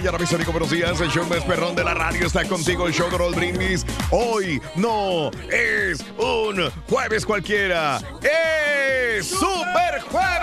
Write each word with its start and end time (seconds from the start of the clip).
La 0.00 0.04
mañana, 0.04 0.18
mis 0.18 0.32
amigos, 0.32 0.54
buenos 0.54 0.70
días. 0.70 0.98
El 1.02 1.10
show 1.10 1.26
más 1.28 1.44
perrón 1.44 1.76
de 1.76 1.84
la 1.84 1.92
radio 1.92 2.26
está 2.26 2.42
contigo, 2.48 2.86
el 2.86 2.94
show 2.94 3.10
de 3.10 3.18
Roll 3.18 3.34
Brindis. 3.34 3.84
Hoy 4.10 4.58
no 4.74 5.30
es 5.50 6.02
un 6.16 6.70
jueves 6.88 7.26
cualquiera, 7.26 8.00
es 8.22 9.28
Super 9.28 10.00
Jueves. 10.10 10.40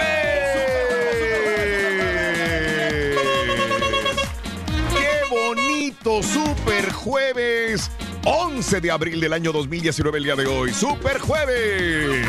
¡Qué 4.93 5.27
bonito 5.27 6.21
Super 6.21 6.91
Jueves! 6.91 7.89
11 8.25 8.79
de 8.79 8.91
abril 8.91 9.19
del 9.19 9.33
año 9.33 9.51
2019, 9.51 10.19
el 10.19 10.23
día 10.23 10.35
de 10.35 10.45
hoy. 10.45 10.71
¡Super 10.71 11.17
Jueves! 11.17 12.27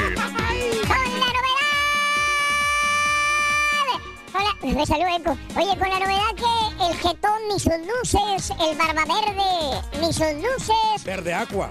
Hola, 4.39 4.75
me 4.75 4.87
salió 4.87 5.07
eco. 5.09 5.37
Oye, 5.57 5.77
con 5.79 5.89
la 5.89 5.99
novedad 5.99 6.35
que 6.37 6.87
el 6.87 6.95
jetón 6.97 7.49
ni 7.53 7.59
sus 7.59 7.73
luces, 7.73 8.51
el 8.61 8.77
barba 8.79 9.05
verde 9.05 9.81
ni 10.01 10.13
sus 10.13 10.33
luces, 10.35 11.05
Verde 11.05 11.35
Aqua. 11.35 11.71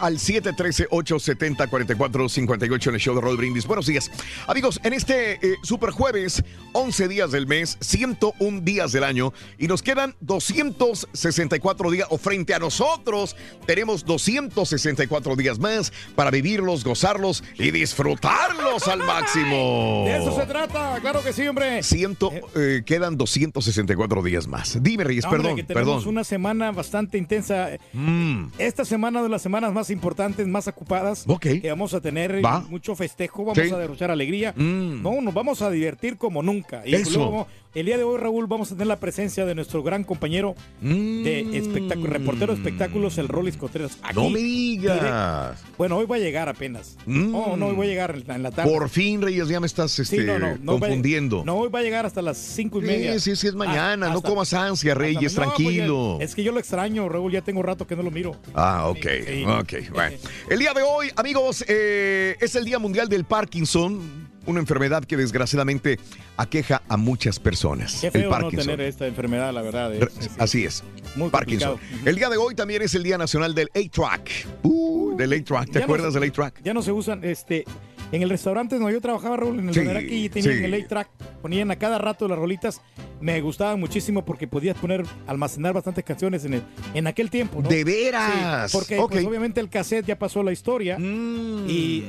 al 0.00 0.18
713 0.18 0.86
870 0.90 1.66
44 1.66 2.28
8.48 2.68 2.88
en 2.88 2.94
el 2.94 3.00
show 3.00 3.14
de 3.14 3.20
Roll 3.20 3.36
Brindis. 3.36 3.66
Buenos 3.66 3.86
días. 3.86 4.10
Amigos, 4.46 4.80
en 4.84 4.92
este 4.92 5.34
eh, 5.34 5.56
super 5.62 5.90
jueves, 5.90 6.42
11 6.72 7.08
días 7.08 7.30
del 7.30 7.46
mes, 7.46 7.76
101 7.80 8.60
días 8.62 8.92
del 8.92 9.04
año 9.04 9.32
y 9.58 9.68
nos 9.68 9.82
quedan 9.82 10.14
264 10.20 11.90
días 11.90 12.08
o 12.10 12.18
frente 12.18 12.54
a 12.54 12.58
nosotros 12.58 13.36
tenemos 13.66 14.04
264 14.04 15.36
días 15.36 15.58
más 15.58 15.92
para 16.14 16.30
vivirlos, 16.30 16.84
gozarlos 16.84 17.42
y 17.58 17.70
disfrutarlos 17.70 18.88
al 18.88 19.00
máximo. 19.00 20.04
De 20.06 20.16
eso 20.18 20.34
se 20.34 20.46
trata, 20.46 20.98
claro 21.00 21.22
que 21.22 21.32
sí, 21.32 21.46
hombre. 21.46 21.82
Ciento, 21.82 22.32
eh, 22.32 22.42
eh 22.54 22.82
quedan 22.84 23.16
264 23.16 24.22
días 24.22 24.46
más. 24.46 24.82
Dime, 24.82 25.04
Reyes, 25.04 25.24
no, 25.24 25.30
perdón, 25.30 25.56
que 25.56 25.64
perdón. 25.64 26.06
una 26.06 26.24
semana 26.24 26.72
bastante 26.72 27.18
intensa. 27.18 27.70
Mm. 27.92 28.46
Esta 28.58 28.84
semana 28.84 29.22
de 29.22 29.28
las 29.28 29.42
semanas 29.42 29.72
más 29.72 29.90
importantes, 29.90 30.46
más 30.46 30.68
ocupadas 30.68 31.24
okay. 31.26 31.60
que 31.60 31.70
vamos 31.70 31.94
a 31.94 32.00
tener 32.00 32.40
mucho 32.60 32.94
festejo, 32.96 33.44
vamos 33.44 33.58
Sí. 33.64 33.72
a 33.72 33.78
derrochar 33.78 34.10
alegría. 34.10 34.52
Mm. 34.56 35.02
No, 35.02 35.20
nos 35.20 35.34
vamos 35.34 35.62
a 35.62 35.70
divertir 35.70 36.16
como 36.16 36.42
nunca. 36.42 36.82
Y 36.86 36.94
Eso. 36.94 37.18
luego, 37.18 37.46
el 37.74 37.86
día 37.86 37.96
de 37.98 38.04
hoy, 38.04 38.18
Raúl, 38.18 38.46
vamos 38.46 38.70
a 38.70 38.74
tener 38.74 38.86
la 38.86 39.00
presencia 39.00 39.44
de 39.44 39.54
nuestro 39.54 39.82
gran 39.82 40.04
compañero 40.04 40.54
de 40.80 41.58
espectáculo, 41.58 42.08
reportero 42.08 42.52
de 42.54 42.58
espectáculos, 42.60 43.18
el 43.18 43.26
Rolis 43.28 43.56
Contreras. 43.56 43.98
Aquí, 44.02 44.18
Mm. 44.18 44.22
no 44.22 44.30
me 44.30 44.38
direct- 44.40 44.80
digas. 45.00 45.62
Bueno, 45.76 45.96
hoy 45.96 46.06
va 46.06 46.16
a 46.16 46.18
llegar 46.20 46.48
apenas. 46.48 46.96
Mm. 47.06 47.32
No, 47.32 47.56
no, 47.56 47.66
hoy 47.66 47.76
va 47.76 47.82
a 47.84 47.86
llegar 47.86 48.14
en 48.28 48.42
la, 48.42 48.50
tarde. 48.52 48.70
Por 48.70 48.88
fin, 48.88 49.20
Reyes, 49.22 49.48
ya 49.48 49.58
me 49.58 49.66
estás 49.66 49.98
este, 49.98 50.18
Sí, 50.18 50.24
no, 50.24 50.38
no, 50.38 50.56
no 50.62 50.72
va 50.72 50.76
a- 50.76 50.80
confundiendo. 50.80 51.42
no, 51.44 51.56
hoy 51.56 51.68
va 51.68 51.80
a 51.80 51.82
llegar 51.82 52.06
hasta 52.06 52.22
las 52.22 52.38
cinco 52.38 52.78
y 52.80 52.82
media. 52.82 53.12
Sí, 53.14 53.30
sí, 53.30 53.36
sí, 53.36 53.46
es 53.48 53.54
mañana. 53.54 54.06
Ah, 54.06 54.10
no 54.12 54.18
hasta- 54.18 54.28
comas 54.28 54.52
ansia, 54.54 54.94
Reyes, 54.94 55.34
no, 55.36 55.42
pues, 55.44 55.56
tranquilo. 55.56 56.18
es 56.20 56.34
que 56.34 56.42
yo 56.44 56.52
lo 56.52 56.60
extraño, 56.60 57.08
Raúl, 57.08 57.32
ya 57.32 57.42
tengo 57.42 57.62
rato 57.62 57.86
que 57.86 57.96
no 57.96 58.02
lo 58.02 58.10
miro. 58.10 58.36
Ah, 58.54 58.86
ok, 58.88 59.06
Sí. 59.26 59.44
ok. 59.44 59.90
Bueno. 59.92 60.16
El 60.48 60.58
día 60.60 60.72
de 60.74 60.82
hoy, 60.82 61.10
amigos, 61.16 61.64
eh, 61.66 62.36
es 62.40 62.54
el 62.54 62.64
Día 62.64 62.78
Mundial 62.78 63.08
del 63.08 63.24
Parkinson, 63.24 64.23
una 64.46 64.60
enfermedad 64.60 65.04
que 65.04 65.16
desgraciadamente 65.16 65.98
aqueja 66.36 66.82
a 66.88 66.96
muchas 66.96 67.38
personas. 67.38 67.98
Qué 68.00 68.06
el 68.08 68.12
feo 68.12 68.24
no 68.24 68.30
Parkinson. 68.30 68.66
tener 68.66 68.80
esta 68.86 69.06
enfermedad, 69.06 69.52
la 69.52 69.62
verdad. 69.62 69.94
es- 69.94 70.02
es- 70.18 70.30
Así 70.38 70.64
es. 70.64 70.82
Muy 71.16 71.30
Parkinson. 71.30 71.72
complicado. 71.72 72.08
El 72.08 72.16
día 72.16 72.28
de 72.28 72.36
hoy 72.36 72.54
también 72.54 72.82
es 72.82 72.94
el 72.94 73.02
Día 73.02 73.18
Nacional 73.18 73.54
del 73.54 73.68
A-Track. 73.74 74.46
Uy, 74.62 75.16
del 75.16 75.32
8-track. 75.32 75.70
¿Te 75.70 75.78
no 75.80 75.84
acuerdas 75.84 76.12
se- 76.12 76.20
del 76.20 76.30
8-track? 76.30 76.62
Ya 76.62 76.74
no 76.74 76.82
se 76.82 76.92
usan, 76.92 77.22
este, 77.24 77.64
en 78.12 78.22
el 78.22 78.30
restaurante 78.30 78.76
donde 78.78 78.92
yo 78.92 79.00
trabajaba, 79.00 79.36
Raúl, 79.36 79.58
en 79.60 79.68
el 79.68 79.74
Sí, 79.74 79.80
Doneracky, 79.80 80.28
tenían 80.28 80.58
sí. 80.58 80.64
el 80.64 80.74
8-track, 80.74 81.08
ponían 81.42 81.70
a 81.70 81.76
cada 81.76 81.98
rato 81.98 82.26
las 82.28 82.38
rolitas, 82.38 82.80
me 83.20 83.40
gustaban 83.40 83.78
muchísimo 83.80 84.24
porque 84.24 84.46
podías 84.46 84.76
poner, 84.76 85.04
almacenar 85.26 85.72
bastantes 85.72 86.04
canciones 86.04 86.44
en, 86.44 86.54
el, 86.54 86.62
en 86.94 87.06
aquel 87.06 87.30
tiempo, 87.30 87.62
¿no? 87.62 87.68
¡De 87.68 87.84
veras! 87.84 88.70
Sí, 88.70 88.76
porque 88.76 88.96
pues, 89.08 89.24
obviamente 89.24 89.60
el 89.60 89.68
cassette 89.68 90.04
ya 90.06 90.18
pasó 90.18 90.42
la 90.42 90.52
historia 90.52 90.98
Mm. 90.98 91.66
y 91.68 92.04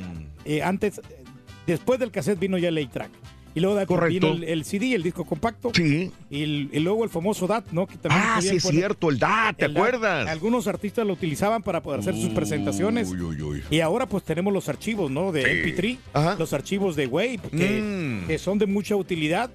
eh, 0.46 0.62
antes, 0.64 1.00
después 1.67 2.00
del 2.00 2.12
cassette 2.12 2.39
vino 2.39 2.57
ya 2.57 2.69
el 2.69 2.77
8-track. 2.77 3.09
Y 3.53 3.62
luego 3.62 3.77
de- 3.77 3.85
Correcto. 3.85 4.31
vino 4.33 4.44
el, 4.44 4.44
el 4.50 4.65
CD, 4.65 4.95
el 4.95 5.01
disco 5.03 5.23
compacto. 5.23 5.71
Sí. 5.73 6.12
Y, 6.29 6.44
el- 6.44 6.69
y 6.73 6.79
luego 6.81 7.06
el 7.06 7.09
famoso 7.09 7.47
DAT, 7.47 7.71
¿no? 7.71 7.88
Que 7.88 7.95
también 7.95 8.21
Ah, 8.25 8.41
sí 8.41 8.50
es 8.57 8.63
cierto, 8.63 9.09
el 9.09 9.17
DAT, 9.17 9.56
¿te 9.57 9.65
el 9.65 9.73
DAT. 9.73 9.81
acuerdas? 9.81 10.27
Algunos 10.27 10.67
artistas 10.67 11.07
lo 11.07 11.13
utilizaban 11.13 11.63
para 11.63 11.81
poder 11.81 12.01
hacer 12.01 12.15
sus 12.15 12.31
presentaciones. 12.33 13.09
Uy, 13.12 13.21
uy, 13.21 13.41
uy. 13.41 13.63
Y 13.69 13.79
ahora 13.79 14.07
pues 14.09 14.25
tenemos 14.25 14.51
los 14.53 14.67
archivos, 14.67 15.09
¿no? 15.09 15.31
De 15.31 15.44
Sí. 15.44 15.50
MP3, 15.71 15.97
Ajá. 16.12 16.35
los 16.38 16.51
archivos 16.51 16.97
de 16.97 17.07
Wave, 17.07 17.39
que, 17.50 17.81
Mm. 18.23 18.27
que 18.27 18.38
son 18.39 18.57
de 18.57 18.65
mucha 18.65 18.97
utilidad. 18.97 19.50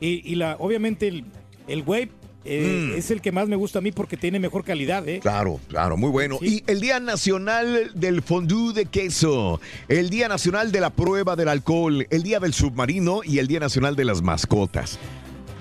Y, 0.00 0.28
y 0.28 0.34
la, 0.34 0.56
obviamente 0.58 1.06
el, 1.06 1.24
el 1.68 1.82
Wave 1.82 2.10
eh, 2.44 2.90
Mm. 2.94 2.98
es 2.98 3.10
el 3.10 3.20
que 3.20 3.32
más 3.32 3.48
me 3.48 3.56
gusta 3.56 3.78
a 3.78 3.82
mí 3.82 3.90
porque 3.92 4.16
tiene 4.16 4.38
mejor 4.38 4.64
calidad, 4.64 5.08
¿eh? 5.08 5.20
Claro, 5.20 5.60
claro, 5.68 5.96
muy 5.96 6.10
bueno. 6.10 6.38
Sí. 6.40 6.62
Y 6.66 6.70
el 6.70 6.80
Día 6.80 7.00
Nacional 7.00 7.90
del 7.94 8.22
Fondue 8.22 8.72
de 8.74 8.86
Queso, 8.86 9.60
el 9.88 10.10
Día 10.10 10.28
Nacional 10.28 10.70
de 10.72 10.80
la 10.80 10.90
Prueba 10.90 11.36
del 11.36 11.48
Alcohol, 11.48 12.06
el 12.10 12.22
Día 12.22 12.40
del 12.40 12.52
Submarino 12.54 13.20
y 13.24 13.38
el 13.38 13.46
Día 13.46 13.60
Nacional 13.60 13.96
de 13.96 14.04
las 14.04 14.22
Mascotas. 14.22 14.98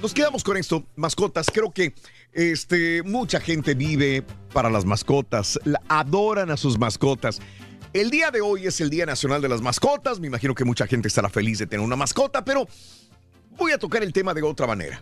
Nos 0.01 0.13
quedamos 0.13 0.43
con 0.43 0.57
esto, 0.57 0.83
mascotas. 0.97 1.47
Creo 1.53 1.71
que 1.71 1.93
este, 2.33 3.03
mucha 3.03 3.39
gente 3.39 3.73
vive 3.73 4.23
para 4.51 4.69
las 4.69 4.83
mascotas, 4.85 5.57
la- 5.63 5.81
adoran 5.87 6.51
a 6.51 6.57
sus 6.57 6.77
mascotas. 6.77 7.39
El 7.93 8.09
día 8.09 8.31
de 8.31 8.41
hoy 8.41 8.65
es 8.65 8.81
el 8.81 8.89
Día 8.89 9.05
Nacional 9.05 9.41
de 9.41 9.47
las 9.49 9.61
Mascotas. 9.61 10.19
Me 10.19 10.25
imagino 10.27 10.55
que 10.55 10.65
mucha 10.65 10.87
gente 10.87 11.07
estará 11.07 11.29
feliz 11.29 11.59
de 11.59 11.67
tener 11.67 11.85
una 11.85 11.95
mascota, 11.95 12.43
pero 12.43 12.67
voy 13.55 13.71
a 13.71 13.77
tocar 13.77 14.01
el 14.03 14.11
tema 14.11 14.33
de 14.33 14.41
otra 14.41 14.65
manera. 14.67 15.01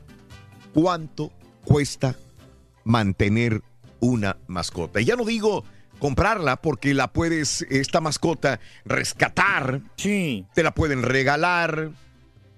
¿Cuánto 0.74 1.32
cuesta 1.66 2.16
mantener 2.84 3.62
una 4.00 4.38
mascota? 4.48 5.02
Y 5.02 5.06
ya 5.06 5.16
no 5.16 5.26
digo 5.26 5.64
comprarla 6.00 6.58
porque 6.58 6.94
la 6.94 7.14
puedes, 7.14 7.62
esta 7.70 8.02
mascota, 8.02 8.60
rescatar, 8.86 9.82
Sí. 9.98 10.46
te 10.56 10.64
la 10.64 10.72
pueden 10.74 11.04
regalar, 11.04 11.92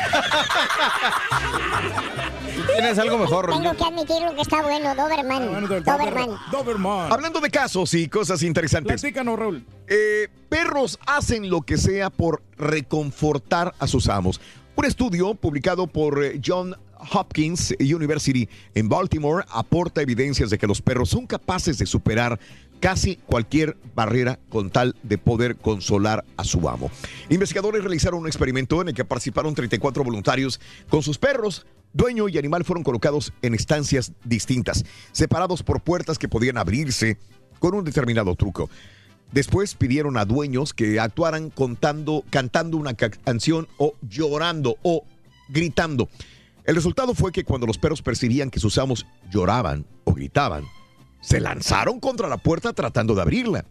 Tienes 2.75 2.99
algo 2.99 3.19
mejor. 3.19 3.51
Tengo 3.51 3.77
que 3.77 3.85
admitirlo 3.85 4.35
que 4.35 4.43
está 4.43 4.63
bueno, 4.63 4.95
Doberman. 4.95 5.43
Ah, 5.43 5.49
bueno, 5.51 5.69
del 5.69 5.85
Doberman. 5.85 6.13
Doberman. 6.13 6.39
Doberman. 6.51 7.13
Hablando 7.13 7.41
de 7.41 7.51
casos 7.51 7.95
y 7.95 8.09
cosas 8.09 8.43
interesantes. 8.43 9.01
Platícanos, 9.01 9.39
Raúl. 9.39 9.65
Eh, 9.89 10.29
perros 10.49 10.99
hacen 11.07 11.49
lo 11.49 11.63
que 11.63 11.79
sea 11.79 12.11
por 12.11 12.43
reconfortar 12.57 13.75
a 13.79 13.87
sus 13.87 14.09
amos. 14.09 14.41
Un 14.75 14.85
estudio 14.85 15.35
publicado 15.35 15.87
por 15.87 16.23
eh, 16.23 16.41
John 16.45 16.77
Hopkins 17.13 17.75
University 17.79 18.49
en 18.75 18.89
Baltimore 18.89 19.45
aporta 19.51 20.03
evidencias 20.03 20.51
de 20.51 20.59
que 20.59 20.67
los 20.67 20.83
perros 20.83 21.11
son 21.11 21.27
capaces 21.27 21.79
de 21.79 21.87
superar 21.87 22.39
casi 22.81 23.17
cualquier 23.17 23.77
barrera 23.95 24.39
con 24.49 24.71
tal 24.71 24.95
de 25.03 25.19
poder 25.19 25.57
consolar 25.57 26.25
a 26.37 26.45
su 26.45 26.69
amo. 26.69 26.91
Investigadores 27.29 27.83
realizaron 27.83 28.21
un 28.21 28.27
experimento 28.27 28.81
en 28.83 28.89
el 28.89 28.95
que 28.95 29.05
participaron 29.05 29.55
34 29.55 30.05
voluntarios 30.05 30.61
con 30.89 31.03
sus 31.03 31.19
perros. 31.19 31.67
Dueño 31.93 32.29
y 32.29 32.37
animal 32.37 32.65
fueron 32.65 32.85
colocados 32.85 33.33
en 33.43 33.55
estancias 33.55 34.13
distintas, 34.25 34.85
separados 35.13 35.63
por 35.63 35.81
puertas 35.81 36.19
que 36.19 36.29
podían 36.29 36.59
abrirse 36.59 37.17
con 37.59 37.75
un 37.75 37.85
determinado 37.85 38.35
truco. 38.35 38.69
Después 39.33 39.75
pidieron 39.75 40.17
a 40.19 40.25
dueños 40.25 40.73
que 40.75 41.01
actuaran 41.01 41.51
contando, 41.51 42.23
cantando 42.31 42.77
una 42.77 42.95
ca- 42.95 43.11
canción 43.11 43.67
o 43.79 43.95
llorando 44.03 44.77
o 44.83 45.05
gritando. 45.49 46.09
El 46.65 46.75
resultado 46.75 47.15
fue 47.15 47.33
que 47.33 47.45
cuando 47.45 47.67
los 47.67 47.79
perros 47.79 48.03
percibían 48.03 48.51
que 48.51 48.61
sus 48.61 48.77
amos 48.79 49.07
lloraban 49.31 49.87
o 50.05 50.13
gritaban, 50.13 50.65
se 51.27 51.41
lanzaron 51.41 51.99
contra 51.99 52.29
la 52.29 52.37
puerta 52.37 52.73
tratando 52.73 53.17
de 53.17 53.23
abrirla. 53.23 53.65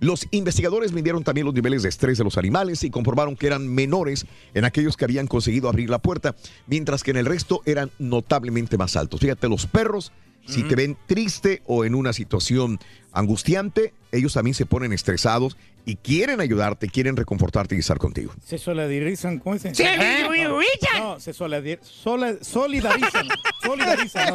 Los 0.00 0.26
investigadores 0.32 0.92
midieron 0.92 1.24
también 1.24 1.46
los 1.46 1.54
niveles 1.54 1.82
de 1.82 1.88
estrés 1.88 2.18
de 2.18 2.24
los 2.24 2.36
animales 2.36 2.84
y 2.84 2.90
comprobaron 2.90 3.36
que 3.36 3.46
eran 3.46 3.66
menores 3.66 4.26
en 4.52 4.66
aquellos 4.66 4.98
que 4.98 5.06
habían 5.06 5.26
conseguido 5.26 5.70
abrir 5.70 5.88
la 5.88 5.98
puerta, 5.98 6.36
mientras 6.66 7.02
que 7.02 7.12
en 7.12 7.16
el 7.16 7.24
resto 7.24 7.62
eran 7.64 7.90
notablemente 7.98 8.76
más 8.76 8.96
altos. 8.96 9.20
Fíjate, 9.20 9.48
los 9.48 9.66
perros, 9.66 10.12
si 10.46 10.62
te 10.64 10.74
ven 10.76 10.96
triste 11.06 11.62
o 11.66 11.84
en 11.84 11.94
una 11.94 12.12
situación 12.12 12.78
angustiante, 13.12 13.92
ellos 14.12 14.32
también 14.34 14.54
se 14.54 14.66
ponen 14.66 14.92
estresados 14.92 15.56
y 15.86 15.96
quieren 15.96 16.40
ayudarte, 16.40 16.88
quieren 16.88 17.14
reconfortarte 17.14 17.76
y 17.76 17.80
estar 17.80 17.98
contigo. 17.98 18.32
Se 18.44 18.56
solidarizan, 18.56 19.38
¿cómo 19.38 19.58
se 19.58 19.74
Se 19.74 19.84
solidarizan. 20.24 20.98
No, 20.98 21.20
se 21.20 21.32
solidar- 21.34 21.78
sola- 21.82 22.34
solidarizan. 22.40 23.28
solidarizan. 23.62 24.34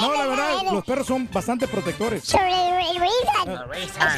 No, 0.00 0.12
la 0.14 0.26
verdad, 0.26 0.72
los 0.72 0.84
perros 0.84 1.06
son 1.06 1.28
bastante 1.30 1.68
protectores. 1.68 2.24
Ah, 3.98 4.16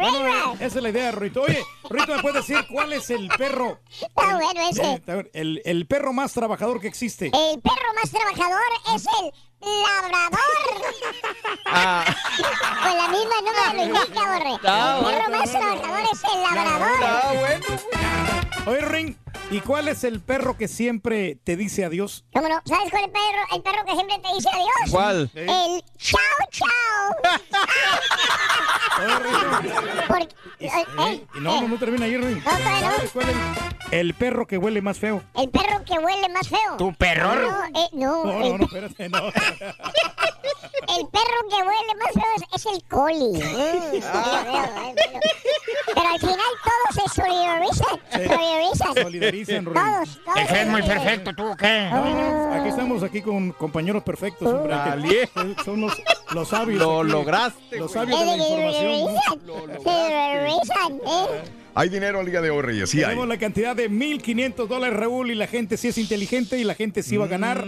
no, 0.00 0.22
no, 0.22 0.54
esa 0.54 0.64
es 0.66 0.82
la 0.82 0.88
idea, 0.88 1.12
Rito. 1.12 1.42
Oye, 1.42 1.62
Rito, 1.88 2.16
¿me 2.16 2.22
puedes 2.22 2.46
decir 2.46 2.64
cuál 2.70 2.92
es 2.92 3.10
el 3.10 3.28
perro? 3.36 3.80
Está 3.90 4.34
bueno 4.36 4.60
ese. 4.70 5.02
Eh, 5.06 5.30
El, 5.34 5.62
el 5.64 5.86
perro 5.86 6.12
más 6.12 6.32
trabajador 6.32 6.80
que 6.80 6.88
existe. 6.88 7.26
El 7.26 7.60
perro 7.60 7.94
más 8.00 8.10
trabajador 8.10 8.60
es 8.94 9.04
el 9.22 9.29
labrador. 9.60 10.40
Ah, 11.66 12.04
Con 12.82 12.96
la 12.96 13.08
misma 13.08 13.34
número 13.42 13.74
lo 13.74 13.82
indica, 13.82 14.20
Borre. 14.20 14.52
El 14.52 14.60
perro 14.60 15.30
más 15.30 15.50
trabajador 15.50 16.04
es 16.12 16.24
el 16.24 16.42
labrador. 16.42 16.90
está 16.92 17.32
bueno. 17.32 17.66
Oye, 18.66 18.80
Ring, 18.82 19.16
¿y 19.50 19.60
cuál 19.60 19.88
es 19.88 20.04
el 20.04 20.20
perro 20.20 20.56
que 20.56 20.68
siempre 20.68 21.36
te 21.44 21.56
dice 21.56 21.84
adiós? 21.84 22.24
¿Cómo 22.32 22.48
no? 22.48 22.60
¿Sabes 22.64 22.90
cuál 22.90 23.02
es 23.02 23.08
el 23.08 23.12
perro? 23.12 23.42
El 23.56 23.62
perro 23.62 23.84
que 23.84 23.92
siempre 23.92 24.18
te 24.18 24.34
dice 24.34 24.48
adiós. 24.52 24.90
¿Cuál? 24.90 25.30
El 25.34 25.84
chao 25.98 26.20
chao. 26.50 27.16
Porque, 30.08 30.28
Y- 30.58 30.66
eh, 30.66 30.70
eh, 30.98 31.24
y 31.34 31.40
no, 31.40 31.60
no, 31.62 31.68
no 31.68 31.78
termina 31.78 32.04
ahí, 32.04 32.16
Ring. 32.16 32.42
No, 32.44 32.58
no. 32.58 32.80
¿Sabes 32.90 33.10
cuál 33.12 33.28
es 33.30 33.36
el, 33.92 34.14
perro 34.14 34.46
que 34.46 34.58
huele 34.58 34.82
más 34.82 34.98
feo? 34.98 35.22
El 35.34 35.48
perro 35.48 35.82
que 35.84 35.94
huele 35.98 36.28
más 36.28 36.48
feo. 36.48 36.76
¿Tu 36.76 36.92
perro? 36.94 37.34
No, 37.34 37.64
eh, 37.80 37.88
no, 37.92 38.24
No, 38.24 38.42
el, 38.42 38.52
no, 38.52 38.58
no, 38.58 38.64
espérate, 38.66 39.08
no. 39.08 39.18
el 39.28 39.32
perro 41.08 41.48
que 41.48 41.56
huele 41.56 41.94
más 41.98 42.12
feo 42.12 42.30
es, 42.36 42.42
es 42.54 42.66
el 42.74 42.82
coli. 42.88 43.32
Mm, 43.32 43.42
eh, 43.42 44.02
pero, 44.02 45.20
pero 45.94 46.08
al 46.08 46.20
final 46.20 46.52
todos 46.64 47.12
solidarizan, 47.14 48.00
solidarizan. 48.12 48.94
Solidarizan, 49.20 49.64
Rorín. 49.64 49.82
Todos, 49.82 50.20
todos. 50.24 50.34
¿Te 50.34 50.46
crees 50.46 50.68
muy 50.68 50.82
perfecto 50.82 51.32
tú 51.34 51.50
o 51.50 51.56
qué? 51.56 51.90
Aquí 52.52 52.68
estamos 52.68 53.02
aquí 53.02 53.22
con 53.22 53.52
compañeros 53.52 54.02
perfectos, 54.02 54.48
hombre. 54.48 54.74
Dale. 54.74 55.30
Son 55.64 55.80
los, 55.80 55.92
los 56.32 56.48
sabios. 56.48 56.80
Lo 56.80 57.00
aquí. 57.00 57.10
lograste, 57.10 57.78
Los 57.78 57.92
sabios 57.92 58.18
de 58.18 58.26
la 58.26 58.36
información. 58.36 59.16
Solidarizan, 59.84 60.92
¿eh? 61.06 61.59
Hay 61.80 61.88
dinero 61.88 62.20
al 62.20 62.26
día 62.26 62.42
de 62.42 62.50
hoy, 62.50 62.60
Reyes. 62.60 62.90
Sí 62.90 62.98
hay. 62.98 63.04
Tenemos 63.04 63.26
la 63.26 63.38
cantidad 63.38 63.74
de 63.74 63.90
1.500 63.90 64.68
dólares, 64.68 64.98
Raúl, 64.98 65.30
y 65.30 65.34
la 65.34 65.46
gente 65.46 65.78
sí 65.78 65.88
es 65.88 65.96
inteligente 65.96 66.58
y 66.58 66.64
la 66.64 66.74
gente 66.74 67.02
sí 67.02 67.16
va 67.16 67.24
a 67.24 67.28
ganar 67.28 67.64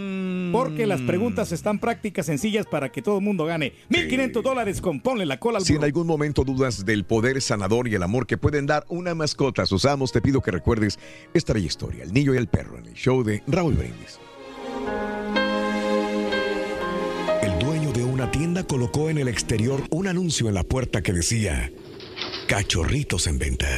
porque 0.52 0.87
las 0.87 1.00
preguntas 1.00 1.50
están 1.50 1.78
prácticas, 1.78 2.26
sencillas 2.26 2.66
para 2.66 2.92
que 2.92 3.00
todo 3.00 3.16
el 3.16 3.25
mundo 3.25 3.47
gane. 3.47 3.73
1.500 3.88 4.42
dólares 4.42 4.83
con 4.83 5.00
ponle 5.00 5.25
la 5.25 5.40
cola 5.40 5.61
al 5.61 5.64
Si 5.64 5.76
en 5.76 5.85
algún 5.85 6.07
momento 6.07 6.45
dudas 6.45 6.85
del 6.85 7.04
poder 7.04 7.40
sanador 7.40 7.88
y 7.88 7.95
el 7.95 8.02
amor 8.02 8.26
que 8.26 8.37
pueden 8.37 8.66
dar 8.66 8.85
una 8.90 9.14
mascota 9.14 9.62
a 9.62 9.66
sus 9.66 9.87
amos, 9.87 10.12
te 10.12 10.21
pido 10.21 10.42
que 10.42 10.50
recuerdes 10.50 10.99
esta 11.33 11.54
bella 11.54 11.69
historia, 11.69 12.04
El 12.04 12.12
niño 12.12 12.35
y 12.35 12.37
el 12.37 12.49
perro, 12.49 12.76
en 12.76 12.85
el 12.85 12.92
show 12.92 13.25
de 13.25 13.42
Raúl 13.47 13.73
Brindis. 13.73 14.21
El 17.40 17.59
dueño 17.59 17.90
de 17.92 18.04
una 18.04 18.31
tienda 18.31 18.62
colocó 18.64 19.09
en 19.09 19.16
el 19.16 19.28
exterior 19.28 19.83
un 19.88 20.07
anuncio 20.07 20.49
en 20.49 20.54
la 20.54 20.64
puerta 20.64 21.00
que 21.00 21.14
decía, 21.14 21.73
cachorritos 22.47 23.26
en 23.26 23.38
venta. 23.38 23.69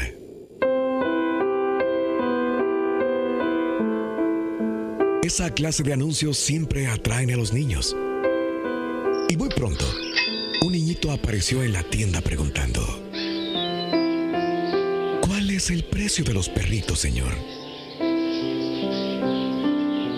Esa 5.24 5.48
clase 5.54 5.82
de 5.82 5.94
anuncios 5.94 6.36
siempre 6.36 6.86
atraen 6.86 7.30
a 7.32 7.36
los 7.36 7.54
niños. 7.54 7.96
Y 9.26 9.38
muy 9.38 9.48
pronto, 9.48 9.86
un 10.60 10.72
niñito 10.72 11.10
apareció 11.10 11.62
en 11.62 11.72
la 11.72 11.82
tienda 11.82 12.20
preguntando, 12.20 12.82
¿cuál 15.26 15.48
es 15.48 15.70
el 15.70 15.84
precio 15.84 16.24
de 16.24 16.34
los 16.34 16.50
perritos, 16.50 16.98
señor? 16.98 17.32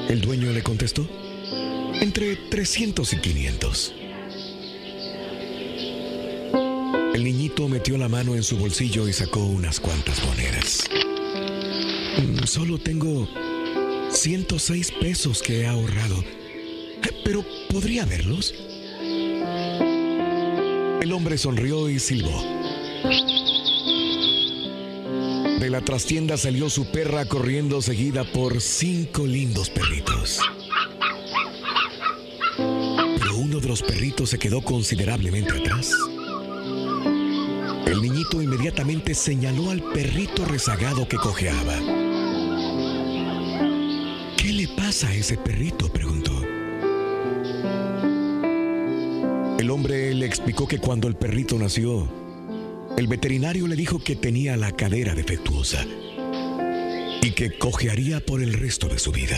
El 0.08 0.20
dueño 0.22 0.50
le 0.50 0.64
contestó, 0.64 1.08
entre 2.00 2.34
300 2.34 3.12
y 3.12 3.16
500. 3.20 3.94
El 7.14 7.22
niñito 7.22 7.68
metió 7.68 7.96
la 7.96 8.08
mano 8.08 8.34
en 8.34 8.42
su 8.42 8.56
bolsillo 8.56 9.06
y 9.06 9.12
sacó 9.12 9.38
unas 9.44 9.78
cuantas 9.78 10.20
monedas. 10.24 10.82
"Mm, 12.18 12.44
Solo 12.44 12.78
tengo 12.78 13.28
106 14.16 14.92
pesos 14.92 15.42
que 15.42 15.60
he 15.60 15.66
ahorrado. 15.66 16.24
Pero 17.24 17.44
¿podría 17.70 18.04
verlos? 18.06 18.54
El 21.02 21.12
hombre 21.12 21.36
sonrió 21.36 21.88
y 21.90 21.98
silbó. 21.98 22.42
De 25.60 25.68
la 25.70 25.80
trastienda 25.82 26.36
salió 26.36 26.70
su 26.70 26.90
perra 26.90 27.26
corriendo 27.26 27.82
seguida 27.82 28.24
por 28.24 28.60
cinco 28.60 29.26
lindos 29.26 29.70
perritos. 29.70 30.40
Pero 32.56 33.36
uno 33.36 33.60
de 33.60 33.68
los 33.68 33.82
perritos 33.82 34.30
se 34.30 34.38
quedó 34.38 34.62
considerablemente 34.62 35.52
atrás. 35.52 35.90
El 37.86 38.00
niñito 38.00 38.40
inmediatamente 38.40 39.14
señaló 39.14 39.70
al 39.70 39.82
perrito 39.82 40.44
rezagado 40.44 41.06
que 41.06 41.16
cojeaba. 41.16 42.05
¿Qué 44.96 45.02
le 45.02 45.08
pasa 45.08 45.14
a 45.14 45.20
ese 45.20 45.36
perrito? 45.36 45.92
preguntó. 45.92 46.32
El 49.58 49.70
hombre 49.70 50.14
le 50.14 50.24
explicó 50.24 50.66
que 50.66 50.78
cuando 50.78 51.06
el 51.06 51.16
perrito 51.16 51.58
nació, 51.58 52.08
el 52.96 53.06
veterinario 53.06 53.66
le 53.66 53.76
dijo 53.76 53.98
que 53.98 54.16
tenía 54.16 54.56
la 54.56 54.72
cadera 54.72 55.14
defectuosa 55.14 55.84
y 57.20 57.30
que 57.32 57.58
cojearía 57.58 58.20
por 58.20 58.42
el 58.42 58.54
resto 58.54 58.88
de 58.88 58.98
su 58.98 59.12
vida. 59.12 59.36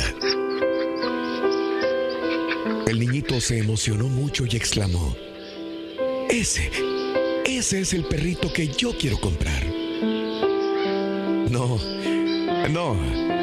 El 2.86 3.00
niñito 3.00 3.40
se 3.40 3.58
emocionó 3.58 4.06
mucho 4.06 4.44
y 4.46 4.54
exclamó, 4.54 5.16
ese, 6.30 6.70
ese 7.46 7.80
es 7.80 7.94
el 7.94 8.04
perrito 8.04 8.52
que 8.52 8.68
yo 8.68 8.96
quiero 8.96 9.18
comprar. 9.18 9.66
No, 11.50 11.80
no, 12.70 13.37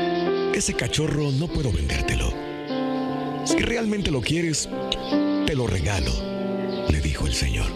ese 0.55 0.73
cachorro 0.73 1.31
no 1.31 1.47
puedo 1.49 1.69
vendértelo. 1.71 2.33
Si 3.45 3.57
realmente 3.57 4.09
lo 4.09 4.21
quieres, 4.21 4.69
te 5.45 5.53
lo 5.53 5.67
regalo, 5.67 6.11
le 6.89 7.01
dijo 7.01 7.27
el 7.27 7.33
señor. 7.33 7.67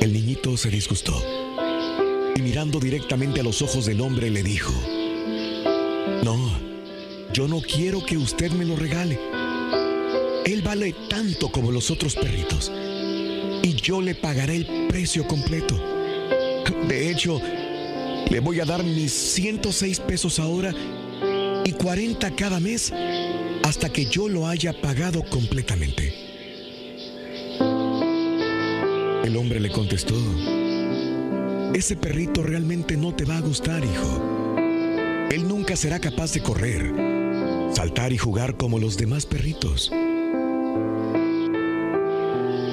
El 0.00 0.12
niñito 0.12 0.56
se 0.56 0.68
disgustó 0.68 1.22
y 2.34 2.42
mirando 2.42 2.80
directamente 2.80 3.40
a 3.40 3.44
los 3.44 3.62
ojos 3.62 3.86
del 3.86 4.00
hombre 4.00 4.30
le 4.30 4.42
dijo, 4.42 4.74
no, 6.24 6.50
yo 7.32 7.46
no 7.46 7.60
quiero 7.60 8.04
que 8.04 8.18
usted 8.18 8.50
me 8.50 8.64
lo 8.64 8.74
regale. 8.74 9.18
Él 10.44 10.62
vale 10.62 10.94
tanto 11.08 11.50
como 11.50 11.70
los 11.70 11.90
otros 11.92 12.16
perritos 12.16 12.72
y 13.62 13.74
yo 13.74 14.00
le 14.00 14.16
pagaré 14.16 14.56
el 14.56 14.86
precio 14.88 15.26
completo. 15.26 15.80
De 16.88 17.10
hecho, 17.10 17.40
le 18.30 18.40
voy 18.40 18.60
a 18.60 18.64
dar 18.64 18.82
mis 18.82 19.12
106 19.12 20.00
pesos 20.00 20.38
ahora 20.38 20.72
y 21.64 21.72
40 21.72 22.30
cada 22.32 22.60
mes 22.60 22.92
hasta 23.62 23.88
que 23.88 24.06
yo 24.06 24.28
lo 24.28 24.46
haya 24.46 24.80
pagado 24.80 25.22
completamente. 25.24 26.12
El 29.24 29.36
hombre 29.36 29.60
le 29.60 29.70
contestó, 29.70 30.14
ese 31.74 31.96
perrito 31.96 32.42
realmente 32.42 32.96
no 32.96 33.14
te 33.14 33.24
va 33.24 33.38
a 33.38 33.40
gustar, 33.40 33.84
hijo. 33.84 34.56
Él 35.30 35.48
nunca 35.48 35.74
será 35.74 35.98
capaz 35.98 36.32
de 36.32 36.40
correr, 36.40 36.92
saltar 37.74 38.12
y 38.12 38.18
jugar 38.18 38.56
como 38.56 38.78
los 38.78 38.96
demás 38.96 39.26
perritos. 39.26 39.90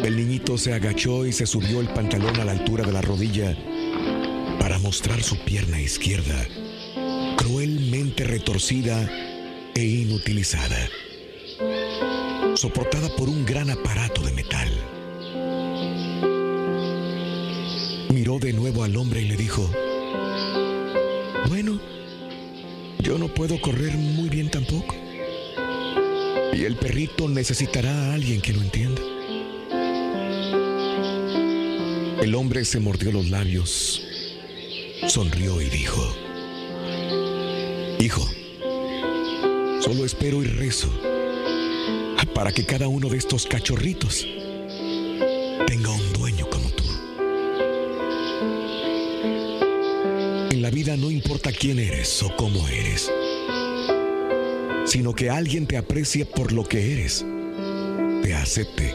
El 0.03 0.17
niñito 0.17 0.57
se 0.57 0.74
agachó 0.74 1.25
y 1.25 1.33
se 1.33 1.48
subió 1.48 1.81
el 1.81 1.88
pantalón 1.88 2.39
a 2.39 2.45
la 2.45 2.51
altura 2.51 2.86
de 2.86 2.91
la 2.91 3.01
rodilla 3.01 3.57
mostrar 4.94 5.24
su 5.24 5.40
pierna 5.40 5.82
izquierda, 5.82 6.48
cruelmente 7.36 8.26
retorcida 8.26 9.10
e 9.74 9.84
inutilizada, 9.84 10.88
soportada 12.54 13.10
por 13.16 13.28
un 13.28 13.44
gran 13.44 13.72
aparato 13.72 14.22
de 14.22 14.32
metal. 14.34 14.70
Miró 18.14 18.38
de 18.38 18.54
nuevo 18.54 18.84
al 18.84 18.96
hombre 18.96 19.24
y 19.24 19.30
le 19.30 19.36
dijo, 19.36 19.68
bueno, 21.48 21.80
yo 23.00 23.18
no 23.18 23.30
puedo 23.30 23.60
correr 23.62 23.98
muy 23.98 24.30
bien 24.30 24.52
tampoco. 24.52 24.94
Y 26.54 26.66
el 26.66 26.76
perrito 26.76 27.28
necesitará 27.28 27.90
a 27.90 28.14
alguien 28.14 28.42
que 28.42 28.54
lo 28.54 28.62
entienda. 28.62 29.02
El 32.22 32.36
hombre 32.36 32.64
se 32.64 32.80
mordió 32.80 33.12
los 33.12 33.32
labios, 33.32 34.12
sonrió 35.07 35.62
y 35.62 35.69
dijo, 35.69 36.15
Hijo, 38.00 38.27
solo 39.81 40.05
espero 40.05 40.43
y 40.43 40.48
rezo 40.48 40.89
para 42.33 42.51
que 42.51 42.65
cada 42.65 42.88
uno 42.88 43.10
de 43.10 43.17
estos 43.17 43.45
cachorritos 43.45 44.27
tenga 45.67 45.91
un 45.91 46.13
dueño 46.13 46.50
como 46.50 46.69
tú. 46.72 46.83
En 50.51 50.62
la 50.62 50.69
vida 50.69 50.98
no 50.98 51.12
importa 51.12 51.51
quién 51.51 51.79
eres 51.79 52.22
o 52.24 52.36
cómo 52.36 52.67
eres, 52.67 53.12
sino 54.86 55.13
que 55.13 55.29
alguien 55.29 55.67
te 55.67 55.77
aprecie 55.77 56.25
por 56.25 56.51
lo 56.51 56.63
que 56.63 56.93
eres, 56.93 57.25
te 58.24 58.33
acepte 58.33 58.93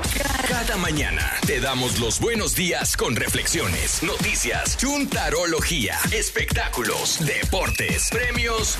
cada 0.66 0.76
mañana 0.76 1.22
te 1.44 1.58
damos 1.58 1.98
los 1.98 2.20
buenos 2.20 2.54
días 2.54 2.96
con 2.96 3.16
reflexiones, 3.16 4.00
noticias, 4.04 4.76
chuntarología, 4.76 5.96
espectáculos, 6.12 7.18
deportes, 7.26 8.08
premios 8.10 8.78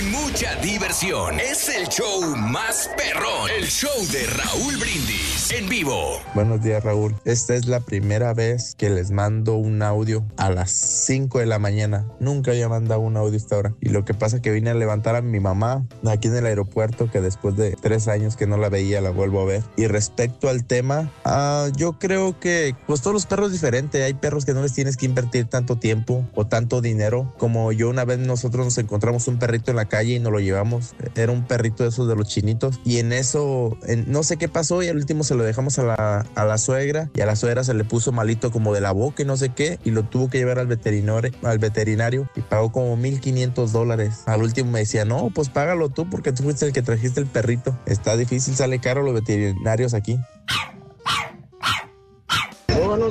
y 0.00 0.02
mucha 0.02 0.56
diversión. 0.56 1.38
Es 1.38 1.68
el 1.68 1.86
show 1.86 2.34
más 2.36 2.90
perrón, 2.96 3.50
el 3.56 3.66
show 3.66 3.90
de 4.10 4.26
Raúl 4.26 4.76
Brindis 4.78 5.52
en 5.52 5.68
vivo. 5.68 6.20
Buenos 6.34 6.60
días, 6.60 6.82
Raúl. 6.82 7.14
Esta 7.24 7.54
es 7.54 7.66
la 7.66 7.78
primera 7.80 8.34
vez 8.34 8.74
que 8.76 8.90
les 8.90 9.12
mando 9.12 9.54
un 9.54 9.82
audio 9.82 10.24
a 10.36 10.50
las 10.50 10.72
5 10.72 11.38
de 11.38 11.46
la 11.46 11.60
mañana. 11.60 12.04
Nunca 12.18 12.50
había 12.50 12.68
mandado 12.68 13.00
un 13.00 13.16
audio 13.16 13.36
hasta 13.36 13.54
ahora. 13.54 13.74
Y 13.80 13.90
lo 13.90 14.04
que 14.04 14.14
pasa 14.14 14.36
es 14.36 14.42
que 14.42 14.50
vine 14.50 14.70
a 14.70 14.74
levantar 14.74 15.14
a 15.14 15.22
mi 15.22 15.38
mamá 15.38 15.86
aquí 16.04 16.28
en 16.28 16.36
el 16.36 16.46
aeropuerto, 16.46 17.10
que 17.10 17.20
después 17.20 17.56
de 17.56 17.76
tres 17.80 18.08
años 18.08 18.36
que 18.36 18.46
no 18.46 18.56
la 18.56 18.68
veía, 18.70 19.00
la 19.00 19.10
vuelvo 19.10 19.42
a 19.42 19.44
ver. 19.44 19.62
Y 19.76 19.86
respecto 19.86 20.48
al 20.48 20.64
tema, 20.64 21.11
ah, 21.24 21.68
yo 21.76 21.94
creo 21.98 22.38
que 22.38 22.74
pues 22.86 23.00
todos 23.00 23.14
los 23.14 23.26
perros 23.26 23.52
diferentes. 23.52 24.02
Hay 24.02 24.14
perros 24.14 24.44
que 24.44 24.54
no 24.54 24.62
les 24.62 24.72
tienes 24.72 24.96
que 24.96 25.06
invertir 25.06 25.46
tanto 25.46 25.76
tiempo 25.76 26.24
o 26.34 26.46
tanto 26.46 26.80
dinero. 26.80 27.32
Como 27.38 27.72
yo 27.72 27.88
una 27.90 28.04
vez 28.04 28.18
nosotros 28.18 28.64
nos 28.64 28.78
encontramos 28.78 29.28
un 29.28 29.38
perrito 29.38 29.70
en 29.70 29.76
la 29.76 29.86
calle 29.86 30.14
y 30.14 30.18
nos 30.20 30.32
lo 30.32 30.40
llevamos. 30.40 30.94
Era 31.14 31.32
un 31.32 31.46
perrito 31.46 31.82
de 31.82 31.90
esos 31.90 32.08
de 32.08 32.16
los 32.16 32.28
chinitos. 32.28 32.80
Y 32.84 32.98
en 32.98 33.12
eso, 33.12 33.76
en- 33.86 34.10
no 34.10 34.22
sé 34.22 34.36
qué 34.36 34.48
pasó 34.48 34.82
y 34.82 34.88
al 34.88 34.96
último 34.96 35.24
se 35.24 35.34
lo 35.34 35.44
dejamos 35.44 35.78
a 35.78 35.82
la, 35.84 36.26
a 36.34 36.44
la 36.44 36.58
suegra 36.58 37.10
y 37.14 37.20
a 37.20 37.26
la 37.26 37.36
suegra 37.36 37.64
se 37.64 37.74
le 37.74 37.84
puso 37.84 38.12
malito 38.12 38.50
como 38.50 38.72
de 38.74 38.80
la 38.80 38.92
boca 38.92 39.22
y 39.22 39.26
no 39.26 39.36
sé 39.36 39.50
qué 39.50 39.78
y 39.84 39.90
lo 39.90 40.02
tuvo 40.04 40.28
que 40.30 40.38
llevar 40.38 40.58
al 40.58 40.66
veterinario, 40.66 41.32
al 41.42 41.58
veterinario 41.58 42.28
y 42.36 42.40
pagó 42.40 42.72
como 42.72 42.96
1500 42.96 43.72
dólares. 43.72 44.22
Al 44.26 44.42
último 44.42 44.70
me 44.70 44.80
decía, 44.80 45.04
no, 45.04 45.30
pues 45.34 45.48
págalo 45.48 45.88
tú 45.88 46.08
porque 46.10 46.32
tú 46.32 46.42
fuiste 46.42 46.66
el 46.66 46.72
que 46.72 46.82
trajiste 46.82 47.20
el 47.20 47.26
perrito. 47.26 47.76
Está 47.86 48.16
difícil, 48.16 48.54
sale 48.54 48.78
caro 48.80 49.02
los 49.02 49.14
veterinarios 49.14 49.94
aquí. 49.94 50.18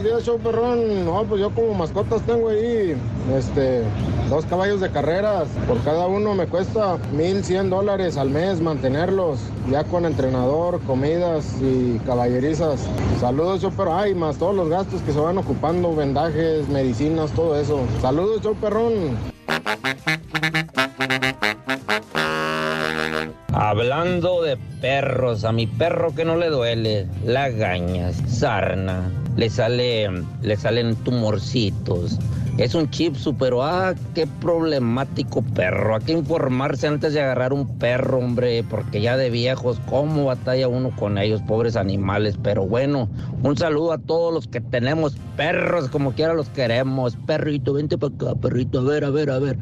Buenos 0.01 0.25
show 0.25 0.39
perrón. 0.39 1.05
No, 1.05 1.23
pues 1.25 1.41
yo 1.41 1.51
como 1.53 1.75
mascotas 1.75 2.23
tengo 2.23 2.49
ahí, 2.49 2.95
este, 3.37 3.83
dos 4.31 4.45
caballos 4.45 4.81
de 4.81 4.89
carreras. 4.89 5.47
Por 5.67 5.79
cada 5.83 6.07
uno 6.07 6.33
me 6.33 6.47
cuesta 6.47 6.97
1100 7.13 7.69
dólares 7.69 8.17
al 8.17 8.31
mes 8.31 8.61
mantenerlos, 8.61 9.39
ya 9.69 9.83
con 9.83 10.05
entrenador, 10.05 10.81
comidas 10.81 11.55
y 11.61 11.99
caballerizas. 11.99 12.87
Saludos, 13.19 13.61
show 13.61 13.71
perrón. 13.71 13.99
Ay, 13.99 14.15
más 14.15 14.37
todos 14.37 14.55
los 14.55 14.69
gastos 14.69 15.01
que 15.03 15.13
se 15.13 15.19
van 15.19 15.37
ocupando, 15.37 15.95
vendajes, 15.95 16.67
medicinas, 16.67 17.29
todo 17.31 17.55
eso. 17.59 17.81
Saludos, 18.01 18.41
show 18.41 18.55
perrón. 18.55 19.17
Hablando 23.53 24.41
de 24.41 24.57
perros, 24.81 25.43
a 25.43 25.51
mi 25.51 25.67
perro 25.67 26.15
que 26.15 26.25
no 26.25 26.37
le 26.37 26.49
duele, 26.49 27.07
lagañas, 27.23 28.15
sarna, 28.27 29.11
le 29.35 29.49
sale, 29.49 30.09
le 30.41 30.57
salen 30.57 30.95
tumorcitos. 30.97 32.17
Es 32.57 32.75
un 32.75 32.89
chipsu, 32.89 33.35
pero 33.37 33.63
ah, 33.63 33.95
qué 34.13 34.27
problemático 34.27 35.41
perro. 35.41 35.95
Hay 35.95 36.01
que 36.01 36.11
informarse 36.11 36.85
antes 36.85 37.13
de 37.13 37.21
agarrar 37.21 37.53
un 37.53 37.79
perro, 37.79 38.19
hombre, 38.19 38.63
porque 38.63 39.01
ya 39.01 39.15
de 39.15 39.29
viejos, 39.29 39.79
cómo 39.89 40.25
batalla 40.25 40.67
uno 40.67 40.91
con 40.95 41.17
ellos, 41.17 41.41
pobres 41.41 41.75
animales. 41.75 42.35
Pero 42.43 42.65
bueno, 42.67 43.09
un 43.41 43.57
saludo 43.57 43.93
a 43.93 43.97
todos 43.97 44.33
los 44.33 44.47
que 44.47 44.59
tenemos 44.59 45.15
perros, 45.37 45.89
como 45.89 46.11
quiera 46.11 46.33
los 46.33 46.49
queremos. 46.49 47.15
Perrito, 47.25 47.73
vente 47.73 47.97
para 47.97 48.13
acá, 48.13 48.35
perrito, 48.35 48.79
a 48.79 48.83
ver, 48.83 49.05
a 49.05 49.09
ver, 49.09 49.31
a 49.31 49.39
ver. 49.39 49.57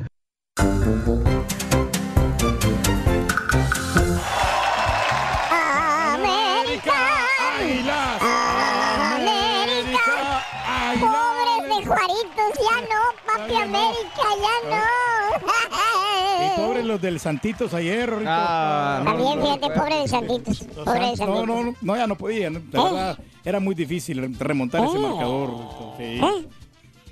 No, 13.53 13.59
papi 13.59 13.75
América, 13.77 14.23
ya 14.41 14.69
no. 14.69 16.45
Y 16.45 16.49
pobres 16.67 16.85
los 16.85 17.01
del 17.01 17.19
Santitos 17.19 17.73
ayer, 17.73 18.09
Rito. 18.09 18.29
Ah, 18.31 19.01
También, 19.03 19.41
fíjate, 19.41 19.69
pobre 19.71 19.95
de 19.95 20.07
Santitos. 20.07 20.59
Pobre 20.85 21.07
de 21.11 21.17
San- 21.17 21.29
no, 21.29 21.35
Santitos. 21.37 21.65
no, 21.65 21.75
no, 21.81 21.97
ya 21.97 22.07
no 22.07 22.15
podían. 22.17 22.53
De 22.53 22.59
¿Eh? 22.77 22.83
verdad, 22.83 23.17
era 23.43 23.59
muy 23.59 23.75
difícil 23.75 24.37
remontar 24.39 24.83
ese 24.85 24.97
¿Eh? 24.97 24.99
marcador. 24.99 25.49
Sí. 25.97 26.21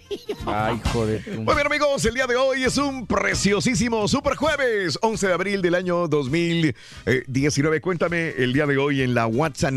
¿Eh? 0.09 0.35
Ay. 0.45 0.81
Muy 0.93 1.55
bien, 1.55 1.65
amigos, 1.65 2.05
el 2.05 2.13
día 2.13 2.27
de 2.27 2.35
hoy 2.35 2.63
es 2.63 2.77
un 2.77 3.05
preciosísimo 3.05 4.07
Super 4.07 4.35
Jueves, 4.35 4.97
11 5.01 5.27
de 5.27 5.33
abril 5.33 5.61
del 5.61 5.75
año 5.75 6.07
2019. 6.07 7.81
Cuéntame 7.81 8.29
el 8.37 8.53
día 8.53 8.65
de 8.65 8.77
hoy 8.77 9.01
en 9.01 9.13
la 9.13 9.27
WhatsApp 9.27 9.67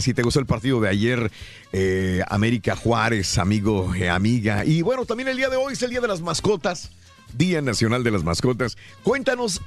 si 0.00 0.14
te 0.14 0.22
gustó 0.22 0.40
el 0.40 0.46
partido 0.46 0.80
de 0.80 0.88
ayer, 0.88 1.30
eh, 1.72 2.22
América 2.28 2.76
Juárez, 2.76 3.38
amigo, 3.38 3.94
eh, 3.94 4.08
amiga. 4.08 4.64
Y 4.64 4.82
bueno, 4.82 5.04
también 5.04 5.28
el 5.28 5.36
día 5.36 5.48
de 5.48 5.56
hoy 5.56 5.74
es 5.74 5.82
el 5.82 5.90
Día 5.90 6.00
de 6.00 6.08
las 6.08 6.20
Mascotas, 6.20 6.90
Día 7.34 7.60
Nacional 7.60 8.02
de 8.02 8.10
las 8.10 8.24
Mascotas. 8.24 8.76
Cuéntanos, 9.02 9.60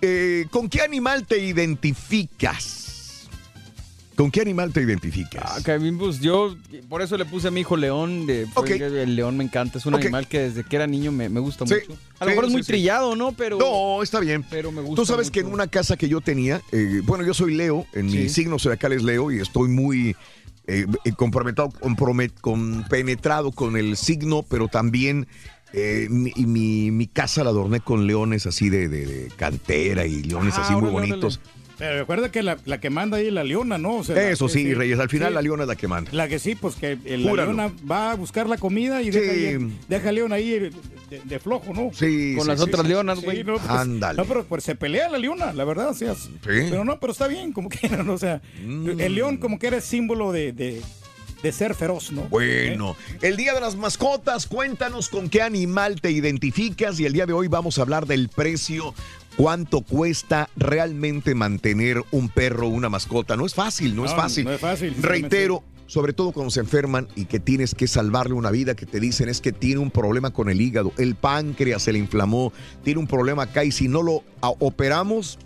eh, 0.00 0.46
¿con 0.50 0.68
qué 0.68 0.82
animal 0.82 1.26
te 1.26 1.38
identificas? 1.38 2.85
¿Con 4.16 4.30
qué 4.30 4.40
animal 4.40 4.72
te 4.72 4.80
identificas? 4.80 5.42
Ah, 5.44 5.58
Kevin, 5.62 5.98
pues 5.98 6.20
yo 6.20 6.56
por 6.88 7.02
eso 7.02 7.18
le 7.18 7.26
puse 7.26 7.48
a 7.48 7.50
mi 7.50 7.60
hijo 7.60 7.76
León. 7.76 8.26
De, 8.26 8.46
fue 8.46 8.62
Ok. 8.62 8.68
que 8.78 9.02
el 9.02 9.14
león 9.14 9.36
me 9.36 9.44
encanta. 9.44 9.76
Es 9.78 9.84
un 9.84 9.94
animal 9.94 10.26
que 10.26 10.40
desde 10.40 10.64
que 10.64 10.74
era 10.76 10.86
niño 10.86 11.12
me, 11.12 11.28
me 11.28 11.38
gusta 11.38 11.66
Sí, 11.66 11.74
mucho. 11.74 11.92
A 11.92 11.94
sí, 11.94 12.00
lo 12.20 12.26
mejor 12.26 12.44
es 12.44 12.48
sí, 12.50 12.52
muy 12.54 12.62
sí. 12.62 12.66
trillado, 12.68 13.14
¿no? 13.14 13.32
Pero. 13.32 13.58
No, 13.58 14.02
está 14.02 14.18
bien. 14.20 14.42
Pero 14.48 14.72
me 14.72 14.80
gusta. 14.80 14.96
Tú 15.02 15.04
sabes 15.06 15.30
que 15.30 15.40
en 15.40 15.48
una 15.48 15.66
casa 15.66 15.98
que 15.98 16.08
yo 16.08 16.22
tenía, 16.22 16.62
eh, 16.72 17.02
bueno, 17.04 17.24
yo 17.26 17.34
soy 17.34 17.54
Leo, 17.54 17.86
en 17.92 18.06
mi 18.06 18.12
Sí. 18.12 18.28
signo 18.30 18.58
zodiacal 18.58 18.94
es 18.94 19.02
Leo 19.02 19.30
y 19.30 19.38
estoy 19.40 19.68
muy 19.68 20.16
eh, 20.66 20.86
eh, 21.04 21.12
comprometido, 21.12 21.68
compromet- 21.68 22.32
compenetrado 22.40 23.52
con 23.52 23.76
el 23.76 23.96
signo, 23.98 24.42
pero 24.48 24.68
también 24.68 25.26
eh, 25.72 26.06
mi, 26.10 26.32
y 26.34 26.46
mi, 26.46 26.90
mi 26.90 27.06
casa 27.06 27.44
la 27.44 27.50
adorné 27.50 27.80
con 27.80 28.06
leones 28.06 28.46
así 28.46 28.70
de, 28.70 28.88
de- 28.88 29.04
de 29.06 29.28
cantera 29.36 30.06
y 30.06 30.22
leones 30.22 30.54
Ah, 30.56 30.62
así 30.62 30.72
muy 30.72 30.88
órale, 30.90 31.08
bonitos. 31.10 31.38
Pero 31.78 31.98
recuerda 31.98 32.30
que 32.30 32.42
la, 32.42 32.56
la 32.64 32.80
que 32.80 32.88
manda 32.88 33.18
ahí 33.18 33.26
es 33.26 33.32
la 33.32 33.44
leona, 33.44 33.76
¿no? 33.76 33.96
O 33.96 34.04
sea, 34.04 34.14
la 34.16 34.30
Eso 34.30 34.48
sí, 34.48 34.72
Reyes, 34.72 34.98
al 34.98 35.10
final 35.10 35.28
sí. 35.28 35.34
la 35.34 35.42
leona 35.42 35.64
es 35.64 35.68
la 35.68 35.76
que 35.76 35.86
manda. 35.88 36.10
La 36.14 36.26
que 36.26 36.38
sí, 36.38 36.54
pues 36.54 36.74
que 36.76 36.96
el- 37.04 37.24
la 37.24 37.30
Júralo. 37.30 37.52
leona 37.52 37.72
va 37.90 38.12
a 38.12 38.14
buscar 38.14 38.48
la 38.48 38.56
comida 38.56 39.02
y 39.02 39.12
Sí. 39.12 39.18
deja, 39.20 39.32
ahí- 39.32 39.78
deja 39.88 40.08
al 40.08 40.14
león 40.14 40.32
ahí 40.32 40.48
de, 40.58 40.70
de 41.24 41.38
flojo, 41.38 41.74
¿no? 41.74 41.90
Sí, 41.92 42.32
Con 42.34 42.44
sí, 42.44 42.48
las 42.50 42.58
sí, 42.60 42.64
otras 42.64 42.82
sí. 42.82 42.88
leonas, 42.88 43.18
Sí, 43.18 43.24
güey. 43.26 43.44
no, 43.44 43.58
pues, 43.58 43.68
Ándale. 43.68 44.16
No, 44.16 44.24
pero 44.24 44.44
pues 44.44 44.64
se 44.64 44.74
pelea 44.74 45.08
la 45.10 45.18
leona, 45.18 45.52
la 45.52 45.64
verdad, 45.64 45.90
o 45.90 45.94
sea, 45.94 46.14
pero 46.42 46.84
no, 46.84 46.98
pero 46.98 47.12
está 47.12 47.28
bien, 47.28 47.52
como 47.52 47.68
que, 47.70 47.88
no, 47.90 48.12
o 48.14 48.18
sea, 48.18 48.40
Mm. 48.64 48.98
el 48.98 49.14
león 49.14 49.36
como 49.36 49.58
que 49.58 49.66
era 49.66 49.80
símbolo 49.82 50.32
de, 50.32 50.52
de, 50.52 50.80
de 51.42 51.52
ser 51.52 51.74
feroz, 51.74 52.10
¿no? 52.10 52.22
Bueno, 52.22 52.96
el 53.20 53.36
día 53.36 53.52
de 53.52 53.60
las 53.60 53.76
mascotas, 53.76 54.46
cuéntanos 54.46 55.10
con 55.10 55.28
qué 55.28 55.42
animal 55.42 56.00
te 56.00 56.10
identificas 56.10 56.98
y 56.98 57.04
el 57.04 57.12
día 57.12 57.26
de 57.26 57.34
hoy 57.34 57.46
vamos 57.48 57.78
a 57.78 57.82
hablar 57.82 58.06
del 58.06 58.30
precio. 58.30 58.94
¿Cuánto 59.36 59.82
cuesta 59.82 60.48
realmente 60.56 61.34
mantener 61.34 62.02
un 62.10 62.28
perro 62.30 62.68
o 62.68 62.70
una 62.70 62.88
mascota? 62.88 63.36
No 63.36 63.44
es 63.44 63.54
fácil, 63.54 63.94
no, 63.94 64.04
es 64.06 64.12
No, 64.12 64.16
fácil. 64.16 64.44
no 64.46 64.52
es 64.52 64.60
fácil, 64.60 64.94
Reitero, 65.02 65.62
sobre 65.86 66.14
todo 66.14 66.32
cuando 66.32 66.50
se 66.50 66.60
enferman 66.60 67.06
y 67.16 67.26
que 67.26 67.38
tienes 67.38 67.74
que 67.74 67.86
salvarle 67.86 68.32
una 68.32 68.50
vida, 68.50 68.74
que 68.74 68.86
te 68.86 68.98
dicen 68.98 69.28
es 69.28 69.42
que 69.42 69.52
tiene 69.52 69.78
un 69.80 69.90
problema 69.90 70.30
con 70.32 70.48
el 70.48 70.60
hígado, 70.60 70.92
el 70.96 71.16
páncreas 71.16 71.82
se 71.82 71.92
le 71.92 71.98
inflamó, 71.98 72.52
tiene 72.82 72.98
un 72.98 73.06
problema 73.06 73.42
acá 73.44 73.62
y 73.64 73.72
si 73.72 73.88
no 73.88 74.02
lo 74.02 74.22
operamos, 74.40 75.38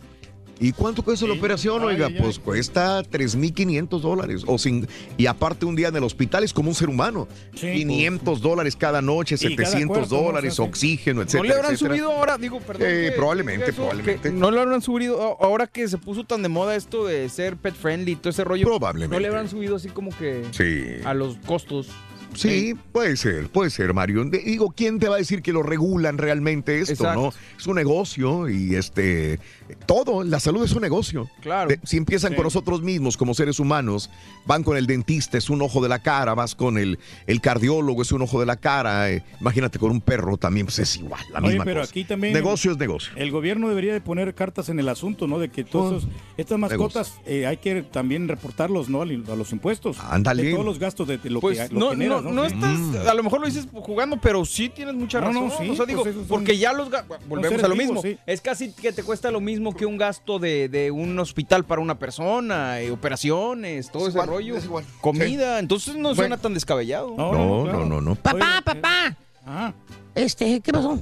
¿Y 0.63 0.73
cuánto 0.73 1.03
cuesta 1.03 1.27
la 1.27 1.33
operación? 1.33 1.81
Ay, 1.83 1.89
Oiga, 1.95 2.07
ay, 2.09 2.17
pues 2.21 2.39
cuesta 2.39 3.03
3.500 3.03 4.01
dólares. 4.01 4.43
O 4.47 4.59
sin, 4.59 4.87
y 5.17 5.25
aparte 5.27 5.65
un 5.65 5.75
día 5.75 5.89
en 5.89 5.97
el 5.97 6.05
hospital 6.05 6.45
es 6.45 6.53
como 6.53 6.69
un 6.69 6.75
ser 6.75 6.91
humano. 6.91 7.27
500 7.55 8.41
dólares 8.43 8.77
cada 8.77 9.01
noche, 9.01 9.37
Y 9.41 9.57
cada 9.57 9.69
700 9.71 9.97
cuarto, 9.99 10.17
¿no? 10.17 10.23
dólares, 10.23 10.55
sí. 10.57 10.63
oxígeno, 10.63 11.17
¿No 11.17 11.23
etcétera. 11.23 11.49
le 11.49 11.55
habrán 11.55 11.73
etcétera. 11.75 11.95
subido 11.97 12.13
ahora? 12.13 12.37
Digo, 12.39 12.61
perdón. 12.61 12.89
Eh, 12.91 13.07
que- 13.11 13.17
probablemente, 13.17 13.65
eso, 13.71 13.77
probablemente. 13.77 14.31
no 14.33 14.51
le 14.51 14.61
habrán 14.61 14.83
subido 14.83 15.23
a- 15.41 15.45
ahora 15.47 15.67
que 15.67 15.89
se 15.89 15.97
puso 15.99 16.25
tan 16.25 16.43
de 16.43 16.49
moda 16.51 16.77
esto 16.77 17.07
de 17.07 17.29
ser 17.31 17.57
pet 17.57 17.75
friendly 17.75 18.13
y 18.13 18.17
todo 18.17 18.31
ese 18.31 18.45
rollo. 18.45 18.67
Probablemente. 18.67 19.15
No 19.17 19.21
le 19.21 19.29
habrán 19.29 19.49
subido 19.49 19.77
así 19.77 19.89
como 19.89 20.11
que 20.17 20.43
Sí. 20.53 21.03
a 21.05 21.15
los 21.15 21.37
costos. 21.47 21.89
Sí, 22.35 22.75
puede 22.93 23.17
ser, 23.17 23.49
puede 23.49 23.71
ser, 23.71 23.93
Mario. 23.93 24.23
Digo, 24.25 24.73
¿quién 24.77 25.01
te 25.01 25.09
va 25.09 25.17
a 25.17 25.19
decir 25.19 25.43
que 25.43 25.53
lo 25.53 25.65
regulan 25.65 26.17
realmente 26.17 26.79
esto, 26.79 26.93
Exacto. 26.93 27.21
no? 27.21 27.33
Es 27.59 27.67
un 27.67 27.75
negocio 27.75 28.49
y 28.49 28.77
este 28.77 29.41
todo, 29.87 30.23
la 30.25 30.41
salud 30.41 30.65
es 30.65 30.73
un 30.73 30.83
negocio. 30.83 31.29
Claro. 31.41 31.69
De- 31.71 31.81
si 31.85 31.97
empiezan 31.97 32.31
Sí. 32.31 32.37
con 32.37 32.45
nosotros 32.45 32.83
mismos 32.83 33.17
como 33.17 33.35
seres 33.35 33.59
humanos, 33.61 34.11
van 34.47 34.63
con 34.63 34.77
el 34.77 34.87
dentista, 34.87 35.39
es 35.39 35.51
un 35.51 35.63
ojo 35.63 35.83
de 35.83 35.89
la 35.89 35.99
cara, 36.01 36.35
vas 36.35 36.55
con 36.55 36.79
el, 36.79 36.99
el 37.27 37.41
cardiólogo, 37.41 38.03
es 38.03 38.13
un 38.13 38.23
ojo 38.23 38.41
de 38.41 38.47
la 38.47 38.57
cara. 38.57 39.11
eh, 39.11 39.23
imagínate 39.41 39.79
con 39.79 39.91
un 39.91 40.01
perro 40.01 40.37
también, 40.37 40.67
pues 40.67 40.79
es 40.79 40.97
igual, 40.97 41.21
la 41.33 41.39
Oye, 41.41 41.49
misma 41.51 41.65
pero 41.65 41.81
cosa. 41.81 41.91
aquí 41.91 42.05
también. 42.05 42.33
Negocio 42.33 42.73
es 42.73 42.79
negocio. 42.79 43.13
El 43.17 43.31
gobierno 43.31 43.69
debería 43.69 43.93
de 43.93 44.01
poner 44.01 44.35
cartas 44.35 44.69
en 44.69 44.79
el 44.79 44.89
asunto, 44.89 45.27
¿no? 45.27 45.39
De 45.39 45.49
que 45.51 45.65
todos 45.65 46.03
esos- 46.05 46.11
estas 46.37 46.59
mascotas 46.59 47.15
eh, 47.27 47.47
hay 47.47 47.57
que 47.59 47.83
también 47.83 48.29
reportarlos, 48.29 48.89
¿no? 48.89 49.03
A 49.03 49.07
los 49.07 49.53
impuestos. 49.53 49.99
Ándale. 50.01 50.43
De 50.45 50.53
todos 50.53 50.65
los 50.65 50.79
gastos 50.79 51.07
de, 51.09 51.19
de 51.19 51.31
lo 51.31 51.41
Pues 51.41 51.59
que 51.61 51.75
lo 51.75 51.81
no, 51.81 51.91
genera, 51.91 52.21
no, 52.21 52.33
no 52.33 52.45
estás, 52.45 53.07
a 53.07 53.15
lo 53.15 53.23
mejor 53.23 53.41
lo 53.41 53.47
dices 53.47 53.67
jugando, 53.73 54.19
pero 54.21 54.45
sí 54.45 54.69
tienes 54.69 54.95
mucha 54.95 55.21
No, 55.21 55.27
razón. 55.29 55.49
no, 55.49 55.59
sí, 55.59 55.69
o 55.71 55.77
sea, 55.77 55.87
digo, 55.87 56.03
pues 56.03 56.15
son- 56.15 56.27
porque 56.27 56.57
ya 56.59 56.73
los 56.73 56.89
volvemos 57.29 57.63
a 57.63 57.69
lo 57.69 57.75
vivos, 57.75 57.97
mismo. 57.97 58.03
sí. 58.03 58.17
Es 58.27 58.41
casi 58.41 58.73
que 58.73 58.93
te 58.93 59.03
cuesta 59.03 59.31
lo 59.31 59.41
mismo 59.41 59.60
que 59.77 59.85
un 59.87 59.97
gasto 59.99 60.39
de, 60.39 60.69
de 60.69 60.91
un 60.91 61.19
hospital 61.19 61.65
para 61.65 61.81
una 61.81 61.99
persona, 61.99 62.81
eh, 62.81 62.91
operaciones, 62.91 63.91
todo 63.91 64.05
Es 64.05 64.09
ese 64.11 64.17
igual, 64.19 64.29
rollo, 64.29 64.57
es 64.57 64.65
igual. 64.65 64.85
comida. 65.01 65.59
Entonces 65.59 65.95
no 65.95 66.03
Bueno. 66.09 66.15
suena 66.15 66.37
tan 66.39 66.55
descabellado. 66.55 67.15
No, 67.17 67.33
no, 67.67 67.85
no, 67.85 68.01
no. 68.01 68.15
Papá, 68.17 68.63
papá. 68.65 69.17
Ah, 69.47 69.73
Este, 70.15 70.61
¿qué 70.61 70.73
pasó? 70.73 70.99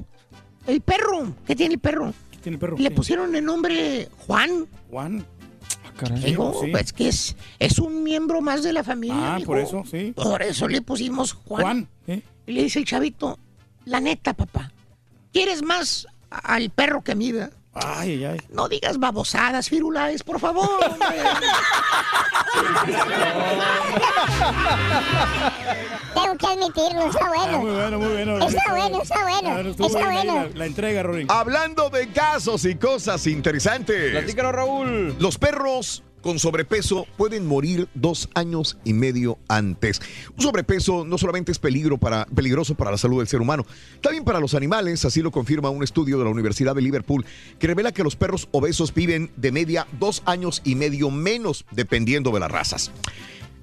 El 0.66 0.80
perro. 0.80 1.32
¿Qué 1.46 1.54
tiene 1.56 1.74
el 1.74 1.80
perro? 1.80 2.12
¿qué 2.32 2.38
tiene 2.38 2.56
el 2.56 2.60
perro? 2.60 2.76
Le 2.78 2.90
pusieron 2.90 3.34
el 3.34 3.44
nombre 3.44 4.08
Juan. 4.26 4.66
Juan. 4.90 5.24
Digo, 6.24 6.62
es 6.78 6.92
que 6.92 7.08
es, 7.08 7.34
es 7.58 7.78
un 7.80 8.04
miembro 8.04 8.40
más 8.40 8.62
de 8.62 8.72
la 8.72 8.84
familia. 8.84 9.36
Ah, 9.36 9.40
por 9.44 9.58
eso, 9.58 9.82
sí. 9.90 10.12
Por 10.14 10.42
eso 10.42 10.68
le 10.68 10.80
pusimos 10.82 11.32
Juan. 11.32 11.62
Juan, 11.62 11.88
¿eh? 12.06 12.22
Y 12.46 12.52
le 12.52 12.62
dice 12.62 12.78
el 12.78 12.84
chavito, 12.84 13.36
la 13.84 13.98
neta, 14.00 14.32
papá, 14.32 14.70
¿quieres 15.32 15.62
más 15.62 16.06
al 16.30 16.70
perro 16.70 17.02
que 17.02 17.12
a 17.12 17.14
mí, 17.16 17.32
verdad? 17.32 17.50
Ay, 17.84 18.10
ay, 18.12 18.24
ay. 18.24 18.38
No 18.50 18.68
digas 18.68 18.98
babosadas, 18.98 19.68
firulaes, 19.68 20.22
por 20.22 20.38
favor, 20.40 20.68
hombre. 20.84 21.18
Tengo 26.14 26.36
que 26.36 26.46
admitirlo, 26.46 27.06
está 27.10 27.28
bueno. 27.28 27.52
Ah, 27.54 27.58
muy 27.58 27.70
bueno, 27.70 27.98
muy 27.98 28.08
bueno. 28.08 28.38
Está 28.46 28.62
bueno, 28.70 29.02
está 29.02 29.22
bueno. 29.22 29.40
Claro, 29.40 29.70
Está 29.70 30.04
bueno. 30.10 30.34
La, 30.34 30.48
la 30.54 30.66
entrega, 30.66 31.02
Rory. 31.02 31.26
Hablando 31.28 31.90
de 31.90 32.08
casos 32.12 32.64
y 32.64 32.74
cosas 32.76 33.26
interesantes. 33.26 34.10
Platícanos, 34.12 34.52
Raúl. 34.52 35.16
Los 35.18 35.38
perros 35.38 36.02
con 36.28 36.38
sobrepeso 36.38 37.06
pueden 37.16 37.46
morir 37.46 37.88
dos 37.94 38.28
años 38.34 38.76
y 38.84 38.92
medio 38.92 39.38
antes. 39.48 40.02
Un 40.36 40.42
sobrepeso 40.42 41.06
no 41.06 41.16
solamente 41.16 41.52
es 41.52 41.58
peligroso 41.58 41.96
para 41.96 42.90
la 42.90 42.98
salud 42.98 43.20
del 43.20 43.28
ser 43.28 43.40
humano, 43.40 43.64
también 44.02 44.24
para 44.24 44.38
los 44.38 44.52
animales, 44.52 45.06
así 45.06 45.22
lo 45.22 45.30
confirma 45.30 45.70
un 45.70 45.82
estudio 45.82 46.18
de 46.18 46.24
la 46.24 46.30
Universidad 46.30 46.74
de 46.74 46.82
Liverpool, 46.82 47.24
que 47.58 47.66
revela 47.66 47.92
que 47.92 48.04
los 48.04 48.14
perros 48.14 48.46
obesos 48.52 48.92
viven 48.92 49.30
de 49.36 49.52
media 49.52 49.86
dos 49.98 50.22
años 50.26 50.60
y 50.66 50.74
medio 50.74 51.10
menos, 51.10 51.64
dependiendo 51.70 52.30
de 52.30 52.40
las 52.40 52.50
razas. 52.50 52.90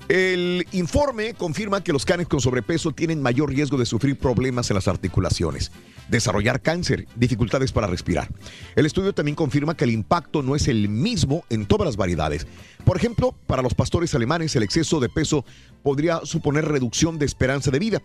El 0.08 0.68
informe 0.72 1.34
confirma 1.34 1.84
que 1.84 1.92
los 1.92 2.06
canes 2.06 2.28
con 2.28 2.40
sobrepeso 2.40 2.92
tienen 2.92 3.24
mayor 3.24 3.50
riesgo 3.50 3.76
de 3.76 3.88
sufrir 3.88 4.20
problemas 4.20 4.70
en 4.70 4.76
las 4.76 4.88
articulaciones, 4.88 5.72
desarrollar 6.10 6.62
cáncer, 6.62 7.08
dificultades 7.16 7.72
para 7.72 7.88
respirar. 7.88 8.30
El 8.76 8.86
estudio 8.86 9.14
también 9.14 9.36
confirma 9.36 9.76
que 9.76 9.86
el 9.86 9.90
impacto 9.90 10.44
no 10.44 10.56
es 10.56 10.68
el 10.68 10.90
mismo 10.90 11.44
en 11.50 11.66
todas 11.66 11.88
las 11.88 11.98
variedades. 11.98 12.46
Por 12.84 12.98
ejemplo, 12.98 13.34
para 13.48 13.64
los 13.64 13.74
pastores 13.74 14.14
alemanes 14.14 14.56
el 14.56 14.62
exceso 14.62 15.00
de 15.00 15.10
peso 15.10 15.44
podría 15.82 16.20
suponer 16.24 16.66
reducción 16.66 17.18
de 17.18 17.26
esperanza 17.26 17.72
de 17.72 17.80
vida. 17.80 18.04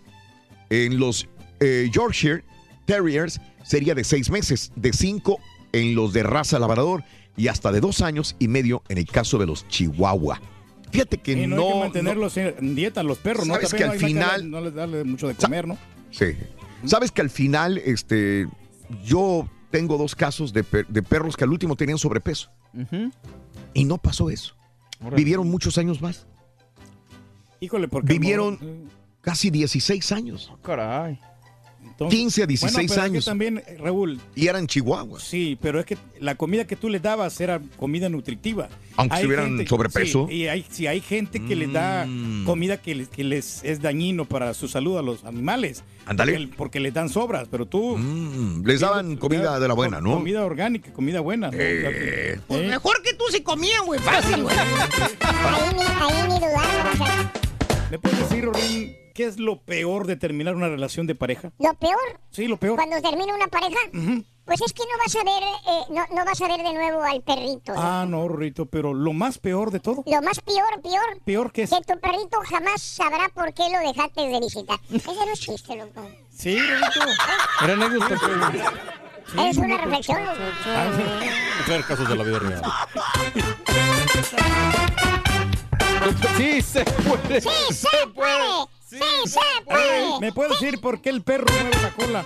En 0.71 0.99
los 0.99 1.29
eh, 1.61 1.91
Yorkshire 1.93 2.45
Terriers 2.87 3.43
sería 3.63 3.95
de 3.95 4.05
seis 4.05 4.31
meses, 4.31 4.73
de 4.75 4.95
cinco 4.95 5.39
en 5.73 5.95
los 5.95 6.15
de 6.15 6.23
raza 6.23 6.59
labrador 6.59 7.05
y 7.37 7.49
hasta 7.49 7.73
de 7.73 7.81
dos 7.81 8.01
años 8.01 8.37
y 8.39 8.49
medio 8.49 8.83
en 8.89 8.97
el 8.97 9.05
caso 9.05 9.37
de 9.37 9.47
los 9.47 9.69
Chihuahua. 9.69 10.41
Fíjate 10.90 11.18
que 11.18 11.46
no, 11.46 11.57
no, 11.57 11.66
hay 11.66 11.72
que 11.72 11.79
mantenerlos 11.81 12.37
en 12.37 12.74
dieta 12.74 13.03
los 13.03 13.18
perros, 13.18 13.46
¿no? 13.46 13.55
Sabes 13.55 13.72
que 13.74 13.85
al 13.85 14.00
no 14.00 14.07
final- 14.07 14.50
No 14.50 14.61
les 14.61 14.74
darle 14.74 15.05
mucho 15.05 15.29
de 15.29 15.35
comer, 15.35 15.66
¿no? 15.68 15.79
Sí. 16.11 16.37
Sabes 16.85 17.12
que 17.12 17.20
al 17.20 17.31
final, 17.31 17.79
este, 17.79 18.48
yo 19.05 19.48
tengo 19.70 19.96
dos 19.98 20.14
casos 20.16 20.53
de, 20.53 20.64
per- 20.64 20.87
de 20.88 21.03
perros 21.03 21.37
que 21.37 21.44
al 21.44 21.50
último 21.50 21.76
tenían 21.76 21.98
sobrepeso. 21.98 22.50
Y 23.74 23.85
no 23.85 23.98
pasó 23.98 24.31
eso. 24.31 24.57
Vivieron 25.14 25.48
muchos 25.48 25.79
años 25.79 26.03
más. 26.03 26.26
Híjole, 27.61 27.88
porque... 27.88 28.12
Vivieron 28.14 28.88
casi 29.20 29.50
16 29.50 30.12
años. 30.12 30.53
Caray. 30.62 31.20
15 32.09 32.43
a 32.43 32.47
16 32.47 32.73
bueno, 32.73 32.89
pero 32.89 33.01
es 33.03 33.11
que 33.11 33.15
años. 33.15 33.25
también, 33.25 33.59
eh, 33.59 33.77
Raúl. 33.79 34.21
Y 34.35 34.47
eran 34.47 34.67
chihuahuas. 34.67 35.23
Sí, 35.23 35.59
pero 35.61 35.79
es 35.81 35.87
que 35.87 35.99
la 36.21 36.35
comida 36.35 36.67
que 36.67 36.77
tú 36.77 36.89
les 36.89 37.03
dabas 37.03 37.41
era 37.41 37.61
comida 37.77 38.09
nutritiva. 38.09 38.69
Aunque 38.97 39.15
Hay 39.17 39.21
estuvieran 39.23 39.47
gente- 39.57 39.67
sobrepeso. 39.69 40.27
Sí, 40.29 40.35
y 40.35 40.49
hay, 40.49 40.65
sí, 40.71 40.87
hay 40.87 41.01
gente 41.01 41.41
que 41.45 41.57
les 41.57 41.73
da 41.73 42.07
Mm. 42.07 42.45
comida 42.45 42.77
que 42.81 42.95
les, 42.95 43.09
que 43.09 43.25
les 43.25 43.63
es 43.65 43.81
dañino 43.83 44.25
para 44.25 44.53
su 44.55 44.69
salud 44.69 44.99
a 44.99 45.03
los 45.03 45.25
animales. 45.25 45.83
Ándale. 46.07 46.33
Porque, 46.33 46.57
porque 46.57 46.81
les 46.81 46.93
dan 46.95 47.09
sobras, 47.09 47.47
pero 47.51 47.67
tú... 47.67 47.97
Mm, 47.97 48.65
les 48.67 48.81
daban 48.81 49.17
comida 49.17 49.61
de 49.61 49.69
la 49.69 49.75
buena, 49.75 50.01
¿no? 50.01 50.15
Comida 50.15 50.45
orgánica, 50.45 50.93
comida 50.93 51.21
buena. 51.21 51.51
¿no? 51.51 51.57
Eh. 51.59 52.41
Pues 52.49 52.67
mejor 52.67 53.03
que 53.03 53.15
tú 53.15 53.25
se 53.31 53.43
comían, 53.43 53.85
güey, 53.87 54.01
fácil, 54.01 54.43
güey. 54.43 54.57
Ahí 54.57 54.67
ahí 55.21 56.29
ni 56.29 56.35
dudar, 56.39 56.91
o 56.93 56.97
sea, 57.05 57.33
¿Me 57.91 57.99
puedes 57.99 58.19
decir, 58.21 58.45
Rorín, 58.45 58.97
qué 59.12 59.25
es 59.27 59.38
lo 59.38 59.61
peor 59.62 60.07
de 60.07 60.16
terminar 60.16 60.55
una 60.55 60.68
relación 60.68 61.07
de 61.07 61.14
pareja? 61.14 61.53
Lo 61.59 61.75
peor, 61.75 61.99
Sí, 62.31 62.46
lo 62.46 62.57
peor. 62.57 62.77
cuando 62.77 63.01
termina 63.03 63.35
una 63.35 63.46
pareja, 63.49 63.79
pues 64.44 64.61
es 64.62 64.73
que 64.73 64.83
no 64.83 64.99
vas 64.99 65.14
a 65.16 65.25
ver, 65.25 65.42
eh, 65.42 65.85
no, 65.90 66.16
no 66.16 66.25
vas 66.25 66.40
a 66.40 66.49
ver 66.49 66.62
de 66.62 66.73
nuevo 66.73 67.03
al 67.03 67.23
perrito. 67.23 67.73
Ah, 67.77 68.05
no, 68.09 68.27
Rorito, 68.29 68.66
pero 68.66 68.92
lo 68.94 69.12
más 69.12 69.38
peor 69.38 69.70
de 69.70 69.81
todo. 69.81 70.03
Lo 70.07 70.23
más 70.23 70.40
peor, 70.40 70.81
peor, 70.83 71.20
¿Peor 71.25 71.53
qué 71.53 71.62
es? 71.62 71.70
que 71.70 71.81
tu 71.81 71.99
perrito 72.01 72.38
jamás 72.49 72.81
sabrá 72.83 73.29
por 73.35 73.53
qué 73.55 73.64
lo 73.70 73.79
dejaste 73.79 74.23
de 74.29 74.40
visitar. 74.40 74.79
Ese 74.92 75.12
no 75.14 75.33
es 75.33 75.40
chiste, 75.40 75.77
loco. 75.77 76.09
Sí, 76.31 76.59
Rorito. 76.59 77.01
Era 77.64 77.73
anécdota. 77.75 78.14
es 79.49 79.57
una 79.59 79.77
reflexión. 79.79 80.25
loco. 80.25 80.38
Ver 81.68 81.85
casos 81.85 82.09
de 82.09 82.16
la 82.16 82.25
vida 82.25 82.38
real. 82.38 82.62
Sí, 86.37 86.62
se 86.62 86.85
puede. 86.85 87.40
¡Sí 87.42 87.49
se 87.75 88.07
puede! 88.14 88.66
¡Sí 88.90 88.98
se 89.26 89.40
puede! 89.64 90.18
¿Me 90.18 90.33
puedes 90.33 90.59
decir 90.59 90.81
por 90.81 91.00
qué 91.00 91.11
el 91.11 91.22
perro 91.22 91.46
mueve 91.48 91.70
la 91.81 91.92
cola? 91.92 92.24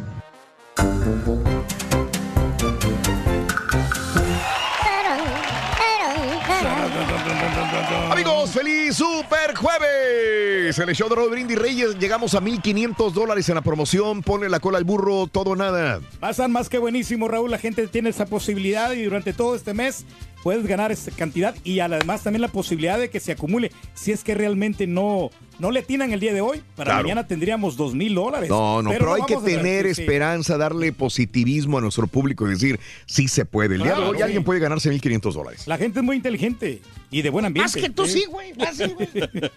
Feliz 8.58 8.96
super 8.96 9.54
jueves. 9.54 10.76
El 10.76 10.92
show 10.96 11.08
de 11.08 11.54
Reyes 11.54 11.96
llegamos 11.96 12.34
a 12.34 12.40
1.500 12.40 13.12
dólares 13.12 13.48
en 13.48 13.54
la 13.54 13.60
promoción. 13.60 14.20
Pone 14.20 14.48
la 14.48 14.58
cola 14.58 14.78
al 14.78 14.84
burro, 14.84 15.28
todo 15.28 15.54
nada. 15.54 16.00
Estar 16.28 16.48
más 16.48 16.68
que 16.68 16.78
buenísimo, 16.78 17.28
Raúl. 17.28 17.52
La 17.52 17.58
gente 17.58 17.86
tiene 17.86 18.08
esa 18.08 18.26
posibilidad 18.26 18.90
y 18.94 19.04
durante 19.04 19.32
todo 19.32 19.54
este 19.54 19.74
mes 19.74 20.06
puedes 20.42 20.66
ganar 20.66 20.90
esa 20.90 21.12
cantidad 21.12 21.54
y 21.62 21.78
además 21.78 22.24
también 22.24 22.42
la 22.42 22.48
posibilidad 22.48 22.98
de 22.98 23.10
que 23.10 23.20
se 23.20 23.30
acumule. 23.30 23.70
Si 23.94 24.10
es 24.10 24.24
que 24.24 24.34
realmente 24.34 24.88
no, 24.88 25.30
no 25.58 25.70
le 25.70 25.80
atinan 25.80 26.12
el 26.12 26.20
día 26.20 26.32
de 26.32 26.40
hoy, 26.40 26.62
para 26.76 26.90
Claro. 26.92 27.02
mañana 27.04 27.26
tendríamos 27.26 27.76
dos 27.76 27.94
mil 27.94 28.14
dólares. 28.14 28.48
No, 28.48 28.82
no, 28.82 28.90
pero, 28.90 29.06
no 29.06 29.14
hay 29.14 29.22
que 29.22 29.36
tener 29.36 29.92
sí, 29.94 30.00
esperanza, 30.02 30.56
darle 30.56 30.92
positivismo 30.92 31.78
a 31.78 31.80
nuestro 31.80 32.06
público 32.06 32.46
y 32.46 32.50
decir, 32.50 32.78
sí 33.06 33.28
se 33.28 33.44
puede. 33.44 33.74
El 33.76 33.82
día 33.82 33.90
de 33.90 33.96
Claro, 33.96 34.10
hoy 34.10 34.16
sí. 34.18 34.22
alguien 34.22 34.44
puede 34.44 34.60
ganarse 34.60 34.90
1.500 34.90 35.32
dólares. 35.32 35.66
La 35.66 35.78
gente 35.78 35.98
es 36.00 36.04
muy 36.04 36.16
inteligente 36.16 36.80
y 37.10 37.22
de 37.22 37.30
buen 37.30 37.44
ambiente. 37.44 37.72
Más 37.72 37.82
que 37.82 37.90
tú 37.90 38.06
sí, 38.06 38.24
güey. 38.28 38.54
Más 38.54 38.76
sí, 38.76 38.84
güey. 38.94 39.08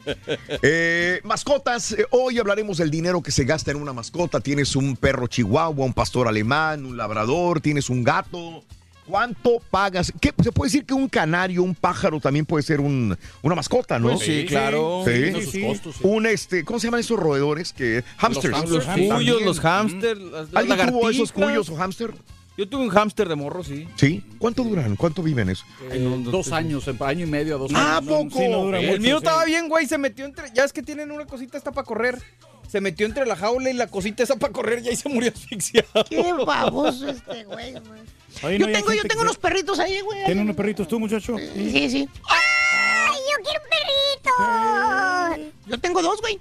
Eh, 0.64 1.20
mascotas, 1.24 1.92
eh, 1.94 2.06
hoy 2.12 2.38
hablaremos 2.40 2.78
del 2.78 2.92
dinero 2.92 3.22
que 3.22 3.32
se 3.32 3.44
gasta 3.46 3.72
en 3.72 3.78
una 3.78 3.94
mascota. 3.94 4.40
Tienes 4.40 4.76
un 4.76 4.96
perro 4.96 5.28
chihuahua, 5.28 5.86
un 5.86 5.94
pastor 5.94 6.28
alemán, 6.28 6.86
un 6.86 6.98
labrador, 6.98 7.62
tienes 7.62 7.90
un 7.90 8.04
gato. 8.04 8.64
¿Cuánto 9.08 9.60
pagas? 9.72 10.14
¿Qué, 10.22 10.34
se 10.44 10.52
puede 10.52 10.68
decir 10.70 10.86
que 10.86 10.94
un 10.94 11.10
canario, 11.10 11.64
un 11.64 11.76
pájaro 11.76 12.20
también 12.20 12.46
puede 12.46 12.64
ser 12.64 12.80
un, 12.80 13.18
una 13.42 13.56
mascota, 13.56 14.00
¿no? 14.00 14.10
Pues 14.10 14.22
sí, 14.22 14.46
claro. 14.48 15.04
Sí. 15.06 15.12
Tiene 15.12 15.42
sus 15.44 15.58
costos, 15.58 15.96
sí. 15.96 16.02
Un 16.04 16.26
este, 16.28 16.64
¿cómo 16.64 16.80
se 16.80 16.88
llaman 16.88 17.00
esos 17.02 17.20
roedores 17.20 17.74
que 17.74 18.04
hamsters? 18.18 18.70
Los 18.70 18.86
cuyos, 18.86 19.42
los 19.42 19.60
hamsters, 19.60 20.20
las 20.20 20.48
¿Alguien 20.54 20.88
tuvo 20.88 21.10
esos 21.10 21.32
cuyos 21.32 21.70
o 21.70 21.76
hamster? 21.76 22.14
Yo 22.58 22.68
tuve 22.68 22.84
un 22.84 22.90
hámster 22.90 23.28
de 23.30 23.36
morro, 23.36 23.64
sí. 23.64 23.88
Sí. 23.96 24.24
¿Cuánto 24.38 24.64
duran? 24.64 24.96
¿Cuánto 24.96 25.24
viven 25.24 25.50
eso? 25.50 25.64
Eh, 25.90 26.00
dos 26.26 26.52
años, 26.52 26.88
en- 26.88 27.02
año 27.02 27.26
y 27.26 27.30
medio, 27.30 27.58
dos 27.58 27.72
Ah, 27.74 27.98
años. 27.98 28.04
No, 28.10 28.18
poco. 28.30 28.38
sí, 28.38 28.48
no 28.50 28.64
dura 28.66 28.80
El 28.80 28.88
mucho, 28.88 29.02
mío 29.02 29.18
sí. 29.18 29.24
estaba 29.26 29.46
bien, 29.46 29.68
güey. 29.70 29.88
Se 29.88 29.98
metió 29.98 30.26
entre. 30.26 30.52
Ya 30.54 30.64
es 30.66 30.74
que 30.74 30.84
tienen 30.84 31.12
una 31.12 31.26
cosita 31.26 31.58
esta 31.58 31.72
para 31.72 31.86
correr. 31.86 32.22
Se 32.68 32.80
metió 32.82 33.06
entre 33.06 33.26
la 33.26 33.36
jaula 33.36 33.70
y 33.70 33.74
la 33.74 33.88
cosita 33.88 34.24
esa 34.24 34.36
para 34.36 34.54
correr 34.54 34.82
y 34.84 34.90
ahí 34.90 34.96
se 34.96 35.10
murió 35.10 35.32
asfixiado. 35.36 35.88
Qué 36.10 36.34
baboso 36.46 37.08
este 37.10 37.46
güey, 37.46 37.72
güey. 37.72 38.02
Oye, 38.44 38.58
Yo 38.58 38.68
no, 38.68 38.74
tengo, 38.74 38.94
yo 38.94 39.02
tengo 39.04 39.16
que- 39.16 39.22
unos 39.22 39.38
perritos 39.38 39.80
ahí, 39.80 40.02
güey. 40.02 40.26
¿Tienes 40.26 40.44
unos 40.44 40.56
perritos 40.56 40.88
tú, 40.88 41.00
muchacho? 41.00 41.38
Sí, 41.38 41.90
sí. 41.90 42.10
¡Ay, 42.30 43.20
yo 43.30 43.44
quiero 43.44 43.60
un 43.62 43.70
perrito! 43.70 45.52
Yo 45.68 45.80
tengo 45.80 46.02
dos, 46.02 46.20
güey. 46.22 46.40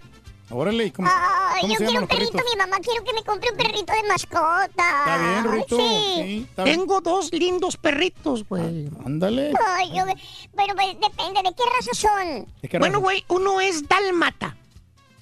Órale, 0.52 0.86
¿y 0.86 0.90
¿cómo, 0.90 1.08
Ay, 1.08 1.60
cómo 1.60 1.72
yo 1.74 1.78
se 1.78 1.84
quiero 1.84 2.00
un 2.02 2.08
perrito, 2.08 2.32
perritos? 2.32 2.52
mi 2.52 2.58
mamá 2.58 2.78
quiero 2.82 3.04
que 3.04 3.12
me 3.12 3.22
compre 3.22 3.50
un 3.52 3.56
perrito 3.56 3.92
de 3.92 4.02
mascota. 4.08 4.66
Está 4.66 5.42
bien. 5.52 5.64
Sí. 5.68 5.76
Sí, 5.76 6.46
está 6.48 6.64
bien. 6.64 6.76
Tengo 6.80 7.00
dos 7.00 7.32
lindos 7.32 7.76
perritos, 7.76 8.44
güey. 8.48 8.88
Ándale. 9.04 9.52
Ay, 9.64 9.90
yo, 9.90 10.04
bueno, 10.54 10.74
pues 10.74 10.88
depende 11.00 11.42
de 11.44 11.54
qué 11.54 11.62
raza 11.76 11.94
son. 11.94 12.46
¿De 12.62 12.68
qué 12.68 12.78
Bueno, 12.80 12.98
güey, 13.00 13.24
uno 13.28 13.60
es 13.60 13.86
dálmata. 13.86 14.56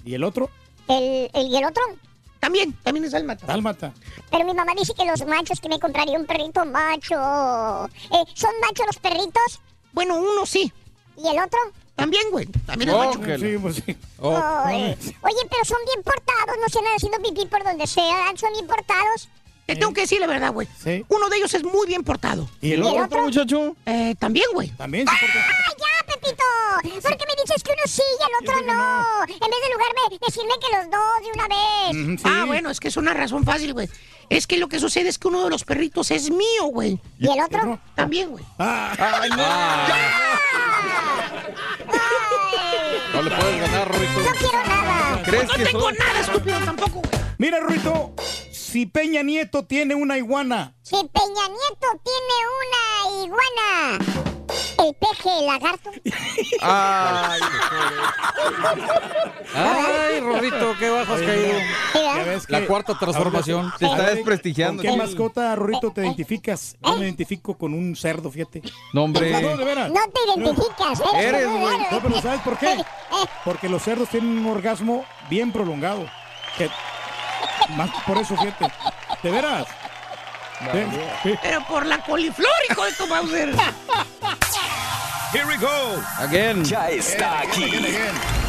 ¿Y 0.03 0.15
el 0.15 0.23
otro? 0.23 0.49
El, 0.87 1.29
el, 1.31 1.47
¿Y 1.47 1.57
el 1.57 1.65
otro? 1.65 1.83
También, 2.39 2.73
también 2.83 3.05
es 3.05 3.11
dálmata. 3.11 3.45
Dálmata. 3.45 3.93
Pero 4.31 4.45
mi 4.45 4.53
mamá 4.53 4.71
dice 4.77 4.93
que 4.93 5.05
los 5.05 5.25
machos, 5.25 5.59
que 5.59 5.67
me 5.69 5.79
compraría 5.79 6.17
un 6.17 6.25
perrito 6.25 6.65
macho. 6.65 7.85
Eh, 8.11 8.23
¿Son 8.33 8.51
machos 8.61 8.85
los 8.87 8.97
perritos? 8.97 9.59
Bueno, 9.91 10.17
uno 10.17 10.45
sí. 10.45 10.71
¿Y 11.17 11.27
el 11.27 11.37
otro? 11.39 11.59
También, 11.95 12.23
güey. 12.31 12.45
También 12.65 12.89
es 12.89 12.95
Oh, 12.95 12.99
macho. 13.05 13.19
Sí, 13.39 13.57
pues 13.61 13.75
sí. 13.75 13.97
Oye, 14.21 15.43
pero 15.49 15.65
son 15.65 15.77
bien 15.85 16.03
portados, 16.03 16.55
no 16.61 16.69
se 16.69 16.79
andan 16.79 16.93
haciendo 16.95 17.17
pipí 17.21 17.45
por 17.47 17.63
donde 17.63 17.85
sea, 17.87 18.31
son 18.37 18.53
bien 18.53 18.67
portados. 18.67 19.27
Te 19.65 19.75
tengo 19.75 19.93
que 19.93 20.01
decir 20.01 20.19
la 20.19 20.25
verdad, 20.25 20.51
güey. 20.51 20.67
Sí. 20.83 21.05
Uno 21.09 21.29
de 21.29 21.37
ellos 21.37 21.53
es 21.53 21.63
muy 21.63 21.85
bien 21.85 22.03
portado. 22.03 22.49
¿Y 22.59 22.71
el 22.71 22.79
¿Y 22.79 22.81
el 22.81 22.87
otro? 22.87 23.03
otro? 23.05 23.23
muchacho? 23.23 23.75
Eh, 23.85 24.15
también, 24.17 24.45
güey. 24.53 24.69
También 24.69 25.05
se 25.07 25.13
porta- 25.13 25.45
¡Ah, 25.47 25.73
ya, 25.77 25.85
Pepito! 26.81 27.01
¿Por 27.01 27.17
qué 27.17 27.25
me 27.25 27.41
dices 27.41 27.63
que 27.63 27.71
uno 27.71 27.81
sí 27.85 28.01
y 28.19 28.23
el 28.23 28.49
otro 28.49 28.61
no? 28.73 29.23
En 29.23 29.39
vez 29.39 29.61
de 29.61 29.73
lugar 29.73 29.91
de 30.09 30.17
decirme 30.25 30.53
que 30.59 30.77
los 30.77 30.89
dos 30.89 31.21
de 31.23 31.31
una 31.33 31.47
vez. 31.47 32.21
Sí. 32.21 32.23
Ah, 32.29 32.43
bueno, 32.45 32.69
es 32.69 32.79
que 32.79 32.87
es 32.89 32.97
una 32.97 33.13
razón 33.13 33.43
fácil, 33.43 33.73
güey. 33.73 33.89
Es 34.29 34.45
que 34.47 34.57
lo 34.57 34.67
que 34.69 34.79
sucede 34.79 35.09
es 35.09 35.17
que 35.17 35.27
uno 35.27 35.43
de 35.43 35.49
los 35.49 35.63
perritos 35.63 36.11
es 36.11 36.29
mío, 36.29 36.65
güey. 36.71 36.99
¿Y 37.19 37.27
el 37.29 37.39
otro? 37.41 37.79
También, 37.95 38.29
güey. 38.29 38.43
Ah, 38.59 38.93
Ay, 39.21 39.29
No 43.13 43.21
le 43.23 43.31
puedes 43.31 43.61
ganar, 43.61 43.91
Rito. 43.99 44.19
no 44.19 44.31
quiero 44.37 44.63
nada. 44.65 45.21
¿Crees 45.23 45.47
No 45.47 45.53
que 45.55 45.63
tengo 45.65 45.81
son? 45.81 45.95
nada, 45.97 46.19
estúpido, 46.19 46.59
tampoco, 46.63 47.01
güey. 47.01 47.21
Mira, 47.39 47.59
Ruito, 47.59 48.13
si 48.51 48.85
Peña 48.85 49.23
Nieto 49.23 49.65
tiene 49.65 49.95
una 49.95 50.17
iguana, 50.17 50.75
Si 50.83 50.95
Peña 50.95 51.47
Nieto 51.47 52.01
tiene 52.03 52.35
una 52.59 53.25
iguana, 53.25 53.99
el 54.79 54.93
peje 54.95 55.29
lagarto. 55.45 55.91
Ay, 56.61 57.39
Ay, 59.55 60.19
Rorrito, 60.19 60.75
qué 60.79 60.89
bajo 60.89 61.13
has 61.13 61.21
caído. 61.21 61.53
La 62.47 62.65
cuarta 62.65 62.97
transformación. 62.97 63.71
Se 63.79 63.85
está 63.85 63.97
¿Con 63.97 64.05
desprestigiando. 64.15 64.81
qué 64.83 64.95
mascota, 64.95 65.55
Rurito, 65.55 65.91
te 65.91 66.01
identificas? 66.01 66.75
Yo 66.83 66.95
me 66.97 67.05
identifico 67.05 67.57
con 67.57 67.73
un 67.73 67.95
cerdo, 67.95 68.31
fíjate. 68.31 68.61
No, 68.93 69.03
hombre. 69.03 69.31
No, 69.41 69.57
de 69.57 69.65
veras. 69.65 69.89
No 69.91 69.99
te 70.13 70.39
identificas, 70.41 71.01
eres, 71.15 71.47
güey. 71.49 71.77
No, 71.91 71.99
pero 72.01 72.21
¿sabes 72.21 72.41
por 72.41 72.57
qué? 72.57 72.69
Eh, 73.11 73.25
Porque 73.43 73.67
los 73.67 73.81
cerdos 73.81 74.07
tienen 74.09 74.37
un 74.37 74.45
orgasmo 74.45 75.03
bien 75.31 75.51
prolongado. 75.51 76.05
Que- 76.59 76.69
Más 77.75 77.89
por 78.05 78.19
eso, 78.19 78.37
fíjate. 78.37 78.67
¿De 79.23 79.31
veras? 79.31 79.65
Sí, 80.59 80.99
sí. 81.23 81.39
Pero 81.41 81.65
por 81.67 81.85
la 81.85 82.03
coliflor, 82.03 82.51
hijo 82.69 82.83
de 82.85 82.91
tu 82.93 83.07
Mauser. 83.07 83.53
Here 85.31 85.45
we 85.45 85.57
go. 85.57 86.01
Again. 86.17 86.63
Ya 86.65 86.89
está 86.89 87.41
aquí. 87.41 87.71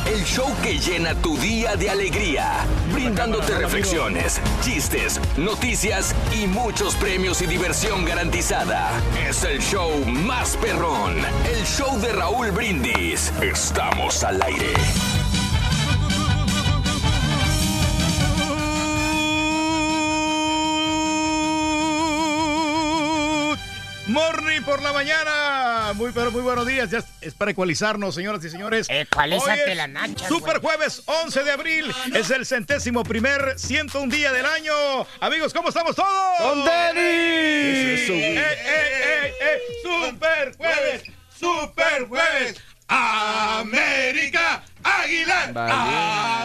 El 0.06 0.24
show 0.24 0.50
que 0.62 0.78
llena 0.78 1.14
tu 1.14 1.36
día 1.36 1.76
de 1.76 1.90
alegría, 1.90 2.64
brindándote 2.90 3.54
reflexiones, 3.58 4.40
chistes, 4.62 5.20
noticias 5.36 6.14
y 6.32 6.46
muchos 6.46 6.94
premios 6.94 7.42
y 7.42 7.46
diversión 7.46 8.06
garantizada. 8.06 8.90
Es 9.28 9.44
el 9.44 9.60
show 9.60 9.90
más 10.06 10.56
perrón, 10.56 11.18
el 11.44 11.66
show 11.66 12.00
de 12.00 12.12
Raúl 12.12 12.50
Brindis. 12.50 13.30
Estamos 13.42 14.24
al 14.24 14.40
aire. 14.40 14.72
Morning 24.10 24.60
por 24.62 24.82
la 24.82 24.92
mañana. 24.92 25.92
Muy, 25.94 26.10
pero 26.12 26.32
muy 26.32 26.42
buenos 26.42 26.66
días. 26.66 26.90
Ya 26.90 26.98
es- 26.98 27.04
es 27.20 27.32
para 27.34 27.52
ecualizarnos, 27.52 28.12
señoras 28.14 28.44
y 28.44 28.50
señores. 28.50 28.88
Ecualízate 28.90 29.70
es 29.70 29.76
la 29.76 29.86
nacha, 29.86 30.26
Super 30.26 30.60
jueves 30.60 31.02
11 31.06 31.44
de 31.44 31.52
abril. 31.52 31.94
Es 32.14 32.30
el 32.30 32.44
centésimo 32.44 33.04
primer 33.04 33.54
101 33.56 34.10
día 34.10 34.32
del 34.32 34.46
año. 34.46 34.72
Amigos, 35.20 35.52
¿cómo 35.54 35.68
estamos 35.68 35.94
todos? 35.94 36.08
¡Con 36.40 36.64
Denny! 36.64 37.00
¡Eh, 37.00 38.06
eh, 38.10 38.58
eh, 38.66 39.34
eh! 39.40 39.58
¡Super 39.84 40.56
jueves! 40.56 41.02
¡Super 41.38 42.08
jueves! 42.08 42.56
¡América! 42.88 44.64
¡Águila! 44.82 45.50
Vale. 45.52 45.72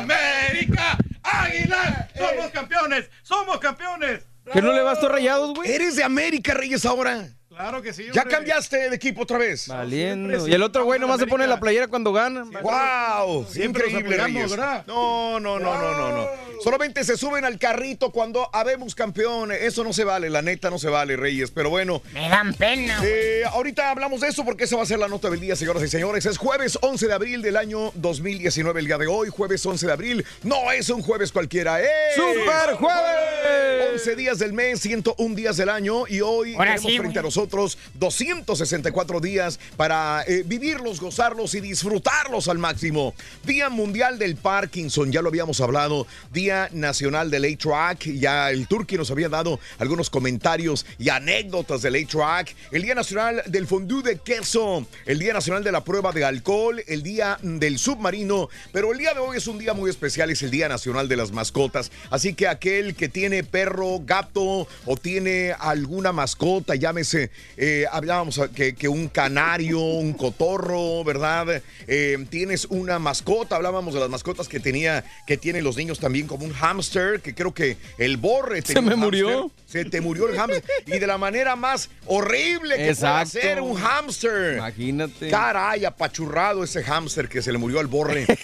¡América! 0.03 0.97
¡Águila! 1.23 2.09
¡Somos 2.15 2.51
campeones! 2.51 3.09
¡Somos 3.23 3.57
campeones! 3.59 4.21
¿Que 4.53 4.61
no 4.61 4.71
le 4.71 4.81
vas 4.83 4.99
tú 4.99 5.07
a 5.07 5.09
rayados, 5.09 5.55
güey? 5.55 5.71
¿Eres 5.71 5.95
de 5.95 6.03
América, 6.03 6.53
Reyes, 6.53 6.85
ahora? 6.85 7.29
Claro 7.55 7.81
que 7.81 7.93
sí. 7.93 8.05
¿Ya 8.13 8.21
hombre. 8.23 8.35
cambiaste 8.35 8.89
de 8.89 8.95
equipo 8.95 9.21
otra 9.23 9.37
vez? 9.37 9.67
Valiendo. 9.67 10.29
Siempre 10.29 10.51
Y 10.51 10.55
el 10.55 10.61
otro 10.63 10.83
güey 10.83 10.99
nomás 10.99 11.19
se 11.19 11.27
pone 11.27 11.47
la 11.47 11.59
playera 11.59 11.87
cuando 11.87 12.11
gana. 12.11 12.43
¡Wow! 12.61 13.45
Siempre 13.49 13.83
los 13.83 13.91
Increíble, 13.93 14.15
apoyamos, 14.21 14.33
Reyes. 14.35 14.51
¿verdad? 14.51 14.83
No, 14.87 15.39
no, 15.39 15.59
no, 15.59 15.73
no, 15.77 15.91
no, 15.97 16.11
no. 16.17 16.27
Solamente 16.63 17.03
se 17.03 17.15
suben 17.17 17.45
al 17.45 17.59
carrito 17.59 18.11
cuando 18.11 18.49
habemos 18.53 18.95
campeones. 18.95 19.61
Eso 19.61 19.83
no 19.83 19.93
se 19.93 20.03
vale, 20.03 20.29
la 20.29 20.41
neta 20.41 20.69
no 20.69 20.79
se 20.79 20.89
vale, 20.89 21.15
Reyes. 21.15 21.51
Pero 21.51 21.69
bueno, 21.69 22.01
Me 22.13 22.27
dan 22.29 22.53
pena. 22.53 22.99
eh, 23.03 23.43
ahorita 23.51 23.89
hablamos 23.91 24.21
de 24.21 24.27
eso 24.29 24.43
porque 24.43 24.63
esa 24.65 24.75
va 24.75 24.83
a 24.83 24.85
ser 24.85 24.99
la 24.99 25.07
nota 25.07 25.29
del 25.29 25.39
día, 25.39 25.55
señoras 25.55 25.83
y 25.83 25.87
señores. 25.87 26.25
Es 26.25 26.37
jueves 26.37 26.77
11 26.81 27.07
de 27.07 27.13
abril 27.13 27.41
del 27.41 27.55
año 27.57 27.91
2019, 27.95 28.79
el 28.79 28.87
día 28.87 28.97
de 28.97 29.07
hoy, 29.07 29.29
jueves 29.29 29.65
11 29.65 29.85
de 29.85 29.91
abril. 29.93 30.25
No 30.43 30.71
es 30.71 30.89
un 30.89 31.01
jueves 31.01 31.31
cualquiera, 31.31 31.81
¡eh! 31.81 31.87
¡Super 32.15 32.75
jueves! 32.75 33.89
11 33.93 34.15
días 34.15 34.39
del 34.39 34.53
mes, 34.53 34.79
101 34.81 35.35
días 35.35 35.57
del 35.57 35.69
año 35.69 36.03
y 36.07 36.21
hoy 36.21 36.53
Ahora 36.55 36.75
tenemos 36.75 36.91
sí, 36.91 36.97
frente 36.97 37.19
a 37.19 37.21
güey. 37.21 37.31
Nosotros 37.45 37.77
264 37.99 39.19
días 39.19 39.59
para 39.77 40.23
eh, 40.27 40.43
vivirlos, 40.43 40.99
gozarlos 40.99 41.53
y 41.53 41.61
disfrutarlos 41.61 42.47
al 42.47 42.57
máximo. 42.57 43.13
Día 43.45 43.69
Mundial 43.69 44.17
del 44.17 44.35
Parkinson, 44.35 45.11
ya 45.11 45.21
lo 45.21 45.29
habíamos 45.29 45.61
hablado. 45.61 46.07
Día 46.33 46.69
Nacional 46.71 47.29
del 47.29 47.45
A-Track, 47.45 48.05
ya 48.15 48.49
el 48.49 48.67
Turqui 48.67 48.97
nos 48.97 49.11
había 49.11 49.29
dado 49.29 49.59
algunos 49.77 50.09
comentarios 50.09 50.87
y 50.97 51.09
anécdotas 51.09 51.83
del 51.83 52.03
A-Track. 52.03 52.55
El 52.71 52.81
Día 52.81 52.95
Nacional 52.95 53.43
del 53.45 53.67
Fondue 53.67 54.01
de 54.01 54.17
Queso, 54.17 54.87
el 55.05 55.19
Día 55.19 55.33
Nacional 55.33 55.63
de 55.63 55.71
la 55.71 55.83
Prueba 55.83 56.11
de 56.11 56.25
Alcohol, 56.25 56.83
el 56.87 57.03
Día 57.03 57.37
del 57.43 57.77
Submarino, 57.77 58.49
pero 58.71 58.91
el 58.91 58.97
día 58.97 59.13
de 59.13 59.19
hoy 59.19 59.37
es 59.37 59.45
un 59.45 59.59
día 59.59 59.75
muy 59.75 59.91
especial, 59.91 60.31
es 60.31 60.41
el 60.41 60.49
Día 60.49 60.67
Nacional 60.67 61.07
de 61.07 61.15
las 61.15 61.31
Mascotas. 61.31 61.91
Así 62.09 62.33
que 62.33 62.47
aquel 62.47 62.95
que 62.95 63.07
tiene 63.07 63.43
perro, 63.43 63.99
gato 64.03 64.67
o 64.85 64.97
tiene 64.97 65.53
alguna 65.59 66.11
mascota, 66.11 66.73
llámese, 66.75 67.29
eh, 67.57 67.85
hablábamos 67.91 68.39
que, 68.53 68.75
que 68.75 68.87
un 68.87 69.07
canario, 69.07 69.79
un 69.79 70.13
cotorro, 70.13 71.03
¿verdad? 71.03 71.61
Eh, 71.87 72.17
tienes 72.29 72.65
una 72.65 72.99
mascota, 72.99 73.55
hablábamos 73.55 73.93
de 73.93 73.99
las 73.99 74.09
mascotas 74.09 74.47
que 74.47 74.59
tenía, 74.59 75.03
que 75.25 75.37
tienen 75.37 75.63
los 75.63 75.77
niños 75.77 75.99
también, 75.99 76.27
como 76.27 76.45
un 76.45 76.53
hámster, 76.53 77.21
que 77.21 77.33
creo 77.33 77.53
que 77.53 77.77
el 77.97 78.17
borre 78.17 78.61
¿Se 78.61 78.81
me 78.81 78.95
murió? 78.95 79.51
Se 79.67 79.85
te 79.85 80.01
murió 80.01 80.27
el 80.29 80.35
hámster. 80.37 80.63
y 80.85 80.99
de 80.99 81.07
la 81.07 81.17
manera 81.17 81.55
más 81.55 81.89
horrible 82.05 82.75
que 82.75 82.89
Exacto. 82.89 83.39
ser 83.39 83.61
un 83.61 83.75
hámster. 83.75 84.57
Imagínate. 84.57 85.29
Caray, 85.29 85.85
apachurrado 85.85 86.63
ese 86.63 86.83
hámster 86.83 87.29
que 87.29 87.41
se 87.41 87.51
le 87.51 87.57
murió 87.57 87.79
al 87.79 87.87
borre. 87.87 88.25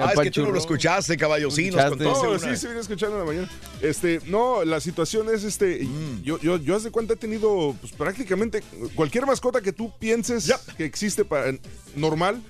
Ah, 0.00 0.12
es 0.14 0.20
que 0.20 0.30
tú 0.30 0.42
no 0.42 0.50
lo 0.50 0.58
escuchaste, 0.58 1.16
caballo. 1.16 1.50
Sí, 1.50 1.70
nos 1.70 1.84
contaste 1.90 2.04
No, 2.04 2.38
sí, 2.38 2.56
se 2.56 2.66
viene 2.66 2.80
escuchando 2.80 3.16
en 3.16 3.20
la 3.20 3.26
mañana. 3.26 3.50
Este, 3.80 4.20
no, 4.26 4.64
la 4.64 4.80
situación 4.80 5.32
es 5.32 5.44
este, 5.44 5.86
yo, 6.22 6.38
yo, 6.40 6.56
yo 6.56 6.76
hace 6.76 6.90
cuenta 6.90 7.14
he 7.14 7.16
tenido 7.16 7.76
pues, 7.80 7.92
prácticamente 7.92 8.62
cualquier 8.94 9.26
mascota 9.26 9.60
que 9.60 9.72
tú 9.72 9.92
pienses 9.98 10.52
que 10.76 10.84
existe 10.84 11.24
para 11.24 11.52
normal, 11.96 12.42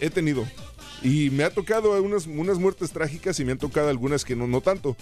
he 0.00 0.10
tenido. 0.10 0.46
Y 1.02 1.30
me 1.30 1.42
ha 1.44 1.50
tocado 1.50 2.00
unas, 2.00 2.26
unas 2.26 2.58
muertes 2.58 2.92
trágicas 2.92 3.38
y 3.40 3.44
me 3.44 3.52
han 3.52 3.58
tocado 3.58 3.88
algunas 3.88 4.24
que 4.24 4.36
no, 4.36 4.46
no 4.46 4.60
tanto. 4.60 4.96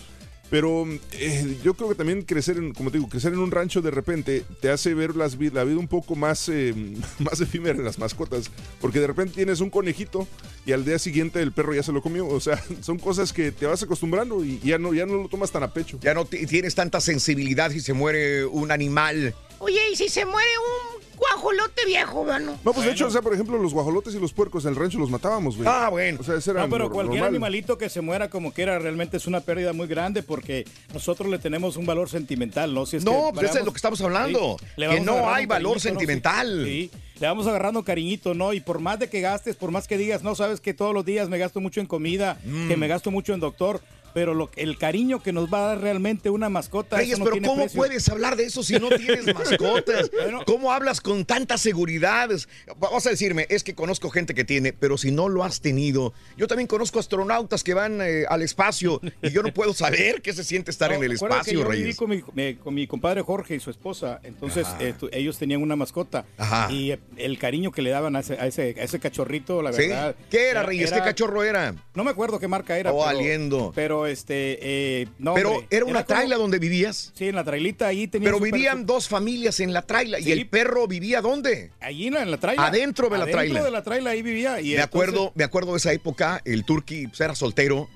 Pero 0.50 0.84
eh, 1.12 1.58
yo 1.62 1.74
creo 1.74 1.88
que 1.88 1.94
también 1.94 2.22
crecer, 2.22 2.56
en, 2.56 2.74
como 2.74 2.90
te 2.90 2.98
digo, 2.98 3.08
crecer 3.08 3.32
en 3.32 3.38
un 3.38 3.52
rancho 3.52 3.82
de 3.82 3.90
repente 3.92 4.44
te 4.60 4.70
hace 4.70 4.94
ver 4.94 5.14
las, 5.14 5.38
la 5.38 5.62
vida 5.64 5.78
un 5.78 5.86
poco 5.86 6.16
más, 6.16 6.48
eh, 6.48 6.74
más 7.20 7.40
efímera 7.40 7.78
en 7.78 7.84
las 7.84 7.98
mascotas. 7.98 8.50
Porque 8.80 8.98
de 9.00 9.06
repente 9.06 9.34
tienes 9.36 9.60
un 9.60 9.70
conejito 9.70 10.26
y 10.66 10.72
al 10.72 10.84
día 10.84 10.98
siguiente 10.98 11.40
el 11.40 11.52
perro 11.52 11.72
ya 11.74 11.82
se 11.84 11.92
lo 11.92 12.02
comió. 12.02 12.26
O 12.26 12.40
sea, 12.40 12.62
son 12.80 12.98
cosas 12.98 13.32
que 13.32 13.52
te 13.52 13.66
vas 13.66 13.82
acostumbrando 13.82 14.44
y 14.44 14.58
ya 14.60 14.78
no, 14.78 14.92
ya 14.92 15.06
no 15.06 15.14
lo 15.22 15.28
tomas 15.28 15.52
tan 15.52 15.62
a 15.62 15.72
pecho. 15.72 15.98
Ya 16.02 16.14
no 16.14 16.24
ti- 16.24 16.44
tienes 16.46 16.74
tanta 16.74 17.00
sensibilidad 17.00 17.70
si 17.70 17.80
se 17.80 17.92
muere 17.92 18.44
un 18.44 18.72
animal. 18.72 19.34
Oye, 19.60 19.78
¿y 19.92 19.96
si 19.96 20.08
se 20.08 20.24
muere 20.26 20.48
un 20.58 20.99
guajolote 21.20 21.84
viejo, 21.86 22.24
mano? 22.24 22.58
No, 22.64 22.72
pues 22.72 22.86
de 22.86 22.92
hecho, 22.92 23.06
o 23.06 23.10
sea, 23.10 23.22
por 23.22 23.32
ejemplo, 23.34 23.58
los 23.58 23.72
guajolotes 23.72 24.14
y 24.14 24.18
los 24.18 24.32
puercos 24.32 24.64
en 24.64 24.70
el 24.70 24.76
rancho 24.76 24.98
los 24.98 25.10
matábamos, 25.10 25.56
güey. 25.56 25.68
Ah, 25.70 25.88
bueno. 25.90 26.18
O 26.20 26.24
sea, 26.24 26.36
ese 26.36 26.50
era 26.50 26.62
No, 26.62 26.70
pero 26.70 26.90
cualquier 26.90 27.20
normal. 27.20 27.34
animalito 27.36 27.78
que 27.78 27.88
se 27.88 28.00
muera 28.00 28.28
como 28.30 28.52
quiera 28.52 28.78
realmente 28.78 29.16
es 29.18 29.26
una 29.26 29.40
pérdida 29.40 29.72
muy 29.72 29.86
grande 29.86 30.22
porque 30.22 30.64
nosotros 30.92 31.28
le 31.30 31.38
tenemos 31.38 31.76
un 31.76 31.86
valor 31.86 32.08
sentimental, 32.08 32.74
¿no? 32.74 32.86
Si 32.86 32.96
es 32.96 33.04
No, 33.04 33.28
que 33.28 33.34
pues 33.40 33.50
eso 33.50 33.58
es 33.60 33.64
lo 33.64 33.72
que 33.72 33.76
estamos 33.78 34.00
hablando, 34.00 34.56
le 34.76 34.88
que 34.88 35.00
no 35.00 35.30
hay 35.32 35.46
valor 35.46 35.74
cariñito, 35.74 35.74
¿no? 35.74 35.74
Sí, 35.80 35.88
sentimental. 35.88 36.62
Sí, 36.64 36.90
le 37.20 37.26
vamos 37.26 37.46
agarrando 37.46 37.84
cariñito, 37.84 38.34
¿no? 38.34 38.52
Y 38.54 38.60
por 38.60 38.78
más 38.80 38.98
de 38.98 39.08
que 39.10 39.20
gastes, 39.20 39.56
por 39.56 39.70
más 39.70 39.86
que 39.86 39.98
digas, 39.98 40.22
no, 40.22 40.34
sabes 40.34 40.60
que 40.60 40.72
todos 40.74 40.94
los 40.94 41.04
días 41.04 41.28
me 41.28 41.38
gasto 41.38 41.60
mucho 41.60 41.80
en 41.80 41.86
comida, 41.86 42.38
Mm. 42.44 42.68
que 42.68 42.76
me 42.76 42.88
gasto 42.88 43.10
mucho 43.10 43.34
en 43.34 43.40
doctor, 43.40 43.80
pero 44.14 44.34
lo, 44.34 44.50
el 44.56 44.78
cariño 44.78 45.22
que 45.22 45.32
nos 45.32 45.52
va 45.52 45.64
a 45.64 45.66
dar 45.68 45.80
realmente 45.80 46.30
una 46.30 46.48
mascota. 46.48 46.96
Reyes, 46.98 47.18
no 47.18 47.24
pero 47.24 47.34
tiene 47.34 47.48
¿cómo 47.48 47.62
precio. 47.62 47.78
puedes 47.78 48.08
hablar 48.08 48.36
de 48.36 48.44
eso 48.44 48.62
si 48.62 48.74
no 48.74 48.88
tienes 48.88 49.26
mascotas? 49.34 50.10
¿Cómo 50.46 50.72
hablas 50.72 51.00
con 51.00 51.24
tanta 51.24 51.58
seguridad? 51.58 52.30
Vas 52.78 53.06
a 53.06 53.10
decirme, 53.10 53.46
es 53.48 53.64
que 53.64 53.74
conozco 53.74 54.10
gente 54.10 54.34
que 54.34 54.44
tiene, 54.44 54.72
pero 54.72 54.98
si 54.98 55.10
no 55.10 55.28
lo 55.28 55.44
has 55.44 55.60
tenido, 55.60 56.12
yo 56.36 56.46
también 56.46 56.66
conozco 56.66 56.98
astronautas 56.98 57.64
que 57.64 57.74
van 57.74 58.00
eh, 58.02 58.24
al 58.28 58.42
espacio 58.42 59.00
y 59.22 59.30
yo 59.30 59.42
no 59.42 59.52
puedo 59.52 59.72
saber 59.74 60.22
qué 60.22 60.32
se 60.32 60.44
siente 60.44 60.70
estar 60.70 60.90
No, 60.90 60.96
en 60.96 61.04
el 61.04 61.10
recuerda 61.12 61.36
que 61.36 61.50
espacio, 61.50 61.60
yo 61.60 61.68
viví 61.70 61.82
Reyes. 61.82 61.96
con 61.96 62.10
mi, 62.10 62.22
me- 62.34 62.56
con 62.58 62.74
mi 62.74 62.86
compadre 62.86 63.22
Jorge 63.22 63.54
y 63.56 63.60
su 63.60 63.70
esposa. 63.70 64.20
Entonces, 64.22 64.66
eh, 64.80 64.94
tu- 64.98 65.08
ellos 65.12 65.38
tenían 65.38 65.62
una 65.62 65.76
mascota. 65.76 66.24
Ajá. 66.38 66.70
Y 66.72 66.92
eh, 66.92 67.00
el 67.16 67.38
cariño 67.38 67.72
que 67.72 67.82
le 67.82 67.90
daban 67.90 68.16
a 68.16 68.20
ese, 68.20 68.34
a 68.34 68.46
ese, 68.46 68.74
a 68.78 68.82
ese 68.82 68.98
cachorrito, 69.00 69.62
la 69.62 69.72
¿Sí? 69.72 69.82
verdad. 69.88 70.14
¿Qué 70.30 70.48
era, 70.48 70.62
Reyes? 70.62 70.92
¿Qué 70.92 70.98
cachorro 71.00 71.42
era? 71.44 71.74
No 71.94 72.04
me 72.04 72.10
acuerdo 72.10 72.38
qué 72.38 72.48
marca 72.48 72.78
era. 72.78 72.92
Oh, 72.92 72.98
pero, 73.04 73.08
aliendo. 73.08 73.72
Pero 73.74 73.99
este. 74.06 74.58
eh, 75.02 75.06
no, 75.18 75.34
Pero 75.34 75.50
hombre, 75.52 75.66
era 75.70 75.84
una 75.84 76.04
traila 76.04 76.36
donde 76.36 76.58
vivías. 76.58 77.12
Sí, 77.14 77.28
en 77.28 77.34
la 77.34 77.44
trailita 77.44 77.86
ahí 77.86 78.06
tenía. 78.08 78.26
Pero 78.28 78.40
vivían 78.40 78.86
dos 78.86 79.08
familias 79.08 79.60
en 79.60 79.72
la 79.72 79.82
traila. 79.82 80.18
¿Y 80.20 80.30
el 80.32 80.48
perro 80.48 80.86
vivía 80.86 81.20
dónde? 81.20 81.70
Allí 81.80 82.06
en 82.08 82.14
la, 82.14 82.22
en 82.22 82.30
la 82.30 82.38
traila. 82.38 82.66
Adentro 82.66 83.08
de 83.08 83.18
la 83.18 83.24
Adentro 83.24 83.38
traila. 83.40 83.62
de 83.62 83.70
la 83.70 83.82
traila 83.82 84.10
ahí 84.10 84.22
vivía. 84.22 84.60
Y 84.60 84.64
me 84.64 84.70
entonces- 84.72 84.84
acuerdo, 84.84 85.32
me 85.34 85.44
acuerdo 85.44 85.72
de 85.72 85.78
esa 85.78 85.92
época, 85.92 86.40
el 86.44 86.64
Turqui 86.64 87.06
pues, 87.08 87.20
era 87.20 87.34
soltero 87.34 87.88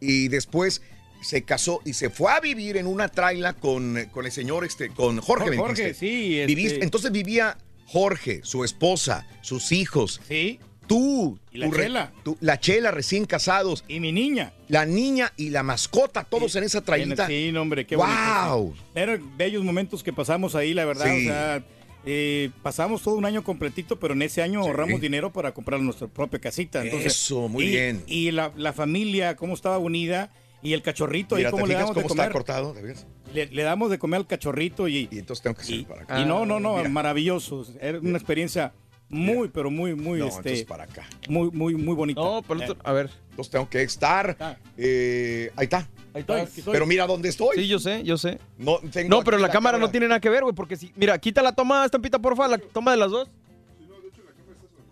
y 0.00 0.28
después 0.28 0.82
se 1.22 1.42
casó 1.42 1.80
y 1.84 1.92
se 1.92 2.08
fue 2.08 2.32
a 2.32 2.40
vivir 2.40 2.76
en 2.78 2.86
una 2.86 3.08
traila 3.08 3.52
con, 3.52 4.08
con 4.12 4.24
el 4.24 4.32
señor, 4.32 4.64
este, 4.64 4.88
con 4.88 5.20
Jorge. 5.20 5.56
Jorge, 5.56 5.92
sí, 5.94 6.38
este- 6.40 6.46
Viviste- 6.54 6.82
entonces 6.82 7.12
vivía 7.12 7.58
Jorge, 7.86 8.40
su 8.44 8.64
esposa, 8.64 9.26
sus 9.42 9.72
hijos. 9.72 10.20
Sí. 10.26 10.58
Tú. 10.90 11.38
Y 11.52 11.58
la 11.58 11.66
tu 11.66 11.72
re- 11.72 11.84
Chela. 11.84 12.12
tu- 12.24 12.36
la 12.40 12.58
chela 12.58 12.90
recién 12.90 13.24
casados. 13.24 13.84
Y 13.86 14.00
mi 14.00 14.10
niña. 14.10 14.52
La 14.66 14.84
niña 14.86 15.32
y 15.36 15.50
la 15.50 15.62
mascota, 15.62 16.24
todos 16.24 16.56
en 16.56 16.64
esa 16.64 16.80
trailita. 16.80 17.28
Sí, 17.28 17.50
no, 17.52 17.62
hombre, 17.62 17.86
qué 17.86 17.94
¡Wow! 17.94 18.74
Eran 18.96 19.36
bellos 19.36 19.62
momentos 19.62 20.02
que 20.02 20.12
pasamos 20.12 20.56
ahí, 20.56 20.74
la 20.74 20.84
verdad. 20.84 21.06
Sí. 21.06 21.28
O 21.28 21.30
sea, 21.30 21.62
eh, 22.04 22.50
pasamos 22.64 23.02
todo 23.02 23.14
un 23.14 23.24
año 23.24 23.44
completito, 23.44 24.00
pero 24.00 24.14
en 24.14 24.22
ese 24.22 24.42
año 24.42 24.62
ahorramos 24.62 25.00
dinero 25.00 25.32
para 25.32 25.52
comprar 25.54 25.78
nuestra 25.80 26.08
propia 26.08 26.40
casita. 26.40 26.82
Entonces, 26.82 27.12
Eso, 27.14 27.48
muy 27.48 27.66
y- 27.66 27.70
bien. 27.70 28.02
Y 28.08 28.32
la, 28.32 28.52
la 28.56 28.72
familia, 28.72 29.36
cómo 29.36 29.54
estaba 29.54 29.78
unida. 29.78 30.32
Y 30.60 30.72
el 30.72 30.82
cachorrito, 30.82 31.36
Mira, 31.36 31.50
¿te 31.50 31.52
cómo 31.52 31.66
le 31.68 31.74
damos 31.74 31.94
de 31.94 32.02
está 32.02 32.28
comer. 32.30 32.96
Le, 33.32 33.46
le 33.46 33.62
damos 33.62 33.90
de 33.90 33.98
comer 34.00 34.18
al 34.18 34.26
cachorrito 34.26 34.88
y... 34.88 35.08
Y 35.10 35.20
entonces 35.20 35.42
tengo 35.42 35.54
que 35.54 35.62
hacer 35.62 35.84
para 35.86 36.02
acá. 36.02 36.20
Y 36.20 36.24
no, 36.26 36.44
no, 36.44 36.58
no, 36.58 36.78
Mira. 36.78 36.88
maravilloso. 36.88 37.64
Era 37.80 37.98
una 38.00 38.18
experiencia 38.18 38.72
muy, 39.10 39.48
pero 39.48 39.70
muy, 39.70 39.94
muy, 39.94 40.20
No, 40.20 40.26
este... 40.26 40.38
entonces 40.38 40.64
para 40.64 40.84
acá. 40.84 41.06
Muy, 41.28 41.50
muy, 41.50 41.74
muy 41.74 41.94
bonita. 41.94 42.20
No, 42.20 42.42
pero 42.46 42.60
otro- 42.60 42.76
a 42.82 42.92
ver. 42.92 43.10
Entonces 43.30 43.50
tengo 43.50 43.68
que 43.68 43.82
estar. 43.82 44.36
eh, 44.78 45.50
ahí 45.56 45.64
está. 45.64 45.88
Ahí 46.14 46.20
está. 46.20 46.46
Pero 46.70 46.86
mira 46.86 47.06
dónde 47.06 47.28
estoy. 47.28 47.56
Sí, 47.56 47.68
yo 47.68 47.78
sé, 47.78 48.02
yo 48.04 48.16
sé. 48.16 48.38
No, 48.56 48.78
tengo 48.78 49.08
No, 49.08 49.24
pero 49.24 49.36
aquí 49.36 49.42
la, 49.42 49.50
cámara 49.50 49.78
no 49.78 49.90
tiene 49.90 50.08
nada 50.08 50.20
que 50.20 50.30
ver, 50.30 50.42
güey, 50.42 50.54
porque 50.54 50.76
si... 50.76 50.92
Mira, 50.96 51.18
quita 51.18 51.42
la 51.42 51.52
toma, 51.52 51.84
estampita, 51.84 52.18
porfa, 52.18 52.48
la 52.48 52.58
toma 52.58 52.92
de 52.92 52.96
las 52.96 53.10
dos. 53.10 53.28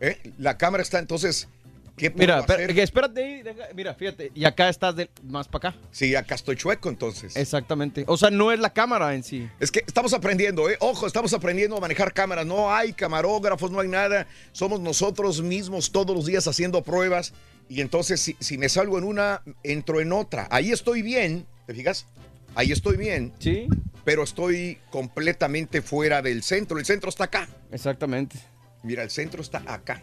¿Eh? 0.00 0.18
La 0.38 0.57
cámara 0.59 0.83
está 0.83 0.98
entonces. 0.98 1.48
¿Qué 1.98 2.11
puedo 2.11 2.22
Mira, 2.22 2.38
hacer? 2.38 2.74
que 2.74 2.82
espérate 2.82 3.22
ahí, 3.22 3.42
deja- 3.42 3.68
mira, 3.74 3.94
fíjate, 3.94 4.32
y 4.34 4.44
acá 4.44 4.68
estás 4.68 4.94
más 5.24 5.48
para 5.48 5.70
acá. 5.70 5.78
Sí, 5.90 6.14
acá 6.14 6.34
estoy 6.37 6.56
chueco 6.56 6.88
entonces. 6.88 7.37
Exactamente. 7.37 8.04
O 8.06 8.16
sea, 8.16 8.30
no 8.30 8.50
es 8.52 8.58
la 8.61 8.72
cámara 8.72 9.14
en 9.14 9.22
sí. 9.22 9.48
Es 9.61 9.70
que 9.70 9.80
estamos 9.87 10.12
aprendiendo, 10.14 10.70
¿eh? 10.70 10.76
Ojo, 10.80 11.06
estamos 11.06 11.32
aprendiendo 11.34 11.76
a 11.76 11.80
manejar 11.80 12.12
cámaras. 12.14 12.46
No 12.46 12.72
hay 12.72 12.92
camarógrafos, 12.92 13.70
no 13.70 13.80
hay 13.80 13.88
nada. 13.88 14.26
Somos 14.52 14.80
nosotros 14.80 15.42
mismos 15.42 15.92
todos 15.92 16.16
los 16.16 16.24
días 16.26 16.46
haciendo 16.46 16.82
pruebas. 16.82 17.32
Y 17.68 17.80
entonces, 17.82 18.20
si, 18.20 18.34
si 18.40 18.56
me 18.56 18.68
salgo 18.70 18.96
en 18.96 19.04
una, 19.04 19.42
entro 19.62 20.00
en 20.00 20.12
otra. 20.12 20.48
Ahí 20.50 20.70
estoy 20.72 21.02
bien, 21.02 21.46
¿te 21.66 21.74
fijas? 21.74 22.06
Ahí 22.54 22.72
estoy 22.72 22.96
bien. 22.96 23.32
Sí. 23.40 23.68
Pero 24.04 24.22
estoy 24.22 24.78
completamente 24.90 25.82
fuera 25.82 26.22
del 26.22 26.42
centro. 26.42 26.78
El 26.78 26.87
centro 26.87 27.11
está 27.11 27.24
acá. 27.24 27.46
Exactamente. 27.70 28.38
Mira, 28.82 29.02
el 29.02 29.11
centro 29.11 29.42
está 29.42 29.62
acá. 29.66 30.02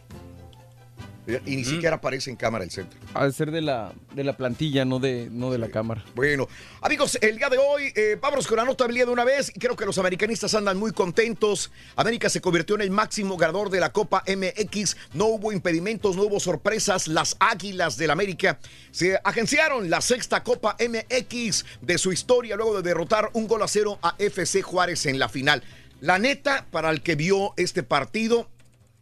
Y 1.45 1.55
ni 1.55 1.65
siquiera 1.65 1.95
aparece 1.95 2.29
en 2.29 2.35
cámara 2.35 2.63
el 2.63 2.71
centro. 2.71 2.99
De 3.19 3.31
ser 3.31 3.51
de 3.51 3.61
la, 3.61 3.93
de 4.13 4.23
la 4.23 4.37
plantilla, 4.37 4.85
no 4.85 4.99
de, 4.99 5.29
no 5.31 5.51
de 5.51 5.57
la 5.57 5.69
cámara. 5.69 6.03
Bueno, 6.13 6.47
amigos, 6.81 7.17
el 7.21 7.37
día 7.37 7.49
de 7.49 7.57
hoy, 7.57 7.91
eh, 7.95 8.17
vámonos 8.21 8.45
con 8.45 8.57
la 8.57 8.65
notabilidad 8.65 9.07
de 9.07 9.11
una 9.11 9.23
vez. 9.23 9.51
Y 9.55 9.59
creo 9.59 9.75
que 9.75 9.85
los 9.85 9.97
americanistas 9.97 10.53
andan 10.53 10.77
muy 10.77 10.91
contentos. 10.91 11.71
América 11.95 12.29
se 12.29 12.41
convirtió 12.41 12.75
en 12.75 12.81
el 12.81 12.91
máximo 12.91 13.37
ganador 13.37 13.69
de 13.69 13.79
la 13.79 13.91
Copa 13.91 14.23
MX. 14.27 14.97
No 15.13 15.25
hubo 15.25 15.51
impedimentos, 15.51 16.15
no 16.15 16.23
hubo 16.23 16.39
sorpresas. 16.39 17.07
Las 17.07 17.37
Águilas 17.39 17.97
del 17.97 18.11
América 18.11 18.59
se 18.91 19.19
agenciaron 19.23 19.89
la 19.89 20.01
sexta 20.01 20.43
Copa 20.43 20.77
MX 20.79 21.65
de 21.81 21.97
su 21.97 22.11
historia 22.11 22.55
luego 22.55 22.75
de 22.77 22.87
derrotar 22.87 23.29
un 23.33 23.47
gol 23.47 23.63
a 23.63 23.67
cero 23.67 23.97
a 24.03 24.15
FC 24.19 24.61
Juárez 24.61 25.05
en 25.07 25.17
la 25.17 25.29
final. 25.29 25.63
La 26.01 26.19
neta, 26.19 26.67
para 26.71 26.91
el 26.91 27.01
que 27.01 27.15
vio 27.15 27.53
este 27.57 27.81
partido, 27.81 28.49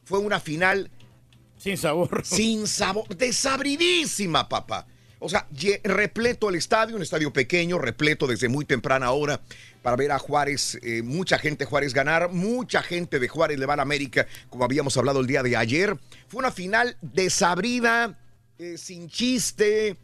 fue 0.05 0.19
una 0.19 0.39
final 0.39 0.89
Sin 1.63 1.78
sabor. 1.78 2.23
sin 2.26 2.67
sabor, 2.67 3.08
desabridísima, 3.15 4.49
papá. 4.49 4.86
O 5.19 5.30
sea, 5.30 5.47
repleto 5.86 6.49
el 6.49 6.56
estadio, 6.56 6.97
un 6.97 7.02
estadio 7.02 7.32
pequeño, 7.32 7.80
repleto 7.80 8.28
desde 8.28 8.49
muy 8.49 8.65
temprana 8.65 9.12
hora 9.12 9.39
para 9.82 9.95
ver 9.95 10.12
a 10.12 10.19
Juárez, 10.19 10.78
eh, 10.84 11.02
mucha 11.02 11.39
gente 11.39 11.63
Juárez 11.63 11.93
ganar, 11.93 12.30
mucha 12.30 12.84
gente 12.84 13.17
de 13.17 13.30
Juárez 13.30 13.58
le 13.58 13.65
va 13.65 13.76
a 13.76 13.82
América, 13.82 14.28
como 14.49 14.65
habíamos 14.65 14.97
hablado 14.97 15.21
el 15.21 15.28
día 15.28 15.41
de 15.41 15.56
ayer. 15.56 15.97
Fue 16.28 16.39
una 16.39 16.52
final 16.52 16.97
desabrida, 17.02 18.19
eh, 18.60 18.78
sin 18.78 19.08
chiste. 19.08 19.95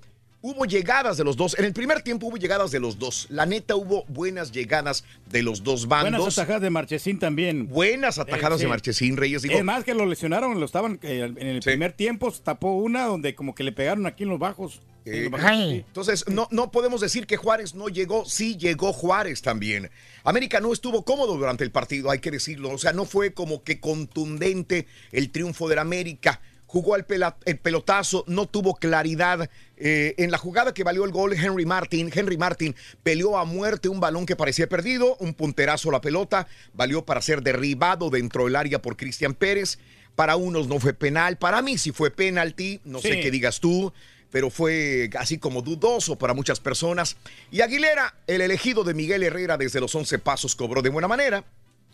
Hubo 0.42 0.64
llegadas 0.66 1.18
de 1.18 1.26
los 1.26 1.36
dos. 1.36 1.58
En 1.60 1.66
el 1.66 1.74
primer 1.74 2.02
tiempo 2.02 2.28
hubo 2.28 2.38
llegadas 2.38 2.72
de 2.72 2.80
los 2.80 2.98
dos. 2.98 3.28
La 3.30 3.46
neta 3.46 3.76
hubo 3.76 4.06
buenas 4.08 4.54
llegadas 4.54 5.04
de 5.30 5.44
los 5.44 5.64
dos 5.64 5.88
bandos. 5.90 6.18
Buenas 6.20 6.38
atajadas 6.38 6.62
de 6.62 6.70
Marchesín 6.70 7.20
también. 7.20 7.68
Buenas 7.68 8.20
atajadas 8.20 8.54
Eh, 8.56 8.60
sí. 8.60 8.64
de 8.64 8.70
Marchesín 8.70 9.18
Reyes. 9.18 9.42
Digo, 9.42 9.56
Es 9.58 9.64
más 9.66 9.84
que 9.84 9.94
lo 9.94 10.06
lesionaron, 10.06 10.58
lo 10.58 10.66
estaban 10.66 10.98
eh, 11.04 11.30
en 11.36 11.48
el 11.48 11.60
primer 11.62 11.92
tiempo, 11.92 12.32
tapó 12.32 12.72
una 12.78 13.06
donde 13.06 13.36
como 13.36 13.54
que 13.54 13.64
le 13.64 13.74
pegaron 13.74 14.06
aquí 14.06 14.24
en 14.24 14.30
los 14.30 14.40
bajos. 14.40 14.80
En 15.04 15.24
los 15.24 15.32
bajos, 15.32 15.50
sí. 15.52 15.84
Entonces, 15.88 16.26
no, 16.30 16.48
no 16.52 16.72
podemos 16.72 17.02
decir 17.02 17.28
que 17.28 17.36
Juárez 17.36 17.76
no 17.76 17.90
llegó, 17.90 18.24
sí 18.26 18.56
llegó 18.56 18.94
Juárez 18.94 19.42
también. 19.42 19.90
América 20.24 20.62
no 20.62 20.72
estuvo 20.72 21.04
cómodo 21.04 21.36
durante 21.36 21.66
el 21.66 21.72
partido, 21.72 22.12
hay 22.12 22.20
que 22.20 22.32
decirlo. 22.32 22.70
O 22.70 22.78
sea, 22.78 22.94
no 22.94 23.04
fue 23.06 23.34
como 23.34 23.64
que 23.64 23.82
contundente 23.82 24.88
el 25.12 25.32
triunfo 25.32 25.68
del 25.68 25.80
América. 25.80 26.40
Jugó 26.70 26.96
el, 26.96 27.04
pelotazo, 27.04 28.24
no 28.28 28.46
tuvo 28.46 28.76
claridad. 28.76 29.50
Eh, 29.76 30.14
en 30.20 30.30
la 30.30 30.38
jugada 30.38 30.72
que 30.72 30.84
valió 30.84 31.04
el 31.04 31.10
gol, 31.10 31.34
Henry 31.34 31.66
Martin, 31.66 32.12
Henry 32.14 32.38
Martin 32.38 32.76
peleó 33.02 33.40
a 33.40 33.46
muerte 33.46 33.90
un 33.90 34.00
balón 34.00 34.28
que 34.28 34.36
parecía 34.36 34.70
perdido, 34.70 35.16
un 35.20 35.34
punterazo 35.34 35.90
a 35.90 35.94
la 35.94 36.02
pelota, 36.02 36.48
valió 36.76 37.04
para 37.04 37.24
ser 37.24 37.42
derribado 37.42 38.12
dentro 38.12 38.46
del 38.46 38.56
área 38.56 38.84
por 38.84 38.98
Cristian 38.98 39.34
Pérez. 39.34 39.80
Para 40.14 40.36
unos 40.36 40.68
no 40.68 40.80
fue 40.80 40.94
penal, 40.94 41.40
para 41.40 41.64
mí 41.64 41.80
sí 41.80 41.92
fue 41.92 42.12
penalti, 42.12 42.82
no 42.86 43.00
sé 43.00 43.20
qué 43.20 43.32
digas 43.32 43.60
tú 43.60 43.92
pero 44.32 44.52
fue 44.52 45.10
así 45.18 45.40
como 45.40 45.64
dudoso 45.64 46.16
para 46.16 46.36
muchas 46.36 46.60
personas. 46.60 47.18
Y 47.50 47.62
Aguilera, 47.62 48.14
el 48.28 48.42
elegido 48.42 48.84
de 48.84 48.94
Miguel 48.94 49.24
Herrera 49.24 49.58
desde 49.58 49.80
los 49.80 49.96
11 49.96 50.20
pasos, 50.20 50.56
cobró 50.56 50.84
de 50.84 50.90
buena 50.90 51.08
manera, 51.08 51.44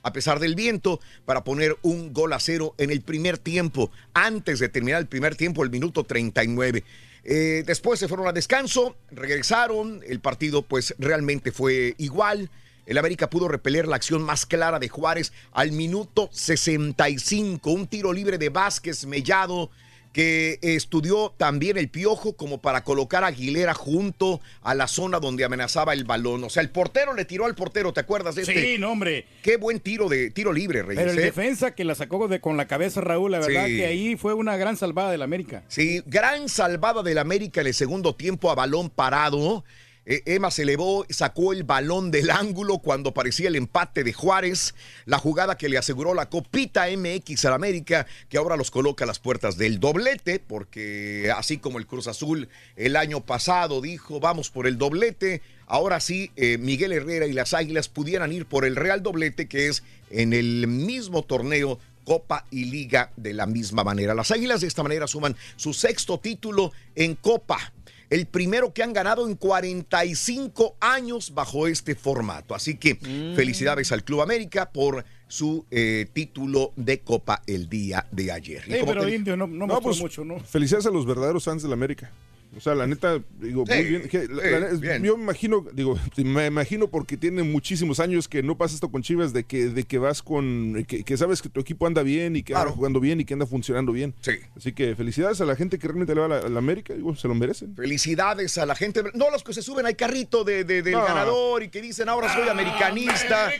a 0.06 0.14
pesar 0.14 0.40
del 0.40 0.54
viento, 0.54 1.00
para 1.26 1.44
poner 1.44 1.76
un 1.82 2.14
gol 2.14 2.32
a 2.34 2.40
cero 2.40 2.76
en 2.78 2.92
el 2.92 3.02
primer 3.02 3.40
tiempo, 3.40 3.90
antes 4.14 4.60
de 4.60 4.70
terminar 4.70 5.02
el 5.02 5.08
primer 5.08 5.36
tiempo, 5.36 5.64
el 5.64 5.72
minuto 5.72 6.04
39. 6.04 6.84
Eh, 7.24 7.64
después 7.66 8.00
se 8.00 8.08
fueron 8.08 8.28
a 8.28 8.32
descanso, 8.32 8.96
regresaron, 9.10 10.02
el 10.06 10.20
partido 10.20 10.62
pues 10.62 10.94
realmente 11.00 11.52
fue 11.52 11.96
igual. 11.98 12.52
El 12.86 13.00
América 13.00 13.32
pudo 13.32 13.48
repeler 13.48 13.88
la 13.88 13.96
acción 13.96 14.22
más 14.22 14.46
clara 14.46 14.78
de 14.78 14.90
Juárez 14.90 15.34
al 15.52 15.72
minuto 15.72 16.30
65, 16.32 17.72
un 17.72 17.88
tiro 17.88 18.14
libre 18.14 18.38
de 18.38 18.50
Vázquez 18.50 19.08
Mellado 19.08 19.72
que 20.16 20.60
estudió 20.62 21.34
también 21.36 21.76
el 21.76 21.90
piojo 21.90 22.38
como 22.38 22.62
para 22.62 22.86
colocar 22.86 23.26
a 23.26 23.28
Aguilera 23.28 23.74
junto 23.74 24.40
a 24.62 24.74
la 24.74 24.88
zona 24.88 25.20
donde 25.20 25.44
amenazaba 25.44 25.92
el 25.92 26.06
balón. 26.06 26.42
O 26.46 26.50
sea, 26.50 26.64
el 26.64 26.70
portero 26.70 27.14
le 27.14 27.26
tiró 27.26 27.46
al 27.46 27.54
portero, 27.54 27.92
¿te 27.92 28.00
acuerdas 28.00 28.36
de 28.36 28.44
este? 28.44 28.62
Sí, 28.62 28.78
no, 28.80 28.94
hombre. 28.94 29.26
Qué 29.44 29.58
buen 29.58 29.82
tiro 29.82 30.08
de 30.08 30.32
tiro 30.32 30.54
libre, 30.54 30.84
Reyes. 30.84 31.04
Pero 31.04 31.12
el 31.12 31.20
¿eh? 31.20 31.24
defensa 31.24 31.76
que 31.76 31.84
la 31.84 31.96
sacó 31.96 32.30
de, 32.30 32.40
con 32.40 32.56
la 32.56 32.66
cabeza 32.66 33.02
Raúl, 33.02 33.34
la 33.34 33.40
verdad 33.40 33.66
Sí. 33.66 33.76
que 33.76 33.86
ahí 33.88 34.16
fue 34.16 34.34
una 34.34 34.56
gran 34.56 34.78
salvada 34.78 35.12
del 35.12 35.22
América. 35.22 35.64
Sí, 35.68 36.02
gran 36.06 36.48
salvada 36.48 37.04
del 37.04 37.18
América 37.18 37.60
en 37.60 37.68
el 37.68 37.74
segundo 37.74 38.16
tiempo 38.16 38.50
a 38.50 38.56
balón 38.56 38.90
parado. 38.90 39.66
Eh, 40.06 40.22
Emma 40.26 40.52
se 40.52 40.62
elevó, 40.62 41.06
sacó 41.10 41.52
el 41.52 41.64
balón 41.64 42.12
del 42.12 42.30
ángulo 42.30 42.78
cuando 42.78 43.14
parecía 43.14 43.48
el 43.48 43.56
empate 43.56 44.04
de 44.04 44.14
Juárez. 44.14 44.76
La 45.06 45.18
jugada 45.18 45.58
que 45.58 45.70
le 45.70 45.78
aseguró 45.78 46.14
la 46.14 46.30
copita 46.30 46.86
MX 46.96 47.46
al 47.46 47.54
América, 47.54 48.06
que 48.30 48.38
ahora 48.38 48.56
los 48.56 48.70
coloca 48.70 49.06
a 49.06 49.08
las 49.08 49.20
puertas 49.20 49.58
del 49.58 49.80
doblete, 49.80 50.40
porque 50.40 51.32
así 51.36 51.58
como 51.58 51.80
el 51.80 51.88
Cruz 51.88 52.08
Azul 52.08 52.50
el 52.76 52.96
año 52.96 53.22
pasado 53.22 53.82
dijo, 53.82 54.20
vamos 54.20 54.50
por 54.50 54.68
el 54.68 54.78
doblete. 54.78 55.42
Ahora 55.68 56.00
sí, 56.00 56.32
eh, 56.36 56.60
Miguel 56.60 56.92
Herrera 56.92 57.26
y 57.26 57.34
las 57.34 57.56
Águilas 57.56 57.90
pudieran 57.90 58.32
ir 58.32 58.46
por 58.46 58.66
el 58.66 58.76
Real 58.76 59.02
Doblete, 59.02 59.48
que 59.48 59.68
es 59.68 59.82
en 60.12 60.34
el 60.34 60.68
mismo 60.68 61.24
torneo 61.24 61.80
Copa 62.04 62.46
y 62.52 62.66
Liga 62.66 63.12
de 63.18 63.34
la 63.34 63.48
misma 63.48 63.84
manera. 63.84 64.14
Las 64.14 64.30
Águilas 64.30 64.62
de 64.62 64.68
esta 64.68 64.84
manera 64.84 65.08
suman 65.08 65.36
su 65.56 65.74
sexto 65.74 66.20
título 66.20 66.72
en 66.96 67.16
Copa. 67.16 67.74
El 68.10 68.26
primero 68.28 68.74
que 68.74 68.84
han 68.84 68.94
ganado 68.94 69.28
en 69.28 69.36
45 69.36 70.76
años 70.80 71.34
bajo 71.34 71.68
este 71.68 71.96
formato. 71.96 72.56
Así 72.56 72.76
que 72.78 72.96
felicidades 73.36 73.92
al 73.92 74.04
Club 74.04 74.22
América 74.22 74.70
por 74.72 75.06
su 75.28 75.66
eh, 75.72 76.08
título 76.14 76.72
de 76.76 77.00
Copa 77.00 77.42
el 77.48 77.68
día 77.68 78.06
de 78.12 78.32
ayer. 78.32 78.64
Como 78.80 78.86
pero 78.94 79.06
te- 79.06 79.16
Indio 79.16 79.36
no, 79.36 79.48
no, 79.48 79.66
No, 79.68 79.82
pues, 79.82 80.00
mucho, 80.00 80.24
¿no? 80.24 80.40
Felicidades 80.40 80.86
a 80.86 80.92
los 80.92 81.06
verdaderos 81.06 81.44
fans 81.44 81.64
del 81.64 81.74
América. 81.74 82.12
O 82.58 82.62
sea, 82.62 82.74
la 82.76 82.88
neta, 82.88 83.20
digo, 83.40 83.66
muy 83.66 83.84
bien. 83.84 84.08
que 84.08 84.28
la- 84.28 84.44
sí, 84.44 84.50
la- 84.50 84.68
es- 84.70 84.80
bien. 84.80 85.04
Yo 85.04 85.18
me 85.18 85.24
imagino, 85.24 85.66
digo, 85.74 86.00
me 86.18 86.46
imagino 86.48 86.88
porque 86.88 87.18
tiene 87.18 87.44
muchísimos 87.44 88.00
años 88.00 88.28
que 88.28 88.42
no 88.44 88.58
pasa 88.58 88.76
esto 88.76 88.90
con 88.90 89.02
Chivas, 89.02 89.34
de 89.34 89.44
que, 89.44 89.66
de 89.68 89.84
que 89.84 89.98
vas 89.98 90.22
con, 90.22 90.86
que, 90.88 91.04
que 91.04 91.18
sabes 91.18 91.42
que 91.42 91.50
tu 91.50 91.60
equipo 91.60 91.86
anda 91.88 92.02
bien 92.04 92.36
y 92.36 92.44
que 92.44 92.56
anda 92.56 92.72
jugando 92.72 93.00
bien 93.00 93.20
y 93.20 93.26
que 93.26 93.34
anda 93.34 93.46
funcionando 93.46 93.92
bien. 93.92 94.14
Sí. 94.22 94.32
Así 94.56 94.72
que 94.74 94.96
felicidades 94.96 95.42
a 95.42 95.46
la 95.46 95.56
gente 95.56 95.78
que 95.80 95.88
realmente 95.88 96.14
le 96.16 96.22
va 96.22 96.26
a 96.28 96.30
la, 96.30 96.38
a 96.40 96.50
la 96.50 96.60
América, 96.60 96.94
digo, 96.94 97.16
se 97.16 97.28
lo 97.28 97.36
merecen. 97.36 97.76
Felicidades 97.76 98.58
a 98.58 98.66
la 98.66 98.76
gente. 98.76 99.04
No 99.14 99.30
los 99.32 99.44
que 99.44 99.54
se 99.54 99.62
suben 99.62 99.86
al 99.86 99.96
carrito 99.96 100.44
de, 100.44 100.64
de- 100.64 100.82
del 100.82 100.94
No. 100.94 101.04
ganador 101.06 101.64
y 101.64 101.70
que 101.70 101.82
dicen 101.82 102.08
ahora 102.10 102.34
soy 102.34 102.48
americanista. 102.48 103.52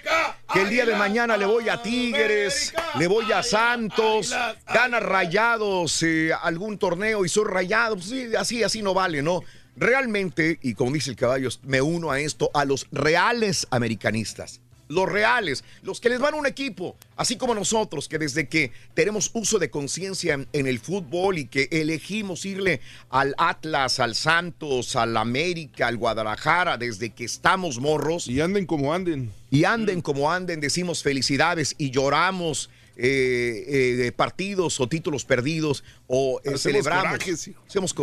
Que 0.54 0.62
el 0.62 0.70
día 0.70 0.86
de 0.86 0.96
mañana 0.96 1.36
le 1.38 1.46
voy 1.46 1.68
a 1.70 1.82
Tigres, 1.82 2.74
le 2.98 3.08
voy 3.08 3.30
a 3.32 3.44
Santos, 3.44 4.34
gana 4.74 5.00
rayados 5.00 6.02
eh, 6.04 6.32
algún 6.42 6.78
torneo 6.78 7.26
y 7.26 7.30
soy 7.30 7.46
rayado. 7.46 7.96
Pues 7.96 8.08
sí, 8.08 8.36
así, 8.38 8.64
así 8.64 8.82
no 8.86 8.94
vale, 8.94 9.22
¿no? 9.22 9.44
Realmente, 9.76 10.58
y 10.62 10.74
como 10.74 10.94
dice 10.94 11.10
el 11.10 11.18
caballo, 11.18 11.50
me 11.64 11.82
uno 11.82 12.12
a 12.12 12.22
esto, 12.22 12.50
a 12.54 12.64
los 12.64 12.88
reales 12.94 13.68
americanistas. 13.72 14.62
Los 14.88 15.12
reales, 15.12 15.64
los 15.82 16.00
que 16.00 16.10
les 16.10 16.20
van 16.20 16.36
a 16.36 16.38
un 16.38 16.46
equipo, 16.46 16.96
así 17.16 17.38
como 17.38 17.56
nosotros, 17.56 18.08
que 18.08 18.20
desde 18.20 18.48
que 18.48 18.72
tenemos 18.94 19.32
uso 19.34 19.58
de 19.58 19.72
conciencia 19.72 20.36
en, 20.36 20.48
en 20.54 20.68
el 20.68 20.80
fútbol 20.80 21.40
y 21.40 21.48
que 21.48 21.68
elegimos 21.72 22.46
irle 22.46 22.82
al 23.10 23.34
Atlas, 23.40 24.00
al 24.00 24.14
Santos, 24.14 24.96
al 24.96 25.18
América, 25.18 25.88
al 25.88 25.98
Guadalajara, 25.98 26.78
desde 26.78 27.10
que 27.10 27.26
estamos 27.26 27.80
morros. 27.80 28.28
Y 28.28 28.40
anden 28.42 28.68
como 28.68 28.94
anden. 28.94 29.34
Y 29.50 29.64
anden 29.64 30.02
como 30.02 30.32
anden, 30.32 30.62
decimos 30.62 31.02
felicidades 31.02 31.74
y 31.80 31.90
lloramos 31.90 32.70
eh, 32.98 34.06
eh, 34.08 34.12
partidos 34.12 34.80
o 34.80 34.88
títulos 34.88 35.26
perdidos 35.26 35.84
o 36.08 36.40
eh, 36.40 36.54
Hacemos 36.54 36.62
celebramos. 36.62 37.12
corajes. 37.20 37.52
Hacemos 37.68 37.96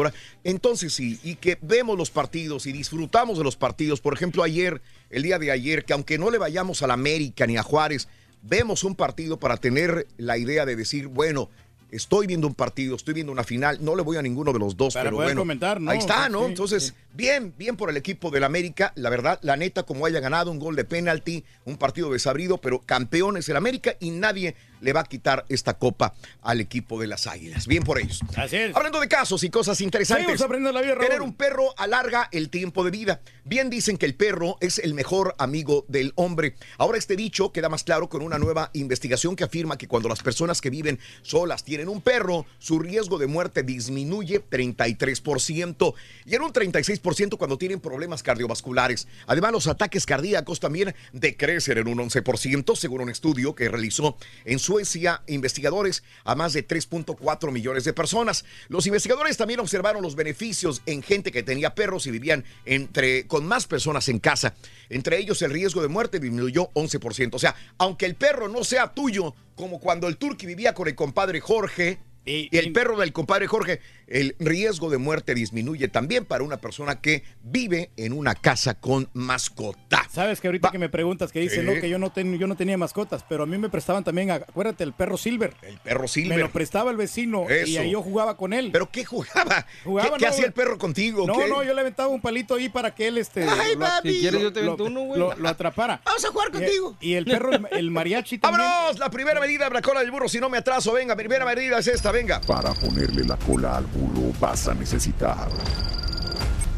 Entonces 0.44 0.92
sí, 0.92 1.18
y 1.22 1.36
que 1.36 1.58
vemos 1.62 1.96
los 1.96 2.10
partidos 2.10 2.66
y 2.66 2.72
disfrutamos 2.72 3.38
de 3.38 3.44
los 3.44 3.56
partidos. 3.56 4.00
Por 4.00 4.14
ejemplo, 4.14 4.42
ayer, 4.42 4.82
el 5.10 5.22
día 5.22 5.38
de 5.38 5.50
ayer, 5.50 5.84
que 5.84 5.92
aunque 5.92 6.18
no 6.18 6.30
le 6.30 6.38
vayamos 6.38 6.82
a 6.82 6.86
la 6.86 6.94
América 6.94 7.46
ni 7.46 7.56
a 7.56 7.62
Juárez, 7.62 8.08
vemos 8.42 8.84
un 8.84 8.94
partido 8.94 9.38
para 9.38 9.56
tener 9.56 10.06
la 10.18 10.36
idea 10.36 10.66
de 10.66 10.76
decir, 10.76 11.06
bueno, 11.06 11.48
estoy 11.92 12.26
viendo 12.26 12.46
un 12.46 12.54
partido, 12.54 12.96
estoy 12.96 13.14
viendo 13.14 13.32
una 13.32 13.44
final, 13.44 13.78
no 13.80 13.94
le 13.94 14.02
voy 14.02 14.16
a 14.16 14.22
ninguno 14.22 14.52
de 14.52 14.58
los 14.58 14.76
dos, 14.76 14.94
Para 14.94 15.04
pero 15.04 15.16
poder 15.16 15.28
bueno, 15.28 15.40
comentar, 15.42 15.80
¿no? 15.80 15.90
ahí 15.90 15.98
está, 15.98 16.28
¿no? 16.28 16.40
Sí, 16.40 16.46
Entonces, 16.46 16.84
sí. 16.84 16.92
bien, 17.14 17.54
bien 17.56 17.76
por 17.76 17.90
el 17.90 17.96
equipo 17.96 18.30
del 18.30 18.44
América, 18.44 18.92
la 18.96 19.10
verdad, 19.10 19.38
la 19.42 19.56
neta, 19.56 19.84
como 19.84 20.06
haya 20.06 20.18
ganado 20.18 20.50
un 20.50 20.58
gol 20.58 20.74
de 20.74 20.84
penalti, 20.84 21.44
un 21.64 21.76
partido 21.76 22.10
desabrido, 22.10 22.58
pero 22.58 22.80
campeones 22.80 23.48
el 23.48 23.56
América 23.56 23.94
y 24.00 24.10
nadie 24.10 24.56
le 24.82 24.92
va 24.92 25.00
a 25.00 25.04
quitar 25.04 25.46
esta 25.48 25.78
copa 25.78 26.14
al 26.42 26.60
equipo 26.60 27.00
de 27.00 27.06
las 27.06 27.26
Águilas. 27.26 27.66
Bien 27.66 27.82
por 27.82 27.98
ellos. 27.98 28.20
Así 28.36 28.56
es. 28.56 28.76
Hablando 28.76 29.00
de 29.00 29.08
casos 29.08 29.42
y 29.44 29.50
cosas 29.50 29.80
interesantes. 29.80 30.40
La 30.40 30.82
vida. 30.82 30.98
Tener 30.98 31.22
un 31.22 31.34
perro 31.34 31.72
alarga 31.78 32.28
el 32.32 32.50
tiempo 32.50 32.84
de 32.84 32.90
vida. 32.90 33.20
Bien 33.44 33.70
dicen 33.70 33.96
que 33.96 34.06
el 34.06 34.14
perro 34.14 34.58
es 34.60 34.78
el 34.78 34.94
mejor 34.94 35.34
amigo 35.38 35.84
del 35.88 36.12
hombre. 36.16 36.56
Ahora 36.78 36.98
este 36.98 37.16
dicho 37.16 37.52
queda 37.52 37.68
más 37.68 37.84
claro 37.84 38.08
con 38.08 38.22
una 38.22 38.38
nueva 38.38 38.70
investigación 38.74 39.36
que 39.36 39.44
afirma 39.44 39.78
que 39.78 39.88
cuando 39.88 40.08
las 40.08 40.22
personas 40.22 40.60
que 40.60 40.70
viven 40.70 40.98
solas 41.22 41.64
tienen 41.64 41.88
un 41.88 42.00
perro, 42.00 42.46
su 42.58 42.78
riesgo 42.78 43.18
de 43.18 43.26
muerte 43.26 43.62
disminuye 43.62 44.44
33% 44.44 45.94
y 46.26 46.34
en 46.34 46.42
un 46.42 46.52
36% 46.52 47.36
cuando 47.36 47.58
tienen 47.58 47.80
problemas 47.80 48.22
cardiovasculares. 48.22 49.06
Además, 49.26 49.52
los 49.52 49.66
ataques 49.66 50.06
cardíacos 50.06 50.60
también 50.60 50.94
decrecen 51.12 51.78
en 51.78 51.88
un 51.88 51.98
11% 51.98 52.76
según 52.76 53.02
un 53.02 53.10
estudio 53.10 53.54
que 53.54 53.68
realizó 53.68 54.16
en 54.44 54.58
Suecia 54.72 55.20
investigadores 55.26 56.02
a 56.24 56.34
más 56.34 56.54
de 56.54 56.66
3.4 56.66 57.52
millones 57.52 57.84
de 57.84 57.92
personas. 57.92 58.46
Los 58.68 58.86
investigadores 58.86 59.36
también 59.36 59.60
observaron 59.60 60.00
los 60.00 60.16
beneficios 60.16 60.80
en 60.86 61.02
gente 61.02 61.30
que 61.30 61.42
tenía 61.42 61.74
perros 61.74 62.06
y 62.06 62.10
vivían 62.10 62.42
entre, 62.64 63.26
con 63.26 63.44
más 63.44 63.66
personas 63.66 64.08
en 64.08 64.18
casa. 64.18 64.54
Entre 64.88 65.18
ellos 65.18 65.42
el 65.42 65.50
riesgo 65.50 65.82
de 65.82 65.88
muerte 65.88 66.20
disminuyó 66.20 66.70
11%. 66.72 67.34
O 67.34 67.38
sea, 67.38 67.54
aunque 67.76 68.06
el 68.06 68.14
perro 68.14 68.48
no 68.48 68.64
sea 68.64 68.94
tuyo, 68.94 69.34
como 69.56 69.78
cuando 69.78 70.08
el 70.08 70.16
turqui 70.16 70.46
vivía 70.46 70.72
con 70.72 70.88
el 70.88 70.94
compadre 70.94 71.42
Jorge, 71.42 71.98
y, 72.24 72.48
el 72.56 72.72
perro 72.72 72.96
del 72.98 73.12
compadre 73.12 73.46
Jorge, 73.46 73.80
el 74.06 74.36
riesgo 74.38 74.90
de 74.90 74.98
muerte 74.98 75.34
disminuye 75.34 75.88
también 75.88 76.24
para 76.24 76.44
una 76.44 76.58
persona 76.58 77.00
que 77.00 77.22
vive 77.42 77.90
en 77.96 78.12
una 78.12 78.34
casa 78.34 78.74
con 78.74 79.08
mascota. 79.14 80.06
Sabes 80.10 80.40
que 80.40 80.48
ahorita 80.48 80.70
que 80.70 80.78
me 80.78 80.88
preguntas 80.88 81.32
que 81.32 81.40
dice, 81.40 81.60
Sí. 81.60 81.66
no, 81.66 81.80
que 81.80 81.88
yo 81.88 81.98
no, 81.98 82.12
ten- 82.12 82.38
yo 82.38 82.46
no 82.46 82.54
tenía 82.56 82.76
mascotas, 82.78 83.24
pero 83.28 83.42
a 83.44 83.46
mí 83.46 83.56
me 83.58 83.68
prestaban 83.70 84.04
también, 84.04 84.30
acuérdate, 84.30 84.84
el 84.84 84.92
perro 84.92 85.16
Silver. 85.16 85.54
El 85.62 85.78
perro 85.78 86.06
Silver. 86.06 86.36
Me 86.36 86.42
lo 86.42 86.50
prestaba 86.50 86.90
el 86.90 86.96
vecino 86.96 87.46
y 87.48 87.52
Eso. 87.72 87.80
ahí 87.80 87.90
yo 87.90 88.02
jugaba 88.02 88.36
con 88.36 88.52
él. 88.52 88.70
¿Pero 88.72 88.90
qué 88.90 89.04
jugaba? 89.04 89.66
Jugaba, 89.84 90.16
¿Qué, 90.18 90.26
hacía 90.26 90.44
el 90.46 90.52
perro 90.52 90.78
contigo? 90.78 91.26
No, 91.26 91.34
¿Qué? 91.38 91.48
no, 91.48 91.62
yo 91.64 91.74
le 91.74 91.80
aventaba 91.80 92.08
un 92.08 92.20
palito 92.20 92.54
ahí 92.54 92.68
para 92.68 92.94
que 92.94 93.08
él 93.08 93.18
este 93.18 93.42
Ay, 93.48 93.74
lo. 93.76 93.86
Si 94.02 94.20
quieres, 94.20 94.40
yo 94.42 94.52
te 94.52 94.60
lo- 94.62 94.72
avento 94.72 94.84
uno, 94.84 95.00
güey. 95.02 95.18
lo- 95.18 95.34
lo 95.34 95.48
atrapara. 95.48 96.00
Vamos 96.04 96.24
a 96.24 96.28
jugar 96.28 96.48
Y- 96.48 96.52
contigo. 96.52 96.96
Y, 97.00 97.14
el 97.14 97.24
perro, 97.24 97.50
el, 97.70 97.90
mariachi 97.90 98.38
también. 98.38 98.62
¡Vámonos! 98.68 98.98
La 98.98 99.10
primera 99.10 99.40
medida 99.40 99.64
de 99.68 99.74
la 99.74 99.82
cola 99.82 100.00
del 100.00 100.10
burro, 100.10 100.28
si 100.28 100.38
no 100.38 100.48
me 100.48 100.58
atraso, 100.58 100.92
venga, 100.92 101.16
primera 101.16 101.44
medida 101.44 101.78
es 101.78 101.86
esta, 101.86 102.11
venga. 102.12 102.40
Para 102.42 102.72
ponerle 102.74 103.24
la 103.24 103.36
cola 103.36 103.76
al 103.78 103.86
burro 103.86 104.32
vas 104.40 104.68
a 104.68 104.74
necesitar 104.74 105.48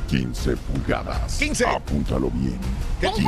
15 0.08 0.56
pulgadas. 0.56 1.38
15. 1.38 1.66
Apúntalo 1.66 2.30
bien. 2.30 2.58
15 3.00 3.22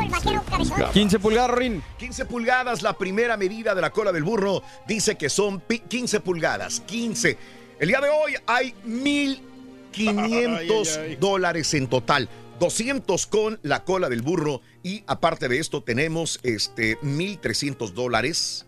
pulgadas. 0.57 0.91
15 0.93 1.19
pulgadas, 1.19 1.51
Rin. 1.57 1.83
15 1.99 2.25
pulgadas, 2.27 2.83
la 2.83 2.97
primera 2.97 3.37
medida 3.37 3.75
de 3.75 3.81
la 3.81 3.91
cola 3.91 4.13
del 4.13 4.23
burro 4.25 4.63
dice 4.87 5.17
que 5.17 5.29
son 5.29 5.61
pi- 5.61 5.81
15 5.81 6.21
pulgadas. 6.21 6.81
15. 6.81 7.37
El 7.81 7.89
día 7.89 8.01
de 8.01 8.09
hoy 8.09 8.35
hay 8.47 8.75
1.500 8.87 10.19
Ay, 10.19 10.71
ay, 10.71 10.71
ay. 11.11 11.17
dólares 11.17 11.75
en 11.75 11.89
total. 11.89 12.29
200 12.59 13.27
con 13.27 13.59
la 13.63 13.85
cola 13.85 14.09
del 14.09 14.23
burro 14.23 14.63
y 14.83 15.03
aparte 15.07 15.49
de 15.49 15.59
esto 15.59 15.83
tenemos 15.83 16.41
este 16.43 16.99
1.300 17.01 17.93
dólares 17.93 18.66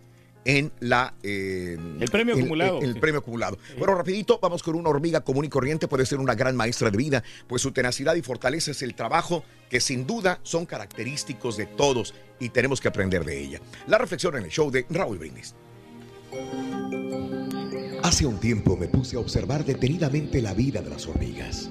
en 0.49 0.73
la 0.81 1.13
eh, 1.23 1.77
El 2.01 2.11
premio 2.11 2.33
en- 2.35 2.41
acumulado. 2.41 2.79
en 2.79 2.85
el 2.85 2.95
Sí. 2.95 3.01
premio 3.01 3.19
acumulado. 3.21 3.59
Bueno, 3.79 3.95
rapidito, 3.95 4.39
vamos 4.41 4.63
con 4.63 4.77
una 4.77 4.89
hormiga 4.89 5.21
común 5.21 5.45
y 5.45 5.49
corriente, 5.51 5.87
puede 5.89 6.07
ser 6.07 6.19
una 6.21 6.35
gran 6.35 6.57
maestra 6.57 6.91
de 6.91 6.97
vida, 6.97 7.23
pues 7.47 7.61
su 7.61 7.71
tenacidad 7.73 8.15
y 8.15 8.23
fortaleza 8.23 8.71
es 8.71 8.81
el 8.81 8.95
trabajo 8.95 9.45
que 9.69 9.79
sin 9.79 10.07
duda 10.07 10.41
son 10.43 10.65
característicos 10.65 11.59
de 11.59 11.67
todos 11.67 12.15
y 12.41 12.49
tenemos 12.49 12.81
que 12.81 12.89
aprender 12.89 13.27
de 13.27 13.39
ella. 13.39 13.61
La 13.87 13.99
reflexión 13.99 14.37
en 14.37 14.45
el 14.45 14.51
show 14.51 14.71
de 14.71 14.87
Raúl 14.89 15.19
Brindis. 15.19 15.55
Hace 18.03 18.25
un 18.25 18.39
tiempo 18.41 18.75
me 18.77 18.89
puse 18.89 19.17
a 19.17 19.21
observar 19.21 19.67
detenidamente 19.67 20.41
la 20.41 20.55
vida 20.55 20.81
de 20.81 20.89
las 20.89 21.07
hormigas. 21.07 21.69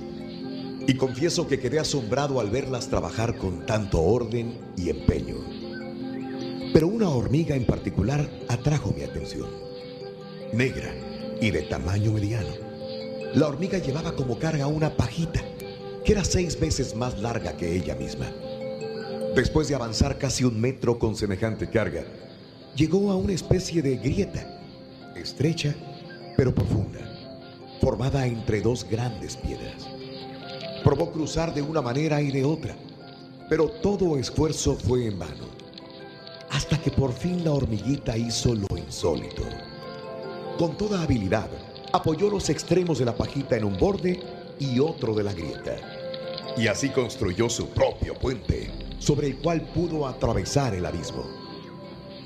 Y 0.85 0.93
confieso 0.95 1.47
que 1.47 1.59
quedé 1.59 1.79
asombrado 1.79 2.39
al 2.39 2.51
verlas 2.51 2.89
trabajar 2.89 3.37
con 3.37 3.65
tanto 3.65 3.99
orden 4.01 4.59
y 4.77 4.89
empeño. 4.91 5.35
Pero 6.77 6.89
una 6.89 7.09
hormiga 7.09 7.55
en 7.55 7.65
particular 7.65 8.29
atrajo 8.47 8.93
mi 8.95 9.01
atención. 9.01 9.49
Negra 10.53 10.93
y 11.41 11.49
de 11.49 11.63
tamaño 11.63 12.11
mediano. 12.11 12.53
La 13.33 13.47
hormiga 13.47 13.79
llevaba 13.79 14.15
como 14.15 14.37
carga 14.37 14.67
una 14.67 14.95
pajita, 14.95 15.41
que 16.05 16.11
era 16.11 16.23
seis 16.23 16.59
veces 16.59 16.95
más 16.95 17.19
larga 17.19 17.57
que 17.57 17.75
ella 17.75 17.95
misma. 17.95 18.31
Después 19.35 19.67
de 19.67 19.73
avanzar 19.73 20.19
casi 20.19 20.43
un 20.43 20.61
metro 20.61 20.99
con 20.99 21.15
semejante 21.15 21.67
carga, 21.67 22.03
llegó 22.75 23.09
a 23.09 23.15
una 23.15 23.33
especie 23.33 23.81
de 23.81 23.97
grieta, 23.97 24.61
estrecha 25.15 25.73
pero 26.35 26.53
profunda. 26.53 26.99
formada 27.81 28.27
entre 28.27 28.61
dos 28.61 28.87
grandes 28.87 29.35
piedras. 29.35 29.87
Probó 30.83 31.11
cruzar 31.11 31.55
de 31.55 31.63
una 31.63 31.81
manera 31.81 32.21
y 32.21 32.29
de 32.29 32.45
otra, 32.45 32.77
pero 33.49 33.67
todo 33.67 34.19
esfuerzo 34.19 34.75
fue 34.75 35.07
en 35.07 35.17
vano, 35.17 35.56
hasta 36.57 36.81
que 36.81 36.89
por 36.89 37.13
fin 37.13 37.45
la 37.45 37.51
hormiguita 37.51 38.17
hizo 38.17 38.55
lo 38.55 38.77
insólito. 38.79 39.43
Con 40.57 40.75
toda 40.75 41.03
habilidad, 41.03 41.47
apoyó 41.93 42.31
los 42.31 42.49
extremos 42.49 42.97
de 42.97 43.05
la 43.05 43.15
pajita 43.15 43.57
en 43.57 43.63
un 43.63 43.77
borde 43.77 44.19
y 44.57 44.79
otro 44.79 45.13
de 45.13 45.23
la 45.23 45.33
grieta. 45.33 45.75
Y 46.57 46.65
así 46.65 46.89
construyó 46.89 47.47
su 47.47 47.69
propio 47.69 48.15
puente, 48.15 48.71
sobre 48.97 49.27
el 49.27 49.37
cual 49.37 49.69
pudo 49.71 50.07
atravesar 50.07 50.73
el 50.73 50.87
abismo. 50.87 51.25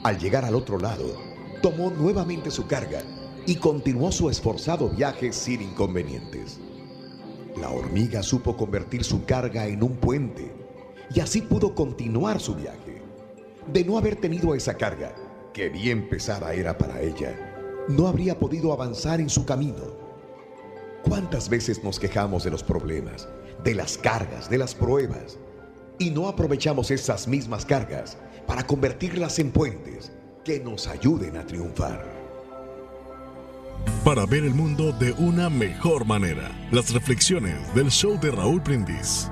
Al 0.02 0.18
llegar 0.18 0.46
al 0.46 0.56
otro 0.56 0.80
lado, 0.80 1.14
tomó 1.62 1.92
nuevamente 1.92 2.52
su 2.52 2.68
carga 2.68 3.04
y 3.46 3.56
continuó 3.56 4.14
su 4.14 4.30
esforzado 4.30 4.88
viaje 4.88 5.34
sin 5.34 5.62
inconvenientes. 5.62 6.58
La 7.60 7.70
hormiga 7.70 8.24
supo 8.24 8.56
convertir 8.56 9.04
su 9.04 9.26
carga 9.26 9.68
en 9.68 9.84
un 9.84 9.98
puente 9.98 10.54
y 11.14 11.20
así 11.20 11.42
pudo 11.42 11.76
continuar 11.76 12.40
su 12.40 12.56
viaje. 12.56 12.91
De 13.72 13.86
no 13.86 13.98
haber 13.98 14.18
tenido 14.18 14.54
esa 14.54 14.76
carga, 14.76 15.16
que 15.54 15.70
bien 15.70 16.10
pesada 16.10 16.54
era 16.54 16.78
para 16.78 17.00
ella, 17.02 17.86
no 17.88 18.08
habría 18.08 18.38
podido 18.38 18.74
avanzar 18.74 19.22
en 19.22 19.30
su 19.30 19.46
camino. 19.46 19.96
¿Cuántas 21.04 21.48
veces 21.48 21.82
nos 21.82 21.98
quejamos 21.98 22.44
de 22.44 22.52
los 22.52 22.64
problemas, 22.64 23.30
de 23.64 23.74
las 23.74 23.98
cargas, 23.98 24.50
de 24.50 24.58
las 24.58 24.76
pruebas, 24.76 25.40
y 26.00 26.10
no 26.10 26.28
aprovechamos 26.28 26.92
esas 26.92 27.30
mismas 27.30 27.66
cargas 27.66 28.18
para 28.46 28.68
convertirlas 28.68 29.40
en 29.40 29.52
puentes 29.52 30.12
que 30.44 30.60
nos 30.60 30.88
ayuden 30.88 31.38
a 31.38 31.46
triunfar? 31.46 32.04
Para 34.04 34.26
ver 34.26 34.44
el 34.44 34.54
mundo 34.54 34.92
de 34.92 35.14
una 35.14 35.50
mejor 35.50 36.04
manera, 36.06 36.52
las 36.72 36.94
reflexiones 36.94 37.74
del 37.74 37.90
show 37.90 38.20
de 38.20 38.32
Raúl 38.32 38.60
Brindis. 38.60 39.32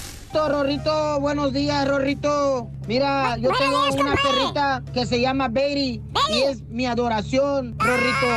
Rorrito, 0.33 1.19
buenos 1.19 1.51
días, 1.51 1.85
Rorrito. 1.87 2.69
Mira, 2.87 3.35
yo 3.37 3.49
tengo 3.59 3.83
una 3.99 4.15
perrita 4.15 4.81
que 4.93 5.05
se 5.05 5.19
llama 5.19 5.49
Betty 5.49 6.01
y 6.29 6.37
es 6.47 6.63
mi 6.69 6.85
adoración, 6.85 7.75
Rorrito. 7.77 8.27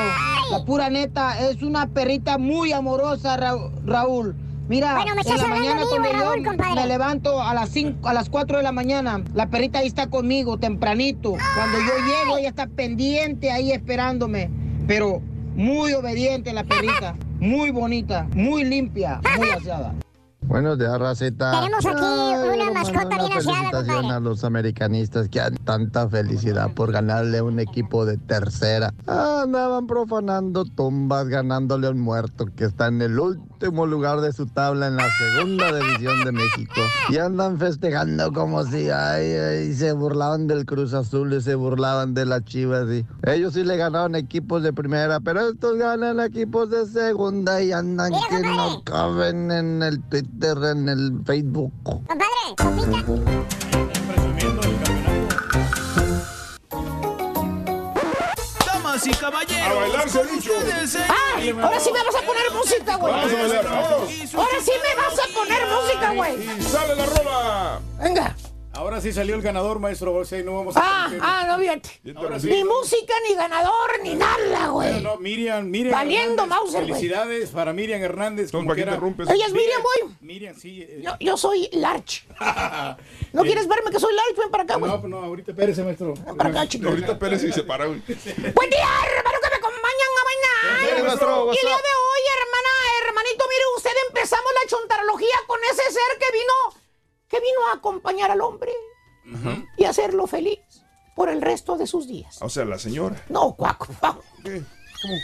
La 0.51 0.65
pura 0.65 0.91
neta, 0.91 1.39
es 1.49 1.63
una 1.63 1.87
perrita 1.89 2.37
muy 2.37 2.73
amorosa, 2.73 3.37
Ra- 3.37 3.55
Raúl. 3.85 4.35
Mira, 4.69 4.95
Bueno, 4.97 5.15
me 5.15 5.21
en 5.31 5.37
la 5.39 5.47
mañana 5.47 5.75
mío, 5.77 5.87
cuando 5.89 6.13
Raúl, 6.13 6.39
yo 6.43 6.49
compadre. 6.51 6.75
me 6.75 6.87
levanto 6.87 7.41
a 7.41 7.55
las 7.55 7.69
cinco, 7.69 8.09
a 8.09 8.13
las 8.15 8.29
4 8.29 8.57
de 8.57 8.63
la 8.63 8.73
mañana, 8.73 9.23
la 9.35 9.47
perrita 9.49 9.79
ahí 9.81 9.87
está 9.87 10.09
conmigo, 10.09 10.59
tempranito. 10.59 11.33
Cuando 11.55 11.79
yo 11.79 11.93
llego, 12.07 12.39
ella 12.39 12.49
está 12.49 12.67
pendiente 12.67 13.51
ahí 13.53 13.71
esperándome. 13.73 14.51
Pero 14.89 15.21
muy 15.55 15.93
obediente 15.93 16.53
la 16.53 16.65
perrita, 16.65 17.15
muy 17.39 17.71
bonita, 17.71 18.27
muy 18.35 18.65
limpia, 18.65 19.21
muy 19.39 19.49
aseada. 19.57 19.95
Buenos 20.47 20.79
días, 20.79 20.99
Raceta. 20.99 21.53
Tenemos 21.53 21.87
aquí 21.87 21.95
una 21.95 22.55
quiero 22.55 22.75
mascota 22.75 23.09
bien 23.09 23.23
una 23.25 23.39
aseada, 23.39 23.41
felicitación 23.41 23.97
compadre. 23.97 24.17
a 24.17 24.21
los 24.21 24.45
americanistas 24.45 25.29
que 25.29 25.41
han 25.41 25.57
tanta 25.57 26.09
felicidad 26.09 26.71
por 26.75 26.93
ganarle 26.93 27.39
a 27.39 27.45
un 27.45 27.59
equipo 27.59 28.05
de 28.05 28.19
tercera. 28.19 28.93
Andaban 29.07 29.87
profanando 29.87 30.65
tumbas, 30.65 31.29
ganándole 31.29 31.87
a 31.87 31.91
un 31.91 32.01
muerto 32.01 32.47
que 32.55 32.65
está 32.65 32.89
en 32.89 33.03
el 33.03 33.19
último 33.19 33.87
lugar 33.87 34.21
de 34.21 34.33
su 34.33 34.47
tabla 34.47 34.89
en 34.89 34.97
la 34.97 35.09
segunda 35.19 35.75
división 35.75 36.25
de 36.25 36.33
México. 36.33 36.81
Y 37.09 37.19
andan 37.19 37.59
festejando 37.59 38.33
como 38.33 38.65
si 38.65 38.91
ay, 38.91 39.33
ay, 39.33 39.75
se 39.75 39.93
burlaban 39.93 40.47
del 40.47 40.67
Cruz 40.67 40.93
Azul 40.93 41.33
y 41.33 41.41
se 41.41 41.55
burlaban 41.55 42.15
de 42.15 42.27
las 42.27 42.45
Chivas. 42.45 42.89
Y 42.91 43.07
ellos 43.23 43.55
sí 43.55 43.65
le 43.65 43.77
ganaron 43.77 44.15
equipos 44.15 44.63
de 44.63 44.73
primera, 44.73 45.21
pero 45.21 45.49
estos 45.49 45.79
ganan 45.79 46.21
equipos 46.21 46.71
de 46.71 46.87
segunda 46.87 47.63
y 47.63 47.73
andan 47.73 48.13
que 48.29 48.41
no 48.41 48.83
caben 48.85 49.51
en 49.51 49.83
el 49.83 50.03
Twitter, 50.03 50.34
en 50.43 50.89
el 50.89 51.21
Facebook. 51.25 51.73
Damas 58.67 59.07
y 59.07 59.11
caballeros. 59.13 59.67
A 59.67 59.75
bailar. 59.75 60.09
¡Ah! 61.09 61.63
Ahora 61.63 61.81
sí 61.81 61.91
me 61.93 62.05
vas 62.05 62.15
a 62.15 62.27
poner 62.27 62.53
música, 62.53 62.97
güey. 62.97 63.13
Vamos 63.13 63.33
a 63.33 63.37
bailar, 63.37 63.65
vámonos. 63.65 64.35
Ahora 64.35 64.61
sí 64.63 64.73
me 64.83 65.03
vas 65.03 65.19
a 65.19 65.35
poner 65.35 65.63
música, 65.67 66.13
güey. 66.15 66.59
Y 66.59 66.63
sale 66.63 66.95
la 66.97 67.07
rola. 67.07 67.81
Venga. 68.03 68.37
Ahora 68.77 69.01
sí 69.01 69.13
salió 69.13 69.35
el 69.37 69.43
ganador, 69.43 69.79
maestro. 69.79 70.25
Sí 70.25 70.37
no 70.45 70.57
vamos 70.57 70.77
a 70.77 70.81
Ah, 70.83 71.11
ah, 71.21 71.45
no, 71.49 71.59
fíjate. 71.59 71.89
Sí. 72.41 72.49
Ni 72.51 72.65
música, 72.65 73.15
ni 73.29 73.35
ganador, 73.35 74.01
ni 74.03 74.15
nada, 74.15 74.69
güey. 74.69 74.95
No, 75.01 75.15
no, 75.15 75.17
Miriam, 75.19 75.65
Miriam. 75.71 75.93
Valiendo 75.93 76.47
Mauser, 76.47 76.81
güey. 76.83 76.95
Felicidades 76.95 77.51
para 77.51 77.73
Miriam 77.73 78.03
Hernández. 78.03 78.51
como 78.51 78.65
¿para 78.67 78.75
qué 78.77 78.83
quiera. 78.83 78.97
te 78.97 79.01
rompes? 79.01 79.29
Ella 79.31 79.47
es 79.47 79.53
Miriam, 79.53 79.81
güey. 79.83 80.15
Miriam, 80.21 80.55
sí. 80.57 80.83
eh, 80.83 81.01
Yo, 81.05 81.13
yo 81.21 81.37
soy 81.37 81.69
Larch. 81.73 82.25
¿No 83.33 83.43
quieres 83.43 83.69
verme 83.69 83.91
que 83.91 84.01
soy 84.01 84.15
Larch? 84.15 84.37
Ven 84.37 84.51
para 84.51 84.65
acá, 84.65 84.77
güey. 84.77 84.91
No, 84.91 85.09
no, 85.09 85.19
ahorita 85.25 85.53
espérese, 85.53 85.83
maestro. 85.85 86.15
para 86.37 86.51
acá, 86.51 86.67
chico. 86.69 86.89
Ahorita 86.89 87.19
Pérez 87.19 87.45
y 87.45 87.53
se 87.53 87.63
para, 87.63 87.87
güey. 87.87 88.01
Buen 88.07 88.71
día, 88.71 88.89
hermano, 89.17 89.39
que 89.43 89.51
me 89.51 89.57
acompañan 89.57 90.11
a 90.19 90.25
maestro, 91.05 91.47
y 91.53 91.57
el 91.57 91.63
día 91.63 91.77
de 91.77 91.95
hoy, 91.95 92.23
hermana, 92.41 92.71
hermanito, 93.07 93.45
mire 93.49 93.65
usted, 93.77 93.91
empezamos 94.09 94.51
la 94.63 94.69
chontarología 94.69 95.37
con 95.47 95.59
ese 95.71 95.83
ser 95.93 96.19
que 96.19 96.33
vino, 96.33 96.84
que 97.29 97.39
vino 97.41 97.67
a 97.73 97.77
acompañar 97.77 98.31
al 98.31 98.41
hombre 98.41 98.73
y 99.77 99.85
hacerlo 99.85 100.27
feliz 100.27 100.59
por 101.17 101.29
el 101.29 101.41
resto 101.41 101.77
de 101.77 101.87
sus 101.87 102.07
días. 102.07 102.39
O 102.43 102.49
sea, 102.49 102.65
la 102.65 102.79
señora. 102.79 103.25
No, 103.29 103.55
cuaco. 103.55 103.87
cuaco. 104.01 104.23
¿Qué? 104.43 104.63
¿Cómo? 105.03 105.15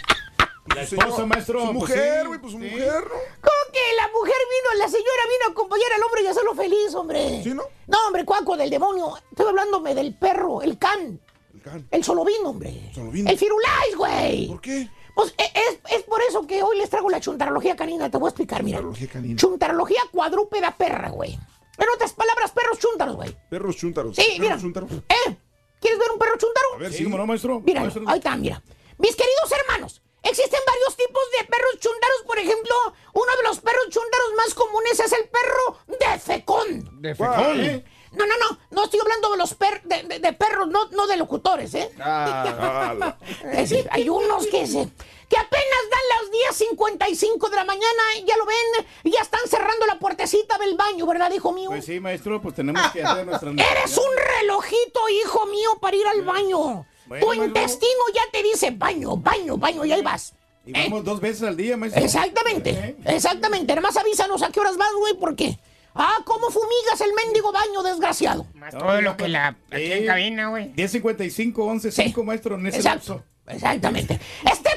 La 0.74 0.82
esposa, 0.82 1.26
maestro. 1.26 1.60
Su 1.60 1.66
pues 1.66 1.74
mujer, 1.78 2.20
sí. 2.22 2.26
güey, 2.28 2.38
pues 2.40 2.52
su 2.52 2.58
Sí. 2.58 2.64
mujer, 2.64 3.02
¿no? 3.02 3.08
¿Cómo 3.40 3.72
que 3.72 3.96
la 3.96 4.08
mujer 4.08 4.34
vino, 4.50 4.78
la 4.84 4.88
señora 4.88 5.22
vino 5.28 5.48
a 5.48 5.50
acompañar 5.52 5.92
al 5.96 6.02
hombre 6.02 6.22
y 6.22 6.26
hacerlo 6.28 6.54
feliz, 6.54 6.94
hombre? 6.94 7.42
¿Sí, 7.42 7.54
no? 7.54 7.62
No, 7.88 7.98
hombre, 8.06 8.24
cuaco 8.24 8.56
del 8.56 8.70
demonio. 8.70 9.16
Estoy 9.30 9.46
hablándome 9.48 9.94
del 9.94 10.14
perro, 10.14 10.62
el 10.62 10.78
can. 10.78 11.20
El 11.54 11.62
can. 11.62 11.88
El 11.90 12.04
solovino, 12.04 12.50
hombre. 12.50 12.90
Solovino. 12.94 13.28
El 13.30 13.36
firulais, 13.38 13.96
güey. 13.96 14.48
¿Por 14.48 14.60
qué? 14.60 14.88
Pues 15.14 15.34
e- 15.38 15.52
es, 15.54 15.78
es 15.96 16.02
por 16.04 16.22
eso 16.22 16.46
que 16.46 16.62
hoy 16.62 16.78
les 16.78 16.88
traigo 16.88 17.10
la 17.10 17.20
chuntarología 17.20 17.74
canina. 17.74 18.08
Te 18.10 18.18
voy 18.18 18.28
a 18.28 18.30
explicar, 18.30 18.62
mira. 18.62 18.78
Chuntarología 18.78 19.08
canina. 19.08 19.36
Chuntarología 19.36 20.00
cuadrúpeda 20.12 20.76
perra, 20.76 21.08
güey. 21.10 21.38
En 21.80 21.88
otras 21.94 22.12
palabras, 22.12 22.52
perros 22.52 22.78
chúntaros, 22.78 23.16
güey. 23.16 23.36
Perros 23.50 23.76
chúntaros. 23.76 24.14
Sí, 24.16 24.22
Perros 24.22 24.38
mira. 24.40 24.58
chúntaros. 24.58 24.90
¿Eh? 25.08 25.36
¿Quieres 25.80 25.98
ver 25.98 26.10
un 26.12 26.18
perro 26.18 26.36
chúntaro? 26.38 26.66
A 26.74 26.78
ver, 26.78 26.92
Sí, 26.92 26.98
sí. 26.98 27.04
¿cómo 27.04 27.16
no, 27.16 27.26
maestro? 27.26 27.60
Mira, 27.60 27.80
Maestro. 27.80 28.04
ahí 28.06 28.18
está, 28.18 28.36
mira. 28.36 28.62
Mis 28.98 29.16
queridos 29.16 29.50
hermanos, 29.50 30.02
existen 30.22 30.60
varios 30.66 30.94
tipos 30.96 31.22
de 31.38 31.44
perros 31.46 31.72
chúntaros. 31.80 32.22
Por 32.26 32.38
ejemplo, 32.38 32.74
uno 33.14 33.36
de 33.36 33.42
los 33.48 33.60
perros 33.60 33.84
chúntaros 33.88 34.28
más 34.36 34.54
comunes 34.54 35.00
es 35.00 35.12
el 35.12 35.24
perro 35.28 35.78
de 35.98 36.18
fecón. 36.18 37.00
De 37.00 37.14
fecón. 37.14 37.60
¿Eh? 37.60 37.84
No, 38.12 38.26
no, 38.26 38.34
no, 38.38 38.58
no 38.72 38.84
estoy 38.84 39.00
hablando 39.00 39.30
de 39.30 39.38
los 39.38 39.54
per 39.54 39.82
de, 39.84 40.02
de- 40.02 40.18
de 40.18 40.32
perros, 40.32 40.66
no, 40.68 40.90
no 40.90 41.06
de 41.06 41.16
locutores, 41.16 41.72
¿eh? 41.74 41.90
Ah, 42.00 43.16
decir, 43.54 43.88
hay 43.92 44.08
unos 44.08 44.46
que 44.48 44.66
se 44.66 44.88
que 45.30 45.36
apenas 45.38 45.82
dan 45.90 46.00
las 46.10 46.58
10.55 46.58 47.48
de 47.50 47.56
la 47.56 47.64
mañana, 47.64 48.02
ya 48.26 48.36
lo 48.36 48.44
ven, 48.44 48.86
ya 49.04 49.20
están 49.22 49.40
cerrando 49.48 49.86
la 49.86 49.98
puertecita 49.98 50.58
del 50.58 50.76
baño, 50.76 51.06
¿verdad, 51.06 51.30
hijo 51.32 51.52
mío? 51.52 51.70
Pues 51.70 51.84
sí, 51.86 52.00
maestro, 52.00 52.42
pues 52.42 52.54
tenemos 52.56 52.82
que 52.92 53.02
hacer 53.02 53.24
nuestras 53.24 53.54
Eres 53.72 53.96
un 53.96 54.40
relojito, 54.40 55.00
hijo 55.22 55.46
mío, 55.46 55.70
para 55.80 55.96
ir 55.96 56.06
al 56.06 56.22
baño. 56.22 56.84
Bueno, 57.06 57.20
tu 57.20 57.26
maestro. 57.28 57.44
intestino 57.44 58.00
ya 58.14 58.22
te 58.32 58.42
dice 58.42 58.72
baño, 58.72 59.16
baño, 59.16 59.56
baño, 59.56 59.84
y 59.84 59.92
ahí 59.92 60.02
vas. 60.02 60.34
Y 60.66 60.72
vamos 60.72 61.04
dos 61.04 61.20
veces 61.20 61.44
al 61.44 61.56
día, 61.56 61.76
maestro. 61.76 62.04
Exactamente, 62.04 62.70
¿Eh? 62.70 62.96
exactamente. 63.06 63.72
Nada 63.74 63.80
más 63.86 63.96
avísanos 63.96 64.42
a 64.42 64.50
qué 64.50 64.60
horas 64.60 64.76
vas, 64.76 64.92
güey, 64.98 65.14
porque... 65.14 65.58
Ah, 65.92 66.18
cómo 66.24 66.50
fumigas 66.50 67.00
el 67.00 67.12
mendigo 67.14 67.50
baño, 67.50 67.82
desgraciado. 67.82 68.46
Todo 68.70 69.00
lo 69.00 69.16
que 69.16 69.26
la. 69.26 69.56
Aquí 69.72 69.90
en 69.92 70.00
Sí. 70.02 70.06
cabina, 70.06 70.48
güey. 70.48 70.72
10.55, 70.74 71.52
11.5, 71.52 72.22
maestro, 72.22 72.54
en 72.54 72.66
ese 72.68 72.76
Exacto, 72.76 73.14
lapso. 73.14 73.52
exactamente. 73.52 74.20
Este 74.48 74.70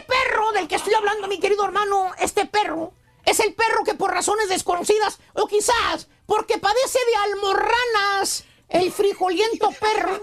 del 0.53 0.67
que 0.67 0.75
estoy 0.75 0.93
hablando, 0.93 1.27
mi 1.27 1.39
querido 1.39 1.65
hermano, 1.65 2.11
este 2.19 2.45
perro 2.45 2.93
es 3.25 3.39
el 3.39 3.53
perro 3.53 3.83
que 3.83 3.93
por 3.95 4.11
razones 4.11 4.49
desconocidas, 4.49 5.19
o 5.33 5.47
quizás 5.47 6.07
porque 6.25 6.57
padece 6.57 6.99
de 7.05 7.15
almorranas, 7.33 8.45
el 8.69 8.91
frijoliento 8.91 9.69
perro, 9.79 10.19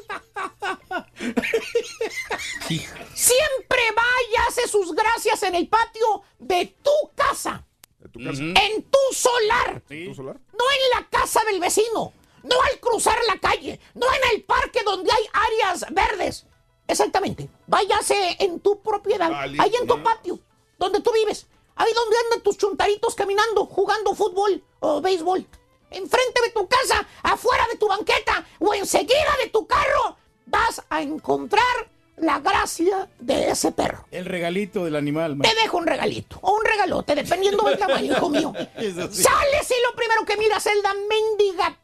siempre 3.14 3.80
va 3.96 4.06
y 4.32 4.36
hace 4.48 4.66
sus 4.68 4.92
gracias 4.94 5.42
en 5.44 5.54
el 5.54 5.68
patio 5.68 6.22
de 6.38 6.66
tu 6.82 6.90
casa, 7.14 7.64
¿De 7.98 8.08
tu 8.08 8.18
casa? 8.24 8.42
en 8.42 8.82
tu 8.84 8.98
solar, 9.14 9.82
¿Tu 9.88 10.14
solar? 10.14 10.36
no 10.52 10.64
en 10.70 11.00
la 11.00 11.08
casa 11.08 11.40
del 11.50 11.60
vecino. 11.60 12.12
no 12.42 12.56
al 12.62 12.80
cruzar 12.80 13.18
la 13.26 13.38
calle, 13.38 13.78
no 13.94 14.06
en 14.06 14.34
el 14.36 14.42
parque 14.44 14.80
donde 14.84 15.10
hay 15.12 15.24
áreas 15.32 15.86
verdes. 15.92 16.46
Exactamente. 16.90 17.48
Váyase 17.66 18.36
en 18.40 18.60
tu 18.60 18.80
propiedad, 18.80 19.30
ahí 19.32 19.72
en 19.80 19.86
tu 19.86 20.02
patio, 20.02 20.38
donde 20.78 21.00
tú 21.00 21.12
vives. 21.12 21.46
Ahí 21.76 21.92
donde 21.94 22.16
andan 22.24 22.42
tus 22.42 22.58
chuntaritos 22.58 23.14
caminando, 23.14 23.64
jugando 23.64 24.14
fútbol 24.14 24.62
o 24.80 25.00
béisbol. 25.00 25.46
Enfrente 25.90 26.40
de 26.42 26.50
tu 26.50 26.68
casa, 26.68 27.06
afuera 27.22 27.66
de 27.72 27.78
tu 27.78 27.88
banqueta 27.88 28.44
o 28.58 28.74
enseguida 28.74 29.36
de 29.42 29.48
tu 29.50 29.66
carro, 29.66 30.16
vas 30.46 30.82
a 30.90 31.00
encontrar 31.00 31.90
la 32.18 32.38
gracia 32.40 33.08
de 33.18 33.50
ese 33.50 33.72
perro. 33.72 34.04
El 34.10 34.26
regalito 34.26 34.84
del 34.84 34.94
animal, 34.96 35.32
Te 35.32 35.36
maestro. 35.38 35.62
dejo 35.62 35.76
un 35.78 35.86
regalito 35.86 36.38
o 36.42 36.52
un 36.52 36.64
regalote, 36.64 37.14
dependiendo 37.14 37.64
del 37.64 37.78
tamaño, 37.78 38.12
hijo 38.12 38.28
mío. 38.28 38.52
Sí. 38.78 38.92
Sales 38.92 39.70
y 39.70 39.82
lo 39.88 39.96
primero 39.96 40.24
que 40.26 40.36
miras 40.36 40.66
es 40.66 40.82
la 40.82 40.92
mendiga 40.94 41.78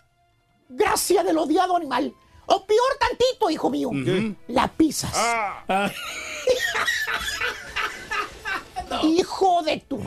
gracia 0.68 1.22
del 1.24 1.38
odiado 1.38 1.74
animal. 1.76 2.12
O 2.47 2.64
peor 2.64 2.97
tantito, 3.01 3.51
hijo 3.51 3.70
mío, 3.70 3.90
la 4.49 4.68
pisas. 4.68 5.12
Ah, 5.14 5.90
Hijo 9.03 9.62
de 9.64 9.78
tu 9.78 10.01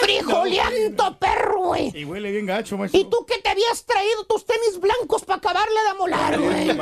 frijoleando 0.00 1.18
perro, 1.18 1.60
güey. 1.68 1.90
y 1.94 2.04
huele 2.04 2.30
bien 2.30 2.44
gacho, 2.46 2.76
maestro. 2.76 3.00
Y 3.00 3.04
tú 3.04 3.24
que 3.26 3.38
te 3.38 3.48
habías 3.48 3.84
traído 3.86 4.24
tus 4.24 4.44
tenis 4.44 4.78
blancos 4.78 5.24
para 5.24 5.38
acabarle 5.38 5.80
de 5.82 5.88
amolar, 5.88 6.38
güey. 6.38 6.76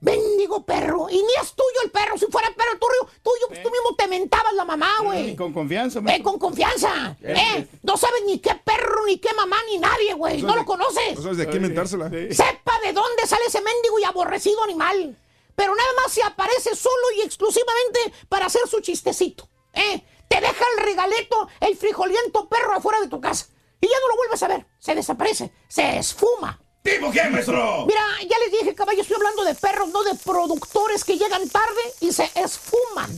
Bendigo 0.00 0.64
perro. 0.64 1.08
Y 1.10 1.16
ni 1.16 1.32
es 1.42 1.52
tuyo 1.54 1.80
el 1.84 1.90
perro. 1.90 2.16
Si 2.16 2.26
fuera 2.26 2.48
perro 2.56 2.78
tuyo, 2.78 3.12
tuyo 3.22 3.48
pues 3.48 3.62
tú 3.62 3.70
mismo 3.70 3.94
te 3.96 4.06
mentabas 4.06 4.52
la 4.54 4.64
mamá, 4.64 4.90
güey. 5.02 5.30
Y 5.30 5.36
con 5.36 5.52
confianza, 5.52 5.98
Eh, 5.98 6.02
maestro. 6.02 6.30
con 6.30 6.38
confianza. 6.38 7.16
Eh, 7.22 7.34
Eh, 7.36 7.68
no 7.82 7.96
sabes 7.96 8.22
ni 8.24 8.38
qué 8.38 8.54
perro, 8.64 9.04
ni 9.06 9.18
qué 9.18 9.32
mamá, 9.34 9.56
ni 9.66 9.78
nadie, 9.78 10.14
güey. 10.14 10.42
No 10.42 10.54
lo 10.54 10.64
conoces. 10.64 11.16
No 11.16 11.22
sabes 11.22 11.38
de 11.38 11.48
qué 11.48 11.58
mentársela. 11.58 12.08
Sepa 12.10 12.78
de 12.84 12.92
dónde 12.92 13.26
sale 13.26 13.44
ese 13.46 13.60
mendigo 13.60 13.98
y 13.98 14.04
aborrecido 14.04 14.62
animal. 14.64 15.16
Pero 15.56 15.74
nada 15.74 15.90
más 16.02 16.12
se 16.12 16.22
aparece 16.22 16.76
solo 16.76 17.10
y 17.16 17.22
exclusivamente 17.22 17.98
para 18.28 18.46
hacer 18.46 18.62
su 18.68 18.80
chistecito. 18.80 19.48
¿eh? 19.72 20.04
Te 20.28 20.40
deja 20.40 20.64
el 20.76 20.84
regaleto, 20.84 21.48
el 21.60 21.76
frijoliento 21.76 22.48
perro 22.48 22.74
afuera 22.74 23.00
de 23.00 23.08
tu 23.08 23.20
casa. 23.20 23.46
Y 23.80 23.88
ya 23.88 23.96
no 24.00 24.08
lo 24.08 24.16
vuelves 24.16 24.42
a 24.42 24.48
ver. 24.48 24.66
Se 24.78 24.94
desaparece. 24.94 25.52
Se 25.68 25.98
esfuma. 25.98 26.60
¿Tipo 26.82 27.10
qué, 27.10 27.24
maestro? 27.28 27.84
Mira, 27.86 28.00
ya 28.22 28.38
les 28.38 28.52
dije, 28.52 28.74
caballo, 28.74 29.02
estoy 29.02 29.16
hablando 29.16 29.44
de 29.44 29.54
perros, 29.54 29.88
no 29.90 30.02
de 30.04 30.14
productores 30.14 31.04
que 31.04 31.18
llegan 31.18 31.46
tarde 31.48 31.80
y 32.00 32.12
se 32.12 32.30
esfuman. 32.34 33.10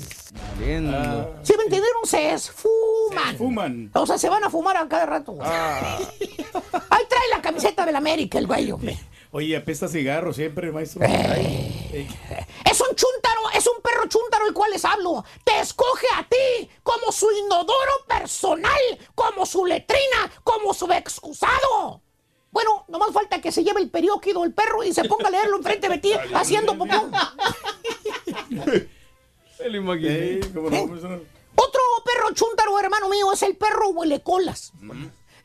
¿Sí 1.43 1.55
me 1.57 1.65
entendieron? 1.65 2.05
Se 2.05 2.33
esfuman. 2.33 3.37
Fuman. 3.37 3.91
O 3.95 4.07
sea, 4.07 4.19
se 4.19 4.29
van 4.29 4.45
a 4.45 4.51
fumar 4.51 4.77
a 4.77 4.89
cada 4.89 5.07
rato. 5.07 5.33
güey. 5.33 5.49
Ahí 6.91 7.05
trae 7.09 7.29
la 7.31 7.41
camiseta 7.43 7.87
del 7.87 7.97
América, 7.97 8.39
el 8.39 8.47
güey, 8.47 8.71
hombre. 8.73 8.99
Oye, 9.33 9.57
apesta 9.57 9.87
cigarro 9.87 10.33
siempre, 10.33 10.73
maestro. 10.73 11.03
Es 11.05 12.81
un 12.81 12.95
chúntaro, 12.97 13.41
es 13.55 13.67
un 13.67 13.81
perro 13.83 14.09
chúntaro 14.09 14.47
el 14.49 14.53
cual 14.55 14.73
les 14.73 14.85
hablo. 14.85 15.25
Te 15.45 15.61
escoge 15.61 16.07
a 16.17 16.25
ti 16.29 16.69
como 16.83 17.13
su 17.13 17.31
inodoro 17.31 17.93
personal, 18.09 18.81
como 19.15 19.47
su 19.47 19.65
letrina, 19.65 20.31
como 20.43 20.75
su 20.75 20.91
excusado. 20.93 22.03
Bueno, 22.51 22.85
nomás 22.89 23.13
falta 23.13 23.41
que 23.41 23.53
se 23.53 23.63
lleve 23.63 23.81
el 23.81 23.91
periódico 23.91 24.45
el 24.45 24.53
perro 24.53 24.83
y 24.83 24.93
se 24.93 25.05
ponga 25.05 25.29
a 25.29 25.31
leerlo 25.31 25.57
enfrente 25.59 25.89
de 25.89 25.99
ti 25.99 26.13
haciendo 26.35 26.77
popó. 26.77 27.11
Se 29.57 29.69
lo 29.69 29.77
imaginé. 29.77 30.43
Sí, 30.43 30.51
cómo 30.55 30.71
no, 30.71 30.87
maestro. 30.87 31.23
Otro 31.55 31.81
perro 32.05 32.33
chúntaro, 32.35 32.79
hermano 32.79 33.09
mío, 33.09 33.33
es 33.33 33.43
el 33.43 33.57
perro 33.57 33.91
huele 33.91 34.23
colas. 34.23 34.73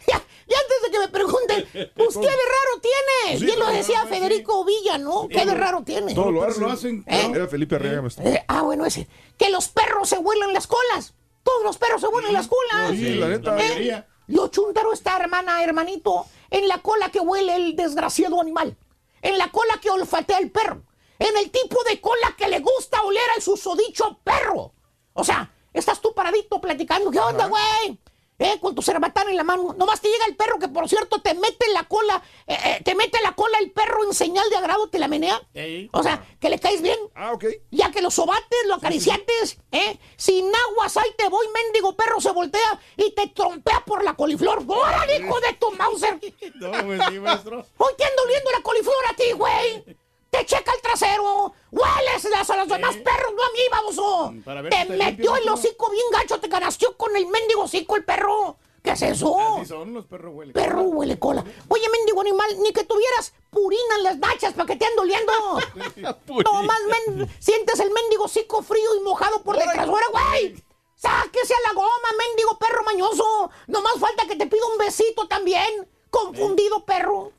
Ya, 0.07 0.21
ya 0.47 0.57
antes 0.57 0.81
de 0.83 0.91
que 0.91 0.99
me 0.99 1.07
pregunten, 1.09 1.91
pues 1.95 2.15
qué 2.15 2.21
de 2.21 2.27
raro 2.27 2.81
tiene. 2.81 3.39
Sí, 3.39 3.45
Bien 3.45 3.59
lo 3.59 3.65
claro, 3.65 3.77
decía 3.77 4.01
sí. 4.03 4.07
Federico 4.09 4.63
Villa, 4.63 4.97
¿no? 4.97 5.27
¿Qué 5.27 5.45
de 5.45 5.55
raro 5.55 5.83
tiene? 5.83 6.13
Todo 6.13 6.31
lo 6.31 6.43
hacen. 6.43 6.61
lo 6.61 6.69
hacen, 6.71 7.03
¿Eh? 7.07 7.31
Era 7.33 7.47
Felipe 7.47 7.75
Arriaga. 7.75 8.07
Eh, 8.23 8.43
ah, 8.47 8.61
bueno, 8.61 8.85
ese. 8.85 9.07
Que 9.37 9.49
los 9.49 9.67
perros 9.67 10.09
se 10.09 10.17
huelen 10.19 10.53
las 10.53 10.67
colas. 10.67 11.13
Todos 11.43 11.63
los 11.63 11.77
perros 11.77 12.01
se 12.01 12.07
huelen 12.07 12.33
las 12.33 12.47
colas. 12.47 12.91
Sí, 12.91 13.15
la 13.15 13.27
neta. 13.27 13.53
Mayoría. 13.53 14.07
Lo 14.27 14.47
chúntaro 14.47 14.93
está, 14.93 15.17
hermana, 15.17 15.63
hermanito, 15.63 16.25
en 16.49 16.67
la 16.67 16.81
cola 16.81 17.09
que 17.09 17.19
huele 17.19 17.55
el 17.55 17.75
desgraciado 17.75 18.39
animal. 18.39 18.77
En 19.21 19.37
la 19.37 19.51
cola 19.51 19.79
que 19.81 19.89
olfatea 19.89 20.37
el 20.39 20.51
perro. 20.51 20.83
En 21.19 21.35
el 21.37 21.49
tipo 21.49 21.83
de 21.83 21.99
cola 22.01 22.35
que 22.37 22.47
le 22.47 22.59
gusta 22.59 23.01
oler 23.03 23.23
al 23.35 23.41
susodicho 23.41 24.19
perro. 24.23 24.73
O 25.13 25.23
sea, 25.23 25.51
estás 25.73 26.01
tú 26.01 26.13
paradito 26.13 26.59
platicando. 26.59 27.09
¿Qué 27.09 27.19
onda, 27.19 27.47
güey? 27.47 27.99
Eh, 28.37 28.59
con 28.59 28.75
tu 28.75 28.81
cerbatana 28.81 29.29
en 29.29 29.37
la 29.37 29.43
mano. 29.43 29.73
Nomás 29.77 30.01
te 30.01 30.09
llega 30.09 30.25
el 30.25 30.35
perro 30.35 30.59
que, 30.59 30.67
por 30.67 30.89
cierto, 30.89 31.21
te 31.21 31.33
mete 31.35 31.71
la 31.73 31.85
cola, 31.85 32.21
eh, 32.47 32.57
eh, 32.65 32.81
te 32.83 32.93
mete 32.93 33.17
la 33.23 33.31
cola 33.31 33.57
el 33.59 33.71
perro 33.71 34.03
en 34.03 34.13
señal 34.13 34.49
de 34.49 34.57
agrado, 34.57 34.89
te 34.89 34.99
la 34.99 35.07
menea. 35.07 35.41
Ey. 35.53 35.89
O 35.93 36.03
sea, 36.03 36.25
que 36.39 36.49
le 36.49 36.59
caes 36.59 36.81
bien. 36.81 36.99
Ah, 37.15 37.31
ok. 37.31 37.45
Ya 37.71 37.91
que 37.91 38.01
lo 38.01 38.11
sobates, 38.11 38.59
lo 38.67 38.75
acariciates, 38.75 39.57
¿eh? 39.71 39.97
Sin 40.17 40.51
aguas, 40.53 40.97
ahí 40.97 41.09
te 41.17 41.29
voy, 41.29 41.47
mendigo 41.53 41.95
perro, 41.95 42.19
se 42.19 42.31
voltea 42.31 42.79
y 42.97 43.11
te 43.11 43.27
trompea 43.29 43.85
por 43.85 44.03
la 44.03 44.15
coliflor. 44.15 44.63
¡Órale, 44.67 45.17
hijo 45.17 45.39
de 45.39 45.53
tu 45.53 45.71
Mauser! 45.71 46.19
No, 46.55 46.71
pues 46.85 47.01
sí, 47.09 47.19
maestro. 47.19 47.65
Hoy 47.77 47.93
te 47.97 48.03
ando 48.05 48.23
oliendo 48.23 48.51
la 48.51 48.61
coliflor 48.61 49.05
a 49.09 49.15
ti, 49.15 49.31
güey. 49.33 49.97
Te 50.37 50.45
checa 50.45 50.71
el 50.73 50.81
trasero. 50.81 51.53
Hueles 51.71 52.23
las 52.25 52.49
a 52.49 52.57
los 52.57 52.67
demás 52.67 52.95
perros, 52.97 53.33
no 53.35 53.43
a 53.43 53.49
mí, 53.51 53.59
baboso. 53.71 54.33
Ver 54.63 54.69
Te 54.69 54.85
metió 54.85 55.35
el 55.35 55.47
hocico 55.49 55.89
bien 55.91 56.05
gacho, 56.11 56.39
te 56.39 56.49
canasteó 56.49 56.95
con 56.97 57.15
el 57.15 57.27
mendigo 57.27 57.63
hocico 57.63 57.95
el 57.95 58.03
perro. 58.03 58.57
¿Qué 58.83 58.91
es 58.91 59.01
eso? 59.01 59.35
Así 59.57 59.65
son 59.65 59.93
los 59.93 60.05
perros 60.05 60.33
huele. 60.35 60.53
Perro 60.53 60.81
huele 60.83 61.17
cola. 61.17 61.43
Oye, 61.69 61.89
mendigo 61.89 62.21
animal, 62.21 62.47
ni 62.61 62.71
que 62.71 62.83
tuvieras 62.83 63.33
purina 63.49 63.95
en 63.97 64.03
las 64.03 64.17
nachas 64.19 64.53
para 64.53 64.67
que 64.67 64.75
te 64.75 64.85
ande 64.85 65.01
oliendo. 65.01 65.31
no 66.43 66.63
más, 66.63 66.79
men- 67.07 67.27
sientes 67.39 67.79
el 67.79 67.89
mendigo 67.91 68.25
hocico 68.25 68.61
frío 68.61 68.95
y 68.95 68.99
mojado 68.99 69.41
por 69.41 69.55
detrás. 69.57 69.87
¡Ahora, 69.87 70.05
güey! 70.11 70.63
¡Sáquese 70.95 71.53
a 71.55 71.67
la 71.67 71.73
goma, 71.73 72.09
mendigo 72.27 72.57
perro 72.59 72.83
mañoso! 72.83 73.49
Nomás 73.67 73.95
falta 73.99 74.27
que 74.27 74.35
te 74.35 74.45
pida 74.47 74.65
un 74.71 74.77
besito 74.77 75.27
también. 75.27 75.89
Confundido 76.23 76.85
perro. 76.85 77.31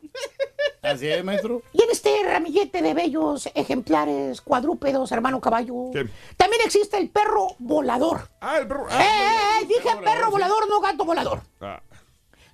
Así 0.82 1.08
es, 1.08 1.24
maestro. 1.24 1.62
Y 1.72 1.82
en 1.82 1.90
este 1.90 2.22
ramillete 2.24 2.80
de 2.82 2.94
bellos 2.94 3.48
ejemplares 3.54 4.40
cuadrúpedos, 4.40 5.10
hermano 5.12 5.40
caballo, 5.40 5.90
¿Qué? 5.92 6.08
también 6.36 6.62
existe 6.64 6.96
el 6.98 7.08
perro 7.10 7.48
volador. 7.58 8.28
Ah, 8.40 8.58
el 8.58 8.66
perro. 8.68 8.86
¡Eh, 8.88 8.92
Ah, 8.92 9.58
eh, 9.60 9.62
eh! 9.62 9.66
Dije 9.66 9.96
perro 10.04 10.30
volador, 10.30 10.68
no 10.68 10.80
gato 10.80 11.04
volador. 11.04 11.40
ah. 11.60 11.80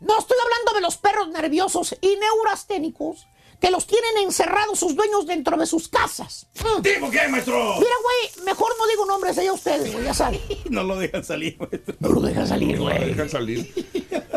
No 0.00 0.18
estoy 0.18 0.36
hablando 0.42 0.72
de 0.74 0.80
los 0.80 0.96
perros 0.96 1.28
nerviosos 1.28 1.96
y 2.00 2.16
neurasténicos 2.16 3.26
que 3.60 3.70
los 3.70 3.86
tienen 3.86 4.16
encerrados 4.24 4.80
sus 4.80 4.96
dueños 4.96 5.24
dentro 5.26 5.56
de 5.56 5.66
sus 5.66 5.86
casas. 5.86 6.48
Mm. 6.56 6.82
¿Tipo 6.82 7.10
qué, 7.10 7.28
maestro? 7.28 7.54
Mira, 7.78 7.94
güey, 8.02 8.44
mejor 8.44 8.72
no 8.76 8.86
digo 8.88 9.06
nombres, 9.06 9.38
allá 9.38 9.52
ustedes, 9.52 9.92
güey, 9.92 10.04
ya 10.04 10.14
saben. 10.14 10.40
No 10.70 10.82
lo 10.82 10.96
dejan 10.96 11.22
salir, 11.22 11.56
maestro. 11.60 11.94
No 12.00 12.08
lo 12.08 12.20
dejan 12.22 12.48
salir, 12.48 12.76
No 12.76 12.82
güey. 12.84 13.04
dejan 13.10 13.28
salir. 13.28 13.72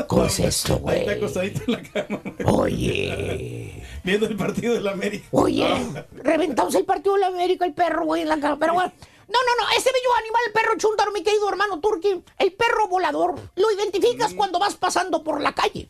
¿Cómo 0.07 0.25
es 0.25 0.39
esto, 0.39 0.73
Está 0.73 0.81
güey? 0.83 1.09
acostadito 1.09 1.61
en 1.67 1.71
la 1.73 1.81
cama, 1.83 2.21
Oye, 2.45 3.83
viendo 4.03 4.27
el 4.27 4.35
partido 4.35 4.73
de 4.73 4.81
la 4.81 4.91
América. 4.91 5.27
oye, 5.31 5.67
reventamos 6.13 6.75
el 6.75 6.85
partido 6.85 7.15
de 7.15 7.21
la 7.21 7.27
América, 7.27 7.65
el 7.65 7.73
perro, 7.73 8.05
güey, 8.05 8.21
en 8.21 8.29
la 8.29 8.39
cama. 8.39 8.57
Pero 8.59 8.73
bueno, 8.73 8.91
no, 9.27 9.39
no, 9.39 9.63
no, 9.63 9.69
ese 9.77 9.89
bello 9.91 10.15
animal, 10.19 10.41
el 10.47 10.53
perro 10.53 10.77
chúntaro, 10.77 11.11
mi 11.11 11.23
querido 11.23 11.49
hermano 11.49 11.79
Turki, 11.79 12.23
el 12.37 12.53
perro 12.53 12.87
volador, 12.87 13.35
lo 13.55 13.71
identificas 13.71 14.33
cuando 14.33 14.59
vas 14.59 14.75
pasando 14.75 15.23
por 15.23 15.41
la 15.41 15.53
calle, 15.53 15.89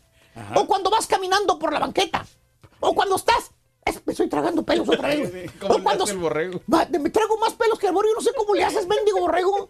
o 0.56 0.66
cuando 0.66 0.90
vas 0.90 1.08
caminando 1.08 1.60
por 1.60 1.74
la 1.74 1.80
banqueta, 1.80 2.26
o 2.80 2.94
cuando 2.94 3.16
estás. 3.16 3.52
Es- 3.86 4.06
me 4.06 4.12
estoy 4.14 4.28
tragando 4.30 4.64
pelos 4.64 4.88
otra 4.90 5.10
vez. 5.10 5.32
¿Cómo 5.60 5.78
le 5.92 6.04
hace 6.04 6.12
el 6.12 6.18
borrego? 6.18 6.62
Va, 6.72 6.88
me 7.00 7.10
traigo 7.10 7.38
más 7.38 7.54
pelos 7.54 7.80
que 7.80 7.88
el 7.88 7.94
borrego. 7.94 8.16
No 8.16 8.22
sé 8.22 8.32
cómo 8.36 8.54
le 8.56 8.64
haces, 8.64 8.88
mendigo 8.88 9.20
borrego. 9.20 9.70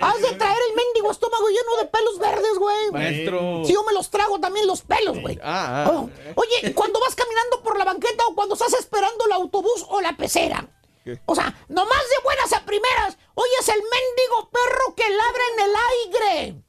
Has 0.00 0.20
de 0.22 0.32
traer 0.32 0.58
el 0.70 0.76
mendigo 0.76 1.10
estómago 1.10 1.48
lleno 1.48 1.76
de 1.80 1.86
pelos 1.86 2.18
verdes, 2.18 2.58
güey. 2.58 2.90
Maestro. 2.92 3.62
Si 3.64 3.72
yo 3.74 3.82
me 3.84 3.92
los 3.92 4.10
trago 4.10 4.38
también 4.40 4.66
los 4.66 4.82
pelos, 4.82 5.20
güey. 5.20 5.38
Ah, 5.42 5.84
ah. 5.86 5.90
Oh, 5.92 6.10
Oye, 6.36 6.74
cuando 6.74 7.00
vas 7.00 7.14
caminando 7.14 7.62
por 7.62 7.78
la 7.78 7.84
banqueta 7.84 8.24
o 8.28 8.34
cuando 8.34 8.54
estás 8.54 8.72
esperando 8.74 9.24
el 9.26 9.32
autobús 9.32 9.86
o 9.88 10.00
la 10.00 10.16
pecera. 10.16 10.68
¿Qué? 11.04 11.20
O 11.26 11.34
sea, 11.34 11.52
nomás 11.68 11.98
de 11.98 12.22
buenas 12.22 12.52
a 12.52 12.64
primeras, 12.64 13.18
oyes 13.34 13.68
el 13.68 13.82
mendigo 13.82 14.50
perro 14.52 14.94
que 14.94 15.08
ladra 15.10 15.42
en 15.54 15.60
el 15.64 15.72
aire. 16.46 16.62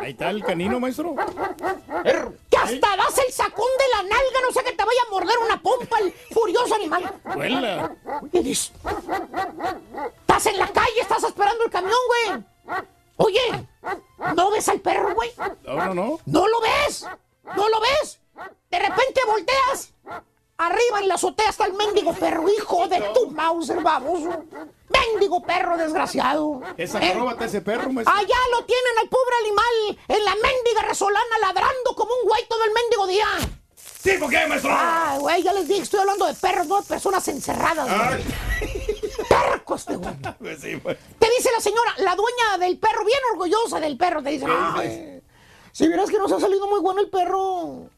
Ahí 0.00 0.12
está 0.12 0.30
el 0.30 0.42
canino, 0.44 0.80
maestro. 0.80 1.14
Que 1.14 2.56
hasta 2.56 2.96
das 2.96 3.18
el 3.18 3.32
sacón 3.32 3.68
de 3.78 3.88
la 3.96 4.02
nalga, 4.02 4.40
no 4.46 4.52
sé 4.52 4.64
que 4.64 4.72
te 4.72 4.84
vaya 4.84 5.00
a 5.06 5.10
morder 5.10 5.36
una 5.44 5.60
pompa 5.60 5.98
el 5.98 6.12
furioso 6.32 6.74
animal. 6.74 7.20
Vuela. 7.34 7.94
Estás 8.32 8.72
en 10.46 10.58
la 10.58 10.68
calle, 10.68 11.00
estás 11.00 11.24
esperando 11.24 11.64
el 11.64 11.70
camión, 11.70 11.98
güey. 12.06 12.44
Oye, 13.16 13.66
¿no 14.36 14.50
ves 14.50 14.68
al 14.68 14.80
perro, 14.80 15.14
güey? 15.14 15.32
No, 15.64 15.86
no, 15.86 15.94
no. 15.94 16.20
¿No 16.26 16.48
lo 16.48 16.60
ves? 16.60 17.06
¿No 17.56 17.68
lo 17.68 17.80
ves? 17.80 18.20
De 18.70 18.78
repente 18.78 19.20
volteas. 19.26 19.92
Arriba 20.60 20.98
en 20.98 21.06
la 21.06 21.14
azotea 21.14 21.50
está 21.50 21.66
el 21.66 21.74
mendigo 21.74 22.12
perro, 22.14 22.48
hijo 22.48 22.88
de 22.88 23.00
tu 23.14 23.30
Mauser, 23.30 23.80
baboso. 23.80 24.44
Mendigo 24.88 25.40
perro 25.40 25.76
desgraciado. 25.76 26.60
Esa 26.76 26.98
¿Eh? 27.00 27.16
ese 27.42 27.60
perro, 27.60 27.92
maestro. 27.92 28.12
Allá 28.12 28.36
lo 28.50 28.64
tienen 28.64 28.98
al 29.00 29.08
pobre 29.08 29.34
animal 29.44 30.04
en 30.08 30.24
la 30.24 30.34
mendiga 30.34 30.82
resolana 30.88 31.38
ladrando 31.40 31.94
como 31.94 32.12
un 32.12 32.28
güey 32.28 32.42
todo 32.48 32.64
el 32.64 32.72
mendigo 32.72 33.06
día. 33.06 33.26
Sí, 34.02 34.10
¿por 34.18 34.30
qué, 34.30 34.46
maestro? 34.48 34.70
Ah, 34.74 35.16
güey, 35.20 35.44
ya 35.44 35.52
les 35.52 35.68
dije, 35.68 35.82
estoy 35.82 36.00
hablando 36.00 36.26
de 36.26 36.34
perros, 36.34 36.66
no 36.66 36.80
de 36.80 36.88
personas 36.88 37.28
encerradas, 37.28 37.86
güey. 37.86 38.24
Perco 39.28 39.76
este 39.76 39.94
güey. 39.94 40.14
Pues 40.40 40.60
sí, 40.60 40.76
pues. 40.76 40.98
Te 41.20 41.30
dice 41.36 41.50
la 41.54 41.60
señora, 41.60 41.94
la 41.98 42.16
dueña 42.16 42.58
del 42.58 42.78
perro, 42.78 43.04
bien 43.04 43.20
orgullosa 43.32 43.78
del 43.78 43.96
perro, 43.96 44.24
te 44.24 44.30
dice, 44.30 44.46
ay, 44.48 45.22
si 45.70 45.86
vieras 45.86 46.10
que 46.10 46.18
nos 46.18 46.32
ha 46.32 46.40
salido 46.40 46.66
muy 46.66 46.80
bueno 46.80 47.00
el 47.00 47.10
perro. 47.10 47.90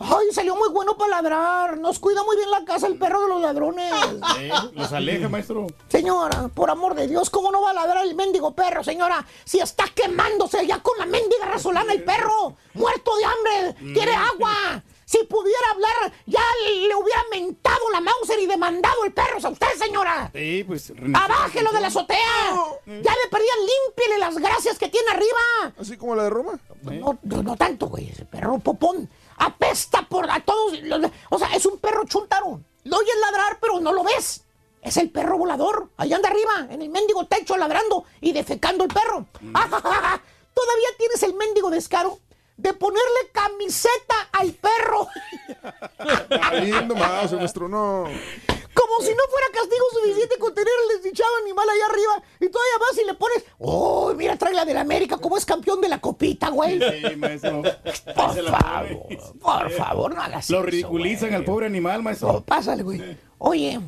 Ay, 0.00 0.28
salió 0.32 0.54
muy 0.54 0.68
bueno 0.68 0.96
para 0.96 1.20
ladrar. 1.20 1.78
Nos 1.78 1.98
cuida 1.98 2.22
muy 2.22 2.36
bien 2.36 2.50
la 2.50 2.64
casa 2.64 2.86
el 2.86 2.98
perro 2.98 3.22
de 3.22 3.28
los 3.28 3.42
ladrones. 3.42 3.92
Sí, 4.36 4.48
los 4.72 4.92
aleja, 4.92 5.28
maestro. 5.28 5.66
Señora, 5.88 6.48
por 6.54 6.70
amor 6.70 6.94
de 6.94 7.08
Dios, 7.08 7.30
¿cómo 7.30 7.50
no 7.50 7.62
va 7.62 7.70
a 7.70 7.74
ladrar 7.74 8.04
el 8.06 8.14
mendigo 8.14 8.52
perro, 8.54 8.84
señora? 8.84 9.26
Si 9.44 9.58
está 9.58 9.86
quemándose 9.94 10.64
ya 10.66 10.80
con 10.80 10.96
la 10.98 11.06
mendiga 11.06 11.46
razolana 11.46 11.92
el 11.92 12.04
perro, 12.04 12.56
muerto 12.74 13.10
de 13.16 13.24
hambre, 13.24 13.92
quiere 13.92 14.14
agua. 14.14 14.82
Si 15.04 15.24
pudiera 15.24 15.70
hablar, 15.72 16.12
ya 16.26 16.42
le 16.86 16.94
hubiera 16.94 17.24
mentado 17.30 17.80
la 17.90 18.00
Mauser 18.00 18.38
y 18.40 18.46
demandado 18.46 19.04
el 19.04 19.12
perro 19.14 19.38
a 19.42 19.48
usted, 19.48 19.66
señora. 19.78 20.30
Sí, 20.34 20.64
pues. 20.64 20.92
¡Abájelo 21.14 21.72
de 21.72 21.80
la 21.80 21.86
azotea! 21.86 22.18
Ya 22.84 22.92
le 22.92 23.28
perdían, 23.30 23.58
límpiele 23.58 24.18
las 24.18 24.36
gracias 24.36 24.78
que 24.78 24.88
tiene 24.88 25.10
arriba. 25.10 25.74
Así 25.80 25.96
como 25.96 26.14
la 26.14 26.24
de 26.24 26.30
Roma. 26.30 26.60
No, 26.82 27.18
no, 27.22 27.42
no 27.42 27.56
tanto, 27.56 27.86
güey. 27.86 28.10
Ese 28.10 28.26
perro 28.26 28.58
popón 28.58 29.08
apesta 29.38 30.02
por 30.02 30.30
a 30.30 30.40
todos. 30.40 30.78
los- 30.82 31.10
o 31.30 31.38
sea, 31.38 31.54
es 31.54 31.64
un 31.66 31.78
perro 31.78 32.04
chuntaro. 32.04 32.60
Lo 32.84 32.96
oyes 32.98 33.14
ladrar, 33.20 33.58
pero 33.60 33.80
no 33.80 33.92
lo 33.92 34.02
ves. 34.04 34.44
Es 34.80 34.96
el 34.96 35.10
perro 35.10 35.36
volador. 35.38 35.90
Ahí 35.96 36.12
anda 36.12 36.28
arriba, 36.28 36.68
en 36.72 36.80
el 36.82 36.88
mendigo 36.88 37.26
techo, 37.26 37.56
ladrando 37.56 38.04
y 38.20 38.32
defecando 38.32 38.84
el 38.84 38.90
perro. 38.90 39.26
¡Ajajaja! 39.54 40.22
Todavía 40.54 40.88
tienes 40.98 41.22
el 41.22 41.34
mendigo 41.34 41.70
descaro 41.70 42.18
de 42.56 42.72
ponerle 42.72 43.30
camiseta 43.32 44.28
al 44.32 44.52
perro. 44.52 45.06
Ahí 46.42 46.70
nomás, 46.86 47.32
maestro, 47.32 47.68
no. 47.68 48.04
Como 48.78 49.00
si 49.00 49.10
no 49.14 49.22
fuera 49.30 49.46
castigo 49.52 49.84
suficiente 49.92 50.38
con 50.38 50.54
tener 50.54 50.72
el 50.84 50.96
desdichado 51.02 51.30
animal 51.42 51.68
allá 51.68 51.86
arriba. 51.86 52.22
Y 52.40 52.48
todavía 52.48 52.78
vas 52.78 52.98
y 53.02 53.04
le 53.06 53.14
pones. 53.14 53.44
¡Oh, 53.58 54.12
mira, 54.14 54.36
trae 54.36 54.54
la 54.54 54.64
del 54.64 54.76
América! 54.76 55.18
como 55.18 55.36
es 55.36 55.44
campeón 55.44 55.80
de 55.80 55.88
la 55.88 56.00
copita, 56.00 56.50
güey? 56.50 56.78
Sí, 56.80 57.16
maestro. 57.16 57.62
Por 57.62 58.44
favor, 58.44 59.08
por 59.40 59.70
favor, 59.72 60.14
no 60.14 60.22
hagas 60.22 60.48
Lo 60.50 60.58
eso, 60.58 60.66
ridiculizan 60.66 61.34
al 61.34 61.44
pobre 61.44 61.66
animal, 61.66 62.02
maestro. 62.02 62.32
No, 62.34 62.44
pásale, 62.44 62.82
güey. 62.82 63.02
Oye, 63.38 63.80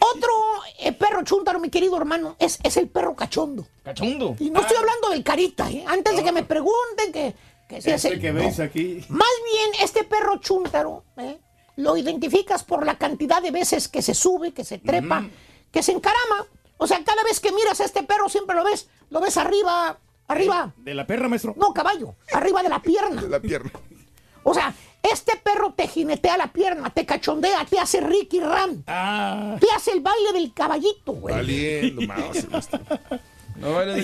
otro 0.00 0.32
eh, 0.78 0.92
perro 0.92 1.22
chúntaro, 1.24 1.58
mi 1.60 1.70
querido 1.70 1.96
hermano, 1.96 2.36
es, 2.38 2.58
es 2.62 2.76
el 2.76 2.88
perro 2.88 3.14
cachondo. 3.16 3.66
¿Cachondo? 3.82 4.36
Y 4.38 4.50
no 4.50 4.60
estoy 4.60 4.76
hablando 4.76 5.10
del 5.10 5.24
carita, 5.24 5.70
¿eh? 5.70 5.84
Antes 5.86 6.16
de 6.16 6.22
que 6.22 6.32
me 6.32 6.42
pregunten 6.42 7.12
que, 7.12 7.34
que 7.68 7.80
si 7.82 7.90
es 7.90 7.96
Ese 8.04 8.14
el- 8.14 8.20
que 8.20 8.32
no. 8.32 8.40
veis 8.40 8.60
aquí. 8.60 9.04
Más 9.08 9.28
bien, 9.52 9.70
este 9.82 10.04
perro 10.04 10.38
chúntaro, 10.38 11.04
¿eh? 11.18 11.38
Lo 11.76 11.96
identificas 11.96 12.64
por 12.64 12.86
la 12.86 12.96
cantidad 12.98 13.42
de 13.42 13.50
veces 13.50 13.88
que 13.88 14.02
se 14.02 14.14
sube, 14.14 14.52
que 14.52 14.64
se 14.64 14.78
trepa, 14.78 15.24
que 15.70 15.82
se 15.82 15.92
encarama. 15.92 16.46
O 16.76 16.86
sea, 16.86 17.02
cada 17.04 17.22
vez 17.24 17.40
que 17.40 17.52
miras 17.52 17.80
a 17.80 17.84
este 17.84 18.02
perro 18.02 18.28
siempre 18.28 18.56
lo 18.56 18.64
ves, 18.64 18.88
lo 19.10 19.20
ves 19.20 19.36
arriba, 19.36 19.98
arriba. 20.28 20.72
De 20.76 20.94
la 20.94 21.06
perra, 21.06 21.28
maestro. 21.28 21.54
No, 21.56 21.72
caballo, 21.72 22.14
arriba 22.32 22.62
de 22.62 22.68
la 22.68 22.80
pierna. 22.80 23.22
De 23.22 23.28
la 23.28 23.40
pierna. 23.40 23.70
O 24.42 24.52
sea, 24.52 24.74
este 25.02 25.36
perro 25.36 25.72
te 25.74 25.88
jinetea 25.88 26.36
la 26.36 26.52
pierna, 26.52 26.90
te 26.90 27.04
cachondea, 27.06 27.64
te 27.64 27.78
hace 27.78 28.00
Ricky 28.00 28.40
Ram. 28.40 28.82
Ah. 28.86 29.56
Te 29.60 29.66
hace 29.74 29.92
el 29.92 30.00
baile 30.00 30.32
del 30.32 30.52
caballito, 30.52 31.12
güey. 31.12 31.34
Valiendo 31.34 32.02
más, 32.02 32.68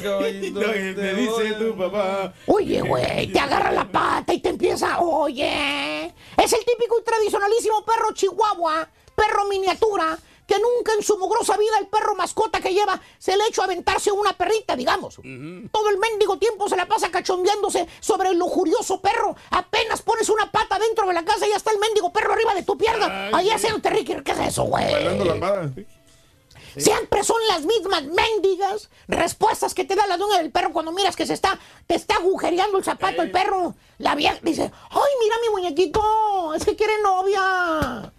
caballito. 0.03 0.59
Te 1.01 1.15
dice 1.15 1.53
tu 1.59 1.77
papá. 1.77 2.33
Oye, 2.47 2.81
güey, 2.81 3.33
te 3.33 3.39
agarra 3.39 3.73
la 3.73 3.91
pata 3.91 4.33
y 4.33 4.41
te 4.41 4.51
empieza, 4.51 5.01
oye. 5.01 6.07
Es 6.37 6.53
el 6.53 6.65
típico 6.65 6.99
y 7.01 7.05
tradicionalísimo 7.05 7.85
perro 7.85 8.13
chihuahua, 8.15 8.89
perro 9.15 9.47
miniatura, 9.47 10.19
que 10.47 10.57
nunca 10.59 10.93
en 10.95 11.03
su 11.03 11.17
mugrosa 11.17 11.57
vida 11.57 11.79
el 11.79 11.87
perro 11.87 12.17
mascota 12.17 12.61
que 12.61 12.75
lleva 12.75 13.01
se 13.19 13.37
le 13.37 13.45
ha 13.45 13.47
hecho 13.47 13.63
aventarse 13.63 14.11
una 14.11 14.33
perrita, 14.33 14.75
digamos. 14.75 15.15
Todo 15.15 15.91
el 15.91 15.99
mendigo 15.99 16.39
tiempo 16.39 16.69
se 16.69 16.77
la 16.77 16.87
pasa 16.87 17.09
cachondeándose 17.09 17.87
sobre 18.01 18.31
el 18.31 18.39
lujurioso 18.39 19.01
perro. 19.01 19.37
Apenas 19.51 20.03
pones 20.03 20.29
una 20.29 20.51
pata 20.51 20.79
dentro 20.81 21.07
de 21.07 21.15
la 21.15 21.25
casa 21.25 21.47
y 21.47 21.51
ya 21.51 21.57
está 21.57 21.71
el 21.71 21.79
mendigo 21.79 22.13
perro 22.13 22.33
arriba 22.33 22.55
de 22.55 22.65
tu 22.65 22.77
pierna. 22.77 23.31
Ahí 23.33 23.49
haciéndote 23.51 23.91
Ricky, 23.91 24.17
¿qué 24.25 24.33
es 24.33 24.41
eso, 24.41 24.65
güey? 24.65 24.93
Bailando 24.93 25.25
Siempre 26.77 27.25
son 27.25 27.37
las 27.49 27.65
mismas 27.65 28.05
mendigas 28.05 28.91
respuestas 29.09 29.75
que 29.75 29.85
te 29.85 29.97
da 29.97 30.07
la 30.07 30.17
dueña 30.17 30.39
del 30.39 30.51
perro 30.51 30.73
cuando 30.73 30.93
miras 30.93 31.17
que 31.17 31.27
se 31.27 31.35
está, 31.35 31.59
te 31.87 31.95
está 31.95 32.17
agujereando 32.17 32.79
el 32.79 32.85
zapato 32.85 33.23
el 33.23 33.31
perro. 33.31 33.75
La 33.99 34.15
vieja 34.15 34.39
dice, 34.43 34.71
ay, 34.91 35.11
mira 35.21 35.37
mi 35.43 35.49
muñequito, 35.51 36.55
es 36.55 36.65
que 36.65 36.77
quiere 36.77 36.95
novia. 37.03 38.13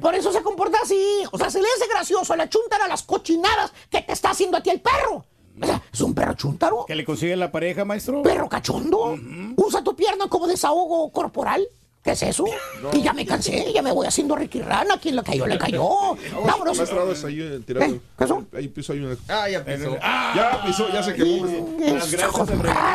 Por 0.00 0.14
eso 0.14 0.32
se 0.32 0.42
comporta 0.42 0.78
así. 0.82 1.24
O 1.32 1.38
sea, 1.38 1.50
se 1.50 1.60
le 1.60 1.68
hace 1.76 1.88
gracioso 1.88 2.36
la 2.36 2.48
chuntara 2.48 2.84
a 2.84 2.88
las 2.88 3.02
cochinadas 3.02 3.72
que 3.90 4.02
te 4.02 4.12
está 4.12 4.30
haciendo 4.30 4.56
a 4.56 4.62
ti 4.62 4.70
el 4.70 4.80
perro. 4.80 5.24
O 5.60 5.66
sea, 5.66 5.82
es 5.92 6.00
un 6.00 6.14
perro 6.14 6.34
chuntaro. 6.34 6.84
¿Que 6.86 6.94
le 6.94 7.04
consigue 7.04 7.34
la 7.36 7.50
pareja, 7.50 7.84
maestro? 7.84 8.22
¿Perro 8.22 8.48
cachondo? 8.48 9.16
¿Usa 9.56 9.82
tu 9.82 9.96
pierna 9.96 10.28
como 10.28 10.46
desahogo 10.46 11.10
corporal? 11.10 11.66
¿Qué 12.08 12.12
es 12.12 12.22
eso? 12.22 12.46
Y 12.94 13.02
ya 13.02 13.12
me 13.12 13.26
cansé, 13.26 13.70
ya 13.70 13.82
me 13.82 13.92
voy 13.92 14.06
haciendo 14.06 14.34
Ricky 14.34 14.62
Rana. 14.62 14.96
Quien 14.98 15.14
le 15.14 15.22
cayó, 15.22 15.46
le 15.46 15.58
cayó. 15.58 16.16
Vámonos. 16.42 16.80
Ahí 17.22 17.38
eh. 17.42 17.60
¿Qué 17.66 18.00
pasó? 18.16 18.46
Ahí 18.56 18.68
pisó, 18.68 18.94
ahí 18.94 19.00
una. 19.00 19.14
Ah, 19.28 19.46
ya 19.46 19.62
pisó. 19.62 19.94
Ya 20.00 20.62
pisó, 20.64 20.88
ya 20.90 21.02
se 21.02 21.12
quemó. 21.12 21.46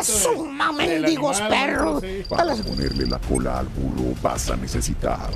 su 0.02 0.46
mendigos 0.76 1.40
perros. 1.42 2.04
Para 2.28 2.56
ponerle 2.56 3.06
la 3.06 3.20
cola 3.20 3.60
al 3.60 3.68
burro 3.68 4.16
vas 4.24 4.50
a 4.50 4.56
necesitar 4.56 5.30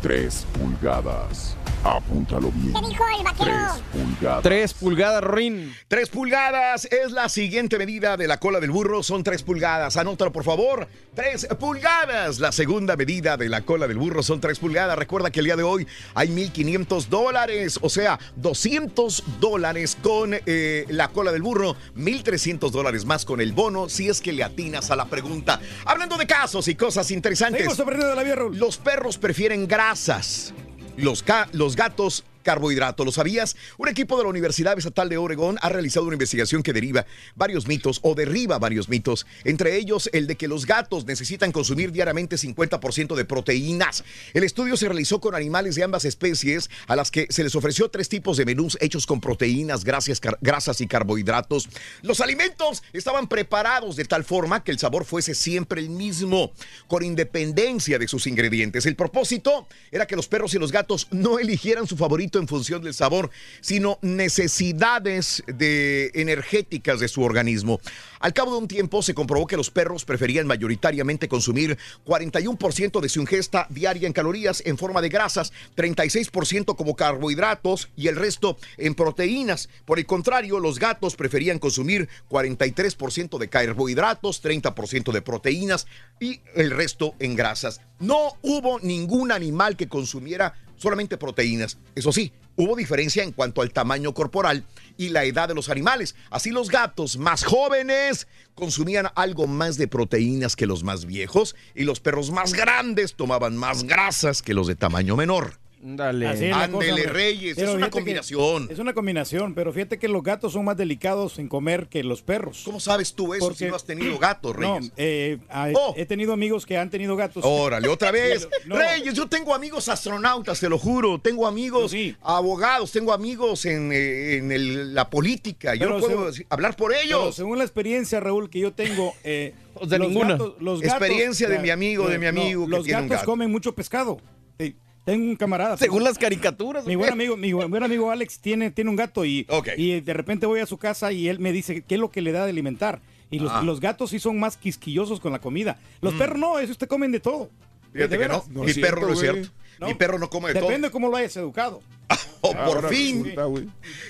3 0.00 0.46
pulgadas. 0.58 1.54
Apúntalo 1.84 2.52
bien. 2.52 2.74
¿Qué 2.74 2.88
dijo 2.88 3.04
el 3.18 3.24
vaquero? 3.24 3.52
3 3.52 3.82
pulgadas. 3.92 4.42
Tres 4.42 4.74
pulgadas, 4.74 5.24
Rin. 5.24 5.74
Tres 5.88 6.08
pulgadas 6.08 6.84
es 6.86 7.10
la 7.10 7.28
siguiente 7.28 7.76
medida 7.76 8.16
de 8.16 8.28
la 8.28 8.38
cola 8.38 8.60
del 8.60 8.70
burro. 8.70 9.02
Son 9.02 9.24
tres 9.24 9.42
pulgadas. 9.42 9.96
Anótalo, 9.96 10.32
por 10.32 10.44
favor. 10.44 10.86
Tres 11.14 11.46
pulgadas. 11.58 12.38
La 12.38 12.52
segunda 12.52 12.96
medida 12.96 13.36
de 13.36 13.48
la 13.48 13.62
cola 13.62 13.88
del 13.88 13.98
burro 13.98 14.22
son 14.22 14.40
tres 14.40 14.60
pulgadas. 14.60 14.96
Recuerda 14.96 15.30
que 15.30 15.40
el 15.40 15.46
día 15.46 15.56
de 15.56 15.64
hoy 15.64 15.86
hay 16.14 16.28
1.500 16.28 17.06
dólares. 17.08 17.80
O 17.82 17.88
sea, 17.88 18.18
200 18.36 19.24
dólares 19.40 19.98
con 20.00 20.34
eh, 20.34 20.86
la 20.88 21.08
cola 21.08 21.32
del 21.32 21.42
burro. 21.42 21.76
1.300 21.96 22.70
dólares 22.70 23.04
más 23.04 23.24
con 23.24 23.40
el 23.40 23.52
bono 23.52 23.88
si 23.88 24.08
es 24.08 24.20
que 24.20 24.32
le 24.32 24.44
atinas 24.44 24.90
a 24.92 24.96
la 24.96 25.06
pregunta. 25.06 25.60
Hablando 25.84 26.16
de 26.16 26.26
casos 26.26 26.68
y 26.68 26.76
cosas 26.76 27.10
interesantes. 27.10 27.62
Seguimos 27.62 27.80
aprendiendo 27.80 28.16
de 28.16 28.24
la 28.24 28.34
Raúl. 28.36 28.56
Los 28.56 28.78
perros 28.78 29.18
prefieren 29.18 29.66
grasas. 29.66 30.54
Los, 30.96 31.24
los 31.52 31.76
gatos 31.76 32.24
carbohidratos. 32.42 33.06
¿Lo 33.06 33.12
sabías? 33.12 33.56
Un 33.78 33.88
equipo 33.88 34.16
de 34.16 34.24
la 34.24 34.28
Universidad 34.28 34.76
Estatal 34.76 35.08
de 35.08 35.16
Oregón 35.16 35.58
ha 35.62 35.68
realizado 35.68 36.06
una 36.06 36.14
investigación 36.14 36.62
que 36.62 36.72
deriva 36.72 37.06
varios 37.34 37.66
mitos 37.66 38.00
o 38.02 38.14
derriba 38.14 38.58
varios 38.58 38.88
mitos, 38.88 39.26
entre 39.44 39.76
ellos 39.76 40.10
el 40.12 40.26
de 40.26 40.36
que 40.36 40.48
los 40.48 40.66
gatos 40.66 41.06
necesitan 41.06 41.52
consumir 41.52 41.92
diariamente 41.92 42.36
50% 42.36 43.14
de 43.14 43.24
proteínas. 43.24 44.04
El 44.34 44.44
estudio 44.44 44.76
se 44.76 44.88
realizó 44.88 45.20
con 45.20 45.34
animales 45.34 45.74
de 45.74 45.84
ambas 45.84 46.04
especies 46.04 46.70
a 46.86 46.96
las 46.96 47.10
que 47.10 47.26
se 47.30 47.44
les 47.44 47.54
ofreció 47.54 47.88
tres 47.88 48.08
tipos 48.08 48.36
de 48.36 48.44
menús 48.44 48.76
hechos 48.80 49.06
con 49.06 49.20
proteínas, 49.20 49.84
grasas, 49.84 50.20
grasas 50.40 50.80
y 50.80 50.86
carbohidratos. 50.86 51.68
Los 52.02 52.20
alimentos 52.20 52.82
estaban 52.92 53.28
preparados 53.28 53.96
de 53.96 54.04
tal 54.04 54.24
forma 54.24 54.64
que 54.64 54.70
el 54.70 54.78
sabor 54.78 55.04
fuese 55.04 55.34
siempre 55.34 55.80
el 55.80 55.90
mismo, 55.90 56.52
con 56.88 57.02
independencia 57.04 57.98
de 57.98 58.08
sus 58.08 58.26
ingredientes. 58.26 58.86
El 58.86 58.96
propósito 58.96 59.66
era 59.90 60.06
que 60.06 60.16
los 60.16 60.28
perros 60.28 60.54
y 60.54 60.58
los 60.58 60.72
gatos 60.72 61.08
no 61.10 61.38
eligieran 61.38 61.86
su 61.86 61.96
favorito 61.96 62.31
en 62.38 62.48
función 62.48 62.82
del 62.82 62.94
sabor, 62.94 63.30
sino 63.60 63.98
necesidades 64.02 65.42
de 65.46 66.10
energéticas 66.14 67.00
de 67.00 67.08
su 67.08 67.22
organismo. 67.22 67.80
Al 68.20 68.32
cabo 68.32 68.52
de 68.52 68.58
un 68.58 68.68
tiempo 68.68 69.02
se 69.02 69.14
comprobó 69.14 69.48
que 69.48 69.56
los 69.56 69.70
perros 69.70 70.04
preferían 70.04 70.46
mayoritariamente 70.46 71.28
consumir 71.28 71.76
41% 72.06 73.00
de 73.00 73.08
su 73.08 73.20
ingesta 73.20 73.66
diaria 73.68 74.06
en 74.06 74.12
calorías 74.12 74.62
en 74.64 74.78
forma 74.78 75.02
de 75.02 75.08
grasas, 75.08 75.52
36% 75.76 76.76
como 76.76 76.94
carbohidratos 76.94 77.88
y 77.96 78.06
el 78.06 78.14
resto 78.14 78.58
en 78.76 78.94
proteínas. 78.94 79.68
Por 79.84 79.98
el 79.98 80.06
contrario, 80.06 80.60
los 80.60 80.78
gatos 80.78 81.16
preferían 81.16 81.58
consumir 81.58 82.08
43% 82.30 83.38
de 83.38 83.48
carbohidratos, 83.48 84.42
30% 84.42 85.10
de 85.10 85.22
proteínas 85.22 85.86
y 86.20 86.40
el 86.54 86.70
resto 86.70 87.14
en 87.18 87.34
grasas. 87.34 87.80
No 87.98 88.36
hubo 88.42 88.78
ningún 88.80 89.32
animal 89.32 89.76
que 89.76 89.88
consumiera 89.88 90.54
solamente 90.82 91.16
proteínas. 91.16 91.78
Eso 91.94 92.12
sí, 92.12 92.32
hubo 92.56 92.76
diferencia 92.76 93.22
en 93.22 93.32
cuanto 93.32 93.62
al 93.62 93.72
tamaño 93.72 94.12
corporal 94.12 94.64
y 94.98 95.08
la 95.08 95.24
edad 95.24 95.48
de 95.48 95.54
los 95.54 95.68
animales. 95.68 96.14
Así 96.30 96.50
los 96.50 96.68
gatos 96.68 97.16
más 97.16 97.44
jóvenes 97.44 98.26
consumían 98.54 99.08
algo 99.14 99.46
más 99.46 99.78
de 99.78 99.88
proteínas 99.88 100.56
que 100.56 100.66
los 100.66 100.82
más 100.82 101.06
viejos 101.06 101.54
y 101.74 101.84
los 101.84 102.00
perros 102.00 102.30
más 102.30 102.52
grandes 102.52 103.14
tomaban 103.14 103.56
más 103.56 103.84
grasas 103.84 104.42
que 104.42 104.54
los 104.54 104.66
de 104.66 104.74
tamaño 104.74 105.16
menor. 105.16 105.61
Dale. 105.84 106.28
Ándele. 106.52 107.06
Reyes, 107.06 107.56
Pero 107.56 107.70
es 107.70 107.76
una 107.76 107.90
combinación. 107.90 108.68
Es 108.70 108.78
una 108.78 108.94
combinación, 108.94 109.52
pero 109.52 109.72
fíjate 109.72 109.98
que 109.98 110.06
los 110.06 110.22
gatos 110.22 110.52
son 110.52 110.64
más 110.64 110.76
delicados 110.76 111.40
en 111.40 111.48
comer 111.48 111.88
que 111.88 112.04
los 112.04 112.22
perros. 112.22 112.62
¿Cómo 112.64 112.78
sabes 112.78 113.14
tú 113.14 113.34
eso 113.34 113.52
si 113.52 113.64
no 113.66 113.74
has 113.74 113.84
tenido 113.84 114.16
gatos, 114.16 114.56
No, 114.56 114.76
Reyes? 114.78 114.92
eh, 114.96 115.38
ah, 115.50 115.70
Oh. 115.74 115.92
he 115.96 116.06
tenido 116.06 116.32
amigos 116.32 116.66
que 116.66 116.78
han 116.78 116.88
tenido 116.88 117.16
gatos. 117.16 117.42
Órale, 117.44 117.88
otra 117.88 118.10
vez. 118.12 118.48
No. 118.64 118.76
Reyes, 118.76 119.12
yo 119.14 119.26
tengo 119.28 119.54
amigos 119.54 119.88
astronautas, 119.88 120.60
te 120.60 120.68
lo 120.68 120.78
juro. 120.78 121.18
Tengo 121.20 121.48
amigos 121.48 121.92
abogados, 122.22 122.92
tengo 122.92 123.12
amigos 123.12 123.64
en, 123.66 123.90
eh, 123.92 124.36
en 124.36 124.52
el- 124.52 124.94
la 124.94 125.10
política. 125.10 125.74
Yo 125.74 125.80
Pero 125.86 125.94
no 125.98 126.00
puedo 126.06 126.32
según- 126.32 126.46
hablar 126.50 126.76
por 126.76 126.92
Pero 126.92 127.02
ellos. 127.02 127.34
según 127.34 127.58
la 127.58 127.64
experiencia, 127.64 128.20
Raúl, 128.20 128.50
que 128.50 128.60
yo 128.60 128.72
tengo, 128.72 129.14
eh, 129.24 129.52
sea, 129.88 129.98
los 129.98 130.08
ninguna. 130.10 130.30
gatos- 130.34 130.54
los 130.60 130.80
gatos- 130.80 130.96
Experiencia 131.08 131.48
de 131.48 131.58
mi 131.58 131.70
amigo, 131.70 132.08
de 132.08 132.18
mi 132.18 132.24
no, 132.26 132.28
amigo 132.30 132.64
que 132.66 132.70
los 132.70 132.84
tiene 132.84 133.00
un 133.02 133.08
gatos 133.08 133.22
gato. 133.22 133.30
comen 133.32 133.50
mucho 133.50 133.74
pescado. 133.74 134.20
Sí, 134.60 134.76
Tengo 135.04 135.24
un 135.24 135.36
camarada. 135.36 135.76
Según 135.76 136.04
las 136.04 136.16
caricaturas. 136.18 136.86
Mi 136.86 136.94
buen 136.94 137.10
amigo, 137.12 137.36
mi 137.36 137.52
buen 137.52 137.82
amigo 137.82 138.10
Alex 138.10 138.38
tiene, 138.38 138.70
tiene 138.70 138.88
un 138.90 138.96
gato 138.96 139.24
y, 139.24 139.46
y 139.76 140.00
de 140.00 140.12
repente 140.14 140.46
voy 140.46 140.60
a 140.60 140.66
su 140.66 140.78
casa 140.78 141.10
y 141.12 141.28
él 141.28 141.40
me 141.40 141.52
dice 141.52 141.82
qué 141.82 141.94
es 141.96 142.00
lo 142.00 142.10
que 142.10 142.22
le 142.22 142.30
da 142.32 142.44
de 142.44 142.50
alimentar. 142.50 143.00
Y 143.30 143.38
los, 143.40 143.50
Ah. 143.50 143.62
los 143.62 143.80
gatos 143.80 144.10
sí 144.10 144.18
son 144.18 144.38
más 144.38 144.56
quisquillosos 144.56 145.18
con 145.18 145.32
la 145.32 145.40
comida. 145.40 145.78
Los 146.02 146.14
Mm. 146.14 146.18
perros 146.18 146.38
no, 146.38 146.58
esos 146.58 146.78
te 146.78 146.86
comen 146.86 147.10
de 147.10 147.18
todo. 147.20 147.50
Fíjate 147.92 148.16
De 148.16 148.22
que 148.22 148.28
no. 148.28 148.44
Mi 148.64 148.72
perro 148.74 149.02
no 149.08 149.12
es 149.14 149.18
cierto. 149.20 149.48
Mi 149.80 149.94
perro 149.94 150.18
no 150.18 150.28
come 150.30 150.48
de 150.48 150.54
todo. 150.60 150.68
Depende 150.68 150.90
cómo 150.90 151.08
lo 151.08 151.16
hayas 151.16 151.36
educado. 151.36 151.80
Oh, 152.44 152.52
por 152.52 152.88
fin. 152.88 153.36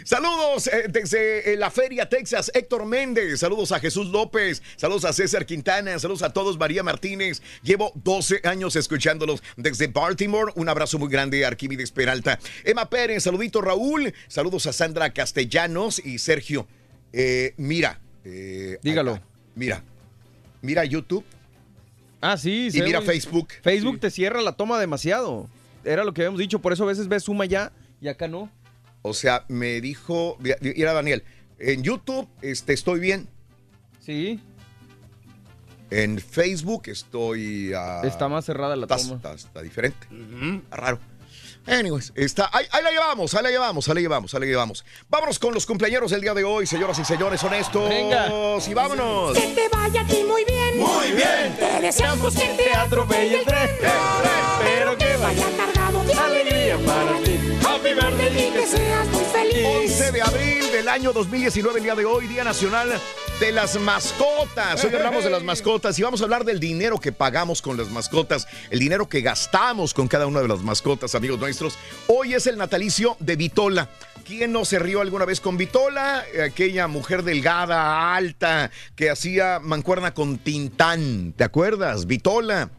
Saludos 0.04 0.66
eh, 0.68 0.86
desde 0.88 1.52
eh, 1.52 1.56
la 1.58 1.70
Feria 1.70 2.08
Texas, 2.08 2.50
Héctor 2.54 2.86
Méndez. 2.86 3.40
Saludos 3.40 3.72
a 3.72 3.78
Jesús 3.78 4.06
López. 4.08 4.62
Saludos 4.76 5.04
a 5.04 5.12
César 5.12 5.44
Quintana. 5.44 5.98
Saludos 5.98 6.22
a 6.22 6.32
todos, 6.32 6.58
María 6.58 6.82
Martínez. 6.82 7.42
Llevo 7.62 7.92
12 7.94 8.40
años 8.44 8.74
escuchándolos 8.74 9.42
desde 9.58 9.88
Baltimore. 9.88 10.50
Un 10.56 10.70
abrazo 10.70 10.98
muy 10.98 11.10
grande 11.10 11.44
a 11.44 11.48
Arquímedes 11.48 11.92
Peralta. 11.92 12.38
Emma 12.64 12.88
Pérez, 12.88 13.22
saludito 13.22 13.60
Raúl. 13.60 14.14
Saludos 14.28 14.66
a 14.66 14.72
Sandra 14.72 15.12
Castellanos 15.12 15.98
y 16.02 16.18
Sergio. 16.18 16.66
Eh, 17.12 17.52
mira. 17.58 18.00
eh, 18.24 18.78
Dígalo. 18.82 19.16
acá. 19.16 19.26
Mira. 19.54 19.84
Mira 20.62 20.86
YouTube. 20.86 21.24
Ah, 22.22 22.36
sí. 22.38 22.68
Y 22.72 22.80
mira 22.80 23.02
Facebook. 23.02 23.48
Facebook 23.62 24.00
te 24.00 24.10
cierra 24.10 24.40
la 24.40 24.52
toma 24.52 24.78
demasiado. 24.80 25.48
Era 25.84 26.04
lo 26.04 26.14
que 26.14 26.22
habíamos 26.22 26.38
dicho, 26.38 26.60
por 26.60 26.72
eso 26.72 26.84
a 26.84 26.86
veces 26.86 27.08
ves 27.08 27.24
suma 27.24 27.44
ya 27.44 27.72
y 28.00 28.08
acá 28.08 28.28
no. 28.28 28.50
O 29.02 29.12
sea, 29.12 29.44
me 29.48 29.80
dijo, 29.80 30.38
mira 30.60 30.92
Daniel, 30.92 31.24
en 31.58 31.82
YouTube 31.82 32.28
este, 32.40 32.72
estoy 32.72 33.00
bien. 33.00 33.28
Sí. 34.00 34.40
En 35.90 36.18
Facebook 36.20 36.84
estoy... 36.86 37.72
ah, 37.76 38.00
Está 38.04 38.28
más 38.28 38.44
cerrada 38.44 38.76
la 38.76 38.84
está, 38.84 38.96
toma. 38.96 39.16
Está, 39.16 39.34
está 39.34 39.60
diferente. 39.60 40.06
Está 40.10 40.76
raro. 40.76 41.00
Anyways, 41.66 42.12
está, 42.16 42.50
ahí, 42.52 42.66
ahí 42.72 42.82
la 42.82 42.90
llevamos, 42.90 43.34
ahí 43.34 43.42
la 43.42 43.50
llevamos, 43.50 43.88
ahí 43.88 43.94
la 43.94 44.00
llevamos, 44.00 44.34
ahí 44.34 44.40
la 44.40 44.46
llevamos. 44.46 44.84
Vámonos 45.08 45.38
con 45.38 45.54
los 45.54 45.64
cumpleaños 45.64 46.10
del 46.10 46.20
día 46.20 46.34
de 46.34 46.44
hoy, 46.44 46.66
señoras 46.66 46.98
y 46.98 47.04
señores 47.04 47.42
honestos. 47.44 47.88
Venga. 47.88 48.28
Y 48.66 48.74
vámonos. 48.74 49.34
Que 49.34 49.46
te 49.48 49.68
vaya 49.68 50.00
a 50.00 50.06
ti 50.06 50.24
muy 50.26 50.44
bien. 50.44 50.78
Muy 50.78 51.12
bien. 51.12 51.56
Te 51.58 51.80
deseamos 51.80 52.34
que 52.34 52.48
te 52.48 52.74
atropelle 52.76 53.40
el 53.40 53.44
tren. 53.44 53.70
Pero 54.64 54.98
que 54.98 55.16
vaya 55.16 55.46
cargado 55.56 56.04
de 56.04 56.14
alegría 56.72 56.78
para 56.86 57.18
ti. 57.22 57.38
Happy 57.66 57.94
birthday 57.94 58.48
y 58.48 58.52
que 58.52 58.66
seas 58.66 59.08
muy 59.08 59.24
feliz. 59.24 59.90
11 59.90 60.12
de 60.12 60.22
abril 60.22 60.72
del 60.72 60.88
año 60.88 61.12
2019, 61.12 61.78
el 61.78 61.84
día 61.84 61.94
de 61.94 62.04
hoy, 62.04 62.26
Día 62.26 62.44
Nacional 62.44 62.92
de 63.40 63.52
las 63.52 63.78
Mascotas. 63.78 64.84
Hoy 64.84 64.94
hablamos 64.94 65.24
de 65.24 65.30
las 65.30 65.42
mascotas 65.42 65.98
y 65.98 66.02
vamos 66.02 66.20
a 66.20 66.24
hablar 66.24 66.44
del 66.44 66.60
dinero 66.60 66.98
que 66.98 67.12
pagamos 67.12 67.62
con 67.62 67.76
las 67.76 67.88
mascotas, 67.88 68.46
el 68.70 68.78
dinero 68.78 69.08
que 69.08 69.20
gastamos 69.20 69.94
con 69.94 70.08
cada 70.08 70.26
una 70.26 70.40
de 70.40 70.48
las 70.48 70.60
mascotas, 70.60 71.14
amigos 71.14 71.38
nuestros. 71.38 71.78
Hoy 72.06 72.34
es 72.34 72.46
el 72.46 72.56
natalicio 72.56 73.16
de 73.20 73.36
Vitola. 73.36 73.88
¿Quién 74.24 74.52
no 74.52 74.64
se 74.64 74.78
rió 74.78 75.00
alguna 75.00 75.24
vez 75.24 75.40
con 75.40 75.56
Vitola? 75.56 76.24
Aquella 76.44 76.86
mujer 76.86 77.24
delgada, 77.24 78.14
alta, 78.14 78.70
que 78.94 79.10
hacía 79.10 79.58
mancuerna 79.58 80.14
con 80.14 80.38
Tintán. 80.38 81.34
¿Te 81.36 81.42
acuerdas? 81.42 82.06
Vitola. 82.06 82.70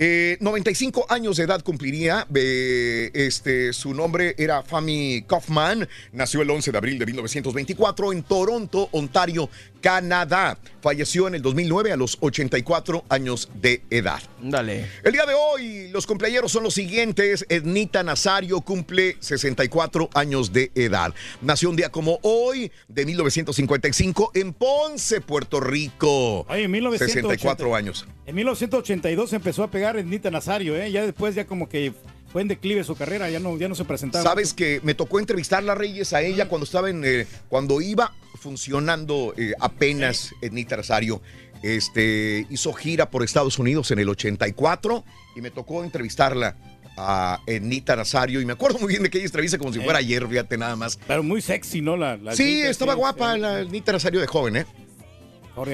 Eh, 0.00 0.36
95 0.40 1.06
años 1.08 1.36
de 1.36 1.44
edad 1.44 1.60
cumpliría. 1.62 2.24
eh, 2.32 3.10
este, 3.14 3.72
su 3.72 3.92
nombre 3.92 4.34
era 4.38 4.62
Fami 4.62 5.24
Kaufman. 5.26 5.88
Nació 6.12 6.42
el 6.42 6.50
11 6.50 6.70
de 6.70 6.78
abril 6.78 6.98
de 7.00 7.06
1924 7.06 8.12
en 8.12 8.22
Toronto, 8.22 8.88
Ontario, 8.92 9.50
Canadá. 9.80 10.58
Falleció 10.80 11.28
en 11.28 11.34
el 11.34 11.42
2009 11.42 11.92
a 11.92 11.96
los 11.96 12.18
84 12.20 13.04
años 13.08 13.48
de 13.60 13.82
edad. 13.90 14.22
Dale. 14.40 14.86
El 15.02 15.12
día 15.12 15.26
de 15.26 15.34
hoy, 15.34 15.88
los 15.88 16.06
cumpleaños 16.06 16.50
son 16.52 16.62
los 16.62 16.74
siguientes. 16.74 17.44
Ednita 17.48 18.02
Nazario 18.02 18.60
cumple 18.60 19.16
64 19.20 20.10
años 20.14 20.52
de 20.52 20.70
edad. 20.74 21.12
Nació 21.42 21.70
un 21.70 21.76
día 21.76 21.90
como 21.90 22.18
hoy, 22.22 22.70
de 22.86 23.06
1955, 23.06 24.32
en 24.34 24.52
Ponce, 24.52 25.20
Puerto 25.20 25.60
Rico. 25.60 26.46
Oye, 26.48 26.64
en 26.64 26.70
1980. 26.70 27.28
64 27.28 27.74
años. 27.74 28.06
En 28.26 28.34
1982 28.34 29.32
empezó 29.32 29.62
a 29.64 29.70
pegar 29.70 29.96
Ednita 29.96 30.30
Nazario, 30.30 30.76
¿eh? 30.76 30.90
Ya 30.90 31.04
después, 31.04 31.34
ya 31.34 31.46
como 31.46 31.68
que 31.68 31.92
fue 32.32 32.42
en 32.42 32.48
declive 32.48 32.84
su 32.84 32.94
carrera, 32.94 33.30
ya 33.30 33.40
no, 33.40 33.56
ya 33.56 33.68
no 33.68 33.74
se 33.74 33.84
presentaba. 33.84 34.22
Sabes 34.22 34.52
que 34.52 34.80
me 34.82 34.94
tocó 34.94 35.18
entrevistarla, 35.18 35.74
Reyes, 35.74 36.12
a 36.12 36.22
ella 36.22 36.48
cuando 36.48 36.64
estaba 36.64 36.90
en, 36.90 37.02
eh, 37.04 37.26
cuando 37.48 37.80
iba 37.80 38.12
funcionando 38.34 39.34
eh, 39.36 39.52
apenas 39.60 40.34
Ednita 40.40 40.76
Nazario. 40.76 41.22
Este, 41.62 42.46
hizo 42.50 42.72
gira 42.72 43.10
por 43.10 43.24
Estados 43.24 43.58
Unidos 43.58 43.90
en 43.90 43.98
el 43.98 44.08
84 44.08 45.04
y 45.34 45.40
me 45.40 45.50
tocó 45.50 45.82
entrevistarla 45.82 46.56
a 46.96 47.40
Ednita 47.46 47.96
Nazario 47.96 48.40
y 48.40 48.44
me 48.44 48.52
acuerdo 48.52 48.78
muy 48.78 48.88
bien 48.88 49.02
de 49.02 49.08
aquella 49.08 49.24
entrevista 49.24 49.58
como 49.58 49.72
si 49.72 49.80
fuera 49.80 49.98
ayer, 49.98 50.26
fíjate 50.28 50.56
nada 50.58 50.76
más. 50.76 50.98
Pero 51.06 51.22
muy 51.22 51.40
sexy, 51.40 51.80
¿no? 51.80 51.96
La, 51.96 52.16
la 52.16 52.34
Sí, 52.36 52.60
estaba 52.62 52.94
guapa 52.94 53.36
la 53.38 53.60
Ednita 53.60 53.92
Nazario 53.92 54.20
de 54.20 54.26
joven, 54.26 54.56
¿eh? 54.58 54.66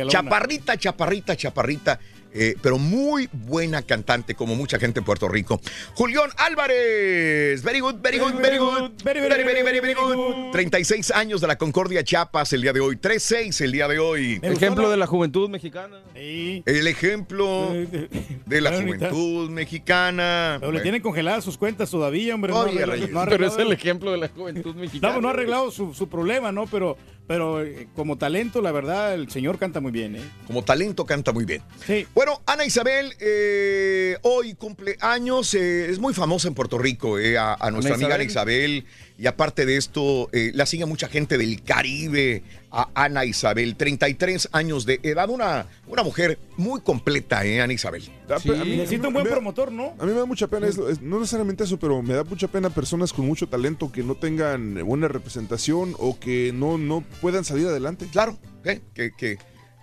Chaparrita, 0.08 0.76
chaparrita, 0.78 1.36
chaparrita. 1.36 2.00
Eh, 2.34 2.56
pero 2.60 2.78
muy 2.78 3.28
buena 3.32 3.82
cantante, 3.82 4.34
como 4.34 4.54
mucha 4.56 4.78
gente 4.78 4.98
en 4.98 5.04
Puerto 5.04 5.28
Rico. 5.28 5.60
Julián 5.94 6.30
Álvarez. 6.36 7.62
Very 7.62 7.80
good, 7.80 7.96
very 8.02 8.18
good, 8.18 8.34
very 8.34 8.58
good. 8.58 8.90
Very, 9.04 9.20
very, 9.20 9.44
very, 9.44 9.62
very, 9.62 9.80
very 9.80 9.94
good. 9.94 10.50
36 10.52 11.10
años 11.12 11.40
de 11.40 11.46
la 11.46 11.56
Concordia 11.56 12.02
Chiapas 12.04 12.52
el 12.52 12.62
día 12.62 12.72
de 12.72 12.80
hoy. 12.80 12.96
3-6 12.96 13.60
el 13.64 13.72
día 13.72 13.88
de 13.88 13.98
hoy. 13.98 14.40
Ejemplo 14.42 14.90
de 14.90 14.96
la 14.96 15.06
juventud 15.06 15.48
mexicana. 15.48 16.00
El 16.14 16.86
ejemplo 16.86 17.70
de 17.72 18.60
la 18.60 18.72
juventud 18.80 19.50
mexicana. 19.50 20.56
Pero 20.60 20.72
le 20.72 20.80
tienen 20.80 21.02
congeladas 21.02 21.44
sus 21.44 21.56
cuentas 21.56 21.90
todavía, 21.90 22.34
hombre. 22.34 22.52
Oye, 22.52 22.74
no, 22.86 22.92
arreglado- 22.92 23.28
Pero 23.30 23.46
es 23.46 23.56
el 23.58 23.72
ejemplo 23.72 24.10
de 24.12 24.18
la 24.18 24.28
juventud 24.28 24.74
mexicana. 24.74 25.14
No, 25.14 25.20
no 25.20 25.28
ha 25.28 25.30
arreglado 25.32 25.70
su, 25.70 25.94
su 25.94 26.08
problema, 26.08 26.52
¿no? 26.52 26.66
Pero, 26.66 26.96
pero 27.26 27.62
eh, 27.62 27.88
como 27.94 28.16
talento, 28.18 28.60
la 28.60 28.72
verdad, 28.72 29.14
el 29.14 29.30
señor 29.30 29.58
canta 29.58 29.80
muy 29.80 29.92
bien, 29.92 30.16
¿eh? 30.16 30.22
Como 30.46 30.62
talento 30.62 31.06
canta 31.06 31.32
muy 31.32 31.44
bien. 31.44 31.62
Sí. 31.86 32.06
Bueno, 32.14 32.42
Ana 32.46 32.64
Isabel 32.64 33.14
eh, 33.20 34.16
hoy 34.22 34.54
cumple 34.54 34.96
años, 35.00 35.54
eh, 35.54 35.90
es 35.90 35.98
muy 35.98 36.12
famosa 36.14 36.48
en 36.48 36.54
Puerto 36.54 36.78
Rico, 36.78 37.18
eh, 37.18 37.38
a, 37.38 37.54
a 37.54 37.70
nuestra 37.70 37.94
Ana 37.94 38.04
amiga 38.04 38.14
Ana. 38.16 38.24
Isabel. 38.24 38.84
Y 39.16 39.26
aparte 39.28 39.64
de 39.64 39.76
esto, 39.76 40.28
eh, 40.32 40.50
la 40.54 40.66
sigue 40.66 40.86
mucha 40.86 41.06
gente 41.08 41.38
del 41.38 41.62
Caribe, 41.62 42.42
a 42.72 42.88
Ana 42.94 43.24
Isabel, 43.24 43.76
33 43.76 44.48
años 44.50 44.86
de 44.86 44.98
edad, 45.04 45.28
una, 45.30 45.66
una 45.86 46.02
mujer 46.02 46.36
muy 46.56 46.80
completa, 46.80 47.44
¿eh, 47.44 47.60
Ana 47.60 47.72
Isabel? 47.72 48.02
Da 48.26 48.40
pe- 48.40 48.58
a 48.58 48.64
mí- 48.64 48.76
Necesita 48.76 49.06
un 49.06 49.14
buen 49.14 49.24
me 49.24 49.30
promotor, 49.30 49.70
¿no? 49.70 49.94
A 50.00 50.04
mí 50.04 50.12
me 50.12 50.18
da 50.18 50.24
mucha 50.24 50.48
pena, 50.48 50.66
es- 50.66 50.78
es- 50.78 51.00
no 51.00 51.20
necesariamente 51.20 51.62
eso, 51.62 51.78
pero 51.78 52.02
me 52.02 52.14
da 52.14 52.24
mucha 52.24 52.48
pena 52.48 52.70
personas 52.70 53.12
con 53.12 53.24
mucho 53.24 53.48
talento 53.48 53.92
que 53.92 54.02
no 54.02 54.16
tengan 54.16 54.84
buena 54.84 55.06
representación 55.06 55.94
o 56.00 56.18
que 56.18 56.50
no, 56.52 56.76
no 56.76 57.04
puedan 57.20 57.44
salir 57.44 57.68
adelante. 57.68 58.08
Claro, 58.10 58.36
¿eh? 58.64 58.80
que, 58.94 59.12
que 59.16 59.38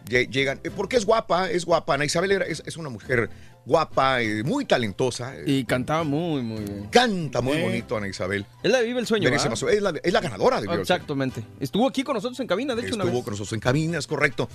lle- 0.09 0.27
llegan, 0.29 0.59
eh, 0.65 0.71
porque 0.75 0.97
es 0.97 1.05
guapa, 1.05 1.49
es 1.49 1.63
guapa, 1.63 1.93
Ana 1.93 2.03
Isabel 2.03 2.31
era- 2.33 2.45
es, 2.45 2.61
es 2.65 2.75
una 2.75 2.89
mujer 2.89 3.29
guapa, 3.65 4.21
eh, 4.21 4.43
muy 4.43 4.65
talentosa. 4.65 5.35
eh, 5.37 5.43
Y 5.45 5.65
cantaba 5.65 6.03
muy, 6.03 6.41
muy 6.41 6.61
bien. 6.63 6.87
Canta 6.91 7.41
muy 7.41 7.57
Eh. 7.57 7.63
bonito 7.63 7.95
Ana 7.97 8.07
Isabel. 8.07 8.45
Es 8.63 8.71
la 8.71 8.79
de 8.79 8.85
Vive 8.85 8.99
el 8.99 9.07
Sueño, 9.07 9.29
es, 9.29 9.81
la, 9.81 9.93
es 10.03 10.13
la 10.13 10.19
ganadora 10.21 10.57
de 10.57 10.63
Vive 10.67 10.81
el 10.81 10.85
Sueño. 10.85 10.95
Exactamente. 10.97 11.43
Estuvo 11.59 11.87
aquí 11.87 12.03
con 12.03 12.15
nosotros 12.15 12.39
en 12.39 12.47
cabina, 12.47 12.75
de 12.75 12.81
hecho, 12.81 12.95
una 12.95 13.03
Estuvo 13.03 13.19
vez. 13.19 13.23
con 13.25 13.31
nosotros 13.33 13.53
en 13.53 13.59
cabina, 13.59 13.97
es 13.99 14.07
correcto. 14.07 14.49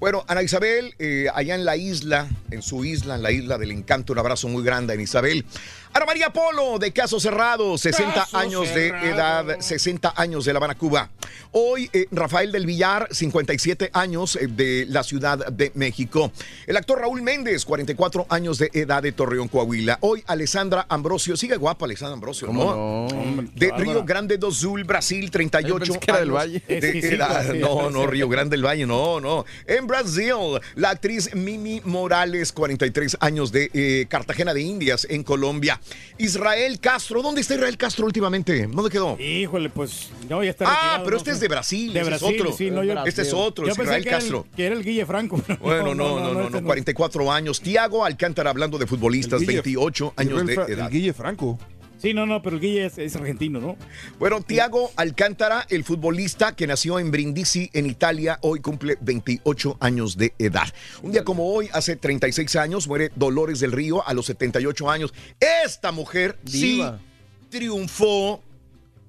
Bueno, 0.00 0.24
Ana 0.28 0.42
Isabel, 0.42 0.94
eh, 0.98 1.26
allá 1.34 1.54
en 1.54 1.64
la 1.64 1.76
isla, 1.76 2.28
en 2.50 2.62
su 2.62 2.84
isla, 2.84 3.16
en 3.16 3.22
la 3.22 3.32
isla 3.32 3.58
del 3.58 3.70
encanto, 3.72 4.12
un 4.12 4.18
abrazo 4.20 4.48
muy 4.48 4.62
grande 4.62 4.92
a 4.92 4.94
Ana 4.94 5.02
Isabel. 5.02 5.44
Ana 5.92 6.06
María 6.06 6.30
Polo, 6.32 6.78
de 6.78 6.92
Caso 6.92 7.18
Cerrado, 7.18 7.76
60 7.76 8.12
Caso 8.14 8.36
años 8.36 8.72
de 8.74 8.88
edad, 8.88 9.58
60 9.58 10.14
años 10.16 10.44
de 10.44 10.52
La 10.52 10.58
Habana, 10.58 10.74
Cuba. 10.76 11.10
Hoy, 11.52 11.88
eh, 11.92 12.06
Rafael 12.10 12.52
del 12.52 12.66
Villar, 12.66 13.08
57 13.10 13.90
años 13.94 14.36
eh, 14.36 14.46
de 14.48 14.86
la 14.88 15.02
Ciudad 15.02 15.46
de 15.46 15.72
México. 15.74 16.30
El 16.66 16.76
actor 16.76 17.00
Raúl 17.00 17.22
Méndez, 17.22 17.64
44 17.64 18.26
años 18.28 18.58
de 18.58 18.70
edad 18.74 19.02
de 19.02 19.12
Torreón, 19.12 19.48
Coahuila. 19.48 19.98
Hoy, 20.02 20.22
Alessandra 20.26 20.86
Ambrosio, 20.88 21.36
sigue 21.36 21.56
guapa 21.56 21.86
Alessandra 21.86 22.14
Ambrosio, 22.14 22.52
¿no? 22.52 23.08
De 23.54 23.72
Río 23.76 24.04
Grande 24.04 24.36
do 24.36 24.52
Sul, 24.52 24.84
Brasil, 24.84 25.30
38 25.30 25.68
Yo 25.68 25.78
pensé 25.78 25.98
que 26.00 26.10
era 26.10 26.20
del 26.20 26.30
años 26.30 26.62
Valle. 26.68 26.80
de 26.80 26.98
edad. 27.14 27.54
no, 27.54 27.90
no, 27.90 28.06
Río 28.06 28.28
Grande 28.28 28.56
del 28.56 28.64
Valle, 28.64 28.86
no, 28.86 29.20
no. 29.20 29.44
En 29.66 29.86
Brasil. 29.86 30.28
La 30.74 30.90
actriz 30.90 31.34
Mimi 31.34 31.80
Morales, 31.84 32.52
43 32.52 33.16
años 33.20 33.50
de 33.52 33.70
eh, 33.72 34.06
Cartagena 34.08 34.52
de 34.52 34.60
Indias, 34.60 35.06
en 35.08 35.22
Colombia. 35.22 35.77
Israel 36.18 36.80
Castro, 36.80 37.22
¿dónde 37.22 37.40
está 37.40 37.54
Israel 37.54 37.76
Castro 37.76 38.06
últimamente? 38.06 38.66
¿Dónde 38.66 38.90
quedó? 38.90 39.16
Híjole, 39.20 39.70
pues 39.70 40.08
no, 40.28 40.42
ya 40.42 40.50
está 40.50 40.64
Ah, 40.66 40.74
retirado, 40.74 41.04
pero 41.04 41.10
no 41.12 41.16
este 41.18 41.30
es 41.30 41.40
de 41.40 41.48
Brasil, 41.48 41.92
De 41.92 42.00
es 42.00 42.06
Brasil, 42.06 42.40
otro. 42.40 42.52
sí, 42.56 42.70
no, 42.70 42.82
yo- 42.84 43.04
Este 43.04 43.22
es 43.22 43.32
otro, 43.32 43.64
Yo 43.66 43.72
es 43.72 43.76
pensé 43.76 43.90
Israel 43.90 44.02
que 44.02 44.08
era 44.08 44.18
el- 44.18 44.22
Castro. 44.24 44.46
que 44.56 44.66
era 44.66 44.74
el 44.74 44.84
Guille 44.84 45.06
Franco. 45.06 45.42
pero 45.46 45.58
Bueno, 45.60 45.94
no, 45.94 46.20
no, 46.20 46.34
no, 46.34 46.50
no, 46.50 46.62
44 46.64 47.30
años. 47.32 47.60
Tiago 47.60 48.04
Alcántara, 48.04 48.50
hablando 48.50 48.78
de 48.78 48.86
futbolistas, 48.86 49.40
El 49.40 49.46
Guille- 49.48 49.62
28 49.62 50.12
años 50.16 50.40
el 50.40 50.46
de 50.46 50.54
Fra- 50.54 50.64
el 50.66 50.72
edad. 50.72 50.90
Guille 50.90 51.12
Franco. 51.12 51.58
Sí, 51.98 52.14
no, 52.14 52.26
no, 52.26 52.42
pero 52.42 52.56
el 52.56 52.62
Guille 52.62 52.86
es, 52.86 52.98
es 52.98 53.16
argentino, 53.16 53.60
¿no? 53.60 53.76
Bueno, 54.18 54.40
Tiago 54.40 54.92
Alcántara, 54.96 55.66
el 55.68 55.84
futbolista 55.84 56.54
que 56.54 56.66
nació 56.66 56.98
en 56.98 57.10
Brindisi, 57.10 57.70
en 57.72 57.86
Italia, 57.86 58.38
hoy 58.42 58.60
cumple 58.60 58.96
28 59.00 59.76
años 59.80 60.16
de 60.16 60.32
edad. 60.38 60.68
Un 61.02 61.12
día 61.12 61.24
como 61.24 61.52
hoy, 61.52 61.68
hace 61.72 61.96
36 61.96 62.56
años, 62.56 62.86
muere 62.86 63.10
Dolores 63.16 63.60
del 63.60 63.72
Río 63.72 64.06
a 64.06 64.14
los 64.14 64.26
78 64.26 64.90
años. 64.90 65.12
Esta 65.40 65.92
mujer 65.92 66.38
Diva. 66.44 66.98
sí 66.98 67.04
triunfó. 67.50 68.42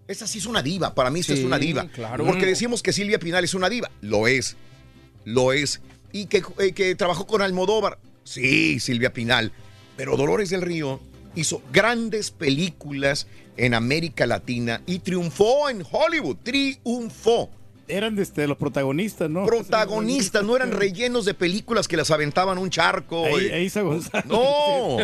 Esta 0.08 0.26
sí 0.26 0.40
es 0.40 0.48
una 0.48 0.64
diva, 0.64 0.96
para 0.96 1.12
mí 1.12 1.20
esta 1.20 1.34
es 1.34 1.44
una 1.44 1.60
diva. 1.60 1.88
claro. 1.90 2.26
Porque 2.26 2.48
decimos 2.48 2.82
que 2.82 2.92
Silvia 2.92 3.20
Pinal 3.20 3.44
es 3.44 3.54
una 3.54 3.70
diva. 3.70 3.92
Lo 4.02 4.28
es, 4.28 4.58
lo 5.24 5.54
es. 5.54 5.82
Y 6.12 6.26
que, 6.26 6.42
eh, 6.58 6.72
que 6.72 6.96
trabajó 6.96 7.28
con 7.28 7.44
Almodóvar. 7.44 8.00
Sí, 8.24 8.80
Silvia 8.80 9.14
Pinal. 9.14 9.52
Pero 9.96 10.18
Dolores 10.18 10.50
del 10.50 10.64
Río 10.64 11.00
hizo 11.36 11.62
grandes 11.72 12.32
películas 12.32 13.28
en 13.58 13.74
América 13.74 14.26
Latina 14.26 14.82
y 14.86 15.00
triunfó 15.00 15.70
en 15.70 15.84
Hollywood. 15.90 16.38
Triunfó. 16.44 17.50
Eran 17.90 18.20
este, 18.20 18.46
los 18.46 18.58
protagonistas, 18.58 19.32
¿no? 19.32 19.46
Protagonistas, 19.48 20.44
no 20.44 20.56
eran 20.56 20.72
rellenos 20.72 21.26
de 21.26 21.34
películas 21.34 21.88
que 21.88 21.98
las 21.98 22.12
aventaban 22.12 22.60
un 22.60 22.70
charco. 22.70 23.26
Ahí, 23.26 23.48
eh. 23.48 23.54
ahí. 23.56 23.72
No, 24.26 24.98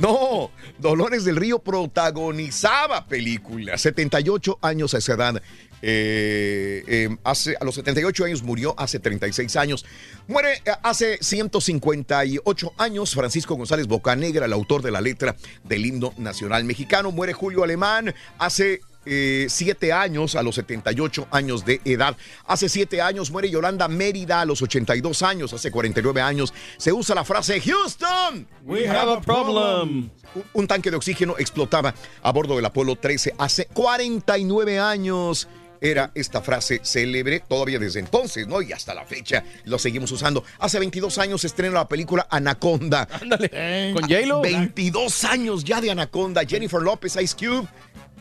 no, 0.00 0.50
Dolores 0.78 1.24
del 1.24 1.34
Río 1.34 1.58
protagonizaba 1.58 3.04
películas. 3.06 3.80
78 3.80 4.58
años 4.62 4.94
a 4.94 4.98
esa 4.98 5.14
edad. 5.14 5.42
Eh, 5.82 6.84
eh, 6.86 7.16
hace, 7.24 7.56
a 7.60 7.64
los 7.64 7.74
78 7.74 8.24
años 8.24 8.42
murió 8.42 8.74
hace 8.78 8.98
36 8.98 9.56
años. 9.56 9.84
Muere 10.28 10.62
eh, 10.64 10.72
hace 10.82 11.18
158 11.20 12.72
años 12.76 13.14
Francisco 13.14 13.54
González 13.54 13.86
Bocanegra, 13.86 14.46
el 14.46 14.52
autor 14.52 14.82
de 14.82 14.90
la 14.90 15.00
letra 15.00 15.36
del 15.64 15.86
himno 15.86 16.12
nacional 16.16 16.64
mexicano. 16.64 17.12
Muere 17.12 17.32
Julio 17.32 17.64
Alemán 17.64 18.14
hace 18.38 18.80
eh, 19.06 19.46
siete 19.48 19.94
años, 19.94 20.34
a 20.34 20.42
los 20.42 20.56
78 20.56 21.28
años 21.30 21.64
de 21.64 21.80
edad. 21.84 22.16
Hace 22.46 22.68
siete 22.68 23.00
años 23.00 23.30
muere 23.30 23.48
Yolanda 23.48 23.88
Mérida 23.88 24.42
a 24.42 24.44
los 24.44 24.60
82 24.60 25.22
años. 25.22 25.52
Hace 25.54 25.70
49 25.70 26.20
años 26.20 26.52
se 26.76 26.92
usa 26.92 27.14
la 27.14 27.24
frase 27.24 27.60
Houston. 27.60 28.46
We 28.64 28.86
have 28.86 29.10
a 29.10 29.20
problem. 29.20 30.10
Un, 30.34 30.44
un 30.52 30.66
tanque 30.66 30.90
de 30.90 30.96
oxígeno 30.96 31.36
explotaba 31.38 31.94
a 32.22 32.32
bordo 32.32 32.56
del 32.56 32.64
Apolo 32.66 32.96
13 32.96 33.34
hace 33.38 33.66
49 33.66 34.78
años. 34.78 35.48
Era 35.80 36.10
esta 36.14 36.42
frase 36.42 36.80
célebre 36.82 37.40
todavía 37.40 37.78
desde 37.78 38.00
entonces, 38.00 38.46
¿no? 38.46 38.60
Y 38.60 38.72
hasta 38.72 38.94
la 38.94 39.04
fecha 39.04 39.42
lo 39.64 39.78
seguimos 39.78 40.12
usando. 40.12 40.44
Hace 40.58 40.78
22 40.78 41.18
años 41.18 41.40
se 41.40 41.46
estrena 41.46 41.74
la 41.74 41.88
película 41.88 42.26
Anaconda. 42.30 43.08
Ándale. 43.20 43.92
Con 43.94 44.02
J-Lo. 44.02 44.42
22 44.42 45.24
años 45.24 45.64
ya 45.64 45.80
de 45.80 45.90
Anaconda. 45.90 46.42
Jennifer 46.46 46.80
López, 46.80 47.16
Ice 47.16 47.34
Cube 47.36 47.66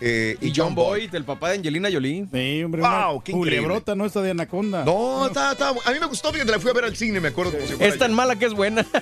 eh, 0.01 0.37
y, 0.41 0.47
Y 0.49 0.53
John 0.55 0.75
Boyd, 0.75 1.13
el 1.13 1.23
papá 1.25 1.49
de 1.49 1.57
Angelina 1.57 1.89
Jolie. 1.91 2.25
Sí, 2.31 2.63
hombre, 2.63 2.81
Wow, 2.81 2.89
una 3.15 3.23
qué 3.23 3.31
increíble. 3.31 3.57
culebrota, 3.61 3.95
¿no? 3.95 4.05
Esta 4.05 4.21
de 4.21 4.31
Anaconda. 4.31 4.83
No, 4.85 5.27
está, 5.27 5.51
está- 5.53 5.69
a 5.69 5.91
mí 5.91 5.99
me 5.99 6.05
gustó 6.07 6.31
fíjate, 6.31 6.51
la 6.51 6.59
fui 6.59 6.69
a 6.71 6.73
ver 6.73 6.85
al 6.85 6.95
cine, 6.95 7.19
me 7.19 7.29
acuerdo 7.29 7.51
como 7.53 7.65
si 7.65 7.73
fuera 7.73 7.91
Es 7.93 7.99
tan 7.99 8.13
mala 8.13 8.37
que 8.37 8.45
es 8.45 8.53
buena. 8.53 8.85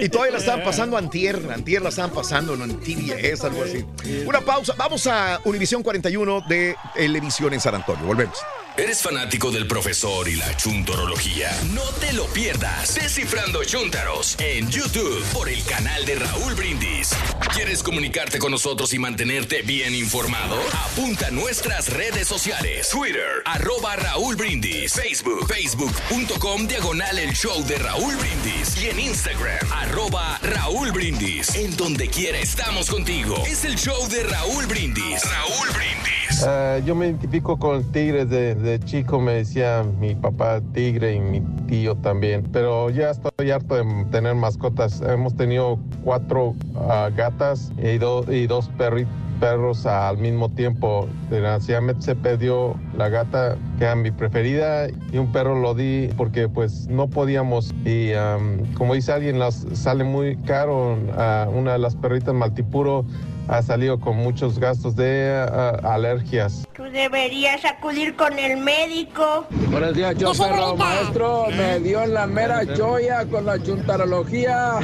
Y, 0.00 0.04
y 0.04 0.08
todavía 0.08 0.32
la 0.32 0.38
estaban 0.38 0.62
pasando 0.64 0.96
antier, 0.96 1.40
antier 1.52 1.80
la 1.82 1.88
estaban 1.90 2.10
pasando 2.10 2.56
¿no? 2.56 2.64
en 2.64 2.78
TVS, 2.80 3.44
algo 3.44 3.62
así. 3.62 3.84
Una 4.26 4.40
pausa, 4.40 4.74
vamos 4.76 5.06
a 5.06 5.40
Univisión 5.44 5.82
41 5.82 6.42
de 6.48 6.74
Televisión 6.94 7.52
en 7.54 7.60
San 7.60 7.74
Antonio, 7.74 8.04
volvemos. 8.04 8.36
¿Eres 8.78 9.02
fanático 9.02 9.50
del 9.50 9.66
profesor 9.66 10.28
y 10.28 10.36
la 10.36 10.56
chuntorología? 10.56 11.50
No 11.74 11.82
te 11.98 12.12
lo 12.12 12.26
pierdas. 12.26 12.94
Descifrando 12.94 13.64
Chuntaros 13.64 14.36
en 14.38 14.70
YouTube 14.70 15.20
por 15.32 15.48
el 15.48 15.60
canal 15.64 16.06
de 16.06 16.14
Raúl 16.14 16.54
Brindis. 16.54 17.10
¿Quieres 17.52 17.82
comunicarte 17.82 18.38
con 18.38 18.52
nosotros 18.52 18.94
y 18.94 19.00
mantenerte 19.00 19.62
bien 19.62 19.96
informado? 19.96 20.56
Apunta 20.92 21.26
a 21.26 21.30
nuestras 21.32 21.92
redes 21.92 22.28
sociales. 22.28 22.88
Twitter, 22.90 23.42
arroba 23.46 23.96
Raúl 23.96 24.36
Brindis. 24.36 24.92
Facebook, 24.92 25.48
facebook.com 25.48 26.68
diagonal 26.68 27.18
el 27.18 27.34
show 27.34 27.60
de 27.66 27.78
Raúl 27.78 28.14
Brindis. 28.14 28.80
Y 28.80 28.90
en 28.90 29.00
Instagram, 29.00 29.72
arroba 29.72 30.38
Raúl 30.40 30.92
Brindis. 30.92 31.52
En 31.56 31.76
donde 31.76 32.06
quiera 32.06 32.38
estamos 32.38 32.88
contigo. 32.88 33.42
Es 33.44 33.64
el 33.64 33.74
show 33.74 34.08
de 34.08 34.22
Raúl 34.22 34.66
Brindis. 34.66 35.20
Raúl 35.24 35.68
Brindis. 35.70 36.27
Eh, 36.46 36.82
yo 36.84 36.94
me 36.94 37.06
identifico 37.06 37.56
con 37.58 37.82
tigres 37.90 38.28
de, 38.30 38.54
de 38.54 38.78
chico, 38.80 39.20
me 39.20 39.32
decía 39.34 39.84
mi 39.98 40.14
papá 40.14 40.60
tigre 40.72 41.14
y 41.14 41.20
mi 41.20 41.40
tío 41.66 41.96
también, 41.96 42.44
pero 42.52 42.90
ya 42.90 43.10
estoy 43.10 43.50
harto 43.50 43.74
de 43.74 44.04
tener 44.10 44.34
mascotas. 44.34 45.00
Hemos 45.00 45.34
tenido 45.36 45.78
cuatro 46.04 46.54
ah, 46.88 47.10
gatas 47.14 47.72
y, 47.78 47.88
y 47.88 48.46
dos 48.46 48.70
perri- 48.78 49.06
perros 49.40 49.86
al 49.86 50.18
mismo 50.18 50.48
tiempo. 50.48 51.08
Desgraciadamente 51.30 52.02
se 52.02 52.14
perdió 52.14 52.76
la 52.96 53.08
gata 53.08 53.56
que 53.78 53.84
era 53.84 53.96
mi 53.96 54.10
preferida 54.10 54.88
y 55.12 55.18
un 55.18 55.32
perro 55.32 55.58
lo 55.60 55.74
di 55.74 56.08
porque 56.16 56.48
pues 56.48 56.88
no 56.88 57.08
podíamos 57.08 57.72
y 57.84 58.12
am, 58.12 58.58
como 58.74 58.94
dice 58.94 59.12
alguien, 59.12 59.38
las, 59.38 59.66
sale 59.72 60.04
muy 60.04 60.36
caro. 60.36 60.96
ah, 61.16 61.48
una 61.52 61.72
de 61.72 61.78
las 61.78 61.96
perritas 61.96 62.34
maltipuro 62.34 63.04
ha 63.48 63.62
salido 63.62 63.98
con 63.98 64.16
muchos 64.16 64.58
gastos 64.58 64.94
de 64.94 65.34
ah, 65.50 65.80
alergias. 65.82 66.66
Tú 66.76 66.84
deberías 66.84 67.64
acudir 67.64 68.14
con 68.14 68.38
el 68.38 68.58
médico. 68.58 69.46
Buenos 69.70 69.94
días, 69.94 70.16
yo 70.16 70.32
perro 70.32 70.76
maestro. 70.76 71.46
Me 71.56 71.80
dio 71.80 72.02
en 72.02 72.14
la 72.14 72.26
mera 72.26 72.62
joya 72.76 73.24
con 73.26 73.46
la 73.46 73.60
chuntarología. 73.62 74.78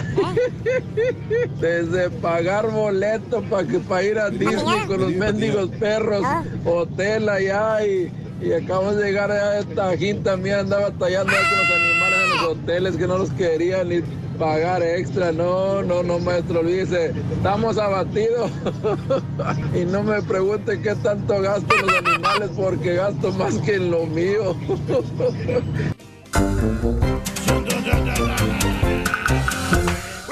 Desde 1.61 2.11
pagar 2.11 2.71
boleto 2.71 3.43
para 3.43 3.67
que 3.67 3.79
para 3.79 4.03
ir 4.03 4.19
a 4.19 4.31
Disney 4.31 4.87
con 4.87 5.01
los 5.01 5.13
mendigos 5.13 5.69
perros, 5.79 6.25
hotel 6.65 7.29
allá 7.29 7.85
y, 7.87 8.11
y 8.41 8.53
acabamos 8.53 8.97
de 8.97 9.05
llegar 9.05 9.31
a 9.31 9.59
esta 9.59 9.91
Tajín 9.91 10.23
también 10.23 10.61
andaba 10.61 10.91
tallando 10.93 11.33
con 11.33 11.59
los 11.59 11.71
animales 11.71 12.19
en 12.25 12.31
los 12.31 12.43
hoteles 12.45 12.97
que 12.97 13.07
no 13.07 13.19
los 13.19 13.31
querían 13.33 13.89
ni 13.89 14.03
pagar 14.39 14.83
extra. 14.83 15.33
No, 15.33 15.83
no, 15.83 16.03
no, 16.03 16.19
maestro, 16.19 16.61
olvídese. 16.61 17.13
Estamos 17.33 17.79
abatidos. 17.79 18.51
y 19.75 19.85
no 19.85 20.03
me 20.03 20.23
pregunte 20.23 20.81
qué 20.81 20.95
tanto 20.97 21.41
gasto 21.41 21.75
los 21.77 21.97
animales 21.97 22.51
porque 22.57 22.95
gasto 22.95 23.33
más 23.33 23.57
que 23.59 23.75
en 23.75 23.91
lo 23.91 24.07
mío. 24.07 24.57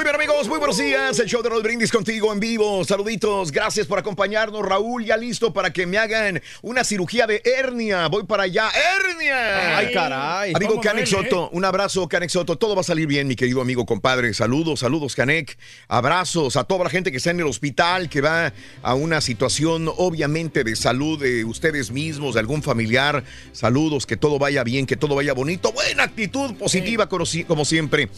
Muy 0.03 0.11
bien 0.11 0.17
amigos, 0.17 0.49
muy 0.49 0.59
buenos 0.59 0.79
días. 0.79 1.17
El 1.21 1.29
show 1.29 1.43
de 1.45 1.49
Raúl 1.49 1.63
Brindis 1.63 1.93
contigo 1.93 2.33
en 2.33 2.41
vivo. 2.41 2.83
Saluditos, 2.85 3.53
gracias 3.53 3.87
por 3.87 4.01
acompañarnos. 4.01 4.67
Raúl, 4.67 5.05
ya 5.05 5.17
listo 5.17 5.53
para 5.53 5.73
que 5.73 5.87
me 5.87 5.97
hagan 5.97 6.43
una 6.61 6.83
cirugía 6.83 7.29
de 7.29 7.41
hernia. 7.45 8.09
Voy 8.09 8.25
para 8.25 8.43
allá. 8.43 8.69
¡Hernia! 8.99 9.79
Ay, 9.79 9.93
caray. 9.95 10.53
Amigo 10.57 10.73
¿Cómo 10.73 10.83
Canek 10.83 11.07
Soto, 11.07 11.51
un 11.53 11.65
abrazo, 11.65 12.09
Canek 12.09 12.31
Soto. 12.31 12.59
Todo 12.59 12.75
va 12.75 12.81
a 12.81 12.85
salir 12.85 13.07
bien, 13.07 13.29
mi 13.29 13.37
querido 13.37 13.61
amigo, 13.61 13.87
compadre. 13.87 14.35
Saludos, 14.35 14.81
saludos, 14.81 15.15
Canek. 15.15 15.57
Abrazos 15.87 16.57
a 16.57 16.65
toda 16.65 16.83
la 16.83 16.91
gente 16.91 17.13
que 17.13 17.19
está 17.19 17.31
en 17.31 17.39
el 17.39 17.47
hospital, 17.47 18.09
que 18.09 18.21
va 18.23 18.53
a 18.83 18.95
una 18.97 19.21
situación, 19.21 19.89
obviamente, 19.99 20.65
de 20.65 20.75
salud 20.75 21.21
de 21.23 21.45
ustedes 21.45 21.93
mismos, 21.93 22.35
de 22.35 22.41
algún 22.41 22.65
familiar. 22.65 23.23
Saludos, 23.53 24.05
que 24.07 24.17
todo 24.17 24.41
vaya 24.41 24.65
bien, 24.65 24.85
que 24.85 24.97
todo 24.97 25.15
vaya 25.15 25.33
bonito. 25.33 25.71
Buena 25.71 26.03
actitud 26.03 26.57
positiva, 26.57 27.09
como, 27.09 27.25
si- 27.25 27.45
como 27.45 27.65
siempre. 27.65 28.09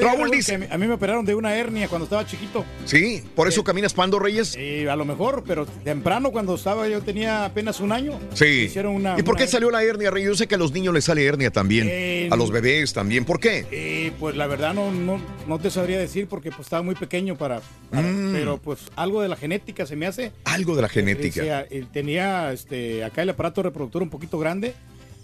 Raúl 0.00 0.30
dice. 0.30 0.66
a 0.70 0.78
mí 0.78 0.86
me 0.86 0.94
operaron 0.94 1.26
de 1.26 1.33
una 1.34 1.54
hernia 1.56 1.88
cuando 1.88 2.04
estaba 2.04 2.26
chiquito. 2.26 2.64
Sí, 2.84 3.22
por 3.34 3.48
eso 3.48 3.62
caminas 3.64 3.92
Pando 3.94 4.18
Reyes. 4.18 4.54
Eh, 4.58 4.88
a 4.88 4.96
lo 4.96 5.04
mejor, 5.04 5.44
pero 5.46 5.66
temprano 5.66 6.30
cuando 6.32 6.54
estaba 6.54 6.88
yo 6.88 7.00
tenía 7.02 7.44
apenas 7.44 7.80
un 7.80 7.92
año. 7.92 8.18
Sí. 8.34 8.64
Hicieron 8.66 8.94
una, 8.94 9.18
¿Y 9.18 9.22
por 9.22 9.36
qué 9.36 9.46
salió 9.46 9.70
la 9.70 9.82
hernia, 9.82 10.10
Rey? 10.10 10.24
Yo 10.24 10.34
sé 10.34 10.46
que 10.46 10.54
a 10.54 10.58
los 10.58 10.72
niños 10.72 10.92
les 10.94 11.04
sale 11.04 11.24
hernia 11.24 11.50
también. 11.50 11.86
Eh, 11.90 12.28
a 12.30 12.36
los 12.36 12.50
bebés 12.50 12.92
también. 12.92 13.24
¿Por 13.24 13.40
qué? 13.40 13.66
Eh, 13.70 14.12
pues 14.18 14.36
la 14.36 14.46
verdad 14.46 14.74
no, 14.74 14.90
no, 14.92 15.20
no 15.46 15.58
te 15.58 15.70
sabría 15.70 15.98
decir 15.98 16.26
porque 16.28 16.50
pues 16.50 16.62
estaba 16.66 16.82
muy 16.82 16.94
pequeño 16.94 17.36
para, 17.36 17.60
para- 17.90 18.04
Mm. 18.04 18.32
pero 18.32 18.58
pues 18.58 18.80
algo 18.96 19.22
de 19.22 19.28
la 19.28 19.36
genética 19.36 19.86
se 19.86 19.96
me 19.96 20.06
hace. 20.06 20.32
Algo 20.44 20.76
de 20.76 20.82
la 20.82 20.88
genética. 20.88 21.66
Tenía 21.92 22.52
este 22.52 23.04
acá 23.04 23.22
el 23.22 23.30
aparato 23.30 23.62
reproductor 23.62 24.02
un 24.02 24.10
poquito 24.10 24.38
grande. 24.38 24.74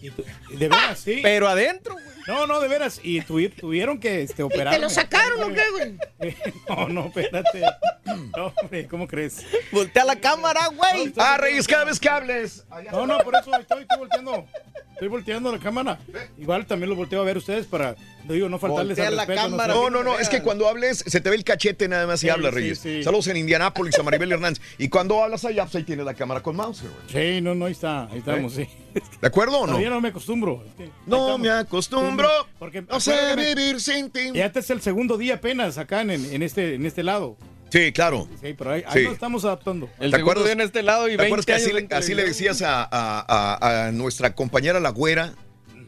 Y 0.02 0.10
tu- 0.10 0.24
de 0.50 0.68
veras, 0.68 0.98
sí. 0.98 1.20
Pero 1.22 1.48
adentro, 1.48 1.96
No, 2.26 2.46
no, 2.46 2.60
de 2.60 2.68
veras. 2.68 3.00
Y 3.02 3.20
tuvi- 3.22 3.52
tuvieron 3.54 3.98
que 3.98 4.22
este, 4.22 4.42
operar. 4.42 4.72
¿Te 4.74 4.80
lo 4.80 4.88
sacaron 4.90 5.42
o 5.42 5.54
qué, 5.54 5.62
güey? 5.70 5.98
No, 6.68 6.88
no, 6.88 7.06
espérate. 7.06 7.62
No, 8.36 8.52
hombre, 8.62 8.86
¿cómo 8.86 9.06
crees? 9.08 9.44
Voltea 9.72 10.04
la 10.04 10.16
cámara, 10.20 10.68
güey. 10.68 11.12
Ah, 11.16 11.36
Reyes, 11.38 11.66
cada 11.66 11.84
vez 11.84 11.98
que 11.98 12.08
hables. 12.08 12.64
No, 12.92 13.06
no, 13.06 13.18
por 13.18 13.34
eso 13.34 13.50
estoy, 13.58 13.82
estoy 13.82 13.98
volteando. 13.98 14.46
Estoy 14.92 15.08
volteando 15.08 15.50
la 15.50 15.58
cámara. 15.58 15.98
Igual 16.38 16.66
también 16.66 16.90
lo 16.90 16.96
volteo 16.96 17.20
a 17.22 17.24
ver 17.24 17.38
ustedes 17.38 17.66
para, 17.66 17.96
no 18.19 18.19
digo, 18.28 18.48
no 18.48 18.58
faltarles 18.58 18.98
al 18.98 19.16
la 19.16 19.26
cámara. 19.26 19.72
No, 19.74 19.90
no, 19.90 20.02
no, 20.04 20.18
es 20.18 20.28
que 20.28 20.42
cuando 20.42 20.68
hables 20.68 21.04
se 21.06 21.20
te 21.20 21.30
ve 21.30 21.36
el 21.36 21.44
cachete 21.44 21.88
nada 21.88 22.06
más 22.06 22.20
y 22.22 22.26
Sí, 22.26 22.30
hablas, 22.30 22.54
Reyes. 22.54 22.78
sí. 22.78 23.02
Saludos 23.02 23.26
en 23.28 23.36
Indianápolis 23.38 23.98
a 23.98 24.02
Maribel 24.02 24.32
Hernández. 24.32 24.62
Y 24.78 24.88
cuando 24.88 25.22
hablas 25.22 25.44
allá, 25.44 25.64
pues 25.64 25.76
ahí 25.76 25.84
tienes 25.84 26.04
la 26.04 26.14
cámara 26.14 26.42
con 26.42 26.56
mouse, 26.56 26.82
güey. 26.82 26.92
Sí, 27.36 27.40
no, 27.40 27.54
no, 27.54 27.66
ahí 27.66 27.72
está, 27.72 28.04
ahí 28.06 28.18
estamos, 28.18 28.52
sí. 28.54 28.68
¿De 29.20 29.26
acuerdo 29.28 29.58
o 29.58 29.60
no? 29.62 29.66
Todavía 29.68 29.90
no 29.90 30.00
me 30.00 30.08
acostumbro. 30.08 30.64
No 31.06 31.38
me 31.38 31.50
acostumbro. 31.50 32.28
Porque 32.58 32.82
No 32.82 33.00
sé 33.00 33.14
vivir 33.36 33.80
sin 33.80 34.10
ti. 34.10 34.30
Ya 34.34 34.46
este 34.46 34.60
es 34.60 34.70
el 34.70 34.80
segundo 34.80 35.16
día 35.16 35.34
apenas 35.36 35.78
acá 35.78 36.00
en, 36.02 36.10
en 36.10 36.42
este, 36.42 36.74
en 36.74 36.86
este 36.86 37.02
lado. 37.02 37.36
Sí, 37.72 37.92
claro. 37.92 38.26
Sí, 38.42 38.52
pero 38.58 38.72
ahí, 38.72 38.82
ahí 38.84 38.98
Sí. 38.98 39.04
nos 39.04 39.12
estamos 39.14 39.44
adaptando. 39.44 39.88
El 40.00 40.10
¿Te 40.10 40.16
acuerdas- 40.16 40.48
en 40.50 40.60
este 40.60 40.82
lado 40.82 41.06
y 41.08 41.12
¿Te 41.12 41.18
20 41.18 41.26
acuerdas 41.26 41.46
que 41.46 41.52
así, 41.52 41.70
años 41.70 41.88
le- 41.88 41.96
así 41.96 42.14
decías 42.14 42.62
a, 42.62 42.82
a- 42.82 42.88
a- 43.28 43.86
a 43.86 43.92
nuestra 43.92 44.34
compañera 44.34 44.80
la 44.80 44.90
güera? 44.90 45.34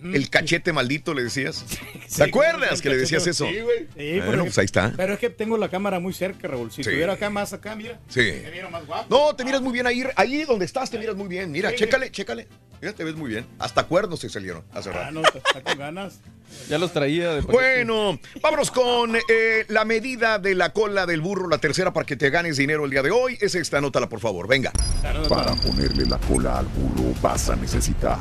El 0.05 0.31
cachete 0.31 0.73
maldito 0.73 1.15
le 1.15 1.23
decías. 1.25 1.65
¿Te 2.17 2.25
acuerdas 2.25 2.81
que 2.83 2.89
le 2.91 2.97
decías 2.97 3.27
eso? 3.27 3.47
Sí, 3.47 3.61
güey. 3.61 3.87
Sí, 3.97 4.21
Bueno, 4.27 4.45
pues 4.45 4.59
ahí 4.59 4.65
está. 4.65 4.93
Pero 4.97 5.15
es 5.15 5.19
que 5.19 5.31
tengo 5.31 5.57
la 5.59 5.69
cámara 5.69 5.99
muy 6.01 6.13
cerca, 6.13 6.49
Raúl. 6.49 6.71
Si 6.71 6.77
Sí. 6.77 6.91
estuviera 6.91 7.13
acá 7.15 7.31
más 7.31 7.53
acá, 7.53 7.75
mira. 7.77 7.99
Sí. 8.09 8.21
Me 8.43 8.51
viera 8.51 8.69
más 8.69 8.87
guapo. 8.87 9.07
No, 9.09 9.35
te 9.37 9.45
miras 9.45 9.61
muy 9.61 9.73
bien 9.73 9.87
ahí. 9.87 10.03
Ahí 10.17 10.45
donde 10.45 10.65
estás 10.65 10.91
te 10.91 10.99
miras 10.99 11.15
muy 11.17 11.29
bien. 11.29 11.51
Mira, 11.53 11.71
Sí, 11.71 11.77
chécale, 11.77 12.11
chécale. 12.11 12.49
Mira, 12.81 12.95
te 12.95 13.05
ves 13.05 13.15
muy 13.15 13.31
bien. 13.31 13.47
Hasta 13.61 13.85
cuernos 13.85 14.19
se 14.19 14.29
salieron 14.29 14.65
hace 14.73 14.91
Ah, 14.91 14.93
rato. 14.93 15.13
no, 15.13 15.23
está 15.23 15.63
con 15.63 15.79
ganas. 15.79 16.19
Ya 16.69 16.79
los 16.79 16.93
traía 16.93 17.35
de. 17.35 17.41
Bueno, 17.43 18.19
vámonos 18.43 18.71
con 18.73 19.15
eh, 19.17 19.65
la 19.69 19.85
medida 19.85 20.39
de 20.39 20.55
la 20.57 20.71
cola 20.73 21.07
del 21.07 21.21
burro, 21.21 21.49
la 21.49 21.59
tercera 21.59 21.93
para 21.93 22.05
que 22.05 22.17
te 22.17 22.29
ganes 22.31 22.57
dinero 22.57 22.85
el 22.85 22.91
día 22.91 23.03
de 23.03 23.11
hoy. 23.13 23.39
Es 23.41 23.55
esta, 23.55 23.79
anótala 23.79 24.09
por 24.09 24.19
favor, 24.21 24.49
venga. 24.49 24.73
Para 25.29 25.55
ponerle 25.55 26.07
la 26.07 26.19
cola 26.19 26.59
al 26.59 26.67
burro 26.67 27.15
vas 27.23 27.49
a 27.51 27.57
necesitar 27.57 28.19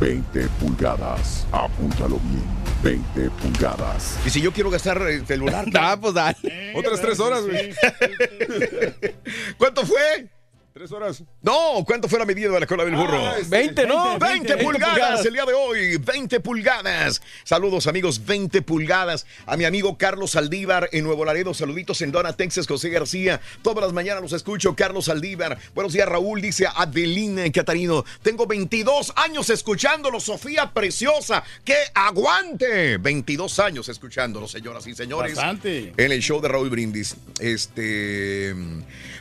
20 0.00 0.48
pulgadas. 0.60 1.46
Apúntalo 1.52 2.18
bien. 2.24 2.44
20 2.82 3.30
pulgadas. 3.42 4.18
Y 4.26 4.30
si 4.30 4.40
yo 4.40 4.52
quiero 4.52 4.70
gastar 4.70 5.00
el 5.02 5.26
celular. 5.26 5.66
Ah, 5.78 5.96
pues 6.00 6.14
dale. 6.14 6.72
Otras 6.74 7.00
tres 7.00 7.20
horas, 7.20 7.42
güey. 7.44 7.72
¿Cuánto 9.58 9.84
fue? 9.86 10.28
Tres 10.76 10.92
horas. 10.92 11.22
No, 11.40 11.82
¿cuánto 11.86 12.06
fue 12.06 12.18
la 12.18 12.26
medida 12.26 12.50
de 12.50 12.60
la 12.60 12.66
cola 12.66 12.84
del 12.84 12.94
burro? 12.94 13.16
Ah, 13.16 13.36
este, 13.40 13.56
20, 13.56 13.86
¿no? 13.86 14.18
20 14.18 14.58
pulgadas 14.58 15.24
el 15.24 15.32
día 15.32 15.46
de 15.46 15.54
hoy, 15.54 15.96
20 15.96 16.40
pulgadas. 16.40 17.22
Saludos 17.44 17.86
amigos, 17.86 18.26
20 18.26 18.60
pulgadas. 18.60 19.24
A 19.46 19.56
mi 19.56 19.64
amigo 19.64 19.96
Carlos 19.96 20.32
Saldívar 20.32 20.90
en 20.92 21.04
Nuevo 21.04 21.24
Laredo, 21.24 21.54
saluditos 21.54 22.02
en 22.02 22.12
Dona, 22.12 22.34
Texas, 22.34 22.66
José 22.66 22.90
García. 22.90 23.40
Todas 23.62 23.84
las 23.84 23.94
mañanas 23.94 24.20
los 24.20 24.34
escucho, 24.34 24.76
Carlos 24.76 25.06
Saldívar. 25.06 25.56
Buenos 25.74 25.94
días 25.94 26.06
Raúl, 26.06 26.42
dice 26.42 26.66
Adelina 26.66 27.50
Catarino. 27.50 28.04
Tengo 28.22 28.46
22 28.46 29.14
años 29.16 29.48
escuchándolo, 29.48 30.20
Sofía 30.20 30.74
Preciosa. 30.74 31.42
¡Que 31.64 31.76
aguante! 31.94 32.98
22 32.98 33.60
años 33.60 33.88
escuchándolo, 33.88 34.46
señoras 34.46 34.86
y 34.86 34.94
señores. 34.94 35.36
Bastante. 35.36 35.94
En 35.96 36.12
el 36.12 36.20
show 36.20 36.38
de 36.42 36.48
Raúl 36.48 36.68
Brindis. 36.68 37.16
Este... 37.40 38.54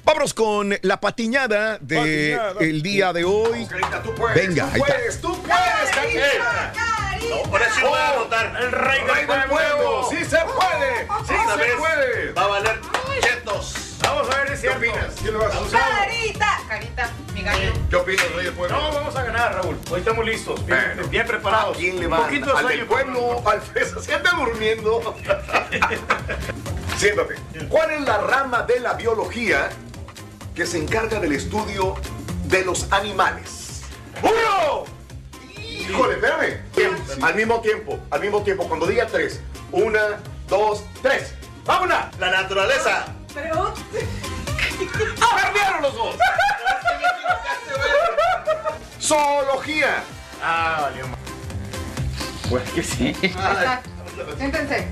Vámonos 0.03 0.36
con 0.36 0.76
la 0.84 0.99
patiñada 0.99 1.44
de 1.47 2.35
Patiñada. 2.37 2.53
el 2.59 2.81
día 2.81 3.13
de 3.13 3.23
hoy. 3.23 3.67
Venga, 4.35 4.69
ahí 4.73 4.81
está. 4.81 5.21
tú 5.21 5.41
puedes, 5.41 5.91
Carita. 5.93 6.73
Por 7.49 7.61
eso 7.61 7.79
yo 7.81 7.89
voy 7.89 7.99
a 7.99 8.09
anotar. 8.11 8.57
El 8.61 8.71
rey 8.71 8.99
del 9.03 9.27
pueblo. 9.49 10.07
Sí 10.09 10.17
se 10.25 10.37
puede. 10.37 11.07
Sí 11.27 11.33
se 11.57 11.75
puede. 11.75 12.31
Va 12.33 12.43
a 12.43 12.47
valer 12.47 12.79
chetos. 13.21 13.75
Vamos 14.01 14.29
a 14.33 14.37
ver, 14.43 14.51
es 14.53 14.61
cierto. 14.61 14.79
¿Quién 15.21 15.33
lo 15.33 15.39
va 15.39 15.45
a 15.45 15.49
hacer? 15.49 15.79
Carita, 15.79 16.59
carita, 16.67 17.09
mi 17.33 17.41
gallo. 17.41 17.73
¿Qué 17.89 17.95
opinas, 17.95 18.31
rey 18.35 18.45
del 18.45 18.53
pueblo? 18.53 18.77
No, 18.77 18.91
vamos 18.93 19.15
a 19.15 19.23
ganar, 19.23 19.55
Raúl. 19.55 19.77
Hoy 19.89 19.99
estamos 19.99 20.25
listos. 20.25 20.65
Bien, 20.65 20.79
Bueno. 20.95 21.07
bien 21.09 21.25
preparados. 21.27 21.75
¿A 21.75 21.79
quién 21.79 21.99
le 21.99 22.05
Un 22.05 22.11
van? 22.11 22.21
poquito 22.23 22.45
de 22.47 22.51
¿Al 22.51 22.61
sueño. 22.61 22.77
del 22.77 22.85
pueblo? 22.87 23.43
¿Al 23.49 23.61
fresa? 23.61 24.01
¿Se 24.01 24.13
anda 24.13 24.31
durmiendo? 24.31 25.15
Siéntate. 26.97 27.35
¿Cuál 27.69 27.91
es 27.91 28.01
la 28.01 28.17
rama 28.19 28.61
de 28.63 28.79
la 28.79 28.93
biología 28.93 29.69
que 30.56 30.66
se 30.66 30.78
encarga 30.78 31.20
del 31.20 31.34
estudio 31.34 31.95
de 32.45 32.64
los 32.64 32.91
animales? 32.91 33.82
¡Burro! 34.22 34.86
Híjole, 35.60 36.16
espérame. 36.16 36.62
Al 37.22 37.36
mismo 37.36 37.60
tiempo, 37.60 37.99
al 38.10 38.22
mismo 38.22 38.41
tiempo. 38.41 38.68
Cuando 38.68 38.88
diga 38.88 39.06
tres. 39.06 39.41
Una, 39.72 40.20
dos, 40.47 40.84
tres. 41.01 41.34
¡Vámonos! 41.66 41.97
La 42.20 42.32
naturaleza. 42.32 43.06
Pero. 43.34 43.74
¡Perdieron 44.80 45.82
los 45.82 45.93
dos! 45.93 46.16
Zoología. 49.01 50.03
Ah, 50.41 50.80
valió. 50.84 51.06
Pues 52.49 52.70
que 52.72 52.84
sí. 52.84 53.16
Está. 53.22 53.82
Siéntense. 54.38 54.88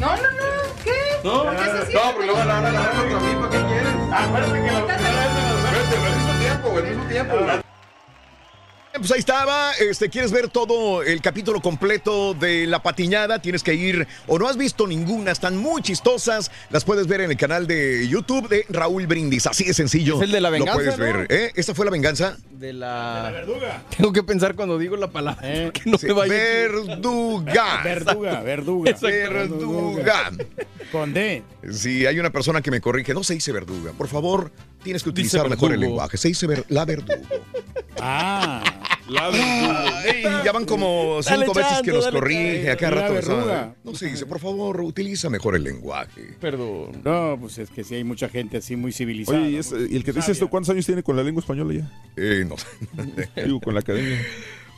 No, 0.00 0.16
no, 0.16 0.22
no. 0.22 0.82
¿Qué? 0.82 1.20
No, 1.22 1.42
¿Por 1.42 1.56
qué 1.56 1.64
se 1.64 1.92
no, 1.92 2.00
porque 2.12 2.26
luego 2.26 2.38
van 2.38 2.50
a 2.50 2.58
agarrar 2.58 3.04
otra 3.04 3.20
misma. 3.20 3.50
¿Qué 3.50 3.58
quieres? 3.66 3.94
Acuérdate 4.10 4.62
que 4.62 4.72
la 4.72 4.80
Vete, 4.80 5.96
al 5.96 6.16
mismo 6.16 6.32
tiempo, 6.40 6.78
al 6.78 6.84
mismo 6.84 7.04
tiempo. 7.04 7.69
Pues 8.92 9.12
ahí 9.12 9.20
estaba. 9.20 9.72
Este, 9.74 10.08
¿Quieres 10.10 10.32
ver 10.32 10.48
todo 10.48 11.02
el 11.04 11.22
capítulo 11.22 11.60
completo 11.62 12.34
de 12.34 12.66
La 12.66 12.82
Patiñada? 12.82 13.40
Tienes 13.40 13.62
que 13.62 13.74
ir, 13.74 14.06
o 14.26 14.36
no 14.38 14.48
has 14.48 14.56
visto 14.56 14.86
ninguna, 14.86 15.30
están 15.30 15.56
muy 15.56 15.80
chistosas. 15.80 16.50
Las 16.70 16.84
puedes 16.84 17.06
ver 17.06 17.20
en 17.20 17.30
el 17.30 17.36
canal 17.36 17.68
de 17.68 18.08
YouTube 18.08 18.48
de 18.48 18.66
Raúl 18.68 19.06
Brindis. 19.06 19.46
Así 19.46 19.64
de 19.64 19.74
sencillo. 19.74 20.16
Es 20.16 20.22
el 20.22 20.32
de 20.32 20.40
la 20.40 20.50
Lo 20.50 20.54
venganza, 20.54 20.74
puedes 20.74 20.98
¿no? 20.98 21.04
ver. 21.04 21.26
¿Eh? 21.30 21.52
¿Esta 21.54 21.72
fue 21.72 21.84
la 21.84 21.92
venganza? 21.92 22.36
De 22.50 22.72
la... 22.72 23.30
verduga. 23.32 23.82
Tengo 23.96 24.12
que 24.12 24.24
pensar 24.24 24.56
cuando 24.56 24.76
digo 24.76 24.96
la 24.96 25.08
palabra. 25.08 25.40
que 25.72 25.82
no 25.88 25.96
Sí, 25.96 26.06
me 26.08 26.12
vaya 26.12 26.34
verduga. 26.34 27.82
Verduga, 27.84 28.40
verduga. 28.42 28.92
Verduga. 29.00 30.30
Con 30.90 31.14
D. 31.14 31.44
Si 31.72 32.06
hay 32.06 32.18
una 32.18 32.30
persona 32.30 32.60
que 32.60 32.72
me 32.72 32.80
corrige, 32.80 33.14
no 33.14 33.22
se 33.22 33.34
dice 33.34 33.52
verduga. 33.52 33.92
Por 33.92 34.08
favor, 34.08 34.50
tienes 34.82 35.02
que 35.02 35.10
utilizar 35.10 35.48
mejor 35.48 35.72
el 35.72 35.78
verdugo. 35.78 35.90
lenguaje. 35.96 36.16
Se 36.16 36.28
dice 36.28 36.46
ver- 36.46 36.64
la 36.68 36.84
verdugo. 36.84 37.22
Ah. 38.00 38.62
Ay, 39.12 40.22
ya 40.44 40.52
van 40.52 40.64
como 40.64 41.20
Dale 41.24 41.44
cinco 41.44 41.52
veces 41.54 41.82
que 41.82 41.90
nos 41.92 42.06
corrige 42.08 42.70
a 42.70 42.76
cada 42.76 43.08
La 43.08 43.20
rato. 43.20 43.74
No 43.82 43.94
se 43.94 44.06
dice, 44.06 44.24
por 44.24 44.38
favor, 44.38 44.80
utiliza 44.82 45.28
mejor 45.28 45.56
el 45.56 45.64
lenguaje. 45.64 46.36
Perdón. 46.40 47.02
No, 47.04 47.36
pues 47.40 47.58
es 47.58 47.70
que 47.70 47.82
sí 47.82 47.96
hay 47.96 48.04
mucha 48.04 48.28
gente 48.28 48.58
así 48.58 48.76
muy 48.76 48.92
civilizada. 48.92 49.38
Oye, 49.40 49.50
¿y, 49.50 49.56
es- 49.56 49.72
y 49.90 49.96
el 49.96 50.04
que 50.04 50.12
dice 50.12 50.30
esto, 50.32 50.48
¿cuántos 50.48 50.70
años 50.70 50.86
tiene 50.86 51.02
con 51.02 51.16
la 51.16 51.24
lengua 51.24 51.40
española 51.40 51.74
ya? 51.74 51.90
Eh, 52.16 52.44
no. 52.48 52.54
Digo, 53.44 53.60
con 53.60 53.74
la 53.74 53.80
academia. 53.80 54.24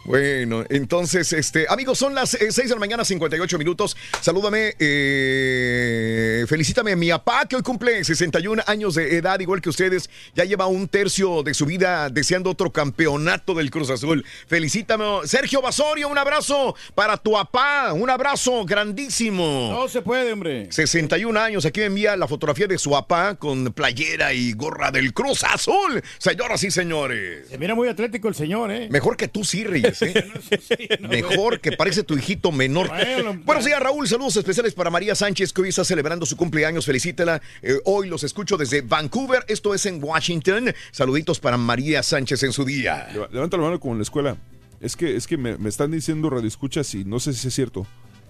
Bueno, 0.05 0.65
entonces, 0.69 1.33
este, 1.33 1.67
amigos, 1.69 1.97
son 1.97 2.15
las 2.15 2.31
6 2.31 2.57
de 2.57 2.69
la 2.69 2.81
mañana, 2.81 3.05
58 3.05 3.57
minutos. 3.57 3.97
Salúdame, 4.21 4.75
eh, 4.79 6.45
felicítame 6.49 6.93
a 6.93 6.97
mi 6.97 7.11
papá, 7.11 7.47
que 7.47 7.55
hoy 7.55 7.63
cumple 7.63 8.03
61 8.03 8.63
años 8.67 8.97
de 8.97 9.17
edad, 9.17 9.39
igual 9.39 9.61
que 9.61 9.69
ustedes. 9.69 10.11
Ya 10.35 10.45
lleva 10.45 10.67
un 10.67 10.89
tercio 10.89 11.45
de 11.45 11.55
su 11.55 11.67
vida 11.67 12.11
deseando 12.11 12.51
otro 12.51 12.73
campeonato 12.73 13.55
del 13.55 13.71
Cruz 13.71 13.91
Azul. 13.91 14.25
Felicítame, 14.49 15.05
Sergio 15.25 15.63
Basorio, 15.63 16.09
un 16.09 16.19
abrazo 16.19 16.75
para 16.97 17.17
tu 17.17 17.33
papá, 17.33 17.93
un 17.93 18.11
abrazo 18.11 18.65
grandísimo. 18.65 19.71
No 19.73 19.89
se 19.89 20.03
puede, 20.03 20.33
hombre. 20.33 20.67
61 20.73 21.39
años, 21.39 21.65
aquí 21.65 21.81
me 21.81 21.87
envía 21.87 22.17
la 22.17 22.27
fotografía 22.27 22.67
de 22.67 22.77
su 22.77 22.91
papá 22.91 23.37
con 23.37 23.73
playera 23.73 24.33
y 24.35 24.53
gorra 24.53 24.91
del 24.91 25.15
Cruz 25.15 25.45
Azul. 25.45 26.03
Señoras 26.19 26.65
y 26.65 26.73
señores. 26.73 27.49
Se 27.49 27.59
mira 27.59 27.77
muy 27.77 27.89
atlético 27.89 28.29
el 28.29 28.35
señor, 28.35 28.73
¿eh? 28.73 28.89
Mejor 28.91 29.17
que 29.17 29.29
tú 29.29 29.45
sí, 29.45 29.63
¿eh? 30.01 30.99
Mejor 31.01 31.61
que 31.61 31.73
parece 31.73 32.03
tu 32.03 32.17
hijito 32.17 32.51
menor. 32.53 32.89
Bueno, 32.89 33.41
Buenos 33.45 33.65
días, 33.65 33.81
Raúl. 33.81 34.09
Saludos 34.09 34.37
especiales 34.37 34.73
para 34.75 34.89
María 34.91 35.15
Sánchez, 35.15 35.53
que 35.53 35.61
hoy 35.63 35.69
está 35.69 35.85
celebrando 35.85 36.25
su 36.25 36.37
cumpleaños. 36.37 36.87
Felicítela. 36.87 37.43
Eh, 37.63 37.75
hoy 37.85 38.09
los 38.09 38.25
escucho 38.25 38.57
desde 38.57 38.81
Vancouver. 38.83 39.45
Esto 39.49 39.75
es 39.75 39.85
en 39.87 40.03
Washington. 40.03 40.73
Saluditos 40.93 41.41
para 41.41 41.57
María 41.57 42.03
Sánchez 42.03 42.43
en 42.45 42.53
su 42.53 42.65
día. 42.65 43.09
Leva- 43.13 43.29
Levanta 43.33 43.57
la 43.57 43.65
mano 43.65 43.81
como 43.81 43.93
en 43.95 43.99
la 43.99 44.05
escuela. 44.05 44.37
Es 44.81 44.97
que, 44.97 45.15
es 45.17 45.27
que 45.27 45.37
me, 45.37 45.57
me 45.59 45.69
están 45.69 45.91
diciendo 45.91 46.29
radioescuchas 46.31 46.95
y 46.95 47.05
no 47.05 47.21
sé 47.21 47.33
si 47.35 47.49
es 47.49 47.55
cierto. 47.55 47.87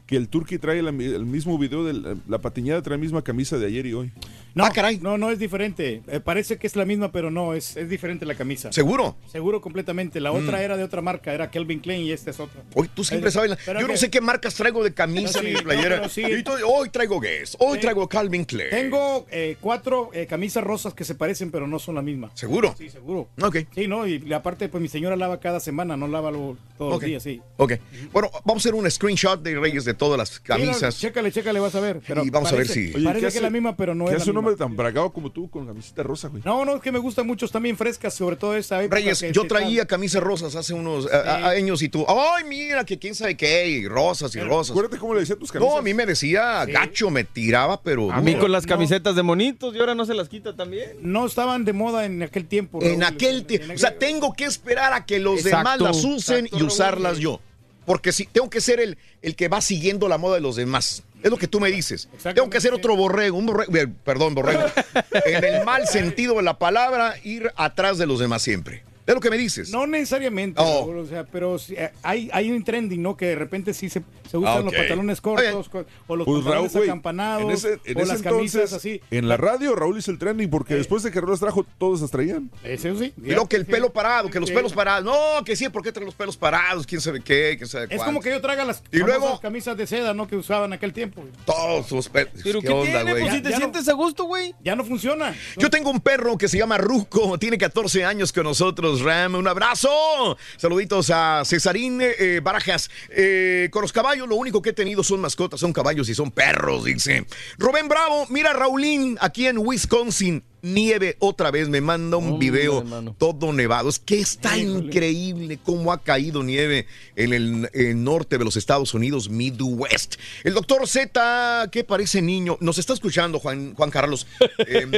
Que 0.06 0.16
el 0.16 0.28
Turqui 0.28 0.58
trae 0.58 0.82
la 0.82 0.90
el 0.90 1.24
mismo 1.24 1.56
video 1.58 1.84
de 1.84 1.92
la, 1.94 2.16
la 2.28 2.38
patiñada, 2.38 2.82
trae 2.82 2.98
la 2.98 3.00
misma 3.02 3.22
camisa 3.22 3.56
de 3.58 3.66
ayer 3.66 3.86
y 3.86 3.92
hoy. 3.94 4.12
No, 4.54 4.64
Ah, 4.66 4.70
caray. 4.70 4.98
No, 4.98 5.16
no 5.16 5.30
es 5.30 5.38
diferente. 5.38 6.02
Eh, 6.08 6.20
parece 6.20 6.58
que 6.58 6.66
es 6.66 6.76
la 6.76 6.84
misma, 6.84 7.10
pero 7.10 7.30
no, 7.30 7.54
es, 7.54 7.74
es 7.78 7.88
diferente 7.88 8.26
la 8.26 8.34
camisa. 8.34 8.70
¿Seguro? 8.72 9.16
Seguro 9.26 9.62
completamente. 9.62 10.20
La 10.20 10.30
otra 10.32 10.58
Mm. 10.58 10.62
era 10.62 10.76
de 10.76 10.84
otra 10.84 11.00
marca, 11.00 11.32
era 11.32 11.50
Kelvin 11.50 11.80
Klein 11.80 12.02
y 12.02 12.12
esta 12.12 12.30
es 12.30 12.40
otra. 12.40 12.60
Hoy 12.74 12.90
tú 12.92 13.02
siempre 13.04 13.30
Eh, 13.30 13.32
sabes. 13.32 13.56
Yo 13.66 13.88
no 13.88 13.96
sé 13.96 14.10
qué 14.10 14.20
marcas 14.20 14.54
traigo 14.54 14.84
de 14.84 14.92
camisa 14.92 15.38
No, 15.40 15.46
sí, 15.46 15.46
ni 15.46 15.52
de 15.54 15.62
playera. 15.62 15.96
pero 15.96 16.08
sí. 16.10 16.22
Y 16.22 16.42
tú- 16.42 16.52
hoy 16.66 16.90
traigo 16.90 17.18
Guess. 17.18 17.56
Hoy 17.60 17.78
Eh, 17.78 17.80
traigo 17.80 18.06
Calvin 18.08 18.44
Klein. 18.44 18.68
Tengo 18.70 19.24
eh, 19.30 19.56
cuatro 19.60 20.10
eh, 20.12 20.26
camisas 20.26 20.62
rosas 20.62 20.92
que 20.92 21.04
se 21.04 21.14
parecen, 21.14 21.50
pero 21.50 21.66
no 21.66 21.78
son 21.78 21.94
la 21.94 22.02
misma. 22.02 22.30
¿Seguro? 22.34 22.74
Sí, 22.76 22.90
seguro. 22.90 23.28
Ok. 23.40 23.58
Sí, 23.74 23.86
no, 23.88 24.06
y 24.06 24.30
aparte, 24.34 24.68
pues 24.68 24.82
mi 24.82 24.88
señora 24.88 25.16
lava 25.16 25.40
cada 25.40 25.60
semana, 25.60 25.96
no 25.96 26.08
lava 26.08 26.30
lo- 26.30 26.58
todos 26.76 26.92
los 26.94 27.00
días, 27.00 27.22
sí. 27.22 27.40
Ok. 27.56 27.74
Bueno, 28.12 28.28
vamos 28.44 28.66
a 28.66 28.68
hacer 28.68 28.74
un 28.74 28.90
screenshot 28.90 29.40
de 29.42 29.58
Reyes 29.58 29.84
de 29.86 29.94
todas 30.04 30.18
las 30.18 30.40
camisas. 30.40 30.94
Sí, 30.94 31.02
chécale, 31.02 31.30
chécale, 31.32 31.60
vas 31.60 31.74
a 31.74 31.80
ver. 31.80 32.00
Pero 32.06 32.24
Y 32.24 32.30
vamos 32.30 32.52
a 32.52 32.56
ver 32.56 32.66
si- 32.68 32.92
Oye, 32.94 33.04
parece 33.04 33.12
¿qué 33.14 33.20
que 33.20 33.26
hace- 33.26 33.36
es 33.38 33.42
la 33.42 33.50
misma, 33.50 33.76
pero 33.76 33.94
no 33.94 34.04
¿Qué 34.06 34.12
es 34.12 34.18
la 34.18 34.22
hace 34.22 34.30
un 34.30 34.36
hombre 34.38 34.56
tan 34.56 34.76
bragado 34.76 35.12
como 35.12 35.30
tú 35.30 35.48
con 35.50 35.66
camiseta 35.66 36.02
rosa, 36.02 36.28
güey? 36.28 36.42
No, 36.44 36.64
no, 36.64 36.76
es 36.76 36.82
que 36.82 36.90
me 36.92 36.98
gustan 36.98 37.26
muchos 37.26 37.50
también 37.52 37.76
frescas, 37.76 38.14
sobre 38.14 38.36
todo 38.36 38.56
esta 38.56 38.82
época. 38.82 38.96
Reyes, 38.96 39.20
que 39.20 39.32
yo 39.32 39.46
traía 39.46 39.86
camisas 39.86 40.22
rosas 40.22 40.54
hace 40.56 40.74
unos 40.74 41.06
a- 41.12 41.18
a- 41.20 41.48
años 41.50 41.82
y 41.82 41.88
tú, 41.88 42.04
ay, 42.08 42.44
mira, 42.48 42.84
que 42.84 42.98
quién 42.98 43.14
sabe 43.14 43.36
qué, 43.36 43.68
y 43.68 43.86
rosas 43.88 44.34
y 44.34 44.40
rosas. 44.40 44.70
Acuérdate 44.72 44.98
cómo 44.98 45.14
le 45.14 45.20
decía 45.20 45.34
a 45.34 45.38
tus 45.38 45.52
No, 45.54 45.60
camisas. 45.60 45.78
a 45.78 45.82
mí 45.82 45.94
me 45.94 46.06
decía, 46.06 46.64
gacho, 46.66 47.10
me 47.10 47.24
tiraba, 47.24 47.80
pero... 47.82 48.10
A 48.12 48.20
mí 48.20 48.34
con 48.36 48.50
las 48.52 48.66
camisetas 48.66 49.16
de 49.16 49.22
monitos 49.22 49.74
y 49.74 49.78
ahora 49.78 49.94
no 49.94 50.04
se 50.04 50.14
las 50.14 50.28
quita 50.28 50.54
también. 50.56 50.96
No 51.00 51.26
estaban 51.26 51.64
de 51.64 51.72
moda 51.72 52.04
en 52.04 52.22
aquel 52.22 52.46
tiempo. 52.46 52.80
En 52.82 53.00
Raúl. 53.00 53.14
aquel 53.14 53.44
tiempo. 53.46 53.72
O 53.74 53.78
sea, 53.78 53.96
tengo 53.98 54.32
que 54.34 54.44
esperar 54.44 54.92
a 54.92 55.04
que 55.06 55.18
los 55.20 55.40
Exacto, 55.44 55.56
demás 55.58 55.80
las 55.80 56.04
usen 56.04 56.46
exacto, 56.46 56.56
y 56.56 56.58
Raúl. 56.60 56.66
usarlas 56.72 57.18
yo. 57.18 57.40
Porque 57.84 58.12
si 58.12 58.26
tengo 58.26 58.48
que 58.48 58.60
ser 58.60 58.80
el, 58.80 58.98
el 59.22 59.36
que 59.36 59.48
va 59.48 59.60
siguiendo 59.60 60.08
la 60.08 60.18
moda 60.18 60.36
de 60.36 60.40
los 60.40 60.56
demás. 60.56 61.02
Es 61.22 61.30
lo 61.30 61.36
que 61.36 61.46
tú 61.46 61.60
me 61.60 61.70
dices. 61.70 62.08
Tengo 62.34 62.50
que 62.50 62.60
ser 62.60 62.74
otro 62.74 62.96
borrego, 62.96 63.36
un 63.36 63.46
borrego, 63.46 63.76
eh, 63.76 63.86
perdón, 64.04 64.34
borrego. 64.34 64.64
en 65.24 65.44
el 65.44 65.64
mal 65.64 65.86
sentido 65.86 66.36
de 66.36 66.42
la 66.42 66.58
palabra, 66.58 67.14
ir 67.22 67.52
atrás 67.56 67.98
de 67.98 68.06
los 68.06 68.18
demás 68.18 68.42
siempre. 68.42 68.82
Es 69.06 69.14
lo 69.14 69.20
que 69.20 69.30
me 69.30 69.38
dices. 69.38 69.70
No 69.70 69.86
necesariamente, 69.86 70.60
Oh. 70.62 70.86
Raúl, 70.86 70.98
o 70.98 71.06
sea, 71.06 71.24
pero 71.24 71.58
sí, 71.58 71.74
eh, 71.76 71.90
hay, 72.02 72.30
hay 72.32 72.50
un 72.52 72.62
trending, 72.62 73.02
¿no? 73.02 73.16
Que 73.16 73.26
de 73.26 73.34
repente 73.34 73.74
sí 73.74 73.88
se, 73.88 74.02
se 74.30 74.36
usan 74.36 74.52
Ah, 74.58 74.60
los 74.60 74.68
ok. 74.72 74.78
pantalones 74.78 75.20
cortos 75.20 75.68
co- 75.68 75.84
o 76.06 76.16
los 76.16 76.24
Pues, 76.24 76.36
Raúl, 76.36 76.44
pantalones 76.44 76.72
güey, 76.72 76.88
acampanados 76.88 77.42
en 77.42 77.50
ese, 77.50 77.80
en 77.84 77.96
o 77.98 78.00
ese 78.00 78.12
las 78.12 78.22
camisas 78.22 78.54
entonces, 78.54 78.72
así. 78.72 79.00
En 79.10 79.28
la 79.28 79.36
radio, 79.36 79.74
Raúl 79.74 79.98
hizo 79.98 80.10
el 80.12 80.18
trending 80.18 80.48
porque 80.50 80.74
después 80.76 81.02
de 81.02 81.10
que 81.10 81.20
Raúl 81.20 81.32
las 81.32 81.40
trajo, 81.40 81.66
todos 81.78 82.00
las 82.00 82.10
traían. 82.10 82.50
Eso 82.62 82.96
sí. 82.96 83.12
Y 83.16 83.30
luego 83.30 83.48
que 83.48 83.56
el 83.56 83.66
pelo 83.66 83.92
parado, 83.92 84.30
que 84.30 84.38
los 84.38 84.48
Sí. 84.48 84.54
pelos 84.54 84.72
parados. 84.72 85.04
No, 85.04 85.44
que 85.44 85.56
sí, 85.56 85.68
¿por 85.68 85.82
qué 85.82 85.90
traen 85.90 86.06
los 86.06 86.14
pelos 86.14 86.36
parados? 86.36 86.86
¿Quién 86.86 87.00
sabe 87.00 87.20
qué? 87.20 87.54
¿Quién 87.58 87.68
sabe 87.68 87.86
Es 87.90 88.02
como 88.02 88.20
que 88.20 88.30
yo 88.30 88.40
traiga 88.40 88.64
las 88.64 88.82
Y 88.92 88.98
luego- 88.98 89.40
camisas 89.40 89.76
de 89.76 89.86
seda, 89.86 90.14
¿no? 90.14 90.28
Que 90.28 90.36
usaban 90.36 90.70
en 90.70 90.74
aquel 90.74 90.92
tiempo. 90.92 91.24
Todos 91.44 91.90
los 91.90 92.08
pelos. 92.08 92.32
Pero 92.44 92.60
¿qué, 92.60 92.68
onda, 92.68 92.84
tiene? 92.84 93.10
güey? 93.12 93.22
Pues 93.24 93.34
si 93.34 93.40
te 93.42 93.44
Ya- 93.44 93.50
ya 93.50 93.56
no- 93.58 93.72
sientes 93.72 93.88
a 93.88 93.92
gusto, 93.94 94.24
güey. 94.24 94.54
Ya 94.62 94.76
no 94.76 94.84
funciona. 94.84 95.34
Yo 95.56 95.70
tengo 95.70 95.90
un 95.90 96.00
perro 96.00 96.38
que 96.38 96.46
se 96.48 96.56
llama 96.58 96.78
Ruco, 96.78 97.36
tiene 97.38 97.58
14 97.58 98.04
años 98.04 98.32
con 98.32 98.44
nosotros, 98.44 98.91
Ram. 99.00 99.34
Un 99.36 99.48
abrazo. 99.48 100.36
Saluditos 100.56 101.10
a 101.10 101.42
Cesarín 101.44 102.00
eh, 102.02 102.40
Barajas. 102.42 102.90
Eh, 103.08 103.68
con 103.70 103.82
los 103.82 103.92
caballos, 103.92 104.28
lo 104.28 104.36
único 104.36 104.60
que 104.60 104.70
he 104.70 104.74
tenido 104.74 105.02
son 105.02 105.20
mascotas, 105.20 105.60
son 105.60 105.72
caballos 105.72 106.08
y 106.08 106.14
son 106.14 106.30
perros, 106.30 106.84
dice. 106.84 107.26
Rubén 107.58 107.88
Bravo, 107.88 108.26
mira 108.28 108.52
Raulín, 108.52 109.16
aquí 109.20 109.46
en 109.46 109.58
Wisconsin. 109.58 110.44
Nieve 110.62 111.16
otra 111.18 111.50
vez, 111.50 111.68
me 111.68 111.80
manda 111.80 112.16
un 112.16 112.34
Hombre, 112.34 112.50
video 112.50 112.78
hermano. 112.78 113.14
todo 113.18 113.52
nevado. 113.52 113.88
Es 113.88 113.98
que 113.98 114.20
está 114.20 114.56
increíble 114.56 115.58
cómo 115.62 115.92
ha 115.92 116.02
caído 116.02 116.42
nieve 116.44 116.86
en 117.16 117.32
el, 117.32 117.68
en 117.74 118.04
norte 118.04 118.38
de 118.38 118.44
los 118.44 118.56
Estados 118.56 118.94
Unidos, 118.94 119.28
Midwest. 119.28 120.14
El 120.44 120.54
doctor 120.54 120.86
Z, 120.86 121.68
que 121.72 121.82
parece 121.84 122.22
niño, 122.22 122.56
nos 122.60 122.78
está 122.78 122.92
escuchando, 122.94 123.38
Juan, 123.40 123.74
Juan 123.74 123.90
Carlos. 123.90 124.26
Em, 124.66 124.90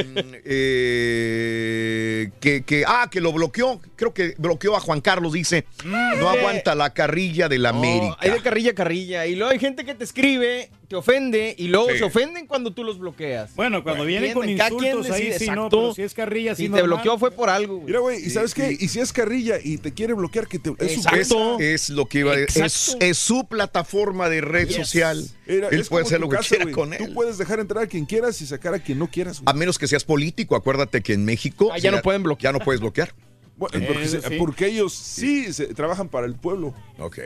eh, 0.45 2.29
que, 2.39 2.63
que, 2.63 2.83
ah, 2.87 3.09
que 3.11 3.21
lo 3.21 3.31
bloqueó. 3.33 3.81
Creo 3.95 4.13
que 4.13 4.35
bloqueó 4.37 4.75
a 4.75 4.79
Juan 4.79 5.01
Carlos, 5.01 5.33
dice. 5.33 5.65
No 5.83 6.29
aguanta 6.29 6.75
la 6.75 6.93
carrilla 6.93 7.49
de 7.49 7.57
la 7.59 7.71
No, 7.71 7.79
América. 7.79 8.17
hay 8.19 8.31
de 8.31 8.41
carrilla 8.41 8.71
a 8.71 8.75
carrilla. 8.75 9.25
Y 9.25 9.35
luego 9.35 9.51
hay 9.51 9.59
gente 9.59 9.85
que 9.85 9.95
te 9.95 10.03
escribe, 10.03 10.69
te 10.87 10.95
ofende, 10.95 11.55
y 11.57 11.67
luego 11.67 11.89
Sí. 11.91 11.97
se 11.99 12.03
ofenden 12.03 12.47
cuando 12.47 12.71
tú 12.71 12.83
los 12.83 12.97
bloqueas. 12.99 13.55
Bueno, 13.55 13.83
cuando 13.83 14.03
Bueno, 14.03 14.19
vienen 14.19 14.33
con 14.33 14.49
insultos 14.49 15.09
ahí 15.11 15.33
sí, 15.37 15.45
no, 15.55 15.69
pero 15.69 15.93
si 15.93 16.01
es 16.03 16.13
carrilla, 16.13 16.55
Si 16.55 16.63
te 16.63 16.69
normal. 16.69 16.87
bloqueó 16.87 17.17
fue 17.17 17.31
por 17.31 17.49
algo, 17.49 17.75
güey. 17.75 17.85
Mira, 17.87 17.99
güey, 17.99 18.25
¿y 18.25 18.29
sabes 18.29 18.53
qué? 18.53 18.75
Y 18.79 18.87
si 18.87 18.99
es 18.99 19.11
carrilla 19.13 19.55
y 19.63 19.77
te 19.77 19.93
quiere 19.93 20.13
bloquear, 20.13 20.47
que 20.47 20.59
te, 20.59 20.71
es 20.79 20.93
su 20.93 20.99
Exacto. 21.01 21.35
cuenta. 21.55 21.63
Es 21.63 21.89
lo 21.89 22.05
que 22.07 22.19
iba 22.19 22.33
a 22.33 22.37
decir. 22.37 22.63
Es, 22.99 23.17
su 23.17 23.47
plataforma 23.47 24.29
de 24.29 24.41
red 24.41 24.67
Yes. 24.67 24.75
social. 24.77 25.25
Era- 25.47 25.69
Él 25.69 25.85
puede 25.89 26.05
hacer 26.05 26.19
lo 26.19 26.29
que 26.29 26.37
quiera 26.37 26.63
güey. 26.65 26.73
con 26.73 26.91
Tú 26.91 27.03
él. 27.05 27.13
puedes 27.13 27.37
dejar 27.37 27.59
entrar 27.59 27.83
a 27.83 27.87
quien 27.87 28.05
quieras 28.05 28.41
y 28.41 28.45
sacar 28.47 28.73
a 28.73 28.79
quien 28.79 28.99
no 28.99 29.09
quieras. 29.09 29.41
güey. 29.41 29.53
A 29.53 29.57
menos 29.57 29.77
que 29.79 29.87
seas 29.87 30.03
político, 30.03 30.55
acuérdate 30.55 31.01
que 31.01 31.13
en 31.13 31.25
México 31.25 31.71
Ah, 31.73 31.77
ya 31.77 31.91
no 31.91 32.01
pueden 32.01 32.23
bloquear. 32.23 32.53
Ya 32.53 32.59
no 32.59 32.63
puedes 32.63 32.81
bloquear. 32.81 33.13
Bueno, 33.57 33.85
porque, 33.87 34.03
Eso 34.03 34.21
se- 34.21 34.27
sí. 34.29 34.35
porque 34.37 34.67
ellos 34.67 34.91
sí 34.93 35.53
se- 35.53 35.73
trabajan 35.73 36.09
para 36.09 36.27
el 36.27 36.35
pueblo. 36.35 36.73
Ok. 36.99 37.19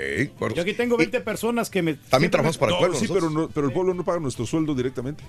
Yo 0.55 0.61
aquí 0.61 0.73
tengo 0.73 0.95
20 0.95 1.21
personas 1.21 1.69
que 1.71 1.81
me... 1.81 1.95
También 1.95 2.29
trabajamos 2.29 2.57
me- 2.57 2.59
para 2.59 2.71
el 2.71 2.75
No, 2.75 2.79
pueblo. 2.79 2.99
sí, 2.99 3.07
pero, 3.11 3.29
no, 3.31 3.49
pero 3.49 3.65
el 3.67 3.73
pueblo 3.73 3.93
no 3.95 4.05
paga 4.05 4.19
nuestro 4.19 4.45
sueldo 4.45 4.75
directamente. 4.75 5.23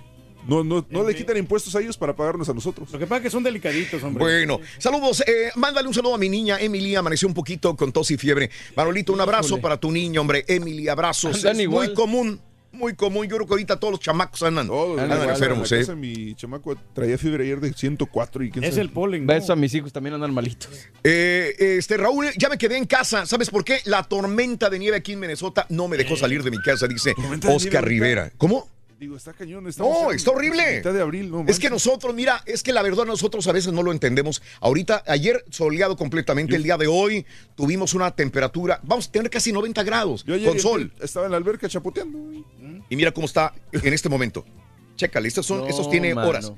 No, 0.46 0.64
no, 0.64 0.86
no 0.90 1.06
le 1.06 1.14
quitan 1.14 1.36
impuestos 1.36 1.74
a 1.76 1.80
ellos 1.80 1.96
para 1.98 2.16
pagarnos 2.16 2.48
a 2.48 2.54
nosotros. 2.54 2.90
Lo 2.90 2.98
que 2.98 3.06
pasa 3.06 3.18
es 3.18 3.22
que 3.24 3.30
son 3.30 3.42
delicaditos, 3.42 4.02
hombre. 4.02 4.24
Bueno, 4.24 4.58
saludos. 4.78 5.22
eh, 5.26 5.50
mándale 5.54 5.86
un 5.86 5.92
saludo 5.94 6.14
a 6.14 6.18
mi 6.18 6.28
niña 6.30 6.58
Emily. 6.58 6.94
Amaneció 6.96 7.28
un 7.28 7.34
poquito 7.34 7.76
con 7.76 7.92
tos 7.92 8.10
y 8.10 8.16
fiebre. 8.16 8.50
Manolito, 8.74 9.12
un 9.12 9.20
abrazo 9.20 9.48
Híjole. 9.48 9.62
para 9.62 9.76
tu 9.78 9.90
niña, 9.92 10.20
hombre. 10.20 10.44
Emily, 10.48 10.88
abrazos. 10.88 11.36
Andan 11.36 11.56
es 11.56 11.62
igual. 11.62 11.86
muy 11.88 11.94
común. 11.94 12.40
Muy 12.72 12.94
común. 12.94 13.26
Yo 13.26 13.36
creo 13.36 13.46
que 13.46 13.52
ahorita 13.54 13.78
todos 13.80 13.92
los 13.92 14.00
chamacos 14.00 14.42
andan, 14.42 14.68
Todos, 14.68 14.98
andan 15.00 15.18
igual, 15.18 15.30
enfermos, 15.30 15.72
en 15.72 15.86
la 15.86 15.92
¿eh? 15.92 15.96
mi 15.96 16.34
chamaco 16.34 16.76
traía 16.94 17.18
fiebre 17.18 17.44
ayer 17.44 17.60
de 17.60 17.72
104 17.72 18.44
y 18.44 18.50
quién 18.50 18.64
Es 18.64 18.70
sabe. 18.70 18.82
el 18.82 18.90
polen. 18.90 19.26
¿no? 19.26 19.32
A 19.32 19.56
mis 19.56 19.74
hijos, 19.74 19.92
también 19.92 20.14
andan 20.14 20.32
malitos. 20.32 20.70
Eh, 21.02 21.54
este 21.58 21.96
Raúl, 21.96 22.26
ya 22.38 22.48
me 22.48 22.56
quedé 22.58 22.76
en 22.76 22.86
casa. 22.86 23.26
¿Sabes 23.26 23.50
por 23.50 23.64
qué? 23.64 23.80
La 23.86 24.04
tormenta 24.04 24.70
de 24.70 24.78
nieve 24.78 24.96
aquí 24.96 25.12
en 25.12 25.20
Minnesota 25.20 25.66
no 25.68 25.88
me 25.88 25.96
dejó 25.96 26.16
salir 26.16 26.42
de 26.44 26.50
mi 26.50 26.60
casa, 26.60 26.86
dice 26.86 27.14
¿Tormenta 27.14 27.48
de 27.48 27.56
Oscar? 27.56 27.84
Rivera. 27.84 28.30
¿Cómo? 28.38 28.68
Digo, 29.00 29.16
está 29.16 29.32
cañón. 29.32 29.64
No, 29.78 30.10
está 30.12 30.30
horrible. 30.30 30.82
De 30.82 31.00
abril, 31.00 31.30
no 31.30 31.46
Es 31.48 31.58
que 31.58 31.70
nosotros, 31.70 32.14
mira, 32.14 32.42
es 32.44 32.62
que 32.62 32.70
la 32.70 32.82
verdad 32.82 33.06
nosotros 33.06 33.46
a 33.46 33.52
veces 33.52 33.72
no 33.72 33.82
lo 33.82 33.92
entendemos. 33.92 34.42
Ahorita, 34.60 35.02
ayer 35.06 35.42
soleado 35.48 35.96
completamente, 35.96 36.54
el 36.54 36.62
día 36.62 36.76
de 36.76 36.86
hoy 36.86 37.24
tuvimos 37.54 37.94
una 37.94 38.10
temperatura, 38.10 38.78
vamos 38.82 39.08
a 39.08 39.12
tener 39.12 39.30
casi 39.30 39.52
90 39.52 39.82
grados 39.84 40.22
Yo 40.26 40.34
ayer 40.34 40.50
con 40.50 40.60
sol. 40.60 40.92
estaba 41.00 41.24
en 41.24 41.32
la 41.32 41.38
alberca 41.38 41.66
chapoteando. 41.66 42.18
Y 42.90 42.96
mira 42.96 43.10
cómo 43.12 43.24
está 43.24 43.54
en 43.72 43.94
este 43.94 44.10
momento. 44.10 44.44
Chécale, 44.96 45.28
estos 45.28 45.46
son, 45.46 45.60
No, 45.60 45.66
estos 45.66 45.88
tiene 45.88 46.14
mano. 46.14 46.28
horas. 46.28 46.52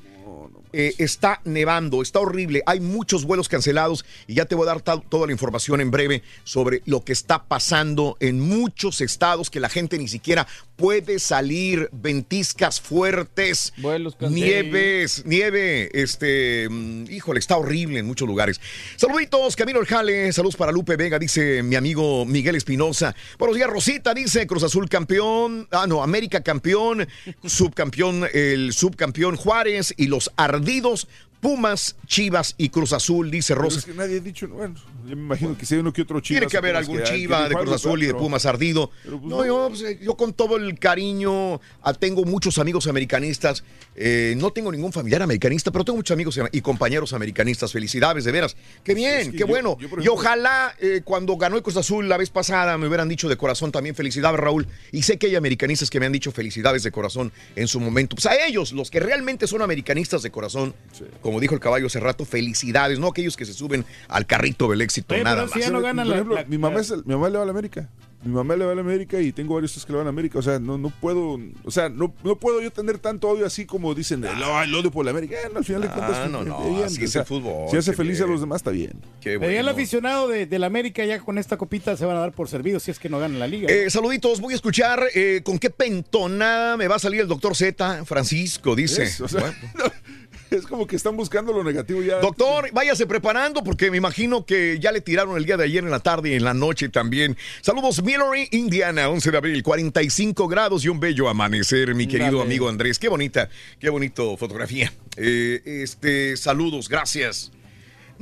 Eh, 0.75 0.95
está 0.99 1.43
nevando, 1.45 2.01
está 2.01 2.19
horrible, 2.19 2.63
hay 2.65 2.81
muchos 2.81 3.27
vuelos 3.27 3.47
cancelados 3.47 4.07
y 4.27 4.35
ya 4.35 4.47
te 4.47 4.55
voy 4.55 4.67
a 4.67 4.75
dar 4.75 4.81
toda 4.81 5.27
la 5.27 5.33
información 5.33 5.83
en 5.83 5.91
breve 5.91 6.23
sobre 6.45 6.81
lo 6.87 7.05
que 7.05 7.13
está 7.13 7.45
pasando 7.45 8.17
en 8.21 8.41
muchos 8.41 9.03
estados 9.03 9.51
que 9.51 9.61
la 9.61 9.69
gente 9.69 9.99
ni 9.99 10.09
siquiera 10.09 10.47
puede 10.77 11.19
salir, 11.19 11.89
ventiscas 11.93 12.81
fuertes, 12.81 13.73
Vuelos 13.77 14.17
nieves, 14.21 15.25
nieve, 15.27 15.91
este, 15.93 16.69
mm, 16.69 17.11
híjole, 17.11 17.39
está 17.39 17.57
horrible 17.57 17.99
en 17.99 18.07
muchos 18.07 18.27
lugares. 18.27 18.61
Saluditos, 18.97 19.57
Camilo 19.57 19.81
El 19.81 19.87
Jale, 19.87 20.33
saludos 20.33 20.57
para 20.57 20.73
Lupe 20.73 20.97
Vega, 20.97 21.19
dice 21.19 21.63
mi 21.63 21.77
amigo 21.77 22.25
Miguel 22.25 22.57
Espinosa. 22.57 23.15
Buenos 23.39 23.57
días, 23.57 23.69
Rosita, 23.69 24.15
dice 24.15 24.47
Cruz 24.47 24.63
Azul 24.63 24.89
campeón, 24.89 25.69
ah, 25.71 25.87
no, 25.87 26.03
América 26.03 26.43
campeón, 26.43 27.07
subcampeón, 27.45 28.27
el 28.33 28.73
subcampeón 28.73 29.37
Juárez 29.37 29.95
y 29.97 30.07
los 30.07 30.31
ardidos 30.37 31.09
Pumas, 31.43 31.97
Chivas 32.07 32.55
y 32.57 32.69
Cruz 32.69 32.93
Azul, 32.93 33.29
dice 33.29 33.57
Rosa. 33.57 33.81
es 33.81 33.85
que 33.85 33.95
nadie 33.95 34.19
ha 34.19 34.21
dicho, 34.21 34.47
bueno, 34.47 34.77
yo 35.09 35.17
me 35.17 35.23
imagino 35.23 35.59
que 35.59 35.67
si 35.67 35.75
hay 35.75 35.81
uno 35.81 35.93
que 35.93 36.03
otro 36.03 36.21
chiva. 36.21 36.39
Tiene 36.39 36.49
que 36.49 36.57
haber 36.57 36.77
algún 36.77 37.03
Chiva 37.03 37.49
de 37.49 37.57
Cruz 37.57 37.75
Azul 37.75 38.01
y 38.01 38.07
de 38.07 38.15
Pumas 38.15 38.47
ardido. 38.47 38.93
Pues, 39.05 39.21
No, 39.23 39.45
yo, 39.45 39.67
pues, 39.69 40.01
yo 40.01 40.17
con 40.17 40.35
todo 40.35 40.57
el 40.57 40.79
cariño, 40.79 41.61
ah, 41.83 41.95
tengo 41.95 42.25
muchos 42.25 42.59
amigos 42.59 42.87
americanistas. 42.87 43.65
Eh, 43.95 44.35
no 44.39 44.51
tengo 44.53 44.73
ningún 44.73 44.93
familiar 44.93 45.23
americanista, 45.23 45.71
pero 45.71 45.85
tengo 45.85 45.97
muchos 45.97 46.15
amigos 46.15 46.39
y 46.53 46.61
compañeros 46.61 47.13
americanistas. 47.13 47.73
Felicidades, 47.73 48.25
de 48.25 48.33
veras. 48.33 48.57
Qué 48.85 48.95
bien, 48.95 49.19
es 49.19 49.27
que 49.27 49.33
qué 49.33 49.39
yo- 49.41 49.47
bueno. 49.47 49.77
yo, 49.81 49.89
y 50.03 50.09
ojalá 50.09 50.75
eh, 50.81 51.03
cuando 51.05 51.37
ganó 51.37 51.57
el 51.57 51.63
Cruz 51.63 51.77
Azul 51.77 52.09
la 52.09 52.17
vez 52.17 52.31
pasada 52.31 52.77
me 52.79 52.87
hubieran 52.89 53.09
dicho 53.09 53.29
de 53.29 53.37
corazón 53.37 53.71
también 53.73 53.95
felicidades, 53.95 54.39
Raúl. 54.41 54.67
Y 54.93 55.03
sé 55.03 55.19
que 55.19 55.27
hay 55.27 55.37
americanistas 55.37 55.91
que 55.91 56.01
me 56.01 56.07
han 56.07 56.13
dicho 56.13 56.33
felicidades 56.33 56.83
de 56.83 56.91
corazón 56.91 57.33
en 57.57 57.69
su 57.69 57.81
momento. 57.81 58.17
Pues 58.17 58.27
a 58.27 58.47
ellos, 58.47 58.73
los 58.73 58.91
que 58.91 59.01
realmente 59.01 59.47
son 59.47 59.63
americanistas 59.63 60.23
de 60.23 60.31
corazón, 60.31 60.75
como 61.21 61.41
dijo 61.41 61.55
el 61.55 61.61
caballo 61.61 61.87
hace 61.87 62.01
rato, 62.01 62.25
felicidades, 62.25 62.99
no 62.99 63.09
aquellos 63.09 63.37
que 63.37 63.45
se 63.45 63.53
suben 63.53 63.85
al 64.09 64.27
carrito 64.27 64.69
del 64.71 64.81
éxito, 64.81 65.15
Oye, 65.15 65.25
nada 65.25 65.43
pero 65.43 65.49
si 65.53 65.59
más. 65.59 65.67
ya 65.69 65.73
no 65.73 65.81
ganan 65.83 66.07
Por 66.07 66.11
la- 66.11 66.15
ejemplo, 66.15 66.35
la- 66.37 66.45
mi, 66.45 66.59
mamá 66.59 66.75
la- 66.77 66.81
es 66.81 66.91
el- 66.91 67.05
mi 67.05 67.15
mamá 67.15 67.29
le 67.29 67.37
va 67.37 67.43
a 67.43 67.47
la 67.47 67.51
América. 67.53 67.89
Mi 68.25 68.33
mamá 68.33 68.55
le 68.57 68.65
va 68.65 68.73
a 68.73 68.75
la 68.75 68.81
América 68.83 69.21
y 69.21 69.33
tengo 69.33 69.55
varios 69.55 69.73
tíos 69.73 69.85
que 69.85 69.93
le 69.93 69.99
van 69.99 70.07
a 70.07 70.11
América. 70.11 70.39
O 70.39 70.43
sea, 70.43 70.59
no, 70.61 70.79
no 70.79 70.91
puedo, 70.91 71.41
o 71.65 71.71
sea, 71.71 71.89
no, 71.89 72.15
no 72.23 72.37
puedo 72.37 72.61
yo 72.63 72.71
tener 72.71 72.99
tanto 72.99 73.29
odio 73.29 73.45
así 73.45 73.67
como 73.67 73.95
dicen, 73.95 74.23
el, 74.25 74.37
el 74.41 74.75
odio 74.75 74.91
por 74.91 75.05
la 75.05 75.11
América. 75.11 75.35
Eh, 75.37 75.49
no, 75.53 75.59
al 75.59 75.65
final 75.65 75.83
de 75.83 75.89
Ah, 75.89 75.93
cuentas, 75.95 76.31
no, 76.31 76.45
no, 76.45 76.71
bien. 76.71 76.85
así 76.85 77.03
O 77.03 77.05
es 77.05 77.11
sea, 77.11 77.23
el 77.23 77.27
fútbol, 77.27 77.69
Si 77.71 77.77
hace 77.77 77.93
feliz 77.93 78.21
a 78.21 78.27
los 78.27 78.41
demás, 78.41 78.57
está 78.61 78.71
bien. 78.71 78.93
Qué 79.21 79.35
el 79.35 79.69
aficionado 79.69 80.29
de, 80.29 80.47
del 80.47 80.65
América 80.65 81.05
ya 81.05 81.19
con 81.21 81.37
esta 81.39 81.57
copita 81.57 81.97
se 81.97 82.05
van 82.07 82.17
a 82.17 82.21
dar 82.21 82.33
por 82.33 82.49
servidos 82.49 82.85
si 82.85 82.91
es 82.93 82.99
que 82.99 83.09
no 83.09 83.19
ganan 83.19 83.39
la 83.39 83.47
liga. 83.49 83.69
Eh, 83.69 83.91
saluditos, 83.91 84.41
voy 84.41 84.53
a 84.53 84.57
escuchar 84.57 85.03
eh, 85.15 85.41
con 85.45 85.59
qué 85.59 85.71
pentonada 85.71 86.77
me 86.77 86.89
va 86.89 86.97
a 86.97 86.99
salir 87.01 87.21
el 87.21 87.29
doctor 87.29 87.57
Z, 87.57 88.05
Francisco, 88.05 88.77
dice. 88.77 89.03
Es, 89.05 89.21
o 89.21 89.29
sea, 89.29 89.41
Bueno. 89.41 89.93
es 90.57 90.67
como 90.67 90.87
que 90.87 90.97
están 90.97 91.17
buscando 91.17 91.53
lo 91.53 91.65
negativo 91.65 92.03
ya. 92.03 92.19
Doctor, 92.19 92.71
váyase 92.73 93.07
preparando 93.07 93.65
porque 93.65 93.91
me 93.91 93.97
imagino 93.97 94.45
que 94.45 94.79
ya 94.81 94.93
le 94.93 95.01
tiraron 95.01 95.37
el 95.37 95.45
día 95.45 95.57
de 95.57 95.65
ayer 95.65 95.85
en 95.85 95.91
la 95.91 96.01
tarde 96.01 96.31
y 96.31 96.35
en 96.35 96.45
la 96.45 96.55
noche 96.55 96.89
también. 96.89 97.37
Saludos, 97.61 98.03
Millery, 98.03 98.49
Indiana, 98.53 99.09
11 99.09 99.31
de 99.31 99.37
abril, 99.37 99.63
45 99.63 100.49
grados 100.49 100.85
y 100.85 100.89
un 100.89 101.01
bello 101.01 101.29
amanecer, 101.29 101.95
mi 101.95 102.07
querido 102.07 102.39
Dale. 102.39 102.43
amigo 102.43 102.69
Andrés. 102.69 102.99
Qué 102.99 103.09
bonita, 103.09 103.49
qué 103.79 103.91
bonito 103.91 104.37
fotografía. 104.37 104.93
Eh, 105.17 105.63
este, 105.65 106.37
saludos, 106.37 106.89
gracias. 106.89 107.53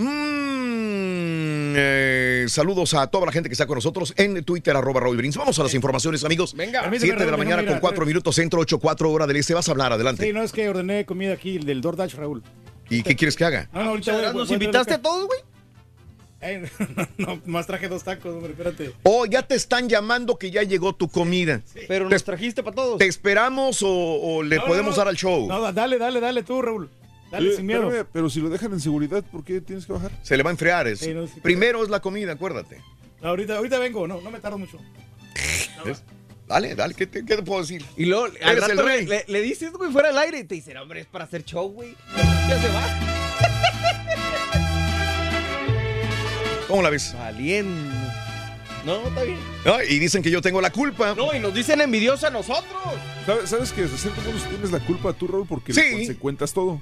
Mm, 0.01 1.75
eh, 1.77 2.47
saludos 2.49 2.95
a 2.95 3.07
toda 3.09 3.27
la 3.27 3.33
gente 3.33 3.49
que 3.49 3.53
está 3.53 3.67
con 3.67 3.77
nosotros 3.77 4.13
en 4.17 4.43
Twitter, 4.45 4.77
arroba 4.77 5.01
Raúl 5.01 5.17
Brins. 5.17 5.37
Vamos 5.37 5.59
a 5.59 5.63
las 5.63 5.75
informaciones, 5.75 6.25
amigos. 6.25 6.55
Venga. 6.55 6.89
7 6.91 7.25
de 7.25 7.31
la 7.31 7.37
mañana 7.37 7.65
con 7.67 7.79
4 7.81 8.07
minutos, 8.07 8.35
centro, 8.35 8.61
8, 8.61 8.79
4 8.79 9.11
hora 9.11 9.27
del 9.27 9.37
este. 9.37 9.55
Vas 9.55 9.69
a 9.69 9.73
hablar, 9.73 9.93
adelante. 9.93 10.25
Sí, 10.27 10.33
no 10.33 10.43
es 10.43 10.53
que 10.53 10.69
ordené 10.69 11.05
comida 11.05 11.35
aquí 11.35 11.59
del 11.59 11.81
DoorDash, 11.81 12.15
Raúl. 12.15 12.43
¿Y 12.89 13.03
qué 13.03 13.15
quieres 13.15 13.37
que 13.37 13.45
haga? 13.45 13.69
No, 13.73 13.85
no, 13.85 13.91
ahorita 13.91 14.13
voy- 14.13 14.23
voy- 14.25 14.35
¿Nos 14.35 14.49
voy- 14.49 14.55
invitaste 14.55 14.93
voy- 14.95 14.99
a 14.99 15.03
todos, 15.03 15.27
güey? 15.27 15.41
Eh, 16.43 16.69
no, 17.19 17.41
más 17.47 17.67
traje 17.67 17.87
dos 17.89 18.03
tacos, 18.03 18.35
hombre, 18.35 18.53
espérate. 18.53 18.93
Oh, 19.03 19.27
ya 19.27 19.43
te 19.43 19.55
están 19.55 19.89
llamando 19.89 20.39
que 20.39 20.51
ya 20.51 20.63
llegó 20.63 20.95
tu 20.95 21.09
comida. 21.09 21.61
Pero 21.87 22.07
te, 22.09 22.15
nos 22.15 22.25
trajiste 22.25 22.63
para 22.63 22.75
todos. 22.75 22.99
¿Te 22.99 23.07
esperamos 23.07 23.83
o, 23.83 23.89
o 23.91 24.43
le 24.43 24.57
No, 24.57 24.63
no, 24.63 24.69
podemos 24.69 24.91
no. 24.93 24.97
dar 24.97 25.09
al 25.09 25.17
show? 25.17 25.47
No, 25.47 25.61
da- 25.61 25.73
dale, 25.73 25.99
dale, 25.99 26.19
dale 26.21 26.43
tú, 26.43 26.63
Raúl. 26.63 26.89
Dale 27.31 27.55
sin 27.57 27.67
miedo. 27.67 27.91
pero 28.13 28.29
si 28.29 28.41
lo 28.41 28.49
dejan 28.49 28.73
en 28.73 28.81
seguridad, 28.81 29.23
¿por 29.25 29.45
qué 29.45 29.61
tienes 29.61 29.87
que 29.87 29.93
bajar? 29.93 30.11
Se 30.23 30.37
le 30.37 30.43
va 30.43 30.51
a 30.51 30.53
enfriar. 30.53 30.87
es- 30.89 31.01
Sí, 31.01 31.15
no, 31.15 31.27
sí, 31.27 31.35
Primero 31.43 31.83
es 31.85 31.89
la 31.91 32.01
comida, 32.01 32.33
acuérdate. 32.33 32.81
No, 33.23 33.29
ahorita, 33.29 33.57
ahorita 33.57 33.79
vengo, 33.79 34.09
no, 34.09 34.21
no 34.21 34.31
me 34.31 34.41
tardo 34.41 34.59
mucho. 34.59 34.79
Dale, 36.49 36.75
dale, 36.75 36.95
¿qué 36.95 37.07
te, 37.07 37.25
qué 37.25 37.37
te 37.37 37.43
puedo 37.45 37.61
decir? 37.61 37.85
Y 37.97 38.07
luego 38.07 38.25
al 38.43 38.71
el 38.71 38.79
rey. 38.85 39.07
Le, 39.07 39.25
le 39.29 39.41
dices, 39.41 39.71
güey, 39.71 39.93
fuera 39.93 40.09
al 40.09 40.19
aire 40.19 40.41
y 40.41 40.45
te 40.45 40.57
dicen, 40.57 40.77
hombre, 40.79 40.99
es 41.03 41.07
para 41.07 41.23
hacer 41.25 41.45
show, 41.45 41.71
güey. 41.71 41.95
Ya 42.49 42.61
se 42.61 42.69
va. 42.71 42.99
¿Cómo 46.67 46.83
la 46.83 46.91
ves? 46.91 47.15
Valiendo. 47.17 47.95
No, 48.85 49.07
está 49.09 49.23
bien. 49.23 49.39
Y 49.89 49.99
dicen 50.01 50.23
que 50.23 50.31
yo 50.33 50.41
tengo 50.43 50.61
la 50.61 50.71
culpa. 50.73 51.15
No, 51.15 51.33
y 51.35 51.39
nos 51.39 51.55
dicen 51.55 51.81
envidiosos 51.81 52.25
a 52.25 52.31
nosotros. 52.31 52.73
¿Sabes, 53.27 53.51
sabes 53.51 53.73
que 53.73 53.83
de 53.83 53.89
cierto 53.99 54.21
modo 54.23 54.39
tienes 54.49 54.71
la 54.73 54.81
culpa 54.81 55.13
tú, 55.13 55.27
Raúl, 55.29 55.47
porque 55.47 55.73
Sí. 55.73 55.81
le 55.83 55.93
consecuentas 55.99 56.53
todo? 56.53 56.81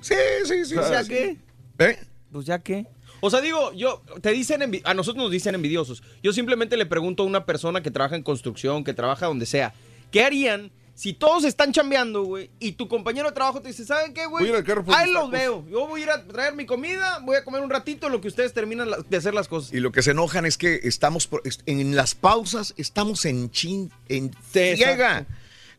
Sí, 0.00 0.14
sí, 0.44 0.64
sí. 0.64 0.76
O 0.76 0.82
sea, 0.82 1.02
¿Ya 1.02 1.04
sí. 1.04 1.08
qué? 1.10 1.36
¿Eh? 1.78 1.98
Pues 2.32 2.46
ya 2.46 2.58
qué. 2.60 2.86
O 3.20 3.30
sea, 3.30 3.40
digo, 3.40 3.72
yo, 3.72 4.02
te 4.20 4.30
dicen, 4.30 4.62
a 4.84 4.94
nosotros 4.94 5.24
nos 5.24 5.32
dicen 5.32 5.54
envidiosos. 5.54 6.02
Yo 6.22 6.32
simplemente 6.32 6.76
le 6.76 6.86
pregunto 6.86 7.24
a 7.24 7.26
una 7.26 7.44
persona 7.44 7.82
que 7.82 7.90
trabaja 7.90 8.14
en 8.16 8.22
construcción, 8.22 8.84
que 8.84 8.94
trabaja 8.94 9.26
donde 9.26 9.44
sea, 9.46 9.74
¿qué 10.12 10.22
harían 10.22 10.70
si 10.94 11.12
todos 11.12 11.44
están 11.44 11.72
chambeando, 11.72 12.24
güey, 12.24 12.50
y 12.58 12.72
tu 12.72 12.88
compañero 12.88 13.28
de 13.28 13.34
trabajo 13.34 13.60
te 13.60 13.68
dice, 13.68 13.84
¿saben 13.84 14.12
qué, 14.14 14.26
güey? 14.26 14.42
Voy 14.42 14.48
a 14.48 14.50
ir 14.50 14.56
al 14.56 14.64
carro 14.64 14.84
por 14.84 14.94
Ahí 14.96 15.06
los 15.12 15.22
tacos". 15.24 15.30
veo. 15.30 15.64
Yo 15.70 15.86
voy 15.86 16.00
a 16.00 16.04
ir 16.04 16.10
a 16.10 16.24
traer 16.26 16.54
mi 16.56 16.66
comida, 16.66 17.20
voy 17.24 17.36
a 17.36 17.44
comer 17.44 17.60
un 17.62 17.70
ratito 17.70 18.06
en 18.06 18.12
lo 18.12 18.20
que 18.20 18.26
ustedes 18.28 18.52
terminan 18.52 18.88
de 19.08 19.16
hacer 19.16 19.32
las 19.32 19.46
cosas. 19.46 19.72
Y 19.72 19.78
lo 19.80 19.92
que 19.92 20.02
se 20.02 20.10
enojan 20.10 20.44
es 20.44 20.58
que 20.58 20.80
estamos 20.82 21.26
por- 21.28 21.42
en 21.66 21.94
las 21.96 22.16
pausas, 22.16 22.74
estamos 22.76 23.24
en 23.26 23.48
chin, 23.52 23.92
en 24.08 24.32
friega. 24.32 25.24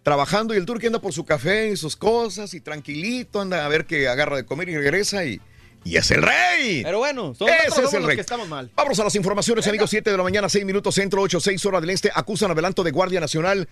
Trabajando 0.10 0.56
y 0.56 0.58
el 0.58 0.66
turque 0.66 0.88
anda 0.88 1.00
por 1.00 1.14
su 1.14 1.24
café 1.24 1.70
y 1.70 1.78
sus 1.78 1.96
cosas 1.96 2.56
y 2.56 2.62
tranquilito 2.62 3.42
anda 3.42 3.64
a 3.64 3.68
ver 3.68 3.86
que 3.86 4.08
agarra 4.08 4.38
de 4.38 4.44
comer 4.44 4.68
y 4.70 4.76
regresa 4.76 5.24
y, 5.24 5.40
y 5.84 5.98
es 5.98 6.10
el 6.10 6.24
rey. 6.24 6.82
Pero 6.84 6.98
bueno, 6.98 7.36
son 7.36 7.48
Ese 7.48 7.58
nosotros 7.68 7.68
es 7.68 7.76
somos 7.76 7.94
el 7.94 8.00
los 8.00 8.08
rey. 8.08 8.16
que 8.18 8.22
estamos 8.22 8.48
mal. 8.48 8.72
Vamos 8.76 9.00
a 9.00 9.04
las 9.04 9.14
informaciones, 9.14 9.68
amigos. 9.68 9.88
7 9.92 10.10
de 10.10 10.18
la 10.18 10.24
mañana, 10.24 10.50
6 10.50 10.66
minutos 10.66 10.96
centro, 10.96 11.22
8, 11.22 11.40
6 11.40 11.64
horas 11.68 11.82
del 11.82 11.92
este. 11.92 12.10
Acusan 12.12 12.50
adelanto 12.50 12.82
de 12.84 12.90
Guardia 12.90 13.20
Nacional. 13.20 13.70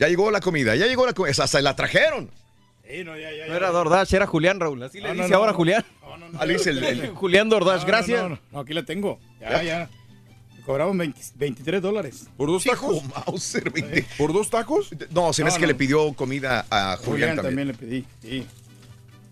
Ya 0.00 0.08
llegó 0.08 0.32
la 0.32 0.40
comida, 0.40 0.74
ya 0.74 0.86
llegó 0.86 1.06
la 1.06 1.12
comida. 1.12 1.44
Hasta 1.44 1.62
la 1.62 1.76
trajeron. 1.76 2.28
Sí, 2.84 3.04
no, 3.04 3.16
ya, 3.16 3.30
ya, 3.30 3.46
No 3.46 3.54
era 3.54 3.70
DoorDash, 3.70 4.14
era 4.14 4.26
Julián 4.26 4.58
Raúl. 4.58 4.82
Así 4.82 4.98
le 5.00 5.06
No, 5.10 5.14
no, 5.14 5.22
dice 5.22 5.30
no, 5.32 5.38
ahora 5.38 5.52
no. 5.52 5.58
Julián. 5.58 5.84
Ah, 6.40 6.44
le 6.44 6.54
dice 6.54 6.70
el- 6.70 6.82
el- 6.82 7.08
Julián 7.14 7.48
no, 7.48 7.60
gracias. 7.60 8.20
No, 8.20 8.30
no, 8.30 8.40
no, 8.50 8.58
aquí 8.58 8.74
la 8.74 8.82
tengo. 8.84 9.20
Ya, 9.40 9.62
ya. 9.62 9.90
Me 10.68 10.72
cobraron 10.72 10.98
20 10.98 11.18
23 11.36 11.80
dólares. 11.80 12.26
¿Por 12.36 12.48
dos 12.50 12.62
tacos? 12.62 13.02
Mauser, 13.26 13.70
20. 13.70 14.04
¿Por 14.18 14.34
dos 14.34 14.50
tacos? 14.50 14.90
No, 15.14 15.32
se 15.32 15.42
me 15.42 15.46
No, 15.46 15.48
hace 15.48 15.60
que 15.60 15.66
no. 15.66 15.68
le 15.68 15.74
pidió 15.74 16.12
comida 16.12 16.66
a 16.70 16.96
Julián, 16.98 17.04
Julián 17.06 17.36
también. 17.36 17.46
también 17.46 17.68
le 17.68 17.74
pedí, 17.74 18.04
sí. 18.22 18.46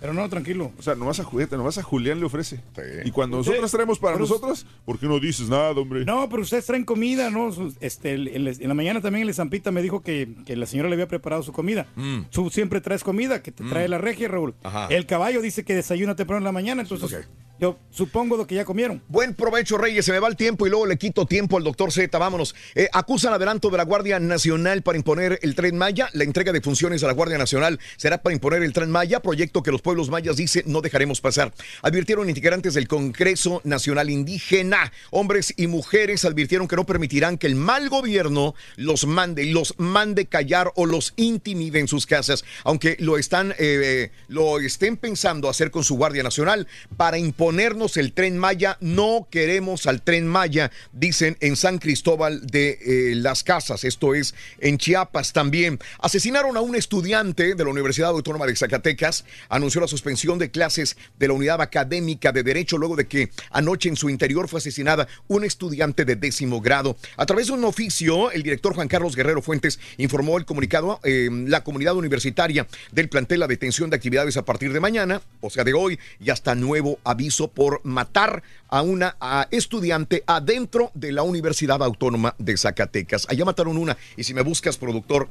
Pero 0.00 0.14
no, 0.14 0.26
tranquilo. 0.30 0.72
O 0.78 0.82
sea, 0.82 0.94
nomás 0.94 1.20
a 1.20 1.24
Julieta, 1.24 1.56
nomás 1.58 1.76
a 1.76 1.82
Julián 1.82 2.20
le 2.20 2.26
ofrece. 2.26 2.56
Sí. 2.74 2.82
Y 3.04 3.10
cuando 3.10 3.36
nosotros 3.38 3.70
traemos 3.70 3.98
para 3.98 4.16
nosotros, 4.18 4.64
¿por 4.86 4.98
qué 4.98 5.06
no 5.06 5.18
dices 5.20 5.48
nada, 5.50 5.72
hombre? 5.72 6.04
No, 6.06 6.26
pero 6.30 6.40
ustedes 6.42 6.64
traen 6.64 6.84
comida, 6.84 7.28
¿no? 7.30 7.50
Este, 7.80 8.12
el- 8.14 8.28
el- 8.28 8.48
en 8.48 8.68
la 8.68 8.74
mañana 8.74 9.00
también 9.02 9.26
el 9.28 9.34
Zampita 9.34 9.70
me 9.72 9.82
dijo 9.82 10.00
que, 10.02 10.28
que 10.46 10.56
la 10.56 10.64
señora 10.66 10.88
le 10.88 10.94
había 10.94 11.08
preparado 11.08 11.42
su 11.42 11.52
comida. 11.52 11.86
Mm. 11.96 12.20
Tú 12.30 12.48
siempre 12.50 12.80
traes 12.80 13.04
comida, 13.04 13.42
que 13.42 13.52
te 13.52 13.62
trae 13.64 13.88
la 13.88 13.98
regia, 13.98 14.28
Raúl. 14.28 14.54
Ajá. 14.62 14.86
El 14.90 15.04
caballo 15.06 15.42
dice 15.42 15.64
que 15.66 15.74
desayuna 15.74 16.14
temprano 16.16 16.38
en 16.38 16.44
la 16.44 16.52
mañana, 16.52 16.82
entonces 16.82 17.12
Ok. 17.12 17.26
Yo 17.58 17.78
supongo 17.90 18.36
de 18.36 18.46
que 18.46 18.54
ya 18.54 18.64
comieron. 18.64 19.02
Buen 19.08 19.34
provecho, 19.34 19.78
Reyes. 19.78 20.04
Se 20.04 20.12
me 20.12 20.18
va 20.18 20.28
el 20.28 20.36
tiempo 20.36 20.66
y 20.66 20.70
luego 20.70 20.86
le 20.86 20.98
quito 20.98 21.24
tiempo 21.26 21.56
al 21.56 21.64
doctor 21.64 21.90
Z. 21.90 22.16
Vámonos. 22.18 22.54
Eh, 22.74 22.88
acusan 22.92 23.32
adelanto 23.32 23.70
de 23.70 23.78
la 23.78 23.84
Guardia 23.84 24.20
Nacional 24.20 24.82
para 24.82 24.98
imponer 24.98 25.38
el 25.42 25.54
Tren 25.54 25.78
Maya. 25.78 26.08
La 26.12 26.24
entrega 26.24 26.52
de 26.52 26.60
funciones 26.60 27.02
a 27.02 27.06
la 27.06 27.14
Guardia 27.14 27.38
Nacional 27.38 27.80
será 27.96 28.18
para 28.18 28.34
imponer 28.34 28.62
el 28.62 28.72
Tren 28.72 28.90
Maya, 28.90 29.20
proyecto 29.20 29.62
que 29.62 29.72
los 29.72 29.80
pueblos 29.80 30.10
mayas 30.10 30.36
dicen 30.36 30.64
no 30.66 30.82
dejaremos 30.82 31.20
pasar. 31.20 31.52
Advirtieron 31.82 32.28
integrantes 32.28 32.74
del 32.74 32.88
Congreso 32.88 33.62
Nacional 33.64 34.10
Indígena. 34.10 34.92
Hombres 35.10 35.54
y 35.56 35.66
mujeres 35.66 36.24
advirtieron 36.24 36.68
que 36.68 36.76
no 36.76 36.84
permitirán 36.84 37.38
que 37.38 37.46
el 37.46 37.54
mal 37.54 37.88
gobierno 37.88 38.54
los 38.76 39.06
mande 39.06 39.44
y 39.44 39.52
los 39.52 39.74
mande 39.78 40.26
callar 40.26 40.72
o 40.74 40.84
los 40.84 41.14
intimide 41.16 41.80
en 41.80 41.88
sus 41.88 42.06
casas, 42.06 42.44
aunque 42.64 42.96
lo 43.00 43.16
están, 43.16 43.54
eh, 43.58 44.10
lo 44.28 44.58
estén 44.58 44.96
pensando 44.96 45.48
hacer 45.48 45.70
con 45.70 45.84
su 45.84 45.96
Guardia 45.96 46.22
Nacional 46.22 46.66
para 46.96 47.18
imponernos 47.46 47.96
el 47.96 48.12
tren 48.12 48.38
Maya. 48.38 48.76
No 48.80 49.28
queremos 49.30 49.86
al 49.86 50.02
tren 50.02 50.26
Maya, 50.26 50.72
dicen 50.92 51.36
en 51.38 51.54
San 51.54 51.78
Cristóbal 51.78 52.44
de 52.44 52.70
eh, 52.80 53.14
las 53.14 53.44
Casas, 53.44 53.84
esto 53.84 54.16
es 54.16 54.34
en 54.58 54.78
Chiapas 54.78 55.32
también. 55.32 55.78
Asesinaron 56.00 56.56
a 56.56 56.60
un 56.60 56.74
estudiante 56.74 57.54
de 57.54 57.64
la 57.64 57.70
Universidad 57.70 58.10
Autónoma 58.10 58.46
de 58.46 58.56
Zacatecas, 58.56 59.24
anunció 59.48 59.80
la 59.80 59.86
suspensión 59.86 60.40
de 60.40 60.50
clases 60.50 60.96
de 61.20 61.28
la 61.28 61.34
unidad 61.34 61.60
académica 61.60 62.32
de 62.32 62.42
Derecho 62.42 62.78
luego 62.78 62.96
de 62.96 63.06
que 63.06 63.30
anoche 63.50 63.88
en 63.88 63.96
su 63.96 64.10
interior 64.10 64.48
fue 64.48 64.58
asesinada 64.58 65.06
un 65.28 65.44
estudiante 65.44 66.04
de 66.04 66.16
décimo 66.16 66.60
grado. 66.60 66.96
A 67.16 67.26
través 67.26 67.46
de 67.46 67.52
un 67.52 67.64
oficio, 67.64 68.32
el 68.32 68.42
director 68.42 68.74
Juan 68.74 68.88
Carlos 68.88 69.14
Guerrero 69.14 69.40
Fuentes 69.40 69.78
informó 69.98 70.36
el 70.36 70.46
comunicado, 70.46 70.98
eh, 71.04 71.28
la 71.30 71.62
comunidad 71.62 71.94
universitaria 71.94 72.66
del 72.90 73.08
plantel 73.08 73.38
la 73.38 73.46
detención 73.46 73.88
de 73.88 73.94
actividades 73.94 74.36
a 74.36 74.44
partir 74.44 74.72
de 74.72 74.80
mañana, 74.80 75.22
o 75.40 75.48
sea, 75.48 75.62
de 75.62 75.74
hoy, 75.74 76.00
y 76.18 76.30
hasta 76.30 76.56
nuevo 76.56 76.98
aviso 77.04 77.35
por 77.48 77.80
matar 77.84 78.42
a 78.68 78.82
una 78.82 79.16
a 79.20 79.46
estudiante 79.50 80.24
adentro 80.26 80.90
de 80.94 81.12
la 81.12 81.22
Universidad 81.22 81.82
Autónoma 81.82 82.34
de 82.38 82.56
Zacatecas. 82.56 83.26
Allá 83.28 83.44
mataron 83.44 83.76
una, 83.76 83.96
y 84.16 84.24
si 84.24 84.34
me 84.34 84.42
buscas, 84.42 84.76
productor, 84.78 85.28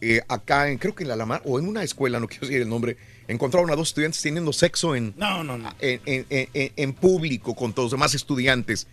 eh, 0.00 0.20
acá, 0.28 0.68
en, 0.70 0.76
creo 0.78 0.94
que 0.94 1.04
en 1.04 1.08
la 1.08 1.14
Alamar, 1.14 1.40
o 1.46 1.58
en 1.58 1.66
una 1.66 1.82
escuela, 1.82 2.20
no 2.20 2.28
quiero 2.28 2.46
decir 2.46 2.60
el 2.62 2.68
nombre, 2.68 2.96
encontraron 3.28 3.70
a 3.70 3.76
dos 3.76 3.88
estudiantes 3.88 4.20
teniendo 4.20 4.52
sexo 4.52 4.94
en, 4.94 5.14
No, 5.16 5.42
no, 5.42 5.56
no. 5.56 5.72
en, 5.80 6.00
en- 6.04 6.26
en- 6.30 6.72
en 6.76 6.92
público 6.92 7.54
con 7.56 7.72
todos 7.72 7.86
los 7.86 7.92
demás 7.98 8.14
estudiantes 8.14 8.86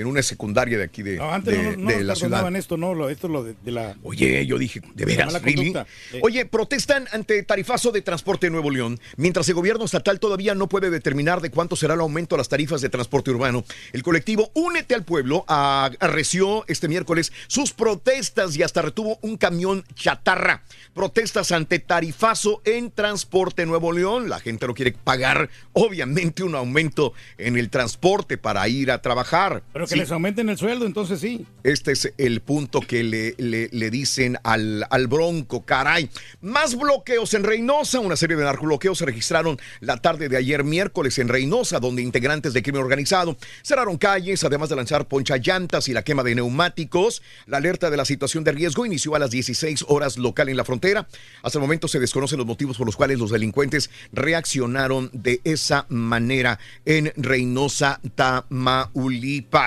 en 0.00 0.06
una 0.06 0.22
secundaria 0.22 0.78
de 0.78 0.84
aquí 0.84 1.02
de, 1.02 1.16
No, 1.16 1.32
antes 1.32 1.56
de- 1.56 1.76
no, 1.76 1.82
no 1.84 1.88
de 1.90 2.04
la 2.04 2.14
ciudad. 2.14 2.54
esto, 2.56 2.76
no, 2.76 3.08
esto 3.08 3.26
es 3.26 3.32
lo 3.32 3.42
de, 3.44 3.54
de 3.64 3.72
la... 3.72 3.96
Oye, 4.02 4.44
yo 4.46 4.58
dije, 4.58 4.80
¿de 4.94 5.04
veras? 5.04 5.42
really? 5.42 5.74
Eh. 6.12 6.20
Oye, 6.22 6.46
protestan 6.46 7.06
ante 7.12 7.42
tarifazo 7.42 7.90
de 7.92 8.02
transporte 8.02 8.46
de 8.46 8.50
Nuevo 8.50 8.70
León. 8.70 9.00
Mientras 9.16 9.48
el 9.48 9.54
gobierno 9.54 9.84
estatal 9.84 10.20
todavía 10.20 10.54
no 10.54 10.68
puede 10.68 10.90
determinar 10.90 11.40
de 11.40 11.50
cuánto 11.50 11.76
será 11.76 11.94
el 11.94 12.00
aumento 12.00 12.36
de 12.36 12.38
las 12.38 12.48
tarifas 12.48 12.80
de 12.80 12.88
transporte 12.88 13.30
urbano, 13.30 13.64
el 13.92 14.02
colectivo 14.02 14.50
Únete 14.54 14.94
al 14.94 15.04
Pueblo 15.04 15.44
a- 15.48 15.90
arreció 16.00 16.64
este 16.68 16.88
miércoles 16.88 17.32
sus 17.46 17.72
protestas 17.72 18.56
y 18.56 18.62
hasta 18.62 18.82
retuvo 18.82 19.18
un 19.22 19.36
camión 19.36 19.84
chatarra. 19.94 20.62
Protestas 20.94 21.52
ante 21.52 21.78
tarifazo 21.78 22.60
en 22.64 22.90
transporte 22.90 23.66
Nuevo 23.66 23.92
León. 23.92 24.28
La 24.28 24.40
gente 24.40 24.66
no 24.66 24.74
quiere 24.74 24.92
pagar, 24.92 25.50
obviamente, 25.72 26.42
un 26.42 26.54
aumento 26.54 27.12
en 27.38 27.56
el 27.56 27.70
transporte 27.70 28.38
para 28.38 28.66
ir 28.68 28.90
a 28.90 29.02
trabajar. 29.02 29.62
Pero 29.72 29.85
que 29.86 29.94
Sí. 29.94 29.98
les 30.00 30.10
aumenten 30.12 30.48
el 30.48 30.58
sueldo, 30.58 30.86
entonces 30.86 31.20
sí. 31.20 31.46
Este 31.62 31.92
es 31.92 32.12
el 32.18 32.40
punto 32.40 32.80
que 32.80 33.02
le, 33.02 33.34
le- 33.38 33.68
le 33.72 33.90
dicen 33.90 34.36
al, 34.44 34.86
al 34.90 35.06
Bronco, 35.06 35.64
caray. 35.64 36.10
Más 36.40 36.76
bloqueos 36.76 37.32
en 37.34 37.44
Reynosa. 37.44 38.00
Una 38.00 38.16
serie 38.16 38.36
de 38.36 38.44
narcobloqueos 38.44 38.98
se 38.98 39.06
registraron 39.06 39.58
la 39.80 39.96
tarde 39.96 40.28
de 40.28 40.36
ayer 40.36 40.64
miércoles 40.64 41.18
en 41.18 41.28
Reynosa, 41.28 41.80
donde 41.80 42.02
integrantes 42.02 42.52
de 42.52 42.62
crimen 42.62 42.82
organizado 42.82 43.36
cerraron 43.62 43.96
calles, 43.98 44.44
además 44.44 44.68
de 44.68 44.76
lanzar 44.76 45.06
ponchallantas 45.08 45.88
y 45.88 45.92
la 45.92 46.02
quema 46.02 46.22
de 46.22 46.34
neumáticos. 46.34 47.22
La 47.46 47.56
alerta 47.58 47.90
de 47.90 47.96
la 47.96 48.04
situación 48.04 48.44
de 48.44 48.52
riesgo 48.52 48.84
inició 48.86 49.14
a 49.14 49.18
las 49.18 49.30
16 49.30 49.84
horas 49.88 50.18
local 50.18 50.48
en 50.48 50.56
la 50.56 50.64
frontera. 50.64 51.08
Hasta 51.42 51.58
el 51.58 51.62
momento 51.62 51.88
se 51.88 52.00
desconocen 52.00 52.38
los 52.38 52.46
motivos 52.46 52.76
por 52.76 52.86
los 52.86 52.96
cuales 52.96 53.18
los 53.18 53.30
delincuentes 53.30 53.90
reaccionaron 54.12 55.10
de 55.12 55.40
esa 55.44 55.86
manera 55.88 56.58
en 56.84 57.12
Reynosa, 57.16 58.00
Tamaulipas. 58.14 59.65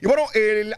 Y 0.00 0.06
bueno, 0.06 0.22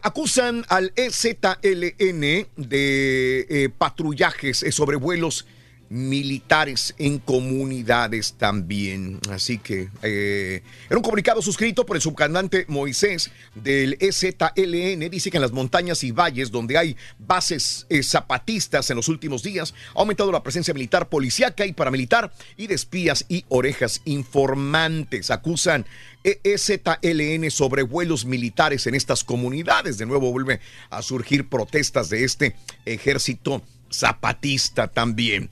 acusan 0.01 0.65
al 0.67 0.91
EZLN 0.95 2.47
de 2.57 3.45
eh, 3.49 3.69
patrullajes, 3.77 4.63
eh, 4.63 4.71
sobrevuelos 4.71 5.45
militares 5.93 6.95
en 6.97 7.19
comunidades 7.19 8.33
también. 8.33 9.19
Así 9.29 9.59
que 9.59 9.89
eh, 10.01 10.63
en 10.89 10.97
un 10.97 11.03
comunicado 11.03 11.41
suscrito 11.41 11.85
por 11.85 11.95
el 11.95 12.01
subcomandante 12.01 12.65
Moisés 12.67 13.29
del 13.53 13.95
EZLN, 13.99 15.09
dice 15.11 15.29
que 15.29 15.37
en 15.37 15.41
las 15.41 15.51
montañas 15.51 16.03
y 16.03 16.11
valles 16.11 16.49
donde 16.49 16.79
hay 16.79 16.97
bases 17.19 17.85
eh, 17.89 18.01
zapatistas 18.01 18.89
en 18.89 18.97
los 18.97 19.07
últimos 19.07 19.43
días, 19.43 19.75
ha 19.95 19.99
aumentado 19.99 20.31
la 20.31 20.41
presencia 20.41 20.73
militar, 20.73 21.09
policíaca 21.09 21.63
y 21.65 21.73
paramilitar 21.73 22.33
y 22.57 22.65
de 22.65 22.73
espías 22.73 23.25
y 23.29 23.45
orejas 23.49 24.01
informantes. 24.05 25.29
Acusan 25.29 25.85
EZLN 26.23 27.51
sobre 27.51 27.83
vuelos 27.83 28.25
militares 28.25 28.87
en 28.87 28.95
estas 28.95 29.23
comunidades. 29.23 29.99
De 29.99 30.07
nuevo 30.07 30.31
vuelve 30.31 30.59
a 30.89 31.03
surgir 31.03 31.47
protestas 31.47 32.09
de 32.09 32.23
este 32.23 32.55
ejército 32.85 33.61
zapatista 33.91 34.87
también. 34.87 35.51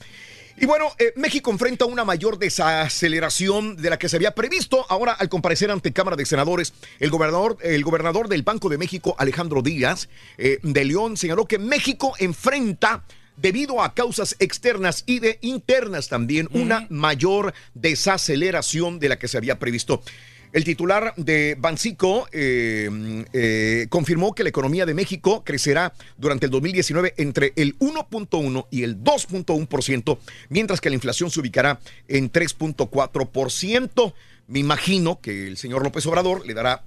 Y 0.61 0.67
bueno, 0.67 0.91
eh, 0.99 1.11
México 1.15 1.49
enfrenta 1.49 1.85
una 1.85 2.05
mayor 2.05 2.37
desaceleración 2.37 3.77
de 3.77 3.89
la 3.89 3.97
que 3.97 4.07
se 4.07 4.17
había 4.17 4.35
previsto. 4.35 4.85
Ahora, 4.89 5.13
al 5.13 5.27
comparecer 5.27 5.71
ante 5.71 5.91
Cámara 5.91 6.15
de 6.15 6.23
Senadores, 6.23 6.73
el 6.99 7.09
gobernador, 7.09 7.57
el 7.63 7.83
gobernador 7.83 8.27
del 8.27 8.43
Banco 8.43 8.69
de 8.69 8.77
México, 8.77 9.15
Alejandro 9.17 9.63
Díaz 9.63 10.07
eh, 10.37 10.59
de 10.61 10.85
León, 10.85 11.17
señaló 11.17 11.47
que 11.47 11.57
México 11.57 12.13
enfrenta 12.19 13.03
debido 13.37 13.81
a 13.81 13.95
causas 13.95 14.35
externas 14.37 15.03
y 15.07 15.17
de 15.17 15.39
internas 15.41 16.09
también, 16.09 16.47
una 16.53 16.85
mayor 16.91 17.55
desaceleración 17.73 18.99
de 18.99 19.09
la 19.09 19.17
que 19.17 19.27
se 19.27 19.37
había 19.37 19.57
previsto. 19.57 20.03
El 20.53 20.65
titular 20.65 21.13
de 21.15 21.55
Bancico 21.57 22.27
eh, 22.33 23.25
eh, 23.31 23.87
confirmó 23.89 24.35
que 24.35 24.43
la 24.43 24.49
economía 24.49 24.85
de 24.85 24.93
México 24.93 25.43
crecerá 25.45 25.93
durante 26.17 26.47
el 26.47 26.51
2019 26.51 27.13
entre 27.17 27.53
el 27.55 27.79
1.1 27.79 28.67
y 28.69 28.83
el 28.83 29.01
2.1%, 29.01 30.17
mientras 30.49 30.81
que 30.81 30.89
la 30.89 30.95
inflación 30.95 31.31
se 31.31 31.39
ubicará 31.39 31.79
en 32.09 32.29
3.4%. 32.29 34.13
Me 34.47 34.59
imagino 34.59 35.21
que 35.21 35.47
el 35.47 35.55
señor 35.55 35.83
López 35.83 36.05
Obrador 36.07 36.45
le 36.45 36.53
dará 36.53 36.83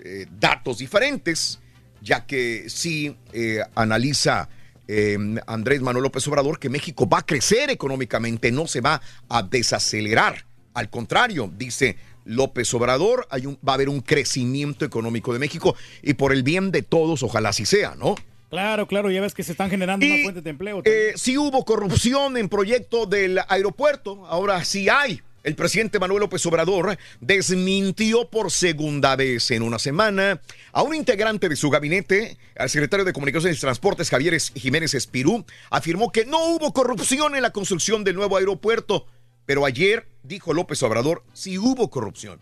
eh, 0.00 0.26
datos 0.38 0.76
diferentes, 0.76 1.60
ya 2.02 2.26
que 2.26 2.68
sí 2.68 3.16
analiza 3.74 4.50
Andrés 5.46 5.80
Manuel 5.82 6.04
López 6.04 6.26
Obrador 6.28 6.58
que 6.58 6.68
México 6.68 7.08
va 7.08 7.18
a 7.18 7.26
crecer 7.26 7.70
económicamente, 7.70 8.52
no 8.52 8.66
se 8.66 8.80
va 8.80 9.00
a 9.28 9.42
desacelerar. 9.42 10.46
Al 10.74 10.90
contrario, 10.90 11.52
dice 11.56 11.96
López 12.28 12.72
Obrador, 12.74 13.26
hay 13.30 13.46
un, 13.46 13.58
va 13.66 13.72
a 13.72 13.74
haber 13.74 13.88
un 13.88 14.00
crecimiento 14.00 14.84
económico 14.84 15.32
de 15.32 15.38
México 15.38 15.74
y 16.02 16.14
por 16.14 16.32
el 16.32 16.42
bien 16.42 16.70
de 16.70 16.82
todos, 16.82 17.22
ojalá 17.22 17.48
así 17.48 17.64
sea, 17.64 17.94
¿no? 17.96 18.14
Claro, 18.50 18.86
claro, 18.86 19.10
ya 19.10 19.20
ves 19.20 19.34
que 19.34 19.42
se 19.42 19.52
están 19.52 19.68
generando 19.70 20.06
más 20.06 20.22
fuentes 20.22 20.44
de 20.44 20.50
empleo. 20.50 20.82
Eh, 20.84 21.12
sí 21.16 21.36
hubo 21.36 21.64
corrupción 21.64 22.36
en 22.36 22.48
proyecto 22.48 23.06
del 23.06 23.40
aeropuerto, 23.48 24.26
ahora 24.26 24.64
sí 24.64 24.88
hay. 24.88 25.20
El 25.44 25.54
presidente 25.54 25.98
Manuel 25.98 26.20
López 26.20 26.44
Obrador 26.46 26.98
desmintió 27.20 28.28
por 28.28 28.50
segunda 28.50 29.16
vez 29.16 29.50
en 29.50 29.62
una 29.62 29.78
semana 29.78 30.40
a 30.72 30.82
un 30.82 30.94
integrante 30.94 31.48
de 31.48 31.56
su 31.56 31.70
gabinete, 31.70 32.36
al 32.56 32.68
secretario 32.68 33.04
de 33.04 33.12
Comunicaciones 33.12 33.56
y 33.56 33.60
Transportes, 33.60 34.10
Javier 34.10 34.38
Jiménez 34.40 34.94
Espirú, 34.94 35.46
afirmó 35.70 36.10
que 36.10 36.26
no 36.26 36.44
hubo 36.48 36.72
corrupción 36.72 37.36
en 37.36 37.42
la 37.42 37.50
construcción 37.50 38.02
del 38.02 38.16
nuevo 38.16 38.36
aeropuerto. 38.36 39.06
Pero 39.48 39.64
ayer, 39.64 40.06
dijo 40.24 40.52
López 40.52 40.82
Obrador, 40.82 41.24
sí 41.32 41.56
hubo 41.56 41.88
corrupción. 41.88 42.38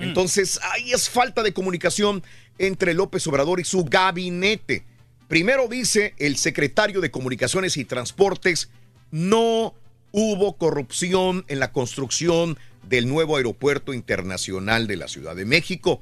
Entonces, 0.00 0.58
ahí 0.72 0.90
es 0.90 1.08
falta 1.08 1.44
de 1.44 1.52
comunicación 1.52 2.24
entre 2.58 2.94
López 2.94 3.24
Obrador 3.28 3.60
y 3.60 3.64
su 3.64 3.84
gabinete. 3.84 4.82
Primero 5.28 5.68
dice 5.68 6.14
el 6.18 6.36
secretario 6.36 7.00
de 7.00 7.12
Comunicaciones 7.12 7.76
y 7.76 7.84
Transportes, 7.84 8.70
no 9.12 9.72
hubo 10.10 10.56
corrupción 10.56 11.44
en 11.46 11.60
la 11.60 11.70
construcción 11.70 12.58
del 12.82 13.06
nuevo 13.06 13.36
aeropuerto 13.36 13.94
internacional 13.94 14.88
de 14.88 14.96
la 14.96 15.06
Ciudad 15.06 15.36
de 15.36 15.44
México. 15.44 16.00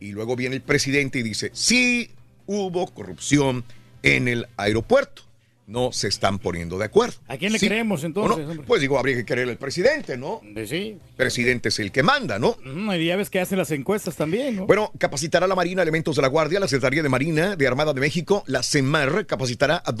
Y 0.00 0.12
luego 0.12 0.36
viene 0.36 0.56
el 0.56 0.62
presidente 0.62 1.18
y 1.18 1.22
dice, 1.22 1.50
sí 1.52 2.12
hubo 2.46 2.86
corrupción 2.94 3.62
en 4.02 4.26
el 4.26 4.46
aeropuerto. 4.56 5.27
No 5.68 5.92
se 5.92 6.08
están 6.08 6.38
poniendo 6.38 6.78
de 6.78 6.86
acuerdo. 6.86 7.16
¿A 7.28 7.36
quién 7.36 7.52
le 7.52 7.58
¿Sí 7.58 7.68
creemos 7.68 8.02
entonces? 8.02 8.56
no? 8.56 8.62
Pues 8.62 8.80
digo, 8.80 8.98
habría 8.98 9.16
que 9.16 9.26
querer 9.26 9.48
al 9.50 9.58
presidente, 9.58 10.16
¿no? 10.16 10.40
Sí. 10.66 10.98
Presidente 11.18 11.68
es 11.68 11.78
el 11.80 11.92
que 11.92 12.02
manda, 12.02 12.38
¿no? 12.38 12.56
Mm, 12.64 12.92
y 12.92 13.04
ya 13.06 13.16
ves 13.16 13.28
que 13.28 13.40
hacen 13.40 13.58
las 13.58 13.70
encuestas 13.72 14.16
también, 14.16 14.56
¿no? 14.56 14.66
Bueno, 14.66 14.90
capacitará 14.98 15.46
la 15.46 15.54
Marina 15.54 15.82
elementos 15.82 16.16
de 16.16 16.22
la 16.22 16.28
Guardia, 16.28 16.60
la 16.60 16.68
Secretaría 16.68 17.02
de 17.02 17.08
Marina 17.10 17.56
de 17.56 17.66
Armada 17.66 17.92
de 17.92 18.00
México, 18.00 18.44
la 18.46 18.62
CEMAR, 18.62 19.26
capacitará 19.26 19.82
a 19.84 19.92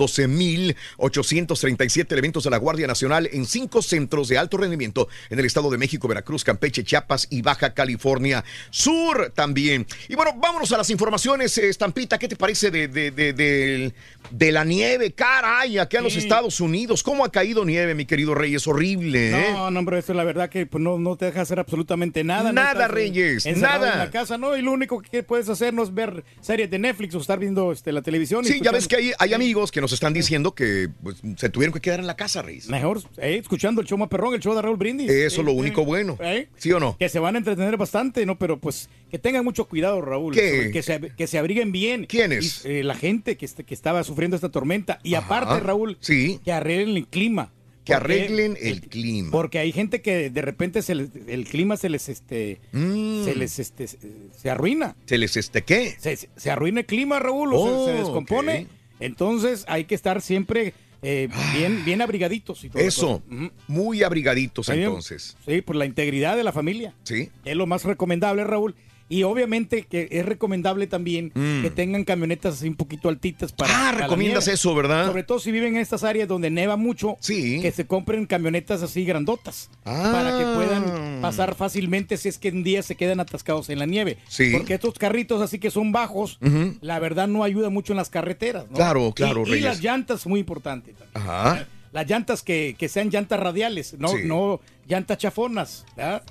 12.837 0.98 2.12
elementos 2.12 2.44
de 2.44 2.50
la 2.50 2.56
Guardia 2.58 2.86
Nacional 2.86 3.28
en 3.32 3.44
cinco 3.46 3.82
centros 3.82 4.28
de 4.28 4.38
alto 4.38 4.56
rendimiento 4.56 5.08
en 5.30 5.38
el 5.38 5.44
Estado 5.44 5.70
de 5.70 5.78
México, 5.78 6.08
Veracruz, 6.08 6.44
Campeche, 6.44 6.84
Chiapas 6.84 7.26
y 7.30 7.42
Baja 7.42 7.74
California 7.74 8.44
Sur 8.70 9.32
también. 9.34 9.86
Y 10.08 10.14
bueno, 10.14 10.32
vámonos 10.36 10.70
a 10.72 10.76
las 10.78 10.90
informaciones, 10.90 11.58
eh, 11.58 11.68
Estampita, 11.68 12.18
¿qué 12.18 12.28
te 12.28 12.36
parece 12.36 12.70
de, 12.70 12.88
de, 12.88 13.10
de, 13.10 13.32
de- 13.32 13.92
de 14.30 14.52
la 14.52 14.64
nieve? 14.64 15.12
Caray, 15.12 15.78
acá 15.78 15.98
en 15.98 16.04
los 16.04 16.12
Sí. 16.12 16.18
Estados 16.20 16.60
Unidos, 16.60 17.02
¿cómo 17.02 17.24
ha 17.24 17.30
caído 17.32 17.64
nieve, 17.64 17.94
mi 17.94 18.04
querido 18.04 18.34
Rey? 18.34 18.54
Es 18.54 18.66
horrible, 18.66 19.30
¿eh? 19.30 19.52
No, 19.52 19.70
no, 19.70 19.78
hombre, 19.80 19.98
eso 19.98 20.12
es 20.12 20.16
la 20.16 20.24
verdad 20.24 20.48
que 20.50 20.66
pues, 20.66 20.82
no, 20.82 20.98
no 20.98 21.07
te 21.16 21.26
deja 21.26 21.40
hacer 21.42 21.58
absolutamente 21.58 22.24
nada. 22.24 22.44
¿no? 22.52 22.54
Nada, 22.54 22.72
Estás, 22.72 22.90
eh, 22.90 22.92
Reyes, 22.94 23.46
nada. 23.56 23.92
En 23.94 23.98
la 23.98 24.10
casa, 24.10 24.38
¿no? 24.38 24.56
Y 24.56 24.62
lo 24.62 24.72
único 24.72 25.00
que 25.00 25.22
puedes 25.22 25.48
hacer 25.48 25.72
no 25.74 25.82
es 25.82 25.92
ver 25.94 26.24
series 26.40 26.70
de 26.70 26.78
Netflix 26.78 27.14
o 27.14 27.18
estar 27.20 27.38
viendo 27.38 27.72
este, 27.72 27.92
la 27.92 28.02
televisión. 28.02 28.44
Sí, 28.44 28.60
ya 28.62 28.70
ves 28.72 28.86
que 28.88 28.96
hay, 28.96 29.12
hay 29.18 29.34
amigos 29.34 29.70
que 29.72 29.80
nos 29.80 29.92
están 29.92 30.12
diciendo 30.12 30.54
que 30.54 30.88
pues, 31.02 31.16
se 31.36 31.48
tuvieron 31.48 31.72
que 31.72 31.80
quedar 31.80 32.00
en 32.00 32.06
la 32.06 32.16
casa, 32.16 32.42
Reyes. 32.42 32.68
Mejor, 32.68 33.00
eh, 33.18 33.38
escuchando 33.40 33.80
el 33.80 33.86
show 33.86 33.98
más 33.98 34.08
perrón, 34.08 34.34
el 34.34 34.40
show 34.40 34.54
de 34.54 34.62
Raúl 34.62 34.76
Brindis. 34.76 35.10
Eso 35.10 35.40
Eh, 35.40 35.44
lo 35.44 35.50
eh, 35.52 35.54
único 35.54 35.84
bueno. 35.84 36.16
eh, 36.20 36.48
¿Sí 36.56 36.72
o 36.72 36.80
no? 36.80 36.96
Que 36.98 37.08
se 37.08 37.18
van 37.18 37.34
a 37.34 37.38
entretener 37.38 37.76
bastante, 37.76 38.26
¿no? 38.26 38.38
Pero 38.38 38.58
pues 38.58 38.88
que 39.10 39.18
tengan 39.18 39.44
mucho 39.44 39.66
cuidado, 39.66 40.00
Raúl. 40.00 40.34
Que 40.34 40.82
se, 40.82 41.00
que 41.16 41.26
se 41.26 41.38
abriguen 41.38 41.72
bien. 41.72 42.06
¿Quiénes? 42.06 42.64
Y, 42.64 42.82
la 42.82 42.94
gente 42.94 43.36
que, 43.36 43.44
est- 43.46 43.60
que 43.60 43.74
estaba 43.74 44.02
sufriendo 44.04 44.36
esta 44.36 44.48
tormenta. 44.50 44.98
Y 45.02 45.14
Ajá. 45.14 45.26
aparte, 45.26 45.60
Raúl, 45.64 45.96
Sí. 46.00 46.40
que 46.44 46.52
arreglen 46.52 46.96
el 46.96 47.06
clima. 47.06 47.52
Que 47.88 47.94
arreglen 47.94 48.56
el 48.60 48.82
clima. 48.82 49.30
Porque 49.30 49.58
hay 49.58 49.72
gente 49.72 50.00
que 50.02 50.30
de 50.30 50.42
repente 50.42 50.82
se 50.82 50.94
les- 50.94 51.10
el 51.26 51.44
clima 51.46 51.76
se 51.76 51.88
les 51.88 52.08
este 52.08 52.60
Mm. 52.72 53.24
se 53.24 53.34
les 53.34 53.58
este 53.58 53.86
se- 53.88 54.50
arruina. 54.50 54.94
¿Se 55.06 55.18
les 55.18 55.36
este 55.36 55.62
qué? 55.62 55.96
Se, 55.98 56.16
se- 56.36 56.50
arruina 56.50 56.80
el 56.80 56.86
clima, 56.86 57.18
Raúl, 57.18 57.50
o 57.54 57.64
se- 57.66 57.72
Oh, 57.72 57.86
se, 57.86 57.92
descompone. 57.94 58.62
ok. 58.62 58.68
Entonces 59.00 59.64
hay 59.68 59.84
que 59.84 59.94
estar 59.94 60.20
siempre 60.22 60.74
eh, 61.00 61.28
bien, 61.56 61.84
bien 61.84 62.02
abrigaditos 62.02 62.64
y 62.64 62.70
todo. 62.70 62.82
Eso, 62.82 63.22
muy 63.68 64.02
abrigaditos 64.02 64.68
entonces. 64.68 65.36
Sí, 65.46 65.62
por 65.62 65.76
la 65.76 65.86
integridad 65.86 66.36
de 66.36 66.42
la 66.42 66.50
familia. 66.52 66.92
Sí. 67.04 67.30
Es 67.44 67.54
lo 67.54 67.66
más 67.68 67.84
recomendable, 67.84 68.42
Raúl. 68.42 68.74
Y 69.10 69.22
obviamente 69.22 69.82
que 69.84 70.08
es 70.10 70.26
recomendable 70.26 70.86
también 70.86 71.32
Mm. 71.34 71.62
que 71.62 71.70
tengan 71.70 72.04
camionetas 72.04 72.56
así 72.56 72.68
un 72.68 72.74
poquito 72.76 73.08
altitas 73.08 73.52
para. 73.52 73.72
Ah, 73.72 73.76
para 73.88 73.98
la 74.00 74.04
recomiendas 74.04 74.44
nieve. 74.44 74.54
eso, 74.54 74.74
¿verdad? 74.74 75.06
Sobre 75.06 75.22
todo 75.22 75.38
si 75.38 75.50
viven 75.50 75.76
en 75.76 75.80
estas 75.80 76.04
áreas 76.04 76.28
donde 76.28 76.50
neva 76.50 76.76
mucho, 76.76 77.16
que 77.26 77.72
se 77.74 77.86
compren 77.86 78.26
camionetas 78.26 78.82
así 78.82 79.04
grandotas 79.04 79.70
para 79.84 80.36
que 80.38 80.44
Ah. 80.44 80.52
puedan 80.54 81.20
pasar 81.22 81.54
fácilmente 81.54 82.16
si 82.16 82.28
es 82.28 82.38
que 82.38 82.50
un 82.50 82.62
día 82.62 82.82
se 82.82 82.96
quedan 82.96 83.20
atascados 83.20 83.70
en 83.70 83.78
la 83.78 83.86
nieve. 83.86 84.18
Sí. 84.28 84.50
Porque 84.52 84.74
estos 84.74 84.94
carritos 84.98 85.40
así 85.40 85.58
que 85.58 85.70
son 85.70 85.90
bajos, 85.92 86.38
la 86.80 86.98
verdad 86.98 87.28
no 87.28 87.44
ayuda 87.44 87.70
mucho 87.70 87.92
en 87.94 87.96
las 87.96 88.10
carreteras. 88.10 88.66
¿no? 88.68 88.76
Claro, 88.76 89.12
claro, 89.14 89.44
Y, 89.46 89.54
y 89.54 89.60
las 89.60 89.80
llantas, 89.82 90.26
muy 90.26 90.40
importante. 90.40 90.94
Ajá. 91.14 91.66
Las 91.92 92.06
llantas 92.06 92.42
que, 92.42 92.76
que 92.78 92.88
sean 92.90 93.08
llantas 93.08 93.40
radiales, 93.40 93.94
no, 93.98 94.08
Sí. 94.08 94.16
no 94.24 94.60
llantas 94.86 95.16
chafonas. 95.16 95.86
¿verdad? 95.96 96.22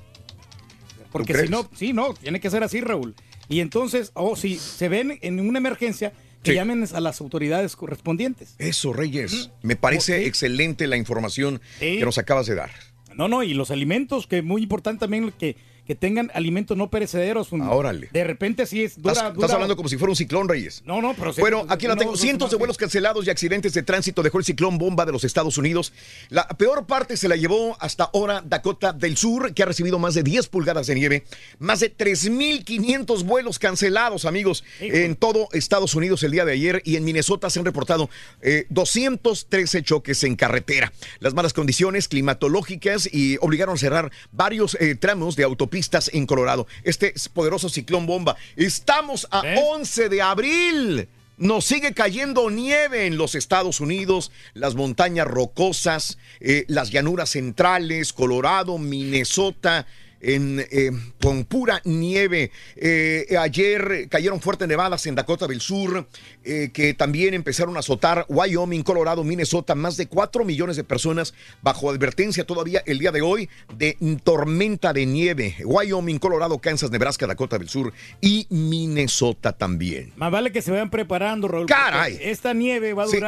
Porque 1.12 1.34
si 1.36 1.50
no, 1.50 1.70
sí, 1.76 1.94
no, 1.94 2.14
tiene 2.14 2.40
que 2.40 2.50
ser 2.50 2.64
así, 2.64 2.82
Raúl. 2.82 3.16
Y 3.50 3.60
entonces, 3.62 4.12
o 4.14 4.36
si 4.36 4.58
se 4.58 4.90
ven 4.90 5.20
en 5.22 5.40
una 5.40 5.60
emergencia, 5.60 6.12
que 6.44 6.52
Sí. 6.52 6.56
llamen 6.56 6.86
a 6.94 7.00
las 7.00 7.20
autoridades 7.22 7.76
correspondientes. 7.76 8.56
Eso, 8.60 8.94
Reyes. 8.94 9.50
Me 9.64 9.76
parece 9.76 10.26
excelente 10.28 10.86
la 10.88 10.98
información 10.98 11.62
que 11.80 12.04
nos 12.06 12.18
acabas 12.18 12.46
de 12.46 12.56
dar. 12.56 12.70
No, 13.16 13.28
no, 13.28 13.42
y 13.44 13.54
los 13.56 13.72
alimentos, 13.72 14.28
que 14.28 14.38
es 14.40 14.44
muy 14.44 14.62
importante 14.62 15.00
también 15.02 15.32
que, 15.40 15.56
que 15.88 15.96
tengan 15.96 16.30
alimentos 16.34 16.76
no 16.78 16.90
perecederos. 16.90 17.52
Un- 17.52 17.62
Ah, 17.64 17.72
órale. 17.72 18.10
De 18.12 18.24
repente 18.24 18.66
sí 18.66 18.84
es 18.84 19.02
dura, 19.02 19.14
Estás, 19.14 19.34
dura- 19.34 19.46
estás 19.46 19.54
hablando 19.56 19.76
como 19.78 19.90
si 19.90 19.98
fuera 19.98 20.12
un 20.12 20.16
ciclón, 20.18 20.48
Reyes. 20.50 20.84
No, 20.86 21.02
no, 21.02 21.14
pero... 21.16 21.34
Bueno, 21.40 21.66
aquí 21.70 21.88
la 21.88 21.96
no, 21.96 22.00
tengo. 22.00 22.12
no, 22.12 22.18
Cientos 22.18 22.48
no, 22.48 22.52
de 22.52 22.58
vuelos 22.58 22.78
cancelados 22.78 23.26
y 23.26 23.30
accidentes 23.30 23.74
de 23.74 23.84
tránsito 23.84 24.22
dejó 24.22 24.38
el 24.40 24.46
ciclón 24.46 24.78
bomba 24.78 25.06
de 25.06 25.12
los 25.14 25.24
Estados 25.24 25.58
Unidos. 25.58 25.94
La 26.30 26.48
peor 26.50 26.86
parte 26.86 27.16
se 27.18 27.28
la 27.28 27.36
llevó 27.38 27.78
hasta 27.80 28.04
ahora 28.14 28.44
Dakota 28.46 28.92
del 28.94 29.18
Sur, 29.18 29.54
que 29.54 29.64
ha 29.64 29.66
recibido 29.66 29.98
más 29.98 30.14
de 30.14 30.24
10 30.24 30.48
pulgadas 30.50 30.88
de 30.88 30.96
nieve. 30.96 31.24
Más 31.60 31.80
de 31.80 31.90
3.500 31.96 33.24
vuelos 33.24 33.60
cancelados, 33.60 34.26
amigos, 34.26 34.64
en 34.80 35.16
todo 35.16 35.48
Estados 35.54 35.96
Unidos 35.96 36.22
el 36.24 36.32
día 36.32 36.46
de 36.46 36.52
ayer. 36.54 36.82
Y 36.86 36.96
en 36.98 37.06
Minnesota 37.06 37.50
se 37.50 37.60
han 37.60 37.66
reportado 37.66 38.10
eh, 38.42 38.66
213 38.70 39.84
choques 39.84 40.24
en 40.24 40.36
carretera. 40.36 40.92
Las 41.20 41.34
malas 41.34 41.54
condiciones 41.54 42.08
climatológicas 42.08 43.10
y 43.12 43.38
obligaron 43.42 43.76
a 43.76 43.78
cerrar 43.78 44.12
varios 44.32 44.76
eh, 44.80 44.96
tramos 44.96 45.36
de 45.36 45.44
autopistas 45.78 46.10
en 46.14 46.26
Colorado. 46.26 46.68
Este 46.84 47.14
es 47.16 47.30
poderoso 47.30 47.70
ciclón 47.70 48.06
bomba. 48.06 48.36
Estamos 48.56 49.28
a 49.32 49.44
11 49.76 50.10
de 50.10 50.22
abril. 50.22 51.08
Nos 51.38 51.66
sigue 51.66 51.94
cayendo 51.94 52.50
nieve 52.50 53.06
en 53.06 53.18
los 53.18 53.36
Estados 53.36 53.80
Unidos, 53.80 54.32
las 54.56 54.74
montañas 54.74 55.28
rocosas, 55.28 56.18
eh, 56.40 56.66
las 56.68 56.90
llanuras 56.90 57.30
centrales, 57.30 58.12
Colorado, 58.12 58.80
Minnesota, 58.80 59.86
en, 60.22 60.66
eh, 60.72 60.92
con 61.22 61.46
pura 61.46 61.82
nieve. 61.86 62.52
Eh, 62.76 63.36
ayer 63.40 64.08
cayeron 64.10 64.42
fuertes 64.42 64.68
nevadas 64.68 65.06
en 65.06 65.16
Dakota 65.16 65.48
del 65.48 65.62
Sur, 65.62 66.08
eh, 66.44 66.70
que 66.74 66.94
también 66.94 67.34
empezaron 67.34 67.76
a 67.78 67.80
azotar 67.80 68.26
Wyoming, 68.30 68.84
Colorado, 68.84 69.24
Minnesota, 69.24 69.76
más 69.76 69.98
de 69.98 70.08
4 70.08 70.46
millones 70.46 70.76
de 70.76 70.84
personas 70.84 71.34
bajo 71.62 71.90
advertencia 71.90 72.46
todavía 72.46 72.84
el 72.86 73.00
día 73.00 73.12
de 73.12 73.22
hoy 73.22 73.50
de 73.76 73.98
tormenta 74.24 74.94
de 74.94 75.06
nieve. 75.06 75.56
Wyoming, 75.64 76.20
Colorado, 76.20 76.58
Kansas, 76.60 76.92
Nebraska, 76.92 77.28
Dakota 77.28 77.58
del 77.58 77.70
Sur 77.70 77.94
y 78.22 78.48
Minnesota 78.50 79.54
también. 79.54 80.14
Más 80.16 80.32
vale 80.32 80.52
que 80.52 80.62
se 80.62 80.72
vayan 80.72 80.90
preparando, 80.90 81.48
Raúl. 81.48 81.66
Caray. 81.68 82.18
Esta 82.22 82.54
nieve 82.54 82.94
va 82.94 83.04
a 83.04 83.08
Sí. 83.08 83.20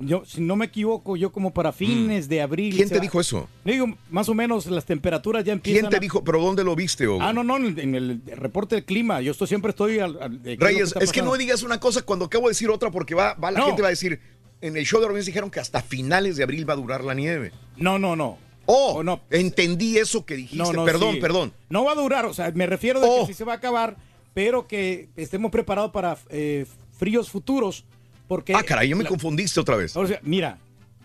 Yo, 0.00 0.24
si 0.24 0.40
no 0.40 0.54
me 0.56 0.66
equivoco, 0.66 1.16
yo 1.16 1.32
como 1.32 1.52
para 1.52 1.72
fines 1.72 2.28
de 2.28 2.40
abril. 2.42 2.72
Mm. 2.72 2.76
¿Quién 2.76 2.88
te 2.88 2.94
va- 2.96 3.00
dijo 3.00 3.20
eso? 3.20 3.48
Digo, 3.64 3.86
más 4.10 4.28
o 4.28 4.34
menos 4.34 4.66
las 4.66 4.84
temperaturas 4.84 5.44
ya 5.44 5.52
empiezan. 5.52 5.80
¿Quién 5.82 5.90
te 5.90 5.96
a- 5.96 6.00
dijo? 6.00 6.22
¿Pero 6.24 6.40
dónde 6.40 6.62
lo 6.64 6.76
viste? 6.76 7.08
Hugo? 7.08 7.18
Ah, 7.22 7.32
no, 7.32 7.42
no, 7.42 7.56
en 7.56 7.94
el, 7.94 8.22
reporte 8.36 8.76
del 8.76 8.84
clima. 8.84 9.20
Yo 9.20 9.32
estoy, 9.32 9.48
siempre 9.48 9.70
estoy 9.70 9.98
al. 9.98 10.20
al- 10.22 10.40
Reyes, 10.58 10.94
es 11.00 11.12
que 11.12 11.22
no 11.22 11.34
digas 11.36 11.62
una 11.62 11.80
cosa 11.80 12.02
cuando 12.02 12.26
acabo 12.26 12.46
de 12.46 12.50
decir 12.52 12.70
otra 12.70 12.90
porque 12.90 13.14
va, 13.14 13.34
va 13.34 13.50
la 13.50 13.60
No. 13.60 13.66
gente 13.66 13.82
va 13.82 13.88
a 13.88 13.90
decir, 13.90 14.20
en 14.60 14.76
el 14.76 14.84
show 14.84 15.00
de 15.00 15.08
Robins 15.08 15.26
dijeron 15.26 15.50
que 15.50 15.60
hasta 15.60 15.80
finales 15.82 16.36
de 16.36 16.42
abril 16.44 16.68
va 16.68 16.72
a 16.74 16.76
durar 16.76 17.04
la 17.04 17.14
nieve. 17.14 17.52
No, 17.76 17.98
no, 17.98 18.14
no. 18.16 18.38
Oh, 18.66 19.02
entendí 19.30 19.96
eso 19.96 20.26
que 20.26 20.34
dijiste. 20.34 20.56
No, 20.62 20.72
no, 20.72 20.84
perdón, 20.84 21.14
sí. 21.14 21.20
perdón. 21.20 21.52
Oh. 21.56 21.64
No 21.70 21.84
va 21.84 21.92
a 21.92 21.94
durar, 21.94 22.26
o 22.26 22.34
sea, 22.34 22.50
me 22.54 22.66
refiero 22.66 23.00
de 23.00 23.08
que 23.20 23.26
sí 23.26 23.34
se 23.34 23.44
va 23.44 23.54
a 23.54 23.56
acabar, 23.56 23.96
pero 24.34 24.66
que 24.68 25.08
estemos 25.16 25.50
preparados 25.50 25.90
para 25.90 26.18
eh, 26.28 26.66
fríos 26.98 27.30
futuros. 27.30 27.84
Porque 28.28 28.54
Ah, 28.54 28.62
caray, 28.62 28.88
ya 28.90 28.94
me 28.96 29.02
la- 29.04 29.08
confundiste 29.08 29.58
otra 29.58 29.74
vez. 29.76 29.96
O 29.96 30.06
sea, 30.06 30.20
mira. 30.22 30.58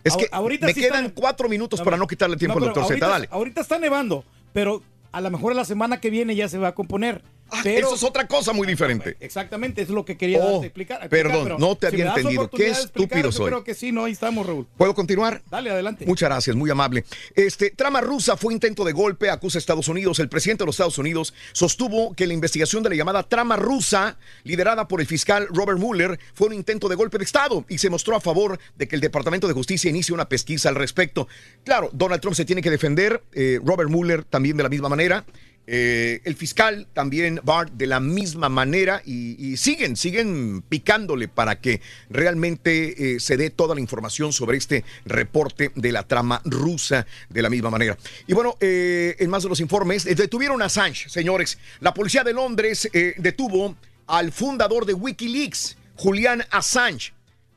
Es 0.03 0.15
que 0.17 0.25
ahor- 0.25 0.33
ahorita 0.33 0.65
me 0.67 0.73
sí 0.73 0.81
quedan 0.81 1.05
está- 1.05 1.15
cuatro 1.21 1.47
minutos 1.47 1.81
para 1.81 1.95
no 1.95 2.05
quitarle 2.05 2.35
tiempo 2.35 2.59
No, 2.59 2.65
al 2.67 2.73
doctor 2.73 2.93
Z. 2.93 3.07
Dale. 3.07 3.27
Ahorita 3.31 3.61
está 3.61 3.79
nevando, 3.79 4.25
pero 4.51 4.83
a 5.13 5.21
lo 5.21 5.31
mejor 5.31 5.55
la 5.55 5.63
semana 5.63 6.01
que 6.01 6.09
viene 6.09 6.35
ya 6.35 6.49
se 6.49 6.57
va 6.57 6.67
a 6.69 6.75
componer. 6.75 7.21
Pero, 7.63 7.87
Ah, 7.87 7.89
Eso 7.89 7.95
es 7.95 8.03
otra 8.03 8.27
cosa 8.27 8.51
muy 8.53 8.65
diferente. 8.67 9.15
Exactamente, 9.19 9.81
es 9.81 9.89
lo 9.89 10.03
que 10.05 10.17
quería 10.17 10.39
Oh, 10.39 10.51
darte 10.53 10.67
explicar. 10.67 10.97
explicar, 11.03 11.09
perdón, 11.09 11.43
pero 11.43 11.59
no 11.59 11.75
te 11.75 11.87
había 11.87 12.07
entendido. 12.07 12.49
Qué 12.49 12.69
estúpido 12.69 13.23
yo 13.23 13.31
soy. 13.31 13.47
creo 13.47 13.63
que 13.63 13.73
sí, 13.75 13.91
no, 13.91 14.05
ahí 14.05 14.11
estamos, 14.13 14.45
Raúl. 14.45 14.67
¿Puedo 14.77 14.95
continuar? 14.95 15.41
Dale, 15.51 15.69
adelante. 15.69 16.05
Muchas 16.07 16.29
gracias, 16.29 16.55
muy 16.55 16.69
amable. 16.71 17.05
Este, 17.35 17.69
trama 17.71 18.01
rusa 18.01 18.37
fue 18.37 18.53
intento 18.53 18.83
de 18.83 18.91
golpe, 18.91 19.29
acusa 19.29 19.57
a 19.57 19.59
Estados 19.59 19.87
Unidos. 19.87 20.19
El 20.19 20.29
presidente 20.29 20.63
de 20.63 20.65
los 20.67 20.75
Estados 20.75 20.97
Unidos 20.97 21.33
sostuvo 21.51 22.13
que 22.15 22.25
la 22.27 22.33
investigación 22.33 22.81
de 22.83 22.89
la 22.89 22.95
llamada 22.95 23.23
trama 23.23 23.55
rusa, 23.55 24.17
liderada 24.43 24.87
por 24.87 24.99
el 25.01 25.07
fiscal 25.07 25.47
Robert 25.51 25.77
Mueller, 25.79 26.19
fue 26.33 26.47
un 26.47 26.53
intento 26.53 26.89
de 26.89 26.95
golpe 26.95 27.17
de 27.19 27.23
Estado 27.25 27.65
y 27.69 27.77
se 27.77 27.89
mostró 27.89 28.15
a 28.15 28.21
favor 28.21 28.59
de 28.75 28.87
que 28.87 28.95
el 28.95 29.01
Departamento 29.01 29.47
de 29.47 29.53
Justicia 29.53 29.89
inicie 29.89 30.13
una 30.13 30.27
pesquisa 30.27 30.69
al 30.69 30.75
respecto. 30.75 31.27
Claro, 31.63 31.89
Donald 31.93 32.21
Trump 32.21 32.35
se 32.35 32.45
tiene 32.45 32.61
que 32.63 32.71
defender, 32.71 33.21
eh, 33.33 33.59
Robert 33.63 33.89
Mueller 33.89 34.23
también 34.23 34.57
de 34.57 34.63
la 34.63 34.69
misma 34.69 34.89
manera. 34.89 35.23
Eh, 35.65 36.21
el 36.25 36.35
fiscal 36.35 36.87
también 36.93 37.39
Bart 37.43 37.71
de 37.73 37.87
la 37.87 38.01
misma 38.01 38.49
manera 38.49 39.01
y, 39.05 39.55
siguen, 39.57 39.95
siguen 39.95 40.61
picándole 40.67 41.29
para 41.29 41.61
que 41.61 41.81
realmente 42.09 43.15
eh, 43.15 43.19
se 43.19 43.37
dé 43.37 43.49
toda 43.49 43.73
la 43.73 43.81
información 43.81 44.33
sobre 44.33 44.57
este 44.57 44.83
reporte 45.05 45.71
de 45.75 45.91
la 45.91 46.03
trama 46.03 46.41
rusa 46.43 47.05
de 47.29 47.41
la 47.41 47.49
misma 47.49 47.69
manera. 47.69 47.97
Y 48.27 48.33
bueno, 48.33 48.57
eh, 48.59 49.15
en 49.19 49.29
más 49.29 49.43
de 49.43 49.49
los 49.49 49.61
informes, 49.61 50.03
detuvieron 50.03 50.61
a 50.61 50.65
Assange, 50.65 51.07
señores. 51.09 51.57
La 51.79 51.93
policía 51.93 52.23
de 52.23 52.33
Londres 52.33 52.89
detuvo 53.17 53.75
al 54.07 54.31
fundador 54.31 54.85
de 54.85 54.93
Wikileaks, 54.93 55.77
Julian 55.95 56.43
Assange 56.51 57.13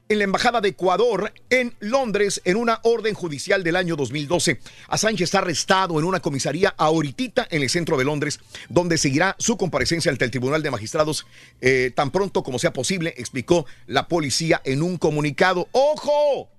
en 0.08 0.18
la 0.18 0.24
Embajada 0.24 0.60
de 0.60 0.68
Ecuador 0.68 1.32
en 1.50 1.74
Londres 1.80 2.40
en 2.44 2.56
una 2.56 2.80
orden 2.82 3.14
judicial 3.14 3.64
del 3.64 3.76
año 3.76 3.96
2012. 3.96 4.60
Assange 4.88 5.24
está 5.24 5.38
arrestado 5.38 5.98
en 5.98 6.04
una 6.04 6.20
comisaría 6.20 6.74
ahorita 6.76 7.46
en 7.50 7.62
el 7.62 7.70
centro 7.70 7.96
de 7.96 8.04
Londres, 8.04 8.40
donde 8.68 8.98
seguirá 8.98 9.36
su 9.38 9.56
comparecencia 9.56 10.10
ante 10.10 10.24
el 10.24 10.30
Tribunal 10.30 10.62
de 10.62 10.70
Magistrados 10.70 11.26
eh, 11.60 11.92
tan 11.94 12.10
pronto 12.10 12.42
como 12.42 12.58
sea 12.58 12.72
posible, 12.72 13.14
explicó 13.16 13.66
la 13.86 14.08
policía 14.08 14.60
en 14.64 14.82
un 14.82 14.96
comunicado. 14.96 15.68
¡Ojo! 15.72 16.50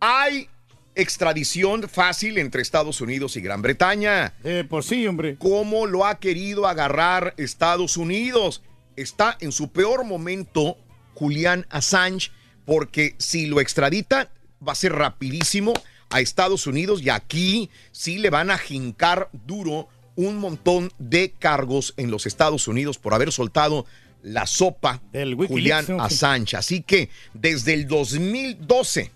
Hay 0.00 0.48
extradición 0.94 1.88
fácil 1.88 2.38
entre 2.38 2.62
Estados 2.62 3.00
Unidos 3.00 3.36
y 3.36 3.40
Gran 3.40 3.62
Bretaña. 3.62 4.34
Eh, 4.44 4.64
por 4.68 4.84
sí, 4.84 5.06
hombre. 5.06 5.36
¿Cómo 5.36 5.86
lo 5.86 6.06
ha 6.06 6.18
querido 6.20 6.66
agarrar 6.66 7.34
Estados 7.36 7.96
Unidos? 7.96 8.62
Está 8.96 9.36
en 9.40 9.50
su 9.50 9.72
peor 9.72 10.04
momento 10.04 10.76
Julián 11.14 11.66
Assange, 11.70 12.30
porque 12.64 13.14
si 13.18 13.46
lo 13.46 13.60
extradita, 13.60 14.30
va 14.66 14.72
a 14.72 14.76
ser 14.76 14.92
rapidísimo 14.92 15.74
a 16.10 16.20
Estados 16.20 16.66
Unidos 16.66 17.02
y 17.02 17.10
aquí 17.10 17.70
sí 17.92 18.18
le 18.18 18.30
van 18.30 18.50
a 18.50 18.58
jincar 18.58 19.28
duro 19.32 19.88
un 20.16 20.38
montón 20.38 20.92
de 20.98 21.32
cargos 21.38 21.94
en 21.96 22.10
los 22.10 22.26
Estados 22.26 22.68
Unidos 22.68 22.98
por 22.98 23.14
haber 23.14 23.32
soltado 23.32 23.84
la 24.22 24.46
sopa 24.46 25.02
Julián 25.48 25.84
¿no? 25.88 26.02
Assange. 26.02 26.56
Así 26.56 26.82
que 26.82 27.10
desde 27.34 27.74
el 27.74 27.86
2012, 27.86 29.10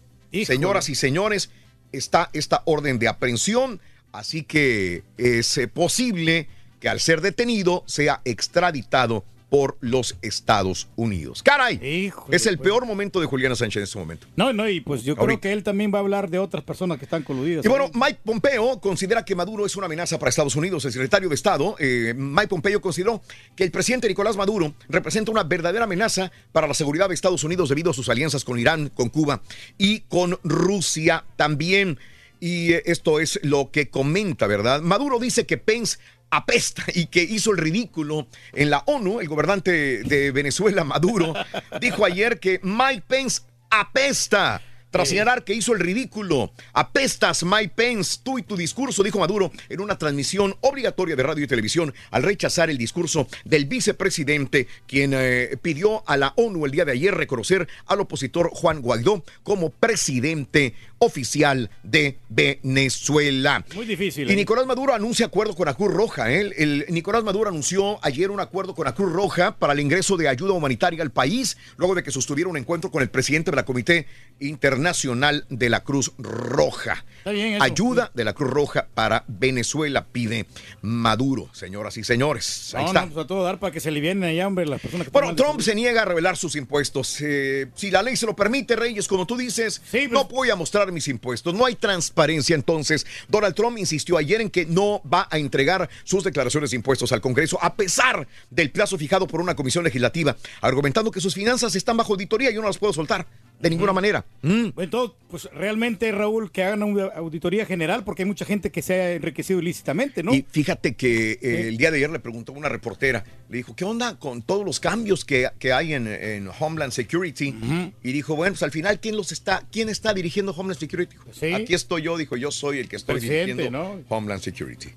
señoras 0.45 0.89
y 0.89 0.95
señores, 0.95 1.51
está 1.93 2.31
esta 2.33 2.63
orden 2.67 2.99
de 2.99 3.09
aprehensión. 3.09 3.81
Así 4.13 4.43
que 4.43 5.05
es 5.17 5.57
eh, 5.59 5.69
posible 5.69 6.49
que 6.81 6.89
al 6.89 7.01
ser 7.01 7.21
detenido 7.21 7.85
sea 7.87 8.21
extraditado 8.25 9.25
por 9.49 9.77
los 9.81 10.17
Estados 10.23 10.89
Unidos. 10.97 11.43
¡Caray! 11.43 12.13
es 12.31 12.47
el 12.47 12.59
peor 12.59 12.87
momento 12.87 13.21
de 13.21 13.27
Julián 13.27 13.53
Assange 13.53 13.79
en 13.79 13.85
este 13.85 13.99
momento. 13.99 14.27
No, 14.37 14.53
no, 14.53 14.69
y 14.69 14.81
pues 14.81 15.03
yo 15.05 15.17
creo 15.17 15.41
que 15.41 15.53
él 15.53 15.63
también 15.63 15.93
va 15.93 15.99
a 15.99 16.01
hablar 16.01 16.29
de 16.31 16.39
otras 16.39 16.63
personas 16.65 16.99
que 16.99 17.05
están 17.05 17.23
coludidas. 17.23 17.65
Y 17.65 17.69
bueno, 17.69 17.87
ahí. 17.87 17.91
Mike 17.95 18.21
Pompeo 18.25 18.81
considera 18.81 19.25
que 19.25 19.35
Maduro 19.35 19.65
es 19.65 19.77
una 19.77 19.87
amenaza 19.87 20.19
para 20.19 20.31
Estados 20.31 20.57
Unidos. 20.57 20.85
El 20.85 20.93
secretario 20.93 21.29
de 21.29 21.35
Estado, 21.35 21.77
eh, 21.79 22.15
Mike 22.17 22.49
Pompeo, 22.49 22.81
consideró 22.81 23.23
que 23.57 23.65
el 23.65 23.71
presidente 23.71 24.09
Nicolás 24.09 24.37
Maduro 24.37 24.75
representa 24.89 25.31
una 25.31 25.45
verdadera 25.45 25.85
amenaza 25.85 26.31
para 26.53 26.67
la 26.67 26.75
seguridad 26.75 27.09
de 27.09 27.15
Estados 27.15 27.45
Unidos 27.45 27.69
debido 27.69 27.91
a 27.91 27.95
sus 27.95 28.09
alianzas 28.09 28.45
con 28.45 28.59
Irán, 28.59 28.91
con 28.91 29.09
Cuba 29.09 29.43
y 29.79 30.01
con 30.01 30.39
Rusia 30.43 31.25
también. 31.37 31.99
Y 32.41 32.73
eh, 32.73 32.83
esto 32.87 33.21
es 33.21 33.41
lo 33.43 33.71
que 33.71 33.89
comenta, 33.89 34.47
¿verdad? 34.47 34.81
Maduro 34.83 35.19
dice 35.19 35.47
que 35.47 35.59
Pence 35.59 35.99
apesta 36.31 36.85
y 36.95 37.07
que 37.07 37.23
hizo 37.23 37.53
el 37.53 37.59
ridículo 37.59 38.27
en 38.53 38.71
la 38.71 38.83
ONU. 38.87 39.21
El 39.21 39.29
gobernante 39.29 40.03
de 40.03 40.31
Venezuela, 40.31 40.85
Maduro, 40.85 41.35
dijo 41.81 42.05
ayer 42.05 42.39
que 42.41 42.61
Mike 42.63 43.05
Pence 43.07 43.43
apesta. 43.71 44.63
Tras 44.91 45.11
señalar 45.11 45.45
que 45.45 45.53
hizo 45.53 45.75
el 45.75 45.81
ridículo, 45.81 46.51
apestas 46.73 47.45
Mike 47.45 47.75
Pence, 47.77 48.21
tú 48.23 48.39
y 48.39 48.43
tu 48.43 48.57
discurso, 48.57 49.03
dijo 49.03 49.19
Maduro 49.19 49.53
en 49.69 49.81
una 49.81 49.99
transmisión 49.99 50.57
obligatoria 50.63 51.15
de 51.15 51.23
radio 51.23 51.45
y 51.45 51.47
televisión 51.47 51.93
al 52.11 52.23
rechazar 52.23 52.71
el 52.71 52.79
discurso 52.79 53.29
del 53.45 53.67
vicepresidente, 53.67 54.67
quien 54.87 55.13
eh, 55.15 55.59
pidió 55.61 56.09
a 56.09 56.17
la 56.17 56.33
ONU 56.37 56.65
el 56.65 56.73
día 56.73 56.87
de 56.87 56.93
ayer 56.93 57.15
reconocer 57.15 57.69
al 57.85 58.01
opositor 58.01 58.49
Juan 58.51 58.81
Guaidó 58.81 59.25
como 59.43 59.69
presidente 59.69 60.75
oficial 60.99 61.71
de 61.83 62.19
Venezuela. 62.29 63.65
Muy 63.75 63.87
difícil. 63.87 64.29
Y 64.29 64.33
¿eh? 64.33 64.37
Nicolás 64.37 64.67
Maduro 64.67 64.95
anuncia 64.95 65.27
acuerdo 65.27 65.55
con 65.55 65.67
la 65.67 65.75
Cruz 65.75 65.93
Roja. 65.93 66.33
¿eh? 66.33 66.53
El, 66.57 66.87
Nicolás 66.91 67.25
Maduro 67.25 67.49
anunció 67.49 68.05
ayer 68.05 68.31
un 68.31 68.41
acuerdo 68.41 68.75
con 68.75 68.85
la 68.85 68.95
Cruz 68.95 69.13
Roja 69.13 69.57
para 69.57 69.73
el 69.73 69.81
ingreso 69.81 70.17
de 70.17 70.29
ayuda 70.29 70.53
humanitaria 70.53 71.03
al 71.03 71.11
país, 71.11 71.57
luego 71.77 71.95
de 71.95 72.03
que 72.03 72.11
sostuviera 72.11 72.51
un 72.51 72.57
encuentro 72.57 72.91
con 72.91 73.03
el 73.03 73.11
presidente 73.11 73.51
de 73.51 73.57
la 73.57 73.65
Comité 73.65 74.07
Internacional 74.41 75.47
de 75.49 75.71
la 75.71 75.85
Cruz 75.85 76.13
Roja. 76.19 77.05
Bien. 77.31 77.61
Ayuda 77.63 78.11
de 78.15 78.25
la 78.25 78.33
Cruz 78.33 78.51
Roja 78.51 78.89
para 78.95 79.25
Venezuela, 79.29 80.07
pide 80.11 80.47
Maduro, 80.83 81.49
señoras 81.53 81.97
y 81.97 82.05
señores. 82.05 82.75
Ahí 82.75 82.83
No, 82.85 82.89
está. 82.89 83.07
no, 83.07 83.13
pues 83.13 83.25
a 83.25 83.27
todo 83.27 83.43
dar 83.45 83.59
para 83.59 83.73
que 83.73 83.81
se 83.81 83.89
alivienen 83.89 84.25
allá, 84.25 84.47
hombre, 84.47 84.67
las 84.67 84.81
personas 84.81 85.07
que 85.07 85.11
Bueno, 85.11 85.35
Trump 85.35 85.61
se 85.61 85.75
niega 85.75 86.03
a 86.03 86.05
revelar 86.05 86.37
sus 86.37 86.57
impuestos. 86.57 87.19
Eh, 87.21 87.69
si 87.75 87.91
la 87.91 88.03
ley 88.03 88.17
se 88.17 88.27
lo 88.27 88.35
permite, 88.37 88.77
Reyes, 88.77 89.09
como 89.09 89.27
tú 89.27 89.37
dices, 89.37 89.81
no 90.11 90.25
voy 90.25 90.51
a 90.51 90.57
mostrar 90.57 90.93
mis 90.93 91.09
impuestos. 91.09 91.55
No 91.55 91.65
hay 91.67 91.75
transparencia. 91.75 92.55
Entonces, 92.55 93.07
Donald 93.29 93.55
Trump 93.55 93.79
insistió 93.79 94.17
ayer 94.17 94.41
en 94.41 94.51
que 94.51 94.67
no 94.67 95.03
va 95.13 95.29
a 95.31 95.39
entregar 95.39 95.89
sus 96.05 96.25
declaraciones 96.25 96.71
de 96.71 96.77
impuestos 96.77 97.13
al 97.13 97.21
Congreso, 97.21 97.59
a 97.63 97.75
pesar 97.75 98.27
del 98.51 98.71
plazo 98.71 98.97
fijado 98.99 99.27
por 99.27 99.41
una 99.41 99.55
comisión 99.57 99.85
legislativa, 99.85 100.37
argumentando 100.61 101.11
que 101.11 101.21
sus 101.21 101.35
finanzas 101.35 101.75
están 101.75 101.97
bajo 101.97 102.13
auditoría 102.15 102.51
y 102.51 102.55
yo 102.55 102.61
no 102.61 102.67
las 102.69 102.79
puedo 102.79 102.93
soltar 102.93 103.27
de 103.61 103.71
ninguna 103.71 103.93
manera. 103.93 104.25
Mm. 104.43 104.69
Entonces, 104.79 105.17
pues 105.29 105.49
realmente, 105.53 106.11
Raúl, 106.13 106.51
que 106.51 106.63
hagan 106.63 106.83
una 106.83 107.07
auditoría 107.07 107.67
general, 107.67 108.05
porque 108.05 108.23
hay 108.23 108.27
mucha 108.27 108.45
gente 108.45 108.71
que 108.71 108.83
se 108.83 108.95
ha 108.95 109.13
enriquecido 109.13 109.61
ilícitamente, 109.61 110.23
¿no? 110.23 110.35
Y 110.35 110.45
fíjate 110.49 110.95
que 110.95 111.33
eh, 111.43 111.69
el 111.69 111.77
día 111.77 111.91
de 111.91 111.99
ayer 111.99 112.11
le 112.11 112.21
preguntó 112.21 112.53
a 112.53 112.57
una 112.57 112.69
reportera, 112.69 113.25
le 113.49 113.59
dijo, 113.59 113.75
¿qué 113.75 113.85
onda 113.85 114.19
con 114.19 114.43
todos 114.43 114.65
los 114.65 114.81
cambios 114.81 115.25
que, 115.25 115.49
que 115.59 115.73
hay 115.73 115.95
en, 115.95 116.07
en 116.07 116.49
Homeland 116.59 116.93
Security? 116.93 117.55
Y 118.03 118.13
dijo, 118.13 118.37
bueno, 118.37 118.53
pues 118.53 118.63
al 118.63 118.71
final, 118.71 119.01
¿quién 119.01 119.17
los 119.17 119.33
está, 119.33 119.65
quién 119.71 119.89
está 119.89 120.15
dirigiendo 120.15 120.53
Homeland 120.53 120.79
Security? 120.79 121.17
Aquí 121.55 121.75
estoy 121.75 122.03
yo, 122.03 122.17
dijo, 122.17 122.37
yo 122.37 122.51
soy 122.51 122.79
el 122.79 122.89
que 122.89 122.97
estoy 122.97 123.17
Presidente, 123.17 123.63
dirigiendo 123.63 123.79
¿no? 123.79 124.01
Homeland 124.09 124.43
Security. 124.43 124.89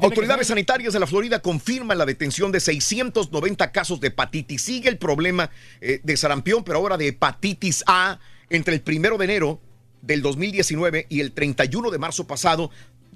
Autoridades 0.00 0.46
sanitarias 0.46 0.92
de 0.92 1.00
la 1.00 1.06
Florida 1.06 1.40
confirman 1.40 1.98
la 1.98 2.06
detención 2.06 2.52
de 2.52 2.60
690 2.60 3.72
casos 3.72 4.00
de 4.00 4.08
hepatitis. 4.08 4.62
Sigue 4.62 4.88
el 4.88 4.98
problema 4.98 5.50
eh, 5.80 6.00
de 6.02 6.16
sarampión, 6.16 6.64
pero 6.64 6.78
ahora 6.78 6.96
de 6.96 7.08
hepatitis 7.08 7.84
A 7.86 8.18
entre 8.48 8.74
el 8.74 8.80
primero 8.80 9.18
de 9.18 9.24
enero 9.24 9.60
del 10.02 10.22
2019 10.22 11.06
y 11.08 11.20
el 11.20 11.32
31 11.32 11.90
de 11.90 11.98
marzo 11.98 12.26
pasado. 12.26 12.70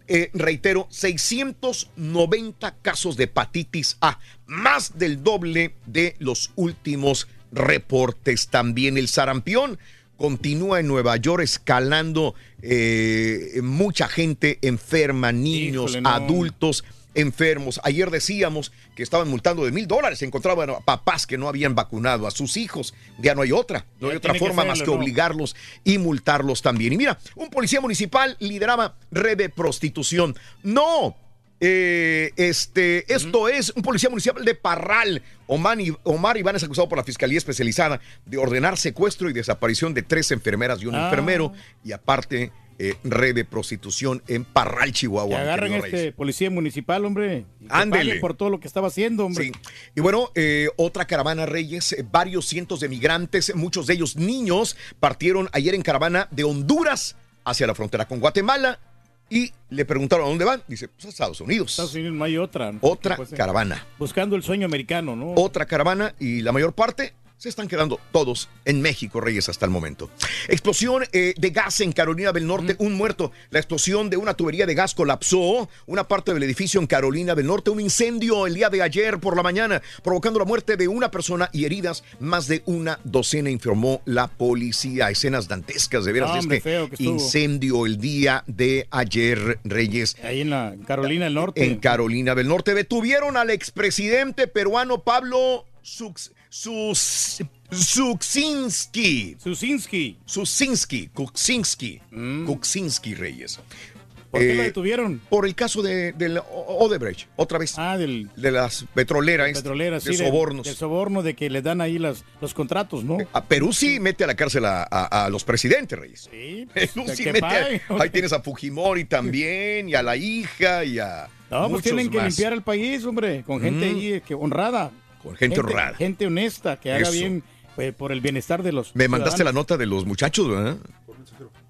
eh, 0.06 0.30
reitero, 0.34 0.86
690 0.90 2.76
casos 2.82 3.16
de 3.16 3.24
hepatitis 3.24 3.96
A, 4.02 4.18
más 4.46 4.98
del 4.98 5.22
doble 5.22 5.76
de 5.86 6.14
los 6.18 6.52
últimos 6.56 7.26
reportes. 7.52 8.48
También 8.48 8.98
el 8.98 9.08
sarampión 9.08 9.78
continúa 10.16 10.80
en 10.80 10.86
Nueva 10.86 11.16
York 11.16 11.42
escalando 11.42 12.34
eh, 12.62 13.60
mucha 13.62 14.08
gente 14.08 14.58
enferma, 14.62 15.32
niños, 15.32 15.92
Híjole, 15.92 16.00
no. 16.02 16.08
adultos 16.10 16.84
enfermos. 17.14 17.80
Ayer 17.84 18.10
decíamos 18.10 18.72
que 18.94 19.02
estaban 19.02 19.28
multando 19.28 19.64
de 19.64 19.72
mil 19.72 19.86
dólares. 19.86 20.22
Encontraban 20.22 20.70
a 20.70 20.80
papás 20.80 21.26
que 21.26 21.38
no 21.38 21.48
habían 21.48 21.74
vacunado 21.74 22.26
a 22.26 22.30
sus 22.30 22.56
hijos. 22.56 22.94
Ya 23.18 23.34
no 23.34 23.42
hay 23.42 23.52
otra. 23.52 23.86
No 24.00 24.08
Ya 24.08 24.12
hay 24.12 24.16
otra 24.18 24.32
que 24.32 24.38
forma 24.38 24.64
más 24.64 24.82
que 24.82 24.90
obligarlos 24.90 25.56
y 25.84 25.98
multarlos 25.98 26.62
también. 26.62 26.92
Y 26.92 26.96
mira, 26.96 27.18
un 27.36 27.50
policía 27.50 27.80
municipal 27.80 28.36
lideraba 28.40 28.96
red 29.10 29.38
de 29.38 29.48
prostitución. 29.48 30.36
No. 30.62 31.16
Eh, 31.60 32.32
este, 32.36 33.12
esto 33.12 33.48
es 33.48 33.72
un 33.76 33.82
policía 33.82 34.10
municipal 34.10 34.44
de 34.44 34.54
Parral. 34.54 35.22
Omar, 35.46 35.78
Omar 36.02 36.36
Iván 36.36 36.56
es 36.56 36.64
acusado 36.64 36.88
por 36.88 36.98
la 36.98 37.04
Fiscalía 37.04 37.38
Especializada 37.38 38.00
de 38.26 38.36
ordenar 38.36 38.76
secuestro 38.76 39.30
y 39.30 39.32
desaparición 39.32 39.94
de 39.94 40.02
tres 40.02 40.30
enfermeras 40.30 40.82
y 40.82 40.86
un 40.86 40.94
Ah. 40.94 41.04
enfermero. 41.04 41.52
Y 41.84 41.92
aparte, 41.92 42.50
eh, 42.78 42.96
red 43.04 43.34
de 43.36 43.44
prostitución 43.44 44.20
en 44.26 44.44
Parral, 44.44 44.92
Chihuahua. 44.92 45.36
Que 45.36 45.42
agarren 45.42 45.74
este 45.74 46.12
policía 46.12 46.50
municipal, 46.50 47.04
hombre. 47.04 47.44
Ándele. 47.68 48.18
por 48.18 48.34
todo 48.34 48.50
lo 48.50 48.58
que 48.58 48.66
estaba 48.66 48.88
haciendo, 48.88 49.24
hombre. 49.26 49.44
Sí. 49.44 49.52
Y 49.94 50.00
bueno, 50.00 50.30
eh, 50.34 50.68
otra 50.76 51.06
caravana 51.06 51.46
Reyes, 51.46 51.92
eh, 51.92 52.04
varios 52.10 52.46
cientos 52.46 52.80
de 52.80 52.88
migrantes, 52.88 53.54
muchos 53.54 53.86
de 53.86 53.94
ellos 53.94 54.16
niños, 54.16 54.76
partieron 54.98 55.48
ayer 55.52 55.74
en 55.74 55.82
caravana 55.82 56.26
de 56.32 56.42
Honduras 56.44 57.16
hacia 57.44 57.66
la 57.66 57.74
frontera 57.76 58.06
con 58.08 58.18
Guatemala 58.18 58.80
y 59.30 59.52
le 59.70 59.84
preguntaron 59.84 60.26
a 60.26 60.28
dónde 60.28 60.44
van. 60.44 60.62
Dice, 60.68 60.88
pues 60.88 61.06
a 61.06 61.08
Estados 61.08 61.40
Unidos. 61.40 61.70
Estados 61.70 61.94
Unidos 61.94 62.14
no 62.14 62.24
hay 62.24 62.36
otra. 62.36 62.72
¿no? 62.72 62.78
Otra 62.82 63.16
Pues, 63.16 63.32
eh, 63.32 63.36
caravana. 63.36 63.86
Buscando 63.98 64.36
el 64.36 64.42
sueño 64.42 64.66
americano, 64.66 65.16
¿no? 65.16 65.32
Otra 65.36 65.66
caravana 65.66 66.14
y 66.18 66.42
la 66.42 66.52
mayor 66.52 66.72
parte 66.74 67.14
se 67.36 67.48
están 67.48 67.68
quedando 67.68 68.00
todos 68.12 68.48
en 68.64 68.80
México, 68.80 69.20
Reyes, 69.20 69.48
hasta 69.48 69.66
el 69.66 69.70
momento. 69.70 70.10
Explosión 70.48 71.04
eh, 71.12 71.34
de 71.36 71.50
gas 71.50 71.80
en 71.80 71.92
Carolina 71.92 72.32
del 72.32 72.46
Norte, 72.46 72.76
un 72.78 72.94
muerto. 72.94 73.32
La 73.50 73.58
explosión 73.58 74.08
de 74.08 74.16
una 74.16 74.34
tubería 74.34 74.66
de 74.66 74.74
gas 74.74 74.94
colapsó 74.94 75.68
una 75.86 76.08
parte 76.08 76.32
del 76.32 76.42
edificio 76.42 76.80
en 76.80 76.86
Carolina 76.86 77.34
del 77.34 77.46
Norte. 77.46 77.70
Un 77.70 77.80
incendio 77.80 78.46
el 78.46 78.54
día 78.54 78.70
de 78.70 78.82
ayer 78.82 79.18
por 79.18 79.36
la 79.36 79.42
mañana, 79.42 79.82
provocando 80.02 80.38
la 80.38 80.44
muerte 80.44 80.76
de 80.76 80.88
una 80.88 81.10
persona 81.10 81.50
y 81.52 81.64
heridas 81.64 82.04
más 82.20 82.46
de 82.46 82.62
una 82.66 82.98
docena, 83.04 83.50
informó 83.50 84.00
la 84.04 84.28
policía. 84.28 85.10
Escenas 85.10 85.48
dantescas, 85.48 86.04
de 86.04 86.12
veras, 86.12 86.30
No, 86.30 86.38
hombre, 86.38 86.56
este 86.58 86.88
que 86.96 87.02
incendio 87.02 87.86
el 87.86 87.98
día 87.98 88.44
de 88.46 88.86
ayer, 88.90 89.58
Reyes. 89.64 90.16
Ahí 90.22 90.40
en 90.40 90.50
la 90.50 90.74
Carolina 90.86 91.24
del 91.26 91.34
Norte. 91.34 91.64
En 91.64 91.76
Carolina 91.78 92.34
del 92.34 92.48
Norte 92.48 92.74
detuvieron 92.74 93.36
al 93.36 93.50
expresidente 93.50 94.46
peruano 94.46 95.02
Pablo 95.02 95.66
Sux, 95.82 96.32
Sus, 96.56 97.42
Suxinski. 97.72 99.36
Susinski. 99.42 100.16
Susinski. 100.24 101.08
Kuczynski. 101.12 102.00
Kuczynski 102.46 103.14
Reyes. 103.16 103.58
Mm. 103.58 104.30
¿Por 104.30 104.40
qué 104.40 104.54
lo 104.54 104.62
detuvieron? 104.62 105.20
Por 105.28 105.46
el 105.46 105.56
caso 105.56 105.82
de, 105.82 106.12
del 106.12 106.38
Odebrecht, 106.48 107.28
otra 107.34 107.58
vez. 107.58 107.76
Ah, 107.76 107.98
del, 107.98 108.30
de 108.36 108.52
las 108.52 108.84
petroleras. 108.94 109.50
petroleras, 109.52 110.04
de 110.04 110.12
sí, 110.12 110.18
sobornos. 110.24 110.64
De, 110.64 110.74
soborno 110.74 111.24
de 111.24 111.34
que 111.34 111.50
le 111.50 111.60
dan 111.60 111.80
ahí 111.80 111.98
las, 111.98 112.24
los 112.40 112.54
contratos, 112.54 113.02
¿no? 113.02 113.18
A 113.32 113.44
Perú 113.44 113.72
sí 113.72 113.98
mete 113.98 114.22
a 114.22 114.28
la 114.28 114.36
cárcel 114.36 114.64
a, 114.66 114.84
a- 114.88 115.24
a 115.24 115.30
los 115.30 115.42
presidentes, 115.42 115.98
Reyes. 115.98 116.28
Sí, 116.30 116.68
Perú 116.72 117.04
que- 117.04 117.16
sí 117.16 117.24
mete 117.24 117.38
a- 117.38 117.48
paguen. 117.48 117.80
ahí 118.00 118.10
tienes 118.10 118.32
a 118.32 118.40
Fujimori 118.40 119.06
también, 119.06 119.88
y 119.88 119.94
a 119.96 120.04
la 120.04 120.14
hija, 120.16 120.84
y 120.84 121.00
a. 121.00 121.28
No, 121.50 121.68
pues 121.68 121.82
tienen 121.82 122.10
que 122.10 122.18
más. 122.18 122.26
limpiar 122.28 122.52
el 122.52 122.62
país, 122.62 123.04
hombre, 123.04 123.42
con 123.44 123.60
gente 123.60 123.86
Mm. 123.90 123.96
ahí 123.96 124.12
eh, 124.14 124.20
que 124.24 124.34
honrada. 124.34 124.92
Con 125.24 125.34
gente 125.36 125.58
honrada. 125.60 125.94
Gente 125.96 126.26
honesta, 126.26 126.78
que 126.78 126.92
haga 126.92 127.02
Eso. 127.02 127.12
bien 127.12 127.42
pues, 127.74 127.92
por 127.94 128.12
el 128.12 128.20
bienestar 128.20 128.62
de 128.62 128.70
los 128.72 128.94
Me 128.94 129.08
mandaste 129.08 129.42
la 129.42 129.50
nota 129.52 129.76
de 129.76 129.86
los 129.86 130.04
muchachos, 130.06 130.48
¿verdad? 130.48 130.76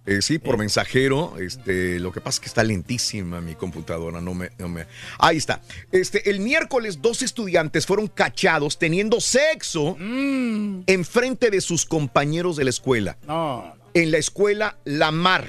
Eh, 0.07 0.21
sí, 0.21 0.39
por 0.39 0.59
mensajero. 0.59 1.39
Este, 1.39 1.99
lo 1.99 2.13
que 2.13 2.21
pasa 2.21 2.37
es 2.37 2.41
que 2.41 2.47
está 2.49 2.63
lentísima 2.63 3.41
mi 3.41 3.55
computadora. 3.55 4.21
No 4.21 4.35
me, 4.35 4.51
no 4.59 4.69
me- 4.69 4.85
Ahí 5.19 5.39
está. 5.39 5.63
Este, 5.93 6.29
el 6.29 6.41
miércoles, 6.41 7.01
dos 7.01 7.23
estudiantes 7.23 7.87
fueron 7.87 8.09
cachados 8.09 8.79
teniendo 8.79 9.19
sexo 9.23 9.97
en 9.99 11.05
frente 11.09 11.51
de 11.51 11.63
sus 11.63 11.87
compañeros 11.87 12.57
de 12.57 12.65
la 12.65 12.71
escuela. 12.71 13.17
No, 13.27 13.75
En 13.95 14.11
la 14.11 14.19
escuela 14.19 14.77
Lamar. 14.85 15.47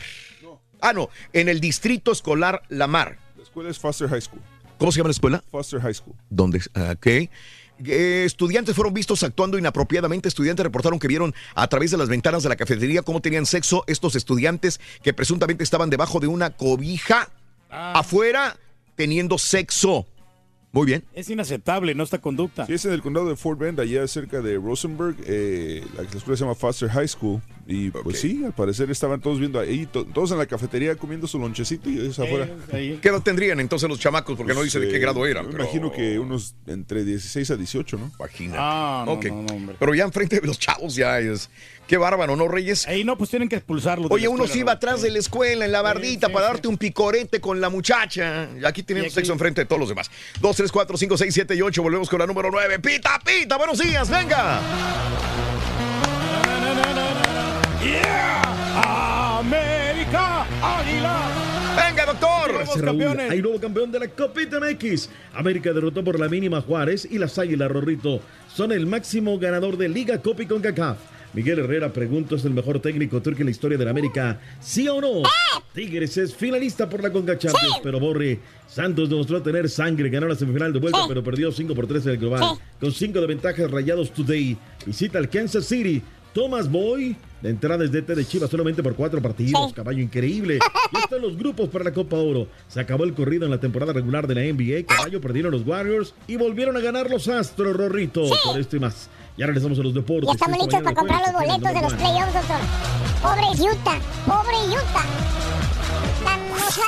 Ah, 0.79 0.93
no, 0.93 1.09
en 1.33 1.49
el 1.49 1.59
distrito 1.59 2.11
escolar 2.13 2.61
Lamar. 2.69 3.17
La 3.35 3.43
escuela 3.43 3.69
es 3.69 3.77
Foster 3.79 4.07
High 4.07 4.21
School. 4.21 4.41
¿Cómo 4.77 4.91
se 4.91 4.99
llama 4.99 5.07
la 5.09 5.11
escuela? 5.13 5.43
Foster 5.51 5.81
High 5.81 5.93
School. 5.95 6.15
¿Dónde? 6.29 6.61
Ah, 6.75 6.93
Ok. 6.95 7.29
Eh, 7.83 8.23
estudiantes 8.25 8.75
fueron 8.75 8.93
vistos 8.93 9.23
actuando 9.23 9.57
inapropiadamente. 9.57 10.29
Estudiantes 10.29 10.63
reportaron 10.63 10.99
que 10.99 11.07
vieron 11.07 11.33
a 11.55 11.67
través 11.67 11.91
de 11.91 11.97
las 11.97 12.09
ventanas 12.09 12.43
de 12.43 12.49
la 12.49 12.55
cafetería 12.55 13.01
cómo 13.01 13.21
tenían 13.21 13.45
sexo 13.45 13.83
estos 13.87 14.15
estudiantes 14.15 14.79
que 15.03 15.13
presuntamente 15.13 15.63
estaban 15.63 15.89
debajo 15.89 16.19
de 16.19 16.27
una 16.27 16.51
cobija 16.51 17.29
afuera 17.69 18.57
teniendo 18.95 19.37
sexo. 19.37 20.07
Muy 20.75 20.85
bien. 20.87 21.03
Es 21.13 21.29
inaceptable, 21.29 21.95
¿no? 21.95 22.03
Esta 22.03 22.19
conducta. 22.19 22.65
Sí, 22.65 22.73
es 22.73 22.83
en 22.85 22.91
el 22.91 23.01
condado 23.01 23.29
de 23.29 23.37
Fort 23.37 23.57
Bend, 23.57 23.79
allá 23.79 24.05
cerca 24.07 24.41
de 24.41 24.55
Rosenberg. 24.57 25.15
eh, 25.25 25.83
la, 25.95 26.03
la 26.03 26.09
escuela 26.09 26.35
se 26.37 26.43
llama 26.43 26.53
Foster 26.55 26.89
High 26.89 27.07
School. 27.07 27.41
Y 27.67 27.89
pues 27.89 28.19
sí, 28.19 28.43
al 28.45 28.53
parecer 28.53 28.91
estaban 28.91 29.19
todos 29.21 29.39
viendo 29.39 29.59
ahí, 29.59 29.87
to- 29.87 30.05
todos 30.05 30.29
en 30.31 30.37
la 30.37 30.45
cafetería 30.45 30.95
comiendo 30.97 31.25
su 31.25 31.39
lonchecito 31.39 31.89
y 31.89 31.97
ellos 31.97 32.19
afuera. 32.19 32.47
¿Qué 32.69 32.99
edad 33.01 33.21
tendrían 33.23 33.59
entonces 33.59 33.89
los 33.89 33.99
chamacos? 33.99 34.37
Porque 34.37 34.53
no 34.53 34.61
dice 34.61 34.79
de 34.79 34.87
qué 34.89 34.99
grado 34.99 35.25
eran. 35.25 35.47
pero- 35.47 35.63
imagino 35.63 35.91
que 35.91 36.19
unos 36.19 36.53
entre 36.67 37.03
16 37.03 37.49
a 37.51 37.55
18, 37.55 37.97
¿no? 37.97 38.11
Imagínate. 38.19 38.57
Ah, 38.61 39.03
no, 39.07 39.13
Ok. 39.13 39.25
no, 39.25 39.41
no, 39.43 39.53
hombre. 39.55 39.75
Pero 39.79 39.95
ya 39.95 40.03
enfrente 40.03 40.39
de 40.41 40.45
los 40.45 40.59
chavos 40.59 40.93
ya 40.93 41.17
es. 41.19 41.49
Qué 41.87 41.97
bárbaro, 41.97 42.35
¿no, 42.35 42.47
Reyes? 42.47 42.87
Ahí 42.87 43.03
no, 43.03 43.15
pues 43.17 43.29
tienen 43.29 43.47
que 43.47 43.55
expulsarlo. 43.57 44.07
Oye, 44.09 44.27
uno 44.27 44.45
se 44.47 44.57
iba 44.59 44.71
¿no? 44.73 44.77
atrás 44.77 45.01
de 45.03 45.11
la 45.11 45.19
escuela 45.19 45.65
en 45.65 45.71
la 45.71 45.83
bardita 45.83 46.27
sí, 46.27 46.33
para 46.33 46.47
sí. 46.47 46.53
darte 46.53 46.67
un 46.67 46.77
picorete 46.77 47.39
con 47.39 47.61
la 47.61 47.69
muchacha. 47.69 48.49
Y 48.59 48.65
aquí 48.65 48.81
teniendo 48.83 49.05
Y 49.05 49.07
aquí- 49.09 49.15
sexo 49.15 49.33
enfrente 49.33 49.61
de 49.61 49.65
todos 49.65 49.79
los 49.79 49.89
demás. 49.89 50.09
2, 50.41 50.55
3, 50.65 50.71
4, 50.71 50.97
5, 50.97 51.17
6, 51.17 51.33
7 51.33 51.55
y 51.55 51.61
8. 51.61 51.83
Volvemos 51.83 52.09
con 52.09 52.17
la 52.17 52.25
número 52.25 52.49
9. 52.49 52.79
Pita, 52.79 53.19
pita. 53.23 53.55
Buenos 53.55 53.77
días, 53.77 54.09
venga. 54.09 54.59
¡América! 58.73 60.47
¡Águila! 60.63 61.19
Venga, 61.75 62.05
doctor. 62.07 62.53
Vamos, 62.53 62.81
campeones. 62.81 63.29
Hay 63.29 63.43
nuevo 63.43 63.59
campeón 63.59 63.91
de 63.91 63.99
la 63.99 64.07
Copita 64.07 64.59
MX. 64.59 65.09
América 65.35 65.71
derrotó 65.71 66.03
por 66.03 66.19
la 66.19 66.27
mínima 66.29 66.61
Juárez 66.61 67.07
y 67.11 67.19
las 67.19 67.37
Águilas 67.37 67.69
Rorrito 67.69 68.21
son 68.51 68.71
el 68.71 68.87
máximo 68.87 69.37
ganador 69.37 69.77
de 69.77 69.87
Liga 69.87 70.19
Copi 70.19 70.47
con 70.47 70.63
CACAF. 70.63 70.97
Miguel 71.35 71.59
Herrera 71.59 71.91
pregunta, 71.91 72.35
¿es 72.35 72.45
el 72.45 72.53
mejor 72.53 72.79
técnico 72.79 73.21
turco 73.21 73.41
en 73.41 73.47
la 73.47 73.51
historia 73.51 73.77
de 73.77 73.83
la 73.83 73.91
América? 73.91 74.39
¿Sí 74.61 74.87
o 74.87 75.01
no? 75.01 75.23
Tigres 75.73 76.15
es 76.15 76.33
finalista 76.33 76.89
por 76.89 77.03
la 77.03 77.11
Conca 77.11 77.37
Champions, 77.37 77.81
pero 77.83 77.99
Borre. 77.99 78.39
Santos 78.67 79.09
demostró 79.09 79.41
tener 79.41 79.69
sangre, 79.69 80.09
ganó 80.09 80.29
la 80.29 80.35
semifinal 80.35 80.71
de 80.71 80.79
vuelta, 80.79 80.99
pero 81.09 81.21
perdió 81.21 81.51
5 81.51 81.75
por 81.75 81.87
3 81.87 82.05
en 82.05 82.11
el 82.13 82.17
global. 82.19 82.57
Con 82.79 82.89
5 82.89 83.19
de 83.19 83.27
ventaja, 83.27 83.67
Rayados 83.67 84.11
Today 84.11 84.57
visita 84.85 85.17
al 85.17 85.29
Kansas 85.29 85.65
City. 85.65 86.01
Thomas 86.33 86.69
Boy, 86.69 87.15
de 87.41 87.49
entrada 87.49 87.85
desde 87.85 88.01
DT 88.01 88.15
de 88.15 88.25
Chivas 88.25 88.49
solamente 88.49 88.83
por 88.83 88.93
cuatro 88.93 89.21
partidos, 89.21 89.71
caballo 89.73 90.01
increíble. 90.01 90.59
Ya 90.93 90.99
están 90.99 91.21
los 91.21 91.35
grupos 91.35 91.67
para 91.69 91.83
la 91.83 91.91
Copa 91.91 92.17
Oro. 92.17 92.47
Se 92.67 92.79
acabó 92.79 93.05
el 93.05 93.13
corrido 93.13 93.45
en 93.45 93.51
la 93.51 93.59
temporada 93.59 93.91
regular 93.91 94.27
de 94.27 94.35
la 94.35 94.41
NBA, 94.41 94.85
caballo 94.85 95.19
perdieron 95.19 95.51
los 95.51 95.65
Warriors 95.65 96.13
y 96.27 96.35
volvieron 96.37 96.77
a 96.77 96.79
ganar 96.79 97.09
los 97.09 97.27
Astros, 97.27 97.75
Rorrito, 97.75 98.29
por 98.45 98.59
esto 98.59 98.77
y 98.77 98.79
más. 98.79 99.09
Ya 99.37 99.45
regresamos 99.47 99.77
a 99.79 99.83
los 99.83 99.93
deportes. 99.93 100.27
Ya 100.27 100.33
estamos 100.33 100.57
Esta 100.59 100.65
listos 100.65 100.83
para 100.83 100.95
comprar 100.95 101.21
los 101.21 101.33
boletos 101.33 101.73
de 101.73 101.81
los 101.81 101.93
playoffs. 101.93 102.33
Pobre 103.21 103.47
Utah, 103.69 103.99
pobre 104.25 104.57
Utah. 104.69 105.05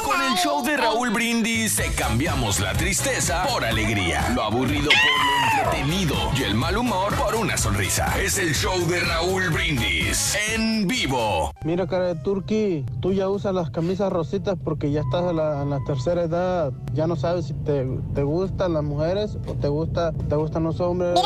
Con 0.04 0.22
el 0.22 0.34
show 0.38 0.64
de 0.64 0.78
Raúl 0.78 1.10
Brindis 1.10 1.76
te 1.76 1.92
cambiamos 1.92 2.60
la 2.60 2.74
tristeza 2.74 3.44
por 3.48 3.66
alegría, 3.66 4.30
lo 4.34 4.44
aburrido 4.44 4.90
por 4.90 5.66
lo 5.66 5.66
entretenido 5.66 6.16
y 6.38 6.44
el 6.44 6.56
mal 6.56 6.78
humor 6.78 7.14
por 7.16 7.36
una 7.36 7.58
sonrisa. 7.58 8.18
Es 8.22 8.38
el 8.38 8.56
show 8.56 8.80
de 8.88 9.02
Raúl 9.02 9.50
Brindis 9.50 10.38
en 10.54 10.88
vivo. 10.88 11.52
Mira, 11.66 11.86
cara 11.86 12.14
de 12.14 12.16
turqui, 12.16 12.86
tú 13.02 13.12
ya 13.12 13.28
usas 13.28 13.54
las 13.54 13.70
camisas 13.70 14.12
rositas 14.12 14.58
porque 14.64 14.92
ya 14.92 15.02
estás 15.02 15.30
en 15.30 15.36
la, 15.36 15.80
tercera 15.86 16.24
edad. 16.24 16.72
Ya 16.94 17.06
no 17.06 17.18
sabes 17.18 17.48
si 17.48 17.54
te, 17.54 17.86
te 18.16 18.24
gustan 18.24 18.74
las 18.74 18.84
mujeres 18.84 19.38
o 19.48 19.54
te, 19.54 19.68
gusta, 19.68 20.14
te 20.14 20.36
gustan 20.36 20.64
los 20.64 20.80
hombres. 20.80 21.20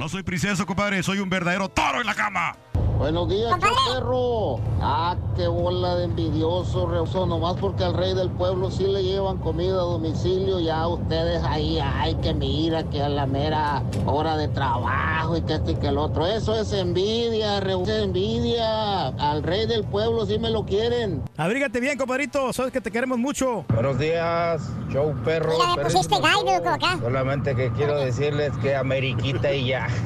No 0.00 0.08
soy 0.08 0.24
princeso, 0.24 0.66
compadre, 0.66 1.02
soy 1.02 1.20
un 1.20 1.30
verdadero 1.30 1.68
toro 1.68 2.00
en 2.00 2.06
la 2.06 2.14
cama. 2.14 2.56
Buenos 2.98 3.28
días, 3.28 3.52
perro. 3.58 4.60
Ah, 4.80 5.16
qué 5.36 5.48
bola 5.48 5.96
de 5.96 6.04
envidioso, 6.04 6.86
reoso, 6.86 7.26
nomás 7.26 7.56
porque 7.56 7.83
al 7.84 7.94
rey 7.94 8.14
del 8.14 8.30
pueblo 8.30 8.70
sí 8.70 8.84
le 8.84 9.02
llevan 9.02 9.38
comida 9.38 9.74
a 9.74 9.84
domicilio, 9.84 10.60
ya 10.60 10.86
ustedes 10.88 11.42
ahí, 11.44 11.78
ay, 11.80 12.14
que 12.16 12.32
mira, 12.32 12.84
que 12.84 13.02
a 13.02 13.08
la 13.08 13.26
mera 13.26 13.82
hora 14.06 14.36
de 14.36 14.48
trabajo 14.48 15.36
y 15.36 15.42
que 15.42 15.54
este 15.54 15.72
y 15.72 15.74
que 15.76 15.88
el 15.88 15.98
otro. 15.98 16.26
Eso 16.26 16.58
es 16.58 16.72
envidia, 16.72 17.60
reoso, 17.60 17.92
envidia. 17.92 19.08
Al 19.08 19.42
rey 19.42 19.66
del 19.66 19.84
pueblo 19.84 20.24
sí 20.26 20.38
me 20.38 20.50
lo 20.50 20.64
quieren. 20.64 21.22
Abrígate 21.36 21.80
bien, 21.80 21.98
compadrito. 21.98 22.52
Sabes 22.52 22.72
que 22.72 22.80
te 22.80 22.90
queremos 22.90 23.18
mucho. 23.18 23.64
Buenos 23.68 23.98
días, 23.98 24.62
show 24.90 25.14
perro. 25.24 25.52
Mira, 25.52 25.84
pusiste 25.84 26.18
gallo, 26.20 26.46
show. 26.46 26.58
como 26.62 26.70
acá. 26.70 26.98
Solamente 27.00 27.54
que 27.54 27.70
quiero 27.72 27.98
decirles 27.98 28.52
que 28.62 28.74
Ameriquita 28.74 29.52
y 29.52 29.68
ya. 29.68 29.86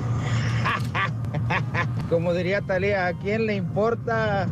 Como 2.11 2.33
diría 2.33 2.63
Talía, 2.63 3.07
¿a 3.07 3.13
quién 3.13 3.47
le 3.47 3.55
importa? 3.55 4.49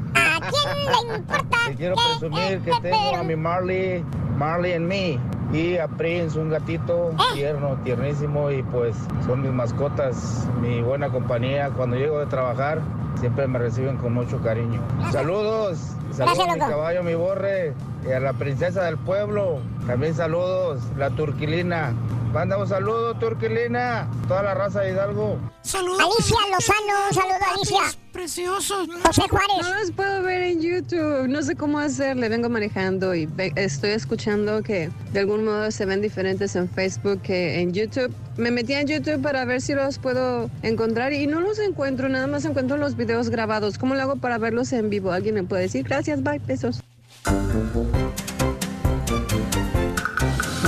¿A 0.47 0.51
quién 0.51 1.09
le 1.09 1.17
importa? 1.17 1.59
Te 1.67 1.75
quiero 1.75 1.97
presumir 1.97 2.61
que 2.61 2.73
tengo 2.83 3.17
a 3.17 3.23
mi 3.23 3.37
Marley, 3.37 4.05
Marley 4.37 4.73
en 4.73 4.87
mí. 4.89 5.21
Y 5.53 5.79
a 5.79 5.87
Prince, 5.87 6.39
un 6.39 6.51
gatito 6.51 7.13
tierno, 7.35 7.77
tiernísimo. 7.85 8.51
Y 8.51 8.63
pues 8.65 8.97
son 9.27 9.43
mis 9.43 9.53
mascotas, 9.53 10.47
mi 10.61 10.83
buena 10.83 11.09
compañía. 11.09 11.71
Cuando 11.71 11.97
llego 11.97 12.19
de 12.19 12.27
trabajar, 12.27 12.81
siempre 13.21 13.47
me 13.47 13.59
reciben 13.59 13.97
con 13.97 14.13
mucho 14.13 14.41
cariño. 14.43 14.81
Saludos. 15.13 15.79
Saludos 16.13 16.39
a 16.41 16.53
mi 16.53 16.59
loco. 16.59 16.71
caballo, 16.71 17.03
mi 17.03 17.15
borre. 17.15 17.75
Y 18.07 18.13
a 18.13 18.21
la 18.21 18.33
princesa 18.33 18.85
del 18.85 18.99
pueblo. 18.99 19.61
También 19.87 20.15
saludos, 20.15 20.81
la 20.97 21.11
turquilina. 21.11 21.93
Manda 22.33 22.59
un 22.59 22.69
saludo, 22.69 23.15
turquilina. 23.15 24.09
Toda 24.29 24.43
la 24.43 24.55
raza 24.55 24.81
de 24.81 24.93
Hidalgo. 24.93 25.39
Saludos. 25.63 26.01
Alicia 26.01 26.37
Lozano, 26.51 27.07
un 27.09 27.15
saludo, 27.15 27.47
Alicia. 27.55 27.99
Preciosos. 28.21 28.89
José 29.05 29.23
Juárez. 29.29 29.49
No 29.63 29.75
los 29.79 29.91
puedo 29.93 30.23
ver 30.23 30.41
en 30.43 30.63
YouTube. 30.63 31.29
No 31.29 31.43
sé 31.43 31.55
cómo 31.55 31.79
hacerle. 31.79 32.31
Vengo 32.31 32.49
manejando 32.49 33.15
y 33.15 33.27
ve- 33.27 33.53
estoy 33.57 33.91
escuchando 33.91 34.63
que 34.63 34.91
de 35.13 35.21
algún 35.21 35.45
modo 35.45 35.71
se 35.71 35.85
ven 35.85 36.01
diferentes 36.01 36.57
en 36.57 36.69
Facebook 36.71 37.21
que 37.21 37.61
en 37.61 37.75
YouTube. 37.75 38.11
Me 38.39 38.51
metí 38.51 38.73
en 38.73 38.87
YouTube 38.87 39.21
para 39.21 39.45
ver 39.45 39.61
si 39.61 39.75
los 39.75 39.99
puedo 39.99 40.51
encontrar 40.63 41.13
y 41.13 41.27
no 41.27 41.41
los 41.41 41.59
encuentro. 41.59 42.09
Nada 42.09 42.27
más 42.27 42.47
encuentro 42.47 42.79
los 42.79 42.97
videos 42.97 43.29
grabados. 43.29 43.77
¿Cómo 43.77 43.95
lo 43.95 44.01
hago 44.01 44.17
para 44.17 44.39
verlos 44.39 44.73
en 44.73 44.89
vivo? 44.89 45.13
¿Alguien 45.13 45.35
me 45.35 45.45
puede 45.45 45.63
decir? 45.65 45.85
Gracias, 45.85 46.23
bye, 46.23 46.39
besos. 46.39 46.83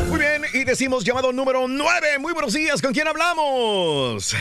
Muy 0.08 0.18
bien, 0.18 0.42
y 0.52 0.64
decimos 0.64 1.02
llamado 1.02 1.32
número 1.32 1.66
9. 1.66 2.18
Muy 2.20 2.34
buenos 2.34 2.52
días, 2.52 2.82
¿con 2.82 2.92
quién 2.92 3.08
hablamos? 3.08 4.34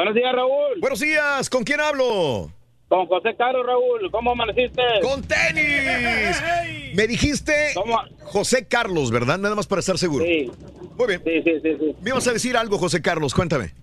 Buenos 0.00 0.14
días, 0.14 0.32
Raúl. 0.34 0.80
Buenos 0.80 1.00
días, 1.00 1.50
¿con 1.50 1.62
quién 1.62 1.78
hablo? 1.78 2.50
Con 2.88 3.04
José 3.06 3.36
Caro, 3.36 3.62
Raúl. 3.62 4.10
¿Cómo 4.10 4.30
amaneciste? 4.32 4.80
¡Con 5.02 5.22
tenis! 5.22 6.42
Me 6.94 7.06
dijiste 7.06 7.52
José 8.22 8.66
Carlos, 8.66 9.10
¿verdad? 9.10 9.36
Nada 9.36 9.54
más 9.54 9.66
para 9.66 9.80
estar 9.80 9.98
seguro. 9.98 10.24
Sí. 10.24 10.50
Muy 10.96 11.06
bien. 11.06 11.22
Sí, 11.22 11.42
sí, 11.44 11.52
sí, 11.62 11.76
sí. 11.78 11.96
Me 12.00 12.10
ibas 12.10 12.26
a 12.26 12.32
decir 12.32 12.56
algo, 12.56 12.78
José 12.78 13.02
Carlos, 13.02 13.34
cuéntame. 13.34 13.74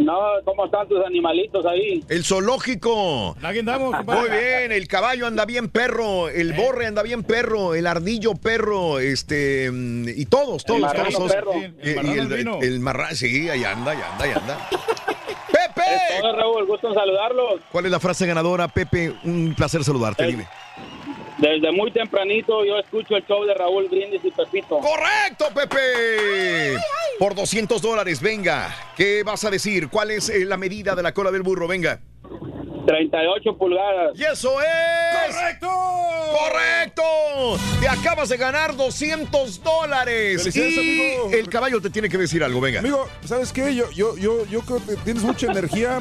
No, 0.00 0.18
¿cómo 0.44 0.66
están 0.66 0.86
tus 0.86 1.02
animalitos 1.02 1.64
ahí? 1.64 2.04
El 2.10 2.24
zoológico. 2.24 3.34
Aquí 3.42 3.60
andamos, 3.60 3.96
compadre. 3.96 4.20
Muy 4.20 4.38
bien, 4.38 4.70
el 4.72 4.86
caballo 4.86 5.26
anda 5.26 5.46
bien 5.46 5.70
perro, 5.70 6.28
el 6.28 6.52
borre 6.52 6.84
anda 6.86 7.02
bien 7.02 7.22
perro, 7.22 7.74
el 7.74 7.86
ardillo 7.86 8.34
perro, 8.34 8.98
este, 8.98 9.70
y 9.72 10.26
todos, 10.26 10.62
todos, 10.66 10.80
marrano 10.82 11.08
todos. 11.08 11.32
todos. 11.32 11.32
perro. 11.32 11.52
Y- 11.54 11.88
El 11.88 12.06
y 12.06 12.18
el, 12.18 12.48
el 12.64 12.80
marrano, 12.80 13.14
sí, 13.16 13.48
ahí 13.48 13.64
anda, 13.64 13.92
ahí 13.92 13.98
anda, 14.12 14.24
ahí 14.24 14.30
anda. 14.32 14.68
Es 15.90 16.20
todo, 16.20 16.36
Raúl. 16.36 16.66
Gusto 16.66 16.88
en 16.88 16.94
saludarlos. 16.94 17.60
¿Cuál 17.70 17.86
es 17.86 17.90
la 17.90 18.00
frase 18.00 18.26
ganadora, 18.26 18.68
Pepe? 18.68 19.12
Un 19.24 19.54
placer 19.56 19.84
saludarte, 19.84 20.26
dime. 20.26 20.46
Desde 21.38 21.72
muy 21.72 21.90
tempranito 21.90 22.64
yo 22.64 22.78
escucho 22.78 23.16
el 23.16 23.26
show 23.26 23.44
de 23.44 23.54
Raúl 23.54 23.88
Brindis 23.88 24.24
y 24.24 24.30
Pepito. 24.30 24.78
¡Correcto, 24.78 25.46
Pepe! 25.54 26.78
Por 27.18 27.34
200 27.34 27.82
dólares, 27.82 28.20
venga. 28.20 28.74
¿Qué 28.96 29.22
vas 29.24 29.44
a 29.44 29.50
decir? 29.50 29.88
¿Cuál 29.88 30.12
es 30.12 30.28
eh, 30.28 30.44
la 30.44 30.56
medida 30.56 30.94
de 30.94 31.02
la 31.02 31.12
cola 31.12 31.30
del 31.30 31.42
burro? 31.42 31.66
Venga. 31.66 32.00
38 32.98 33.56
pulgadas. 33.58 34.16
¡Y 34.18 34.22
eso 34.22 34.60
es! 34.60 35.34
¡Correcto! 35.34 35.68
¡Correcto! 36.38 37.02
Te 37.80 37.88
acabas 37.88 38.28
de 38.28 38.36
ganar 38.36 38.76
200 38.76 39.62
dólares. 39.64 40.54
Y 40.56 40.78
amigo. 41.18 41.30
el 41.32 41.48
caballo 41.48 41.80
te 41.80 41.90
tiene 41.90 42.08
que 42.08 42.16
decir 42.18 42.44
algo, 42.44 42.60
venga. 42.60 42.78
Amigo, 42.78 43.08
¿sabes 43.24 43.52
qué? 43.52 43.74
Yo, 43.74 43.90
yo, 43.90 44.16
yo, 44.16 44.46
yo 44.46 44.60
creo 44.60 44.78
que 44.86 44.94
tienes 45.04 45.24
mucha 45.24 45.46
energía. 45.50 46.00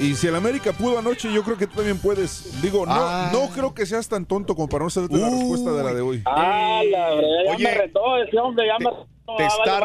Y 0.00 0.14
si 0.14 0.26
el 0.26 0.34
América 0.34 0.72
pudo 0.72 0.98
anoche, 0.98 1.30
yo 1.32 1.42
creo 1.44 1.58
que 1.58 1.66
tú 1.66 1.76
también 1.76 1.98
puedes. 1.98 2.60
Digo, 2.62 2.86
no, 2.86 2.92
Ah. 2.96 3.28
no 3.30 3.48
creo 3.50 3.74
que 3.74 3.84
seas 3.84 4.08
tan 4.08 4.24
tonto 4.24 4.54
como 4.54 4.68
para 4.68 4.84
no 4.84 4.90
saberte 4.90 5.18
la 5.18 5.28
respuesta 5.28 5.70
de 5.70 5.84
la 5.84 5.92
de 5.92 6.00
hoy. 6.00 6.22
Ah, 6.24 6.80
la 6.90 7.10
verdad, 7.14 7.28
ya 7.46 7.54
Oye, 7.54 7.64
me 7.64 7.74
retó 7.74 8.16
ese 8.22 8.38
hombre, 8.38 8.66
ya 8.66 8.78
me 8.78 8.90
retó. 8.90 9.06
Te 9.36 9.46
está 9.46 9.80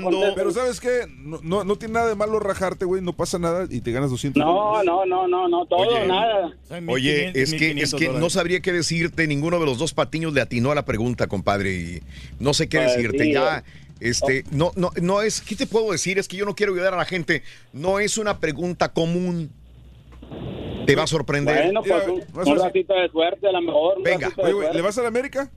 conteste. 0.00 0.32
Pero 0.34 0.50
¿sabes 0.50 0.80
qué? 0.80 1.00
No, 1.18 1.40
no, 1.42 1.64
no 1.64 1.76
tiene 1.76 1.94
nada 1.94 2.08
de 2.08 2.14
malo 2.14 2.38
rajarte, 2.40 2.84
güey. 2.84 3.02
No 3.02 3.12
pasa 3.12 3.38
nada 3.38 3.66
y 3.70 3.80
te 3.80 3.92
ganas 3.92 4.10
200 4.10 4.42
No, 4.42 4.52
dólares. 4.54 4.86
no, 4.86 5.06
no, 5.06 5.28
no, 5.28 5.48
no, 5.48 5.66
todo, 5.66 5.80
Oye. 5.80 6.06
nada. 6.06 6.56
Oye, 6.88 7.32
es 7.34 7.52
que, 7.54 7.70
es 7.72 7.94
que 7.94 8.08
no 8.08 8.30
sabría 8.30 8.60
qué 8.60 8.72
decirte. 8.72 9.26
Ninguno 9.26 9.58
de 9.60 9.66
los 9.66 9.78
dos 9.78 9.94
patiños 9.94 10.32
le 10.32 10.40
atinó 10.40 10.70
a 10.72 10.74
la 10.74 10.84
pregunta, 10.84 11.26
compadre. 11.26 11.72
Y 11.74 12.02
no 12.40 12.54
sé 12.54 12.68
qué 12.68 12.78
Pues 12.78 12.96
decirte. 12.96 13.24
sí, 13.24 13.32
ya, 13.34 13.58
eh. 13.58 13.62
este, 14.00 14.44
no, 14.50 14.72
no, 14.76 14.90
no 15.02 15.22
es. 15.22 15.40
¿Qué 15.42 15.54
te 15.54 15.66
puedo 15.66 15.92
decir? 15.92 16.18
Es 16.18 16.26
que 16.28 16.36
yo 16.36 16.44
no 16.46 16.54
quiero 16.54 16.72
ayudar 16.72 16.94
a 16.94 16.98
la 16.98 17.04
gente. 17.04 17.42
No 17.72 17.98
es 18.00 18.16
una 18.18 18.38
pregunta 18.40 18.92
común. 18.92 19.50
Te 20.86 20.96
va 20.96 21.02
a 21.02 21.06
sorprender. 21.06 21.64
Bueno, 21.64 21.82
pues 21.82 22.06
un, 22.46 22.48
un 22.52 22.58
ratito 22.58 22.94
de 22.94 23.08
suerte 23.10 23.46
a 23.46 23.52
lo 23.52 23.60
mejor. 23.60 24.02
Venga. 24.02 24.32
Oye, 24.38 24.52
güey. 24.52 24.72
¿le 24.74 24.80
vas 24.80 24.96
a 24.98 25.02
la 25.02 25.08
América? 25.08 25.50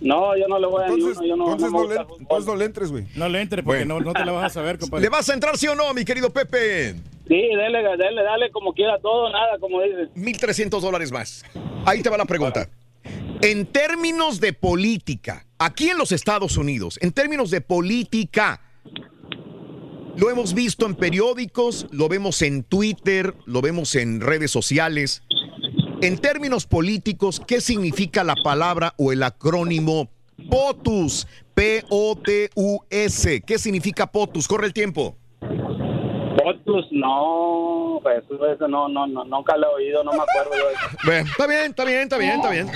No, 0.00 0.36
yo 0.36 0.48
no 0.48 0.58
le 0.58 0.66
voy 0.66 0.82
a 0.82 0.86
Entonces, 0.86 1.18
uno, 1.18 1.26
yo 1.26 1.36
no, 1.36 1.44
entonces 1.52 1.72
no 1.72 1.82
no, 1.82 1.88
le, 1.88 2.00
entonces 2.18 2.46
no 2.46 2.56
le 2.56 2.64
entres, 2.64 2.90
güey. 2.90 3.04
No 3.16 3.28
le 3.28 3.40
entre 3.42 3.62
porque 3.62 3.80
Bueno. 3.80 4.00
no, 4.00 4.06
no 4.06 4.12
te 4.14 4.24
la 4.24 4.32
vas 4.32 4.46
a 4.46 4.48
saber, 4.50 4.78
compadre. 4.80 5.02
¿Le 5.02 5.08
vas 5.10 5.28
a 5.28 5.34
entrar 5.34 5.56
sí 5.58 5.68
o 5.68 5.74
no, 5.74 5.92
mi 5.92 6.04
querido 6.04 6.30
Pepe? 6.30 6.94
Sí, 7.28 7.36
dele, 7.36 7.82
dele, 7.96 8.22
dale 8.22 8.50
como 8.50 8.72
quiera 8.72 8.98
todo, 8.98 9.30
nada, 9.30 9.58
como 9.60 9.82
dices. 9.82 10.08
1.300 10.16 10.80
dólares 10.80 11.12
más. 11.12 11.44
Ahí 11.84 12.02
te 12.02 12.08
va 12.08 12.16
la 12.16 12.24
pregunta. 12.24 12.68
En 13.42 13.66
términos 13.66 14.40
de 14.40 14.52
política, 14.52 15.46
aquí 15.58 15.90
en 15.90 15.98
los 15.98 16.12
Estados 16.12 16.56
Unidos, 16.56 16.98
en 17.02 17.12
términos 17.12 17.50
de 17.50 17.60
política, 17.60 18.60
lo 20.16 20.28
hemos 20.30 20.54
visto 20.54 20.86
en 20.86 20.94
periódicos, 20.94 21.86
lo 21.92 22.08
vemos 22.08 22.42
en 22.42 22.64
Twitter, 22.64 23.34
lo 23.46 23.62
vemos 23.62 23.94
en 23.94 24.20
redes 24.20 24.50
sociales. 24.50 25.22
En 26.02 26.16
términos 26.18 26.66
políticos, 26.66 27.42
¿qué 27.46 27.60
significa 27.60 28.24
la 28.24 28.34
palabra 28.34 28.94
o 28.96 29.12
el 29.12 29.22
acrónimo 29.22 30.08
POTUS? 30.48 31.26
P-O-T-U-S. 31.54 33.42
¿Qué 33.42 33.58
significa 33.58 34.06
POTUS? 34.06 34.48
Corre 34.48 34.66
el 34.66 34.72
tiempo. 34.72 35.16
Otros, 36.42 36.86
no, 36.90 38.00
pues 38.02 38.24
eso 38.56 38.66
no, 38.66 38.88
no, 38.88 39.06
no, 39.06 39.24
nunca 39.24 39.58
lo 39.58 39.72
he 39.72 39.84
oído, 39.84 40.02
no 40.02 40.12
me 40.12 40.20
acuerdo 40.20 40.52
de 40.52 40.72
eso. 40.72 40.96
Bueno, 41.04 41.28
está 41.30 41.46
bien, 41.46 41.70
está 41.70 41.84
bien, 41.84 42.00
está 42.00 42.18
bien, 42.18 42.36
está 42.36 42.50
bien. 42.50 42.70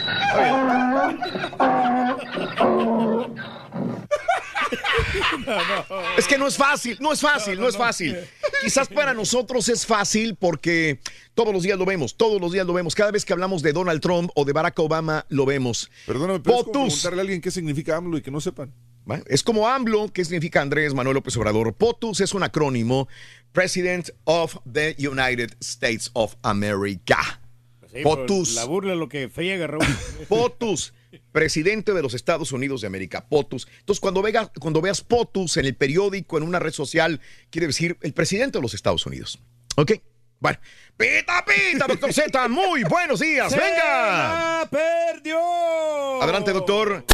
Es 6.16 6.26
que 6.26 6.38
no 6.38 6.46
es 6.46 6.56
fácil, 6.56 6.96
no 7.00 7.12
es 7.12 7.20
fácil, 7.20 7.58
no, 7.58 7.68
es 7.68 7.76
fácil. 7.76 8.16
Quizás 8.62 8.88
para 8.88 9.14
nosotros 9.14 9.68
es 9.68 9.84
fácil 9.86 10.36
porque 10.36 11.00
todos 11.34 11.52
los 11.52 11.62
días 11.62 11.78
lo 11.78 11.84
vemos, 11.84 12.16
todos 12.16 12.40
los 12.40 12.52
días 12.52 12.66
lo 12.66 12.72
vemos. 12.72 12.94
Cada 12.94 13.10
vez 13.10 13.24
que 13.24 13.32
hablamos 13.32 13.62
de 13.62 13.72
Donald 13.72 14.00
Trump 14.00 14.30
o 14.34 14.44
de 14.44 14.52
Barack 14.52 14.78
Obama, 14.78 15.26
lo 15.28 15.44
vemos. 15.44 15.90
Perdóname, 16.06 16.40
pero 16.40 16.56
es 16.58 16.64
como 16.64 16.72
preguntarle 16.72 17.20
a 17.20 17.22
alguien 17.22 17.40
qué 17.40 17.50
significa 17.50 17.96
AMLO 17.96 18.18
y 18.18 18.22
que 18.22 18.30
no 18.30 18.40
sepan. 18.40 18.72
¿Va? 19.10 19.20
Es 19.26 19.42
como 19.42 19.68
AMLO, 19.68 20.12
que 20.12 20.24
significa 20.24 20.62
Andrés 20.62 20.94
Manuel 20.94 21.14
López 21.14 21.36
Obrador. 21.36 21.74
POTUS 21.74 22.20
es 22.20 22.32
un 22.32 22.42
acrónimo, 22.42 23.08
President 23.52 24.10
of 24.24 24.56
the 24.70 24.96
United 24.98 25.56
States 25.60 26.10
of 26.14 26.36
America. 26.42 27.40
Sí, 27.82 27.88
pero 27.92 28.16
POTUS. 28.16 28.54
La 28.54 28.64
burla 28.64 28.94
es 28.94 28.98
lo 28.98 29.08
que 29.08 29.28
friega, 29.28 29.66
Raúl. 29.66 29.84
POTUS, 30.28 30.94
presidente 31.32 31.92
de 31.92 32.02
los 32.02 32.14
Estados 32.14 32.52
Unidos 32.52 32.80
de 32.80 32.86
América, 32.86 33.26
POTUS. 33.28 33.66
Entonces, 33.80 34.00
cuando, 34.00 34.22
vega- 34.22 34.50
cuando 34.60 34.80
veas 34.80 35.00
POTUS 35.02 35.56
en 35.58 35.66
el 35.66 35.74
periódico, 35.74 36.36
en 36.38 36.44
una 36.44 36.58
red 36.58 36.72
social, 36.72 37.20
quiere 37.50 37.66
decir 37.66 37.96
el 38.02 38.12
presidente 38.12 38.58
de 38.58 38.62
los 38.62 38.74
Estados 38.74 39.04
Unidos. 39.06 39.38
¿Ok? 39.76 39.92
Bueno. 40.40 40.58
Pita, 40.96 41.44
pita, 41.44 41.86
doctor 41.88 42.12
Z, 42.12 42.48
muy 42.48 42.84
buenos 42.84 43.18
días, 43.20 43.50
¡Se 43.50 43.58
venga. 43.58 44.60
la 44.62 44.68
perdió! 44.70 46.22
Adelante, 46.22 46.52
doctor. 46.52 47.04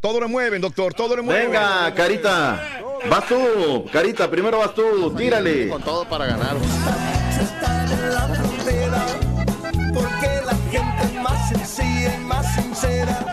Todo 0.00 0.20
le 0.20 0.26
mueven, 0.26 0.60
doctor, 0.60 0.94
todo 0.94 1.16
le 1.16 1.22
mueven. 1.22 1.46
Venga, 1.50 1.92
Carita. 1.94 2.80
Vas 3.10 3.26
tú, 3.26 3.86
Carita, 3.92 4.30
primero 4.30 4.58
vas 4.58 4.74
tú, 4.74 5.12
tírale. 5.16 5.68
Con 5.68 5.82
todo 5.82 6.08
para 6.08 6.26
ganar. 6.26 6.56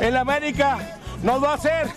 El 0.04 0.18
América 0.18 0.80
nos 1.24 1.42
va 1.42 1.52
a 1.52 1.54
hacer 1.54 1.88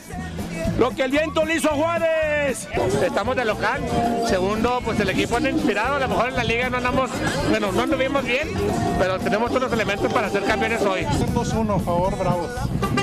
Lo 0.79 0.91
que 0.91 1.03
el 1.03 1.11
viento 1.11 1.45
le 1.45 1.57
hizo 1.57 1.69
a 1.69 1.75
Juárez. 1.75 2.69
Estamos 3.03 3.35
de 3.35 3.45
local. 3.45 3.81
Segundo, 4.29 4.81
pues 4.85 5.01
el 5.01 5.11
equipo 5.11 5.39
anda 5.39 5.51
inspirado. 5.51 5.97
A 5.97 5.99
lo 5.99 6.09
mejor 6.09 6.29
en 6.29 6.37
la 6.37 6.45
liga 6.45 6.71
no 6.71 6.77
andamos, 6.77 7.11
bueno, 7.51 7.73
no 7.73 7.83
anduvimos 7.83 8.23
bien, 8.23 8.49
pero 8.97 9.19
tenemos 9.19 9.49
todos 9.49 9.63
los 9.63 9.73
elementos 9.73 10.13
para 10.13 10.31
ser 10.31 10.45
campeones 10.45 10.83
hoy. 10.83 11.03
2-1, 11.35 11.81
favor, 11.81 12.17
Bravos. 12.17 12.51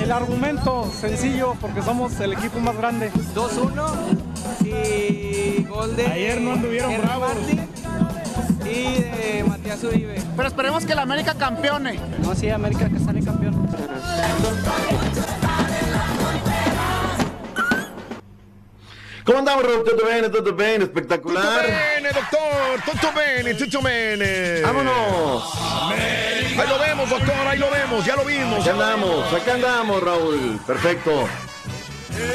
El 0.02 0.10
argumento 0.10 0.90
sencillo, 0.90 1.56
porque 1.60 1.82
somos 1.82 2.18
el 2.22 2.32
equipo 2.32 2.62
más 2.62 2.78
grande. 2.78 3.12
2-1 3.36 4.64
y 4.66 5.64
gol 5.64 5.98
de 5.98 6.08
Ayer 6.08 6.40
no 6.40 6.54
anduvieron 6.54 6.94
bravos. 7.02 7.32
Y 8.62 9.02
de 9.02 9.44
Matías 9.46 9.84
Uribe. 9.84 10.22
Pero 10.38 10.48
esperemos 10.48 10.86
que 10.86 10.96
la 10.96 11.02
América 11.02 11.34
campeone. 11.34 12.00
No, 12.20 12.34
sí, 12.36 12.50
América 12.50 12.88
que 12.88 13.00
sale 13.00 13.22
campeón. 13.22 13.63
¿Cómo 19.26 19.40
andamos, 19.40 19.64
Raúl? 19.64 19.84
¿Todo 19.86 20.06
bien? 20.06 20.32
¿Todo 20.32 20.54
bien? 20.54 20.82
Espectacular. 20.82 21.66
Bene, 21.66 22.10
doctor. 22.12 22.82
Tutto 22.86 23.14
bene, 23.14 23.54
tutto 23.54 23.82
bene. 23.82 24.62
¡Vámonos! 24.62 25.44
Ahí 25.92 26.68
lo 26.68 26.80
vemos, 26.80 27.10
doctor, 27.10 27.48
ahí 27.48 27.58
lo 27.58 27.72
vemos, 27.72 28.06
ya 28.06 28.16
lo 28.16 28.26
vimos. 28.26 28.62
Acá 28.62 28.72
andamos, 28.72 29.34
acá 29.34 29.54
andamos, 29.54 30.04
Raúl. 30.04 30.60
Perfecto. 30.68 31.28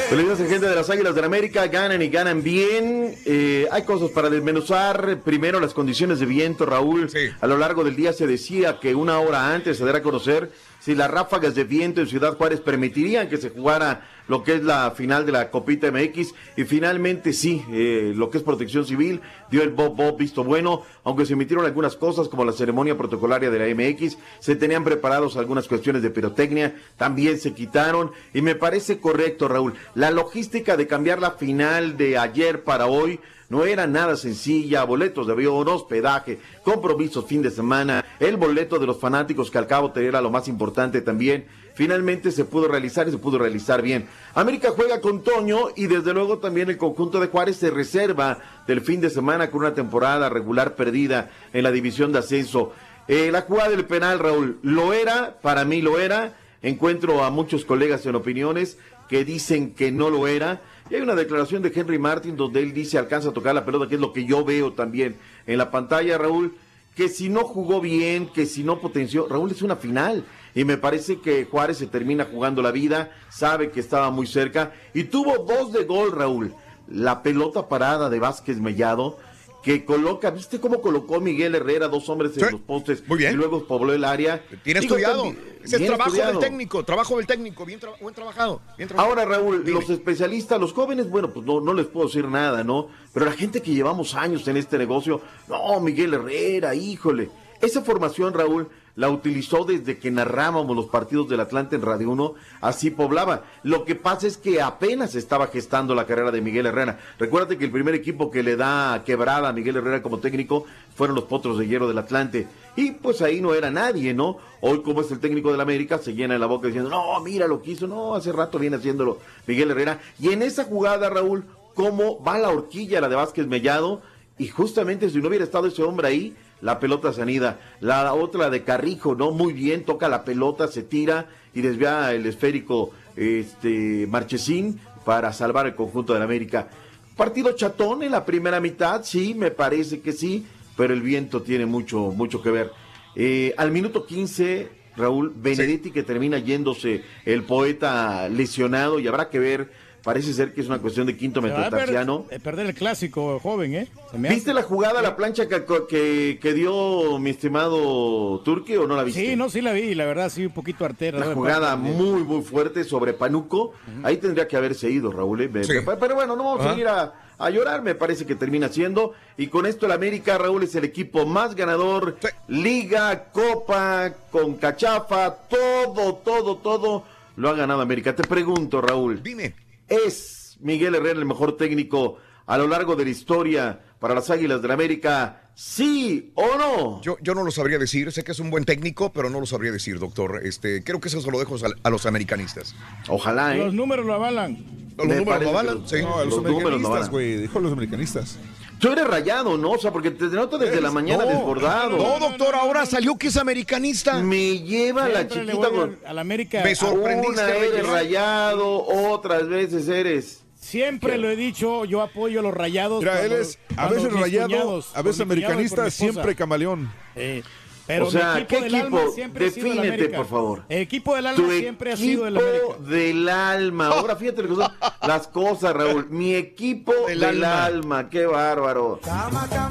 Felicidades, 0.09 0.49
gente 0.49 0.67
de 0.67 0.75
las 0.75 0.89
Águilas 0.89 1.15
del 1.15 1.23
América. 1.25 1.67
Ganan 1.67 2.01
y 2.01 2.09
ganan 2.09 2.43
bien. 2.43 3.15
Eh, 3.25 3.67
hay 3.71 3.83
cosas 3.83 4.09
para 4.09 4.29
desmenuzar. 4.29 5.19
Primero, 5.23 5.59
las 5.59 5.73
condiciones 5.73 6.19
de 6.19 6.25
viento, 6.25 6.65
Raúl. 6.65 7.09
A 7.39 7.47
lo 7.47 7.57
largo 7.57 7.83
del 7.83 7.95
día 7.95 8.13
se 8.13 8.27
decía 8.27 8.79
que 8.79 8.95
una 8.95 9.19
hora 9.19 9.53
antes 9.53 9.77
se 9.77 9.85
dará 9.85 9.99
a 9.99 10.01
conocer 10.01 10.51
si 10.79 10.95
las 10.95 11.11
ráfagas 11.11 11.55
de 11.55 11.63
viento 11.63 12.01
en 12.01 12.07
Ciudad 12.07 12.37
Juárez 12.37 12.61
permitirían 12.61 13.29
que 13.29 13.37
se 13.37 13.49
jugara 13.49 14.07
lo 14.29 14.43
que 14.43 14.53
es 14.53 14.63
la 14.63 14.91
final 14.91 15.25
de 15.25 15.31
la 15.33 15.49
Copita 15.49 15.91
MX. 15.91 16.33
Y 16.55 16.63
finalmente 16.63 17.33
sí, 17.33 17.65
eh, 17.71 18.13
lo 18.15 18.29
que 18.29 18.37
es 18.37 18.43
protección 18.43 18.85
civil 18.85 19.21
dio 19.51 19.61
el 19.63 19.71
Bob 19.71 19.95
Bob 19.95 20.17
visto 20.17 20.43
bueno, 20.43 20.83
aunque 21.03 21.25
se 21.25 21.33
emitieron 21.33 21.65
algunas 21.65 21.95
cosas 21.95 22.29
como 22.29 22.45
la 22.45 22.53
ceremonia 22.53 22.97
protocolaria 22.97 23.49
de 23.49 23.59
la 23.59 23.75
MX, 23.75 24.17
se 24.39 24.55
tenían 24.55 24.83
preparados 24.83 25.35
algunas 25.35 25.67
cuestiones 25.67 26.01
de 26.01 26.11
pirotecnia, 26.11 26.75
también 26.95 27.39
se 27.39 27.53
quitaron 27.53 28.11
y 28.33 28.41
me 28.41 28.55
parece 28.55 28.99
correcto 28.99 29.47
Raúl, 29.47 29.73
la 29.95 30.11
logística 30.11 30.77
de 30.77 30.87
cambiar 30.87 31.19
la 31.19 31.31
final 31.31 31.97
de 31.97 32.17
ayer 32.17 32.63
para 32.63 32.85
hoy 32.85 33.19
no 33.49 33.65
era 33.65 33.87
nada 33.87 34.15
sencilla, 34.15 34.83
boletos 34.83 35.27
de 35.27 35.33
avión, 35.33 35.67
hospedaje, 35.67 36.39
compromisos 36.63 37.25
fin 37.25 37.41
de 37.41 37.51
semana, 37.51 38.05
el 38.19 38.37
boleto 38.37 38.79
de 38.79 38.85
los 38.85 38.99
fanáticos 38.99 39.49
que 39.49 39.57
al 39.57 39.67
cabo 39.67 39.91
era 39.95 40.21
lo 40.21 40.29
más 40.29 40.47
importante 40.47 41.01
también. 41.01 41.45
Finalmente 41.73 42.31
se 42.31 42.45
pudo 42.45 42.67
realizar 42.67 43.07
y 43.07 43.11
se 43.11 43.17
pudo 43.17 43.37
realizar 43.37 43.81
bien. 43.81 44.07
América 44.35 44.73
juega 44.75 45.01
con 45.01 45.23
Toño 45.23 45.69
y 45.75 45.87
desde 45.87 46.13
luego 46.13 46.39
también 46.39 46.69
el 46.69 46.77
conjunto 46.77 47.19
de 47.19 47.27
Juárez 47.27 47.57
se 47.57 47.71
reserva 47.71 48.39
del 48.67 48.81
fin 48.81 49.01
de 49.01 49.09
semana 49.09 49.49
con 49.49 49.61
una 49.61 49.73
temporada 49.73 50.29
regular 50.29 50.75
perdida 50.75 51.31
en 51.53 51.63
la 51.63 51.71
división 51.71 52.11
de 52.11 52.19
ascenso. 52.19 52.73
Eh, 53.07 53.31
la 53.31 53.41
jugada 53.41 53.69
del 53.69 53.85
penal, 53.85 54.19
Raúl, 54.19 54.59
lo 54.61 54.93
era, 54.93 55.39
para 55.41 55.65
mí 55.65 55.81
lo 55.81 55.99
era. 55.99 56.35
Encuentro 56.61 57.23
a 57.23 57.31
muchos 57.31 57.65
colegas 57.65 58.05
en 58.05 58.15
opiniones 58.15 58.77
que 59.07 59.25
dicen 59.25 59.73
que 59.73 59.91
no 59.91 60.09
lo 60.09 60.27
era. 60.27 60.61
Y 60.89 60.95
hay 60.95 61.01
una 61.01 61.15
declaración 61.15 61.61
de 61.61 61.71
Henry 61.73 61.99
Martin 61.99 62.35
donde 62.35 62.61
él 62.61 62.73
dice 62.73 62.97
alcanza 62.97 63.29
a 63.29 63.33
tocar 63.33 63.53
la 63.53 63.65
pelota, 63.65 63.87
que 63.87 63.95
es 63.95 64.01
lo 64.01 64.11
que 64.11 64.25
yo 64.25 64.43
veo 64.43 64.73
también 64.73 65.17
en 65.45 65.57
la 65.57 65.69
pantalla, 65.69 66.17
Raúl, 66.17 66.55
que 66.95 67.09
si 67.09 67.29
no 67.29 67.41
jugó 67.41 67.79
bien, 67.79 68.27
que 68.27 68.45
si 68.45 68.63
no 68.63 68.79
potenció, 68.79 69.27
Raúl 69.27 69.51
es 69.51 69.61
una 69.61 69.75
final. 69.75 70.25
Y 70.55 70.65
me 70.65 70.77
parece 70.77 71.19
que 71.19 71.45
Juárez 71.45 71.77
se 71.77 71.87
termina 71.87 72.25
jugando 72.25 72.63
la 72.63 72.71
vida, 72.71 73.11
sabe 73.29 73.69
que 73.69 73.79
estaba 73.79 74.09
muy 74.09 74.25
cerca 74.25 74.73
y 74.95 75.03
tuvo 75.05 75.45
dos 75.45 75.71
de 75.71 75.83
gol, 75.85 76.11
Raúl. 76.11 76.53
La 76.87 77.21
pelota 77.21 77.69
parada 77.69 78.09
de 78.09 78.19
Vázquez 78.19 78.59
Mellado, 78.59 79.19
que 79.63 79.83
coloca, 79.83 80.29
¿viste 80.31 80.59
cómo 80.59 80.79
colocó 80.81 81.19
Miguel 81.19 81.53
Herrera 81.55 81.87
dos 81.89 82.07
hombres 82.09 82.37
en 82.37 82.51
los 82.51 82.61
postes? 82.61 83.03
muy 83.07 83.17
bien. 83.17 83.33
Y 83.33 83.35
luego 83.35 83.65
pobló 83.65 83.93
el 83.93 84.03
área. 84.05 84.41
Tiene 84.63 84.79
Digo, 84.79 84.95
estudiado. 84.95 85.23
también- 85.23 85.59
Ese 85.63 85.75
es 85.75 85.85
trabajo 85.87 86.09
estudiado. 86.11 86.31
del 86.39 86.49
técnico, 86.49 86.83
trabajo 86.85 87.17
del 87.17 87.27
técnico, 87.27 87.65
bien, 87.65 87.79
tra- 87.79 87.99
buen 87.99 88.15
trabajado. 88.15 88.61
bien 88.77 88.87
trabajado. 88.87 89.09
Ahora, 89.19 89.25
Raúl, 89.25 89.63
los 89.65 89.89
especialistas, 89.89 90.59
los 90.59 90.71
jóvenes, 90.71 91.09
bueno, 91.09 91.29
pues 91.31 91.45
no, 91.45 91.59
no 91.59 91.73
les 91.73 91.87
puedo 91.87 92.07
decir 92.07 92.25
nada, 92.29 92.63
¿no? 92.63 92.87
Pero 93.13 93.25
la 93.25 93.33
gente 93.33 93.61
que 93.61 93.73
llevamos 93.73 94.15
años 94.15 94.47
en 94.47 94.55
este 94.57 94.77
negocio, 94.77 95.21
no, 95.49 95.79
Miguel 95.81 96.13
Herrera, 96.13 96.73
híjole. 96.75 97.29
Esa 97.61 97.81
formación, 97.81 98.33
Raúl, 98.33 98.69
la 98.99 99.09
utilizó 99.09 99.63
desde 99.63 99.97
que 99.97 100.11
narrábamos 100.11 100.75
los 100.75 100.87
partidos 100.87 101.29
del 101.29 101.39
Atlante 101.39 101.77
en 101.77 101.83
Radio 101.83 102.09
1, 102.09 102.33
así 102.59 102.91
poblaba. 102.91 103.45
Lo 103.63 103.85
que 103.85 103.95
pasa 103.95 104.27
es 104.27 104.35
que 104.35 104.61
apenas 104.61 105.15
estaba 105.15 105.47
gestando 105.47 105.95
la 105.95 106.05
carrera 106.05 106.31
de 106.31 106.41
Miguel 106.41 106.65
Herrera. 106.65 106.99
Recuérdate 107.17 107.57
que 107.57 107.63
el 107.63 107.71
primer 107.71 107.95
equipo 107.95 108.29
que 108.29 108.43
le 108.43 108.57
da 108.57 109.01
quebrada 109.05 109.47
a 109.47 109.53
Miguel 109.53 109.77
Herrera 109.77 110.01
como 110.01 110.19
técnico 110.19 110.65
fueron 110.95 111.15
los 111.15 111.23
Potros 111.23 111.57
de 111.57 111.65
Hierro 111.65 111.87
del 111.87 111.97
Atlante. 111.97 112.47
Y 112.75 112.91
pues 112.91 113.21
ahí 113.21 113.39
no 113.39 113.53
era 113.53 113.71
nadie, 113.71 114.13
¿no? 114.13 114.37
Hoy 114.59 114.81
como 114.81 114.99
es 114.99 115.09
el 115.11 115.21
técnico 115.21 115.49
del 115.49 115.61
América, 115.61 115.97
se 115.99 116.13
llena 116.13 116.37
la 116.37 116.47
boca 116.47 116.67
diciendo, 116.67 116.89
no, 116.89 117.17
mira 117.21 117.47
lo 117.47 117.61
que 117.61 117.71
hizo, 117.71 117.87
no, 117.87 118.15
hace 118.15 118.33
rato 118.33 118.59
viene 118.59 118.75
haciéndolo 118.75 119.19
Miguel 119.47 119.71
Herrera. 119.71 120.01
Y 120.19 120.33
en 120.33 120.41
esa 120.41 120.65
jugada, 120.65 121.09
Raúl, 121.09 121.45
cómo 121.73 122.21
va 122.21 122.37
la 122.37 122.49
horquilla, 122.49 122.99
la 122.99 123.07
de 123.07 123.15
Vázquez 123.15 123.47
Mellado, 123.47 124.01
y 124.37 124.49
justamente 124.49 125.09
si 125.09 125.19
no 125.19 125.29
hubiera 125.29 125.45
estado 125.45 125.67
ese 125.67 125.83
hombre 125.83 126.09
ahí, 126.09 126.35
la 126.61 126.79
pelota 126.79 127.13
se 127.13 127.21
anida. 127.21 127.59
La 127.79 128.13
otra 128.13 128.49
de 128.49 128.63
Carrijo, 128.63 129.15
¿no? 129.15 129.31
Muy 129.31 129.53
bien, 129.53 129.85
toca 129.85 130.09
la 130.09 130.23
pelota, 130.23 130.67
se 130.67 130.83
tira 130.83 131.27
y 131.53 131.61
desvía 131.61 132.13
el 132.13 132.25
esférico 132.25 132.91
este 133.15 134.07
Marchesín 134.07 134.79
para 135.05 135.33
salvar 135.33 135.65
el 135.67 135.75
conjunto 135.75 136.13
de 136.13 136.19
la 136.19 136.25
América. 136.25 136.67
Partido 137.15 137.51
chatón 137.53 138.03
en 138.03 138.11
la 138.11 138.25
primera 138.25 138.59
mitad, 138.59 139.03
sí, 139.03 139.33
me 139.33 139.51
parece 139.51 140.01
que 140.01 140.13
sí, 140.13 140.45
pero 140.77 140.93
el 140.93 141.01
viento 141.01 141.41
tiene 141.41 141.65
mucho, 141.65 142.11
mucho 142.11 142.41
que 142.41 142.51
ver. 142.51 142.71
Eh, 143.15 143.53
al 143.57 143.71
minuto 143.71 144.05
15, 144.05 144.69
Raúl 144.95 145.33
Benedetti 145.35 145.91
que 145.91 146.03
termina 146.03 146.39
yéndose 146.39 147.03
el 147.25 147.43
poeta 147.43 148.29
lesionado 148.29 148.99
y 148.99 149.07
habrá 149.07 149.29
que 149.29 149.39
ver, 149.39 149.71
parece 150.03 150.33
ser 150.33 150.53
que 150.53 150.61
es 150.61 150.67
una 150.67 150.79
cuestión 150.79 151.05
de 151.07 151.15
quinto 151.17 151.41
metatarsiano. 151.41 152.23
per- 152.23 152.37
eh, 152.37 152.39
perder 152.39 152.65
el 152.67 152.73
clásico 152.73 153.39
joven, 153.39 153.75
¿eh? 153.75 153.87
Se 154.11 154.17
me 154.17 154.29
¿Viste 154.29 154.51
hace- 154.51 154.59
la 154.61 154.63
jugada, 154.65 155.01
la 155.01 155.15
plancha 155.15 155.47
que, 155.47 155.63
que, 155.89 156.39
que 156.41 156.53
dio 156.53 157.19
mi 157.19 157.31
estimado 157.31 158.39
Turque 158.41 158.77
o 158.77 158.87
no 158.87 158.95
la 158.95 159.03
viste? 159.03 159.25
Sí, 159.25 159.35
no, 159.35 159.49
sí 159.49 159.61
la 159.61 159.73
vi, 159.73 159.95
la 159.95 160.05
verdad, 160.05 160.29
sí, 160.29 160.45
un 160.45 160.53
poquito 160.53 160.85
artera. 160.85 161.17
Una 161.17 161.33
jugada 161.33 161.75
parte 161.75 161.91
muy, 161.91 162.23
muy 162.23 162.41
fuerte 162.41 162.83
sobre 162.83 163.13
Panuco. 163.13 163.73
Ahí 164.03 164.17
tendría 164.17 164.47
que 164.47 164.57
haberse 164.57 164.89
ido, 164.89 165.11
Raúl. 165.11 165.41
¿eh? 165.41 165.49
Sí. 165.63 165.73
Pero 165.99 166.15
bueno, 166.15 166.35
no 166.35 166.43
vamos 166.43 166.65
a 166.65 166.77
ir 166.77 166.87
a, 166.87 167.13
a 167.37 167.49
llorar, 167.49 167.81
me 167.81 167.95
parece 167.95 168.25
que 168.25 168.35
termina 168.35 168.69
siendo. 168.69 169.13
Y 169.37 169.47
con 169.47 169.65
esto 169.65 169.85
el 169.85 169.91
América, 169.91 170.37
Raúl, 170.37 170.63
es 170.63 170.75
el 170.75 170.83
equipo 170.85 171.25
más 171.25 171.55
ganador. 171.55 172.17
Liga, 172.47 173.25
Copa, 173.31 174.11
con 174.31 174.55
Cachafa, 174.55 175.35
todo, 175.49 176.15
todo, 176.15 176.57
todo 176.57 177.03
lo 177.37 177.49
ha 177.49 177.53
ganado 177.53 177.81
América. 177.81 178.15
Te 178.15 178.23
pregunto, 178.23 178.81
Raúl. 178.81 179.21
Dime. 179.23 179.53
¿Es 179.89 180.57
Miguel 180.61 180.95
Herrera 180.95 181.19
el 181.19 181.25
mejor 181.25 181.57
técnico 181.57 182.17
a 182.45 182.57
lo 182.57 182.67
largo 182.67 182.95
de 182.95 183.05
la 183.05 183.09
historia 183.11 183.79
para 183.99 184.15
las 184.15 184.29
Águilas 184.29 184.61
del 184.61 184.71
América? 184.71 185.43
¿Sí 185.55 186.31
o 186.35 186.57
no? 186.57 187.01
Yo, 187.01 187.17
yo 187.21 187.35
no 187.35 187.43
lo 187.43 187.51
sabría 187.51 187.77
decir, 187.77 188.11
sé 188.13 188.23
que 188.23 188.31
es 188.31 188.39
un 188.39 188.49
buen 188.49 188.63
técnico, 188.63 189.11
pero 189.11 189.29
no 189.29 189.39
lo 189.41 189.45
sabría 189.45 189.71
decir, 189.73 189.99
doctor. 189.99 190.39
Este, 190.45 190.83
creo 190.83 191.01
que 191.01 191.09
eso 191.09 191.19
se 191.19 191.29
lo 191.29 191.37
dejo 191.37 191.55
a, 191.57 191.69
a 191.83 191.89
los 191.89 192.05
americanistas. 192.05 192.75
Ojalá, 193.09 193.55
Los 193.55 193.73
números 193.73 194.05
lo 194.05 194.13
avalan. 194.13 194.57
Los 194.97 195.07
Me 195.07 195.15
números 195.17 195.43
lo 195.43 195.49
avalan, 195.49 195.75
los- 195.81 195.89
sí. 195.89 196.01
No, 196.01 196.17
a 196.19 196.25
los 196.25 196.37
americanistas, 196.37 197.09
güey. 197.09 197.37
Dijo 197.37 197.59
a 197.59 197.61
los 197.61 197.71
americanistas. 197.73 198.37
Tú 198.79 198.91
eres 198.91 199.05
rayado, 199.07 199.57
¿no? 199.57 199.71
O 199.71 199.77
sea, 199.77 199.91
porque 199.91 200.11
te 200.11 200.25
noto 200.25 200.57
desde 200.57 200.79
la 200.81 200.89
mañana 200.91 201.25
No, 201.25 201.29
desbordado. 201.31 201.97
No, 201.97 202.19
doctor, 202.19 202.55
ahora 202.55 202.85
salió 202.85 203.17
que 203.17 203.27
es 203.27 203.37
americanista. 203.37 204.19
Me 204.19 204.59
lleva 204.59 205.07
la 205.09 205.19
Siempre 205.27 205.45
chiquita 205.47 205.67
voy 205.69 205.77
con... 205.79 205.99
al- 206.05 206.19
América. 206.19 206.61
Me 206.63 206.75
sorprendiste, 206.75 207.33
Una 207.43 207.49
eres 207.49 207.87
rayado, 207.87 208.85
otras 208.85 209.47
veces 209.47 209.87
eres... 209.89 210.43
Siempre 210.55 211.17
lo 211.17 211.29
he 211.29 211.37
dicho, 211.37 211.85
yo 211.85 212.01
apoyo 212.01 212.41
a 212.41 212.43
los 212.43 212.53
rayados. 212.53 212.99
Mira, 212.99 213.23
él 213.25 213.31
es 213.31 213.57
a 213.77 213.87
veces 213.87 214.11
rayado, 214.11 214.47
cuñados- 214.49 214.91
a 214.93 215.01
veces 215.01 215.21
americanista, 215.21 215.89
siempre 215.89 216.35
camaleón. 216.35 216.91
Eh, 217.15 217.43
pero 217.89 218.07
o 218.07 218.11
sea, 218.11 218.35
mi 218.35 218.45
¿qué 218.45 218.55
equipo 218.57 218.63
del 218.63 218.75
equipo? 218.75 218.97
alma 218.99 219.11
siempre 219.15 219.47
ha 219.47 219.49
sido 219.51 219.67
el 219.71 219.81
Defínete, 219.81 220.09
por 220.15 220.25
favor. 220.27 220.63
El 220.69 220.77
equipo 220.83 221.15
del 221.15 221.25
alma 221.25 221.43
Tu 221.43 221.51
siempre 221.51 221.91
ha 221.91 221.97
sido 221.97 222.27
el 222.27 222.37
equipo 222.37 222.73
América. 222.75 222.89
del 222.95 223.29
alma. 223.29 223.87
Ahora 223.87 224.15
fíjate 224.15 224.43
lo 224.43 224.49
que 224.49 224.55
son 224.55 224.71
las 225.07 225.27
cosas, 225.27 225.73
Raúl. 225.75 226.07
Mi 226.09 226.35
equipo 226.35 226.93
del, 227.07 227.19
Del 227.19 227.43
alma. 227.43 227.65
alma. 227.65 228.09
Qué 228.09 228.25
bárbaro. 228.27 228.99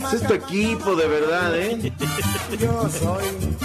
Ese 0.09 0.16
es 0.16 0.27
tu 0.27 0.35
equipo 0.35 0.97
de 0.97 1.07
verdad, 1.07 1.57
¿eh? 1.57 1.93
Yo 2.59 2.89
soy 2.90 3.24
el. 3.24 3.59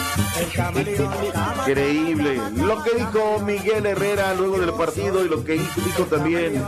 Increíble. 1.60 2.40
Lo 2.56 2.84
que 2.84 2.92
dijo 2.96 3.40
Miguel 3.46 3.86
Herrera 3.86 4.34
luego 4.34 4.60
del 4.60 4.74
partido 4.74 5.24
y 5.26 5.30
lo 5.30 5.44
que 5.44 5.54
dijo 5.54 6.04
también 6.10 6.64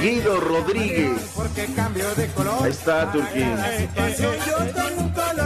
Guido 0.00 0.40
Rodríguez. 0.40 1.32
Porque 1.34 1.66
cambio 1.74 2.04
de 2.14 2.28
color. 2.28 2.54
Ahí 2.64 2.70
está, 2.70 3.10
Turquín. 3.12 3.56
Yo 4.18 4.30
tengo 4.72 5.02
un 5.02 5.10
color 5.10 5.36
mejor. 5.36 5.45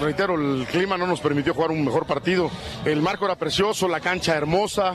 Reitero, 0.00 0.34
el 0.34 0.66
clima 0.66 0.96
no 0.98 1.06
nos 1.06 1.20
permitió 1.20 1.54
jugar 1.54 1.70
un 1.70 1.84
mejor 1.84 2.06
partido. 2.06 2.50
El 2.84 3.00
marco 3.00 3.24
era 3.26 3.36
precioso, 3.36 3.88
la 3.88 4.00
cancha 4.00 4.34
hermosa, 4.36 4.92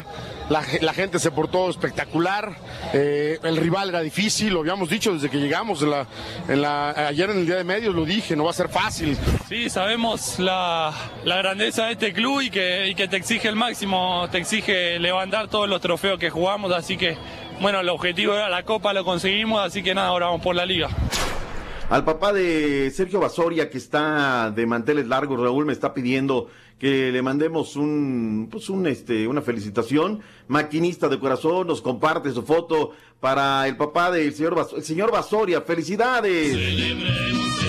la, 0.50 0.62
ge- 0.64 0.80
la 0.82 0.94
gente 0.94 1.20
se 1.20 1.32
portó 1.32 1.70
espectacular, 1.70 2.56
eh, 2.94 3.40
el 3.44 3.58
rival 3.58 3.90
era 3.90 4.02
difícil, 4.02 4.54
lo 4.54 4.60
habíamos 4.62 4.90
dicho 4.90 5.14
desde 5.14 5.30
que 5.30 5.38
llegamos. 5.38 5.84
ayer 5.84 7.30
en 7.30 7.38
el 7.38 7.46
día 7.46 7.56
de 7.58 7.64
medios 7.64 7.94
lo 7.96 8.06
dije, 8.06 8.36
no 8.36 8.44
va 8.46 8.50
a 8.52 8.54
ser 8.54 8.70
fácil. 8.70 9.18
Sí, 9.48 9.70
sabemos 9.70 10.40
la, 10.40 10.94
la 11.24 11.38
grandeza 11.38 11.86
de 11.86 11.94
este 11.94 12.14
club 12.14 12.42
y 12.42 12.50
que, 12.50 12.88
y 12.90 12.96
que 12.96 13.08
te 13.08 13.18
exige 13.18 13.48
el 13.48 13.56
máximo, 13.56 14.28
te 14.32 14.38
exige 14.40 15.00
levantar 15.00 15.48
todos 15.48 15.70
los 15.70 15.82
trofeos 15.82 16.20
que 16.20 16.30
jugamos, 16.30 16.72
así 16.74 16.98
que, 16.98 17.18
bueno, 17.62 17.80
el 17.80 17.90
objetivo 17.90 18.34
era 18.34 18.50
la 18.50 18.64
Copa, 18.64 18.94
lo 18.94 19.06
conseguimos, 19.06 19.62
así 19.62 19.84
que 19.84 19.94
nada, 19.96 20.08
ahora 20.10 20.28
vamos 20.28 20.42
por 20.42 20.56
la 20.56 20.66
Liga. 20.66 20.90
Al 21.90 22.04
papá 22.04 22.34
de 22.34 22.92
Sergio 22.92 23.20
Basoria, 23.20 23.70
que 23.70 23.78
está 23.78 24.50
de 24.52 24.66
manteles 24.66 25.08
largos, 25.08 25.40
Raúl 25.40 25.66
me 25.66 25.74
está 25.74 25.94
pidiendo 25.94 26.48
que 26.80 27.12
le 27.12 27.22
mandemos 27.22 27.76
un, 27.76 28.48
pues 28.52 28.70
un, 28.70 28.88
este, 28.88 29.28
una 29.28 29.42
felicitación. 29.42 30.22
Maquinista 30.48 31.08
de 31.10 31.20
corazón, 31.20 31.68
nos 31.68 31.82
comparte 31.82 32.32
su 32.32 32.42
foto 32.44 32.92
para 33.20 33.68
el 33.68 33.78
papá 33.78 34.12
del 34.12 34.34
señor, 34.34 34.56
Bas- 34.56 34.74
el 34.76 34.84
señor 34.84 35.12
Basoria. 35.12 35.62
¡Felicidades! 35.62 36.58
tan 36.58 37.65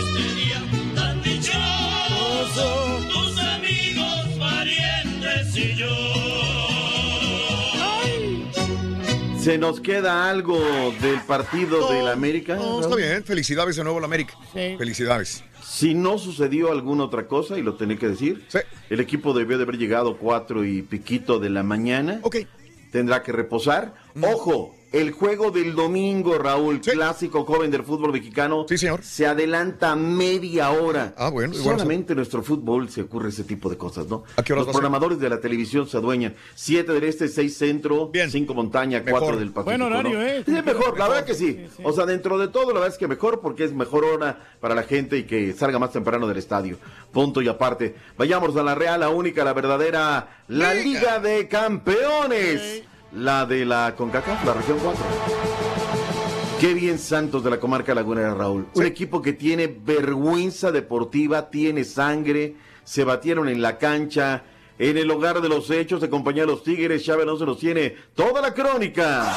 ¿Se 9.47 9.59
nos 9.59 9.81
queda 9.81 10.29
algo 10.29 10.59
del 11.01 11.21
partido 11.21 11.89
del 11.89 12.09
América? 12.09 12.57
No, 12.57 12.81
está 12.81 12.97
bien. 12.97 13.23
Felicidades 13.23 13.77
de 13.77 13.85
nuevo 13.85 13.99
a 13.99 14.01
la 14.01 14.07
América. 14.07 14.35
Felicidades. 14.53 15.45
Si 15.63 15.95
no 15.95 16.19
sucedió 16.19 16.73
alguna 16.73 17.05
otra 17.05 17.29
cosa, 17.29 17.57
y 17.57 17.63
lo 17.63 17.77
tenía 17.77 17.97
que 17.97 18.09
decir, 18.09 18.45
el 18.91 18.99
equipo 18.99 19.35
debió 19.35 19.57
de 19.57 19.63
haber 19.63 19.79
llegado 19.79 20.19
cuatro 20.19 20.65
y 20.65 20.83
piquito 20.83 21.39
de 21.39 21.51
la 21.51 21.63
mañana. 21.63 22.21
Tendrá 22.91 23.23
que 23.23 23.31
reposar. 23.31 23.95
Ojo, 24.21 24.75
el 24.93 25.13
juego 25.13 25.51
del 25.51 25.75
domingo, 25.75 26.39
Raúl, 26.39 26.81
clásico 26.81 27.45
joven 27.45 27.71
del 27.71 27.83
fútbol 27.83 28.13
mexicano, 28.13 28.67
se 29.03 29.27
adelanta 29.27 29.97
media 29.97 30.71
hora. 30.71 31.15
Ah, 31.17 31.29
bueno. 31.29 31.55
Solamente 31.55 32.13
en 32.13 32.19
nuestro 32.19 32.43
fútbol 32.43 32.89
se 32.89 33.03
ocurre 33.03 33.31
ese 33.31 33.45
tipo 33.45 33.69
de 33.69 33.77
cosas, 33.77 34.07
¿no? 34.07 34.25
¿A 34.37 34.43
qué 34.43 34.53
horas 34.53 34.67
Los 34.67 34.75
programadores 34.75 35.19
de 35.19 35.29
la 35.29 35.41
televisión 35.41 35.87
se 35.89 35.97
adueñan. 35.97 36.35
Siete 36.55 36.93
del 36.93 37.05
este, 37.05 37.29
seis 37.29 37.57
centro, 37.57 38.11
cinco 38.29 38.55
montaña, 38.55 39.01
Mejor. 39.01 39.21
cuatro 39.21 39.39
del 39.39 39.51
Pacífico. 39.51 39.65
Buen 39.65 39.83
horario, 39.83 40.19
¿no? 40.19 40.25
¿eh? 40.25 40.43
Sí, 40.45 40.53
mejor, 40.53 40.99
la 40.99 41.09
verdad 41.09 41.25
que 41.25 41.35
sí. 41.35 41.67
O 41.83 41.93
sea, 41.93 42.07
dentro 42.07 42.39
de 42.39 42.49
todo, 42.49 42.69
la 42.69 42.75
verdad 42.75 42.89
es 42.89 42.99
que 42.99 43.09
mejor 43.09 43.41
porque 43.41 43.65
es 43.65 43.73
mejor 43.73 44.05
hora 44.05 44.41
para 44.61 44.75
la 44.75 44.83
gente 44.83 45.19
y 45.19 45.25
que 45.25 45.53
salga 45.53 45.79
más 45.79 45.93
temprano 45.93 46.27
del 46.27 46.39
estadio. 46.39 46.79
Punto 47.13 47.43
y 47.43 47.49
aparte. 47.49 47.95
Vayamos 48.17 48.57
a 48.57 48.63
la 48.63 48.75
real, 48.75 49.01
la 49.01 49.09
única, 49.11 49.45
la 49.45 49.53
verdadera, 49.53 50.43
la 50.49 50.75
Liga 50.75 51.19
de 51.19 51.49
Campeones. 51.49 52.83
La 53.17 53.47
de 53.47 53.65
la 53.65 53.95
CONCACAF, 53.97 54.45
la 54.45 54.53
región 54.53 54.79
4. 54.83 55.03
Qué 56.61 56.75
bien 56.75 56.99
Santos 56.99 57.43
de 57.43 57.49
la 57.49 57.59
comarca 57.59 57.95
lagunera, 57.95 58.35
Raúl. 58.35 58.67
Un 58.75 58.85
equipo 58.85 59.23
que 59.23 59.33
tiene 59.33 59.69
vergüenza 59.69 60.71
deportiva, 60.71 61.49
tiene 61.49 61.85
sangre, 61.85 62.57
se 62.85 63.05
batieron 63.05 63.49
en 63.49 63.63
la 63.63 63.79
cancha, 63.79 64.45
en 64.79 64.99
el 64.99 65.11
hogar 65.11 65.41
de 65.41 65.49
los 65.49 65.71
hechos, 65.71 66.03
de 66.03 66.11
compañía 66.11 66.43
de 66.43 66.49
los 66.49 66.63
Tigres, 66.63 67.05
Chávez 67.05 67.25
no 67.25 67.39
se 67.39 67.47
los 67.47 67.59
tiene 67.59 67.97
toda 68.15 68.43
la 68.43 68.53
crónica. 68.53 69.33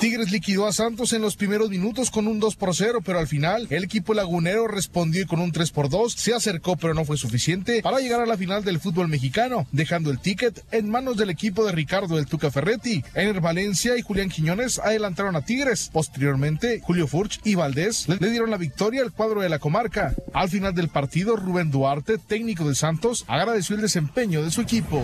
Tigres 0.00 0.32
liquidó 0.32 0.66
a 0.66 0.72
Santos 0.72 1.12
en 1.12 1.20
los 1.20 1.36
primeros 1.36 1.68
minutos 1.68 2.10
con 2.10 2.26
un 2.26 2.40
2 2.40 2.56
por 2.56 2.74
0, 2.74 3.00
pero 3.04 3.18
al 3.18 3.26
final 3.26 3.66
el 3.68 3.84
equipo 3.84 4.14
lagunero 4.14 4.66
respondió 4.66 5.22
y 5.22 5.26
con 5.26 5.40
un 5.40 5.52
3 5.52 5.70
por 5.72 5.90
2 5.90 6.14
se 6.14 6.32
acercó, 6.32 6.76
pero 6.76 6.94
no 6.94 7.04
fue 7.04 7.18
suficiente 7.18 7.82
para 7.82 8.00
llegar 8.00 8.20
a 8.20 8.26
la 8.26 8.38
final 8.38 8.64
del 8.64 8.80
fútbol 8.80 9.08
mexicano, 9.08 9.66
dejando 9.72 10.10
el 10.10 10.18
ticket 10.18 10.64
en 10.72 10.88
manos 10.88 11.18
del 11.18 11.28
equipo 11.28 11.66
de 11.66 11.72
Ricardo 11.72 12.18
El 12.18 12.24
Tuca 12.24 12.50
Ferretti. 12.50 13.04
Ener 13.14 13.42
Valencia 13.42 13.98
y 13.98 14.02
Julián 14.02 14.30
Quiñones 14.30 14.78
adelantaron 14.78 15.36
a 15.36 15.44
Tigres. 15.44 15.90
Posteriormente, 15.92 16.80
Julio 16.82 17.06
Furch 17.06 17.40
y 17.44 17.54
Valdés 17.56 18.08
le 18.08 18.16
le 18.20 18.30
dieron 18.30 18.50
la 18.50 18.56
victoria 18.58 19.02
al 19.02 19.12
cuadro 19.12 19.40
de 19.40 19.48
la 19.48 19.58
comarca. 19.58 20.14
Al 20.32 20.48
final 20.48 20.74
del 20.74 20.88
partido, 20.88 21.36
Rubén 21.36 21.70
Duarte, 21.70 22.16
técnico 22.18 22.68
de 22.68 22.74
Santos, 22.74 23.24
agradeció 23.26 23.76
el 23.76 23.82
desempeño 23.82 24.42
de 24.42 24.50
su 24.50 24.60
equipo. 24.60 25.02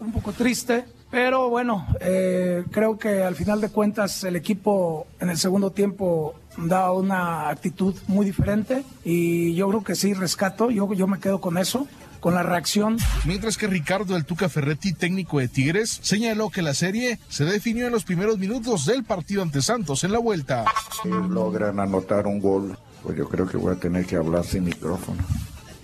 un 0.00 0.12
poco 0.12 0.32
triste, 0.32 0.84
pero 1.14 1.48
bueno, 1.48 1.86
eh, 2.00 2.64
creo 2.72 2.98
que 2.98 3.22
al 3.22 3.36
final 3.36 3.60
de 3.60 3.68
cuentas 3.68 4.24
el 4.24 4.33
equipo 4.36 5.06
en 5.20 5.30
el 5.30 5.38
segundo 5.38 5.70
tiempo 5.70 6.34
da 6.56 6.92
una 6.92 7.48
actitud 7.48 7.94
muy 8.06 8.24
diferente 8.24 8.84
y 9.04 9.54
yo 9.54 9.68
creo 9.68 9.84
que 9.84 9.94
sí 9.94 10.14
rescato, 10.14 10.70
yo, 10.70 10.92
yo 10.92 11.06
me 11.06 11.18
quedo 11.18 11.40
con 11.40 11.58
eso, 11.58 11.86
con 12.20 12.34
la 12.34 12.42
reacción. 12.42 12.96
Mientras 13.26 13.58
que 13.58 13.66
Ricardo 13.66 14.16
El 14.16 14.24
Tuca 14.24 14.48
Ferretti, 14.48 14.92
técnico 14.92 15.40
de 15.40 15.48
Tigres, 15.48 15.98
señaló 16.02 16.50
que 16.50 16.62
la 16.62 16.74
serie 16.74 17.18
se 17.28 17.44
definió 17.44 17.86
en 17.86 17.92
los 17.92 18.04
primeros 18.04 18.38
minutos 18.38 18.86
del 18.86 19.04
partido 19.04 19.42
ante 19.42 19.60
Santos 19.60 20.04
en 20.04 20.12
la 20.12 20.18
vuelta. 20.18 20.64
Si 21.02 21.08
logran 21.08 21.80
anotar 21.80 22.26
un 22.26 22.40
gol, 22.40 22.78
pues 23.02 23.18
yo 23.18 23.28
creo 23.28 23.46
que 23.46 23.56
voy 23.56 23.74
a 23.74 23.78
tener 23.78 24.06
que 24.06 24.16
hablar 24.16 24.44
sin 24.44 24.64
micrófono. 24.64 25.22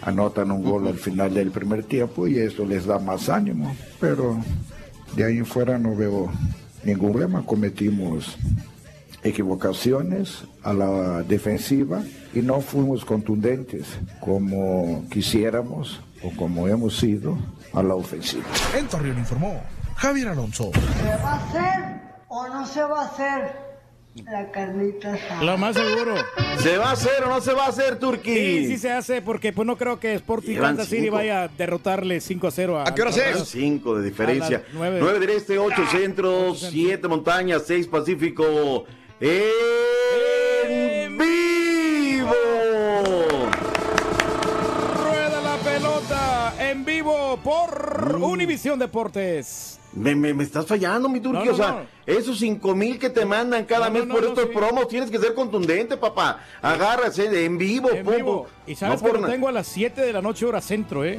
Anotan 0.02 0.51
un 0.51 0.62
gol 0.62 0.89
al 0.89 0.98
final 0.98 1.35
del 1.35 1.51
primer 1.51 1.85
tiempo 1.85 2.27
y 2.27 2.39
eso 2.39 2.64
les 2.64 2.86
da 2.86 2.98
más 2.98 3.28
ánimo. 3.28 3.77
Pero 4.01 4.43
de 5.14 5.24
ahí 5.24 5.36
en 5.36 5.47
fuera 5.47 5.78
no 5.78 5.94
veo 5.94 6.32
ningún 6.85 7.12
problema. 7.12 7.44
Cometimos 7.44 8.36
equivocaciones 9.23 10.44
a 10.62 10.73
la 10.73 11.23
defensiva 11.23 12.02
y 12.35 12.40
no 12.40 12.61
fuimos 12.61 13.05
contundentes 13.05 13.86
como 14.20 15.05
quisiéramos 15.11 16.01
o 16.23 16.31
como 16.36 16.69
hemos 16.69 16.98
sido 16.98 17.36
a 17.73 17.82
la 17.82 17.94
ofensiva. 17.94 18.44
En 18.77 18.86
Torreón 18.86 19.19
informó 19.19 19.62
Javier 19.97 20.28
Alonso. 20.28 20.70
¿Se 20.73 21.23
va 21.23 21.32
a 21.32 21.48
hacer 21.48 22.01
o 22.28 22.48
no 22.48 22.66
se 22.66 22.82
va 22.82 23.02
a 23.02 23.07
hacer 23.07 23.69
la 24.24 24.51
carnita 24.51 25.15
asada? 25.15 25.43
Lo 25.43 25.57
más 25.59 25.77
seguro. 25.77 26.15
¿Se 26.59 26.77
va 26.77 26.91
a 26.91 26.93
hacer 26.93 27.24
o 27.24 27.28
no 27.28 27.41
se 27.41 27.53
va 27.53 27.66
a 27.66 27.69
hacer, 27.69 27.99
Turquí? 27.99 28.35
Sí, 28.35 28.66
sí 28.66 28.78
se 28.78 28.91
hace, 28.91 29.23
porque 29.23 29.53
pues 29.53 29.66
no 29.66 29.77
creo 29.77 29.99
que 30.01 30.15
Sporting 30.15 30.57
Kansas 30.57 30.89
City 30.89 31.03
cinco. 31.03 31.16
vaya 31.16 31.45
a 31.45 31.49
derrotarle 31.49 32.20
5 32.20 32.47
a 32.47 32.51
0 32.51 32.78
a. 32.81 32.89
¿A 32.89 32.95
qué 32.95 33.03
hora 33.03 33.11
es? 33.11 33.49
Cinco 33.49 33.97
de 33.99 34.05
diferencia. 34.05 34.59
A 34.59 34.61
las 34.61 34.69
nueve. 34.73 34.99
9 35.01 35.19
del 35.20 35.31
este, 35.31 35.59
8 35.59 35.82
centro, 35.91 36.55
7 36.55 37.09
montañas, 37.09 37.62
6 37.66 37.87
pacífico. 37.87 38.85
¡En 40.69 41.16
vivo! 41.19 42.32
Rueda 44.97 45.41
la 45.41 45.57
pelota 45.65 46.55
en 46.59 46.85
vivo 46.85 47.39
por 47.43 48.19
Univisión 48.20 48.78
Deportes. 48.78 49.80
Me, 49.92 50.14
me, 50.14 50.32
me 50.32 50.44
estás 50.44 50.66
fallando, 50.66 51.08
mi 51.08 51.18
Turquí. 51.20 51.38
No, 51.38 51.44
no, 51.46 51.52
o 51.52 51.56
sea, 51.56 51.70
no. 51.72 51.80
esos 52.06 52.38
5 52.38 52.74
mil 52.76 52.98
que 52.98 53.10
te 53.10 53.24
mandan 53.24 53.64
cada 53.64 53.86
No, 53.88 53.94
mes 53.94 54.06
no, 54.06 54.14
por 54.14 54.22
no, 54.22 54.28
estos 54.28 54.44
sí. 54.44 54.50
promos, 54.54 54.86
tienes 54.86 55.10
que 55.10 55.18
ser 55.18 55.34
contundente, 55.34 55.96
papá. 55.96 56.44
Agárrase 56.62 57.28
de 57.28 57.44
en 57.44 57.58
vivo, 57.58 57.90
En 57.90 58.04
pum, 58.04 58.14
vivo. 58.14 58.46
Y 58.68 58.76
sabes 58.76 59.00
No 59.02 59.06
que 59.08 59.12
por 59.12 59.20
lo 59.20 59.26
tengo 59.28 59.48
a 59.48 59.52
las 59.52 59.66
7 59.66 60.00
de 60.00 60.12
la 60.12 60.22
noche 60.22 60.46
hora 60.46 60.60
centro, 60.60 61.04
¿eh? 61.04 61.18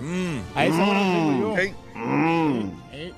A 0.55 0.65
esa 0.65 0.83
hora 0.87 0.99
lo 0.99 1.11
tengo 1.11 1.55
yo. 1.57 1.73
Mm. 1.99 2.71
Eh, 2.93 3.13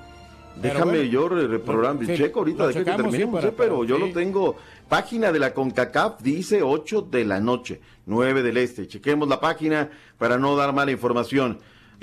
pero 0.60 0.74
Déjame 0.74 0.92
bueno. 0.98 1.04
yo 1.10 1.28
re- 1.28 1.46
reprogramar, 1.48 2.04
Sí, 2.06 2.16
checo 2.16 2.40
ahorita 2.40 2.66
de 2.68 2.72
que 2.74 2.78
sí, 2.80 2.84
terminemos, 2.84 3.34
para- 3.36 3.48
eh, 3.48 3.54
pero 3.56 3.76
para- 3.76 3.88
yo 3.88 3.98
lo 3.98 4.12
tengo. 4.12 4.56
Página 4.88 5.30
de 5.32 5.38
la 5.38 5.54
CONCACAF 5.54 6.20
dice 6.20 6.62
8 6.62 7.00
de 7.02 7.24
la 7.24 7.40
noche, 7.40 7.80
9 8.06 8.42
del 8.42 8.56
este. 8.56 8.86
Chequemos 8.88 9.28
la 9.28 9.40
página 9.40 9.88
para 10.18 10.36
no 10.36 10.56
dar 10.56 10.72
mala 10.72 10.90
información. 10.90 11.58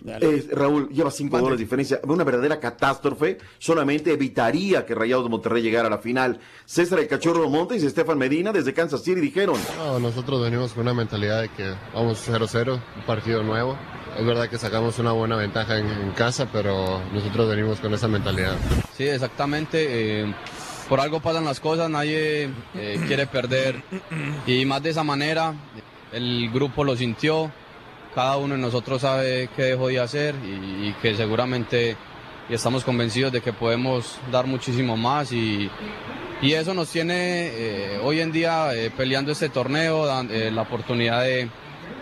Eh, 0.05 0.47
Raúl, 0.53 0.89
lleva 0.89 1.11
5 1.11 1.39
goles 1.39 1.57
de 1.59 1.63
diferencia. 1.63 1.99
Una 2.03 2.23
verdadera 2.23 2.59
catástrofe. 2.59 3.37
Solamente 3.59 4.11
evitaría 4.11 4.85
que 4.85 4.95
Rayados 4.95 5.25
de 5.25 5.29
Monterrey 5.29 5.61
llegara 5.61 5.87
a 5.87 5.91
la 5.91 5.99
final. 5.99 6.39
César 6.65 6.99
el 6.99 7.07
Cachorro 7.07 7.49
Montes 7.49 7.83
y 7.83 7.85
Estefan 7.85 8.17
Medina 8.17 8.51
desde 8.51 8.73
Kansas 8.73 9.03
City 9.03 9.21
dijeron. 9.21 9.57
No, 9.77 9.99
nosotros 9.99 10.41
venimos 10.41 10.73
con 10.73 10.83
una 10.83 10.93
mentalidad 10.93 11.41
de 11.41 11.49
que 11.49 11.73
vamos 11.93 12.27
0-0, 12.27 12.73
un 12.73 13.05
partido 13.05 13.43
nuevo. 13.43 13.77
Es 14.17 14.25
verdad 14.25 14.49
que 14.49 14.57
sacamos 14.57 14.99
una 14.99 15.11
buena 15.13 15.35
ventaja 15.37 15.77
en, 15.77 15.87
en 15.87 16.11
casa, 16.11 16.49
pero 16.51 16.99
nosotros 17.13 17.49
venimos 17.49 17.79
con 17.79 17.93
esa 17.93 18.07
mentalidad. 18.07 18.57
Sí, 18.97 19.05
exactamente. 19.07 20.21
eh, 20.23 20.33
por 20.89 20.99
algo 20.99 21.21
pasan 21.21 21.45
las 21.45 21.61
cosas, 21.61 21.89
nadie 21.89 22.49
eh, 22.75 22.99
quiere 23.07 23.25
perder. 23.25 23.81
Y 24.45 24.65
más 24.65 24.83
de 24.83 24.89
esa 24.89 25.03
manera, 25.05 25.53
el 26.11 26.49
grupo 26.51 26.83
lo 26.83 26.97
sintió, 26.97 27.49
cada 28.15 28.37
uno 28.37 28.55
de 28.55 28.61
nosotros 28.61 29.01
sabe 29.01 29.49
qué 29.55 29.63
dejó 29.63 29.87
de 29.87 29.99
hacer 29.99 30.35
y, 30.43 30.89
y 30.89 30.95
que 31.01 31.15
seguramente 31.15 31.95
y 32.49 32.53
estamos 32.53 32.83
convencidos 32.83 33.31
de 33.31 33.41
que 33.41 33.53
podemos 33.53 34.17
dar 34.31 34.45
muchísimo 34.47 34.97
más 34.97 35.31
y, 35.31 35.69
y 36.41 36.53
eso 36.53 36.73
nos 36.73 36.89
tiene 36.89 37.47
eh, 37.53 37.99
hoy 38.03 38.19
en 38.19 38.31
día 38.31 38.73
eh, 38.75 38.91
peleando 38.95 39.31
este 39.31 39.47
torneo, 39.49 40.05
dan- 40.05 40.29
eh, 40.31 40.51
la 40.51 40.63
oportunidad 40.63 41.21
de, 41.23 41.49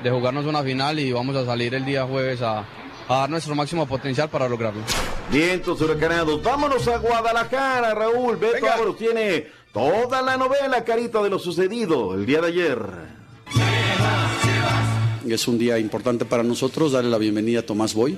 de 0.02 0.10
jugarnos 0.10 0.45
una 0.45 0.64
final 0.64 0.98
y 0.99 1.11
vamos 1.11 1.36
a 1.36 1.45
salir 1.45 1.76
el 1.76 1.86
día 1.86 2.06
jueves 2.06 2.41
a, 2.41 2.60
a 3.07 3.15
dar 3.15 3.30
nuestro 3.30 3.53
máximo 3.53 3.86
potencial 3.86 4.30
para 4.30 4.49
lograrlo. 4.49 4.81
Vientos 5.30 5.80
huracanados. 5.81 6.41
Vámonos 6.41 6.88
a 6.88 6.98
Guadalajara, 6.98 7.94
Raúl. 7.94 8.38
Beto 8.38 8.65
Ábalos 8.72 8.98
tiene 8.98 9.48
toda 9.72 10.23
la 10.23 10.38
novela, 10.38 10.84
carita, 10.84 11.22
de 11.22 11.30
lo 11.30 11.38
sucedido 11.38 12.15
el 12.15 12.26
día 12.26 12.41
de 12.41 12.48
ayer. 12.48 12.80
Es 15.28 15.48
un 15.48 15.58
día 15.58 15.78
importante 15.80 16.26
para 16.26 16.44
nosotros 16.44 16.91
darle 16.94 17.10
la 17.10 17.18
bienvenida 17.18 17.60
a 17.60 17.66
Tomás 17.66 17.94
Boy, 17.94 18.18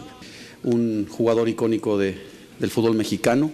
un 0.63 1.07
jugador 1.09 1.49
icónico 1.49 1.97
de- 1.97 2.17
del 2.59 2.69
fútbol 2.69 2.95
mexicano. 2.95 3.51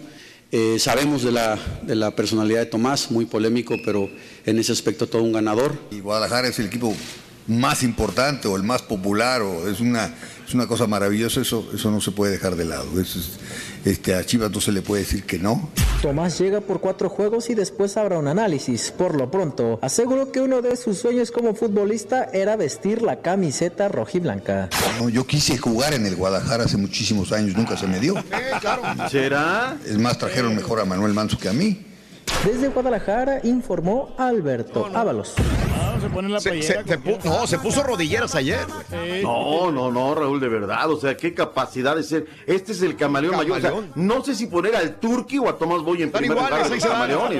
Eh, 0.52 0.78
sabemos 0.80 1.24
de 1.24 1.32
la, 1.32 1.58
de 1.84 1.96
la 1.96 2.12
personalidad 2.16 2.60
de 2.60 2.66
Tomás, 2.68 3.12
muy 3.12 3.26
polémico, 3.26 3.76
pero 3.84 4.10
en 4.46 4.60
ese 4.60 4.72
aspecto 4.72 5.08
todo 5.08 5.24
un 5.24 5.34
ganador. 5.34 5.78
Y 5.92 6.00
Guadalajara 6.00 6.48
es 6.48 6.60
el 6.60 6.68
equipo 6.68 6.94
más 7.48 7.84
importante 7.84 8.48
o 8.48 8.56
el 8.56 8.64
más 8.64 8.82
popular 8.82 9.42
o 9.42 9.70
es 9.70 9.80
una 9.80 10.14
es 10.48 10.54
una 10.54 10.66
cosa 10.68 10.88
maravillosa 10.88 11.42
eso 11.42 11.68
eso 11.74 11.92
no 11.92 12.00
se 12.02 12.12
puede 12.12 12.32
dejar 12.32 12.56
de 12.56 12.66
lado. 12.66 12.86
Eso 13.00 13.20
es- 13.20 13.32
este 13.86 14.16
a 14.16 14.26
Chivas 14.26 14.52
no 14.52 14.60
se 14.62 14.72
le 14.72 14.82
puede 14.82 15.04
decir 15.04 15.24
que 15.24 15.40
no. 15.40 15.70
Tomás 16.02 16.38
llega 16.40 16.62
por 16.62 16.80
cuatro 16.82 17.10
juegos 17.10 17.50
y 17.50 17.56
después 17.56 17.96
habrá 17.98 18.18
un 18.20 18.28
análisis. 18.28 18.92
Por 18.92 19.16
lo 19.16 19.30
pronto, 19.32 19.80
aseguró 19.82 20.32
que 20.32 20.42
uno 20.42 20.62
de 20.62 20.76
sus 20.76 20.98
sueños 20.98 21.32
como 21.32 21.54
futbolista 21.56 22.26
era 22.34 22.56
vestir 22.56 23.02
la 23.02 23.22
camiseta 23.22 23.88
rojiblanca. 23.88 24.70
No, 25.00 25.10
yo 25.10 25.26
quise 25.26 25.58
jugar 25.58 25.94
en 25.94 26.06
el 26.06 26.16
Guadalajara 26.16 26.66
hace 26.66 26.78
muchísimos 26.78 27.32
años 27.32 27.56
nunca 27.58 27.78
se 27.78 27.88
me 27.88 28.00
dio. 28.00 28.16
Será 29.10 29.78
es 29.86 29.98
más 29.98 30.18
trajeron 30.18 30.56
mejor 30.56 30.80
a 30.80 30.86
Manuel 30.86 31.14
Manso 31.14 31.38
que 31.38 31.50
a 31.50 31.54
mí 31.54 31.82
Desde 32.46 32.68
Guadalajara 32.70 33.40
informó 33.44 34.14
Alberto 34.18 34.88
Ábalos. 34.94 35.34
Vamos 35.98 36.04
a 36.04 36.10
poner 36.14 36.32
la 36.32 36.40
Se- 36.40 36.50
playera. 36.52 36.84
se- 36.84 36.90
se 36.90 37.00
pu- 37.00 37.24
no, 37.24 37.48
se 37.48 37.58
puso 37.58 37.82
rodilleras 37.82 38.36
ayer. 38.36 38.60
No, 39.24 39.72
no, 39.72 39.92
no, 39.92 40.14
Raúl, 40.14 40.40
de 40.40 40.48
verdad. 40.48 40.90
O 40.92 41.00
sea, 41.00 41.18
qué 41.18 41.34
capacidad 41.34 41.96
de 41.96 42.04
ser. 42.04 42.28
Este 42.46 42.72
es 42.74 42.82
el 42.84 42.96
camaleón, 42.96 43.36
mayor. 43.36 43.58
O 43.58 43.62
sea, 43.62 43.74
no 43.96 44.24
sé 44.24 44.36
si 44.36 44.46
poner 44.46 44.76
al 44.76 44.96
Turqui 45.00 45.40
o 45.40 45.50
a 45.50 45.58
Tomás 45.58 45.82
Boy 45.82 46.04
en 46.04 46.12
primer 46.12 46.38
lugar. 46.38 46.54
ahí 46.54 46.72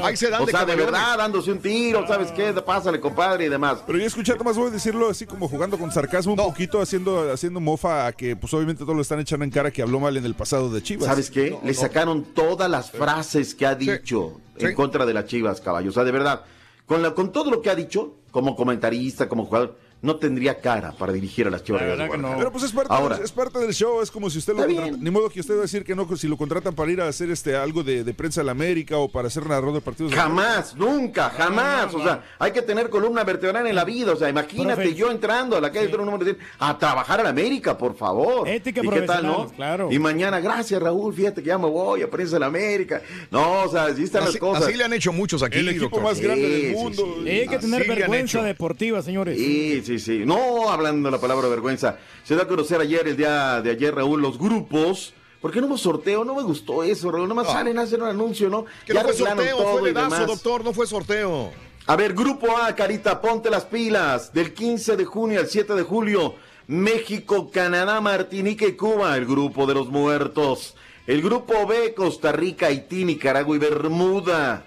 ahí 0.04 0.18
se 0.18 0.30
dan 0.30 0.42
o 0.42 0.46
de 0.46 0.52
sea, 0.52 0.62
de 0.62 0.66
camaleones. 0.74 0.86
verdad, 0.92 1.18
dándose 1.18 1.52
un 1.52 1.60
tiro, 1.60 2.08
¿sabes 2.08 2.32
qué? 2.32 2.52
Pásale, 2.54 3.00
compadre, 3.00 3.46
y 3.46 3.50
demás. 3.50 3.80
Pero 3.86 4.00
yo 4.00 4.06
escuché 4.06 4.34
a 4.34 4.38
Tomás 4.38 4.58
Boy 4.58 4.72
decirlo 4.72 5.10
así 5.10 5.26
como 5.28 5.48
jugando 5.48 5.78
con 5.78 5.92
sarcasmo 5.92 6.34
un 6.34 6.38
poquito, 6.40 6.82
haciendo, 6.82 7.32
haciendo 7.32 7.60
mofa 7.60 8.08
a 8.08 8.12
que 8.14 8.36
pues 8.36 8.52
obviamente 8.56 8.84
todos 8.84 8.96
lo 8.96 9.02
están 9.04 9.20
echando 9.20 9.46
en 9.46 9.52
cara 9.52 9.70
que 9.70 9.84
habló 9.84 10.00
mal 10.00 10.18
en 10.18 10.26
el 10.26 10.34
pasado 10.34 10.70
de 10.72 10.82
Chivas. 10.82 11.06
¿Sabes 11.06 11.30
qué? 11.30 11.56
Le 11.64 11.74
sacaron 11.76 12.24
todas 12.24 12.70
las 12.72 12.90
frases 12.90 13.54
que 13.54 13.68
ha 13.68 13.76
dicho 13.76 14.40
sí. 14.58 14.74
contra 14.74 15.06
de 15.06 15.14
las 15.14 15.26
Chivas, 15.26 15.62
caballo. 15.62 15.90
O 15.90 15.94
sea, 15.94 16.04
de 16.04 16.12
verdad, 16.12 16.42
con, 16.86 17.02
la, 17.02 17.14
con 17.14 17.32
todo 17.32 17.52
lo 17.52 17.62
que 17.62 17.70
ha 17.70 17.76
dicho, 17.76 18.16
como 18.32 18.56
comentarista, 18.56 19.28
como 19.28 19.46
jugador, 19.46 19.78
no 20.02 20.16
tendría 20.18 20.60
cara 20.62 20.92
para 20.92 21.12
dirigir 21.12 21.48
a 21.48 21.50
las 21.50 21.64
Chivas. 21.64 21.82
Rayadas 21.82 22.00
de 22.00 22.08
Guadalajara. 22.08 22.38
Pero 22.38 22.52
pues 22.52 22.64
es 22.66 22.72
parte, 22.72 22.94
Ahora, 22.94 23.20
es 23.24 23.32
parte 23.32 23.60
del 23.60 23.74
show, 23.74 24.02
es 24.02 24.12
como 24.12 24.30
si 24.30 24.38
usted 24.38 24.54
lo 24.54 24.66
contrata- 24.66 24.98
Ni 25.00 25.10
modo 25.10 25.30
que 25.30 25.40
usted 25.40 25.56
va 25.56 25.60
a 25.60 25.62
decir 25.64 25.84
que 25.84 25.96
no, 25.96 26.16
si 26.16 26.28
lo 26.28 26.38
contratan 26.38 26.76
para 26.76 26.92
ir 26.92 27.02
a 27.02 27.08
hacer 27.08 27.32
este 27.32 27.56
algo 27.56 27.84
de, 27.84 28.04
de 28.04 28.14
prensa 28.14 28.42
a 28.42 28.44
la 28.44 28.52
América 28.52 28.98
o 28.98 29.10
para 29.10 29.30
ser 29.30 29.44
narrador 29.48 29.74
de 29.74 29.82
partidos. 29.82 30.12
de- 30.12 30.18
Jamás, 30.18 30.76
nunca, 30.76 31.30
jamás. 31.32 31.94
O 31.96 32.04
sea, 32.04 32.24
hay 32.40 32.52
que 32.52 32.62
tener 32.62 32.90
columna 32.90 33.24
vertebral 33.24 33.66
en 33.68 33.76
la 33.76 33.84
vida. 33.86 34.14
O 34.14 34.16
sea, 34.16 34.30
imagínate 34.30 34.82
Profe. 34.84 34.96
yo 34.96 35.10
entrando 35.12 35.58
a 35.58 35.62
la 35.62 35.72
calle 35.72 35.88
de 35.88 35.98
número 35.98 36.24
10 36.24 36.38
a 36.60 36.78
trabajar 36.78 37.20
a 37.20 37.24
la 37.24 37.30
América, 37.30 37.78
por 37.78 37.96
favor. 37.96 38.48
Ética 38.48 38.82
¿Y 38.84 38.90
qué 38.90 39.02
tal, 39.02 39.26
no? 39.26 39.48
claro. 39.56 39.92
Y 39.92 39.98
mañana, 40.00 40.40
gracias 40.40 40.82
Raúl, 40.82 41.14
fíjate 41.14 41.42
que 41.42 41.48
ya 41.48 41.58
me 41.58 41.68
voy 41.70 42.04
a 42.04 42.10
prensa 42.10 42.38
a 42.38 42.40
la 42.40 42.46
América. 42.46 43.02
No, 43.32 43.64
o 43.64 43.70
sea, 43.72 43.86
así 43.86 44.04
están 44.04 44.24
Así, 44.24 44.34
las 44.34 44.40
cosas. 44.40 44.64
así 44.66 44.74
le 44.78 44.84
han 44.84 44.94
hecho 44.94 45.12
muchos 45.12 45.42
aquí. 45.42 45.58
El 45.58 45.70
equipo 45.70 45.86
doctor. 45.86 46.04
más 46.04 46.20
grande 46.20 46.48
del 46.48 46.62
Sí, 46.62 46.68
sí, 46.70 46.76
mundo. 46.76 47.16
sí. 47.24 47.30
hay 47.30 47.48
que 47.48 47.58
tener 47.60 47.88
vergüenza 47.88 48.44
deportiva, 48.44 49.02
señores. 49.02 49.38
Sí, 49.38 49.82
sí, 49.88 50.00
sí. 50.00 50.24
No 50.26 50.70
hablando 50.70 51.08
de 51.08 51.16
la 51.16 51.22
palabra 51.22 51.48
vergüenza. 51.48 51.98
Se 52.24 52.36
da 52.36 52.44
a 52.44 52.48
conocer 52.48 52.82
ayer, 52.82 53.08
el 53.08 53.16
día 53.18 53.62
de 53.62 53.72
ayer, 53.72 53.96
Raúl, 53.96 54.22
los 54.22 54.38
grupos. 54.38 55.14
¿Por 55.42 55.52
qué 55.52 55.62
no 55.62 55.68
hubo 55.68 55.78
sorteo? 55.78 56.26
No 56.26 56.36
me 56.36 56.44
gustó 56.44 56.84
eso, 56.84 57.12
Raúl. 57.12 57.28
Nomás 57.30 57.48
Ah. 57.50 57.54
salen 57.54 57.78
a 57.80 57.84
hacer 57.84 58.02
un 58.02 58.10
anuncio, 58.10 58.50
¿no? 58.50 58.66
Que 58.86 58.94
Ya 58.94 59.02
no 59.04 59.10
fue 59.10 59.18
sorteo, 59.18 59.58
todo 59.58 59.78
fue 59.80 59.90
y 59.90 59.94
dedazo, 59.94 60.10
demás. 60.16 60.28
doctor, 60.28 60.64
no 60.64 60.74
fue 60.74 60.88
sorteo. 60.88 61.52
A 61.86 61.96
ver, 61.96 62.14
Grupo 62.14 62.48
A, 62.58 62.76
Carita, 62.76 63.22
ponte 63.22 63.50
las 63.50 63.64
pilas. 63.66 64.34
Del 64.34 64.54
15 64.54 64.98
de 64.98 65.06
junio 65.06 65.40
al 65.40 65.48
7 65.48 65.74
de 65.74 65.84
julio, 65.84 66.36
México, 66.68 67.50
Canadá, 67.50 68.02
Martinica 68.02 68.66
y 68.66 68.74
Cuba, 68.74 69.16
el 69.16 69.26
grupo 69.26 69.66
de 69.66 69.74
los 69.74 69.88
muertos. 69.90 70.76
El 71.06 71.22
Grupo 71.22 71.66
B, 71.66 71.94
Costa 71.96 72.34
Rica, 72.34 72.68
Haití, 72.68 73.06
Nicaragua 73.06 73.56
y 73.56 73.60
Bermuda. 73.60 74.66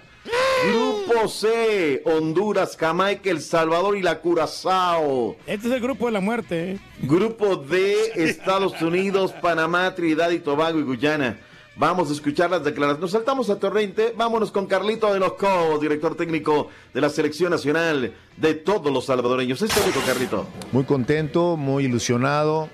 Grupo 0.63 1.27
C, 1.27 2.03
Honduras, 2.05 2.77
Jamaica, 2.77 3.31
El 3.31 3.41
Salvador 3.41 3.97
y 3.97 4.01
la 4.03 4.19
Curazao. 4.19 5.35
Este 5.47 5.67
es 5.67 5.73
el 5.73 5.81
grupo 5.81 6.05
de 6.05 6.11
la 6.11 6.19
muerte. 6.19 6.73
¿eh? 6.73 6.79
Grupo 7.01 7.55
D, 7.55 7.95
Estados 8.15 8.79
Unidos, 8.81 9.33
Panamá, 9.41 9.95
Trinidad 9.95 10.29
y 10.29 10.39
Tobago 10.39 10.79
y 10.79 10.83
Guyana. 10.83 11.39
Vamos 11.75 12.09
a 12.09 12.13
escuchar 12.13 12.51
las 12.51 12.63
declaraciones. 12.63 13.01
Nos 13.01 13.11
saltamos 13.11 13.49
a 13.49 13.57
Torrente. 13.57 14.13
Vámonos 14.15 14.51
con 14.51 14.67
Carlito 14.67 15.11
de 15.11 15.19
los 15.19 15.33
Cobos, 15.33 15.81
director 15.81 16.15
técnico 16.15 16.67
de 16.93 17.01
la 17.01 17.09
Selección 17.09 17.49
Nacional 17.49 18.13
de 18.37 18.53
todos 18.53 18.93
los 18.93 19.05
salvadoreños. 19.05 19.61
Es 19.63 19.73
técnico, 19.73 20.01
Carlito. 20.05 20.45
Muy 20.71 20.83
contento, 20.83 21.57
muy 21.57 21.85
ilusionado, 21.85 22.69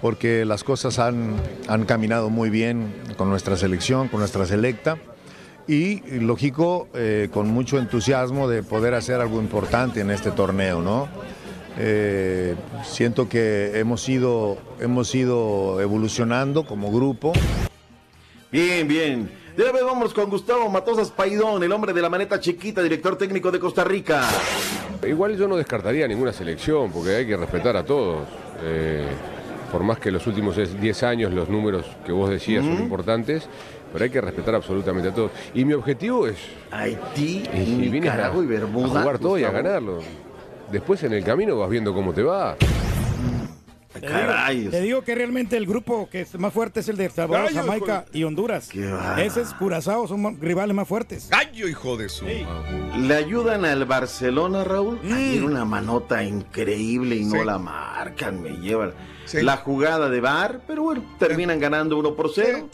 porque 0.00 0.44
las 0.44 0.64
cosas 0.64 0.98
han, 0.98 1.36
han 1.68 1.84
caminado 1.84 2.28
muy 2.28 2.50
bien 2.50 2.92
con 3.16 3.28
nuestra 3.30 3.56
selección, 3.56 4.08
con 4.08 4.18
nuestra 4.18 4.46
selecta. 4.46 4.98
Y, 5.70 6.02
lógico, 6.18 6.88
eh, 6.94 7.28
con 7.32 7.48
mucho 7.48 7.78
entusiasmo 7.78 8.48
de 8.48 8.64
poder 8.64 8.92
hacer 8.94 9.20
algo 9.20 9.40
importante 9.40 10.00
en 10.00 10.10
este 10.10 10.32
torneo, 10.32 10.82
¿no? 10.82 11.08
Eh, 11.78 12.56
siento 12.82 13.28
que 13.28 13.78
hemos 13.78 14.08
ido, 14.08 14.58
hemos 14.80 15.14
ido 15.14 15.80
evolucionando 15.80 16.66
como 16.66 16.90
grupo. 16.90 17.32
Bien, 18.50 18.88
bien. 18.88 19.30
De 19.56 19.62
una 19.62 19.70
vez 19.70 19.84
vámonos 19.84 20.12
con 20.12 20.28
Gustavo 20.28 20.68
Matosas 20.68 21.12
Paidón, 21.12 21.62
el 21.62 21.70
hombre 21.70 21.92
de 21.92 22.02
la 22.02 22.10
maneta 22.10 22.40
chiquita, 22.40 22.82
director 22.82 23.16
técnico 23.16 23.52
de 23.52 23.60
Costa 23.60 23.84
Rica. 23.84 24.28
Igual 25.06 25.36
yo 25.36 25.46
no 25.46 25.56
descartaría 25.56 26.08
ninguna 26.08 26.32
selección, 26.32 26.90
porque 26.90 27.14
hay 27.14 27.26
que 27.28 27.36
respetar 27.36 27.76
a 27.76 27.84
todos. 27.84 28.26
Eh, 28.64 29.06
por 29.70 29.84
más 29.84 30.00
que 30.00 30.10
los 30.10 30.26
últimos 30.26 30.56
10 30.56 31.02
años 31.04 31.32
los 31.32 31.48
números 31.48 31.86
que 32.04 32.10
vos 32.10 32.28
decías 32.28 32.64
son 32.64 32.74
importantes, 32.74 33.48
pero 33.92 34.04
hay 34.04 34.10
que 34.10 34.20
respetar 34.20 34.54
absolutamente 34.54 35.08
a 35.08 35.14
todos. 35.14 35.30
Y 35.54 35.64
mi 35.64 35.72
objetivo 35.74 36.26
es... 36.26 36.36
Haití, 36.70 37.42
y 37.54 37.88
Nicaragua 37.90 38.42
y 38.42 38.46
Bermuda, 38.46 38.98
a 39.00 39.02
jugar 39.02 39.18
todo 39.18 39.38
y 39.38 39.44
a 39.44 39.50
ganarlo. 39.50 40.00
Después 40.70 41.02
en 41.02 41.12
el 41.12 41.24
camino 41.24 41.56
vas 41.58 41.68
viendo 41.70 41.92
cómo 41.92 42.12
te 42.12 42.22
va. 42.22 42.56
Te 43.92 44.06
digo, 44.06 44.70
te 44.70 44.80
digo 44.80 45.02
que 45.02 45.14
realmente 45.16 45.56
el 45.56 45.66
grupo 45.66 46.08
que 46.08 46.20
es 46.20 46.38
más 46.38 46.52
fuerte 46.52 46.78
es 46.80 46.88
el 46.88 46.96
de 46.96 47.06
El 47.06 47.10
Salvador, 47.10 47.46
Gallo, 47.46 47.60
Jamaica 47.60 48.04
y 48.12 48.22
Honduras. 48.22 48.70
Ese 49.18 49.40
es 49.42 49.52
Curazao, 49.54 50.06
son 50.06 50.40
rivales 50.40 50.76
más 50.76 50.86
fuertes. 50.86 51.28
Gallo, 51.28 51.66
hijo 51.66 51.96
de 51.96 52.08
su. 52.08 52.24
Le 52.24 53.14
ayudan 53.14 53.64
al 53.64 53.84
Barcelona, 53.86 54.62
Raúl. 54.62 55.00
Tiene 55.00 55.44
una 55.44 55.64
manota 55.64 56.22
increíble 56.22 57.16
y 57.16 57.24
no 57.24 57.40
Sí. 57.40 57.44
la 57.44 57.58
marcan, 57.58 58.40
me 58.40 58.50
llevan. 58.58 58.92
La 59.34 59.56
jugada 59.56 60.08
de 60.08 60.20
Bar, 60.20 60.60
pero 60.68 60.84
bueno, 60.84 61.04
terminan 61.18 61.58
ganando 61.58 61.98
1 61.98 62.14
por 62.14 62.30
0. 62.32 62.68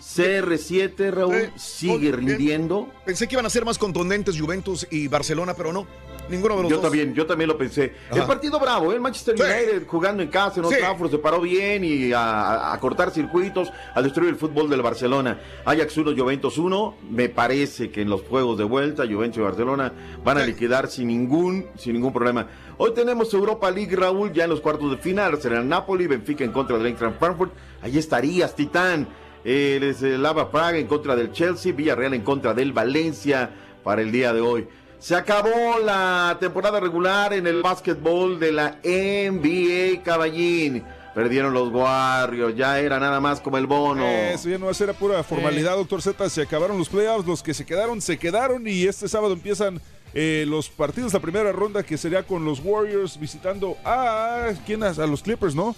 CR7, 0.00 1.10
Raúl, 1.10 1.50
sigue 1.56 2.12
rindiendo. 2.12 2.88
Pensé 3.04 3.28
que 3.28 3.34
iban 3.34 3.46
a 3.46 3.50
ser 3.50 3.64
más 3.64 3.78
contundentes 3.78 4.38
Juventus 4.40 4.86
y 4.90 5.08
Barcelona, 5.08 5.54
pero 5.54 5.72
no. 5.72 5.86
Ninguno 6.28 6.56
de 6.56 6.62
los 6.62 6.70
Yo 6.70 6.76
dos. 6.76 6.84
también, 6.84 7.12
yo 7.12 7.26
también 7.26 7.48
lo 7.48 7.58
pensé. 7.58 7.92
El 8.12 8.22
partido 8.22 8.60
bravo, 8.60 8.92
¿eh? 8.92 8.94
el 8.94 9.00
Manchester 9.00 9.34
United 9.34 9.86
jugando 9.88 10.22
en 10.22 10.28
casa, 10.28 10.60
en 10.60 10.66
Old 10.66 10.74
Sí. 10.74 10.80
Trafford, 10.80 11.10
se 11.10 11.18
paró 11.18 11.40
bien 11.40 11.82
y 11.84 12.12
a, 12.12 12.72
a 12.72 12.78
cortar 12.78 13.10
circuitos, 13.10 13.72
a 13.94 14.00
destruir 14.00 14.30
el 14.30 14.36
fútbol 14.36 14.70
del 14.70 14.80
Barcelona. 14.80 15.40
Ajax 15.64 15.96
1, 15.96 16.12
Juventus 16.16 16.56
1. 16.56 16.96
Me 17.10 17.28
parece 17.30 17.90
que 17.90 18.02
en 18.02 18.10
los 18.10 18.22
juegos 18.22 18.56
de 18.58 18.64
vuelta, 18.64 19.04
Juventus 19.10 19.38
y 19.38 19.40
Barcelona 19.40 19.92
van 20.24 20.38
a 20.38 20.44
liquidar 20.46 20.88
sin 20.88 21.08
ningún, 21.08 21.66
sin 21.76 21.94
ningún 21.94 22.12
problema. 22.12 22.46
Hoy 22.78 22.94
tenemos 22.94 23.34
Europa 23.34 23.68
League, 23.70 23.96
Raúl, 23.96 24.32
ya 24.32 24.44
en 24.44 24.50
los 24.50 24.60
cuartos 24.60 24.88
de 24.92 24.98
final. 24.98 25.40
Será 25.42 25.58
el 25.58 25.68
Napoli, 25.68 26.06
Benfica 26.06 26.44
en 26.44 26.52
contra 26.52 26.78
del 26.78 26.86
Eintracht 26.86 27.18
Frankfurt. 27.18 27.52
Ahí 27.82 27.98
estarías, 27.98 28.54
Titán. 28.54 29.08
El, 29.44 29.82
es 29.82 30.02
el 30.02 30.22
Lava 30.22 30.50
Praga 30.50 30.78
en 30.78 30.86
contra 30.86 31.16
del 31.16 31.32
Chelsea, 31.32 31.72
Villarreal 31.72 32.14
en 32.14 32.22
contra 32.22 32.54
del 32.54 32.72
Valencia 32.72 33.50
para 33.82 34.02
el 34.02 34.12
día 34.12 34.32
de 34.32 34.40
hoy. 34.40 34.68
Se 34.98 35.14
acabó 35.14 35.78
la 35.82 36.36
temporada 36.38 36.78
regular 36.78 37.32
en 37.32 37.46
el 37.46 37.62
básquetbol 37.62 38.38
de 38.38 38.52
la 38.52 38.78
NBA 38.84 40.02
Caballín. 40.02 40.84
Perdieron 41.14 41.54
los 41.54 41.70
Warriors, 41.72 42.54
ya 42.54 42.78
era 42.78 43.00
nada 43.00 43.18
más 43.18 43.40
como 43.40 43.56
el 43.56 43.66
bono. 43.66 44.06
Eso 44.06 44.48
ya 44.48 44.58
no 44.58 44.66
va 44.66 44.72
a 44.72 44.74
ser 44.74 44.90
a 44.90 44.92
pura 44.92 45.22
formalidad, 45.22 45.76
doctor 45.76 46.02
Z. 46.02 46.28
Se 46.28 46.42
acabaron 46.42 46.78
los 46.78 46.88
playoffs, 46.88 47.26
los 47.26 47.42
que 47.42 47.54
se 47.54 47.64
quedaron, 47.64 48.00
se 48.00 48.18
quedaron 48.18 48.68
y 48.68 48.84
este 48.84 49.08
sábado 49.08 49.32
empiezan 49.32 49.80
eh, 50.12 50.44
los 50.46 50.68
partidos, 50.68 51.12
la 51.12 51.20
primera 51.20 51.50
ronda 51.52 51.82
que 51.82 51.96
sería 51.96 52.22
con 52.24 52.44
los 52.44 52.60
Warriors 52.62 53.18
visitando 53.18 53.76
a, 53.84 54.50
¿quién? 54.66 54.82
a 54.82 54.92
los 55.06 55.22
Clippers, 55.22 55.54
¿no? 55.54 55.74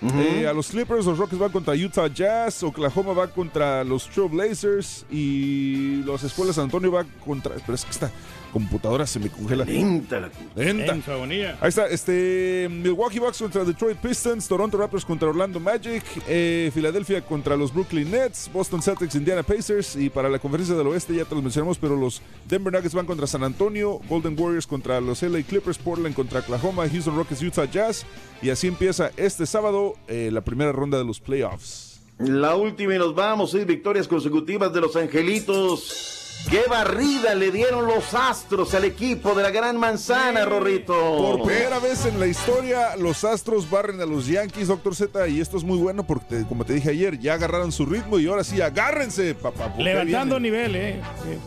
Eh, 0.00 0.46
a 0.46 0.52
los 0.52 0.68
Clippers, 0.68 1.04
los 1.04 1.18
Rockets 1.18 1.38
van 1.38 1.50
contra 1.50 1.74
Utah 1.74 2.06
Jazz, 2.06 2.62
Oklahoma 2.62 3.12
va 3.12 3.26
contra 3.28 3.82
los 3.82 4.08
Trail 4.08 4.28
Blazers 4.28 5.04
y 5.10 6.02
los 6.04 6.22
Escuelas 6.22 6.58
Antonio 6.58 6.92
va 6.92 7.04
contra. 7.24 7.54
Pero 7.56 7.74
es 7.74 7.84
que 7.84 7.90
está. 7.90 8.10
Computadora 8.52 9.06
se 9.06 9.18
me 9.18 9.28
congela. 9.28 9.64
Lenta 9.64 10.20
la 10.20 10.30
Lenta. 10.56 10.94
En 10.94 11.02
su 11.02 11.10
agonía. 11.10 11.58
Ahí 11.60 11.68
está, 11.68 11.86
este 11.86 12.68
Milwaukee 12.70 13.18
Bucks 13.18 13.38
contra 13.38 13.64
Detroit 13.64 13.98
Pistons, 13.98 14.48
Toronto 14.48 14.76
Raptors 14.76 15.04
contra 15.04 15.28
Orlando 15.28 15.60
Magic, 15.60 16.02
eh, 16.26 16.70
Filadelfia 16.72 17.22
contra 17.22 17.56
los 17.56 17.72
Brooklyn 17.72 18.10
Nets, 18.10 18.50
Boston 18.52 18.82
Celtics, 18.82 19.14
Indiana 19.14 19.42
Pacers 19.42 19.96
y 19.96 20.10
para 20.10 20.28
la 20.28 20.38
conferencia 20.38 20.74
del 20.74 20.86
oeste 20.86 21.14
ya 21.14 21.24
te 21.24 21.34
los 21.34 21.42
mencionamos, 21.42 21.78
pero 21.78 21.96
los 21.96 22.22
Denver 22.48 22.72
Nuggets 22.72 22.94
van 22.94 23.06
contra 23.06 23.26
San 23.26 23.44
Antonio, 23.44 24.00
Golden 24.08 24.38
Warriors 24.38 24.66
contra 24.66 25.00
los 25.00 25.22
LA 25.22 25.42
Clippers, 25.42 25.78
Portland 25.78 26.14
contra 26.14 26.40
Oklahoma, 26.40 26.88
Houston 26.88 27.16
Rockets, 27.16 27.42
Utah 27.42 27.64
Jazz 27.64 28.04
y 28.42 28.50
así 28.50 28.66
empieza 28.66 29.10
este 29.16 29.46
sábado 29.46 29.94
eh, 30.08 30.30
la 30.32 30.40
primera 30.40 30.72
ronda 30.72 30.98
de 30.98 31.04
los 31.04 31.20
playoffs. 31.20 32.00
La 32.18 32.56
última 32.56 32.96
y 32.96 32.98
nos 32.98 33.14
vamos, 33.14 33.52
seis 33.52 33.64
victorias 33.64 34.08
consecutivas 34.08 34.72
de 34.72 34.80
los 34.80 34.96
Angelitos. 34.96 36.27
¡Qué 36.50 36.62
barrida 36.68 37.34
le 37.34 37.50
dieron 37.50 37.86
los 37.86 38.14
Astros 38.14 38.72
al 38.72 38.84
equipo 38.84 39.34
de 39.34 39.42
la 39.42 39.50
Gran 39.50 39.76
Manzana, 39.76 40.46
Rorrito! 40.46 40.94
Por 40.94 41.42
primera 41.42 41.78
vez 41.78 42.06
en 42.06 42.18
la 42.18 42.26
historia, 42.26 42.96
los 42.96 43.22
Astros 43.24 43.68
barren 43.68 44.00
a 44.00 44.06
los 44.06 44.26
Yankees, 44.26 44.68
Doctor 44.68 44.94
Z, 44.94 45.28
y 45.28 45.40
esto 45.40 45.58
es 45.58 45.64
muy 45.64 45.76
bueno 45.76 46.06
porque, 46.06 46.44
como 46.48 46.64
te 46.64 46.72
dije 46.72 46.90
ayer, 46.90 47.18
ya 47.18 47.34
agarraron 47.34 47.70
su 47.70 47.84
ritmo 47.84 48.18
y 48.18 48.26
ahora 48.28 48.44
sí, 48.44 48.62
agárrense, 48.62 49.34
papá. 49.34 49.74
Levantando 49.76 50.40
nivel, 50.40 50.74
¿eh? 50.76 51.02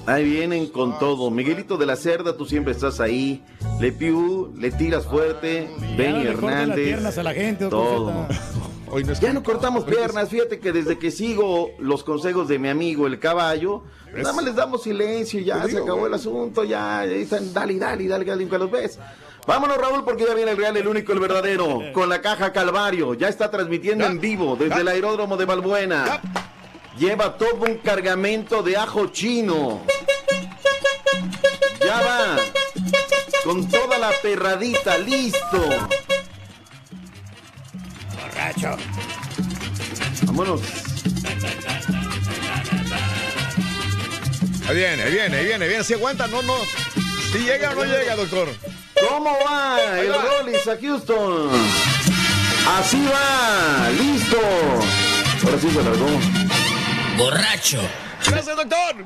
Ahí 0.05 0.23
vienen 0.23 0.67
con 0.67 0.99
todo. 0.99 1.31
Miguelito 1.31 1.77
de 1.77 1.87
la 1.87 1.95
Cerda, 1.95 2.37
tú 2.37 2.45
siempre 2.45 2.73
estás 2.73 2.99
ahí. 2.99 3.43
Le 3.79 3.91
Piu, 3.91 4.53
le 4.55 4.69
tiras 4.69 5.07
fuerte. 5.07 5.67
Benny 5.97 6.27
Hernández. 6.27 6.85
piernas 6.85 7.17
a 7.17 7.23
la 7.23 7.33
gente, 7.33 7.63
doctor 7.63 7.95
todo. 7.95 8.27
Zeta. 8.91 8.95
Hoy 8.95 9.03
no 9.03 9.13
es 9.13 9.19
Ya 9.19 9.33
no 9.33 9.43
cortamos 9.43 9.83
piernas, 9.85 10.29
fíjate 10.29 10.59
que 10.59 10.71
desde 10.71 10.99
que 10.99 11.11
sigo 11.11 11.71
los 11.79 12.03
consejos 12.03 12.47
de 12.47 12.59
mi 12.59 12.69
amigo 12.69 13.07
el 13.07 13.19
caballo, 13.19 13.83
nada 14.13 14.33
más 14.33 14.43
les 14.45 14.55
damos 14.55 14.83
silencio, 14.83 15.39
ya 15.41 15.55
Te 15.61 15.61
se 15.63 15.67
digo, 15.69 15.83
acabó 15.83 15.99
güey. 15.99 16.09
el 16.09 16.15
asunto, 16.15 16.63
ya 16.63 17.05
están, 17.05 17.53
dale, 17.53 17.77
dale, 17.79 18.07
dale, 18.07 18.25
dale, 18.25 18.43
nunca 18.43 18.57
los 18.57 18.69
ves. 18.71 18.99
Vámonos 19.47 19.77
Raúl 19.77 20.03
porque 20.03 20.25
ya 20.25 20.35
viene 20.35 20.51
el 20.51 20.57
real, 20.57 20.77
el 20.77 20.87
único, 20.87 21.13
el 21.13 21.19
verdadero, 21.19 21.79
con 21.93 22.09
la 22.09 22.21
caja 22.21 22.51
Calvario, 22.53 23.13
ya 23.15 23.27
está 23.27 23.49
transmitiendo 23.49 24.05
en 24.05 24.19
vivo 24.19 24.55
desde 24.55 24.81
el 24.81 24.87
aeródromo 24.87 25.37
de 25.37 25.45
Balbuena. 25.45 26.21
Lleva 26.97 27.37
todo 27.37 27.63
un 27.67 27.77
cargamento 27.77 28.61
de 28.61 28.75
ajo 28.77 29.07
chino. 29.07 29.81
Ya 31.79 32.01
va. 32.01 32.35
Con 33.43 33.67
toda 33.67 33.97
la 33.97 34.11
perradita, 34.21 34.97
listo. 34.99 35.69
Borracho. 38.41 38.75
Vámonos. 40.25 40.61
Ahí 44.67 44.75
viene, 44.75 45.03
ahí 45.03 45.11
viene, 45.11 45.37
ahí 45.37 45.45
viene, 45.45 45.65
ahí 45.65 45.69
viene. 45.69 45.83
Si 45.83 45.93
aguanta, 45.93 46.27
no, 46.27 46.41
no. 46.41 46.55
Si 47.31 47.39
llega 47.39 47.71
o 47.71 47.75
no 47.75 47.83
llega, 47.83 48.15
doctor. 48.15 48.49
¿Cómo 49.07 49.37
va 49.45 49.77
el 49.99 50.13
Rollis 50.13 50.67
a 50.67 50.77
Houston? 50.79 51.49
Así 52.79 53.05
va, 53.05 53.89
listo. 53.89 54.39
Ahora 55.43 55.59
sí 55.59 55.69
se 55.69 55.83
largó. 55.83 56.07
Borracho. 57.17 57.81
Gracias, 58.25 58.55
doctor. 58.55 59.05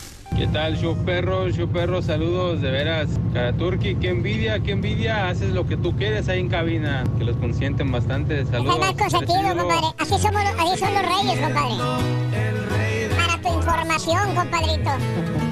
¿Qué 0.35 0.47
tal, 0.47 0.77
show 0.77 0.95
perro? 1.05 1.49
Show 1.49 1.67
perro, 1.67 2.01
saludos, 2.01 2.61
de 2.61 2.71
veras. 2.71 3.09
Karaturki, 3.33 3.95
qué 3.95 4.09
envidia, 4.09 4.59
qué 4.59 4.71
envidia. 4.71 5.29
Haces 5.29 5.51
lo 5.51 5.67
que 5.67 5.77
tú 5.77 5.95
quieres 5.95 6.29
ahí 6.29 6.39
en 6.39 6.49
cabina, 6.49 7.03
que 7.17 7.25
los 7.25 7.35
consienten 7.37 7.91
bastante. 7.91 8.45
Saludos. 8.45 8.75
Es 8.75 8.79
más 8.79 8.93
consentido, 8.93 9.55
compadre. 9.55 9.87
Así, 9.97 10.17
somos, 10.17 10.41
así 10.57 10.79
son 10.79 10.93
los 10.93 11.03
reyes, 11.03 11.39
compadre. 11.39 13.15
Para 13.15 13.41
tu 13.41 13.53
información, 13.55 14.35
compadrito. 14.35 15.50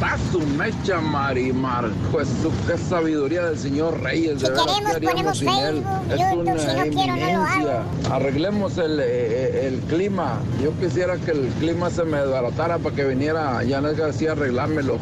Mira, 0.00 0.16
Paso 0.16 0.40
mecha 0.56 1.00
Marimar, 1.00 1.90
pues 2.10 2.28
su 2.42 2.50
qué 2.66 2.78
sabiduría 2.78 3.44
del 3.44 3.58
señor 3.58 4.00
Reyes. 4.02 4.40
Si 4.40 4.46
de 4.46 4.52
veras, 4.52 4.66
queremos, 4.66 4.98
¿qué 4.98 5.08
haríamos 5.08 5.42
él? 5.42 5.84
Es 6.10 6.20
una 6.34 6.58
si 6.58 6.66
no 6.66 6.82
quiero, 6.82 7.16
no 7.16 7.16
lo 7.16 7.46
eminencia. 7.46 7.82
Arreglemos 8.10 8.78
el, 8.78 9.00
eh, 9.00 9.66
el 9.66 9.80
clima. 9.80 10.38
Yo 10.62 10.72
quisiera 10.78 11.16
que 11.18 11.32
el 11.32 11.48
clima 11.60 11.90
se 11.90 12.04
me 12.04 12.18
desbaratara 12.18 12.78
para 12.78 12.96
que 12.96 13.04
viniera 13.04 13.60
Janet 13.68 13.96
García 13.96 14.30
a 14.30 14.32
arreglármelo. 14.32 14.98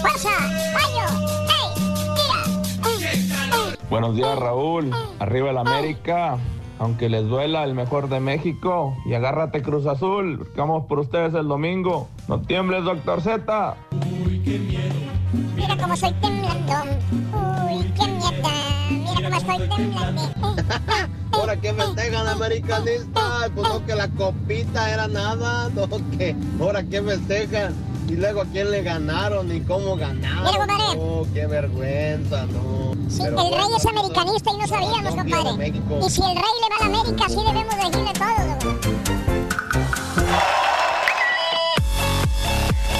fuerza, 0.00 0.30
fallo. 0.72 1.06
Ey, 1.48 1.68
mira. 2.98 3.78
Buenos 3.88 4.16
días, 4.16 4.38
Raúl. 4.38 4.90
Arriba 5.20 5.50
el 5.50 5.58
América. 5.58 6.38
Aunque 6.82 7.08
les 7.08 7.28
duela 7.28 7.62
el 7.62 7.74
mejor 7.76 8.08
de 8.08 8.18
México. 8.18 8.96
Y 9.06 9.14
agárrate 9.14 9.62
Cruz 9.62 9.86
Azul. 9.86 10.38
porque 10.38 10.58
Vamos 10.58 10.86
por 10.86 10.98
ustedes 10.98 11.32
el 11.34 11.46
domingo. 11.46 12.08
No 12.26 12.40
tiembles, 12.40 12.82
doctor 12.82 13.20
Z. 13.22 13.76
Mira 15.54 15.76
cómo 15.80 15.96
soy 15.96 16.12
temblando. 16.14 16.72
Uy, 17.70 17.84
qué 17.96 18.08
mierda. 18.08 18.50
Mira 18.90 19.14
cómo 19.22 19.36
estoy 19.36 19.68
temblando. 19.68 20.22
¿Ahora 21.30 21.56
qué 21.56 21.72
festejan 21.72 22.26
americanistas? 22.26 23.50
Pues 23.54 23.68
no 23.68 23.86
que 23.86 23.94
la 23.94 24.08
copita 24.08 24.92
era 24.92 25.06
nada, 25.06 25.68
no 25.76 25.88
que 26.18 26.34
ahora 26.60 26.82
qué 26.82 27.00
festejan. 27.00 27.91
Y 28.08 28.16
luego 28.16 28.42
a 28.42 28.46
quién 28.46 28.70
le 28.70 28.82
ganaron 28.82 29.54
y 29.54 29.60
cómo 29.60 29.96
ganaron. 29.96 30.44
Mira, 30.44 30.66
compadre. 30.66 30.96
No, 30.96 31.26
qué 31.32 31.46
vergüenza, 31.46 32.46
no. 32.46 32.92
Sí, 33.08 33.20
Pero 33.22 33.40
el 33.40 33.50
rey 33.50 33.60
bueno, 33.60 33.76
es 33.76 33.86
americanista 33.86 34.50
y 34.52 34.58
no 34.58 34.66
sabíamos, 34.66 35.14
compadre. 35.14 35.68
Y 36.06 36.10
si 36.10 36.20
el 36.20 36.34
rey 36.34 36.52
le 36.60 36.68
va 36.68 36.76
a 36.76 36.88
la 36.88 36.98
América, 36.98 37.28
sí 37.28 37.36
debemos 37.36 37.76
decirle 37.76 38.12
todo. 38.12 38.72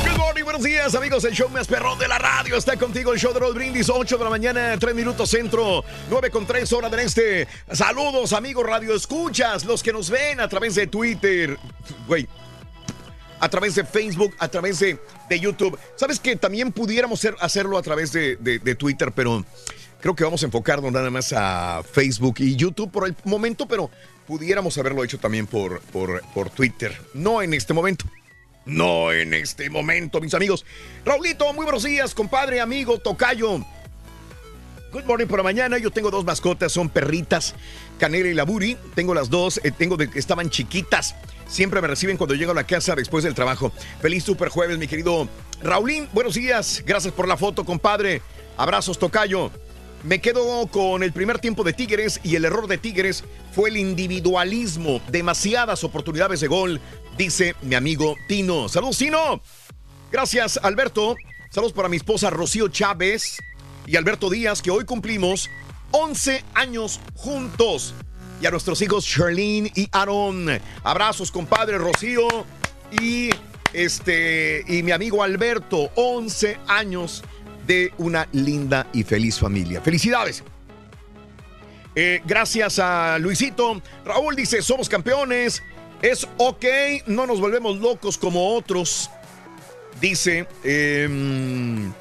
Good 0.04 0.18
morning, 0.18 0.44
buenos 0.44 0.62
días, 0.62 0.94
amigos. 0.94 1.24
El 1.24 1.34
show 1.34 1.48
más 1.50 1.66
perrón 1.66 1.98
de 1.98 2.08
la 2.08 2.18
radio 2.18 2.56
está 2.56 2.76
contigo. 2.76 3.12
El 3.12 3.18
show 3.18 3.34
de 3.34 3.40
Roll 3.40 3.54
Brindis, 3.54 3.90
8 3.90 4.16
de 4.16 4.24
la 4.24 4.30
mañana, 4.30 4.76
3 4.78 4.94
minutos 4.94 5.28
centro, 5.28 5.84
9 6.08 6.30
con 6.30 6.46
3 6.46 6.72
hora 6.72 6.88
del 6.88 7.00
este. 7.00 7.48
Saludos, 7.70 8.32
amigos 8.32 8.64
Radio 8.64 8.94
Escuchas, 8.94 9.64
los 9.64 9.82
que 9.82 9.92
nos 9.92 10.08
ven 10.08 10.40
a 10.40 10.48
través 10.48 10.74
de 10.74 10.86
Twitter. 10.86 11.58
Güey. 12.06 12.26
A 13.42 13.48
través 13.48 13.74
de 13.74 13.84
Facebook, 13.84 14.34
a 14.38 14.46
través 14.48 14.78
de, 14.78 14.98
de 15.28 15.40
YouTube. 15.40 15.76
Sabes 15.96 16.20
que 16.20 16.36
también 16.36 16.70
pudiéramos 16.70 17.18
ser- 17.20 17.34
hacerlo 17.40 17.76
a 17.76 17.82
través 17.82 18.12
de, 18.12 18.36
de- 18.36 18.74
Twitter, 18.76 19.10
pero 19.12 19.44
creo 20.00 20.14
que 20.14 20.22
vamos 20.24 20.42
a 20.42 20.46
enfocarnos 20.46 20.92
nada 20.92 21.10
más 21.10 21.32
a 21.36 21.82
Facebook 21.82 22.36
y 22.38 22.54
YouTube 22.56 22.90
por 22.92 23.06
el 23.06 23.16
momento, 23.24 23.66
pero 23.66 23.90
pudiéramos 24.28 24.78
haberlo 24.78 25.02
hecho 25.02 25.18
también 25.18 25.46
por, 25.48 25.80
por, 25.80 26.22
por 26.32 26.50
Twitter. 26.50 26.96
No 27.14 27.42
en 27.42 27.52
este 27.52 27.72
momento. 27.74 28.04
No 28.64 29.10
en 29.12 29.34
este 29.34 29.68
momento, 29.70 30.20
mis 30.20 30.34
amigos. 30.34 30.64
Raulito, 31.04 31.52
muy 31.52 31.64
buenos 31.64 31.82
días, 31.82 32.14
compadre, 32.14 32.60
amigo, 32.60 32.98
tocayo. 32.98 33.58
Good 34.92 35.04
morning 35.04 35.26
por 35.26 35.42
mañana. 35.42 35.78
Yo 35.78 35.90
tengo 35.90 36.10
dos 36.12 36.24
mascotas, 36.24 36.70
son 36.70 36.88
perritas, 36.90 37.54
Canela 37.98 38.28
y 38.28 38.34
Laburi. 38.34 38.76
Tengo 38.94 39.14
las 39.14 39.30
dos, 39.30 39.58
eh, 39.64 39.72
tengo 39.72 39.96
de 39.96 40.08
estaban 40.14 40.48
chiquitas. 40.50 41.16
Siempre 41.46 41.80
me 41.80 41.88
reciben 41.88 42.16
cuando 42.16 42.34
llego 42.34 42.52
a 42.52 42.54
la 42.54 42.64
casa 42.64 42.94
después 42.94 43.24
del 43.24 43.34
trabajo. 43.34 43.72
Feliz 44.00 44.24
super 44.24 44.48
jueves, 44.48 44.78
mi 44.78 44.86
querido 44.88 45.28
Raulín. 45.62 46.08
Buenos 46.12 46.34
días. 46.34 46.82
Gracias 46.86 47.12
por 47.12 47.28
la 47.28 47.36
foto, 47.36 47.64
compadre. 47.64 48.22
Abrazos, 48.56 48.98
tocayo. 48.98 49.50
Me 50.02 50.20
quedo 50.20 50.66
con 50.66 51.04
el 51.04 51.12
primer 51.12 51.38
tiempo 51.38 51.62
de 51.62 51.72
Tigres 51.72 52.20
y 52.24 52.34
el 52.34 52.44
error 52.44 52.66
de 52.66 52.76
Tigres 52.76 53.22
fue 53.52 53.70
el 53.70 53.76
individualismo. 53.76 55.00
Demasiadas 55.08 55.84
oportunidades 55.84 56.40
de 56.40 56.48
gol, 56.48 56.80
dice 57.16 57.54
mi 57.62 57.76
amigo 57.76 58.16
Tino. 58.26 58.68
Saludos, 58.68 58.98
Tino. 58.98 59.40
Gracias, 60.10 60.58
Alberto. 60.62 61.14
Saludos 61.50 61.72
para 61.72 61.88
mi 61.88 61.98
esposa 61.98 62.30
Rocío 62.30 62.68
Chávez 62.68 63.38
y 63.86 63.96
Alberto 63.96 64.28
Díaz, 64.28 64.60
que 64.60 64.70
hoy 64.70 64.84
cumplimos 64.84 65.48
11 65.92 66.44
años 66.54 66.98
juntos. 67.14 67.94
Y 68.42 68.46
a 68.46 68.50
nuestros 68.50 68.82
hijos 68.82 69.06
Charlene 69.06 69.70
y 69.76 69.88
Aaron. 69.92 70.48
Abrazos, 70.82 71.30
compadre 71.30 71.78
Rocío 71.78 72.26
y 73.00 73.30
este 73.72 74.64
y 74.66 74.82
mi 74.82 74.90
amigo 74.90 75.22
Alberto, 75.22 75.92
11 75.94 76.58
años 76.66 77.22
de 77.68 77.94
una 77.98 78.26
linda 78.32 78.88
y 78.92 79.04
feliz 79.04 79.38
familia. 79.38 79.80
Felicidades. 79.80 80.42
Eh, 81.94 82.20
gracias 82.24 82.80
a 82.80 83.16
Luisito. 83.20 83.80
Raúl 84.04 84.34
dice, 84.34 84.60
somos 84.60 84.88
campeones. 84.88 85.62
Es 86.02 86.26
ok, 86.36 86.64
no 87.06 87.28
nos 87.28 87.38
volvemos 87.40 87.78
locos 87.78 88.18
como 88.18 88.56
otros. 88.56 89.08
Dice, 90.00 90.48
em, 90.64 91.92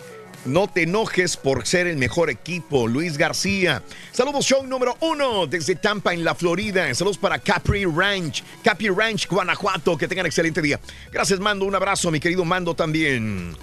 No 0.46 0.68
te 0.68 0.84
enojes 0.84 1.38
por 1.38 1.68
ser 1.68 1.86
el 1.86 1.98
mejor 1.98 2.32
equipo, 2.32 2.88
Luis 2.88 3.16
García. 3.16 3.84
Saludos, 4.12 4.44
show 4.44 4.66
número 4.66 4.98
uno 5.00 5.46
desde 5.46 5.76
Tampa, 5.76 6.14
en 6.14 6.24
la 6.24 6.34
Florida. 6.34 6.92
Saludos 6.96 7.20
para 7.20 7.38
Capri 7.38 7.86
Ranch, 7.86 8.44
Capri 8.64 8.90
Ranch, 8.90 9.28
Guanajuato. 9.28 9.96
Que 9.98 10.08
tengan 10.08 10.26
excelente 10.26 10.60
día. 10.60 10.80
Gracias, 11.12 11.40
Mando. 11.40 11.66
Un 11.66 11.76
abrazo, 11.76 12.10
mi 12.10 12.20
querido 12.20 12.44
Mando 12.44 12.74
también. 12.74 13.56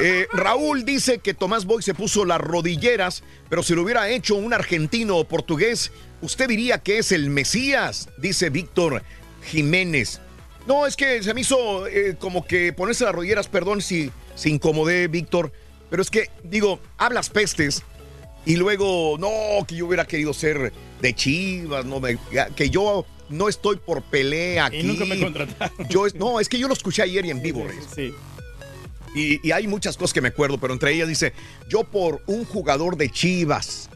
Eh, 0.00 0.26
Raúl 0.32 0.84
dice 0.84 1.18
que 1.18 1.34
Tomás 1.34 1.66
Boy 1.66 1.82
se 1.82 1.94
puso 1.94 2.24
las 2.24 2.40
rodilleras, 2.40 3.22
pero 3.48 3.62
si 3.62 3.76
lo 3.76 3.82
hubiera 3.82 4.08
hecho 4.08 4.34
un 4.34 4.52
argentino 4.52 5.16
o 5.16 5.28
portugués, 5.28 5.92
usted 6.20 6.48
diría 6.48 6.78
que 6.78 6.98
es 6.98 7.12
el 7.12 7.30
Mesías, 7.30 8.08
dice 8.18 8.50
Víctor 8.50 9.04
Jiménez. 9.44 10.20
No, 10.66 10.86
es 10.86 10.96
que 10.96 11.22
se 11.22 11.32
me 11.32 11.42
hizo 11.42 11.86
eh, 11.86 12.16
como 12.18 12.44
que 12.44 12.72
ponerse 12.72 13.04
las 13.04 13.14
rodilleras, 13.14 13.46
perdón 13.46 13.82
si, 13.82 14.10
si 14.34 14.50
incomodé, 14.50 15.06
Víctor, 15.06 15.52
pero 15.94 16.02
es 16.02 16.10
que, 16.10 16.28
digo, 16.42 16.80
hablas 16.98 17.30
pestes 17.30 17.84
y 18.44 18.56
luego, 18.56 19.16
no, 19.16 19.64
que 19.64 19.76
yo 19.76 19.86
hubiera 19.86 20.04
querido 20.08 20.34
ser 20.34 20.72
de 21.00 21.14
Chivas, 21.14 21.84
no, 21.84 22.00
me- 22.00 22.18
que 22.56 22.68
yo 22.68 23.06
no 23.28 23.48
estoy 23.48 23.76
por 23.76 24.02
pelea 24.02 24.66
aquí. 24.66 24.78
Y 24.80 24.82
nunca 24.82 25.04
me 25.04 25.20
contrataron. 25.20 25.86
Yo, 25.88 26.06
no, 26.16 26.40
es 26.40 26.48
que 26.48 26.58
yo 26.58 26.66
lo 26.66 26.74
escuché 26.74 27.02
ayer 27.02 27.24
y 27.26 27.30
en 27.30 27.40
vivo, 27.40 27.64
Reyes. 27.64 27.84
Sí. 27.94 28.12
Y, 29.14 29.46
y 29.46 29.52
hay 29.52 29.68
muchas 29.68 29.96
cosas 29.96 30.12
que 30.12 30.20
me 30.20 30.30
acuerdo, 30.30 30.58
pero 30.58 30.72
entre 30.72 30.92
ellas 30.92 31.06
dice, 31.06 31.32
yo 31.68 31.84
por 31.84 32.22
un 32.26 32.44
jugador 32.44 32.96
de 32.96 33.08
Chivas 33.08 33.88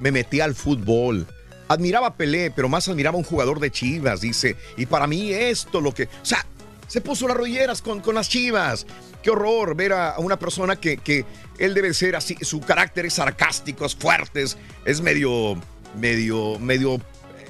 me 0.00 0.10
metí 0.10 0.40
al 0.40 0.56
fútbol. 0.56 1.28
Admiraba 1.68 2.08
a 2.08 2.14
Pelé, 2.16 2.50
pero 2.50 2.68
más 2.68 2.88
admiraba 2.88 3.14
a 3.14 3.18
un 3.18 3.24
jugador 3.24 3.60
de 3.60 3.70
Chivas, 3.70 4.20
dice. 4.20 4.56
Y 4.76 4.86
para 4.86 5.06
mí 5.06 5.30
esto 5.30 5.80
lo 5.80 5.94
que... 5.94 6.06
O 6.06 6.24
sea, 6.24 6.44
se 6.88 7.00
puso 7.00 7.28
las 7.28 7.36
rodilleras 7.36 7.82
con, 7.82 8.00
con 8.00 8.16
las 8.16 8.28
Chivas. 8.28 8.84
Qué 9.26 9.32
horror 9.32 9.74
ver 9.74 9.92
a, 9.92 10.14
una 10.18 10.38
persona 10.38 10.76
que, 10.76 10.98
que 10.98 11.24
él 11.58 11.74
debe 11.74 11.92
ser 11.94 12.14
así, 12.14 12.36
su 12.42 12.60
carácter 12.60 13.06
es 13.06 13.14
sarcástico, 13.14 13.84
es 13.84 13.96
fuerte, 13.96 14.44
es, 14.84 15.00
medio, 15.00 15.60
medio, 15.96 16.60
medio 16.60 17.00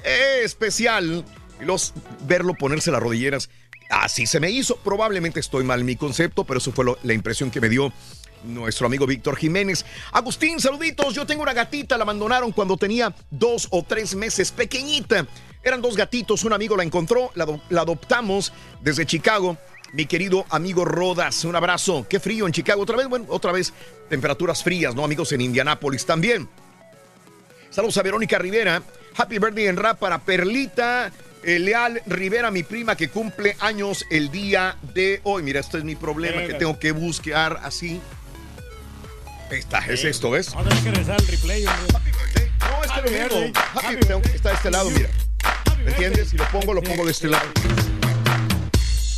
eh, 0.03 0.41
especial. 0.43 1.23
Los, 1.59 1.93
verlo 2.23 2.55
ponerse 2.55 2.89
las 2.89 2.99
rodilleras, 2.99 3.51
así 3.91 4.25
se 4.25 4.39
me 4.39 4.49
hizo. 4.49 4.77
Probablemente 4.77 5.39
estoy 5.39 5.65
mal 5.65 5.83
mi 5.83 5.95
concepto, 5.95 6.45
pero 6.45 6.57
eso 6.57 6.71
fue 6.71 6.83
la 7.03 7.13
impresión 7.13 7.51
que 7.51 7.61
me 7.61 7.69
dio 7.69 7.93
nuestro 8.43 8.87
amigo 8.87 9.05
Víctor 9.05 9.35
Jiménez. 9.35 9.85
Agustín, 10.13 10.59
saluditos. 10.59 11.13
Yo 11.13 11.27
tengo 11.27 11.43
una 11.43 11.53
gatita, 11.53 11.95
la 11.95 12.05
abandonaron 12.05 12.53
cuando 12.53 12.77
tenía 12.77 13.13
dos 13.29 13.67
o 13.69 13.83
tres 13.83 14.15
meses, 14.15 14.51
pequeñita. 14.51 15.27
Eran 15.63 15.83
dos 15.83 15.95
gatitos, 15.95 16.43
un 16.43 16.53
amigo 16.53 16.75
la 16.75 16.83
encontró, 16.83 17.29
la 17.35 17.81
adoptamos 17.81 18.51
desde 18.81 19.05
Chicago. 19.05 19.59
Mi 19.93 20.05
querido 20.05 20.45
amigo 20.49 20.85
Rodas, 20.85 21.43
un 21.45 21.55
abrazo. 21.55 22.05
Qué 22.09 22.19
frío 22.19 22.45
en 22.45 22.53
Chicago. 22.53 22.81
Otra 22.81 22.97
vez, 22.97 23.07
bueno, 23.07 23.25
otra 23.29 23.51
vez 23.51 23.73
temperaturas 24.09 24.63
frías, 24.63 24.93
¿no? 24.95 25.03
Amigos 25.03 25.31
en 25.31 25.41
Indianápolis 25.41 26.05
también. 26.05 26.47
Saludos 27.69 27.97
a 27.97 28.03
Verónica 28.03 28.37
Rivera. 28.37 28.81
Happy 29.15 29.39
birthday 29.39 29.67
en 29.67 29.77
rap 29.77 29.99
para 29.99 30.19
Perlita. 30.19 31.11
eh, 31.43 31.59
Leal 31.59 32.01
Rivera, 32.05 32.51
mi 32.51 32.63
prima 32.63 32.95
que 32.95 33.09
cumple 33.09 33.55
años 33.59 34.05
el 34.11 34.29
día 34.31 34.77
de 34.93 35.21
hoy. 35.23 35.43
Mira, 35.43 35.59
este 35.61 35.77
es 35.77 35.83
mi 35.83 35.95
problema 35.95 36.45
que 36.45 36.55
tengo 36.55 36.77
que 36.77 36.91
buscar 36.91 37.59
así. 37.63 38.01
Ahí 39.49 39.59
está, 39.59 39.79
es 39.87 40.03
esto, 40.03 40.31
¿ves? 40.31 40.53
Vamos 40.53 40.65
a 40.67 40.69
tener 40.69 40.83
que 40.83 40.89
regresar 40.91 41.15
al 41.21 41.27
replay. 41.27 41.65
hombre. 41.65 42.51
No, 42.59 42.83
es 42.83 42.91
que 42.91 43.01
lo 43.01 43.07
Happy 43.07 43.09
mismo. 43.09 43.39
birthday. 43.39 43.53
Happy 43.73 44.29
que 44.29 44.35
está 44.35 44.49
de 44.49 44.55
este 44.55 44.71
lado, 44.71 44.89
mira. 44.91 45.09
¿Me 45.85 45.91
entiendes? 45.91 46.29
Si 46.29 46.37
lo 46.37 46.45
pongo, 46.49 46.73
lo 46.73 46.83
pongo 46.83 47.05
de 47.05 47.11
este 47.11 47.29
lado. 47.29 47.47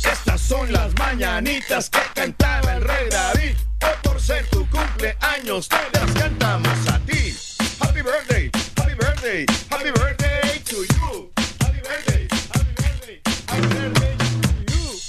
Estas 0.04 0.40
son 0.40 0.72
las 0.72 0.94
mañanitas 0.98 1.90
que 1.90 2.00
cantaba 2.14 2.74
el 2.74 2.82
rey 2.82 3.08
David. 3.10 3.54
Hoy 3.82 3.90
por 4.02 4.20
ser 4.20 4.46
tu 4.48 4.68
cumpleaños, 4.70 5.68
te 5.68 5.76
las 5.92 6.10
cantamos 6.12 6.88
a 6.88 6.98
ti. 7.00 7.36
Happy 7.80 8.02
birthday, 8.02 8.50
happy 8.76 8.94
birthday, 8.94 9.44
happy 9.70 9.90
birthday 9.90 10.58
to 10.64 10.76
you. 10.76 11.30
Happy 11.60 11.80
birthday, 11.80 12.28
happy 12.52 12.72
birthday, 12.76 13.20
happy 13.46 13.66
birthday 13.68 14.16
to 14.16 14.72
you. 14.72 15.00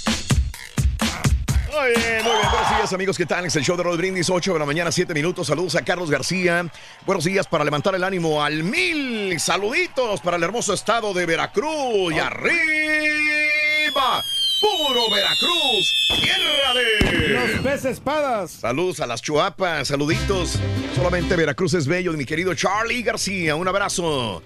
Muy 1.72 1.88
bien, 1.94 2.22
muy 2.24 2.32
bien. 2.32 2.50
Buenos 2.50 2.70
días, 2.76 2.92
amigos. 2.92 3.16
¿Qué 3.16 3.26
tal? 3.26 3.46
Es 3.46 3.56
el 3.56 3.64
show 3.64 3.76
de 3.76 3.82
Rod 3.82 3.96
Brindis, 3.98 4.30
8 4.30 4.52
de 4.52 4.58
la 4.58 4.66
mañana, 4.66 4.92
7 4.92 5.14
minutos. 5.14 5.46
Saludos 5.46 5.74
a 5.76 5.82
Carlos 5.82 6.10
García. 6.10 6.66
Buenos 7.06 7.24
días 7.24 7.46
para 7.46 7.64
levantar 7.64 7.94
el 7.94 8.04
ánimo 8.04 8.42
al 8.42 8.62
mil. 8.62 9.38
Saluditos 9.40 10.20
para 10.20 10.36
el 10.36 10.42
hermoso 10.42 10.74
estado 10.74 11.12
de 11.12 11.26
Veracruz. 11.26 12.12
Y 12.14 12.18
arriba, 12.18 14.22
puro 14.62 15.10
Veracruz, 15.10 15.92
tierra 16.22 16.72
de. 16.74 17.28
Los 17.28 17.60
peces 17.62 17.84
espadas. 17.96 18.52
Saludos 18.52 19.00
a 19.00 19.06
las 19.06 19.20
chuapas, 19.20 19.88
saluditos. 19.88 20.58
Solamente 20.94 21.34
Veracruz 21.36 21.74
es 21.74 21.86
bello, 21.86 22.12
mi 22.12 22.24
querido 22.24 22.54
Charlie 22.54 23.02
García. 23.02 23.56
Un 23.56 23.66
abrazo. 23.66 24.42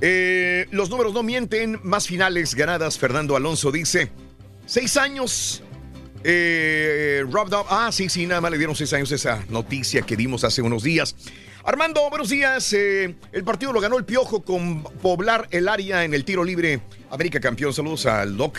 Eh, 0.00 0.66
los 0.70 0.90
números 0.90 1.14
no 1.14 1.22
mienten, 1.22 1.80
más 1.82 2.06
finales 2.06 2.54
ganadas. 2.54 2.98
Fernando 2.98 3.36
Alonso 3.36 3.72
dice: 3.72 4.10
seis 4.66 4.96
años. 4.96 5.62
Eh, 6.26 7.22
Rob 7.30 7.48
Dobb- 7.50 7.66
ah, 7.68 7.90
sí, 7.92 8.08
sí, 8.08 8.26
nada 8.26 8.40
más 8.40 8.50
le 8.50 8.58
dieron 8.58 8.74
seis 8.74 8.92
años 8.92 9.12
esa 9.12 9.44
noticia 9.48 10.02
que 10.02 10.16
dimos 10.16 10.44
hace 10.44 10.62
unos 10.62 10.82
días. 10.82 11.14
Armando, 11.64 12.08
buenos 12.10 12.28
días. 12.28 12.72
Eh, 12.74 13.14
el 13.32 13.44
partido 13.44 13.72
lo 13.72 13.80
ganó 13.80 13.96
el 13.96 14.04
Piojo 14.04 14.42
con 14.42 14.82
poblar 14.82 15.48
el 15.50 15.68
área 15.68 16.04
en 16.04 16.12
el 16.12 16.24
tiro 16.24 16.44
libre. 16.44 16.80
América 17.10 17.40
campeón. 17.40 17.72
Saludos 17.72 18.06
al 18.06 18.36
Doc. 18.36 18.58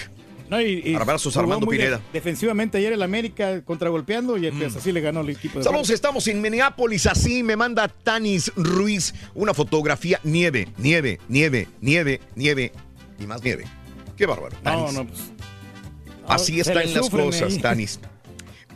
No, 0.49 0.61
y, 0.61 0.81
y 0.85 0.93
Abrazos, 0.95 1.34
jugó 1.34 1.41
Armando 1.43 1.65
de- 1.65 1.77
Pineda. 1.77 2.01
defensivamente 2.13 2.77
ayer 2.77 2.93
el 2.93 3.01
América 3.01 3.63
contragolpeando 3.63 4.38
y 4.38 4.51
pues 4.51 4.76
así 4.76 4.91
le 4.91 5.01
ganó 5.01 5.22
el 5.22 5.30
equipo 5.31 5.57
de 5.57 5.63
Saludos, 5.65 5.89
estamos 5.89 6.27
en 6.27 6.39
Minneapolis. 6.41 7.07
Así 7.07 7.41
me 7.41 7.55
manda 7.55 7.88
Tanis 7.88 8.51
Ruiz 8.55 9.13
una 9.34 9.53
fotografía. 9.55 10.19
Nieve, 10.23 10.67
nieve, 10.77 11.19
nieve, 11.30 11.67
nieve, 11.81 12.22
nieve 12.35 12.72
y 13.19 13.26
más 13.26 13.41
nieve. 13.43 13.65
Qué 14.15 14.26
bárbaro. 14.27 14.55
No, 14.63 14.72
Tanis. 14.85 14.93
no, 14.93 15.07
pues. 15.07 15.19
Así 16.27 16.53
se 16.55 16.61
están 16.72 16.93
las 16.93 17.09
cosas, 17.09 17.51
ahí. 17.53 17.59
Tanis. 17.59 17.99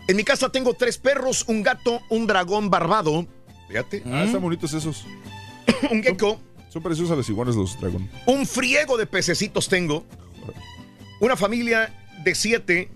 En 0.08 0.16
mi 0.16 0.24
casa 0.24 0.50
tengo 0.52 0.74
tres 0.74 0.98
perros, 0.98 1.46
un 1.48 1.62
gato, 1.62 2.02
un 2.10 2.26
dragón 2.26 2.72
barbado. 2.72 3.28
Fíjate. 3.68 4.02
Ah, 4.08 4.24
están 4.26 4.42
bonitos 4.42 4.74
esos. 4.74 5.06
un 5.92 6.02
gecko. 6.02 6.42
Son 6.70 6.82
parecidos 6.82 7.12
a 7.12 7.16
los 7.16 7.30
iguanas 7.30 7.56
los 7.56 7.80
dragón. 7.80 8.10
Un 8.26 8.46
friego 8.48 8.98
de 8.98 9.06
pececitos 9.06 9.68
tengo. 9.70 10.04
Una 11.20 11.36
familia 11.36 11.94
de 12.24 12.36
siete 12.36 12.90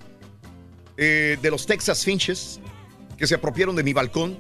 eh, 0.98 1.38
de 1.42 1.52
los 1.52 1.66
Texas 1.66 2.04
Finches 2.04 2.60
que 3.18 3.28
se 3.28 3.36
apropiaron 3.36 3.76
de 3.76 3.84
mi 3.84 3.94
balcón. 3.94 4.38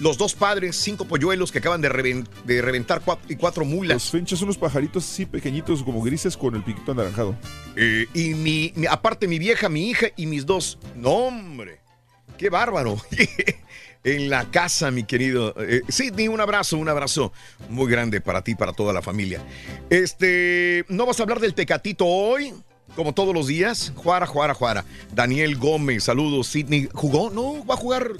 Los 0.00 0.16
dos 0.16 0.34
padres, 0.34 0.76
cinco 0.76 1.06
polluelos 1.06 1.50
que 1.50 1.58
acaban 1.58 1.80
de, 1.80 1.90
reven- 1.90 2.28
de 2.44 2.62
reventar 2.62 3.00
cuatro, 3.04 3.26
y 3.28 3.34
cuatro 3.34 3.64
mulas. 3.64 3.94
Los 3.96 4.10
finches 4.12 4.38
son 4.38 4.46
unos 4.46 4.56
pajaritos 4.58 5.04
así 5.04 5.26
pequeñitos, 5.26 5.82
como 5.82 6.00
grises, 6.02 6.36
con 6.36 6.54
el 6.54 6.62
piquito 6.62 6.92
anaranjado. 6.92 7.36
Eh, 7.74 8.06
y 8.14 8.34
mi, 8.34 8.72
mi- 8.76 8.86
aparte 8.86 9.26
mi 9.26 9.40
vieja, 9.40 9.68
mi 9.68 9.90
hija 9.90 10.06
y 10.16 10.26
mis 10.26 10.46
dos. 10.46 10.78
No, 10.94 11.10
hombre. 11.10 11.80
Qué 12.36 12.48
bárbaro. 12.48 12.96
en 14.04 14.30
la 14.30 14.48
casa, 14.52 14.92
mi 14.92 15.02
querido. 15.02 15.52
Eh, 15.58 15.82
Sidney, 15.88 16.28
un 16.28 16.40
abrazo, 16.40 16.76
un 16.78 16.88
abrazo 16.88 17.32
muy 17.68 17.90
grande 17.90 18.20
para 18.20 18.42
ti, 18.44 18.54
para 18.54 18.72
toda 18.72 18.92
la 18.92 19.02
familia. 19.02 19.42
Este, 19.90 20.84
¿no 20.88 21.06
vas 21.06 21.18
a 21.18 21.24
hablar 21.24 21.40
del 21.40 21.54
Tecatito 21.54 22.06
hoy? 22.06 22.54
Como 22.96 23.12
todos 23.14 23.34
los 23.34 23.46
días. 23.46 23.92
Juara, 23.96 24.26
juara, 24.26 24.54
juara. 24.54 24.84
Daniel 25.14 25.56
Gómez, 25.56 26.04
saludos. 26.04 26.48
Sidney, 26.48 26.88
¿jugó? 26.92 27.30
No, 27.30 27.64
va 27.64 27.74
a 27.74 27.76
jugar. 27.76 28.12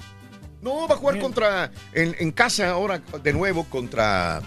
No, 0.63 0.89
va 0.89 0.95
a 0.95 0.99
jugar 0.99 1.19
contra. 1.19 1.71
En, 1.93 2.15
en 2.19 2.31
casa 2.33 2.71
ahora, 2.71 3.03
de 3.23 3.33
nuevo, 3.33 3.65
contra. 3.65 4.43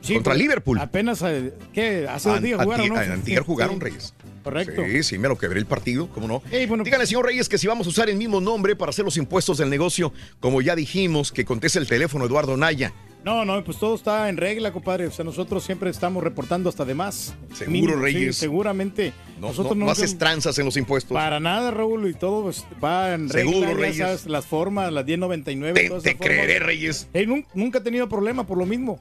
Sí, 0.00 0.14
contra 0.14 0.32
pues, 0.32 0.42
Liverpool. 0.42 0.78
Apenas, 0.80 1.22
eh, 1.22 1.54
¿qué? 1.72 2.06
Hace 2.08 2.28
dos 2.28 2.42
días 2.42 2.62
jugaron, 2.62 2.88
¿no? 2.88 2.96
Antier- 2.96 3.42
jugaron, 3.44 3.76
sí. 3.76 3.80
Reyes. 3.80 4.14
Correcto. 4.42 4.82
Sí, 4.86 5.02
sí, 5.02 5.18
me 5.18 5.28
lo 5.28 5.38
quebré 5.38 5.58
el 5.58 5.64
partido, 5.64 6.08
¿cómo 6.10 6.28
no? 6.28 6.42
Ey, 6.50 6.66
bueno, 6.66 6.84
Díganle, 6.84 7.06
señor 7.06 7.24
Reyes, 7.24 7.48
que 7.48 7.56
si 7.56 7.66
vamos 7.66 7.86
a 7.86 7.90
usar 7.90 8.10
el 8.10 8.16
mismo 8.16 8.42
nombre 8.42 8.76
para 8.76 8.90
hacer 8.90 9.02
los 9.02 9.16
impuestos 9.16 9.56
del 9.56 9.70
negocio, 9.70 10.12
como 10.38 10.60
ya 10.60 10.76
dijimos, 10.76 11.32
que 11.32 11.46
conteste 11.46 11.78
el 11.78 11.86
teléfono 11.86 12.26
Eduardo 12.26 12.54
Naya. 12.58 12.92
No, 13.24 13.44
no, 13.46 13.64
pues 13.64 13.78
todo 13.78 13.94
está 13.94 14.28
en 14.28 14.36
regla, 14.36 14.70
compadre. 14.72 15.06
O 15.06 15.10
sea, 15.10 15.24
nosotros 15.24 15.64
siempre 15.64 15.88
estamos 15.88 16.22
reportando 16.22 16.68
hasta 16.68 16.84
de 16.84 16.94
más. 16.94 17.34
Seguro, 17.54 17.70
Mínimo, 17.72 17.94
sí, 17.96 18.00
Reyes. 18.02 18.36
seguramente. 18.36 19.12
No, 19.40 19.48
nosotros 19.48 19.76
no, 19.76 19.90
haces 19.90 20.18
tranzas 20.18 20.58
en 20.58 20.66
los 20.66 20.76
impuestos. 20.76 21.14
Para 21.14 21.40
nada, 21.40 21.70
Raúl, 21.70 22.08
y 22.10 22.14
todo 22.14 22.42
pues, 22.42 22.66
va 22.82 23.14
en 23.14 23.30
regla. 23.30 23.50
Seguro, 23.52 23.74
Reyes. 23.74 24.26
las 24.26 24.44
formas, 24.44 24.92
las 24.92 25.06
1099. 25.06 25.80
Te- 25.80 25.88
todas 25.88 26.02
te 26.02 26.10
esas 26.10 26.18
formas. 26.18 26.36
creeré, 26.36 26.58
Reyes. 26.58 27.08
Ey, 27.14 27.26
nun- 27.26 27.46
nunca 27.54 27.78
he 27.78 27.82
tenido 27.82 28.08
problema 28.10 28.46
por 28.46 28.58
lo 28.58 28.66
mismo. 28.66 29.00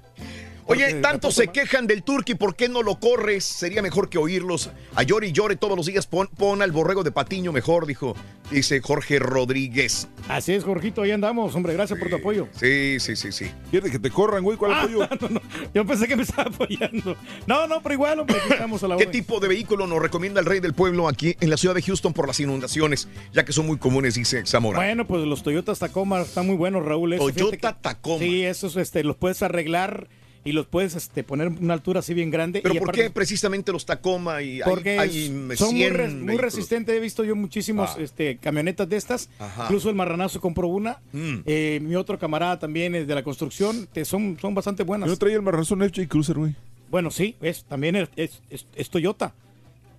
Oye, 0.66 0.94
tanto 0.96 1.32
se 1.32 1.48
quejan 1.50 1.88
del 1.88 2.04
Turqui, 2.04 2.36
¿por 2.36 2.56
qué 2.56 2.70
no 2.70 2.84
lo 2.84 3.00
corres? 3.00 3.44
Sería 3.44 3.82
mejor 3.82 4.10
que 4.10 4.18
oírlos. 4.18 4.70
A 4.96 5.04
llore 5.04 5.28
y 5.28 5.32
llore 5.32 5.56
todos 5.56 5.76
los 5.78 5.86
días. 5.86 6.08
Pon, 6.08 6.28
pon 6.38 6.62
al 6.62 6.72
borrego 6.72 7.04
de 7.04 7.12
Patiño 7.12 7.52
mejor, 7.52 7.86
dijo. 7.86 8.16
Dice 8.52 8.82
Jorge 8.82 9.20
Rodríguez. 9.20 10.08
Así 10.28 10.54
es, 10.54 10.64
Jorgito, 10.64 11.02
ahí 11.02 11.12
andamos, 11.12 11.56
hombre, 11.56 11.74
gracias 11.74 11.98
por 11.98 12.10
tu 12.10 12.18
apoyo. 12.18 12.48
Sí, 12.54 12.98
sí, 13.00 13.16
sí, 13.16 13.32
sí. 13.32 13.50
Quiere 13.72 13.90
que 13.90 13.98
te 14.00 14.12
corran, 14.12 14.44
güey, 14.44 14.58
¿cuál 14.58 14.74
Ah, 14.74 14.82
apoyo? 14.82 15.00
no, 15.22 15.30
no, 15.30 15.42
yo 15.74 15.86
pensé 15.86 16.08
que 16.08 16.16
me 16.16 16.24
estaba 16.24 16.50
apoyando. 16.50 17.16
No, 17.48 17.68
no, 17.68 17.82
pero 17.82 17.94
igual, 17.94 18.20
hombre, 18.20 18.38
aquí 18.38 18.54
estamos 18.54 18.84
a 18.84 18.88
la 18.90 18.96
¿Qué 18.98 19.04
orden. 19.06 19.12
tipo 19.12 19.40
de 19.40 19.48
vehículo 19.48 19.88
nos 19.88 20.00
recomienda 20.02 20.40
el 20.40 20.46
rey 20.46 20.60
del 20.60 20.74
pueblo 20.74 21.08
aquí 21.08 21.36
en 21.40 21.50
la 21.50 21.58
ciudad 21.58 21.74
de 21.74 21.82
Houston 21.82 22.14
por 22.14 22.28
las 22.28 22.40
inundaciones? 22.40 23.08
Ya 23.34 23.44
que 23.44 23.54
son 23.54 23.66
muy 23.66 23.78
comunes, 23.78 24.16
dice 24.16 24.46
Zamora. 24.46 24.78
Bueno, 24.80 25.08
pues 25.08 25.26
los 25.26 25.42
Toyotas 25.42 25.80
Tacoma 25.80 26.22
están 26.22 26.46
muy 26.46 26.56
buenos, 26.56 26.86
Raúl. 26.86 27.14
Eso, 27.14 27.32
Toyota 27.32 27.74
que- 27.74 27.82
Tacoma. 27.82 28.20
Sí, 28.20 28.44
esos 28.44 28.76
este, 28.78 29.04
los 29.04 29.16
puedes 29.16 29.42
arreglar 29.42 30.08
y 30.46 30.52
los 30.52 30.66
puedes 30.68 30.96
este, 30.96 31.24
poner 31.24 31.48
en 31.48 31.64
una 31.64 31.74
altura 31.74 32.02
así 32.02 32.14
bien 32.14 32.30
grande. 32.30 32.62
¿Pero 32.62 32.76
y 32.76 32.80
por 32.80 32.90
aparte- 32.90 33.04
qué 33.04 33.10
precisamente 33.10 33.72
los 33.72 33.86
Tacoma 33.86 34.42
y 34.42 34.60
Porque 34.66 35.00
hay, 35.00 35.28
son 35.56 35.70
muy, 35.70 35.78
100 35.84 35.94
res- 35.94 36.12
muy 36.14 36.20
vehículos? 36.28 36.42
resistentes. 36.42 36.96
He 36.96 37.00
visto 37.00 37.24
yo 37.24 37.36
muchísimos 37.36 37.92
Ah. 37.96 38.02
este, 38.02 38.38
camionetas 38.38 38.90
de 38.90 38.98
estas. 38.98 39.30
Ajá. 39.40 39.64
Incluso 39.64 39.90
el 39.90 39.96
marranazo 39.96 40.42
compró 40.42 40.68
una. 40.68 41.00
Mm. 41.14 41.36
Eh, 41.46 41.80
mi 41.82 41.96
otro 41.96 42.20
camarada 42.20 42.60
también 42.60 42.94
es 42.96 43.08
de 43.08 43.16
la 43.16 43.24
construcción. 43.24 43.88
te- 43.94 44.04
son, 44.06 44.38
son 44.42 44.54
bastante 44.54 44.84
buenas. 44.84 45.10
Yo 45.10 45.18
traía 45.18 45.36
el 45.38 45.42
marranzo 45.42 45.76
FJ 45.78 46.08
Cruiser, 46.08 46.38
güey. 46.38 46.56
Bueno, 46.92 47.10
sí, 47.10 47.36
es, 47.42 47.64
también 47.64 47.96
es, 47.96 48.10
es- 48.16 48.42
es- 48.50 48.68
es 48.76 48.90
Toyota. 48.90 49.34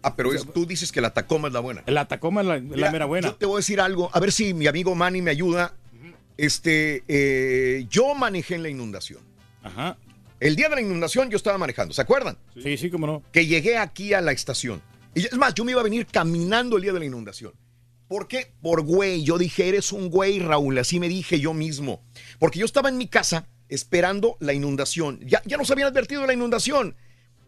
Ah, 0.03 0.15
pero 0.15 0.33
es- 0.35 0.47
tú 0.53 0.67
dices 0.67 0.93
que 0.93 1.01
la 1.01 1.15
Tacoma 1.15 1.49
es 1.49 1.55
la 1.55 1.61
buena. 1.61 1.83
La 1.87 2.07
Tacoma 2.07 2.43
es 2.43 2.47
la, 2.47 2.59
la 2.59 2.91
mera 2.93 3.07
buena. 3.07 3.29
Yo 3.29 3.35
te 3.37 3.47
voy 3.47 3.55
a 3.55 3.59
decir 3.61 3.81
algo, 3.81 4.11
a 4.13 4.21
ver 4.21 4.31
si 4.31 4.53
mi 4.53 4.67
amigo 4.67 4.95
Manny 4.95 5.23
me 5.23 5.31
ayuda. 5.31 5.73
Este, 6.37 7.03
eh, 7.09 7.87
yo 7.89 8.15
manejé 8.15 8.57
en 8.57 8.63
la 8.65 8.69
inundación. 8.69 9.21
Ajá. 9.63 9.97
El 10.45 10.57
día 10.57 10.69
de 10.69 10.75
la 10.75 10.83
inundación 10.83 11.31
yo 11.31 11.39
estaba 11.39 11.57
manejando, 11.57 11.95
¿se 11.95 12.03
acuerdan? 12.03 12.37
Sí, 12.63 12.77
sí, 12.77 12.91
cómo 12.91 13.07
no. 13.07 13.23
Que 13.33 13.47
llegué 13.47 13.79
aquí 13.79 14.13
a 14.13 14.21
la 14.21 14.31
estación. 14.31 14.83
Y 15.15 15.25
es 15.25 15.39
más, 15.39 15.55
yo 15.55 15.65
me 15.65 15.71
iba 15.71 15.81
a 15.81 15.85
venir 15.85 16.05
caminando 16.05 16.77
el 16.77 16.83
día 16.83 16.93
de 16.93 16.99
la 16.99 17.07
inundación. 17.07 17.55
¿Por 18.09 18.29
qué? 18.29 18.53
Por 18.61 18.83
güey. 18.83 19.25
Yo 19.25 19.39
dije, 19.39 19.67
eres 19.67 19.91
un 19.91 20.11
güey, 20.11 20.41
Raúl. 20.41 20.77
Así 20.77 21.01
me 21.01 21.09
dije 21.09 21.41
yo 21.41 21.55
mismo. 21.55 22.03
Porque 22.39 22.59
yo 22.59 22.67
estaba 22.67 22.91
en 22.91 22.99
mi 22.99 23.09
casa 23.09 23.49
esperando 23.71 24.37
la 24.39 24.53
inundación. 24.53 25.19
Ya, 25.25 25.41
ya 25.47 25.57
nos 25.57 25.71
habían 25.71 25.89
advertido 25.89 26.21
de 26.21 26.27
la 26.27 26.35
inundación. 26.35 26.95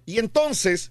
Y 0.07 0.19
entonces, 0.19 0.91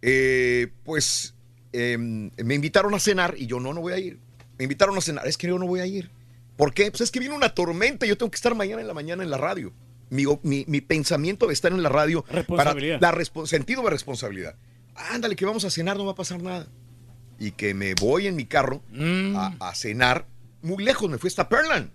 eh, 0.00 0.68
pues, 0.84 1.34
eh, 1.74 1.98
me 1.98 2.54
invitaron 2.54 2.94
a 2.94 2.98
cenar 2.98 3.34
y 3.36 3.46
yo 3.46 3.60
no, 3.60 3.74
no 3.74 3.82
voy 3.82 3.92
a 3.92 3.98
ir. 3.98 4.20
Me 4.56 4.64
invitaron 4.64 4.96
a 4.96 5.02
cenar, 5.02 5.28
es 5.28 5.36
que 5.36 5.48
yo 5.48 5.58
no 5.58 5.66
voy 5.66 5.80
a 5.80 5.86
ir. 5.86 6.10
¿Por 6.56 6.72
qué? 6.72 6.90
Pues 6.90 7.02
es 7.02 7.10
que 7.10 7.20
viene 7.20 7.34
una 7.34 7.50
tormenta 7.50 8.06
y 8.06 8.08
yo 8.08 8.16
tengo 8.16 8.30
que 8.30 8.36
estar 8.36 8.54
mañana 8.54 8.80
en 8.80 8.88
la 8.88 8.94
mañana 8.94 9.22
en 9.22 9.28
la 9.28 9.36
radio. 9.36 9.74
Mi, 10.10 10.24
mi- 10.42 10.64
mi 10.68 10.80
pensamiento 10.80 11.46
de 11.48 11.52
estar 11.52 11.72
en 11.72 11.82
la 11.82 11.88
radio 11.88 12.22
para 12.22 12.36
Responsabilidad. 12.40 12.98
la 13.00 13.12
respo- 13.12 13.46
sentido 13.46 13.82
de 13.82 13.90
responsabilidad. 13.90 14.54
Ándale, 14.94 15.36
que 15.36 15.44
vamos 15.44 15.64
a 15.64 15.70
cenar, 15.70 15.96
no 15.96 16.04
va 16.06 16.12
a 16.12 16.14
pasar 16.14 16.40
nada. 16.42 16.66
Y 17.38 17.50
que 17.50 17.74
me 17.74 17.94
voy 17.94 18.26
en 18.28 18.36
mi 18.36 18.46
carro 18.46 18.82
Mm. 18.92 19.36
a, 19.36 19.56
a 19.60 19.74
cenar. 19.74 20.26
Muy 20.62 20.82
lejos, 20.84 21.10
me 21.10 21.18
fui 21.18 21.28
hasta 21.28 21.48
Perland. 21.48 21.90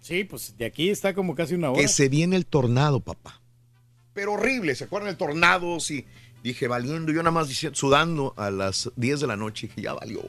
Sí, 0.00 0.24
pues 0.24 0.56
de 0.58 0.66
aquí 0.66 0.90
está 0.90 1.14
como 1.14 1.34
casi 1.34 1.54
una 1.54 1.70
hora. 1.70 1.80
Que 1.80 1.88
se 1.88 2.08
viene 2.08 2.36
el 2.36 2.46
tornado, 2.46 3.00
papá. 3.00 3.40
Pero 4.12 4.34
horrible, 4.34 4.74
¿se 4.74 4.84
acuerdan 4.84 5.08
del 5.08 5.16
tornado? 5.16 5.80
Sí. 5.80 6.04
Dije, 6.42 6.68
valiendo, 6.68 7.10
yo 7.10 7.22
nada 7.22 7.30
más 7.32 7.48
sudando 7.72 8.34
a 8.36 8.50
las 8.50 8.90
10 8.96 9.20
de 9.20 9.26
la 9.26 9.36
noche, 9.36 9.66
dije, 9.68 9.80
ya 9.82 9.94
valió. 9.94 10.20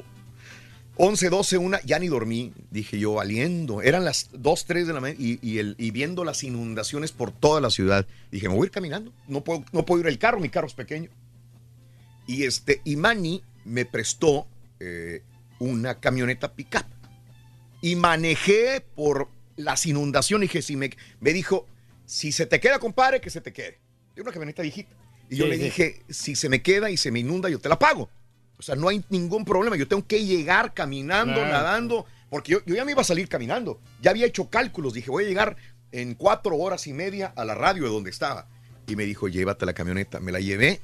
11, 0.98 1.30
12, 1.30 1.58
1, 1.58 1.78
ya 1.84 2.00
ni 2.00 2.08
dormí, 2.08 2.54
dije 2.72 2.98
yo, 3.00 3.14
valiendo. 3.14 3.82
Eran 3.82 4.06
las 4.06 4.30
2, 4.32 4.66
3 4.66 4.88
de 4.88 4.94
la 4.94 5.02
mañana 5.02 5.20
y, 5.22 5.40
y 5.42 5.58
el, 5.60 5.76
y 5.78 5.92
viendo 5.92 6.24
las 6.24 6.44
inundaciones 6.44 7.12
por 7.12 7.32
toda 7.32 7.60
la 7.60 7.70
ciudad. 7.70 8.08
Dije, 8.32 8.48
me 8.48 8.56
voy 8.56 8.64
a 8.64 8.68
ir 8.68 8.72
caminando, 8.72 9.12
no 9.28 9.44
puedo, 9.44 9.66
no 9.74 9.86
puedo 9.86 10.02
ir 10.02 10.08
el 10.08 10.18
carro, 10.20 10.40
mi 10.40 10.50
carro 10.50 10.68
es 10.68 10.74
pequeño. 10.74 11.10
Y 12.28 12.44
este, 12.44 12.82
y 12.86 12.96
Manny 12.96 13.44
me 13.66 13.86
prestó 13.86 14.48
eh, 14.80 15.22
una 15.60 16.00
camioneta 16.00 16.54
pickup. 16.54 16.86
Y 17.82 17.96
manejé 17.98 18.84
por 18.96 19.30
las 19.58 19.86
inundaciones. 19.86 20.50
Dije, 20.50 20.62
si 20.62 20.76
me, 20.76 20.90
me 21.20 21.34
dijo, 21.34 21.68
si 22.06 22.32
se 22.32 22.46
te 22.46 22.60
queda, 22.60 22.80
compadre, 22.80 23.22
que 23.22 23.30
se 23.30 23.42
te 23.42 23.54
quede. 23.54 23.80
Es 24.16 24.22
una 24.22 24.32
camioneta 24.32 24.62
viejita. 24.62 24.96
Y 25.30 25.36
yo 25.38 25.44
Sí, 25.46 25.50
le 25.52 25.58
sí. 25.58 25.64
dije, 25.64 26.04
si 26.10 26.36
se 26.36 26.50
me 26.50 26.62
queda 26.62 26.90
y 26.90 26.98
se 26.98 27.12
me 27.12 27.20
inunda, 27.20 27.50
yo 27.50 27.60
te 27.60 27.68
la 27.70 27.78
pago. 27.78 28.10
O 28.58 28.62
sea, 28.62 28.76
no 28.76 28.88
hay 28.90 29.04
ningún 29.10 29.44
problema. 29.46 29.76
Yo 29.76 29.88
tengo 29.88 30.06
que 30.08 30.24
llegar 30.26 30.74
caminando, 30.74 31.34
Claro. 31.36 31.52
nadando, 31.52 32.06
porque 32.30 32.54
yo, 32.54 32.60
yo 32.66 32.76
ya 32.76 32.86
me 32.86 32.92
iba 32.92 33.02
a 33.02 33.06
salir 33.06 33.28
caminando. 33.28 33.82
Ya 34.02 34.12
había 34.12 34.26
hecho 34.26 34.50
cálculos. 34.50 34.94
Dije, 34.94 35.12
voy 35.12 35.26
a 35.26 35.28
llegar 35.28 35.58
en 35.92 36.14
cuatro 36.16 36.56
horas 36.58 36.88
y 36.88 36.94
media 36.94 37.34
a 37.36 37.44
la 37.46 37.56
radio 37.56 37.84
de 37.84 37.90
donde 37.90 38.10
estaba. 38.10 38.48
Y 38.88 38.96
me 38.96 39.04
dijo, 39.06 39.28
llévate 39.28 39.66
la 39.66 39.74
camioneta. 39.74 40.20
Me 40.20 40.32
la 40.32 40.40
llevé. 40.40 40.82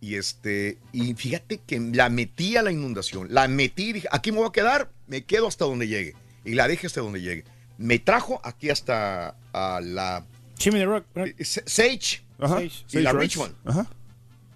Y 0.00 0.16
este, 0.16 0.78
y 0.92 1.14
fíjate 1.14 1.58
que 1.66 1.78
la 1.80 2.10
metí 2.10 2.56
a 2.56 2.62
la 2.62 2.70
inundación. 2.72 3.28
La 3.30 3.48
metí, 3.48 3.92
dije, 3.92 4.08
aquí 4.10 4.32
me 4.32 4.38
voy 4.38 4.48
a 4.48 4.52
quedar, 4.52 4.90
me 5.06 5.24
quedo 5.24 5.46
hasta 5.46 5.64
donde 5.64 5.88
llegue. 5.88 6.14
Y 6.44 6.54
la 6.54 6.68
dejé 6.68 6.88
hasta 6.88 7.00
donde 7.00 7.20
llegue. 7.22 7.44
Me 7.78 7.98
trajo 7.98 8.40
aquí 8.44 8.70
hasta 8.70 9.36
a 9.52 9.80
la 9.82 10.26
Chimney 10.56 10.84
Rock. 10.84 11.06
S- 11.38 11.62
Sage 11.66 12.22
Ajá. 12.38 12.62
y 12.62 12.70
Sage 12.70 13.00
la 13.02 13.12
Rights. 13.12 13.34
Richmond. 13.36 13.54
Ajá. 13.64 13.86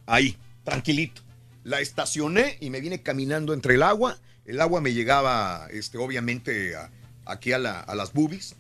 Ahí, 0.07 0.37
tranquilito. 0.65 1.23
La 1.69 1.81
estacioné 1.81 2.57
y 2.61 2.71
me 2.71 2.81
vine 2.81 3.03
caminando 3.03 3.53
entre 3.53 3.75
el 3.75 3.83
agua. 3.83 4.19
El 4.47 4.61
agua 4.63 4.81
me 4.81 4.95
llegaba, 4.95 5.69
este, 5.71 5.99
obviamente, 5.99 6.75
a- 6.75 6.91
aquí 7.27 7.53
a, 7.53 7.59
la- 7.59 7.81
a 7.81 7.95
las 7.95 8.15
boobies. 8.15 8.57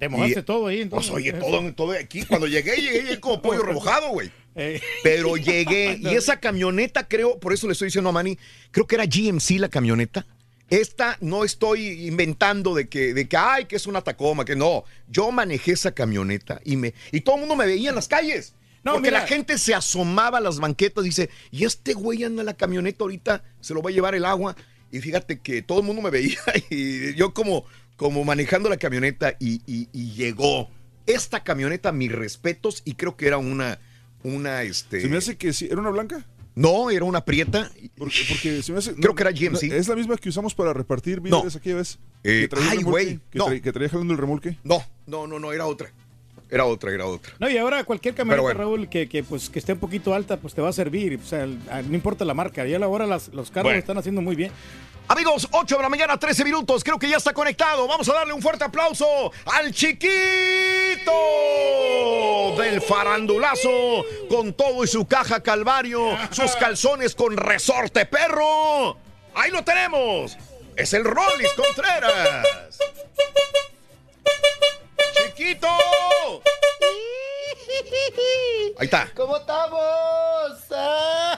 Te 0.00 0.08
mojaste 0.08 0.40
Y- 0.40 0.42
todo 0.42 0.66
ahí, 0.66 0.80
entonces. 0.80 1.10
Pues, 1.12 1.22
oye, 1.22 1.32
todo, 1.34 1.72
todo 1.74 1.92
aquí. 1.92 2.22
Cuando 2.24 2.48
llegué, 2.48 2.74
llegué, 2.76 3.02
llegué 3.02 3.20
como 3.20 3.40
pollo 3.40 3.62
remojado, 3.62 4.08
güey. 4.10 4.32
Eh, 4.56 4.80
Pero 5.04 5.36
llegué. 5.36 5.96
Y 6.00 6.08
esa 6.08 6.40
camioneta, 6.40 7.06
creo, 7.06 7.38
por 7.38 7.52
eso 7.52 7.68
le 7.68 7.74
estoy 7.74 7.86
diciendo 7.86 8.10
a 8.10 8.12
Manny, 8.12 8.36
creo 8.72 8.86
que 8.88 8.96
era 8.96 9.04
GMC 9.06 9.58
la 9.60 9.68
camioneta. 9.68 10.26
Esta 10.70 11.16
no 11.20 11.44
estoy 11.44 12.06
inventando 12.08 12.74
de 12.74 12.88
que, 12.88 13.14
de 13.14 13.28
que, 13.28 13.36
ay, 13.36 13.66
que 13.66 13.76
es 13.76 13.86
una 13.86 14.02
Tacoma, 14.02 14.44
que 14.44 14.56
no. 14.56 14.84
Yo 15.08 15.30
manejé 15.30 15.72
esa 15.72 15.92
camioneta 15.92 16.60
y 16.64 16.76
me, 16.76 16.92
y 17.12 17.20
todo 17.22 17.36
el 17.36 17.40
mundo 17.42 17.54
me 17.56 17.64
veía 17.66 17.88
en 17.90 17.94
las 17.94 18.08
calles. 18.08 18.54
No, 18.84 18.92
porque 18.94 19.08
mira. 19.10 19.20
la 19.20 19.26
gente 19.26 19.58
se 19.58 19.74
asomaba 19.74 20.38
a 20.38 20.40
las 20.40 20.58
banquetas 20.60 21.04
y 21.04 21.08
dice, 21.08 21.30
y 21.50 21.64
este 21.64 21.94
güey 21.94 22.24
anda 22.24 22.42
en 22.42 22.46
la 22.46 22.54
camioneta 22.54 23.04
ahorita, 23.04 23.42
se 23.60 23.74
lo 23.74 23.82
va 23.82 23.90
a 23.90 23.92
llevar 23.92 24.14
el 24.14 24.24
agua. 24.24 24.56
Y 24.90 25.00
fíjate 25.00 25.40
que 25.40 25.60
todo 25.62 25.80
el 25.80 25.84
mundo 25.86 26.00
me 26.02 26.10
veía 26.10 26.38
y 26.70 27.14
yo 27.14 27.34
como, 27.34 27.64
como 27.96 28.24
manejando 28.24 28.68
la 28.68 28.76
camioneta 28.78 29.34
y, 29.40 29.60
y- 29.66 29.88
y 29.92 30.12
llegó 30.12 30.70
esta 31.06 31.42
camioneta, 31.44 31.90
mis 31.92 32.12
respetos, 32.12 32.82
y 32.84 32.94
creo 32.94 33.16
que 33.16 33.26
era 33.26 33.38
una, 33.38 33.78
una, 34.22 34.62
este... 34.62 35.00
Se 35.00 35.08
me 35.08 35.16
hace 35.18 35.36
que 35.36 35.52
sí. 35.52 35.66
¿Era 35.70 35.80
una 35.80 35.90
blanca? 35.90 36.26
No, 36.54 36.90
era 36.90 37.04
una 37.04 37.24
prieta. 37.24 37.70
Porque, 37.96 38.16
porque 38.28 38.62
se 38.64 38.72
me 38.72 38.78
hace. 38.78 38.92
Creo 38.94 39.14
que 39.14 39.22
era 39.22 39.30
GMC. 39.30 39.62
¿Es 39.72 39.86
la 39.88 39.94
misma 39.94 40.16
que 40.16 40.28
usamos 40.28 40.54
para 40.56 40.72
repartir 40.72 41.20
víveres 41.20 41.54
aquella 41.54 41.76
vez? 41.76 41.98
Eh, 42.24 42.40
que 42.42 42.48
traía 42.48 42.64
el 42.66 42.70
ay, 42.72 42.78
remolque, 42.78 42.90
güey, 42.90 43.20
Que, 43.30 43.38
no. 43.38 43.46
que 43.62 43.72
traía 43.72 43.88
jalando 43.88 44.12
el 44.14 44.18
remolque. 44.18 44.58
No, 44.64 44.82
no, 45.06 45.26
no, 45.28 45.38
no, 45.38 45.52
era 45.52 45.66
otra. 45.66 45.92
Era 46.50 46.64
otra, 46.64 46.92
era 46.92 47.04
otra. 47.06 47.32
No, 47.38 47.48
y 47.50 47.58
ahora 47.58 47.84
cualquier 47.84 48.14
camioneta, 48.14 48.42
bueno. 48.42 48.58
Raúl, 48.60 48.88
que, 48.88 49.08
que, 49.08 49.22
pues, 49.22 49.50
que 49.50 49.58
esté 49.58 49.74
un 49.74 49.78
poquito 49.80 50.14
alta, 50.14 50.36
pues 50.38 50.54
te 50.54 50.62
va 50.62 50.70
a 50.70 50.72
servir. 50.72 51.20
O 51.22 51.26
sea, 51.26 51.44
el- 51.44 51.58
ah, 51.70 51.82
no 51.82 51.94
importa 51.94 52.24
la 52.24 52.34
marca. 52.34 52.64
Ya 52.64 52.78
ahora 52.78 53.06
las, 53.06 53.28
los 53.28 53.50
carros 53.50 53.64
Bueno. 53.64 53.76
lo 53.76 53.80
están 53.80 53.98
haciendo 53.98 54.20
muy 54.22 54.34
bien. 54.34 54.50
Amigos, 55.08 55.48
8 55.52 55.76
de 55.76 55.82
la 55.82 55.88
mañana, 55.88 56.18
13 56.18 56.44
minutos. 56.44 56.84
Creo 56.84 56.98
que 56.98 57.08
ya 57.08 57.16
está 57.16 57.32
conectado. 57.32 57.86
Vamos 57.86 58.08
a 58.10 58.14
darle 58.14 58.32
un 58.34 58.42
fuerte 58.42 58.64
aplauso 58.64 59.32
al 59.46 59.72
chiquito 59.72 61.12
del 62.58 62.80
farandulazo 62.82 64.04
con 64.28 64.52
todo 64.52 64.84
y 64.84 64.86
su 64.86 65.06
caja 65.06 65.42
calvario, 65.42 66.16
sus 66.30 66.52
calzones 66.56 67.14
con 67.14 67.36
resorte 67.36 68.04
perro. 68.06 68.96
Ahí 69.34 69.50
lo 69.50 69.62
tenemos. 69.64 70.36
Es 70.76 70.92
el 70.92 71.04
Rollis 71.04 71.52
Contreras. 71.56 72.46
Chiquito. 75.38 75.68
Ahí 78.78 78.84
está. 78.86 79.08
¿Cómo 79.14 79.36
estamos? 79.36 79.78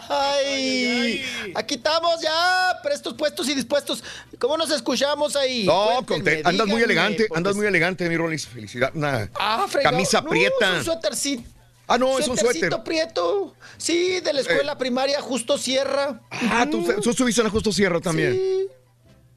¡Ay! 0.08 1.22
Aquí 1.54 1.74
estamos 1.74 2.18
ya, 2.22 2.78
prestos, 2.82 3.12
puestos 3.12 3.46
y 3.50 3.54
dispuestos. 3.54 4.02
¿Cómo 4.38 4.56
nos 4.56 4.70
escuchamos 4.70 5.36
ahí? 5.36 5.64
No, 5.66 6.02
conte- 6.06 6.40
andas 6.46 6.66
muy 6.66 6.80
elegante, 6.82 7.26
porque- 7.28 7.38
andas 7.38 7.56
muy 7.56 7.66
elegante, 7.66 8.08
mi 8.08 8.16
Rollis. 8.16 8.46
Felicidad. 8.46 8.90
Una 8.94 9.28
Ah, 9.38 9.66
fregado. 9.68 9.94
camisa 9.94 10.22
prieta. 10.24 10.72
un 10.78 10.84
suétercito. 10.84 11.42
Ah, 11.86 11.98
no, 11.98 12.18
es 12.18 12.26
un 12.26 12.38
suéter. 12.38 12.70
prieto. 12.82 13.54
Sí, 13.76 14.20
de 14.20 14.32
la 14.32 14.40
escuela 14.40 14.78
primaria 14.78 15.20
Justo 15.20 15.58
Sierra. 15.58 16.22
Ah, 16.30 16.66
tú, 16.70 16.86
tú 17.02 17.10
estuviste 17.10 17.42
en 17.42 17.48
la 17.48 17.50
Justo 17.50 17.70
Sierra 17.70 18.00
también. 18.00 18.32
Sí. 18.32 18.66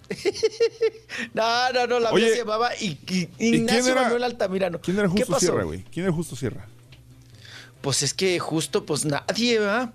No, 1.33 1.71
no, 1.73 1.87
no, 1.87 1.99
la 1.99 2.11
Oye, 2.11 2.25
mía 2.25 2.33
se 2.33 2.39
llamaba 2.39 2.75
I- 2.75 2.85
I- 2.85 2.97
¿y 3.07 3.25
quién 3.37 3.53
Ignacio 3.55 3.91
era- 3.91 4.03
Manuel 4.03 4.23
Altamirano. 4.23 4.81
¿Quién 4.81 4.97
era 4.99 5.07
¿Qué 5.09 5.23
Justo? 5.23 5.39
Sierra, 5.39 5.63
güey? 5.63 5.83
¿Quién 5.91 6.05
era 6.05 6.13
Justo 6.13 6.35
Sierra? 6.35 6.67
pues 7.81 8.01
es 8.01 8.13
que 8.13 8.39
justo, 8.39 8.85
pues 8.85 9.03
nadie, 9.03 9.59
¿va? 9.59 9.91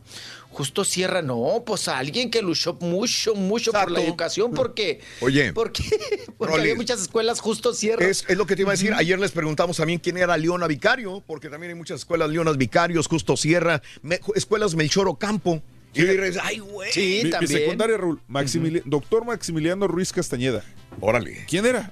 Justo 0.50 0.84
cierra, 0.84 1.22
no, 1.22 1.62
pues 1.64 1.88
a 1.88 1.96
alguien 1.98 2.30
que 2.30 2.42
luchó 2.42 2.74
mucho, 2.80 3.34
mucho 3.34 3.72
por 3.72 3.90
la 3.90 4.02
educación, 4.02 4.52
porque, 4.52 5.00
Oye, 5.20 5.54
porque, 5.54 5.84
porque 6.38 6.54
había 6.54 6.74
muchas 6.74 7.00
escuelas 7.00 7.40
justo 7.40 7.72
cierran. 7.72 8.06
Es, 8.08 8.26
es 8.28 8.36
lo 8.36 8.44
que 8.46 8.56
te 8.56 8.62
iba 8.62 8.72
a 8.72 8.74
decir. 8.74 8.92
Ayer 8.94 9.18
les 9.18 9.32
preguntamos 9.32 9.78
también 9.78 10.00
quién 10.00 10.18
era 10.18 10.36
Leona 10.36 10.66
Vicario, 10.66 11.22
porque 11.26 11.48
también 11.48 11.70
hay 11.70 11.78
muchas 11.78 12.00
escuelas 12.00 12.28
Leonas 12.28 12.58
Vicarios, 12.58 13.06
Justo 13.08 13.38
Sierra, 13.38 13.80
me- 14.02 14.20
escuelas 14.34 14.74
Melchor 14.74 15.08
Ocampo. 15.08 15.62
Y 15.94 16.02
dices, 16.02 16.38
ay, 16.42 16.58
güey. 16.58 16.92
Sí, 16.92 17.18
Mi, 17.18 17.24
mi 17.24 17.30
también. 17.30 17.60
secundaria, 17.60 17.96
Raúl, 17.96 18.20
Maximili- 18.28 18.82
doctor 18.84 19.24
Maximiliano 19.24 19.88
Ruiz 19.88 20.12
Castañeda. 20.12 20.62
Órale. 21.00 21.44
¿Quién 21.48 21.66
era? 21.66 21.90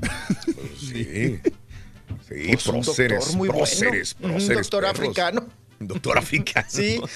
Sí. 0.78 1.40
Sí, 2.28 2.48
Pues 2.52 2.66
un 2.66 2.82
próceres, 2.82 3.18
doctor 3.20 3.36
muy 3.36 3.48
próceres, 3.48 4.16
bueno. 4.18 4.34
Un 4.34 4.40
próceres, 4.40 4.58
doctor 4.68 4.82
perros. 4.82 4.98
africano. 4.98 5.46
Doctor 5.78 6.18
africano. 6.18 6.66
Sí. 6.68 7.00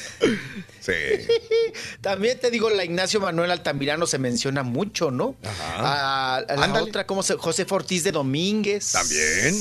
Sí. 0.81 0.93
También 2.01 2.39
te 2.41 2.51
digo, 2.51 2.71
la 2.71 2.85
Ignacio 2.85 3.21
Manuel 3.21 3.51
Altamirano 3.51 4.07
se 4.07 4.19
menciona 4.19 4.63
mucho, 4.63 5.11
¿no? 5.11 5.37
A, 5.43 6.37
a 6.37 6.57
la 6.57 6.65
Ándale. 6.65 6.89
otra, 6.89 7.07
¿cómo 7.07 7.23
se? 7.23 7.35
José 7.35 7.67
Ortiz 7.69 8.03
de 8.05 8.13
Domínguez. 8.13 8.93
También. 8.93 9.55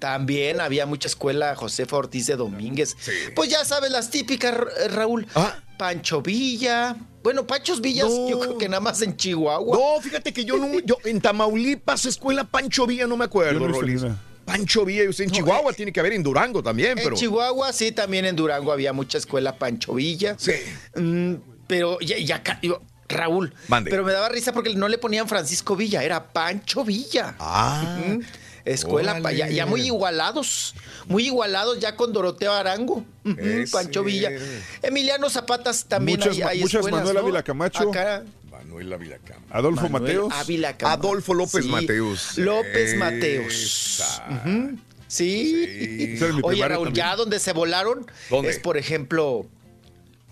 También 0.00 0.60
había 0.60 0.86
mucha 0.86 1.06
escuela 1.08 1.54
José 1.54 1.86
Ortiz 1.90 2.26
de 2.26 2.34
Domínguez. 2.36 2.96
Pues 3.36 3.50
ya 3.50 3.64
sabes, 3.64 3.90
las 3.92 4.10
típicas, 4.10 4.54
Ra- 4.54 4.66
Raúl. 4.88 5.26
Ah. 5.34 5.56
Pancho 5.78 6.20
Villa. 6.22 6.96
Bueno, 7.22 7.46
Panchos 7.46 7.80
Villas, 7.80 8.08
yo 8.28 8.40
creo 8.40 8.58
que 8.58 8.68
nada 8.68 8.80
más 8.80 9.00
en 9.02 9.16
Chihuahua. 9.16 9.76
No, 9.78 10.00
fíjate 10.02 10.32
que 10.32 10.44
yo 10.44 10.56
no, 10.56 10.78
yo 10.80 10.96
en 11.04 11.20
Tamaulipas, 11.20 12.06
escuela 12.06 12.44
Pancho 12.44 12.86
Villa, 12.86 13.06
no 13.06 13.16
me 13.16 13.26
acuerdo, 13.26 13.60
Yo 13.60 13.68
no. 14.08 14.18
Pancho 14.46 14.84
Villa, 14.84 15.08
usted 15.08 15.24
en 15.24 15.30
Chihuahua 15.30 15.72
tiene 15.74 15.92
que 15.92 16.00
haber 16.00 16.14
en 16.14 16.22
Durango 16.22 16.62
también, 16.62 16.98
En 16.98 17.04
pero. 17.04 17.16
Chihuahua, 17.16 17.72
sí, 17.72 17.92
también 17.92 18.24
en 18.24 18.36
Durango 18.36 18.72
había 18.72 18.92
mucha 18.92 19.18
escuela 19.18 19.56
Pancho 19.56 19.94
Villa. 19.94 20.34
Sí. 20.38 20.52
Mm, 20.96 21.34
pero 21.66 21.98
ya, 22.00 22.16
ya 22.18 22.42
yo- 22.62 22.82
Raúl. 23.08 23.52
Mande. 23.68 23.90
Pero 23.90 24.04
me 24.04 24.12
daba 24.12 24.28
risa 24.28 24.52
porque 24.52 24.72
no 24.74 24.86
le 24.88 24.96
ponían 24.96 25.26
Francisco 25.28 25.74
Villa, 25.76 26.02
era 26.04 26.32
Pancho 26.32 26.84
Villa. 26.84 27.34
Ah. 27.40 27.98
Escuela, 28.64 29.20
pa- 29.22 29.32
ya, 29.32 29.48
ya 29.48 29.66
muy 29.66 29.82
igualados, 29.82 30.74
muy 31.06 31.26
igualados 31.26 31.78
ya 31.80 31.96
con 31.96 32.12
Doroteo 32.12 32.52
Arango, 32.52 33.04
Ese. 33.38 33.70
Pancho 33.72 34.04
Villa. 34.04 34.30
Emiliano 34.82 35.30
Zapatas 35.30 35.84
también 35.86 36.18
Muchas 36.20 36.36
hay, 36.36 36.42
hay 36.42 36.60
muchas 36.60 36.80
escuelas, 36.80 37.00
Manuel 37.00 37.14
¿no? 37.14 37.20
Ávila 37.22 37.42
Camacho. 37.42 37.88
Acá, 37.90 38.24
Manuel 38.50 38.92
Ávila 38.92 39.18
Camacho. 39.18 39.46
Adolfo 39.54 39.88
Manuel 39.88 40.02
Mateos. 40.02 40.32
Ávila 40.34 40.76
Camacho. 40.76 41.00
Adolfo 41.08 41.34
López 41.34 41.64
Sí, 41.64 41.70
Mateos. 41.70 42.38
López. 42.38 42.96
Mateos. 42.96 44.02
Sí. 45.08 46.16
Mi 46.20 46.40
Oye, 46.42 46.68
Raúl, 46.68 46.86
también. 46.88 46.94
ya 46.94 47.16
donde 47.16 47.40
se 47.40 47.52
volaron 47.52 48.06
¿Dónde? 48.28 48.50
es, 48.50 48.58
por 48.60 48.76
ejemplo, 48.76 49.46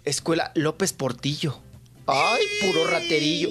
Escuela 0.05 0.53
López 0.55 0.93
Portillo. 0.93 1.61
Ay, 2.09 2.45
puro 2.63 2.87
raterillo. 2.87 3.49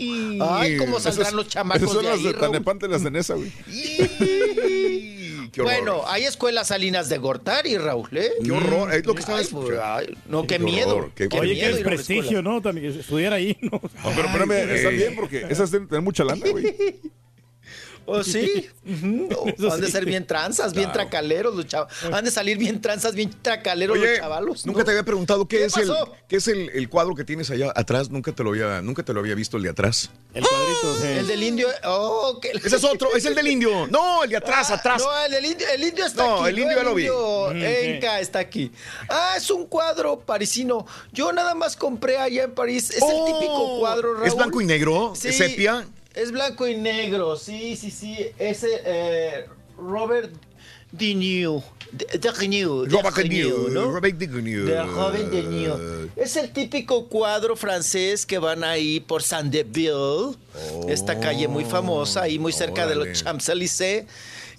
Ay, 0.49 0.77
cómo 0.77 0.99
saldrán 0.99 1.35
los 1.35 1.47
chamacos 1.47 1.91
son 1.91 2.03
de 2.03 2.09
las 2.09 2.17
ahí, 2.17 2.23
de 2.25 2.31
Raúl. 2.33 2.41
Tanepante, 2.51 2.87
las 2.87 3.03
de 3.03 3.11
Nesa, 3.11 3.35
güey. 3.35 3.51
Qué. 5.51 5.61
Bueno, 5.61 6.01
hay 6.07 6.23
escuelas 6.25 6.67
salinas 6.67 7.07
de 7.09 7.17
Gortari, 7.17 7.77
Raúl, 7.77 8.09
¿eh? 8.15 8.31
Qué 8.43 8.51
horror, 8.51 8.93
es 8.93 9.05
lo 9.05 9.13
que 9.15 9.21
estaba 9.21 9.39
Ay, 9.39 9.47
pues, 9.49 9.79
no, 10.27 10.41
qué, 10.41 10.47
Qué 10.57 10.59
miedo. 10.59 10.97
horror, 10.97 11.11
qué- 11.15 11.29
qué 11.29 11.39
Oye, 11.39 11.53
miedo 11.53 11.75
a 11.75 11.79
una 11.79 11.85
prestigio. 11.85 12.41
¿no? 12.43 12.61
También 12.61 12.87
estudiar 12.99 13.33
ahí, 13.33 13.57
¿no? 13.61 13.71
No, 13.71 14.11
pero 14.15 14.27
espérame, 14.27 14.51
está 14.75 14.89
bien 14.89 15.15
porque 15.15 15.45
esas 15.49 15.71
deben 15.71 15.87
tener 15.87 16.01
mucha 16.03 16.23
lana, 16.23 16.45
güey. 16.51 16.75
Oh, 18.09 18.23
sí. 18.23 18.69
Ujú. 18.85 19.27
Eso 19.57 19.71
Han 19.73 19.81
de 19.81 19.91
ser 19.91 20.05
bien 20.05 20.25
tranzas, 20.25 20.73
bien 20.73 20.91
tracaleros 20.93 21.53
los 21.53 21.67
chavos. 21.67 21.91
Han 22.11 22.23
de 22.23 22.31
salir 22.31 22.57
bien 22.57 22.79
tranzas, 22.81 23.13
bien 23.15 23.29
tracaleros 23.41 23.97
los 23.97 24.17
chavalos. 24.17 24.65
nunca 24.65 24.79
¿no? 24.79 24.85
te 24.85 24.91
había 24.91 25.03
preguntado 25.03 25.45
qué, 25.47 25.57
¿Qué 25.57 25.65
es 25.65 25.75
el 25.77 25.91
qué 26.29 26.35
es 26.37 26.47
el, 26.47 26.69
el 26.69 26.87
cuadro 26.89 27.13
que 27.15 27.25
tienes 27.25 27.51
allá 27.51 27.71
atrás. 27.75 28.09
Nunca 28.09 28.31
te 28.31 28.43
lo 28.45 28.51
había, 28.51 28.81
nunca 28.81 29.03
te 29.03 29.11
lo 29.13 29.19
había 29.19 29.35
visto 29.35 29.57
el 29.57 29.63
de 29.63 29.69
atrás. 29.69 30.09
El 30.33 30.45
cuadrito. 30.45 30.95
sí. 31.01 31.07
El 31.19 31.27
del 31.27 31.43
indio. 31.43 31.67
Oh, 31.83 32.39
que... 32.41 32.51
Ese 32.51 32.77
es 32.77 32.83
otro, 32.85 33.09
es 33.13 33.25
el 33.25 33.35
del 33.35 33.47
indio. 33.47 33.87
No, 33.87 34.23
el 34.23 34.29
de 34.29 34.37
atrás, 34.37 34.71
Ah, 34.71 34.75
atrás. 34.75 35.01
No, 35.01 35.25
el, 35.25 35.31
del 35.33 35.45
indio, 35.45 35.67
el 35.73 35.83
indio 35.83 36.05
está 36.05 36.23
No, 36.25 36.41
aquí. 36.43 36.49
el 36.51 36.59
indio 36.59 36.77
ya 36.77 36.83
lo 36.83 36.95
vi. 36.95 37.07
Enca 37.65 38.19
está 38.21 38.39
aquí. 38.39 38.71
Ah, 39.09 39.33
es 39.37 39.49
un 39.49 39.65
cuadro 39.67 40.19
parisino. 40.19 40.85
Yo 41.11 41.31
nada 41.33 41.55
más 41.55 41.75
compré 41.75 42.17
allá 42.17 42.43
en 42.43 42.51
París. 42.53 42.89
Es 42.91 43.01
Oh, 43.01 43.27
el 43.27 43.33
típico 43.33 43.79
cuadro, 43.79 44.13
Raúl. 44.15 44.27
¿Es 44.27 44.35
blanco 44.35 44.61
y 44.61 44.65
negro? 44.65 45.13
Sí, 45.15 45.29
¿Es 45.29 45.37
sepia? 45.37 45.85
Es 46.17 46.31
blanco 46.31 46.67
y 46.67 46.75
negro, 46.75 47.35
sí, 47.35 47.75
sí, 47.75 47.91
sí. 47.91 48.17
Ese 48.39 48.67
eh, 48.85 49.45
Robert 49.77 50.33
Dignew. 50.91 51.61
Dignew. 51.91 52.85
Robert 52.89 53.15
Dignew, 53.17 53.67
Dignew, 53.67 53.69
¿no? 53.69 53.91
Robert. 53.91 54.17
De 54.17 54.83
Robert 54.83 55.29
Dignew. 55.31 56.09
Es 56.15 56.35
el 56.35 56.51
típico 56.51 57.07
cuadro 57.07 57.55
francés 57.55 58.25
que 58.25 58.39
van 58.39 58.63
ahí 58.63 58.99
por 58.99 59.21
Saint-Deville, 59.23 60.35
esta 60.89 61.19
calle 61.19 61.47
muy 61.47 61.65
famosa, 61.65 62.23
ahí 62.23 62.39
muy 62.39 62.51
cerca 62.51 62.87
de 62.87 62.95
los 62.95 63.07
Champs-Élysées. 63.23 64.05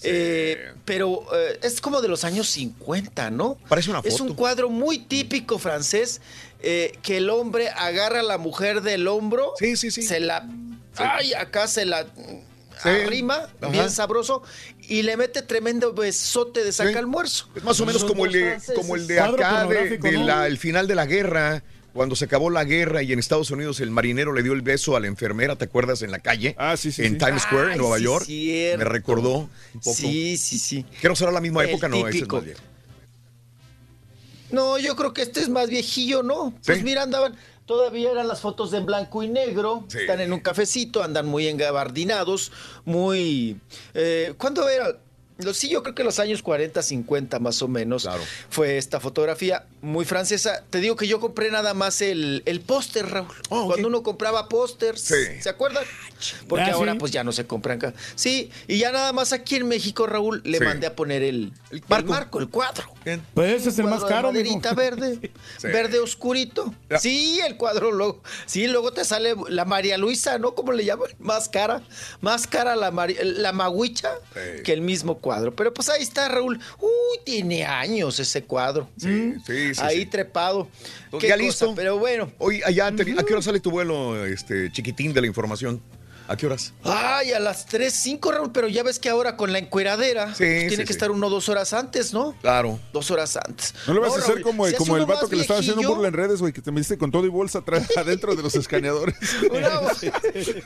Eh, 0.04 0.72
pero 0.84 1.24
eh, 1.34 1.58
es 1.62 1.80
como 1.80 2.00
de 2.00 2.06
los 2.06 2.22
años 2.22 2.48
50, 2.50 3.30
¿no? 3.32 3.58
Parece 3.68 3.90
una 3.90 3.98
Es 4.04 4.12
foto. 4.16 4.30
un 4.30 4.34
cuadro 4.36 4.70
muy 4.70 4.98
típico 5.00 5.58
francés 5.58 6.20
eh, 6.60 6.92
que 7.02 7.16
el 7.16 7.28
hombre 7.30 7.68
agarra 7.70 8.20
a 8.20 8.22
la 8.22 8.38
mujer 8.38 8.82
del 8.82 9.08
hombro, 9.08 9.54
Sí, 9.58 9.76
sí, 9.76 9.90
sí. 9.90 10.02
se 10.02 10.20
la... 10.20 10.48
Ay, 10.98 11.34
acá 11.34 11.66
se 11.68 11.84
la 11.84 12.06
Sí. 12.82 12.88
arrima, 12.88 13.48
Ajá. 13.60 13.70
bien 13.72 13.90
sabroso, 13.90 14.42
y 14.82 15.02
le 15.02 15.16
mete 15.16 15.42
tremendo 15.42 15.92
besote 15.94 16.62
de 16.62 16.70
saca 16.72 16.90
Sí. 16.92 16.96
almuerzo. 16.96 17.48
Es 17.56 17.64
más 17.64 17.80
o 17.80 17.86
menos 17.86 18.04
como 18.04 18.24
el 18.26 18.32
de, 18.32 18.40
franceses. 18.50 18.74
como 18.76 18.94
el 18.94 19.06
de 19.08 19.16
Cuadro 19.16 19.34
acá, 19.34 19.48
de, 19.48 19.64
pornográfico, 19.66 20.06
de 20.06 20.12
¿no? 20.12 20.24
la- 20.24 20.46
el 20.46 20.58
final 20.58 20.86
de 20.86 20.94
la 20.94 21.06
guerra, 21.06 21.64
cuando 21.92 22.14
se 22.14 22.26
acabó 22.26 22.50
la 22.50 22.62
guerra 22.62 23.02
y 23.02 23.12
en 23.12 23.18
Estados 23.18 23.50
Unidos 23.50 23.80
el 23.80 23.90
marinero 23.90 24.32
le 24.32 24.44
dio 24.44 24.52
el 24.52 24.62
beso 24.62 24.94
a 24.94 25.00
la 25.00 25.08
enfermera, 25.08 25.56
¿te 25.56 25.64
acuerdas? 25.64 26.02
En 26.02 26.12
la 26.12 26.20
calle. 26.20 26.54
Ah, 26.56 26.76
sí, 26.76 26.92
sí, 26.92 27.02
En 27.04 27.14
sí. 27.14 27.18
Times 27.18 27.42
Square, 27.42 27.66
Ay, 27.68 27.72
en 27.72 27.78
Nueva 27.78 27.96
sí, 27.98 28.04
York. 28.04 28.24
cierto. 28.26 28.78
Me 28.78 28.84
recordó 28.84 29.32
un 29.74 29.80
poco. 29.82 29.96
Sí, 29.96 30.36
sí, 30.36 30.58
sí. 30.60 30.86
Que 31.00 31.08
no 31.08 31.16
será 31.16 31.32
la 31.32 31.40
misma 31.40 31.64
El 31.64 31.70
época, 31.70 31.88
no, 31.88 32.06
ese 32.06 32.18
es 32.18 32.28
más 32.28 32.44
viejo. 32.44 32.60
No, 34.52 34.78
yo 34.78 34.94
creo 34.96 35.12
que 35.12 35.22
este 35.22 35.40
es 35.40 35.48
más 35.48 35.68
viejillo, 35.68 36.22
¿no? 36.22 36.54
Pues 36.64 36.82
mira, 36.82 37.02
andaban, 37.02 37.34
todavía 37.68 38.10
eran 38.10 38.26
las 38.26 38.40
fotos 38.40 38.70
de 38.72 38.78
en 38.78 38.86
blanco 38.86 39.22
y 39.22 39.28
negro, 39.28 39.84
Sí. 39.88 39.98
están 39.98 40.20
en 40.20 40.32
un 40.32 40.40
cafecito, 40.40 41.02
andan 41.04 41.26
muy 41.26 41.46
engabardinados, 41.46 42.50
muy... 42.84 43.60
Eh, 43.94 44.34
¿Cuándo 44.38 44.66
era? 44.68 44.98
Sí, 45.54 45.68
yo 45.68 45.82
creo 45.84 45.94
que 45.94 46.02
los 46.02 46.18
años 46.18 46.42
40, 46.42 46.82
50 46.82 47.38
más 47.38 47.62
o 47.62 47.68
menos 47.68 48.02
Claro. 48.02 48.20
fue 48.50 48.76
esta 48.76 48.98
fotografía 48.98 49.64
muy 49.82 50.04
francesa. 50.04 50.64
Te 50.68 50.80
digo 50.80 50.96
que 50.96 51.06
yo 51.06 51.20
compré 51.20 51.50
nada 51.52 51.74
más 51.74 52.02
el, 52.02 52.42
el 52.44 52.60
póster, 52.60 53.06
Raúl. 53.08 53.28
Oh, 53.48 53.60
ok. 53.62 53.66
Cuando 53.68 53.88
uno 53.88 54.02
compraba 54.02 54.48
pósters, 54.48 55.00
Sí. 55.00 55.14
¿se 55.40 55.48
acuerdan? 55.48 55.84
Porque 56.48 56.64
Ah, 56.64 56.74
ahora 56.74 56.92
sí. 56.94 56.98
pues 56.98 57.12
ya 57.12 57.22
no 57.22 57.30
se 57.30 57.46
compran 57.46 57.78
acá. 57.78 57.94
Sí, 58.16 58.50
y 58.66 58.78
ya 58.78 58.90
nada 58.90 59.12
más 59.12 59.32
aquí 59.32 59.54
en 59.54 59.68
México, 59.68 60.08
Raúl, 60.08 60.42
le 60.44 60.58
Sí. 60.58 60.64
mandé 60.64 60.88
a 60.88 60.96
poner 60.96 61.22
el, 61.22 61.52
el 61.70 61.84
marco. 61.88 62.10
marco, 62.10 62.38
el 62.40 62.48
cuadro. 62.48 62.92
Bien. 63.04 63.22
Pues 63.32 63.52
ese 63.60 63.68
es 63.68 63.78
el 63.78 63.86
más 63.86 64.04
caro, 64.04 64.32
maderita 64.32 64.74
verde, 64.74 65.30
Sí. 65.58 65.68
verde 65.68 66.00
oscurito. 66.00 66.74
Ya. 66.90 66.98
Sí, 66.98 67.38
el 67.46 67.56
cuadro 67.56 67.92
luego. 67.92 68.22
Sí, 68.46 68.66
luego 68.66 68.92
te 68.92 69.04
sale 69.04 69.36
la 69.48 69.64
María 69.64 69.96
Luisa, 69.98 70.36
¿no? 70.38 70.56
¿Cómo 70.56 70.72
le 70.72 70.84
llaman? 70.84 71.08
Más 71.20 71.48
cara. 71.48 71.80
Más 72.20 72.48
cara 72.48 72.74
la, 72.74 72.90
Mari- 72.90 73.16
la 73.22 73.52
maguicha 73.52 74.10
Sí. 74.34 74.62
que 74.64 74.72
el 74.72 74.80
mismo 74.80 75.14
cuadro. 75.18 75.27
Pero 75.56 75.72
pues 75.74 75.88
ahí 75.88 76.02
está, 76.02 76.28
Raúl. 76.28 76.58
Uy, 76.80 77.18
tiene 77.24 77.64
años 77.64 78.18
ese 78.18 78.42
cuadro. 78.44 78.88
Sí, 78.96 79.06
Mm, 79.08 79.42
sí, 79.46 79.74
sí, 79.74 79.80
Ahí 79.82 80.00
sí. 80.00 80.06
trepado. 80.06 80.68
Pues 81.10 81.20
Qué 81.22 81.28
ya 81.28 81.34
cosa, 81.34 81.44
listo. 81.44 81.72
Pero 81.74 81.98
bueno. 81.98 82.30
Hoy 82.38 82.60
allá, 82.64 82.90
te- 82.94 83.02
¿a 83.02 83.22
qué 83.24 83.32
hora 83.32 83.42
sale 83.42 83.60
tu 83.60 83.70
vuelo, 83.70 84.24
este 84.26 84.70
chiquitín 84.72 85.12
de 85.12 85.20
la 85.20 85.26
información? 85.26 85.80
¿A 86.30 86.36
qué 86.36 86.44
horas? 86.46 86.74
Ay, 86.84 87.32
a 87.32 87.40
las 87.40 87.64
3, 87.66 87.90
5, 87.92 88.30
Raúl, 88.32 88.52
pero 88.52 88.68
ya 88.68 88.82
ves 88.82 88.98
que 88.98 89.08
ahora 89.08 89.36
con 89.38 89.50
la 89.50 89.58
encueradera 89.58 90.34
Sí, 90.34 90.44
pues, 90.44 90.60
sí, 90.62 90.68
tiene 90.68 90.82
que 90.84 90.88
sí. 90.88 90.92
estar 90.92 91.10
uno 91.10 91.26
o 91.26 91.30
dos 91.30 91.48
horas 91.48 91.72
antes, 91.72 92.12
¿no? 92.12 92.36
Claro. 92.42 92.78
Dos 92.92 93.10
horas 93.10 93.34
antes. 93.38 93.74
No 93.86 93.94
le 93.94 94.00
vas 94.00 94.12
a 94.12 94.16
hacer 94.18 94.34
Raúl, 94.34 94.42
como, 94.42 94.66
si 94.66 94.72
es 94.72 94.78
como 94.78 94.96
el 94.98 95.06
vato 95.06 95.26
que 95.28 95.36
le 95.36 95.42
estaba 95.42 95.60
haciendo 95.60 95.88
burla 95.88 96.08
en 96.08 96.14
redes, 96.14 96.40
güey, 96.40 96.52
que 96.52 96.60
te 96.60 96.70
metiste 96.70 96.98
con 96.98 97.10
todo 97.10 97.24
y 97.24 97.28
bolsa 97.30 97.64
adentro 97.96 98.34
de 98.36 98.42
los 98.42 98.54
escaneadores. 98.54 99.16
Una, 99.50 99.80
bol- 99.80 99.96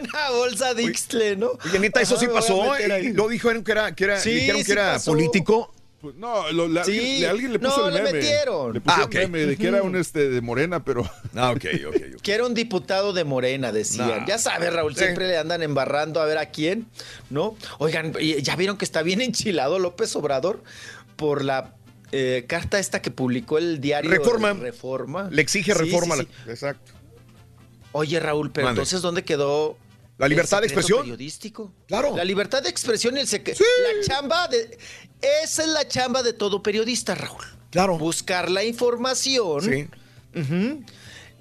una 0.00 0.30
bolsa 0.30 0.72
de 0.74 0.82
Ixtle, 0.84 1.36
¿no? 1.36 1.50
Oye, 1.64 1.78
neta, 1.78 2.00
eso 2.00 2.14
Ajá, 2.14 2.24
sí 2.24 2.30
pasó. 2.32 2.70
meter 2.72 2.90
¿eh? 2.90 3.12
Lo 3.14 3.28
dijeron 3.28 3.62
que 3.64 3.72
era, 3.72 3.94
que 3.94 4.04
era, 4.04 4.18
Sí, 4.20 4.30
dijeron 4.30 4.58
que 4.60 4.64
sí 4.64 4.72
era 4.72 4.92
pasó. 4.94 5.10
político. 5.12 5.74
Pues, 6.02 6.16
no, 6.16 6.50
lo- 6.50 6.66
le- 6.68 6.82
Sí. 6.84 6.90
alguien, 6.98 7.20
le- 7.20 7.28
alguien 7.28 7.52
le 7.52 7.58
puso 7.60 7.80
No, 7.82 7.88
el 7.88 7.94
le 7.94 8.02
meme. 8.02 8.18
metieron. 8.18 8.72
Le 8.74 8.80
puso 8.80 8.96
Ah, 8.96 9.00
el 9.02 9.06
ok. 9.06 9.14
meme 9.14 9.38
de 9.46 9.56
que 9.56 9.68
era 9.68 9.82
un 9.82 9.94
este 9.96 10.28
de 10.28 10.40
morena, 10.40 10.84
pero 10.84 11.02
Ah, 11.36 11.52
ok, 11.52 11.64
ok. 11.88 12.20
Que 12.20 12.32
era 12.34 12.44
un 12.44 12.54
diputado 12.54 13.12
de 13.12 13.22
Morena, 13.24 13.70
decían. 13.72 14.08
Nah. 14.08 14.26
Ya 14.26 14.38
sabes, 14.38 14.72
Raúl, 14.72 14.94
Sí. 14.96 15.04
siempre 15.04 15.28
le 15.28 15.38
andan 15.38 15.62
embarrando 15.62 16.20
a 16.20 16.26
ver 16.26 16.38
a 16.38 16.46
quién, 16.46 16.86
¿no? 17.30 17.56
Oigan, 17.78 18.12
ya 18.14 18.56
vieron 18.56 18.76
que 18.76 18.84
está 18.84 19.02
bien 19.02 19.20
enchilado 19.20 19.78
López 19.78 20.14
Obrador 20.16 20.62
por 21.16 21.44
la 21.44 21.74
eh, 22.14 22.44
carta 22.46 22.78
esta 22.78 23.00
que 23.00 23.10
publicó 23.10 23.56
el 23.56 23.80
diario 23.80 24.10
Reforma. 24.10 24.52
Reforma. 24.52 25.28
Le 25.30 25.40
exige 25.40 25.72
reforma. 25.72 26.16
sí, 26.16 26.22
la- 26.22 26.44
sí. 26.44 26.50
Exacto. 26.50 26.92
Oye, 27.92 28.20
Raúl, 28.20 28.50
pero 28.50 28.66
Mande. 28.66 28.80
entonces, 28.80 29.00
¿dónde 29.02 29.22
quedó 29.24 29.78
¿La 30.22 30.28
libertad 30.28 30.60
de 30.60 30.66
expresión? 30.68 31.00
periodístico? 31.00 31.74
Claro. 31.88 32.16
La 32.16 32.24
libertad 32.24 32.62
de 32.62 32.68
expresión 32.68 33.16
y 33.16 33.20
el 33.20 33.26
secreto. 33.28 33.62
La 33.98 34.06
chamba 34.06 34.48
de. 34.48 34.78
Esa 35.42 35.62
es 35.62 35.68
la 35.68 35.86
chamba 35.88 36.22
de 36.22 36.32
todo 36.32 36.62
periodista, 36.62 37.14
Raúl. 37.14 37.44
Claro. 37.70 37.98
Buscar 37.98 38.50
la 38.50 38.62
información. 38.64 39.62
Sí. 39.62 39.88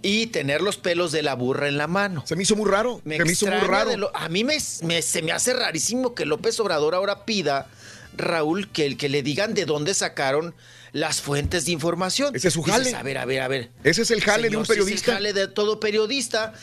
Y 0.03 0.27
tener 0.27 0.61
los 0.61 0.77
pelos 0.77 1.11
de 1.11 1.21
la 1.21 1.35
burra 1.35 1.67
en 1.67 1.77
la 1.77 1.85
mano. 1.87 2.23
Se 2.25 2.35
me 2.35 2.41
hizo 2.43 2.55
muy 2.55 2.67
raro. 2.69 3.01
Me 3.03 3.17
se 3.17 3.25
me 3.25 3.31
hizo 3.33 3.45
muy 3.45 3.59
raro. 3.67 3.95
lo- 3.97 4.15
a 4.15 4.29
mí 4.29 4.43
me, 4.43 4.57
me- 4.83 5.01
se 5.03 5.21
me 5.21 5.31
hace 5.31 5.53
rarísimo 5.53 6.15
que 6.15 6.25
López 6.25 6.59
Obrador 6.59 6.95
ahora 6.95 7.23
pida, 7.23 7.67
Raúl, 8.17 8.71
que, 8.71 8.87
el 8.87 8.97
que 8.97 9.09
le 9.09 9.21
digan 9.21 9.53
de 9.53 9.65
dónde 9.65 9.93
sacaron 9.93 10.55
las 10.91 11.21
fuentes 11.21 11.65
de 11.65 11.71
información. 11.73 12.35
Ese 12.35 12.47
es 12.47 12.53
su 12.55 12.63
Dices, 12.63 12.73
jale. 12.85 12.95
a 12.95 13.03
ver, 13.03 13.17
a 13.19 13.25
ver, 13.25 13.41
a 13.41 13.47
ver. 13.47 13.69
Ese 13.83 14.01
es 14.01 14.09
el 14.11 14.21
jale 14.21 14.49
de 14.49 14.57
un 14.57 14.65
sí, 14.65 14.69
periodista. 14.69 15.01
Es 15.03 15.07
el 15.09 15.13
jale 15.13 15.33
de 15.33 15.47
todo 15.47 15.79
periodista. 15.79 16.53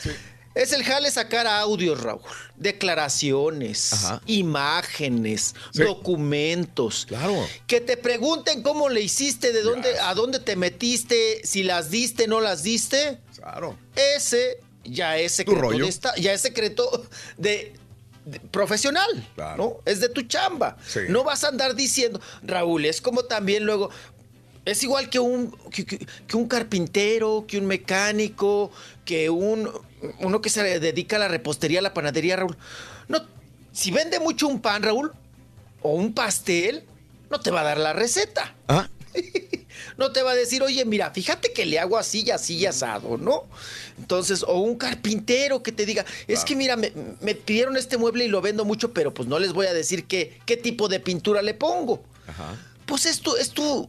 Es 0.54 0.72
el 0.72 0.82
jale 0.82 1.10
sacar 1.10 1.46
audios, 1.46 2.00
Raúl. 2.02 2.20
Declaraciones, 2.56 3.92
Ajá. 3.92 4.22
imágenes, 4.26 5.54
Sí. 5.72 5.82
documentos. 5.82 7.06
Claro. 7.06 7.46
Que 7.66 7.80
te 7.80 7.96
pregunten 7.96 8.62
cómo 8.62 8.88
le 8.88 9.00
hiciste, 9.02 9.52
de 9.52 9.62
dónde, 9.62 9.98
a 10.00 10.14
dónde 10.14 10.40
te 10.40 10.56
metiste, 10.56 11.40
si 11.44 11.62
las 11.62 11.90
diste, 11.90 12.26
no 12.26 12.40
las 12.40 12.62
diste. 12.62 13.18
Claro. 13.36 13.78
Ese 14.16 14.58
ya 14.84 15.16
es 15.18 15.32
secreto 15.32 15.70
de 15.70 15.86
esta- 15.88 16.14
ya 16.16 16.32
es 16.32 16.40
secreto 16.40 17.06
de, 17.36 17.74
de- 18.24 18.40
profesional, 18.40 19.08
¿no? 19.56 19.76
Es 19.84 20.00
de 20.00 20.08
tu 20.08 20.22
chamba. 20.22 20.76
Sí. 20.86 21.00
No 21.08 21.24
vas 21.24 21.44
a 21.44 21.48
andar 21.48 21.74
diciendo, 21.74 22.20
Raúl, 22.42 22.84
es 22.86 23.00
como 23.00 23.22
también 23.24 23.64
luego 23.64 23.90
es 24.64 24.82
igual 24.82 25.08
que 25.08 25.18
un 25.18 25.50
que, 25.70 25.84
que- 25.86 26.06
que 26.26 26.36
un 26.36 26.46
carpintero, 26.48 27.44
que 27.48 27.56
un 27.58 27.66
mecánico, 27.66 28.70
que 29.08 29.30
un 29.30 29.70
uno 30.20 30.42
que 30.42 30.50
se 30.50 30.78
dedica 30.80 31.16
a 31.16 31.18
la 31.18 31.28
repostería, 31.28 31.78
a 31.78 31.82
la 31.82 31.94
panadería, 31.94 32.36
Raúl. 32.36 32.58
No, 33.08 33.24
si 33.72 33.90
vende 33.90 34.20
mucho 34.20 34.46
un 34.46 34.60
pan, 34.60 34.82
Raúl, 34.82 35.12
o 35.80 35.92
un 35.94 36.12
pastel, 36.12 36.84
no 37.30 37.40
te 37.40 37.50
va 37.50 37.62
a 37.62 37.64
dar 37.64 37.78
la 37.78 37.94
receta. 37.94 38.54
Ah. 38.68 38.86
No 39.96 40.12
te 40.12 40.22
va 40.22 40.32
a 40.32 40.34
decir, 40.34 40.62
oye, 40.62 40.84
mira, 40.84 41.10
fíjate 41.10 41.52
que 41.52 41.64
le 41.66 41.78
hago 41.80 41.98
así 41.98 42.22
y 42.24 42.30
así 42.30 42.56
y 42.56 42.66
asado, 42.66 43.16
¿no? 43.16 43.44
Entonces, 43.98 44.44
o 44.46 44.58
un 44.60 44.76
carpintero 44.76 45.62
que 45.62 45.72
te 45.72 45.86
diga, 45.86 46.04
es 46.28 46.44
que 46.44 46.54
mira, 46.54 46.76
me, 46.76 46.92
me 47.20 47.34
pidieron 47.34 47.76
este 47.76 47.96
mueble 47.96 48.24
y 48.24 48.28
lo 48.28 48.40
vendo 48.40 48.64
mucho, 48.64 48.92
pero 48.92 49.12
pues 49.14 49.28
no 49.28 49.38
les 49.40 49.52
voy 49.52 49.66
a 49.66 49.72
decir 49.74 50.04
qué, 50.06 50.38
qué 50.46 50.56
tipo 50.56 50.88
de 50.88 51.00
pintura 51.00 51.42
le 51.42 51.54
pongo. 51.54 52.02
Ajá. 52.28 52.54
Pues 52.86 53.06
es 53.06 53.20
tu, 53.20 53.34
es 53.36 53.50
tu, 53.50 53.88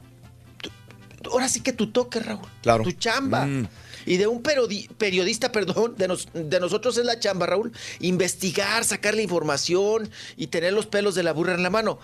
tu- 0.61 1.29
ahora 1.31 1.47
sí 1.49 1.61
que 1.61 1.73
tu 1.73 1.91
toque, 1.91 2.19
Raúl. 2.19 2.47
Claro. 2.63 2.83
Tu 2.83 2.91
chamba. 2.93 3.45
Mm. 3.45 3.67
Y 4.09 4.17
de 4.17 4.25
un 4.27 4.41
periodi- 4.41 4.89
periodista, 4.97 5.51
perdón, 5.53 5.93
de, 5.97 6.07
nos- 6.07 6.27
de 6.33 6.59
nosotros 6.59 6.97
es 6.97 7.05
la 7.05 7.19
chamba, 7.19 7.45
Raúl, 7.45 7.71
investigar, 7.99 8.83
sacar 8.83 9.13
la 9.13 9.21
información 9.21 10.09
y 10.35 10.47
tener 10.47 10.73
los 10.73 10.87
pelos 10.87 11.13
de 11.15 11.21
la 11.23 11.31
burra 11.31 11.53
en 11.53 11.61
la 11.63 11.69
mano. 11.69 11.99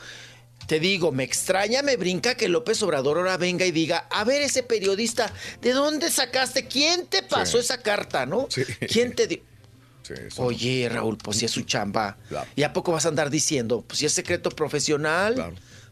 Te 0.67 0.79
digo, 0.79 1.11
me 1.11 1.23
extraña, 1.23 1.81
me 1.81 1.97
brinca 1.97 2.35
que 2.35 2.47
López 2.47 2.81
Obrador 2.83 3.17
ahora 3.17 3.37
venga 3.37 3.65
y 3.65 3.71
diga, 3.71 4.07
a 4.09 4.23
ver 4.23 4.41
ese 4.41 4.63
periodista, 4.63 5.31
¿de 5.61 5.71
dónde 5.73 6.09
sacaste? 6.09 6.65
¿Quién 6.67 7.07
te 7.07 7.23
pasó 7.23 7.59
esa 7.59 7.81
carta, 7.81 8.25
no? 8.25 8.47
¿Quién 8.87 9.13
te 9.15 9.27
dio? 9.27 9.39
Oye, 10.37 10.87
Raúl, 10.89 11.17
pues 11.17 11.37
si 11.37 11.45
es 11.45 11.51
su 11.51 11.61
chamba. 11.63 12.17
¿Y 12.55 12.61
a 12.63 12.71
poco 12.73 12.91
vas 12.91 13.05
a 13.05 13.09
andar 13.09 13.29
diciendo? 13.31 13.83
Pues 13.87 13.99
si 13.99 14.05
es 14.05 14.13
secreto 14.13 14.49
profesional. 14.51 15.35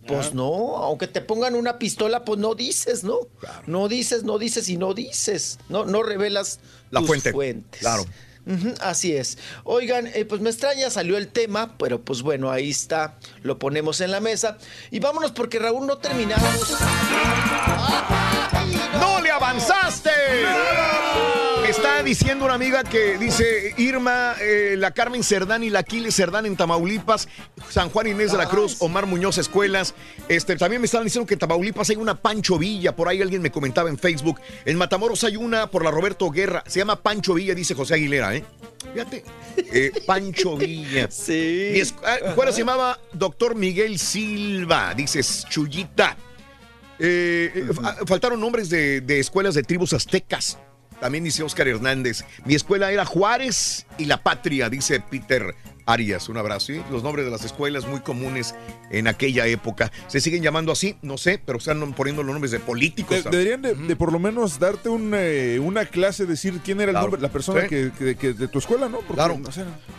Pues 0.07 0.33
no, 0.33 0.77
aunque 0.77 1.07
te 1.07 1.21
pongan 1.21 1.55
una 1.55 1.79
pistola, 1.79 2.25
pues 2.25 2.39
no 2.39 2.55
dices, 2.55 3.03
¿no? 3.03 3.19
No 3.67 3.87
dices, 3.87 4.23
no 4.23 4.37
dices 4.37 4.67
y 4.69 4.77
no 4.77 4.93
dices. 4.93 5.59
No, 5.69 5.85
no 5.85 6.03
revelas 6.03 6.59
La 6.91 6.99
tus 6.99 7.07
fuente. 7.07 7.31
fuentes. 7.31 7.79
Claro. 7.81 8.05
Así 8.81 9.15
es. 9.15 9.37
Oigan, 9.63 10.07
eh, 10.07 10.25
pues 10.25 10.41
me 10.41 10.49
extraña, 10.49 10.89
salió 10.89 11.17
el 11.17 11.29
tema, 11.29 11.77
pero 11.77 12.01
pues 12.03 12.21
bueno, 12.21 12.51
ahí 12.51 12.69
está, 12.71 13.17
lo 13.41 13.57
ponemos 13.57 14.01
en 14.01 14.11
la 14.11 14.19
mesa. 14.19 14.57
Y 14.91 14.99
vámonos 14.99 15.31
porque 15.31 15.59
Raúl 15.59 15.87
no 15.87 15.97
terminamos. 15.99 16.75
¡No 18.99 19.21
le 19.21 19.31
avanzaste! 19.31 20.09
Me 20.43 21.42
está 21.75 22.03
diciendo 22.03 22.45
una 22.45 22.53
amiga 22.53 22.83
que 22.83 23.17
dice 23.17 23.73
Irma, 23.77 24.35
eh, 24.39 24.75
la 24.77 24.91
Carmen 24.91 25.23
Cerdán 25.23 25.63
y 25.63 25.69
la 25.69 25.79
Aquiles 25.79 26.15
Cerdán 26.15 26.45
en 26.45 26.55
Tamaulipas, 26.55 27.27
San 27.69 27.89
Juan 27.89 28.07
Inés 28.07 28.31
de 28.31 28.37
la 28.37 28.47
Cruz, 28.47 28.77
Omar 28.79 29.05
Muñoz 29.07 29.37
Escuelas. 29.39 29.95
Este, 30.29 30.55
también 30.55 30.81
me 30.81 30.85
estaban 30.85 31.05
diciendo 31.05 31.25
que 31.25 31.33
en 31.33 31.39
Tamaulipas 31.39 31.89
hay 31.89 31.95
una 31.95 32.15
Pancho 32.21 32.57
Villa, 32.59 32.95
por 32.95 33.07
ahí 33.07 33.21
alguien 33.21 33.41
me 33.41 33.51
comentaba 33.51 33.89
en 33.89 33.97
Facebook. 33.97 34.39
En 34.65 34.77
Matamoros 34.77 35.23
hay 35.23 35.35
una 35.35 35.67
por 35.71 35.83
la 35.83 35.89
Roberto 35.91 36.29
Guerra, 36.29 36.63
se 36.67 36.79
llama 36.79 37.01
Pancho 37.01 37.33
Villa, 37.33 37.55
dice 37.55 37.73
José 37.73 37.95
Aguilera, 37.95 38.35
¿eh? 38.35 38.43
Fíjate. 38.93 39.23
Eh, 39.57 39.91
Pancho 40.05 40.55
Villa. 40.57 41.09
Sí. 41.09 41.69
Mi 41.73 41.79
escu- 41.79 42.01
ah, 42.05 42.17
escuela 42.27 42.51
se 42.51 42.59
llamaba 42.59 42.99
Doctor 43.13 43.55
Miguel 43.55 43.97
Silva, 43.97 44.93
dices 44.93 45.45
Chuyita. 45.49 46.15
Eh, 46.99 47.67
fa- 47.73 47.97
faltaron 48.05 48.39
nombres 48.39 48.69
de, 48.69 49.01
de 49.01 49.19
escuelas 49.19 49.55
de 49.55 49.63
tribus 49.63 49.93
aztecas. 49.93 50.59
También 51.03 51.25
dice 51.25 51.43
Oscar 51.43 51.67
Hernández. 51.67 52.23
Mi 52.45 52.55
escuela 52.55 52.89
era 52.89 53.03
Juárez 53.03 53.85
y 53.97 54.05
La 54.05 54.23
Patria, 54.23 54.69
dice 54.69 55.01
Peter 55.01 55.53
Arias. 55.85 56.29
Un 56.29 56.37
abrazo. 56.37 56.67
¿sí? 56.67 56.81
Los 56.89 57.03
nombres 57.03 57.25
de 57.25 57.31
las 57.31 57.43
escuelas 57.43 57.85
muy 57.85 57.99
comunes 57.99 58.55
en 58.89 59.09
aquella 59.09 59.45
época. 59.47 59.91
¿Se 60.07 60.21
siguen 60.21 60.41
llamando 60.41 60.71
así? 60.71 60.95
No 61.01 61.17
sé, 61.17 61.41
pero 61.45 61.57
están 61.57 61.91
poniendo 61.91 62.23
los 62.23 62.31
nombres 62.31 62.51
de 62.51 62.61
políticos. 62.61 63.21
De- 63.25 63.29
deberían 63.29 63.61
de, 63.61 63.75
de 63.75 63.95
por 63.97 64.13
lo 64.13 64.19
menos 64.19 64.59
darte 64.59 64.87
un, 64.87 65.11
eh, 65.13 65.59
una 65.61 65.85
clase, 65.85 66.25
decir 66.25 66.61
quién 66.63 66.79
era 66.79 66.91
el 66.91 66.93
Claro. 66.93 67.07
nombre, 67.07 67.21
la 67.21 67.27
persona 67.33 67.63
Sí. 67.63 67.67
que, 67.67 67.91
que- 67.99 68.15
que- 68.15 68.31
de 68.31 68.47
tu 68.47 68.59
escuela, 68.59 68.87
¿no? 68.87 68.99
Porque, 68.99 69.15
Claro. 69.15 69.37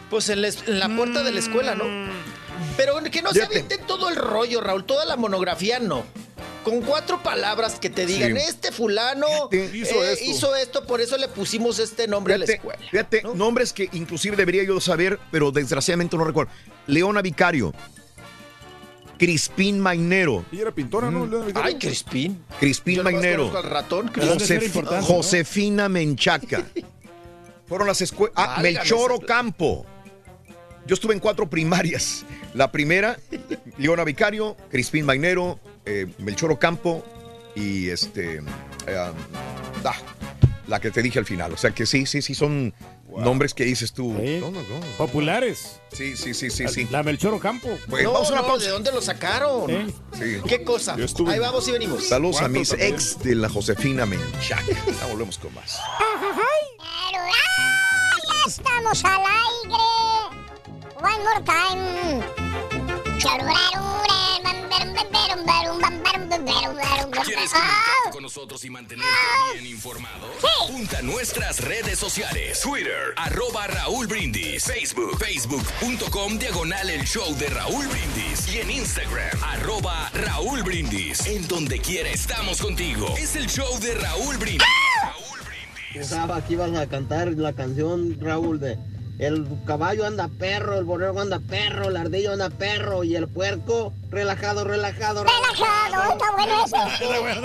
Pues 0.08 0.30
en 0.30 0.40
la, 0.40 0.48
es- 0.48 0.64
en 0.66 0.78
la 0.78 0.88
puerta 0.88 1.22
de 1.22 1.32
la 1.32 1.38
escuela, 1.40 1.74
¿no? 1.74 1.84
Pero 2.78 2.94
que 3.10 3.20
no 3.20 3.28
se 3.28 3.40
Fíjate. 3.40 3.56
avienten 3.58 3.86
todo 3.86 4.08
el 4.08 4.16
rollo, 4.16 4.62
Raúl, 4.62 4.86
toda 4.86 5.04
la 5.04 5.16
monografía 5.16 5.80
no. 5.80 6.02
Con 6.64 6.80
cuatro 6.80 7.22
palabras 7.22 7.78
que 7.78 7.90
te 7.90 8.06
digan, 8.06 8.32
Sí. 8.36 8.42
este 8.48 8.72
fulano 8.72 9.26
hizo 9.52 10.02
eh, 10.02 10.12
esto. 10.14 10.24
hizo 10.24 10.56
esto, 10.56 10.86
por 10.86 11.00
eso 11.02 11.16
le 11.18 11.28
pusimos 11.28 11.78
este 11.78 12.08
nombre 12.08 12.34
a 12.34 12.38
la 12.38 12.46
escuela. 12.46 12.78
fíjate, 12.90 13.22
nombres 13.34 13.72
que 13.72 13.88
inclusive 13.92 14.34
debería 14.36 14.64
yo 14.64 14.80
saber, 14.80 15.18
pero 15.30 15.52
desgraciadamente 15.52 16.16
no 16.16 16.24
recuerdo. 16.24 16.50
Leona 16.86 17.20
Vicario. 17.22 17.72
Crispín 19.18 19.78
Mainero. 19.78 20.44
Ella 20.52 20.62
era 20.62 20.72
pintora, 20.72 21.10
¿no? 21.10 21.28
Ay, 21.54 21.76
Crispín. 21.76 22.42
Crispín 22.58 23.02
Mainero. 23.02 23.56
al 23.56 23.62
ratón. 23.62 24.10
Josef- 24.12 25.02
Josefina 25.02 25.88
Menchaca. 25.88 26.64
Fueron 27.68 27.86
las 27.86 28.00
escuelas. 28.00 28.34
Ah, 28.36 28.46
Válgame, 28.56 28.72
Melchor 28.72 29.12
esa- 29.12 29.14
Ocampo. 29.22 29.86
Yo 30.86 30.94
estuve 30.94 31.14
en 31.14 31.20
cuatro 31.20 31.48
primarias. 31.48 32.24
La 32.54 32.70
primera, 32.72 33.18
Leona 33.78 34.04
Vicario, 34.04 34.56
Crispín 34.70 35.06
Mainero, 35.06 35.58
eh, 35.86 36.06
Melchor 36.18 36.52
Ocampo 36.52 37.04
y 37.54 37.88
este. 37.90 38.36
eh, 38.86 38.96
ah, 38.96 39.12
la 40.66 40.80
que 40.80 40.90
te 40.90 41.02
dije 41.02 41.18
al 41.18 41.26
final. 41.26 41.52
O 41.52 41.56
sea 41.56 41.72
que 41.72 41.86
sí, 41.86 42.06
sí, 42.06 42.22
sí, 42.22 42.34
son 42.34 42.74
nombres 43.08 43.54
que 43.54 43.64
dices 43.64 43.92
tú. 43.92 44.12
No, 44.12 44.50
no, 44.50 44.62
no. 44.62 44.80
Populares. 44.96 45.80
Sí, 45.92 46.16
sí, 46.16 46.34
sí, 46.34 46.50
sí, 46.50 46.66
sí. 46.68 46.88
La 46.90 47.02
Melchor 47.02 47.34
Ocampo. 47.34 47.68
Bueno, 47.88 48.08
no, 48.08 48.12
vamos 48.14 48.30
a 48.30 48.32
una 48.32 48.42
no, 48.42 48.48
pausa. 48.48 48.66
¿de 48.66 48.70
dónde 48.72 48.92
lo 48.92 49.02
sacaron? 49.02 49.70
¿Eh? 49.70 49.86
Sí. 50.18 50.40
¿Qué 50.48 50.64
cosa? 50.64 50.96
Ahí 51.28 51.38
vamos 51.38 51.68
y 51.68 51.72
venimos. 51.72 52.08
Saludos 52.08 52.36
a 52.36 52.40
¿Cuánto 52.40 52.58
mis 52.60 52.70
también? 52.70 52.94
ex 52.94 53.18
de 53.20 53.34
la 53.34 53.48
Josefina 53.48 54.06
Menchaca. 54.06 54.64
Ya 55.00 55.06
volvemos 55.06 55.38
con 55.38 55.54
más. 55.54 55.78
Pero, 55.98 57.20
¡ah! 57.22 58.16
ya 58.26 58.50
estamos 58.50 59.04
al 59.04 59.20
aire. 59.20 59.84
One 60.96 61.24
more 61.24 61.42
time. 61.44 62.22
¿Quieres 67.24 67.50
comunicarte 67.52 68.10
con 68.12 68.22
nosotros 68.22 68.64
y 68.64 68.70
mantenerte 68.70 69.10
bien 69.54 69.66
informado? 69.66 70.26
Junta 70.40 71.00
nuestras 71.02 71.60
redes 71.60 71.98
sociales. 71.98 72.60
Twitter, 72.60 73.14
arroba 73.16 73.66
Raúl 73.66 74.06
Brindis. 74.06 74.64
Facebook, 74.64 75.18
facebook.com, 75.18 76.38
diagonal 76.38 76.90
el 76.90 77.04
show 77.04 77.34
de 77.36 77.48
Raúl 77.48 77.86
Brindis. 77.86 78.52
Y 78.52 78.58
en 78.58 78.70
Instagram, 78.70 79.42
arroba 79.42 80.10
Raúl 80.12 80.62
Brindis. 80.62 81.26
En 81.26 81.48
donde 81.48 81.78
quiera 81.80 82.10
estamos 82.10 82.60
contigo. 82.60 83.14
Es 83.16 83.36
el 83.36 83.46
show 83.48 83.78
de 83.80 83.94
Raúl 83.94 84.36
Brindis. 84.36 84.66
Pensaba 85.92 86.44
que 86.44 86.54
iban 86.54 86.76
a 86.76 86.86
cantar 86.86 87.28
la 87.32 87.52
canción, 87.52 88.18
Raúl, 88.20 88.60
de 88.60 88.76
el 89.18 89.46
caballo 89.64 90.06
anda 90.06 90.28
perro, 90.28 90.78
el 90.78 90.84
borrego 90.84 91.20
anda 91.20 91.38
perro, 91.38 91.88
el 91.88 91.96
ardillo 91.96 92.32
anda 92.32 92.50
perro 92.50 93.04
y 93.04 93.14
el 93.14 93.28
puerco 93.28 93.92
relajado, 94.10 94.64
relajado, 94.64 95.24
Relajado, 95.24 96.12
está 96.12 96.32
bueno 96.36 96.64
ese. 96.64 96.76
Ven 97.06 97.42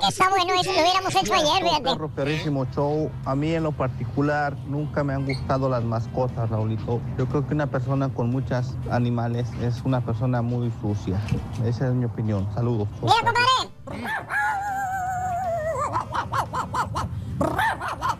que 0.00 0.08
está 0.08 0.28
bueno 0.28 0.52
ese, 0.60 0.72
lo 0.74 0.80
hubiéramos 0.80 1.14
hecho 1.14 1.34
ayer, 1.34 1.62
fíjate. 1.62 1.82
Perro, 1.82 2.08
perrísimo 2.08 2.66
show. 2.74 3.10
A 3.24 3.34
mí 3.36 3.54
en 3.54 3.62
lo 3.62 3.72
particular 3.72 4.56
nunca 4.66 5.04
me 5.04 5.14
han 5.14 5.24
gustado 5.24 5.68
las 5.68 5.84
mascotas, 5.84 6.50
Raulito. 6.50 7.00
Yo 7.16 7.26
creo 7.26 7.46
que 7.46 7.54
una 7.54 7.68
persona 7.68 8.08
con 8.08 8.30
muchos 8.30 8.74
animales 8.90 9.46
es 9.62 9.82
una 9.84 10.00
persona 10.00 10.42
muy 10.42 10.72
sucia. 10.80 11.20
Esa 11.64 11.88
es 11.88 11.94
mi 11.94 12.06
opinión. 12.06 12.48
Saludos. 12.54 12.88
Mira, 13.02 13.14
compadre. 13.22 13.46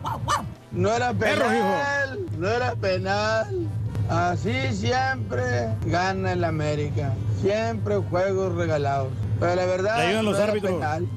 No 0.71 0.93
era 0.95 1.13
Perro, 1.13 1.47
penal, 1.47 2.19
no 2.37 2.47
era 2.47 2.75
penal. 2.75 3.67
Así 4.09 4.53
siempre 4.73 5.43
gana 5.85 6.33
el 6.33 6.43
América. 6.43 7.13
Siempre 7.41 7.97
juegos 7.97 8.55
regalados. 8.55 9.09
Pero 9.39 9.55
la 9.55 9.65
verdad. 9.65 9.97
Le 9.97 10.03
ayudan 10.07 10.25
los 10.25 10.37
no 10.37 10.43
era 10.43 10.51
árbitros. 10.51 10.73
penal. 10.73 11.07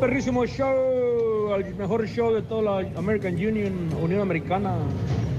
Perrísimo 0.00 0.44
show, 0.46 1.54
el 1.54 1.74
mejor 1.76 2.06
show 2.08 2.32
de 2.34 2.42
toda 2.42 2.82
la 2.82 2.98
American 2.98 3.34
Union, 3.34 3.88
Unión 4.02 4.20
Americana, 4.20 4.74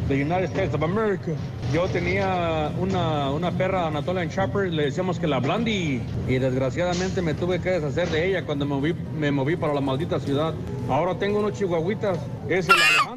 the 0.07 0.15
United 0.15 0.45
States 0.45 0.73
of 0.73 0.81
America. 0.81 1.33
Yo 1.73 1.87
tenía 1.87 2.71
una, 2.79 3.31
una 3.31 3.51
perra 3.51 3.87
Anatolian 3.87 4.29
Shepherd, 4.29 4.71
le 4.71 4.83
decíamos 4.85 5.19
que 5.19 5.27
la 5.27 5.39
Blondie, 5.39 5.99
y 6.27 6.37
desgraciadamente 6.37 7.21
me 7.21 7.33
tuve 7.33 7.59
que 7.59 7.71
deshacer 7.71 8.09
de 8.09 8.29
ella 8.29 8.45
cuando 8.45 8.65
me 8.65 8.75
moví, 8.75 8.93
me 8.93 9.29
moví 9.31 9.57
para 9.57 9.73
la 9.73 9.81
maldita 9.81 10.19
ciudad. 10.21 10.53
Ahora 10.89 11.15
tengo 11.19 11.39
unos 11.39 11.53
chihuahuitas, 11.53 12.17
es 12.47 12.69
el 12.69 12.75
Alejandro 12.75 13.15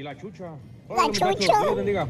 y 0.00 0.02
la 0.02 0.16
Chucha. 0.16 0.52
Muchachos. 0.88 1.38
Dios 1.38 1.66
les 1.66 1.76
bendiga. 1.76 2.08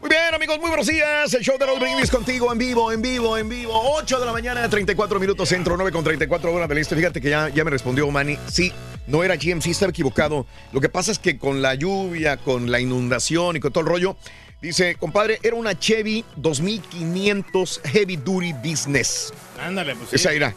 Muy 0.00 0.08
bien, 0.08 0.32
amigos, 0.32 0.60
muy 0.60 0.68
buenos 0.68 0.86
días. 0.86 1.34
El 1.34 1.42
show 1.42 1.58
de 1.58 1.66
Raúl 1.66 1.80
Brindis 1.80 2.08
contigo 2.08 2.52
en 2.52 2.58
vivo, 2.58 2.92
en 2.92 3.02
vivo, 3.02 3.36
en 3.36 3.48
vivo. 3.48 3.72
8 3.96 4.20
de 4.20 4.26
la 4.26 4.32
mañana, 4.32 4.68
34 4.68 5.18
minutos 5.18 5.48
centro, 5.48 5.76
9 5.76 5.90
con 5.90 6.04
34 6.04 6.52
horas 6.52 6.68
del 6.68 6.78
este. 6.78 6.94
Fíjate 6.94 7.20
que 7.20 7.30
ya, 7.30 7.48
ya 7.48 7.64
me 7.64 7.70
respondió 7.70 8.08
Manny. 8.08 8.38
Sí, 8.46 8.72
no 9.08 9.24
era 9.24 9.34
GMC, 9.34 9.66
estaba 9.66 9.90
equivocado. 9.90 10.46
Lo 10.70 10.80
que 10.80 10.88
pasa 10.88 11.10
es 11.10 11.18
que 11.18 11.36
con 11.36 11.62
la 11.62 11.74
lluvia, 11.74 12.36
con 12.36 12.70
la 12.70 12.78
inundación 12.78 13.56
y 13.56 13.60
con 13.60 13.72
todo 13.72 13.82
el 13.82 13.90
rollo, 13.90 14.16
dice, 14.62 14.94
compadre, 14.94 15.40
era 15.42 15.56
una 15.56 15.76
Chevy 15.76 16.24
2500 16.36 17.80
Heavy 17.86 18.16
Duty 18.18 18.52
Business. 18.52 19.32
Ándale, 19.60 19.96
pues 19.96 20.10
sí. 20.10 20.16
Esa 20.16 20.32
era. 20.32 20.54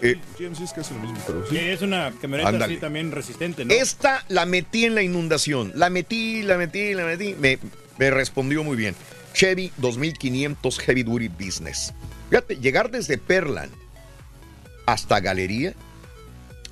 Eh, 0.00 0.18
GMC 0.38 0.60
es 0.62 0.72
casi 0.72 0.94
lo 0.94 1.00
mismo, 1.00 1.18
pero 1.26 1.46
Sí, 1.48 1.58
es 1.58 1.82
una 1.82 2.12
camioneta 2.20 2.64
así 2.64 2.76
también 2.76 3.12
resistente, 3.12 3.64
¿no? 3.64 3.72
Esta 3.72 4.24
la 4.28 4.46
metí 4.46 4.84
en 4.84 4.94
la 4.94 5.02
inundación. 5.02 5.72
La 5.74 5.90
metí, 5.90 6.42
la 6.42 6.56
metí, 6.56 6.94
la 6.94 7.04
metí. 7.04 7.34
Me, 7.38 7.58
me 7.98 8.10
respondió 8.10 8.64
muy 8.64 8.76
bien. 8.76 8.94
Chevy 9.34 9.72
2500 9.78 10.78
Heavy 10.80 11.02
Duty 11.02 11.28
Business. 11.28 11.94
Fíjate, 12.30 12.56
llegar 12.56 12.90
desde 12.90 13.18
Perlan 13.18 13.70
hasta 14.86 15.20
Galería 15.20 15.74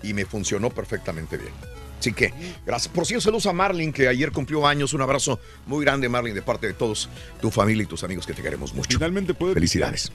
y 0.02 0.14
me 0.14 0.24
funcionó 0.24 0.70
perfectamente 0.70 1.36
bien. 1.36 1.52
Así 1.98 2.14
que, 2.14 2.32
gracias. 2.64 2.92
Por 2.92 3.04
cierto, 3.04 3.24
saludos 3.24 3.44
a 3.46 3.52
Marlin, 3.52 3.92
que 3.92 4.08
ayer 4.08 4.32
cumplió 4.32 4.66
años. 4.66 4.94
Un 4.94 5.02
abrazo 5.02 5.38
muy 5.66 5.84
grande, 5.84 6.08
Marlin, 6.08 6.34
de 6.34 6.40
parte 6.40 6.66
de 6.66 6.72
todos, 6.72 7.10
tu 7.42 7.50
familia 7.50 7.84
y 7.84 7.86
tus 7.86 8.02
amigos 8.04 8.26
que 8.26 8.32
te 8.32 8.42
queremos 8.42 8.72
mucho. 8.72 8.96
Finalmente 8.98 9.34
puede. 9.34 9.52
Felicidades. 9.52 10.10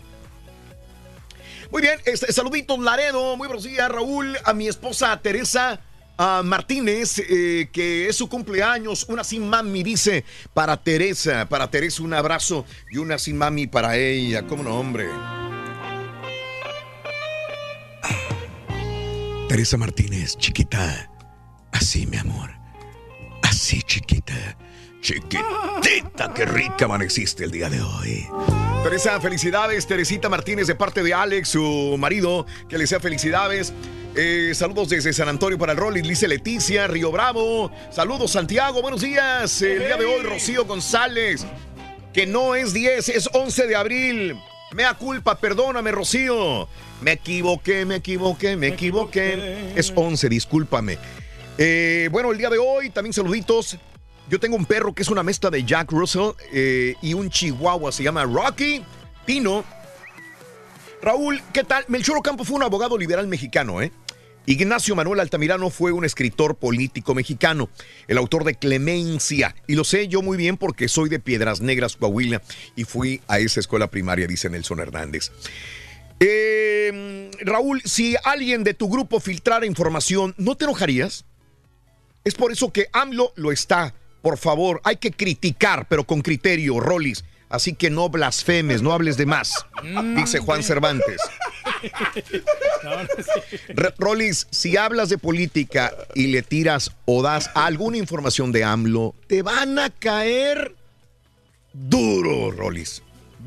Muy 1.71 1.81
bien, 1.81 1.99
este, 2.05 2.31
saluditos 2.31 2.79
Laredo, 2.79 3.35
muy 3.37 3.47
buenos 3.47 3.63
días 3.63 3.89
Raúl, 3.89 4.37
a 4.43 4.53
mi 4.53 4.67
esposa 4.67 5.19
Teresa 5.21 5.79
ah, 6.17 6.41
Martínez, 6.45 7.19
eh, 7.19 7.69
que 7.71 8.07
es 8.07 8.15
su 8.15 8.29
cumpleaños, 8.29 9.05
una 9.09 9.23
sin 9.23 9.49
mami 9.49 9.81
dice, 9.81 10.23
para 10.53 10.77
Teresa, 10.77 11.47
para 11.49 11.69
Teresa 11.69 12.03
un 12.03 12.13
abrazo 12.13 12.65
y 12.91 12.97
una 12.97 13.17
sin 13.17 13.37
mami 13.37 13.67
para 13.67 13.97
ella, 13.97 14.45
¿cómo 14.45 14.63
no, 14.63 14.77
hombre? 14.77 15.07
Teresa 19.49 19.77
Martínez, 19.77 20.37
chiquita, 20.37 21.09
así 21.71 22.05
mi 22.05 22.17
amor, 22.17 22.51
así 23.41 23.81
chiquita, 23.81 24.57
chiquitita, 25.01 26.33
qué 26.35 26.45
rica 26.45 26.85
amaneciste 26.85 27.45
el 27.45 27.51
día 27.51 27.69
de 27.69 27.81
hoy. 27.81 28.27
Teresa, 28.85 29.19
felicidades. 29.19 29.87
Teresita 29.87 30.29
Martínez 30.29 30.67
de 30.67 30.75
parte 30.75 31.01
de 31.01 31.11
Alex, 31.11 31.49
su 31.49 31.95
marido, 31.97 32.45
que 32.69 32.77
le 32.77 32.85
sea 32.85 32.99
felicidades. 32.99 33.73
Eh, 34.15 34.51
saludos 34.53 34.89
desde 34.89 35.11
San 35.11 35.27
Antonio 35.27 35.57
para 35.57 35.71
el 35.71 35.79
Rolling, 35.79 36.03
dice 36.03 36.27
Leticia, 36.27 36.85
Río 36.85 37.11
Bravo. 37.11 37.71
Saludos 37.89 38.29
Santiago, 38.33 38.83
buenos 38.83 39.01
días. 39.01 39.59
El 39.63 39.79
día 39.79 39.97
de 39.97 40.05
hoy, 40.05 40.21
Rocío 40.21 40.65
González, 40.65 41.47
que 42.13 42.27
no 42.27 42.53
es 42.53 42.73
10, 42.73 43.09
es 43.09 43.27
11 43.33 43.65
de 43.65 43.75
abril. 43.75 44.39
Mea 44.71 44.93
culpa, 44.93 45.39
perdóname, 45.39 45.89
Rocío. 45.89 46.67
Me 47.01 47.13
equivoqué, 47.13 47.85
me 47.85 47.95
equivoqué, 47.95 48.55
me 48.55 48.67
equivoqué. 48.67 49.73
Es 49.75 49.91
11, 49.95 50.29
discúlpame. 50.29 50.99
Eh, 51.57 52.07
bueno, 52.11 52.31
el 52.31 52.37
día 52.37 52.51
de 52.51 52.59
hoy, 52.59 52.91
también 52.91 53.13
saluditos. 53.13 53.79
Yo 54.29 54.39
tengo 54.39 54.55
un 54.55 54.65
perro 54.65 54.93
que 54.93 55.03
es 55.03 55.09
una 55.09 55.23
mezcla 55.23 55.49
de 55.49 55.63
Jack 55.63 55.91
Russell 55.91 56.31
eh, 56.51 56.95
y 57.01 57.13
un 57.13 57.29
chihuahua, 57.29 57.91
se 57.91 58.03
llama 58.03 58.23
Rocky 58.23 58.83
Pino. 59.25 59.63
Raúl, 61.01 61.41
¿qué 61.53 61.63
tal? 61.63 61.85
Melchor 61.87 62.17
Ocampo 62.17 62.43
fue 62.43 62.55
un 62.55 62.63
abogado 62.63 62.97
liberal 62.97 63.27
mexicano, 63.27 63.81
¿eh? 63.81 63.91
Ignacio 64.47 64.95
Manuel 64.95 65.19
Altamirano 65.19 65.69
fue 65.69 65.91
un 65.91 66.05
escritor 66.05 66.55
político 66.55 67.15
mexicano, 67.15 67.69
el 68.07 68.17
autor 68.17 68.43
de 68.43 68.55
Clemencia. 68.55 69.55
Y 69.67 69.75
lo 69.75 69.83
sé 69.83 70.07
yo 70.07 70.21
muy 70.21 70.37
bien 70.37 70.57
porque 70.57 70.87
soy 70.87 71.09
de 71.09 71.19
Piedras 71.19 71.61
Negras, 71.61 71.95
Coahuila, 71.95 72.41
y 72.75 72.83
fui 72.83 73.21
a 73.27 73.39
esa 73.39 73.59
escuela 73.59 73.89
primaria, 73.89 74.27
dice 74.27 74.49
Nelson 74.49 74.79
Hernández. 74.79 75.31
Eh, 76.19 77.31
Raúl, 77.41 77.81
si 77.83 78.15
alguien 78.23 78.63
de 78.63 78.73
tu 78.73 78.87
grupo 78.87 79.19
filtrara 79.19 79.65
información, 79.65 80.35
¿no 80.37 80.55
te 80.55 80.65
enojarías? 80.65 81.25
Es 82.23 82.35
por 82.35 82.51
eso 82.51 82.71
que 82.71 82.87
AMLO 82.93 83.33
lo 83.35 83.51
está. 83.51 83.93
Por 84.25 84.39
favor, 84.39 84.81
hay 84.83 84.95
que 84.95 85.11
criticar, 85.11 85.85
pero 85.87 86.03
con 86.03 86.23
criterio, 86.23 86.79
Rollis. 86.79 87.23
Así 87.47 87.75
que 87.75 87.91
no 87.91 88.09
blasfemes, 88.09 88.81
no 88.81 88.91
hables 88.91 89.17
de 89.17 89.27
más, 89.27 89.53
dice 90.15 90.39
Juan 90.39 90.63
Cervantes. 90.63 91.21
Rollis, 93.99 94.47
si 94.49 94.77
hablas 94.77 95.09
de 95.09 95.19
política 95.19 95.93
y 96.15 96.25
le 96.27 96.41
tiras 96.41 96.89
o 97.05 97.21
das 97.21 97.51
alguna 97.53 97.97
información 97.97 98.51
de 98.51 98.63
AMLO, 98.63 99.13
te 99.27 99.43
van 99.43 99.77
a 99.77 99.91
caer 99.91 100.73
duro, 101.71 102.49
Rollis. 102.49 103.03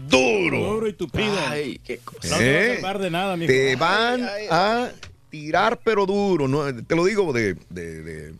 Duro. 0.08 0.58
Duro 0.74 0.86
y 0.86 0.92
tupido. 0.92 1.36
Ay, 1.48 1.80
qué 1.84 1.98
cosa. 1.98 2.28
No 2.30 2.38
te 2.38 2.78
vas 2.80 2.94
a 2.94 2.98
¿Eh? 2.98 3.02
de 3.02 3.10
nada. 3.10 3.36
Te 3.36 3.74
van 3.74 4.28
a 4.48 4.92
tirar, 5.28 5.80
pero 5.82 6.06
duro. 6.06 6.46
¿no? 6.46 6.72
Te 6.84 6.94
lo 6.94 7.04
digo 7.04 7.32
de. 7.32 7.56
de- 7.68 8.02
de- 8.04 8.34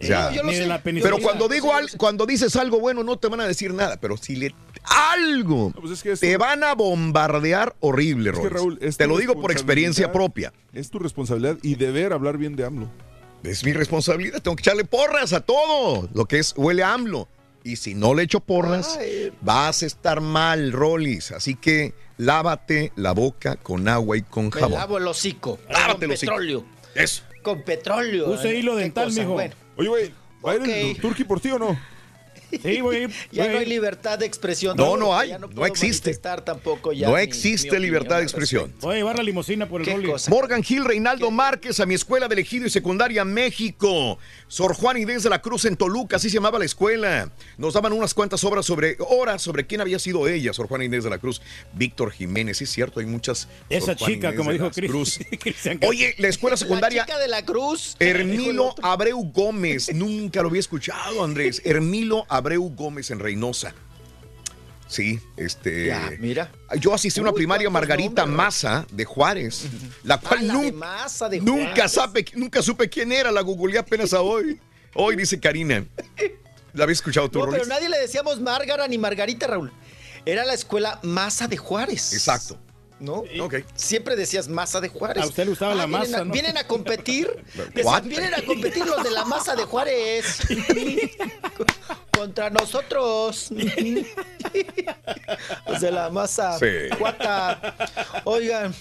o 0.00 0.04
sea, 0.06 0.30
la 0.66 0.82
pero 0.82 1.18
cuando 1.18 1.48
digo 1.48 1.74
al- 1.74 1.90
cuando 1.96 2.26
dices 2.26 2.54
algo 2.56 2.78
bueno, 2.80 3.02
no 3.02 3.18
te 3.18 3.28
van 3.28 3.40
a 3.40 3.46
decir 3.46 3.72
nada. 3.72 3.98
Pero 3.98 4.16
si 4.16 4.36
le 4.36 4.54
algo 4.84 5.72
te 6.20 6.36
van 6.36 6.64
a 6.64 6.74
bombardear 6.74 7.74
horrible, 7.80 8.32
pues 8.32 8.44
Es 8.44 8.48
que. 8.50 8.54
Raúl, 8.54 8.78
es 8.80 8.96
Te 8.96 9.06
lo 9.06 9.16
digo 9.18 9.40
por 9.40 9.52
experiencia 9.52 10.12
propia. 10.12 10.52
Es 10.72 10.90
tu 10.90 10.98
responsabilidad 10.98 11.56
y 11.62 11.74
deber 11.76 12.12
hablar 12.12 12.36
bien 12.38 12.56
de 12.56 12.64
AMLO. 12.64 12.90
Es 13.42 13.64
mi 13.64 13.72
responsabilidad. 13.72 14.42
Tengo 14.42 14.56
que 14.56 14.62
echarle 14.62 14.84
porras 14.84 15.32
a 15.32 15.40
todo 15.40 16.08
lo 16.12 16.24
que 16.26 16.38
es 16.38 16.52
huele 16.56 16.82
a 16.82 16.92
AMLO. 16.94 17.28
Y 17.64 17.76
si 17.76 17.94
no 17.94 18.14
le 18.14 18.22
echo 18.22 18.40
porras, 18.40 18.98
vas 19.40 19.82
a 19.82 19.86
estar 19.86 20.20
mal, 20.20 20.70
Rolis. 20.72 21.32
Así 21.32 21.54
que 21.56 21.94
lávate 22.16 22.92
la 22.96 23.12
boca 23.12 23.56
con 23.56 23.88
agua 23.88 24.16
y 24.16 24.22
con 24.22 24.46
Me 24.46 24.50
jabón. 24.52 24.72
lavo 24.72 24.98
el 24.98 25.06
hocico. 25.08 25.58
Lávate 25.68 25.94
con 25.94 26.04
el 26.04 26.10
hocico. 26.12 26.32
petróleo. 26.32 26.64
Eso. 26.94 27.22
Con 27.42 27.62
petróleo. 27.62 28.30
Use 28.30 28.54
hilo 28.56 28.76
Qué 28.76 28.82
dental, 28.82 29.04
cosa, 29.06 29.20
mijo. 29.20 29.32
Bueno, 29.32 29.54
Oye, 29.76 29.88
güey, 29.88 30.12
¿va 30.44 30.52
a 30.52 30.56
ir 30.56 30.62
el 30.70 30.96
Turqui 31.00 31.24
por 31.24 31.40
ti 31.40 31.50
o 31.50 31.58
no? 31.58 31.78
Sí, 32.62 32.80
güey. 32.80 33.08
ya 33.32 33.48
no 33.48 33.58
hay 33.58 33.66
libertad 33.66 34.18
de 34.18 34.26
expresión. 34.26 34.76
No, 34.76 34.96
no 34.96 35.16
hay, 35.18 35.30
Ya 35.30 35.38
no 35.38 35.48
puedo 35.50 35.66
existe. 35.66 36.14
tampoco 36.14 36.92
ya 36.92 37.08
No 37.08 37.16
mi- 37.16 37.20
existe 37.22 37.72
mi 37.72 37.80
libertad 37.86 38.18
de 38.18 38.22
expresión. 38.22 38.72
Voy 38.80 38.94
a 38.94 38.96
llevar 38.98 39.16
la 39.16 39.22
limusina 39.24 39.68
por 39.68 39.82
el. 39.86 40.12
Morgan 40.28 40.62
Hill, 40.66 40.84
Reinaldo 40.84 41.30
Márquez, 41.30 41.80
a 41.80 41.86
mi 41.86 41.94
escuela 41.94 42.28
de 42.28 42.34
elegido 42.34 42.66
y 42.66 42.70
secundaria 42.70 43.24
México. 43.24 44.18
Sor 44.48 44.74
Juan 44.74 44.96
Inés 44.96 45.24
de 45.24 45.30
la 45.30 45.42
Cruz 45.42 45.64
en 45.64 45.76
Toluca, 45.76 46.16
así 46.16 46.30
se 46.30 46.34
llamaba 46.34 46.58
la 46.58 46.64
escuela. 46.64 47.32
Nos 47.58 47.74
daban 47.74 47.92
unas 47.92 48.14
cuantas 48.14 48.44
obras 48.44 48.64
sobre, 48.64 48.96
horas 49.00 49.42
sobre 49.42 49.66
quién 49.66 49.80
había 49.80 49.98
sido 49.98 50.28
ella, 50.28 50.52
Sor 50.52 50.68
Juan 50.68 50.82
Inés 50.82 51.04
de 51.04 51.10
la 51.10 51.18
Cruz. 51.18 51.42
Víctor 51.72 52.12
Jiménez, 52.12 52.58
sí 52.58 52.64
es 52.64 52.70
cierto, 52.70 53.00
hay 53.00 53.06
muchas. 53.06 53.48
Esa 53.68 53.96
chica, 53.96 54.28
Inés 54.28 54.38
como 54.38 54.52
dijo 54.52 54.70
Cruz. 54.70 55.18
Cristian 55.40 55.80
Oye, 55.86 56.14
la 56.18 56.28
escuela 56.28 56.56
secundaria. 56.56 57.02
La 57.02 57.06
chica 57.06 57.18
de 57.18 57.28
la 57.28 57.44
cruz. 57.44 57.96
el 57.98 58.08
Hermilo. 58.08 58.74
Abreu 58.82 59.20
Gómez, 59.32 59.92
nunca 59.92 60.42
lo 60.42 60.48
había 60.48 60.60
escuchado, 60.60 61.24
Andrés. 61.24 61.60
Hermilo 61.64 62.24
Abreu 62.28 62.70
Gómez 62.70 63.10
en 63.10 63.18
Reynosa. 63.18 63.74
Sí, 64.88 65.20
este. 65.36 65.86
Ya, 65.86 66.12
mira. 66.18 66.52
Yo 66.78 66.94
asistí 66.94 67.20
a 67.20 67.22
una 67.22 67.32
Uy, 67.32 67.36
primaria 67.36 67.68
Margarita 67.68 68.22
nombres, 68.22 68.36
Maza 68.36 68.86
de 68.92 69.04
Juárez, 69.04 69.66
la 70.04 70.18
cual 70.18 70.38
Ah, 70.38 70.42
la 70.42 71.28
de 71.28 71.38
de 71.38 71.40
nunca, 71.40 71.88
sabe, 71.88 72.24
nunca 72.34 72.62
supe 72.62 72.88
quién 72.88 73.10
era, 73.10 73.32
la 73.32 73.40
googleé 73.40 73.78
apenas 73.78 74.12
a 74.12 74.20
hoy. 74.20 74.60
Hoy 74.94 75.16
dice 75.16 75.40
Karina. 75.40 75.84
¿La 76.72 76.84
habías 76.84 76.98
escuchado 76.98 77.30
tú, 77.30 77.38
No, 77.38 77.50
pero 77.50 77.66
nadie 77.66 77.88
le 77.88 77.98
decíamos 77.98 78.40
Márgara 78.40 78.86
ni 78.86 78.98
Margarita, 78.98 79.46
Raúl. 79.46 79.72
Era 80.24 80.44
la 80.44 80.54
escuela 80.54 81.00
Masa 81.02 81.48
de 81.48 81.56
Juárez. 81.56 82.12
Exacto. 82.12 82.58
¿No? 82.98 83.24
Siempre 83.74 84.16
decías 84.16 84.48
Masa 84.48 84.80
de 84.80 84.88
Juárez. 84.88 85.22
A 85.22 85.26
usted 85.26 85.44
le 85.44 85.50
gustaba 85.50 85.74
la 85.74 85.84
vienen 85.84 86.00
masa, 86.10 86.22
a- 86.22 86.24
¿no? 86.24 86.32
Vienen 86.32 86.56
a 86.56 86.66
competir. 86.66 87.28
Decían, 87.74 88.08
vienen 88.08 88.32
a 88.34 88.40
competir 88.42 88.86
los 88.86 89.02
de 89.04 89.10
la 89.10 89.24
Masa 89.26 89.54
de 89.54 89.64
Juárez. 89.64 90.38
Contra 92.16 92.48
nosotros. 92.48 93.50
Los 95.66 95.80
de 95.82 95.90
la 95.90 96.08
masa 96.08 96.58
Sí. 96.58 96.88
cuata. 96.98 97.76
Oigan. 98.24 98.74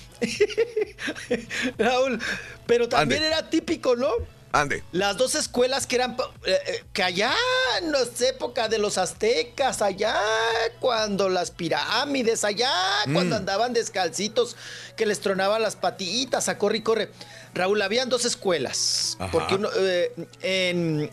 Raúl, 1.78 2.18
pero 2.66 2.88
también 2.88 3.24
era 3.24 3.50
típico, 3.50 3.98
¿no? 3.98 4.08
Ande. 4.56 4.84
Las 4.92 5.18
dos 5.18 5.36
escuelas 5.36 5.86
que 5.86 5.98
eran, 5.98 6.16
eh, 6.46 6.58
eh, 6.68 6.84
que 6.94 7.04
allá 7.04 7.34
en 7.82 7.92
la 7.92 8.00
época 8.22 8.68
de 8.70 8.78
los 8.80 8.98
aztecas, 8.98 9.82
allá 9.82 10.16
cuando 10.80 11.28
las 11.28 11.52
pirámides, 11.52 12.44
allá 12.44 12.72
cuando 13.12 13.36
Mm. 13.36 13.40
andaban 13.40 13.74
descalcitos, 13.74 14.56
que 14.96 15.06
les 15.06 15.20
tronaban 15.20 15.62
las 15.62 15.76
patitas, 15.76 16.48
a 16.48 16.58
corre 16.58 16.78
y 16.78 16.82
corre. 16.82 17.10
Raúl, 17.54 17.82
habían 17.82 18.08
dos 18.10 18.24
escuelas, 18.26 19.18
Ajá. 19.20 19.32
porque 19.32 19.56
uno, 19.56 19.70
eh, 19.78 20.14
en, 20.42 21.12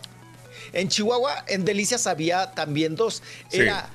en 0.72 0.88
Chihuahua, 0.88 1.44
en 1.48 1.64
Delicias 1.64 2.06
había 2.06 2.52
también 2.52 2.94
dos. 2.94 3.22
Sí. 3.50 3.60
Era 3.60 3.88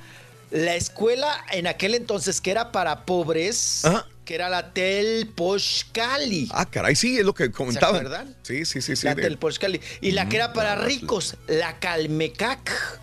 la 0.50 0.74
escuela 0.74 1.44
en 1.52 1.66
aquel 1.66 1.94
entonces 1.94 2.40
que 2.40 2.50
era 2.50 2.72
para 2.72 3.04
pobres, 3.04 3.82
que 4.28 4.34
era 4.34 4.50
la 4.50 4.74
Tel 4.74 5.26
Poshkali. 5.34 6.50
Ah, 6.52 6.66
caray, 6.66 6.94
sí, 6.94 7.16
es 7.18 7.24
lo 7.24 7.32
que 7.32 7.50
comentaban. 7.50 7.96
acuerdan? 7.96 8.36
Sí, 8.42 8.66
sí, 8.66 8.82
sí, 8.82 8.94
sí. 8.94 9.06
la 9.06 9.14
de- 9.14 9.22
Tel 9.22 9.38
Poshkali. 9.38 9.80
Y 10.02 10.10
la 10.10 10.28
que 10.28 10.36
era 10.36 10.52
para 10.52 10.76
ricos, 10.76 11.36
la 11.46 11.78
Calmecac. 11.78 13.00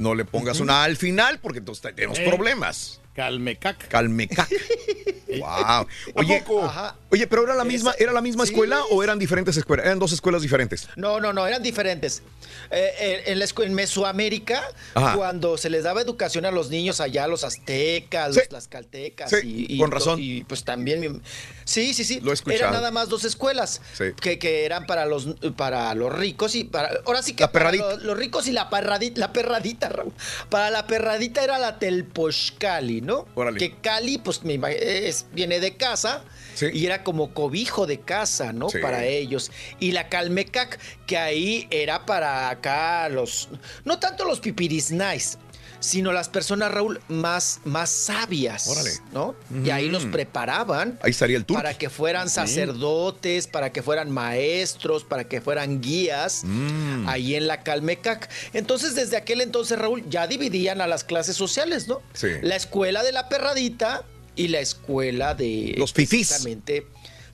no 0.00 0.16
le 0.16 0.24
pongas 0.24 0.58
una 0.58 0.82
al 0.82 0.96
final 0.96 1.38
porque 1.38 1.60
entonces 1.60 1.94
tenemos 1.94 2.18
Eh. 2.18 2.24
problemas. 2.26 2.99
Calmecac. 3.20 3.88
Calmecac. 3.88 4.48
wow. 5.38 5.86
Oye, 6.14 6.42
Ajá. 6.62 6.96
oye, 7.10 7.26
pero 7.26 7.44
era 7.44 7.54
la 7.54 7.64
misma, 7.64 7.94
¿era 7.98 8.12
la 8.12 8.22
misma 8.22 8.44
escuela 8.44 8.82
o 8.90 9.02
eran 9.04 9.18
diferentes 9.18 9.56
escuelas? 9.58 9.84
Eran 9.86 9.98
dos 9.98 10.12
escuelas 10.12 10.40
diferentes. 10.42 10.88
No, 10.96 11.20
no, 11.20 11.32
no, 11.34 11.46
eran 11.46 11.62
diferentes. 11.62 12.22
Eh, 12.70 12.90
eh, 12.98 13.22
en, 13.26 13.38
la 13.38 13.46
en 13.64 13.74
Mesoamérica, 13.74 14.62
Ajá. 14.94 15.14
cuando 15.16 15.58
se 15.58 15.68
les 15.70 15.84
daba 15.84 16.00
educación 16.00 16.46
a 16.46 16.50
los 16.50 16.70
niños 16.70 17.00
allá, 17.00 17.26
los 17.26 17.44
aztecas, 17.44 18.32
Sí. 18.34 18.40
los 18.40 18.48
tlaxcaltecas. 18.48 19.30
Sí, 19.30 19.66
y, 19.68 19.74
y 19.74 19.78
con 19.78 19.90
razón. 19.90 20.18
Y 20.20 20.44
pues 20.44 20.64
también. 20.64 21.20
Sí, 21.64 21.92
sí, 21.94 22.04
sí. 22.04 22.20
Lo. 22.20 22.32
Eran 22.52 22.72
nada 22.72 22.90
más 22.90 23.08
dos 23.10 23.24
escuelas 23.24 23.80
Sí. 23.92 24.04
que, 24.20 24.38
que 24.38 24.64
eran 24.64 24.86
para 24.86 25.04
los, 25.04 25.28
para 25.56 25.94
los 25.94 26.12
ricos 26.16 26.54
y 26.54 26.64
para. 26.64 26.90
Ahora 27.04 27.22
sí 27.22 27.34
que 27.34 27.42
La 27.42 27.52
para 27.52 27.70
perradita. 27.70 27.94
los, 27.96 28.02
los 28.04 28.16
ricos 28.16 28.46
y 28.48 28.52
la 28.52 28.70
perradita, 28.70 29.20
la 29.20 29.32
perradita, 29.32 29.88
Raúl. 29.90 30.12
Para 30.48 30.70
la 30.70 30.86
perradita 30.86 31.44
era 31.44 31.58
la 31.58 31.78
Telposhkali, 31.78 33.00
¿no? 33.02 33.09
Órale. 33.34 33.58
Que 33.58 33.76
Cali, 33.76 34.18
pues 34.18 34.42
me 34.44 34.58
es, 34.78 35.26
viene 35.32 35.60
de 35.60 35.76
casa. 35.76 36.24
Y 36.72 36.84
era 36.84 37.04
como 37.04 37.32
cobijo 37.32 37.86
de 37.86 38.00
casa, 38.00 38.52
¿no? 38.52 38.68
Sí. 38.68 38.78
Para 38.78 39.06
ellos. 39.06 39.50
Y 39.78 39.92
la 39.92 40.08
Calmecac, 40.08 40.78
que 41.06 41.16
ahí 41.16 41.66
era 41.70 42.04
para 42.04 42.50
acá 42.50 43.08
los. 43.08 43.48
No 43.84 43.98
tanto 43.98 44.24
los 44.24 44.40
pipiris 44.40 44.90
nice, 44.90 45.38
sino 45.80 46.12
las 46.12 46.28
personas, 46.28 46.70
Raúl, 46.70 47.00
más, 47.08 47.60
más 47.64 47.90
sabias. 47.90 48.68
Órale. 48.68 48.90
¿No? 49.12 49.34
Y 49.64 49.70
ahí 49.70 49.88
los 49.88 50.04
Mm. 50.06 50.10
preparaban. 50.12 50.98
Ahí 51.02 51.10
estaría 51.10 51.36
el 51.36 51.44
tour. 51.44 51.56
Para 51.56 51.74
que 51.76 51.88
fueran 51.90 52.28
sacerdotes, 52.30 53.46
para 53.46 53.72
que 53.72 53.82
fueran 53.82 54.10
maestros, 54.10 55.04
para 55.04 55.24
que 55.24 55.40
fueran 55.40 55.80
guías, 55.80 56.42
Mm. 56.44 57.08
ahí 57.08 57.34
en 57.34 57.46
la 57.46 57.62
Calmecac. 57.62 58.28
Entonces, 58.52 58.94
desde 58.94 59.16
aquel 59.16 59.40
entonces, 59.40 59.78
Raúl, 59.78 60.04
ya 60.08 60.26
dividían 60.26 60.80
a 60.80 60.86
las 60.86 61.02
clases 61.04 61.36
sociales, 61.36 61.88
¿no? 61.88 62.00
Sí. 62.12 62.28
La 62.42 62.56
escuela 62.56 63.02
de 63.02 63.12
la 63.12 63.28
perradita 63.28 64.04
y 64.36 64.48
la 64.48 64.60
escuela 64.60 65.34
de... 65.34 65.74
Los 65.76 65.92
fifís. 65.92 66.44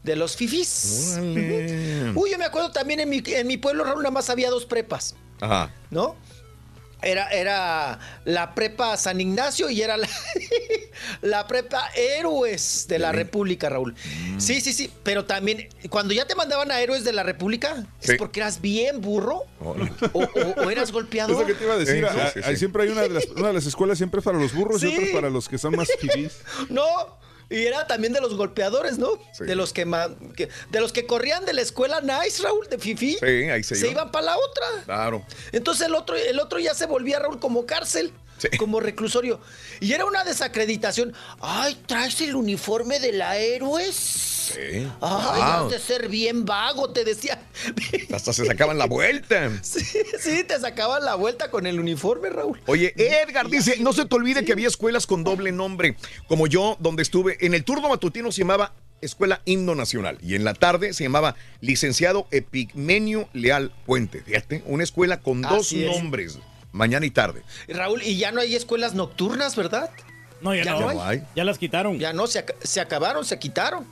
De 0.03 0.15
los 0.17 0.37
fifís. 0.37 1.17
Uy, 1.21 2.31
yo 2.31 2.39
me 2.39 2.45
acuerdo 2.45 2.71
también 2.71 3.01
en 3.01 3.09
mi, 3.09 3.23
en 3.27 3.47
mi 3.47 3.57
pueblo, 3.57 3.83
Raúl, 3.85 4.03
nada 4.03 4.13
más 4.13 4.31
había 4.31 4.51
dos 4.51 4.65
prepas. 4.65 5.15
Ajá. 5.41 5.71
¿no? 5.91 6.17
Era, 7.07 7.29
era 7.31 7.99
la 8.25 8.55
prepa 8.55 8.97
San 8.97 9.21
Ignacio 9.21 9.71
y 9.71 9.81
era 9.81 9.97
la, 9.97 10.09
la 11.23 11.47
prepa 11.47 11.89
Héroes 11.95 12.87
de 12.89 12.99
la 12.99 13.13
República, 13.13 13.69
Raúl. 13.69 13.95
Mm. 13.95 14.41
Sí, 14.41 14.61
sí, 14.61 14.73
sí, 14.73 14.91
pero 15.03 15.25
también 15.25 15.69
cuando 15.89 16.13
ya 16.15 16.27
te 16.27 16.35
mandaban 16.35 16.71
a 16.71 16.81
Héroes 16.81 17.05
de 17.05 17.13
la 17.13 17.23
República, 17.23 17.87
Sí. 18.01 18.13
es 18.13 18.19
porque 18.19 18.41
eras 18.41 18.61
bien 18.61 19.01
burro 19.01 19.43
o, 19.61 19.77
o- 20.13 20.63
o 20.65 20.71
eras 20.71 20.91
golpeador. 20.93 21.33
Es 21.35 21.41
lo 21.41 21.47
que 21.47 21.55
te 21.55 21.65
iba 21.65 21.75
a 21.75 21.79
decir. 21.79 22.07
Sí, 22.11 22.19
ah, 22.21 22.31
sí, 22.35 22.41
sí. 22.43 22.57
siempre 22.57 22.83
hay 22.83 22.89
una 22.89 23.03
de, 23.03 23.11
las, 23.11 23.27
una 23.27 23.49
de 23.49 23.55
las 23.55 23.67
escuelas 23.67 23.99
siempre 23.99 24.19
es 24.19 24.25
para 24.25 24.39
los 24.39 24.53
burros 24.53 24.83
y 24.83 24.89
Sí. 24.89 24.95
otras 24.97 25.09
para 25.11 25.31
los 25.31 25.49
que 25.49 25.59
son 25.59 25.77
más 25.77 25.89
fifís. 26.01 26.33
No, 26.71 26.85
y 27.49 27.65
era 27.65 27.87
también 27.87 28.13
de 28.13 28.21
los 28.21 28.35
golpeadores, 28.37 28.99
¿no? 28.99 29.11
Sí. 29.33 29.45
De 29.45 29.55
los 29.55 29.73
que, 29.73 29.85
que- 30.37 30.49
de 30.71 30.81
los 30.81 30.93
que 30.93 31.07
corrían 31.07 31.45
de 31.45 31.53
la 31.55 31.61
escuela 31.63 32.01
Nice, 32.01 32.43
Raúl, 32.43 32.67
de 32.69 32.79
Fifi. 32.79 33.15
Sí, 33.21 33.27
ahí 33.27 33.63
se 33.63 33.75
se 33.77 33.83
iba. 33.87 33.93
iban 33.93 34.11
para 34.13 34.27
la 34.27 34.37
otra. 34.37 34.67
Claro. 34.85 35.25
Entonces 35.53 35.87
el 35.87 35.95
otro, 35.95 36.17
el 36.17 36.41
otro 36.41 36.59
ya 36.59 36.75
se 36.75 36.87
volvía, 36.87 37.19
Raúl, 37.19 37.39
como 37.39 37.67
cárcel, 37.67 38.13
como 38.59 38.81
reclusorio. 38.81 39.41
Y 39.81 39.93
era 39.93 40.05
una 40.05 40.25
desacreditación. 40.25 41.13
Ay, 41.41 41.77
¿traes 41.87 42.21
el 42.21 42.35
uniforme 42.37 42.99
de 43.01 43.13
la 43.13 43.37
Héroes? 43.37 43.95
Sí. 43.97 44.87
Ay, 45.01 45.41
Wow. 45.41 45.43
has 45.43 45.71
de 45.71 45.79
ser 45.81 46.09
bien 46.09 46.45
vago, 46.45 46.91
te 46.91 47.05
decía. 47.05 47.41
Hasta 48.15 48.33
se 48.33 48.45
sacaban 48.47 48.79
la 48.79 48.87
vuelta. 48.87 49.51
Sí, 49.63 49.85
sí, 50.21 50.45
te 50.45 50.59
sacaban 50.61 51.05
la 51.05 51.15
vuelta 51.17 51.51
con 51.51 51.67
el 51.67 51.81
uniforme, 51.81 52.31
Raúl. 52.31 52.61
Oye, 52.67 52.93
Edgar 52.97 53.49
dice, 53.49 53.77
no 53.81 53.93
se 53.93 54.05
te 54.05 54.15
olvide 54.15 54.45
que 54.45 54.53
había 54.53 54.69
escuelas 54.69 55.07
con 55.07 55.25
doble 55.25 55.51
nombre, 55.53 55.97
como 56.29 56.47
yo, 56.47 56.77
donde 56.81 57.03
estuve. 57.03 57.37
En 57.41 57.55
el 57.55 57.65
turno 57.65 57.89
matutino 57.89 58.31
se 58.31 58.43
llamaba 58.43 58.73
Escuela 59.01 59.43
Himno 59.45 59.75
Nacional 59.75 60.17
y 60.23 60.37
en 60.37 60.45
la 60.45 60.55
tarde 60.55 60.93
se 60.95 61.03
llamaba 61.05 61.35
Licenciado 61.61 62.27
Epigmenio 62.31 63.29
Leal 63.35 63.73
Puente. 63.85 64.23
Fíjate, 64.23 64.63
una 64.67 64.85
escuela 64.85 65.21
con 65.21 65.43
dos 65.43 65.73
es. 65.73 65.85
nombres, 65.87 66.39
mañana 66.77 67.07
y 67.07 67.11
tarde. 67.11 67.43
Raúl, 67.69 68.03
y 68.03 68.17
ya 68.17 68.31
no 68.33 68.41
hay 68.41 68.55
escuelas 68.55 68.95
nocturnas, 68.95 69.57
¿verdad? 69.57 69.91
No, 70.41 70.55
ya, 70.55 70.65
no. 70.65 70.93
no 70.93 71.03
hay. 71.03 71.23
Ya 71.35 71.45
las 71.45 71.59
quitaron. 71.59 71.99
Ya 71.99 72.13
no, 72.13 72.27
se, 72.27 72.45
ac- 72.45 72.55
se 72.63 72.81
acabaron, 72.81 73.25
se 73.25 73.39
quitaron. 73.39 73.87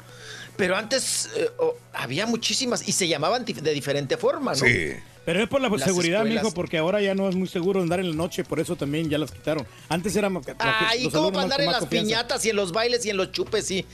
Pero 0.56 0.76
antes 0.76 1.30
eh, 1.36 1.50
oh, 1.58 1.74
había 1.92 2.26
muchísimas 2.26 2.86
y 2.86 2.92
se 2.92 3.08
llamaban 3.08 3.44
de 3.44 3.72
diferente 3.74 4.16
forma, 4.16 4.52
¿no? 4.54 4.60
Pero 5.24 5.42
es 5.42 5.48
por 5.48 5.60
la 5.62 5.68
Las 5.70 5.82
seguridad, 5.82 6.20
escuelas. 6.20 6.44
mijo, 6.44 6.54
porque 6.54 6.76
ahora 6.78 7.00
ya 7.00 7.14
no 7.14 7.28
es 7.28 7.34
muy 7.34 7.48
seguro 7.48 7.80
andar 7.80 7.98
en 7.98 8.10
la 8.10 8.14
noche, 8.14 8.44
por 8.44 8.60
eso 8.60 8.76
también 8.76 9.08
ya 9.08 9.16
las 9.16 9.32
quitaron. 9.32 9.66
Antes 9.88 10.14
era... 10.14 10.28
Ay, 10.58 10.98
alumnos 11.08 11.12
¿cómo 11.14 11.28
para 11.32 11.36
más 11.36 11.44
andar 11.44 11.60
en 11.60 11.66
más 11.66 11.72
las 11.72 11.80
confianza. 11.80 12.06
piñatas 12.06 12.44
y 12.44 12.50
en 12.50 12.56
los 12.56 12.72
bailes 12.72 13.06
y 13.06 13.10
en 13.10 13.16
los 13.16 13.32
chupes, 13.32 13.66
sí? 13.66 13.86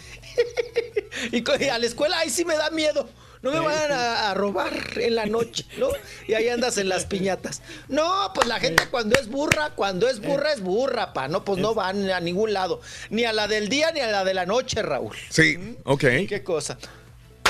y 1.32 1.68
a 1.68 1.78
la 1.78 1.86
escuela, 1.86 2.18
ahí 2.18 2.30
sí 2.30 2.44
me 2.44 2.56
da 2.56 2.70
miedo. 2.70 3.08
No 3.42 3.52
me 3.52 3.60
vayan 3.60 3.90
a, 3.92 4.30
a 4.30 4.34
robar 4.34 4.70
en 4.96 5.14
la 5.14 5.24
noche, 5.24 5.64
¿no? 5.78 5.88
Y 6.28 6.34
ahí 6.34 6.48
andas 6.48 6.76
en 6.76 6.90
las 6.90 7.06
piñatas. 7.06 7.62
No, 7.88 8.30
pues 8.34 8.46
la 8.46 8.60
gente 8.60 8.84
cuando 8.90 9.18
es 9.18 9.28
burra, 9.28 9.70
cuando 9.74 10.08
es 10.08 10.20
burra, 10.20 10.52
es 10.52 10.60
burra, 10.60 11.14
pa. 11.14 11.26
No, 11.28 11.42
pues 11.44 11.58
no 11.58 11.74
van 11.74 12.10
a 12.10 12.20
ningún 12.20 12.52
lado. 12.52 12.80
Ni 13.08 13.24
a 13.24 13.32
la 13.32 13.48
del 13.48 13.70
día 13.70 13.92
ni 13.92 14.00
a 14.00 14.08
la 14.08 14.24
de 14.24 14.34
la 14.34 14.44
noche, 14.44 14.82
Raúl. 14.82 15.16
Sí, 15.30 15.76
ok. 15.84 16.04
Qué 16.28 16.42
cosa. 16.44 16.76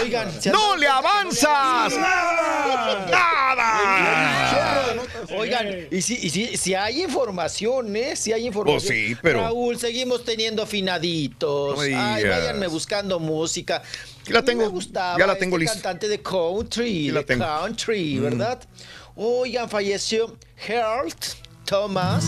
Oigan, 0.03 0.43
¿se 0.43 0.49
han 0.51 0.55
¡No 0.55 0.77
le 0.77 0.87
avanzas! 0.87 1.93
¡Nada! 3.11 4.97
Oigan, 5.37 5.87
y 5.91 6.03
si, 6.03 6.15
y 6.15 6.31
si, 6.31 6.57
si 6.57 6.75
hay 6.75 7.03
información, 7.03 7.95
¿eh? 7.97 8.17
Si 8.17 8.33
hay 8.33 8.47
información. 8.47 8.79
Oh, 8.79 8.81
sí, 8.81 9.17
pero- 9.23 9.41
Raúl, 9.43 9.79
seguimos 9.79 10.25
teniendo 10.25 10.62
afinaditos. 10.62 11.77
No 11.77 11.83
Ay, 11.83 12.25
váyanme 12.25 12.67
buscando 12.67 13.19
música. 13.20 13.83
La 14.27 14.43
tengo, 14.43 14.62
Me 14.62 14.69
gustaba 14.69 15.19
ya 15.19 15.27
la 15.27 15.37
tengo 15.37 15.57
este 15.57 15.61
lista. 15.65 15.75
cantante 15.75 16.09
de 16.09 16.20
country, 16.23 17.11
la 17.11 17.20
de 17.20 17.25
tengo. 17.27 17.45
country, 17.45 18.17
Mm. 18.19 18.23
¿verdad? 18.23 18.61
Oigan, 19.17 19.69
falleció 19.69 20.37
Harold 20.69 21.15
Thomas 21.65 22.25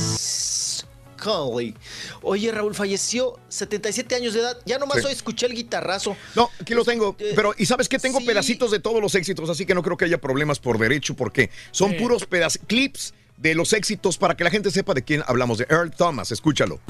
Conley. 1.23 1.75
Oye, 2.23 2.51
Raúl, 2.51 2.75
falleció 2.75 3.39
77 3.49 4.15
años 4.15 4.35
de 4.35 4.41
edad. 4.41 4.59
Ya 4.65 4.79
nomás 4.79 4.99
Sí. 5.01 5.07
hoy 5.07 5.13
escuché 5.13 5.47
el 5.47 5.55
guitarrazo. 5.55 6.17
No, 6.35 6.51
aquí 6.61 6.75
lo 6.75 6.85
tengo. 6.85 7.17
Pero, 7.17 7.55
¿y 7.57 7.67
sabes 7.67 7.89
qué? 7.89 7.99
Tengo 7.99 8.21
sí. 8.21 8.27
pedacitos 8.27 8.71
de 8.71 8.81
todos 8.81 9.01
los 9.01 9.15
éxitos, 9.15 9.49
así 9.51 9.67
que 9.67 9.75
no 9.75 9.83
creo 9.83 9.97
que 9.97 10.05
haya 10.07 10.21
problemas 10.21 10.59
por 10.59 10.79
derecho, 10.79 11.15
porque 11.15 11.51
son 11.71 11.91
Sí. 11.93 11.97
puros 11.99 12.27
pedaz 12.27 12.59
clips 12.67 13.15
de 13.37 13.55
los 13.55 13.73
éxitos 13.73 14.19
para 14.19 14.37
que 14.37 14.45
la 14.45 14.51
gente 14.51 14.71
sepa 14.71 14.95
de 14.95 15.03
quién 15.03 15.23
hablamos, 15.27 15.59
de 15.59 15.67
Earl 15.69 15.91
Thomas. 15.91 16.31
Escúchalo. 16.33 16.81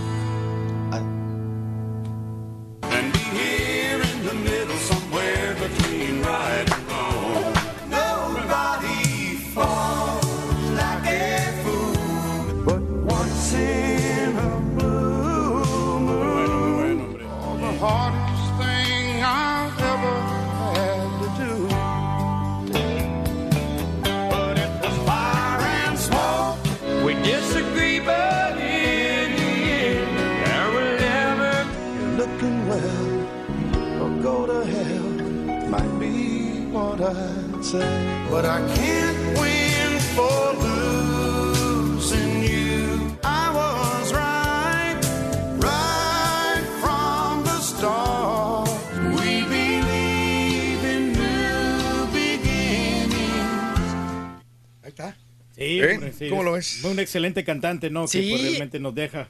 Say. 37.72 38.26
But 38.30 38.44
I 38.44 38.60
can't 38.76 39.18
win 39.40 39.98
for 40.14 40.54
losing 40.66 42.42
you. 42.44 43.16
I 43.24 43.50
was 43.60 44.12
right, 44.12 44.98
right 45.58 46.64
from 46.82 47.44
the 47.44 47.58
start. 47.60 48.68
We 49.16 49.44
believe 49.44 50.82
in 50.84 51.12
new 51.12 52.06
beginnings. 52.12 53.80
¿Eh? 55.56 55.94
hombre, 55.94 56.12
sí, 56.12 56.28
¿Cómo 56.28 56.42
es 56.42 56.44
lo 56.46 56.52
ves? 56.52 56.84
Un 56.84 56.98
excelente 56.98 57.44
cantante, 57.44 57.90
¿no? 57.90 58.06
Sí. 58.06 58.20
Que 58.20 58.30
pues, 58.30 58.42
realmente 58.42 58.80
nos 58.80 58.94
deja. 58.94 59.28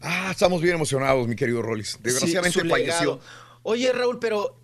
Ah, 0.00 0.28
estamos 0.30 0.62
bien 0.62 0.74
emocionados, 0.76 1.26
mi 1.26 1.34
querido 1.36 1.60
Rollis. 1.62 1.98
Desgraciadamente 2.02 2.60
Sí, 2.60 2.68
falleció. 2.68 3.20
Oye, 3.62 3.92
Raúl, 3.92 4.18
pero. 4.18 4.60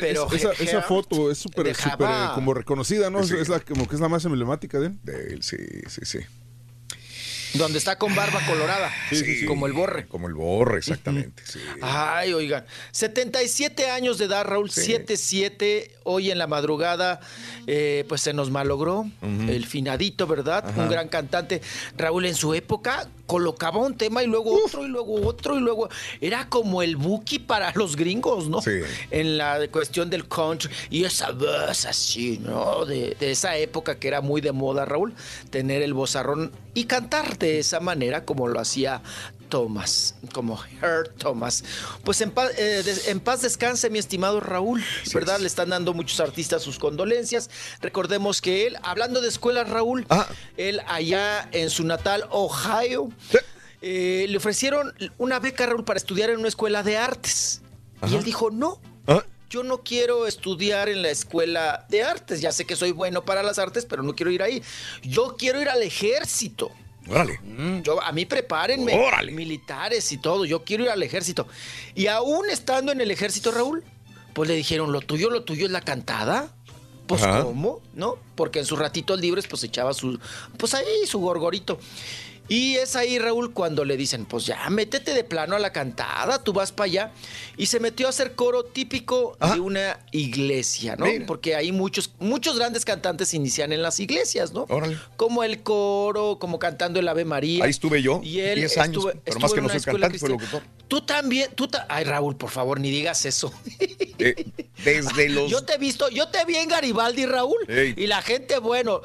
Pero 0.00 0.26
Es- 0.32 0.44
esa, 0.44 0.52
esa 0.52 0.82
foto 0.82 1.30
es 1.30 1.38
súper 1.38 1.66
eh, 1.68 1.74
como 2.34 2.54
reconocida, 2.54 3.10
¿no? 3.10 3.22
Sí. 3.22 3.34
Es 3.38 3.48
la 3.48 3.60
como 3.60 3.88
que 3.88 3.94
es 3.94 4.00
la 4.00 4.08
más 4.08 4.24
emblemática 4.24 4.78
de 4.80 4.86
él. 4.88 4.98
De 5.02 5.26
él, 5.34 5.42
sí, 5.42 5.56
sí, 5.88 6.00
sí. 6.04 6.18
Donde 7.56 7.78
está 7.78 7.96
con 7.96 8.14
barba 8.14 8.40
colorada. 8.46 8.90
Sí. 9.10 9.44
Como 9.46 9.66
el 9.66 9.72
borre. 9.72 10.06
Como 10.06 10.28
el 10.28 10.34
borre, 10.34 10.78
exactamente. 10.78 11.42
Ay, 11.80 12.32
oigan. 12.32 12.64
77 12.92 13.90
años 13.90 14.18
de 14.18 14.26
edad, 14.26 14.44
Raúl. 14.44 14.70
7-7. 14.70 15.90
Hoy 16.04 16.30
en 16.30 16.38
la 16.38 16.46
madrugada, 16.46 17.20
eh, 17.66 18.04
pues 18.08 18.20
se 18.20 18.32
nos 18.32 18.50
malogró. 18.50 19.06
El 19.22 19.66
finadito, 19.66 20.26
¿verdad? 20.26 20.64
Ajá. 20.66 20.82
Un 20.82 20.88
gran 20.88 21.08
cantante. 21.08 21.60
Raúl, 21.96 22.26
en 22.26 22.34
su 22.34 22.54
época, 22.54 23.08
colocaba 23.26 23.78
un 23.78 23.96
tema 23.96 24.22
y 24.22 24.26
luego 24.26 24.56
otro, 24.64 24.84
y 24.84 24.88
luego 24.88 25.26
otro, 25.26 25.56
y 25.56 25.60
luego. 25.60 25.88
Era 26.20 26.48
como 26.48 26.82
el 26.82 26.96
Buki 26.96 27.38
para 27.38 27.72
los 27.74 27.96
gringos, 27.96 28.48
¿no? 28.48 28.60
Sí. 28.62 28.80
En 29.10 29.38
la 29.38 29.66
cuestión 29.70 30.10
del 30.10 30.28
country. 30.28 30.70
Y 30.90 31.04
esa 31.04 31.32
voz 31.32 31.84
así, 31.86 32.38
¿no? 32.38 32.84
De, 32.84 33.16
de 33.18 33.30
esa 33.30 33.56
época 33.56 33.98
que 33.98 34.08
era 34.08 34.20
muy 34.20 34.40
de 34.40 34.52
moda, 34.52 34.84
Raúl. 34.84 35.14
Tener 35.50 35.82
el 35.82 35.94
vozarrón 35.94 36.52
y 36.74 36.84
cantar 36.84 37.36
de 37.46 37.58
esa 37.60 37.80
manera 37.80 38.24
como 38.24 38.48
lo 38.48 38.60
hacía 38.60 39.02
Thomas, 39.48 40.16
como 40.32 40.54
Hurt 40.54 41.16
Thomas. 41.18 41.62
Pues 42.04 42.20
en 42.20 42.30
paz, 42.32 42.50
eh, 42.58 42.82
en 43.06 43.20
paz 43.20 43.42
descanse, 43.42 43.90
mi 43.90 43.98
estimado 43.98 44.40
Raúl, 44.40 44.82
¿verdad? 45.14 45.38
Le 45.38 45.46
están 45.46 45.68
dando 45.70 45.94
muchos 45.94 46.18
artistas 46.20 46.62
sus 46.62 46.78
condolencias. 46.78 47.48
Recordemos 47.80 48.40
que 48.40 48.66
él, 48.66 48.76
hablando 48.82 49.20
de 49.20 49.28
escuelas, 49.28 49.68
Raúl, 49.70 50.04
Ah. 50.08 50.26
él 50.56 50.80
allá 50.88 51.48
en 51.52 51.70
su 51.70 51.84
natal 51.84 52.24
Ohio, 52.30 53.10
eh, 53.82 54.26
le 54.28 54.36
ofrecieron 54.36 54.92
una 55.18 55.38
beca, 55.38 55.66
Raúl, 55.66 55.84
para 55.84 55.98
estudiar 55.98 56.30
en 56.30 56.38
una 56.38 56.48
escuela 56.48 56.82
de 56.82 56.96
artes. 56.96 57.62
Y 58.10 58.14
él 58.16 58.24
dijo, 58.24 58.50
no. 58.50 58.80
Ah. 59.06 59.22
Yo 59.48 59.62
no 59.62 59.78
quiero 59.84 60.26
estudiar 60.26 60.88
en 60.88 61.02
la 61.02 61.10
escuela 61.10 61.86
de 61.88 62.02
artes. 62.02 62.40
Ya 62.40 62.50
sé 62.50 62.64
que 62.64 62.74
soy 62.74 62.90
bueno 62.90 63.24
para 63.24 63.44
las 63.44 63.60
artes, 63.60 63.86
pero 63.86 64.02
no 64.02 64.16
quiero 64.16 64.32
ir 64.32 64.42
ahí. 64.42 64.60
Yo 65.04 65.36
quiero 65.38 65.62
ir 65.62 65.68
al 65.68 65.82
ejército. 65.82 66.72
Órale. 67.08 67.40
Yo, 67.82 68.02
a 68.02 68.12
mí 68.12 68.26
prepárenme. 68.26 68.94
Órale. 68.94 69.32
Militares 69.32 70.10
y 70.12 70.18
todo. 70.18 70.44
Yo 70.44 70.64
quiero 70.64 70.84
ir 70.84 70.90
al 70.90 71.02
ejército. 71.02 71.46
Y 71.94 72.08
aún 72.08 72.50
estando 72.50 72.92
en 72.92 73.00
el 73.00 73.10
ejército, 73.10 73.52
Raúl, 73.52 73.84
pues 74.32 74.48
le 74.48 74.54
dijeron, 74.54 74.92
lo 74.92 75.00
tuyo, 75.00 75.30
lo 75.30 75.44
tuyo 75.44 75.66
es 75.66 75.72
la 75.72 75.80
cantada. 75.80 76.48
Pues, 77.06 77.22
Ajá. 77.22 77.44
¿cómo? 77.44 77.80
¿No? 77.94 78.16
Porque 78.34 78.58
en 78.58 78.66
sus 78.66 78.78
ratitos 78.78 79.20
libres, 79.20 79.46
pues 79.46 79.62
echaba 79.62 79.94
su. 79.94 80.18
Pues 80.56 80.74
ahí, 80.74 81.06
su 81.06 81.20
gorgorito. 81.20 81.78
Y 82.48 82.76
es 82.76 82.94
ahí, 82.96 83.18
Raúl, 83.18 83.52
cuando 83.52 83.84
le 83.84 83.96
dicen, 83.96 84.24
pues 84.24 84.46
ya, 84.46 84.68
métete 84.70 85.14
de 85.14 85.24
plano 85.24 85.56
a 85.56 85.58
la 85.58 85.72
cantada, 85.72 86.42
tú 86.44 86.52
vas 86.52 86.70
para 86.72 86.84
allá. 86.86 87.12
Y 87.56 87.66
se 87.66 87.80
metió 87.80 88.06
a 88.06 88.10
hacer 88.10 88.34
coro 88.34 88.64
típico 88.64 89.36
de 89.52 89.58
una 89.60 89.98
iglesia, 90.12 90.94
¿no? 90.96 91.06
Mira. 91.06 91.26
Porque 91.26 91.56
ahí 91.56 91.72
muchos, 91.72 92.12
muchos 92.20 92.56
grandes 92.58 92.84
cantantes 92.84 93.34
inician 93.34 93.72
en 93.72 93.82
las 93.82 93.98
iglesias, 93.98 94.52
¿no? 94.52 94.66
Órale. 94.68 94.96
Como 95.16 95.42
el 95.42 95.62
coro, 95.62 96.38
como 96.38 96.58
cantando 96.58 97.00
el 97.00 97.08
Ave 97.08 97.24
María. 97.24 97.64
Ahí 97.64 97.70
estuve 97.70 98.00
yo, 98.02 98.20
Y 98.22 98.40
él 98.40 98.58
10 98.60 98.78
años, 98.78 98.96
estuvo- 99.06 99.20
pero 99.24 99.40
más 99.40 99.52
que 99.52 99.58
en 99.58 99.62
no 99.64 99.68
soy 99.70 99.78
escuela 99.78 100.00
cantante, 100.08 100.18
fue 100.18 100.28
locutor. 100.28 100.62
Tú 100.88 101.00
también, 101.00 101.50
tú 101.54 101.66
ta- 101.66 101.86
Ay, 101.88 102.04
Raúl, 102.04 102.36
por 102.36 102.50
favor, 102.50 102.78
ni 102.78 102.90
digas 102.90 103.24
eso. 103.26 103.52
Eh, 104.18 104.46
desde 104.82 105.28
los... 105.28 105.50
Yo 105.50 105.62
te 105.64 105.74
he 105.74 105.78
visto, 105.78 106.08
yo 106.08 106.28
te 106.28 106.42
vi 106.46 106.56
en 106.56 106.68
Garibaldi, 106.70 107.26
Raúl. 107.26 107.58
Ey. 107.68 107.92
Y 107.98 108.06
la 108.06 108.22
gente, 108.22 108.58
bueno, 108.60 109.02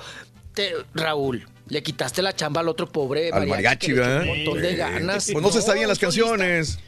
te- 0.54 0.74
Raúl, 0.94 1.48
le 1.72 1.82
quitaste 1.82 2.22
la 2.22 2.36
chamba 2.36 2.60
al 2.60 2.68
otro 2.68 2.92
pobre 2.92 3.32
Al 3.32 3.48
mariachi, 3.48 3.94
¿verdad? 3.94 4.24
Un 4.24 4.28
montón 4.28 4.62
de 4.62 4.76
ganas. 4.76 5.30
Pues 5.32 5.42
no 5.42 5.52
se 5.52 5.62
sabían 5.62 5.88
las 5.88 6.00
canciones. 6.00 6.80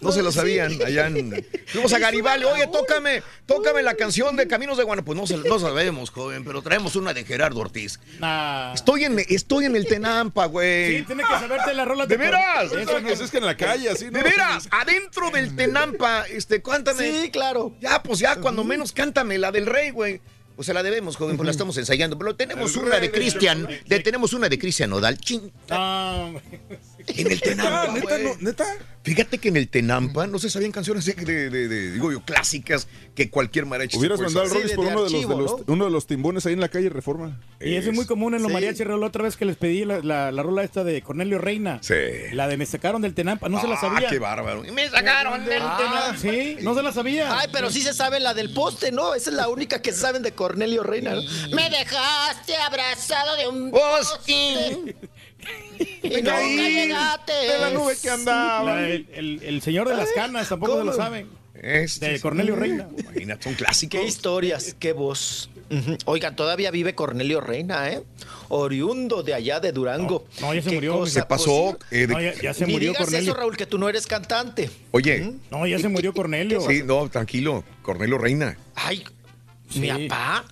No 0.00 0.12
se 0.12 0.22
las 0.22 0.34
sabían 0.34 0.78
allá 0.86 1.08
en... 1.08 1.44
Fuimos 1.66 1.92
a 1.92 1.98
Garibaldi, 1.98 2.46
oye, 2.46 2.66
tócame, 2.68 3.22
tócame 3.44 3.82
la 3.82 3.94
canción 3.94 4.36
de 4.36 4.46
Caminos 4.46 4.78
de 4.78 4.84
Guanajuato. 4.84 5.26
Pues 5.26 5.44
no, 5.44 5.58
sabemos, 5.58 6.10
joven, 6.10 6.44
pero 6.44 6.62
traemos 6.62 6.96
una 6.96 7.12
de 7.12 7.24
Gerardo 7.24 7.60
Ortiz. 7.60 7.98
Nah. 8.20 8.72
Estoy 8.72 9.04
en, 9.04 9.18
estoy 9.18 9.66
en 9.66 9.76
el 9.76 9.86
Tenampa, 9.86 10.46
güey. 10.46 10.98
Sí, 10.98 11.02
tiene 11.02 11.24
que 11.24 11.28
saberte 11.28 11.74
la 11.74 11.84
rola 11.84 12.06
¿De 12.06 12.16
veras? 12.16 12.72
Eso 12.72 13.00
no- 13.00 13.08
es 13.08 13.30
que 13.30 13.38
en 13.38 13.46
la 13.46 13.56
calle, 13.56 13.90
así, 13.90 14.06
¿no? 14.06 14.12
De 14.12 14.22
veras, 14.22 14.68
adentro 14.70 15.30
del 15.30 15.54
Tenampa, 15.54 16.24
este, 16.30 16.62
cántame. 16.62 17.22
Sí, 17.22 17.30
claro. 17.30 17.74
Ya, 17.80 18.02
pues 18.02 18.20
ya, 18.20 18.36
cuando 18.36 18.62
menos 18.64 18.92
cántame 18.92 19.36
la 19.38 19.50
del 19.50 19.66
rey, 19.66 19.90
güey. 19.90 20.20
Pues 20.56 20.66
se 20.66 20.74
la 20.74 20.82
debemos, 20.82 21.16
joven, 21.16 21.36
pues 21.36 21.44
la 21.46 21.50
estamos 21.50 21.76
ensayando. 21.78 22.16
Pero 22.18 22.36
tenemos 22.36 22.76
una 22.76 23.00
de 23.00 23.10
Cristian, 23.10 23.68
tenemos 23.88 24.32
una 24.32 24.48
de 24.48 24.58
Cristian 24.58 24.90
Nodal. 24.90 25.18
Chin. 25.18 25.52
En 27.08 27.30
el 27.32 27.40
Tenampa, 27.40 27.82
Ah, 27.84 27.92
neta, 27.92 28.18
no, 28.18 28.30
neta. 28.40 28.64
Fíjate 29.02 29.36
que 29.38 29.48
en 29.48 29.56
el 29.58 29.68
Tenampa 29.68 30.26
no 30.26 30.38
se 30.38 30.48
sabían 30.48 30.72
canciones 30.72 31.04
de, 31.04 31.12
de- 31.12 31.50
de- 31.50 31.68
de- 31.68 31.90
digo 31.92 32.10
yo, 32.10 32.22
clásicas 32.24 32.88
que 33.14 33.28
cualquier 33.28 33.66
mariachi 33.66 33.92
se 33.92 33.98
Hubieras 33.98 34.18
mandado 34.20 34.46
al. 34.46 34.50
Rollis 34.50 34.72
por 34.72 34.84
de 34.86 34.90
uno 34.92 35.04
de, 35.04 35.10
los, 35.10 35.14
archivo, 35.14 35.34
de 35.36 35.42
los- 35.42 35.54
uno 35.66 35.84
de 35.84 35.90
los 35.90 36.06
timbones 36.06 36.46
ahí 36.46 36.54
en 36.54 36.60
la 36.60 36.68
calle 36.68 36.88
Reforma. 36.88 37.38
y 37.60 37.74
eso 37.74 37.90
es 37.90 37.94
muy 37.96 38.06
común 38.06 38.34
en 38.34 38.40
los 38.42 38.48
Sí. 38.48 38.54
mariachis. 38.54 38.86
La 38.86 38.96
otra 38.96 39.22
vez 39.24 39.36
que 39.36 39.44
les 39.44 39.56
pedí 39.56 39.84
la, 39.84 39.98
la- 40.00 40.32
la 40.32 40.42
rola 40.42 40.64
esta 40.64 40.84
de 40.84 41.02
Cornelio 41.02 41.38
Reina. 41.38 41.78
Sí. 41.82 41.94
La 42.32 42.48
de 42.48 42.56
Me 42.56 42.64
sacaron 42.64 43.02
del 43.02 43.12
Tenampa, 43.14 43.48
no 43.50 43.60
se 43.60 43.68
la 43.68 43.74
Ah, 43.74 43.80
sabía. 43.80 44.08
qué 44.08 44.18
bárbaro. 44.18 44.62
Me 44.72 44.88
sacaron 44.88 45.44
del 45.44 45.62
Ah. 45.62 46.14
Sí, 46.18 46.56
no 46.62 46.74
se 46.74 46.82
la 46.82 46.92
sabía. 46.92 47.38
Ay, 47.38 47.48
pero 47.52 47.70
sí 47.70 47.82
se 47.82 47.92
sabe 47.92 48.20
la 48.20 48.32
del 48.32 48.54
poste, 48.54 48.90
¿no? 48.90 49.14
Esa 49.14 49.28
es 49.30 49.36
la 49.36 49.48
única 49.48 49.82
que 49.82 49.92
saben 49.92 50.22
de 50.22 50.32
Cornelio 50.32 50.82
Reina. 50.82 51.14
¿no? 51.14 51.22
Me 51.54 51.68
dejaste 51.68 52.56
abrazado 52.56 53.36
de 53.36 53.48
un 53.48 53.70
Postín. 53.70 54.94
Y 56.02 56.08
nunca 56.10 56.40
llegaste. 56.40 57.32
De 57.32 57.58
la 57.58 57.70
nube 57.70 57.94
que 58.00 58.10
andaba. 58.10 58.64
La- 58.80 58.88
el, 58.88 59.06
el- 59.12 59.42
el 59.42 59.62
señor 59.62 59.88
de 59.88 59.96
las 59.96 60.10
canas 60.12 60.48
tampoco 60.48 60.78
se 60.78 60.84
lo 60.84 60.90
¿Cómo? 60.92 61.02
saben. 61.04 61.28
Este, 61.54 62.10
De 62.10 62.20
Cornelio 62.20 62.56
Reina. 62.56 62.88
Imagínate, 62.98 63.44
son 63.44 63.54
clásicos. 63.54 64.00
Qué 64.00 64.06
historias, 64.06 64.76
qué 64.78 64.92
voz. 64.92 65.48
Ujú. 65.70 65.96
Oigan, 66.04 66.36
todavía 66.36 66.70
vive 66.70 66.94
Cornelio 66.94 67.40
Reina, 67.40 67.90
¿eh? 67.90 68.02
Oriundo 68.48 69.22
de 69.22 69.32
allá 69.34 69.60
de 69.60 69.72
Durango. 69.72 70.26
No, 70.40 70.52
ya 70.52 70.60
se 70.60 70.68
Qué 70.70 70.74
murió. 70.76 70.98
cosa, 70.98 71.20
Se 71.20 71.26
pasó. 71.26 71.76
pues, 71.78 71.92
eh, 71.92 72.06
de- 72.06 72.12
No, 72.14 72.20
ya, 72.20 72.34
ya 72.34 72.52
se 72.54 72.66
Ni 72.66 72.72
murió 72.74 72.90
digas 72.90 73.04
Cornelio. 73.04 73.32
eso, 73.32 73.40
Raúl, 73.40 73.56
que 73.56 73.64
tú 73.66 73.78
no 73.78 73.88
eres 73.88 74.06
cantante. 74.06 74.68
Oye, 74.90 75.32
No, 75.50 75.66
ya 75.66 75.78
se 75.78 75.88
murió 75.88 76.12
Cornelio. 76.12 76.60
sí, 76.60 76.82
no, 76.84 77.08
tranquilo. 77.08 77.64
Cornelio 77.82 78.18
Reina. 78.18 78.58
Ay, 78.74 79.04
Sí. 79.70 79.80
mi 79.80 80.08
papá. 80.08 80.44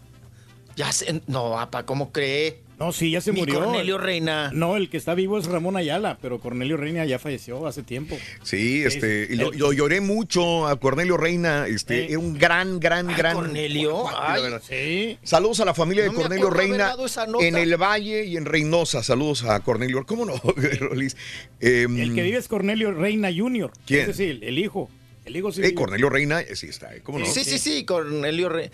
Ya 0.76 0.90
se... 0.90 1.20
No, 1.26 1.50
papá, 1.52 1.84
¿cómo 1.84 2.10
cree? 2.10 2.61
No, 2.82 2.92
sí, 2.92 3.10
ya 3.12 3.20
se 3.20 3.30
murió. 3.32 3.60
Cornelio 3.64 3.96
Reina. 3.96 4.50
No, 4.52 4.76
el 4.76 4.90
que 4.90 4.96
está 4.96 5.14
vivo 5.14 5.38
es 5.38 5.46
Ramón 5.46 5.76
Ayala, 5.76 6.18
pero 6.20 6.40
Cornelio 6.40 6.76
Reina 6.76 7.04
ya 7.04 7.18
falleció 7.20 7.64
hace 7.66 7.82
tiempo. 7.84 8.18
Sí, 8.42 8.82
este, 8.82 9.28
y 9.30 9.36
lo, 9.36 9.52
el- 9.52 9.58
lo 9.58 9.72
lloré 9.72 10.00
mucho 10.00 10.66
a 10.66 10.74
Cornelio 10.80 11.16
Reina. 11.16 11.66
Este, 11.68 12.06
Sí. 12.06 12.12
era 12.12 12.18
un 12.18 12.36
gran, 12.38 12.80
gran, 12.80 13.08
Ay, 13.08 13.14
gran. 13.16 13.34
Cornelio, 13.36 14.04
ay. 14.18 14.42
Sí. 14.68 15.18
Saludos 15.22 15.60
a 15.60 15.64
la 15.64 15.74
familia 15.74 16.06
No 16.06 16.10
de 16.12 16.16
Cornelio 16.16 16.50
Reina 16.50 16.94
en 17.40 17.56
el 17.56 17.76
Valle 17.76 18.24
y 18.24 18.36
en 18.36 18.44
Reynosa. 18.46 19.02
Saludos 19.02 19.44
a 19.44 19.60
Cornelio. 19.60 20.04
¿Cómo 20.04 20.24
no, 20.24 20.34
Rolis? 20.80 21.16
Em, 21.60 21.96
El 22.00 22.14
que 22.14 22.22
vive 22.22 22.38
es 22.38 22.48
Cornelio 22.48 22.90
Reina 22.92 23.28
Jr. 23.32 23.70
¿Quién? 23.86 24.02
Ese 24.10 24.14
sí, 24.14 24.38
el, 24.42 24.58
hijo. 24.58 24.90
El 25.24 25.36
hijo 25.36 25.52
sí. 25.52 25.62
eh. 25.62 25.72
Cornelio 25.74 26.08
Reina, 26.10 26.40
eh, 26.40 26.56
sí 26.56 26.66
está. 26.66 26.94
eh, 26.96 27.00
¿Cómo 27.02 27.20
no? 27.20 27.26
Sí, 27.26 27.44
sí, 27.44 27.58
sí, 27.58 27.84
Cornelio 27.84 28.48
Reina. 28.48 28.72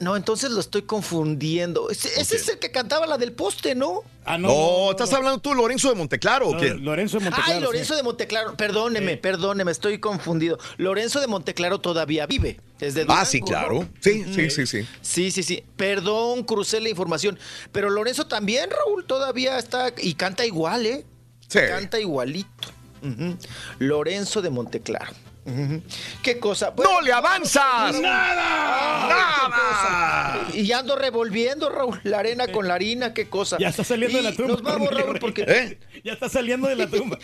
No, 0.00 0.16
entonces 0.16 0.50
lo 0.52 0.60
estoy 0.60 0.82
confundiendo. 0.82 1.90
Ese, 1.90 2.20
ese 2.20 2.36
es 2.36 2.48
el 2.48 2.58
que 2.60 2.70
cantaba 2.70 3.04
la 3.06 3.18
del 3.18 3.32
poste, 3.32 3.74
¿no? 3.74 4.02
Ah, 4.24 4.38
No, 4.38 4.90
¿estás 4.92 5.12
hablando 5.12 5.40
tú, 5.40 5.54
Lorenzo 5.54 5.88
de 5.88 5.96
Monteclaro 5.96 6.48
o 6.48 6.54
No, 6.54 6.60
quién? 6.60 6.84
Lorenzo 6.84 7.18
de 7.18 7.24
Monteclaro. 7.24 7.52
Ay, 7.56 7.60
Lorenzo 7.60 7.96
de 7.96 8.02
Monteclaro. 8.04 8.56
Perdóneme, 8.56 9.16
perdóneme, 9.16 9.72
estoy 9.72 9.98
confundido. 9.98 10.58
Lorenzo 10.76 11.20
de 11.20 11.26
Monteclaro 11.26 11.80
todavía 11.80 12.26
vive. 12.26 12.60
Desde 12.78 13.04
Ah, 13.08 13.24
sí, 13.24 13.40
claro. 13.40 13.88
Sí, 14.00 14.24
sí, 14.32 14.50
sí, 14.50 14.66
sí. 14.66 14.86
Sí, 15.02 15.30
sí, 15.32 15.42
sí. 15.42 15.64
Perdón, 15.76 16.44
crucé 16.44 16.80
la 16.80 16.90
información. 16.90 17.36
Pero 17.72 17.90
Lorenzo 17.90 18.26
también, 18.28 18.70
Raúl, 18.70 19.04
todavía 19.04 19.58
está 19.58 19.92
y 20.00 20.14
canta 20.14 20.46
igual, 20.46 20.86
¿eh? 20.86 21.04
Sí. 21.48 21.58
Canta 21.68 21.98
igualito. 21.98 22.68
Lorenzo 23.78 24.42
de 24.42 24.50
Monteclaro. 24.50 25.12
¿Qué 26.22 26.38
cosa? 26.38 26.72
¡No 26.76 27.00
le 27.00 27.12
avanzas! 27.12 27.98
¡Nada! 28.00 29.28
Y 30.52 30.66
ya 30.66 30.80
ando 30.80 30.96
revolviendo, 30.96 31.68
Raúl, 31.70 32.00
la 32.04 32.18
arena 32.18 32.48
con 32.48 32.68
la 32.68 32.74
harina, 32.74 33.14
qué 33.14 33.28
cosa. 33.28 33.56
Ya 33.58 33.68
está 33.68 33.84
saliendo 33.84 34.18
Y 34.18 34.22
de 34.22 34.30
la 34.30 34.36
tumba. 34.36 34.52
Nos 34.52 34.62
vamos, 34.62 34.90
Raúl, 34.94 35.18
porque. 35.18 35.44
¿Eh? 35.46 35.78
Ya 36.04 36.12
está 36.12 36.28
saliendo 36.28 36.68
de 36.68 36.76
la 36.76 36.86
tumba. 36.86 37.18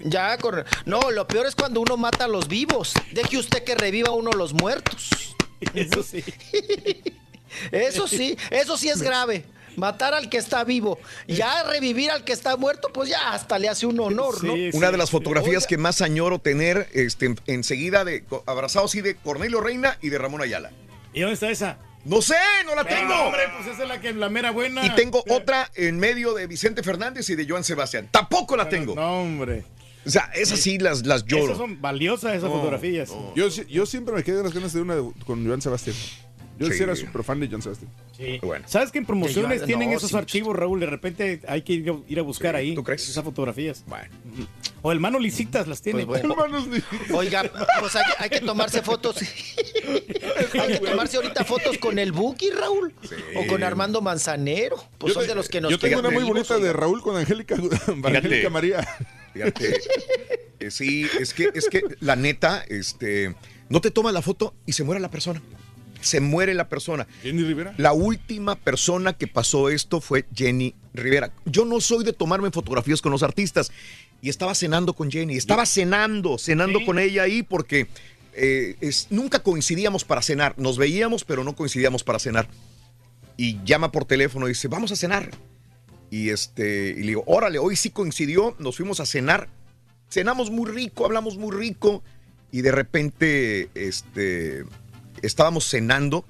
Ya 0.00 0.36
corre. 0.38 0.64
No, 0.86 1.10
lo 1.10 1.26
peor 1.26 1.46
es 1.46 1.54
cuando 1.54 1.80
uno 1.80 1.96
mata 1.96 2.24
a 2.24 2.28
los 2.28 2.48
vivos. 2.48 2.92
Deje 3.12 3.38
usted 3.38 3.64
que 3.64 3.74
reviva 3.74 4.10
uno 4.10 4.32
los 4.32 4.52
muertos. 4.52 5.34
Eso 5.74 6.02
sí. 6.02 6.22
Eso 7.70 8.08
sí, 8.08 8.36
eso 8.50 8.76
sí 8.76 8.88
es 8.88 9.00
grave. 9.00 9.44
Matar 9.76 10.14
al 10.14 10.28
que 10.28 10.38
está 10.38 10.64
vivo. 10.64 10.98
Ya 11.28 11.62
revivir 11.64 12.10
al 12.10 12.24
que 12.24 12.32
está 12.32 12.56
muerto, 12.56 12.90
pues 12.92 13.08
ya 13.08 13.32
hasta 13.32 13.58
le 13.58 13.68
hace 13.68 13.86
un 13.86 13.98
honor, 14.00 14.42
¿no? 14.44 14.54
Sí, 14.54 14.70
Una 14.74 14.86
sí, 14.88 14.92
de 14.92 14.98
las 14.98 15.08
sí. 15.08 15.12
fotografías 15.12 15.66
que 15.66 15.78
más 15.78 16.00
añoro 16.02 16.38
tener 16.38 16.88
este, 16.92 17.26
en- 17.26 17.40
enseguida 17.46 18.04
de 18.04 18.24
abrazados 18.46 18.90
así 18.90 19.00
de 19.00 19.16
Cornelio 19.16 19.60
Reina 19.60 19.98
y 20.02 20.08
de 20.10 20.18
Ramón 20.18 20.42
Ayala. 20.42 20.70
¿Y 21.12 21.20
dónde 21.20 21.34
está 21.34 21.50
esa? 21.50 21.78
No 22.04 22.20
sé, 22.20 22.34
no 22.66 22.74
la 22.74 22.84
Pero, 22.84 22.96
tengo. 23.00 23.14
hombre, 23.14 23.42
pues 23.56 23.68
esa 23.74 23.82
es 23.84 23.88
la 23.88 24.00
que 24.00 24.12
la 24.12 24.28
mera 24.28 24.50
buena. 24.50 24.84
Y 24.84 24.90
tengo 24.90 25.24
otra 25.28 25.70
en 25.74 25.98
medio 25.98 26.34
de 26.34 26.46
Vicente 26.46 26.82
Fernández 26.82 27.30
y 27.30 27.34
de 27.34 27.48
Joan 27.48 27.64
Sebastián. 27.64 28.08
Tampoco 28.10 28.56
la 28.56 28.68
tengo. 28.68 28.94
No, 28.94 29.22
hombre. 29.22 29.64
O 30.06 30.10
sea, 30.10 30.30
esas 30.34 30.60
sí 30.60 30.76
las, 30.78 31.06
las 31.06 31.24
lloro. 31.24 31.44
Esas 31.44 31.56
son 31.56 31.80
valiosas 31.80 32.32
esas 32.34 32.50
No, 32.50 32.56
fotografías. 32.56 33.10
Yo, 33.34 33.48
yo 33.48 33.86
siempre 33.86 34.14
me 34.14 34.22
quedé 34.22 34.36
con 34.36 34.44
las 34.44 34.52
ganas 34.54 34.72
de 34.74 34.82
una 34.82 34.96
de- 34.96 35.12
con 35.24 35.46
Joan 35.46 35.62
Sebastián. 35.62 35.96
Yo 36.58 36.70
sí, 36.70 36.82
era 36.82 36.94
súper 36.94 37.24
fan 37.24 37.40
de 37.40 37.48
Joan 37.48 37.62
Sebastián. 37.62 37.90
Sí. 38.16 38.38
Bueno. 38.42 38.64
¿Sabes 38.68 38.92
que 38.92 38.98
en 38.98 39.06
promociones 39.06 39.60
Yo- 39.60 39.66
tienen 39.66 39.90
no, 39.90 39.96
esos 39.96 40.10
sí. 40.10 40.16
archivos, 40.16 40.54
Raúl? 40.56 40.78
De 40.80 40.86
repente 40.86 41.40
hay 41.48 41.62
que 41.62 41.72
ir 41.72 41.90
a, 41.90 41.96
ir 42.08 42.18
a 42.18 42.22
buscar 42.22 42.54
ahí. 42.56 42.74
¿tú 42.74 42.84
crees? 42.84 43.08
Esas 43.08 43.24
fotografías. 43.24 43.84
Bueno. 43.86 44.08
O 44.82 44.92
el 44.92 45.00
mano 45.00 45.18
lisitas 45.18 45.66
las 45.66 45.82
tiene. 45.82 46.06
Pues 46.06 46.22
bueno. 46.22 46.34
Hermanos, 46.44 46.68
ni- 46.68 47.14
Oiga, 47.14 47.42
pues 47.80 47.96
hay, 47.96 48.04
hay 48.18 48.30
que 48.30 48.40
tomarse 48.40 48.82
fotos. 48.82 49.16
hay 50.60 50.68
que 50.78 50.78
tomarse 50.80 51.16
ahorita 51.16 51.44
fotos 51.44 51.78
con 51.78 51.98
el 51.98 52.12
Buki, 52.12 52.50
Raúl. 52.50 52.94
O 53.36 53.46
con 53.46 53.62
Armando 53.64 54.00
Manzanero. 54.00 54.76
Pues 54.98 55.12
Yo 55.12 55.20
son 55.20 55.22
te- 55.24 55.28
de 55.30 55.34
los 55.34 55.48
que 55.48 55.60
nos 55.60 55.70
Yo 55.72 55.78
tengo 55.78 56.00
una 56.00 56.10
muy 56.10 56.22
bonita 56.24 56.58
de. 56.58 56.72
Raúl 56.72 57.02
con 57.02 57.16
Angélica, 57.16 57.56
Angélica 58.04 58.50
María. 58.50 58.86
Fíjate. 59.32 59.76
Eh, 60.60 60.70
sí, 60.70 61.06
es 61.20 61.34
que, 61.34 61.50
es 61.52 61.68
que 61.68 61.82
la 62.00 62.14
neta, 62.16 62.64
este, 62.68 63.34
no 63.68 63.80
te 63.82 63.90
tomas 63.90 64.14
la 64.14 64.22
foto 64.22 64.54
y 64.64 64.72
se 64.72 64.82
muere 64.84 65.00
la 65.00 65.10
persona. 65.10 65.42
Se 66.04 66.20
muere 66.20 66.54
la 66.54 66.68
persona. 66.68 67.06
Jenny 67.22 67.42
Rivera. 67.44 67.74
La 67.78 67.92
última 67.92 68.56
persona 68.56 69.14
que 69.14 69.26
pasó 69.26 69.70
esto 69.70 70.00
fue 70.00 70.26
Jenny 70.34 70.74
Rivera. 70.92 71.32
Yo 71.46 71.64
no 71.64 71.80
soy 71.80 72.04
de 72.04 72.12
tomarme 72.12 72.50
fotografías 72.50 73.00
con 73.00 73.10
los 73.12 73.22
artistas. 73.22 73.72
Y 74.20 74.28
estaba 74.28 74.54
cenando 74.54 74.92
con 74.94 75.10
Jenny. 75.10 75.36
Estaba 75.36 75.66
cenando, 75.66 76.38
cenando 76.38 76.78
Sí. 76.80 76.84
con 76.84 76.98
ella 76.98 77.22
ahí 77.24 77.42
porque 77.42 77.86
eh, 78.36 78.76
es- 78.80 79.06
nunca 79.10 79.38
coincidíamos 79.42 80.04
para 80.04 80.20
cenar. 80.20 80.54
Nos 80.58 80.76
veíamos, 80.76 81.24
pero 81.24 81.44
no 81.44 81.54
coincidíamos 81.54 82.02
para 82.04 82.18
cenar. 82.18 82.48
Y 83.36 83.62
llama 83.64 83.92
por 83.92 84.04
teléfono 84.04 84.46
y 84.46 84.50
dice, 84.50 84.68
vamos 84.68 84.90
a 84.92 84.96
cenar. 84.96 85.30
Y 86.10 86.30
este, 86.30 86.90
y 86.90 87.00
le 87.02 87.06
digo, 87.08 87.24
órale, 87.26 87.58
hoy 87.58 87.76
sí 87.76 87.90
coincidió, 87.90 88.54
nos 88.58 88.76
fuimos 88.76 89.00
a 89.00 89.06
cenar. 89.06 89.48
Cenamos 90.10 90.50
muy 90.50 90.70
rico, 90.70 91.04
hablamos 91.06 91.36
muy 91.38 91.50
rico. 91.56 92.02
Y 92.52 92.62
de 92.62 92.70
repente, 92.72 93.68
este, 93.74 94.64
estábamos 95.26 95.68
cenando. 95.68 96.24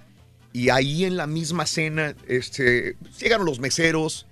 Y 0.53 0.69
ahí 0.69 1.05
en 1.05 1.17
la 1.17 1.27
misma 1.27 1.67
cena, 1.67 2.15
este, 2.29 2.97
llegaron 3.21 3.45
los 3.47 3.59
meseros. 3.59 4.27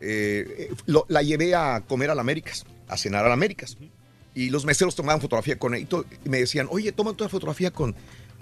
eh, 0.00 0.70
lo- 0.86 1.06
la 1.08 1.22
llevé 1.22 1.54
a 1.54 1.80
comer 1.86 2.10
a 2.10 2.14
la 2.14 2.20
Américas, 2.20 2.66
a 2.88 2.96
cenar 2.98 3.24
a 3.24 3.28
la 3.28 3.34
Américas. 3.34 3.78
Y 4.34 4.50
los 4.50 4.64
meseros 4.66 4.94
tomaban 4.96 5.20
fotografía 5.20 5.58
con 5.58 5.74
él. 5.74 5.86
Y, 5.90 6.26
y 6.26 6.28
me 6.28 6.38
decían, 6.40 6.66
oye, 6.70 6.92
toma 6.92 7.12
una 7.18 7.28
fotografía 7.28 7.70
con, 7.70 7.94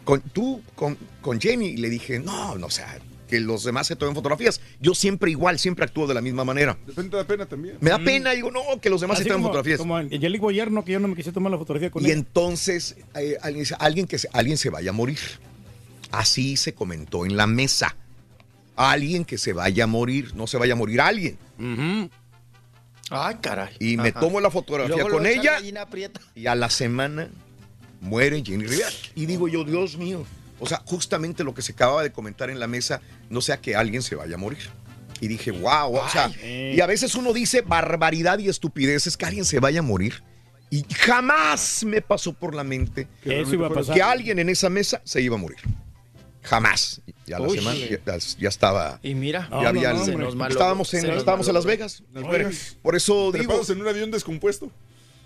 con 0.05 0.21
tú, 0.23 0.61
con, 0.75 0.99
con 1.21 1.41
Jenny. 1.41 1.67
Y 1.69 1.77
le 1.77 1.89
dije, 1.89 2.19
no, 2.19 2.57
no, 2.57 2.67
o 2.67 2.71
sea, 2.71 2.99
que 3.29 3.39
los 3.41 3.63
demás 3.65 3.87
se 3.87 3.95
tomen 3.97 4.15
fotografías. 4.15 4.61
Yo 4.81 4.95
siempre 4.95 5.31
igual, 5.31 5.59
siempre 5.59 5.85
actúo 5.85 6.07
de 6.09 6.15
la 6.15 6.21
misma 6.21 6.45
manera. 6.45 6.77
De 6.85 6.89
repente 6.95 7.17
da 7.17 7.25
pena 7.25 7.47
también. 7.47 7.77
Me 7.81 7.91
da 7.91 7.99
pena, 7.99 8.33
digo, 8.33 8.51
no, 8.51 8.61
que 8.81 8.91
los 8.91 9.01
demás 9.01 9.17
Así 9.19 9.25
se 9.25 9.29
tomen 9.29 9.43
como, 9.43 9.53
fotografías. 9.53 9.79
como 9.79 9.97
Angelique 9.97 10.41
Boyer, 10.41 10.71
no, 10.71 10.85
que 10.85 10.93
yo 10.93 11.01
no 11.01 11.07
me 11.09 11.15
quise 11.15 11.31
tomar 11.33 11.53
la 11.53 11.59
fotografía 11.59 11.91
con 11.91 12.03
Y 12.03 12.07
él. 12.07 12.13
entonces 12.19 12.97
eh, 13.15 13.37
alguien, 13.41 13.63
dice, 13.63 13.77
alguien 13.79 14.07
que 14.09 14.19
se, 14.19 14.29
alguien 14.33 14.57
se 14.57 14.69
vaya 14.71 14.91
a 14.91 14.93
morir. 14.95 15.19
Así 16.13 16.57
se 16.57 16.75
comentó 16.75 17.25
en 17.27 17.37
la 17.37 17.47
mesa. 17.47 17.97
Alguien 18.77 19.25
que 19.25 19.39
se 19.39 19.53
vaya 19.53 19.85
a 19.85 19.87
morir, 19.87 20.35
no 20.35 20.47
se 20.47 20.57
vaya 20.59 20.75
a 20.75 20.77
morir 20.77 21.01
alguien. 21.01 21.39
Ay, 23.11 23.37
caray. 23.41 23.75
Y 23.81 23.97
me 23.97 24.11
Ajá. 24.11 24.21
tomo 24.21 24.41
la 24.41 24.51
fotografía 24.51 25.05
con 25.09 25.27
ella 25.27 25.59
y 26.35 26.47
a 26.47 26.55
la 26.55 26.71
semana 26.71 27.29
muere 28.01 28.43
Jenny 28.45 28.65
Rivera. 28.67 28.89
Y 29.15 29.27
digo 29.27 29.49
yo, 29.49 29.65
Dios 29.65 29.97
mío, 29.97 30.25
o 30.59 30.67
sea, 30.67 30.83
justamente 30.87 31.45
lo 31.45 31.55
que 31.55 31.63
se 31.63 31.73
acababa 31.73 32.03
de 32.03 32.13
comentar 32.13 32.49
en 32.51 32.59
la 32.61 32.67
mesa, 32.67 33.01
no 33.29 33.41
sea 33.41 33.61
que 33.61 33.77
alguien 33.77 34.03
se 34.03 34.15
vaya 34.15 34.37
a 34.37 34.39
morir. 34.39 34.71
Y 35.21 35.29
dije, 35.29 35.51
wow, 35.53 35.95
o 35.97 36.09
sea, 36.09 36.31
Ay. 36.43 36.75
y 36.77 36.81
a 36.81 36.87
veces 36.87 37.15
uno 37.15 37.33
dice 37.33 37.61
barbaridad 37.61 38.39
y 38.39 38.49
estupideces, 38.49 39.17
que 39.17 39.25
alguien 39.25 39.45
se 39.45 39.61
vaya 39.61 39.81
a 39.81 39.83
morir. 39.83 40.23
Y 40.71 40.85
jamás 40.95 41.85
me 41.85 42.01
pasó 42.01 42.33
por 42.33 42.55
la 42.55 42.65
mente 42.65 43.07
Que 43.23 43.43
eso 43.43 43.55
iba 43.55 43.67
a 43.67 43.71
pasar. 43.71 43.95
que 43.95 44.03
alguien 44.03 44.39
en 44.39 44.49
esa 44.49 44.71
mesa 44.71 45.03
se 45.05 45.21
iba 45.21 45.37
a 45.37 45.39
morir. 45.39 45.59
Jamás. 46.43 47.01
Ya 47.27 47.39
la 47.39 47.47
Uy. 47.47 47.59
semana 47.59 47.77
ya, 47.79 47.99
ya 48.39 48.49
estaba. 48.49 48.99
Y 49.03 49.15
mira, 49.15 49.47
No, 49.49 49.63
ya 49.63 49.69
había- 49.69 49.93
no, 49.93 50.05
se 50.05 50.13
nos 50.17 50.35
malogró, 50.35 50.59
estábamos 50.61 50.93
en, 50.95 51.11
estábamos 51.11 51.47
en 51.49 51.55
Las. 51.55 51.65
Vegas. 51.65 52.03
Las 52.13 52.25
Bueno, 52.25 52.49
Vegas. 52.49 52.77
Por 52.83 52.97
eso 52.97 53.31
digo, 53.33 53.61
en 53.69 53.81
un 53.81 53.89
avión 53.89 54.11
descompuesto. 54.11 54.71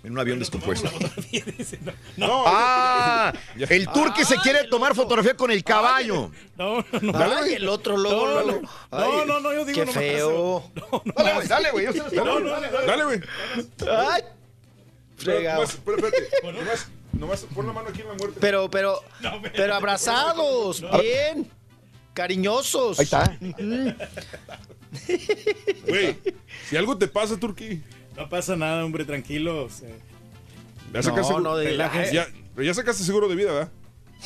en 0.03 0.11
un 0.13 0.19
avión 0.19 0.37
descompuesto. 0.39 0.89
No, 2.17 2.43
Ah, 2.45 3.33
el 3.57 3.87
tour 3.89 4.13
que 4.13 4.25
se 4.25 4.37
quiere 4.37 4.65
tomar 4.65 4.95
fotografía 4.95 5.35
con 5.35 5.49
el 5.51 5.63
caballo. 5.63 6.31
No, 6.55 6.85
no, 7.01 7.11
no. 7.11 7.17
Ay, 7.17 7.53
el 7.55 7.67
otro 7.67 7.97
luego, 7.97 8.27
No, 8.27 8.43
no. 8.61 8.69
Ay, 8.91 9.09
No, 9.27 9.41
yo 9.53 9.65
digo 9.65 9.73
Qué 9.73 9.79
nomás. 9.81 9.93
feo. 9.95 10.71
Dale, 11.15 11.33
güey, 11.33 11.47
dale, 11.47 11.71
güey. 11.71 11.85
Dale, 12.85 13.03
güey. 13.05 13.19
Ay, 13.89 14.21
fregado. 15.17 15.61
Nomás, 15.63 15.77
pero 15.83 15.97
espérate. 15.97 16.29
Nomás, 17.17 17.45
pon 17.53 17.65
la 17.65 17.73
mano 17.73 17.89
aquí 17.89 18.01
en 18.01 18.07
la 18.07 18.13
muerte. 18.13 18.37
Pero, 18.39 18.69
pero, 18.69 19.01
pero 19.55 19.75
abrazados, 19.75 20.83
bien, 21.01 21.49
cariñosos. 22.13 22.99
Ahí 22.99 23.03
está. 23.05 23.37
Güey, 25.87 26.17
si 26.69 26.77
algo 26.77 26.97
te 26.97 27.07
pasa, 27.07 27.37
Turquí, 27.37 27.81
No 28.15 28.29
pasa 28.29 28.55
nada, 28.55 28.83
hombre, 28.85 29.05
tranquilos. 29.05 29.83
Ya 30.93 31.03
sacaste, 31.03 31.33
No, 31.33 31.39
no, 31.39 31.57
de- 31.57 31.75
ya, 32.11 32.27
pero 32.55 32.65
ya 32.65 32.73
sacaste 32.73 33.03
seguro 33.03 33.27
de 33.27 33.35
vida, 33.35 33.51
¿verdad? 33.51 33.71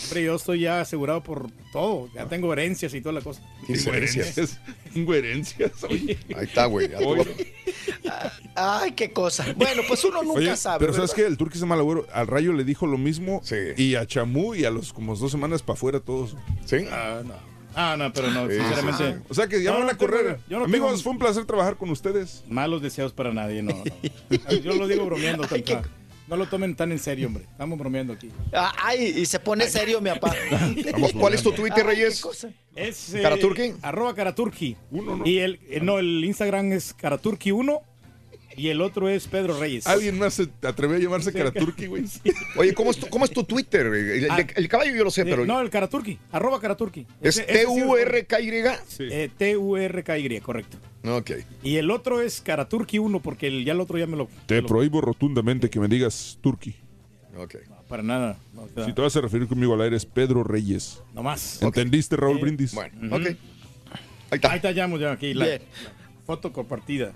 Hombre, 0.04 0.24
yo 0.24 0.36
estoy 0.36 0.62
ya 0.62 0.82
asegurado 0.82 1.22
por 1.22 1.50
todo. 1.74 2.10
Ya 2.14 2.26
tengo 2.28 2.52
herencias 2.54 2.94
y 2.94 3.02
toda 3.02 3.14
la 3.14 3.22
cosa. 3.22 3.42
Incoherencias. 3.68 4.58
Incoherencias. 4.96 5.84
oye. 5.90 6.18
Ahí 6.36 6.46
está, 6.46 6.66
güey. 6.66 6.90
todo. 6.90 7.26
Ay, 8.56 8.92
qué 8.94 9.12
cosa. 9.12 9.46
Bueno, 9.56 9.82
pues 9.88 10.04
uno 10.04 10.24
nunca 10.24 10.40
oye, 10.40 10.56
sabe. 10.58 10.80
pero 10.80 10.94
¿sabes 10.94 11.14
qué? 11.14 11.26
El 11.26 11.38
Turquí 11.38 11.58
es 11.58 11.64
mal 11.66 11.80
agüero. 11.80 12.08
Al 12.14 12.28
Rayo 12.28 12.54
le 12.54 12.64
dijo 12.64 12.88
lo 12.88 12.98
mismo. 12.98 13.42
Sí. 13.44 13.56
Y 13.78 13.96
a 13.96 14.06
Chamú 14.06 14.56
y 14.56 14.66
a 14.66 14.72
los 14.72 14.94
como 14.94 15.16
dos 15.16 15.32
semanas 15.32 15.62
para 15.62 15.76
afuera 15.78 16.00
todos. 16.00 16.36
¿Sí? 16.66 16.86
Ah, 16.92 17.22
no. 17.26 17.34
Ah, 17.74 17.96
no, 17.98 18.12
pero 18.12 18.30
no, 18.32 18.50
Sí, 18.50 18.58
sinceramente. 18.58 19.22
O 19.30 19.34
sea 19.34 19.48
que 19.48 19.64
ya 19.64 19.72
No, 19.72 19.78
van 19.78 19.86
no 19.88 19.92
a 19.94 19.98
correr. 19.98 20.26
tengo- 20.26 20.40
yo 20.50 20.60
no 20.60 20.66
Amigos, 20.66 20.90
tengo- 20.92 21.04
fue 21.04 21.12
un 21.14 21.20
placer 21.20 21.46
trabajar 21.46 21.78
con 21.78 21.90
ustedes. 21.90 22.44
Malos 22.50 22.82
deseos 22.82 23.14
para 23.14 23.34
nadie, 23.34 23.62
no. 23.64 23.74
no. 23.74 24.52
Yo 24.62 24.74
lo 24.76 24.88
digo 24.88 25.06
bromeando. 25.06 25.46
Ay, 25.50 25.62
qué- 25.64 25.80
No 26.32 26.38
lo 26.38 26.46
tomen 26.48 26.78
tan 26.78 26.94
en 26.94 27.00
serio, 27.00 27.28
hombre. 27.28 27.44
Estamos 27.44 27.78
bromeando 27.78 28.14
aquí. 28.14 28.30
Ah, 28.54 28.72
Ay, 28.82 29.16
y 29.18 29.26
se 29.26 29.38
pone 29.38 29.68
serio, 29.68 30.00
mi 30.00 30.12
papá. 30.12 30.34
¿cuál 31.20 31.34
es 31.34 31.44
tu 31.44 31.52
Twitter, 31.52 31.86
Reyes? 31.86 32.26
Es 32.74 33.14
eh, 33.14 33.22
¿Caraturki? 33.22 33.74
Arroba 33.82 34.16
Caraturki. 34.16 34.78
Uno, 34.92 35.18
¿no? 35.18 35.26
Y 35.26 35.40
el, 35.40 35.60
eh, 35.68 35.82
no, 35.82 36.00
el 36.00 36.24
Instagram 36.24 36.72
es 36.72 36.96
Caraturki1 36.98 37.82
y 38.58 38.68
el 38.70 38.82
otro 38.82 39.10
es 39.10 39.28
Pedro 39.28 39.60
Reyes. 39.60 39.88
¿Alguien 39.88 40.18
más 40.20 40.34
se 40.36 40.48
atrevió 40.64 40.98
a 40.98 41.00
llamarse 41.00 41.32
Karaturki, 41.34 41.88
güey? 41.88 42.04
Oye, 42.58 42.74
¿cómo 42.74 42.92
es 42.92 42.98
tu, 42.98 43.08
cómo 43.08 43.26
es 43.26 43.32
tu 43.32 43.44
Twitter? 43.44 43.86
El, 43.88 43.96
el- 44.24 44.32
Ah. 44.32 44.46
el 44.56 44.68
caballo 44.68 44.96
yo 44.96 45.04
lo 45.04 45.12
sé, 45.12 45.22
Eh, 45.22 45.26
pero. 45.26 45.46
no, 45.46 45.60
el 45.62 45.70
Caraturki. 45.70 46.18
Arroba 46.32 46.60
Caraturki. 46.60 47.06
¿Es 47.22 47.46
T-U-R-K-Y? 47.46 48.52
Sí. 48.88 49.04
Eh, 49.12 49.30
T-U-R-K-Y, 49.38 50.40
correcto. 50.42 50.78
Ok. 51.06 51.32
Y 51.64 51.78
el 51.78 51.90
otro 51.92 52.22
es 52.22 52.44
Karaturki1 52.44 53.22
porque 53.22 53.48
el, 53.48 53.66
ya 53.66 53.74
el 53.74 53.80
otro 53.82 53.98
ya 53.98 54.08
me 54.08 54.18
lo... 54.18 54.28
Te 54.46 54.56
me 54.56 54.62
lo- 54.62 54.68
prohíbo 54.68 55.02
rotundamente 55.02 55.70
que 55.70 55.80
me 55.80 55.88
digas 55.88 56.38
Turki. 56.42 56.76
Ok. 57.38 57.56
Para 57.88 58.04
nada. 58.04 58.38
No, 58.54 58.62
o 58.64 58.70
sea, 58.70 58.86
Si 58.86 58.94
te 58.94 59.02
vas 59.02 59.16
a 59.18 59.22
referir 59.22 59.48
conmigo 59.48 59.74
al 59.74 59.82
aire 59.82 59.98
es 59.98 60.06
Pedro 60.06 60.44
Reyes. 60.44 61.02
no 61.14 61.24
más. 61.24 61.62
¿Entendiste, 61.62 62.16
Raúl 62.16 62.38
Eh, 62.38 62.42
Brindis? 62.42 62.74
Bueno, 62.74 63.16
ok. 63.16 63.22
Ahí 63.26 63.38
Ahí 64.32 64.36
está. 64.38 64.56
está, 64.56 64.72
ya, 64.72 64.88
ya 64.98 65.12
aquí. 65.12 65.34
La 65.34 65.46
Bien. 65.46 65.62
foto 66.26 66.54
compartida. 66.54 67.12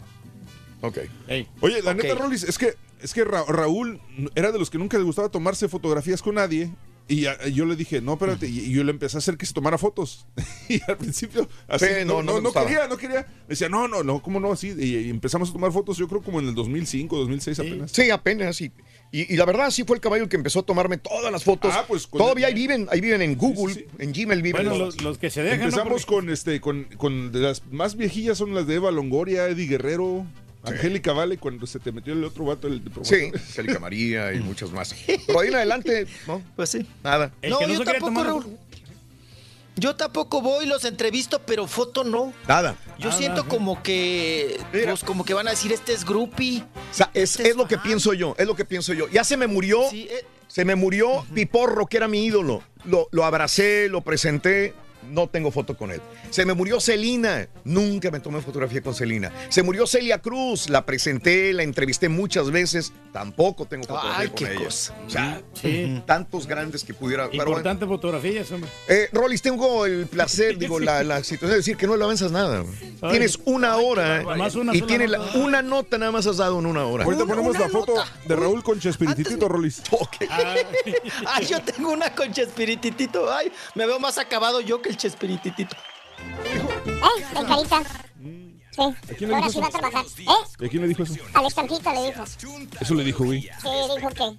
Ok. 0.82 1.00
Ey. 1.28 1.48
Oye, 1.62 1.82
la 1.82 1.94
neta, 1.94 2.16
Rolis, 2.16 2.44
es 2.44 2.58
que, 2.58 2.74
es 3.02 3.14
que 3.14 3.24
Ra- 3.24 3.46
Raúl 3.48 4.00
era 4.36 4.52
de 4.52 4.60
los 4.60 4.70
que 4.70 4.78
nunca 4.78 4.98
le 4.98 5.04
gustaba 5.04 5.30
tomarse 5.30 5.68
fotografías 5.68 6.22
con 6.22 6.36
nadie. 6.36 6.72
Y 7.08 7.28
a- 7.28 7.48
yo 7.50 7.66
le 7.66 7.76
dije, 7.76 8.02
no, 8.02 8.14
espérate. 8.14 8.48
Y 8.48 8.62
y 8.62 8.72
yo 8.72 8.84
le 8.84 8.90
empecé 8.90 9.16
a 9.18 9.20
hacer 9.20 9.38
que 9.38 9.46
se 9.46 9.54
tomara 9.54 9.78
fotos. 9.78 10.26
y 10.70 10.82
al 10.88 10.98
principio, 10.98 11.48
así, 11.68 11.86
Sí, 11.86 11.92
no, 12.06 12.24
no, 12.24 12.52
quería, 12.52 12.88
no 12.88 12.98
quería. 12.98 13.28
Me 13.44 13.50
decía, 13.50 13.70
no, 13.70 13.88
no, 13.88 14.02
no, 14.04 14.24
¿cómo 14.24 14.40
no? 14.40 14.52
Así. 14.52 14.74
Y, 14.76 14.96
y 14.98 15.10
empezamos 15.12 15.52
a 15.52 15.54
tomar 15.54 15.72
fotos, 15.72 15.98
yo 15.98 16.08
creo, 16.08 16.24
como 16.24 16.40
en 16.40 16.48
el 16.48 16.56
2005, 16.56 17.16
2006 17.18 17.60
apenas. 17.60 17.92
Sí, 17.92 18.10
apenas. 18.10 18.60
Y, 18.60 18.72
y, 19.12 19.32
y 19.32 19.38
la 19.38 19.46
verdad, 19.46 19.70
sí 19.70 19.84
fue 19.84 19.98
el 19.98 20.02
caballo 20.02 20.28
que 20.28 20.36
empezó 20.36 20.62
a 20.62 20.64
tomarme 20.64 20.98
todas 20.98 21.32
las 21.32 21.44
fotos. 21.44 21.72
Ah, 21.76 21.86
pues, 21.88 22.08
Todavía 22.10 22.48
el- 22.48 22.56
ahí 22.56 22.60
viven, 22.60 22.88
ahí 22.92 23.02
viven 23.02 23.22
en 23.22 23.36
Google, 23.38 23.76
sí. 23.76 23.86
en 24.00 24.12
Gmail 24.12 24.42
viven. 24.42 24.68
Bueno, 24.68 24.90
los- 25.00 25.18
que 25.20 25.30
se 25.30 25.44
dejan. 25.44 25.60
¿no? 25.60 25.66
Empezamos 25.66 26.06
Porque- 26.06 26.06
con 26.16 26.30
este, 26.32 26.60
con, 26.60 26.86
con 26.98 27.30
las 27.40 27.62
más 27.72 27.98
viejillas 27.98 28.40
son 28.40 28.56
las 28.56 28.66
de 28.66 28.76
Eva 28.76 28.90
Longoria, 28.90 29.48
Eddie 29.48 29.68
Guerrero, 29.68 30.26
Angélica 30.68 31.14
Vale, 31.14 31.38
cuando 31.38 31.66
se 31.68 31.80
te 31.80 31.92
metió 31.92 32.14
el 32.14 32.24
otro 32.24 32.46
vato, 32.46 32.68
el 32.68 32.84
de 32.84 32.90
promotor. 32.90 33.18
Sí, 33.18 33.32
Angélica 33.34 33.80
María 33.80 34.34
y 34.34 34.40
muchos 34.40 34.72
más. 34.72 34.96
Pero 35.28 35.40
ahí 35.40 35.48
en 35.50 35.56
adelante, 35.56 36.08
no, 36.28 36.42
Pues 36.56 36.70
sí. 36.70 36.86
nada. 37.04 37.32
El 37.42 37.52
no, 37.52 37.60
que 37.60 37.68
no 37.68 37.74
yo 37.74 37.84
tampoco, 37.84 38.06
tomar- 38.08 38.26
Raúl. 38.28 38.58
Yo 39.78 39.96
tampoco 39.98 40.42
voy, 40.42 40.66
los 40.68 40.86
entrevisto, 40.86 41.42
pero 41.46 41.68
foto 41.68 42.06
no. 42.06 42.32
Nada. 42.48 42.78
Yo 42.98 43.12
siento 43.12 43.44
no, 43.44 43.50
como 43.50 43.84
que, 43.84 44.58
Mira. 44.72 44.92
pues 44.92 45.04
como 45.04 45.26
que 45.26 45.34
van 45.34 45.50
a 45.50 45.52
decir, 45.52 45.74
este 45.74 45.92
es 45.92 46.06
groupie. 46.06 46.64
O 46.92 46.94
sea, 46.94 47.12
es, 47.14 47.36
Este 47.36 47.50
es 47.50 47.56
lo 47.58 47.68
que 47.68 47.78
pienso 47.78 48.14
yo, 48.14 48.36
es 48.40 48.48
lo 48.48 48.56
que 48.56 48.64
pienso 48.64 48.94
yo. 48.94 49.10
Ya 49.10 49.26
se 49.26 49.36
me 49.36 49.48
murió, 49.48 49.82
Sí, 49.90 50.08
eh, 50.10 50.24
se 50.48 50.64
me 50.64 50.76
murió 50.76 51.26
Piporro, 51.34 51.88
que 51.88 51.98
era 51.98 52.08
mi 52.08 52.24
ídolo. 52.24 52.64
Lo, 52.86 53.10
lo 53.12 53.26
abracé, 53.26 53.90
lo 53.90 54.00
presenté. 54.00 54.74
No 55.10 55.28
tengo 55.28 55.52
foto 55.52 55.78
con 55.78 55.92
él. 55.92 56.02
Se 56.30 56.46
me 56.46 56.54
murió 56.54 56.80
Celina, 56.80 57.48
nunca 57.64 58.12
me 58.12 58.20
tomé 58.20 58.42
fotografía 58.42 58.82
con 58.82 58.94
Celina. 58.96 59.32
Se 59.50 59.64
murió 59.64 59.88
Celia 59.88 60.20
Cruz, 60.22 60.70
la 60.70 60.86
presenté, 60.86 61.54
la 61.54 61.64
entrevisté 61.64 62.10
muchas 62.10 62.52
veces, 62.52 62.92
tampoco 63.14 63.66
tengo 63.66 63.84
fotografía 63.86 64.20
Ay, 64.20 64.28
con 64.28 64.36
qué 64.38 64.54
ella. 64.54 64.66
cosa. 64.66 64.96
O 65.06 65.10
sea, 65.10 65.42
Sí. 65.54 66.02
tantos 66.06 66.48
grandes 66.48 66.84
que 66.84 66.94
pudiera. 66.94 67.26
pero 67.26 67.38
bueno. 67.38 67.52
Importante 67.52 67.86
fotografías, 67.86 68.52
hombre. 68.52 68.70
Eh, 68.88 69.10
Rolis, 69.14 69.42
tengo 69.42 69.86
el 69.86 70.08
placer, 70.08 70.58
digo, 70.58 70.80
la, 70.80 71.04
la 71.04 71.18
situación 71.24 71.52
de 71.52 71.58
decir 71.58 71.78
que 71.78 71.88
no 71.88 71.96
le 71.98 72.04
avanzas 72.04 72.32
nada. 72.32 72.64
Ay. 73.02 73.10
Tienes 73.12 73.40
una 73.46 73.78
hora 73.78 74.24
Nada 74.24 74.36
más 74.36 74.56
una 74.56 74.76
y 74.76 74.82
tienes 74.82 75.10
la- 75.10 75.20
una 75.36 75.62
nota 75.62 75.98
nada 75.98 76.12
más 76.12 76.26
has 76.28 76.38
dado 76.38 76.60
en 76.60 76.66
una 76.66 76.86
hora. 76.86 77.04
Ahorita 77.06 77.26
ponemos 77.26 77.58
la 77.58 77.70
foto 77.70 77.94
de 78.28 78.36
Raúl 78.36 78.64
con 78.64 78.80
Chespiritito, 78.80 79.48
Rolis. 79.48 79.82
Ay, 81.28 81.46
yo 81.46 81.62
tengo 81.62 81.92
una 81.92 82.14
con 82.14 82.32
Chespirititito. 82.32 83.32
Ay, 83.32 83.52
me 83.76 83.86
veo 83.86 84.00
más 84.00 84.18
acabado 84.18 84.62
yo 84.62 84.82
que 84.82 84.95
el 84.96 84.98
Chespirititito. 84.98 85.76
¿Eh? 86.18 87.40
De 87.40 87.46
carita. 87.46 87.84
Sí. 88.72 88.82
quién 89.18 89.30
le 89.30 89.36
Ahora 89.36 89.48
dijo 89.48 89.52
sí 89.52 89.60
va 89.60 89.66
a 89.66 89.70
eso? 89.70 89.78
trabajar. 89.78 90.06
¿Eh? 90.06 90.26
¿Y 90.60 90.66
a 90.66 90.70
quién 90.70 90.82
le 90.82 90.88
dijo 90.88 91.04
eso? 91.04 91.14
Al 91.34 91.46
estampito 91.46 91.94
le 91.94 92.04
dijo. 92.08 92.24
Eso 92.82 92.94
le 92.96 93.04
dijo, 93.04 93.24
güey. 93.26 93.42
Sí, 93.42 93.70
dijo 93.96 94.10
que, 94.10 94.24
¿De 94.24 94.38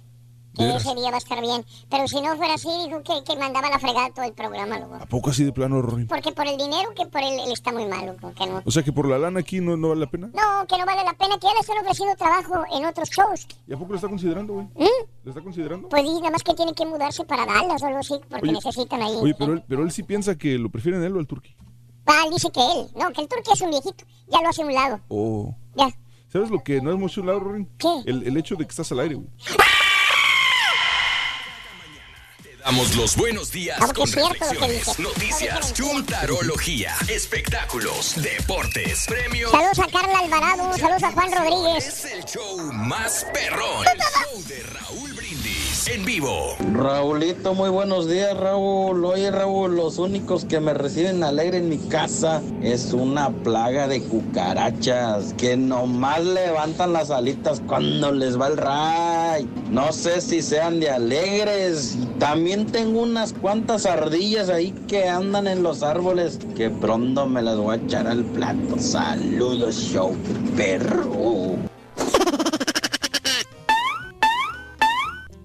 que 0.57 0.75
ese 0.75 0.95
día 0.95 1.09
va 1.09 1.15
a 1.15 1.19
estar 1.19 1.39
bien. 1.41 1.65
Pero 1.89 2.07
si 2.07 2.21
no 2.21 2.35
fuera 2.35 2.55
así, 2.55 2.69
dijo 2.85 3.01
que, 3.03 3.23
que 3.23 3.39
mandaba 3.39 3.69
la 3.69 3.79
fregada 3.79 4.09
todo 4.13 4.25
el 4.25 4.33
programa, 4.33 4.79
loco. 4.79 4.95
¿A 4.95 5.05
poco 5.05 5.29
así 5.29 5.43
de 5.43 5.51
plano, 5.53 5.81
Rory? 5.81 6.05
Porque 6.05 6.31
por 6.31 6.47
el 6.47 6.57
dinero 6.57 6.93
que 6.95 7.05
por 7.05 7.21
él, 7.21 7.39
él 7.45 7.51
está 7.51 7.71
muy 7.71 7.85
malo, 7.85 8.13
loco, 8.13 8.33
que 8.33 8.45
no. 8.47 8.61
O 8.65 8.71
sea 8.71 8.83
que 8.83 8.91
por 8.91 9.07
la 9.07 9.17
lana 9.17 9.39
aquí 9.39 9.61
no, 9.61 9.77
no 9.77 9.89
vale 9.89 10.01
la 10.01 10.09
pena. 10.09 10.27
No, 10.33 10.67
que 10.67 10.77
no 10.77 10.85
vale 10.85 11.03
la 11.03 11.13
pena, 11.13 11.37
que 11.39 11.47
ya 11.47 11.53
le 11.53 11.59
están 11.59 11.77
ofreciendo 11.77 12.15
trabajo 12.15 12.63
en 12.73 12.85
otros 12.85 13.09
shows. 13.09 13.47
¿Y 13.67 13.73
a 13.73 13.77
poco 13.77 13.91
lo 13.91 13.95
está 13.95 14.07
considerando, 14.07 14.53
güey? 14.53 14.65
¿Mm? 14.75 15.05
¿Lo 15.23 15.31
está 15.31 15.41
considerando? 15.41 15.89
Pues 15.89 16.03
di, 16.03 16.13
nada 16.15 16.31
más 16.31 16.43
que 16.43 16.53
tiene 16.53 16.73
que 16.73 16.85
mudarse 16.85 17.23
para 17.25 17.45
Dallas 17.45 17.81
o 17.81 17.85
algo 17.85 17.99
así, 17.99 18.15
porque 18.29 18.45
Oye, 18.45 18.53
necesitan 18.53 19.01
ahí. 19.01 19.15
Oye, 19.21 19.35
pero 19.37 19.53
él, 19.53 19.63
pero 19.67 19.83
él 19.83 19.91
sí 19.91 20.03
piensa 20.03 20.37
que 20.37 20.57
lo 20.57 20.69
prefieren 20.69 21.03
él 21.03 21.15
o 21.15 21.19
el 21.19 21.27
turqui. 21.27 21.55
Ah, 22.05 22.23
él 22.25 22.33
dice 22.33 22.49
que 22.51 22.61
él. 22.61 22.87
No, 22.95 23.11
que 23.11 23.21
el 23.21 23.27
turque 23.27 23.51
es 23.53 23.61
un 23.61 23.69
viejito. 23.69 24.05
Ya 24.31 24.41
lo 24.41 24.49
hace 24.49 24.61
a 24.61 24.65
un 24.65 24.73
lado. 24.73 24.99
Oh. 25.09 25.53
Ya. 25.75 25.89
¿Sabes 26.31 26.49
lo 26.49 26.63
que 26.63 26.81
no 26.81 26.91
es 26.91 26.97
mucho 26.97 27.21
un 27.21 27.27
lado, 27.27 27.39
Rory? 27.39 27.67
¿Qué? 27.77 27.89
El, 28.05 28.23
el 28.25 28.37
hecho 28.37 28.55
de 28.55 28.65
que 28.65 28.71
estás 28.71 28.91
al 28.91 28.99
aire, 29.01 29.15
güey. 29.15 29.27
Damos 32.63 32.95
los 32.95 33.15
buenos 33.15 33.51
días 33.51 33.79
Aunque 33.79 34.01
con 34.01 34.11
reflexiones, 34.11 34.99
noticias, 34.99 35.73
chuntarología, 35.73 36.95
espectáculos, 37.07 38.15
deportes, 38.21 39.05
premios. 39.07 39.51
Saludos 39.51 39.79
a 39.79 39.87
Carla 39.87 40.19
Alvarado, 40.19 40.77
saludos 40.77 41.03
a 41.03 41.11
Juan 41.11 41.31
Rodríguez. 41.31 41.87
Es 41.87 42.05
el 42.05 42.25
show 42.25 42.57
más 42.73 43.25
perrón. 43.33 43.85
El 43.87 43.99
show 43.99 44.43
de 44.47 44.63
Raúl 44.63 45.16
En 45.89 46.03
vivo. 46.03 46.57
Raulito, 46.73 47.53
muy 47.53 47.69
buenos 47.69 48.09
días, 48.09 48.35
Raúl. 48.35 49.05
Oye, 49.05 49.31
Raúl, 49.31 49.77
los 49.77 49.99
únicos 49.99 50.43
que 50.43 50.59
me 50.59 50.73
reciben 50.73 51.23
alegre 51.23 51.59
en 51.59 51.69
mi 51.69 51.77
casa 51.77 52.41
es 52.61 52.91
una 52.91 53.29
plaga 53.29 53.87
de 53.87 54.01
cucarachas 54.01 55.33
que 55.37 55.55
nomás 55.55 56.25
levantan 56.25 56.91
las 56.91 57.09
alitas 57.09 57.61
cuando 57.65 58.11
les 58.11 58.37
va 58.37 58.47
el 58.47 58.57
ray. 58.57 59.49
No 59.71 59.93
sé 59.93 60.19
si 60.19 60.41
sean 60.41 60.81
de 60.81 60.89
alegres. 60.89 61.97
También 62.19 62.65
tengo 62.65 63.03
unas 63.03 63.31
cuantas 63.31 63.85
ardillas 63.85 64.49
ahí 64.49 64.73
que 64.89 65.07
andan 65.07 65.47
en 65.47 65.63
los 65.63 65.83
árboles 65.83 66.37
que 66.57 66.69
pronto 66.69 67.27
me 67.27 67.41
las 67.41 67.55
voy 67.55 67.77
a 67.77 67.81
echar 67.81 68.07
al 68.07 68.25
plato. 68.25 68.77
Saludos, 68.77 69.75
show 69.75 70.13
perro. 70.57 71.55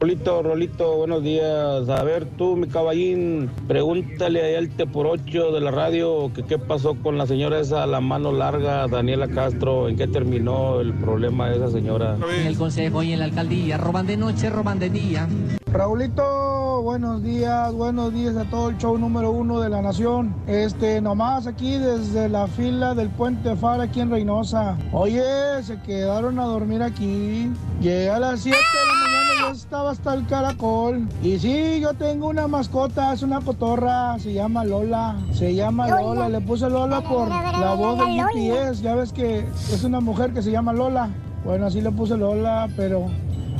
Rolito, 0.03 0.43
Rolito, 0.43 0.97
buenos 0.97 1.23
días. 1.23 1.89
A 1.89 2.03
ver, 2.03 2.27
tú, 2.37 2.57
mi 2.57 2.67
caballín, 2.67 3.49
pregúntale 3.69 4.43
ahí 4.43 4.57
al 4.57 4.69
Te 4.69 4.85
por 4.85 5.07
ocho 5.07 5.53
de 5.53 5.61
la 5.61 5.71
radio 5.71 6.33
que 6.35 6.43
qué 6.43 6.59
pasó 6.59 6.97
con 6.97 7.19
la 7.19 7.29
señora 7.29 7.61
esa, 7.61 7.87
la 7.87 8.01
mano 8.01 8.33
larga, 8.33 8.89
Daniela 8.89 9.29
Castro, 9.29 9.89
en 9.89 9.97
qué 9.97 10.09
terminó 10.09 10.81
el 10.81 10.93
problema 10.93 11.51
de 11.51 11.59
esa 11.59 11.71
señora. 11.71 12.17
En 12.37 12.49
el 12.49 12.59
consejo 12.59 13.05
y 13.05 13.13
en 13.13 13.21
la 13.21 13.27
alcaldía, 13.27 13.79
roban 13.79 14.09
de 14.09 14.17
noche, 14.17 14.51
roban 14.51 14.81
de 14.81 14.91
día. 14.91 15.29
Raulito, 15.71 16.83
buenos 16.83 17.23
días, 17.23 17.73
buenos 17.73 18.13
días 18.13 18.37
a 18.37 18.43
todo 18.51 18.71
el 18.71 18.79
show 18.79 18.99
número 18.99 19.31
uno 19.31 19.61
de 19.61 19.71
la 19.71 19.83
nación. 19.83 20.35
Este, 20.49 21.01
nomás 21.01 21.47
aquí 21.47 21.79
desde 21.79 22.29
la 22.29 22.49
fila 22.49 22.97
del 22.97 23.09
puente 23.09 23.55
Fara 23.55 23.85
aquí 23.85 24.01
en 24.01 24.11
Reynosa. 24.11 24.77
Oye, 24.91 25.23
se 25.63 25.81
quedaron 25.83 26.41
a 26.41 26.45
dormir 26.47 26.83
aquí. 26.83 27.53
Llegué 27.81 28.11
a 28.11 28.19
las 28.19 28.41
7 28.41 28.59
de 28.59 28.87
la 28.89 28.95
mañana 28.95 29.12
estaba 29.51 29.91
hasta 29.91 30.15
el 30.15 30.27
caracol. 30.27 31.09
Y 31.23 31.39
sí, 31.39 31.81
yo 31.81 31.95
tengo 31.95 32.29
una 32.29 32.47
mascota, 32.47 33.13
es 33.13 33.23
una 33.23 33.41
cotorra, 33.41 34.19
se 34.19 34.33
llama 34.33 34.65
Lola. 34.65 35.17
Se 35.33 35.55
llama 35.55 35.89
Lola, 35.89 36.29
le 36.29 36.41
puse 36.41 36.69
Lola 36.69 37.01
por 37.01 37.29
la 37.29 37.75
voz 37.75 37.99
del 37.99 38.23
GPS. 38.23 38.83
Ya 38.83 38.95
ves 38.95 39.13
que 39.13 39.41
es 39.41 39.85
una 39.85 40.01
mujer 40.01 40.33
que 40.33 40.43
se 40.43 40.51
llama 40.51 40.73
Lola. 40.73 41.11
Bueno, 41.45 41.67
así 41.67 41.81
le 41.81 41.91
puse 41.91 42.17
Lola, 42.17 42.69
pero 42.77 43.07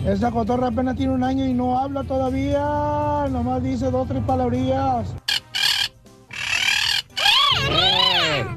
esa 0.07 0.31
cotorra 0.31 0.69
apenas 0.69 0.97
tiene 0.97 1.15
un 1.15 1.25
año 1.25 1.45
y 1.45 1.55
no 1.55 1.79
habla 1.79 2.05
todavía. 2.05 3.27
Nomás 3.31 3.63
dice 3.63 3.91
dos, 3.91 4.09
tres 4.09 4.23
palabrillas. 4.25 5.15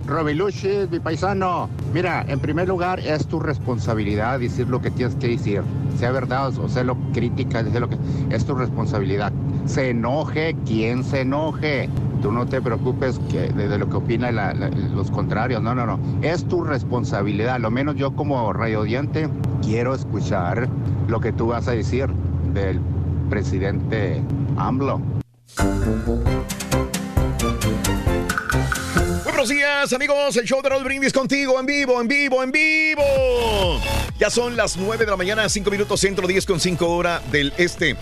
Robiluchis, 0.06 0.90
mi 0.92 1.00
paisano. 1.00 1.70
Mira, 1.94 2.26
en 2.28 2.40
primer 2.40 2.68
lugar, 2.68 3.00
es 3.00 3.26
tu 3.28 3.40
responsabilidad 3.40 4.40
decir 4.40 4.68
lo 4.68 4.82
que 4.82 4.92
tienes 4.92 5.16
que 5.16 5.30
decir. 5.30 5.62
Sea 5.98 6.12
verdad 6.12 6.58
o 6.58 6.70
sea 6.70 6.84
lo 6.84 6.96
crítica, 7.14 7.64
decir 7.64 7.82
lo 7.82 7.90
que. 7.90 7.98
Es 8.30 8.46
tu 8.46 8.56
responsabilidad. 8.56 9.32
Se 9.66 9.90
enoje 9.90 10.56
quien 10.66 11.04
se 11.04 11.22
enoje. 11.22 11.90
Tú 12.22 12.32
no 12.32 12.46
te 12.46 12.62
preocupes 12.62 13.20
que, 13.30 13.50
de, 13.50 13.78
lo 13.78 13.90
que 13.90 13.98
opinan 13.98 14.36
los 14.96 15.12
contrarios. 15.12 15.62
No, 15.62 15.76
no, 15.76 15.86
no. 15.86 16.00
Es 16.22 16.46
tu 16.46 16.64
responsabilidad. 16.64 17.60
Lo 17.60 17.72
menos 17.72 17.96
yo, 17.96 18.16
como 18.16 18.52
radiodiente, 18.54 19.30
quiero 19.62 19.94
escuchar 19.94 20.68
lo 21.08 21.20
que 21.20 21.32
tú 21.32 21.48
vas 21.48 21.68
a 21.68 21.72
decir 21.72 22.08
del 22.54 22.80
presidente 23.30 24.22
AMLO. 24.58 25.02
Buenos 29.46 29.62
días, 29.62 29.94
amigos. 29.94 30.38
El 30.38 30.46
show 30.46 30.60
de 30.64 30.70
Raúl 30.70 30.84
Brindis 30.84 31.14
contigo 31.14 31.60
en 31.60 31.68
vivo, 31.68 32.02
en 32.02 32.08
vivo, 32.08 32.42
en 32.42 32.52
vivo. 32.52 33.80
Ya 34.18 34.32
son 34.32 34.58
las 34.58 34.76
9 34.76 35.06
de 35.06 35.12
la 35.12 35.18
mañana, 35.18 35.48
5 35.48 35.70
minutos 35.70 36.00
centro, 36.00 36.26
10 36.26 36.48
con 36.48 36.60
5 36.60 36.90
hora 36.90 37.22
del 37.32 37.54
este. 37.58 37.96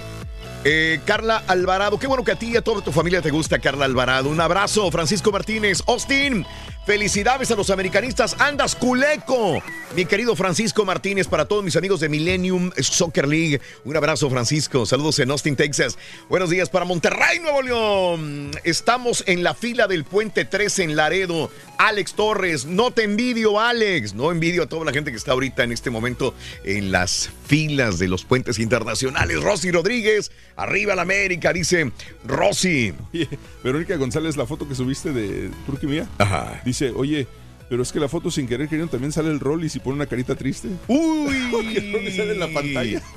Eh, 0.63 1.01
Carla 1.03 1.43
Alvarado, 1.45 1.99
qué 1.99 2.07
bueno 2.07 2.23
que 2.23 2.31
a 2.31 2.37
ti 2.37 2.51
y 2.51 2.55
a 2.55 2.61
toda 2.61 2.81
tu 2.81 2.93
familia 2.93 3.21
te 3.21 3.29
gusta 3.29 3.59
Carla 3.59 3.83
Alvarado. 3.83 4.29
Un 4.29 4.39
abrazo, 4.39 4.89
Francisco 4.89 5.33
Martínez, 5.33 5.83
Austin. 5.85 6.45
Felicidades 6.85 7.49
a 7.49 7.55
los 7.55 7.69
americanistas. 7.69 8.35
Andas 8.39 8.75
culeco. 8.75 9.63
Mi 9.95 10.05
querido 10.05 10.35
Francisco 10.35 10.83
Martínez, 10.83 11.27
para 11.27 11.45
todos 11.45 11.63
mis 11.63 11.75
amigos 11.77 12.01
de 12.01 12.09
Millennium 12.09 12.71
Soccer 12.77 13.27
League. 13.27 13.61
Un 13.85 13.95
abrazo, 13.95 14.29
Francisco. 14.29 14.85
Saludos 14.85 15.19
en 15.19 15.31
Austin, 15.31 15.55
Texas. 15.55 15.97
Buenos 16.29 16.49
días 16.49 16.69
para 16.69 16.83
Monterrey, 16.83 17.39
Nuevo 17.39 17.61
León. 17.61 18.51
Estamos 18.65 19.23
en 19.27 19.43
la 19.43 19.53
fila 19.53 19.87
del 19.87 20.03
Puente 20.03 20.43
13 20.43 20.83
en 20.83 20.95
Laredo. 20.95 21.51
Alex 21.77 22.15
Torres, 22.15 22.65
no 22.65 22.91
te 22.91 23.03
envidio, 23.03 23.59
Alex. 23.59 24.13
No 24.13 24.31
envidio 24.31 24.63
a 24.63 24.67
toda 24.67 24.83
la 24.83 24.91
gente 24.91 25.11
que 25.11 25.17
está 25.17 25.31
ahorita 25.31 25.63
en 25.63 25.71
este 25.71 25.89
momento 25.89 26.33
en 26.63 26.91
las 26.91 27.29
filas 27.45 27.99
de 27.99 28.07
los 28.07 28.25
puentes 28.25 28.57
internacionales. 28.59 29.41
Rosy 29.41 29.71
Rodríguez, 29.71 30.31
arriba 30.55 30.95
la 30.95 31.03
América, 31.03 31.53
dice 31.53 31.91
Rosy. 32.25 32.93
Oye, 33.13 33.29
Verónica 33.63 33.95
González, 33.95 34.37
la 34.37 34.47
foto 34.47 34.67
que 34.67 34.75
subiste 34.75 35.13
de 35.13 35.51
Turquía 35.65 35.89
mía. 35.89 36.09
Ajá. 36.17 36.61
Dice, 36.65 36.72
oye, 36.95 37.27
pero 37.69 37.83
es 37.83 37.91
que 37.91 37.99
la 37.99 38.07
foto 38.07 38.29
sin 38.29 38.47
querer 38.47 38.67
queriendo 38.67 38.91
también 38.91 39.11
sale 39.11 39.29
el 39.29 39.39
rol 39.39 39.63
y 39.63 39.69
si 39.69 39.79
pone 39.79 39.95
una 39.95 40.05
carita 40.05 40.35
triste. 40.35 40.69
Uy. 40.87 41.35
El 41.75 42.13
sale 42.13 42.33
en 42.33 42.39
la 42.39 42.47
pantalla. 42.47 43.01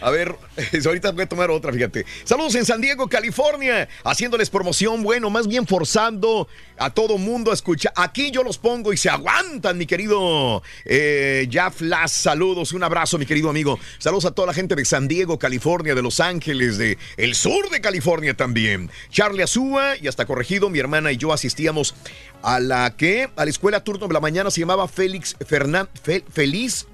A 0.00 0.10
ver, 0.10 0.36
ahorita 0.86 1.10
voy 1.12 1.24
a 1.24 1.28
tomar 1.28 1.50
otra, 1.50 1.72
fíjate. 1.72 2.06
Saludos 2.24 2.54
en 2.54 2.64
San 2.64 2.80
Diego, 2.80 3.08
California, 3.08 3.88
haciéndoles 4.04 4.48
promoción, 4.50 5.02
bueno, 5.02 5.28
más 5.30 5.48
bien 5.48 5.66
forzando 5.66 6.48
a 6.78 6.90
todo 6.90 7.18
mundo 7.18 7.50
a 7.50 7.54
escuchar. 7.54 7.92
Aquí 7.96 8.30
yo 8.30 8.42
los 8.42 8.58
pongo 8.58 8.92
y 8.92 8.96
se 8.96 9.10
aguantan, 9.10 9.76
mi 9.76 9.86
querido 9.86 10.62
eh, 10.84 11.48
Jeff 11.50 11.80
Lass. 11.80 12.12
Saludos, 12.12 12.72
un 12.72 12.84
abrazo, 12.84 13.18
mi 13.18 13.26
querido 13.26 13.50
amigo. 13.50 13.78
Saludos 13.98 14.26
a 14.26 14.30
toda 14.30 14.46
la 14.46 14.54
gente 14.54 14.76
de 14.76 14.84
San 14.84 15.08
Diego, 15.08 15.38
California, 15.38 15.94
de 15.94 16.02
Los 16.02 16.20
Ángeles, 16.20 16.78
de 16.78 16.98
el 17.16 17.34
sur 17.34 17.68
de 17.70 17.80
California 17.80 18.34
también. 18.34 18.90
Charlie 19.10 19.42
Azúa, 19.42 19.96
y 20.00 20.06
hasta 20.06 20.26
corregido, 20.26 20.70
mi 20.70 20.78
hermana 20.78 21.10
y 21.10 21.16
yo 21.16 21.32
asistíamos 21.32 21.94
a 22.42 22.60
la 22.60 22.96
que, 22.96 23.30
a 23.34 23.44
la 23.44 23.50
escuela 23.50 23.82
turno 23.82 24.06
de 24.06 24.14
la 24.14 24.20
mañana 24.20 24.50
se 24.50 24.60
llamaba 24.60 24.86
Félix 24.86 25.36
Fernández, 25.44 25.90
Feliz 26.32 26.86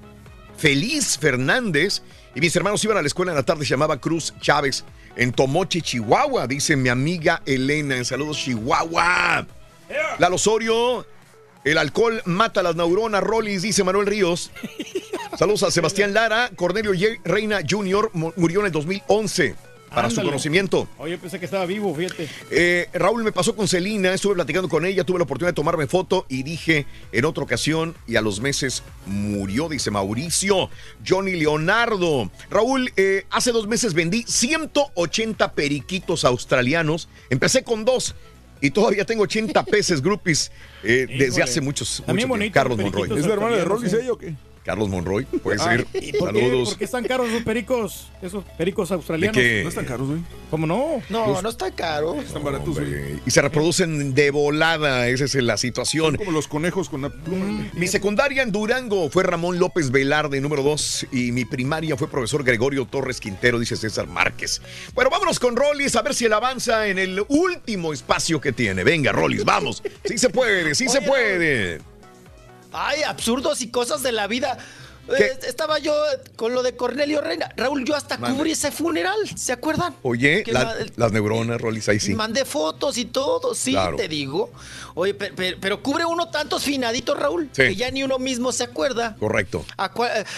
Feliz 0.57 1.17
Fernández. 1.17 2.01
Y 2.35 2.41
mis 2.41 2.55
hermanos 2.55 2.83
iban 2.83 2.97
a 2.97 3.01
la 3.01 3.07
escuela 3.07 3.31
en 3.31 3.37
la 3.37 3.43
tarde, 3.43 3.63
se 3.65 3.69
llamaba 3.71 3.99
Cruz 3.99 4.33
Chávez, 4.41 4.83
en 5.15 5.31
Tomoche, 5.31 5.81
Chihuahua, 5.81 6.47
dice 6.47 6.75
mi 6.75 6.89
amiga 6.89 7.41
Elena. 7.45 7.95
En 7.95 8.03
saludos, 8.05 8.37
Chihuahua. 8.37 9.47
Lalo 10.19 10.35
Osorio, 10.35 11.05
el 11.63 11.77
alcohol 11.77 12.21
mata 12.25 12.61
las 12.61 12.75
neuronas, 12.75 13.23
Rollis, 13.23 13.61
dice 13.61 13.83
Manuel 13.83 14.05
Ríos. 14.07 14.51
Saludos 15.39 15.63
a 15.63 15.71
Sebastián 15.71 16.13
Lara, 16.13 16.49
Cornelio 16.55 16.91
Reina 17.23 17.59
Jr. 17.67 18.09
mu- 18.13 18.31
murió 18.35 18.59
en 18.61 18.67
el 18.67 18.71
2011. 18.71 19.55
Para 19.93 20.09
su 20.09 20.21
conocimiento. 20.21 20.87
Oye, 20.97 21.17
pensé 21.17 21.39
que 21.39 21.45
estaba 21.45 21.65
vivo, 21.65 21.93
fíjate. 21.95 22.27
Eh, 22.51 22.89
Raúl 22.93 23.23
me 23.23 23.31
pasó 23.31 23.55
con 23.55 23.67
Celina, 23.67 24.13
estuve 24.13 24.35
platicando 24.35 24.67
con 24.69 24.85
ella, 24.85 25.03
tuve 25.03 25.19
la 25.19 25.23
oportunidad 25.23 25.51
de 25.51 25.55
tomarme 25.55 25.87
foto 25.87 26.25
y 26.29 26.43
dije 26.43 26.85
en 27.11 27.25
otra 27.25 27.43
ocasión 27.43 27.95
y 28.07 28.15
a 28.15 28.21
los 28.21 28.39
meses 28.39 28.83
murió, 29.05 29.69
dice 29.69 29.91
Mauricio, 29.91 30.69
Johnny 31.07 31.33
Leonardo. 31.33 32.29
Raúl, 32.49 32.91
eh, 32.97 33.25
hace 33.29 33.51
dos 33.51 33.67
meses 33.67 33.93
vendí 33.93 34.23
180 34.27 35.53
periquitos 35.53 36.25
australianos, 36.25 37.07
empecé 37.29 37.63
con 37.63 37.85
dos. 37.85 38.15
Y 38.61 38.71
todavía 38.71 39.05
tengo 39.05 39.23
80 39.23 39.63
peces 39.65 40.01
groupies 40.01 40.51
eh, 40.83 41.05
desde 41.07 41.43
hace 41.43 41.61
muchos, 41.61 42.01
También 42.05 42.27
mucho 42.27 42.39
tiempo. 42.39 42.53
bonitos 42.53 42.53
Carlos 42.53 42.77
los 42.77 42.85
Monroy. 42.85 43.19
¿Es 43.19 43.25
la 43.25 43.33
hermana 43.33 43.55
de 43.57 43.65
Rolly, 43.65 43.89
¿eh? 43.89 44.09
o 44.09 44.17
qué? 44.17 44.33
Carlos 44.65 44.89
Monroy, 44.89 45.25
puede 45.25 45.61
Ah, 45.61 45.63
ser. 45.63 45.87
¿Y 45.93 46.11
por 46.13 46.33
qué, 46.33 46.41
Saludos. 46.41 46.69
por 46.69 46.77
qué 46.79 46.85
están 46.85 47.03
caros 47.03 47.29
esos 47.29 47.43
pericos? 47.43 48.07
Esos 48.21 48.43
pericos 48.57 48.91
australianos. 48.91 49.37
¿De 49.37 49.41
qué? 49.43 49.63
No 49.63 49.69
están 49.69 49.85
caros, 49.85 50.07
güey. 50.07 50.19
¿Cómo 50.49 50.65
no? 50.65 51.01
No, 51.09 51.41
no 51.41 51.49
está 51.49 51.69
caro. 51.71 52.15
Están 52.15 52.43
baratos, 52.43 52.73
güey. 52.79 53.19
Y 53.25 53.31
se 53.31 53.41
reproducen 53.41 54.13
de 54.15 54.31
volada, 54.31 55.07
esa 55.07 55.25
es 55.25 55.35
la 55.35 55.57
situación. 55.57 56.15
Como 56.17 56.31
los 56.31 56.47
conejos 56.47 56.89
con 56.89 57.03
la 57.03 57.09
pluma. 57.09 57.45
güey. 57.45 57.69
Mi 57.73 57.87
secundaria 57.87 58.41
en 58.41 58.51
Durango 58.51 59.09
fue 59.11 59.23
Ramón 59.23 59.59
López 59.59 59.91
Velarde, 59.91 60.41
número 60.41 60.63
2, 60.63 61.07
y 61.11 61.31
mi 61.31 61.45
primaria 61.45 61.95
fue 61.95 62.07
profesor 62.09 62.43
Gregorio 62.43 62.85
Torres 62.85 63.19
Quintero, 63.19 63.59
dice 63.59 63.75
César 63.75 64.07
Márquez. 64.07 64.61
Bueno, 64.95 65.09
vámonos 65.11 65.39
con 65.39 65.55
Rollis 65.55 65.95
a 65.95 66.01
ver 66.01 66.15
si 66.15 66.25
él 66.25 66.33
avanza 66.33 66.87
en 66.87 66.97
el 66.97 67.23
último 67.27 67.93
espacio 67.93 68.41
que 68.41 68.51
tiene. 68.51 68.83
Venga, 68.83 69.11
Rollis, 69.11 69.45
vamos. 69.45 69.83
Sí 70.05 70.17
se 70.17 70.29
puede, 70.29 70.73
sí 70.73 70.89
se 70.89 71.01
puede. 71.01 71.79
Ay, 72.75 73.03
absurdos 73.03 73.61
y 73.61 73.69
cosas 73.69 74.03
de 74.03 74.11
la 74.11 74.27
vida. 74.27 74.57
Eh, 75.07 75.37
estaba 75.47 75.77
yo 75.77 75.93
con 76.35 76.53
lo 76.55 76.63
de 76.63 76.75
Cornelio 76.75 77.21
Reina. 77.21 77.51
Raúl, 77.55 77.85
yo 77.85 77.95
hasta 77.95 78.17
Mande. 78.17 78.35
cubrí 78.37 78.51
ese 78.53 78.71
funeral, 78.71 79.15
¿se 79.37 79.51
acuerdan? 79.53 79.95
Oye, 80.01 80.43
la- 80.47 80.75
las 80.95 81.11
neuronas, 81.11 81.61
Rollis, 81.61 81.87
ahí 81.89 81.99
sí. 81.99 82.15
Mandé 82.15 82.43
fotos 82.43 82.97
y 82.97 83.05
todo, 83.05 83.53
sí, 83.53 83.71
Claro. 83.71 83.97
te 83.97 84.07
digo. 84.07 84.49
Oye, 84.95 85.13
pe- 85.13 85.31
pe- 85.33 85.57
pero, 85.59 85.83
cubre 85.83 86.05
uno 86.05 86.29
tantos 86.29 86.63
finaditos, 86.63 87.17
Raúl, 87.19 87.49
Sí. 87.51 87.63
que 87.63 87.75
ya 87.75 87.91
ni 87.91 88.01
uno 88.03 88.17
mismo 88.17 88.51
se 88.51 88.63
acuerda. 88.63 89.15
Correcto. 89.19 89.65
¿A, 89.77 89.91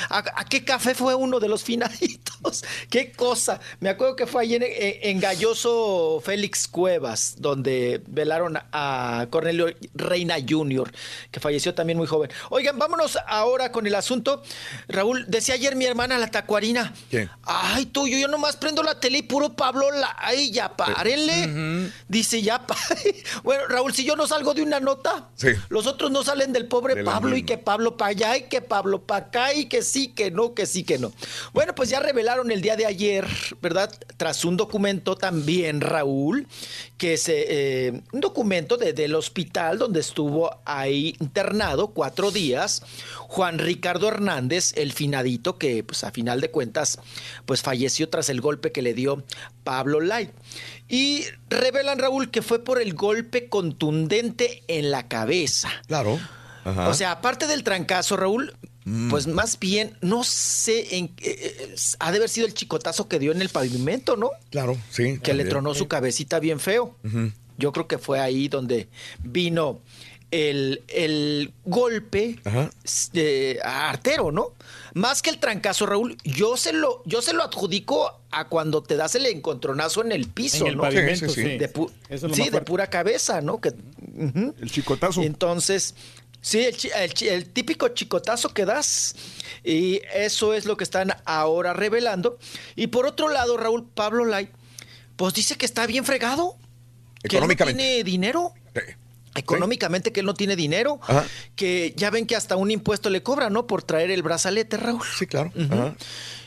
a 0.10 0.46
qué 0.46 0.66
café 0.66 0.96
fue 0.96 1.16
uno 1.16 1.40
de 1.40 1.48
los 1.48 1.64
finaditos? 1.64 2.64
¿Qué 2.90 3.12
cosa? 3.12 3.60
Me 3.80 3.90
acuerdo 3.90 4.16
que 4.16 4.26
fue 4.28 4.42
allí 4.44 4.56
en, 4.56 4.64
en- 4.66 5.20
Galloso 5.20 6.22
Félix 6.26 6.68
Cuevas, 6.68 7.36
donde 7.40 8.02
velaron 8.08 8.58
a 8.72 9.28
Cornelio 9.30 9.68
Reina 9.94 10.36
Jr., 10.48 10.92
que 11.32 11.40
falleció 11.40 11.74
también 11.76 11.98
muy 11.98 12.08
joven. 12.08 12.32
Oigan, 12.50 12.78
vámonos 12.80 13.18
ahora 13.28 13.72
con 13.72 13.86
el 13.88 13.96
asunto. 13.96 14.42
Raúl, 14.88 15.26
decía 15.28 15.56
ayer 15.56 15.76
mi 15.76 15.86
hermana 15.86 16.18
la 16.18 16.28
tacuarina. 16.32 16.94
¿Qué? 17.12 17.30
Ay, 17.44 17.86
tú, 17.86 18.08
yo, 18.08 18.18
yo 18.18 18.28
nomás 18.28 18.56
prendo 18.56 18.82
la 18.84 19.00
tele 19.00 19.20
y 19.20 19.22
puro 19.24 19.56
Pablo 19.56 19.92
la. 19.92 20.16
Ay, 20.20 20.52
ya 20.52 20.76
párenle. 20.76 21.92
Dice, 22.08 22.42
ya 22.42 22.60
pare. 22.68 23.24
Bueno, 23.44 23.68
Raúl, 23.68 23.94
si 23.94 24.04
yo 24.04 24.16
no 24.16 24.28
salgo 24.28 24.47
de 24.54 24.62
una 24.64 24.80
nota, 24.80 25.30
Sí. 25.36 25.50
los 25.70 25.88
otros 25.88 26.12
no 26.12 26.24
salen 26.24 26.54
del 26.54 26.68
pobre 26.68 26.96
De 26.96 27.04
Pablo 27.04 27.36
y 27.38 27.44
que 27.44 27.58
Pablo 27.58 27.98
para 27.98 28.12
allá 28.12 28.38
y 28.38 28.44
que 28.44 28.62
Pablo 28.62 29.02
para 29.04 29.26
acá 29.28 29.54
y 29.54 29.66
que 29.68 29.82
sí, 29.82 30.10
que 30.10 30.32
no, 30.32 30.54
que 30.54 30.66
sí, 30.66 30.84
que 30.84 30.98
no. 30.98 31.12
Bueno, 31.54 31.74
pues 31.76 31.90
ya 31.90 32.00
revelaron 32.00 32.52
el 32.52 32.62
día 32.62 32.76
de 32.76 32.86
ayer, 32.86 33.28
¿verdad? 33.62 33.92
Tras 34.18 34.46
un 34.46 34.58
documento 34.58 35.16
también, 35.16 35.82
Raúl, 35.82 36.48
que 36.98 37.14
es 37.14 37.28
eh, 37.30 37.46
eh, 37.50 38.02
un 38.12 38.22
documento 38.22 38.78
de- 38.78 38.94
del 38.94 39.16
hospital 39.16 39.78
donde 39.78 40.00
estuvo 40.00 40.50
ahí 40.66 41.16
internado 41.20 41.88
cuatro 41.90 42.32
días, 42.32 42.82
Juan 43.30 43.60
Ricardo 43.60 44.08
Hernández, 44.08 44.74
el 44.78 44.94
finadito 44.94 45.58
que 45.58 45.84
pues 45.84 46.04
a 46.04 46.12
final 46.12 46.40
de 46.42 46.50
cuentas 46.50 47.00
pues 47.46 47.62
falleció 47.62 48.10
tras 48.10 48.30
el 48.30 48.40
golpe 48.42 48.72
que 48.72 48.82
le 48.82 48.94
dio 48.94 49.24
Pablo 49.64 50.00
Light. 50.00 50.32
Y 50.88 51.26
revelan, 51.50 52.00
Raúl, 52.00 52.32
que 52.32 52.42
fue 52.42 52.64
por 52.64 52.82
el 52.82 52.94
golpe 52.94 53.50
contundente 53.50 54.64
en 54.68 54.92
la 54.92 55.08
cabeza. 55.08 55.70
Claro. 55.88 56.20
Ajá. 56.64 56.88
O 56.90 56.94
sea, 56.94 57.12
aparte 57.12 57.48
del 57.48 57.64
trancazo, 57.64 58.18
Raúl, 58.18 58.56
Mm. 58.86 59.10
pues 59.10 59.28
más 59.28 59.60
bien, 59.60 59.98
no 60.00 60.24
sé, 60.24 60.96
en, 60.96 61.06
eh, 61.18 61.58
eh, 61.60 61.76
ha 62.00 62.10
de 62.12 62.18
haber 62.20 62.30
sido 62.30 62.48
el 62.48 62.54
chicotazo 62.54 63.10
que 63.10 63.20
dio 63.20 63.34
en 63.34 63.42
el 63.42 63.50
pavimento, 63.50 64.16
¿no? 64.16 64.30
Claro, 64.50 64.78
sí. 64.90 65.20
Que 65.22 65.34
le 65.34 65.44
tronó 65.44 65.74
su 65.74 65.90
cabecita 65.90 66.40
bien 66.40 66.62
feo. 66.62 66.96
Yo 67.58 67.74
creo 67.74 67.86
que 67.88 67.98
fue 67.98 68.22
ahí 68.22 68.48
donde 68.48 68.88
vino 69.22 69.82
el, 70.32 70.84
el 70.90 71.54
golpe 71.66 72.40
eh, 73.14 73.60
a 73.64 73.90
artero, 73.90 74.32
¿no? 74.32 74.54
Más 74.94 75.22
que 75.22 75.30
el 75.30 75.40
trancazo, 75.40 75.86
Raúl, 75.86 76.18
yo 76.24 76.58
se 76.58 76.74
lo, 76.74 77.02
yo 77.06 77.22
se 77.22 77.34
lo 77.34 77.44
adjudico 77.44 78.20
a 78.32 78.48
cuando 78.48 78.82
te 78.84 78.96
das 78.96 79.16
el 79.16 79.26
encontronazo 79.28 80.04
en 80.04 80.12
el 80.12 80.28
piso, 80.28 80.66
En 80.66 80.72
el 80.72 80.76
¿no? 80.78 80.82
pavimento, 80.84 81.28
Sí, 81.30 81.34
sí, 81.36 81.42
sí. 81.44 81.58
De 81.58 81.72
pu- 81.72 81.92
Eso 82.10 82.16
es 82.16 82.22
lo 82.24 82.30
sí, 82.34 82.42
más 82.42 82.46
de 82.48 82.52
fuerte. 82.52 82.66
pura 82.66 82.90
cabeza, 82.90 83.42
¿no? 83.42 83.62
Que. 83.62 83.70
El 84.60 84.72
chicotazo. 84.72 85.22
Entonces, 85.22 85.94
sí, 86.42 86.66
el, 87.26 87.46
típico 87.50 87.88
chicotazo 87.90 88.54
que 88.54 88.66
das. 88.66 89.16
Y 89.64 90.02
eso 90.14 90.54
es 90.54 90.66
lo 90.66 90.76
que 90.78 90.84
están 90.84 91.14
ahora 91.26 91.74
revelando. 91.74 92.38
Y 92.76 92.88
por 92.88 93.06
otro 93.06 93.30
lado, 93.30 93.56
Raúl 93.58 93.88
Pablo 93.88 94.26
Light, 94.26 94.50
pues 95.16 95.34
dice 95.36 95.56
que 95.56 95.66
está 95.66 95.86
bien 95.86 96.04
fregado. 96.06 96.58
Que 97.24 97.36
él 97.38 97.42
no 97.42 97.52
Económicamente. 97.52 97.82
tiene 97.84 98.04
dinero. 98.04 98.54
Económicamente 99.40 100.12
que 100.12 100.20
él 100.22 100.26
no 100.26 100.34
tiene 100.34 100.56
dinero. 100.56 101.00
Ajá. 101.04 101.26
Que 101.56 101.94
ya 101.96 102.10
ven 102.10 102.26
que 102.26 102.36
hasta 102.36 102.56
un 102.56 102.72
impuesto 102.72 103.10
le 103.10 103.24
cobra, 103.24 103.50
¿no? 103.50 103.68
Por 103.68 103.84
traer 103.84 104.12
el 104.12 104.24
brazalete, 104.24 104.78
Raúl. 104.78 105.02
Sí, 105.18 105.28
claro. 105.28 105.52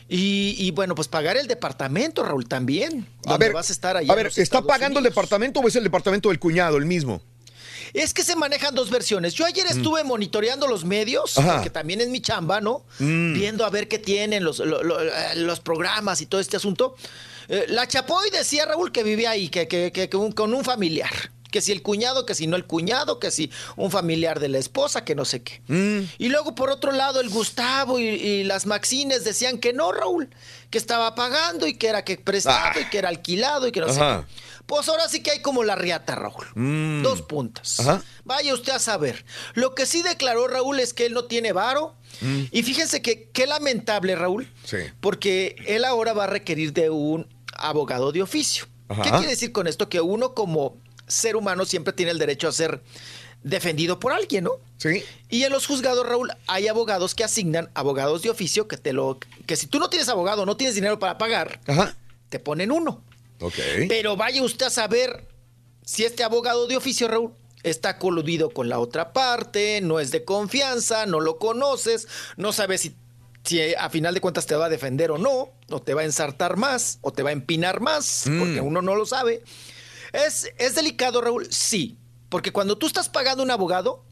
Y, 0.08 0.56
y 0.58 0.72
bueno, 0.72 0.94
pues 0.96 1.06
pagar 1.06 1.36
el 1.36 1.46
departamento, 1.46 2.24
Raúl, 2.24 2.48
también. 2.48 3.06
A 3.26 3.36
ver, 3.36 3.52
vas 3.52 3.70
a 3.70 3.72
estar 3.72 3.96
allá 3.96 4.12
a 4.12 4.16
ver, 4.16 4.26
¿está 4.26 4.42
Estados 4.42 4.66
pagando 4.66 4.98
el 4.98 5.04
departamento 5.04 5.60
o 5.60 5.68
es 5.68 5.76
el 5.76 5.84
departamento 5.84 6.30
del 6.30 6.40
cuñado, 6.40 6.76
el 6.78 6.84
mismo? 6.84 7.22
Es 7.94 8.12
que 8.12 8.22
se 8.24 8.34
manejan 8.36 8.74
dos 8.74 8.90
versiones. 8.90 9.34
Yo 9.34 9.44
ayer 9.46 9.66
estuve 9.66 10.02
monitoreando 10.04 10.66
los 10.66 10.84
medios, 10.84 11.36
Mm. 11.38 11.46
Porque 11.46 11.70
también 11.70 12.00
es 12.00 12.08
mi 12.08 12.20
chamba, 12.20 12.60
¿no? 12.60 12.84
Mm. 12.98 13.34
Viendo 13.34 13.64
a 13.64 13.70
ver 13.70 13.86
qué 13.88 13.98
tienen 13.98 14.42
los, 14.44 14.58
lo- 14.58 14.82
lo- 14.82 15.00
eh, 15.00 15.10
los 15.36 15.60
programas 15.60 16.20
y 16.20 16.26
todo 16.26 16.40
este 16.40 16.56
asunto. 16.56 16.94
Eh, 17.48 17.66
la 17.68 17.86
Chapoy 17.88 18.30
decía 18.30 18.64
Raúl 18.66 18.92
que 18.92 19.02
vivía 19.04 19.30
ahí, 19.30 19.48
que, 19.48 19.66
que- 19.68 19.90
que- 19.92 20.08
que 20.08 20.16
un- 20.16 20.32
con 20.32 20.54
un 20.54 20.64
familiar. 20.64 21.10
Que 21.50 21.60
si 21.60 21.72
el 21.72 21.82
cuñado, 21.82 22.26
que 22.26 22.34
si 22.34 22.46
no 22.46 22.56
el 22.56 22.64
cuñado, 22.66 23.18
que 23.18 23.30
si 23.30 23.50
un 23.76 23.90
familiar 23.90 24.38
de 24.40 24.48
la 24.48 24.58
esposa, 24.58 25.04
que 25.04 25.14
no 25.14 25.24
sé 25.24 25.42
qué. 25.42 25.60
Mm. 25.68 26.08
Y 26.18 26.28
luego 26.28 26.54
por 26.54 26.70
otro 26.70 26.92
lado 26.92 27.20
el 27.20 27.28
Gustavo 27.30 27.98
y, 27.98 28.04
y 28.08 28.44
las 28.44 28.66
Maxines 28.66 29.24
decían 29.24 29.58
que 29.58 29.72
no, 29.72 29.90
Raúl, 29.92 30.30
que 30.70 30.78
estaba 30.78 31.14
pagando 31.14 31.66
y 31.66 31.74
que 31.74 31.88
era 31.88 32.04
que 32.04 32.16
prestado 32.16 32.58
Ah. 32.76 32.80
y 32.80 32.84
que 32.90 32.98
era 32.98 33.08
alquilado 33.08 33.66
y 33.66 33.72
que 33.72 33.80
no 33.80 33.88
sé 33.92 33.98
qué. 34.00 34.20
Pues 34.66 34.88
ahora 34.88 35.08
sí 35.08 35.20
que 35.20 35.32
hay 35.32 35.40
como 35.40 35.64
la 35.64 35.74
riata, 35.74 36.14
Raúl. 36.14 36.46
Mm. 36.54 37.02
Dos 37.02 37.22
puntas. 37.22 37.80
Ajá. 37.80 38.02
Vaya 38.24 38.54
usted 38.54 38.72
a 38.72 38.78
saber. 38.78 39.24
Lo 39.54 39.74
que 39.74 39.84
sí 39.86 40.02
declaró 40.02 40.46
Raúl 40.46 40.78
es 40.78 40.94
que 40.94 41.06
él 41.06 41.12
no 41.14 41.24
tiene 41.24 41.52
varo. 41.52 41.96
Mm. 42.20 42.42
Y 42.52 42.62
fíjense 42.62 43.02
que 43.02 43.28
qué 43.32 43.46
lamentable, 43.48 44.14
Raúl, 44.14 44.48
Sí. 44.64 44.76
porque 45.00 45.56
él 45.66 45.84
ahora 45.84 46.12
va 46.12 46.24
a 46.24 46.26
requerir 46.28 46.72
de 46.72 46.88
un 46.90 47.26
abogado 47.54 48.12
de 48.12 48.22
oficio. 48.22 48.66
Ajá. 48.88 49.02
¿Qué 49.02 49.10
quiere 49.10 49.28
decir 49.28 49.50
con 49.52 49.66
esto? 49.66 49.88
Que 49.88 50.00
uno 50.00 50.34
como 50.34 50.76
ser 51.10 51.36
humano 51.36 51.64
siempre 51.64 51.92
tiene 51.92 52.12
el 52.12 52.18
derecho 52.18 52.48
a 52.48 52.52
ser 52.52 52.80
defendido 53.42 53.98
por 53.98 54.12
alguien, 54.12 54.44
¿no? 54.44 54.52
Sí. 54.76 55.02
Y 55.30 55.44
en 55.44 55.52
los 55.52 55.66
juzgados, 55.66 56.06
Raúl, 56.06 56.30
hay 56.46 56.68
abogados 56.68 57.14
que 57.14 57.24
asignan 57.24 57.70
abogados 57.74 58.22
de 58.22 58.30
oficio 58.30 58.68
que 58.68 58.76
te 58.76 58.92
lo 58.92 59.18
que 59.46 59.56
si 59.56 59.66
tú 59.66 59.78
no 59.78 59.88
tienes 59.88 60.08
abogado, 60.08 60.44
no 60.46 60.56
tienes 60.56 60.74
dinero 60.74 60.98
para 60.98 61.16
pagar, 61.18 61.60
Ajá. 61.66 61.96
te 62.28 62.38
ponen 62.38 62.70
uno. 62.70 63.02
Ok. 63.40 63.54
Pero 63.88 64.16
vaya 64.16 64.42
usted 64.42 64.66
a 64.66 64.70
saber 64.70 65.26
si 65.84 66.04
este 66.04 66.22
abogado 66.22 66.66
de 66.66 66.76
oficio, 66.76 67.08
Raúl, 67.08 67.32
está 67.62 67.98
coludido 67.98 68.50
con 68.50 68.68
la 68.68 68.78
otra 68.78 69.12
parte, 69.12 69.80
no 69.82 70.00
es 70.00 70.10
de 70.10 70.24
confianza, 70.24 71.06
no 71.06 71.20
lo 71.20 71.38
conoces, 71.38 72.08
no 72.36 72.52
sabes 72.52 72.82
si, 72.82 72.94
si 73.44 73.74
a 73.74 73.88
final 73.90 74.12
de 74.14 74.20
cuentas 74.20 74.46
te 74.46 74.54
va 74.54 74.66
a 74.66 74.70
defender 74.70 75.10
o 75.10 75.18
no, 75.18 75.50
o 75.70 75.82
te 75.82 75.94
va 75.94 76.02
a 76.02 76.04
ensartar 76.04 76.56
más, 76.58 76.98
o 77.00 77.12
te 77.12 77.22
va 77.22 77.30
a 77.30 77.32
empinar 77.32 77.80
más, 77.80 78.24
Mm. 78.26 78.38
porque 78.38 78.60
uno 78.60 78.82
no 78.82 78.94
lo 78.94 79.06
sabe. 79.06 79.42
Es, 80.12 80.50
es 80.58 80.74
delicado, 80.74 81.20
Raúl, 81.20 81.46
sí, 81.50 81.96
porque 82.28 82.52
cuando 82.52 82.76
tú 82.78 82.86
estás 82.86 83.08
pagando 83.08 83.42
un 83.42 83.50
abogado, 83.50 84.04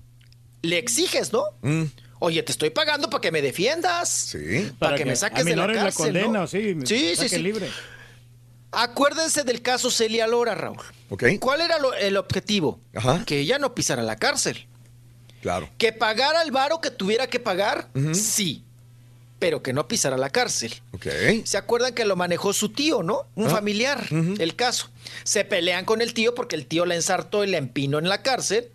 le 0.62 0.78
exiges, 0.78 1.32
¿no? 1.32 1.44
Mm. 1.62 1.84
Oye, 2.20 2.42
te 2.42 2.50
estoy 2.52 2.70
pagando 2.70 3.08
para 3.10 3.20
que 3.20 3.30
me 3.30 3.40
defiendas. 3.42 4.08
Sí. 4.08 4.72
Para, 4.78 4.96
que, 4.96 5.04
me 5.04 5.14
saques 5.14 5.44
de 5.44 5.54
la 5.54 5.66
cárcel. 5.66 5.84
la 5.84 5.92
condena, 5.92 6.40
¿no? 6.40 6.46
sí, 6.48 6.74
me 6.74 6.84
sí, 6.86 7.14
sí, 7.14 7.28
sí. 7.28 7.38
libre. 7.38 7.70
Acuérdense 8.70 9.44
del 9.44 9.62
caso 9.62 9.90
Celia 9.90 10.26
Lora, 10.26 10.54
Raúl. 10.54 10.78
Ok. 11.08 11.24
¿Cuál 11.40 11.60
era 11.62 11.78
lo- 11.78 11.94
el 11.94 12.16
objetivo? 12.16 12.80
Ajá. 12.94 13.24
Que 13.24 13.38
ella 13.40 13.58
no 13.58 13.74
pisara 13.74 14.02
la 14.02 14.16
cárcel. 14.16 14.66
Claro. 15.40 15.70
Que 15.78 15.92
pagara 15.92 16.42
el 16.42 16.50
varo 16.50 16.80
que 16.80 16.90
tuviera 16.90 17.28
que 17.28 17.38
pagar, 17.40 17.88
sí. 18.12 18.64
Pero 19.38 19.62
que 19.62 19.72
no 19.72 19.86
pisara 19.86 20.16
la 20.16 20.30
cárcel. 20.30 20.74
Ok. 20.92 21.06
¿Se 21.44 21.56
acuerdan 21.58 21.94
que 21.94 22.04
lo 22.04 22.16
manejó 22.16 22.52
su 22.52 22.70
tío, 22.70 23.02
no? 23.04 23.22
Un 23.36 23.46
Ah. 23.46 23.50
familiar, 23.50 24.06
el 24.10 24.56
caso. 24.56 24.88
Se 25.24 25.44
pelean 25.44 25.84
con 25.84 26.00
el 26.02 26.12
tío 26.14 26.34
porque 26.34 26.56
el 26.56 26.66
tío 26.66 26.84
la 26.86 26.96
ensartó 26.96 27.44
y 27.44 27.48
la 27.48 27.58
empinó 27.58 27.98
en 27.98 28.08
la 28.08 28.22
cárcel. 28.22 28.70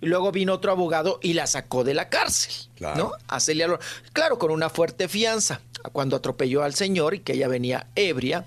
Luego 0.00 0.30
vino 0.32 0.52
otro 0.52 0.70
abogado 0.70 1.18
y 1.22 1.32
la 1.32 1.46
sacó 1.46 1.82
de 1.82 1.94
la 1.94 2.10
cárcel, 2.10 2.52
¿no? 2.78 3.12
A 3.26 3.40
Celia 3.40 3.66
Lora. 3.66 3.80
Claro, 4.12 4.38
con 4.38 4.50
una 4.50 4.68
fuerte 4.68 5.08
fianza, 5.08 5.60
cuando 5.92 6.14
atropelló 6.16 6.62
al 6.62 6.74
señor 6.74 7.14
y 7.14 7.20
que 7.20 7.32
ella 7.32 7.48
venía 7.48 7.86
ebria. 7.96 8.44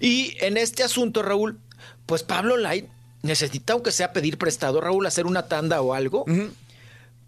Y 0.00 0.36
en 0.40 0.56
este 0.58 0.82
asunto, 0.82 1.22
Raúl, 1.22 1.58
pues 2.06 2.22
Pablo 2.22 2.56
Light 2.58 2.86
necesita, 3.22 3.72
aunque 3.72 3.92
sea 3.92 4.12
pedir 4.12 4.36
prestado, 4.36 4.80
Raúl, 4.80 5.06
hacer 5.06 5.26
una 5.26 5.48
tanda 5.48 5.80
o 5.80 5.94
algo, 5.94 6.24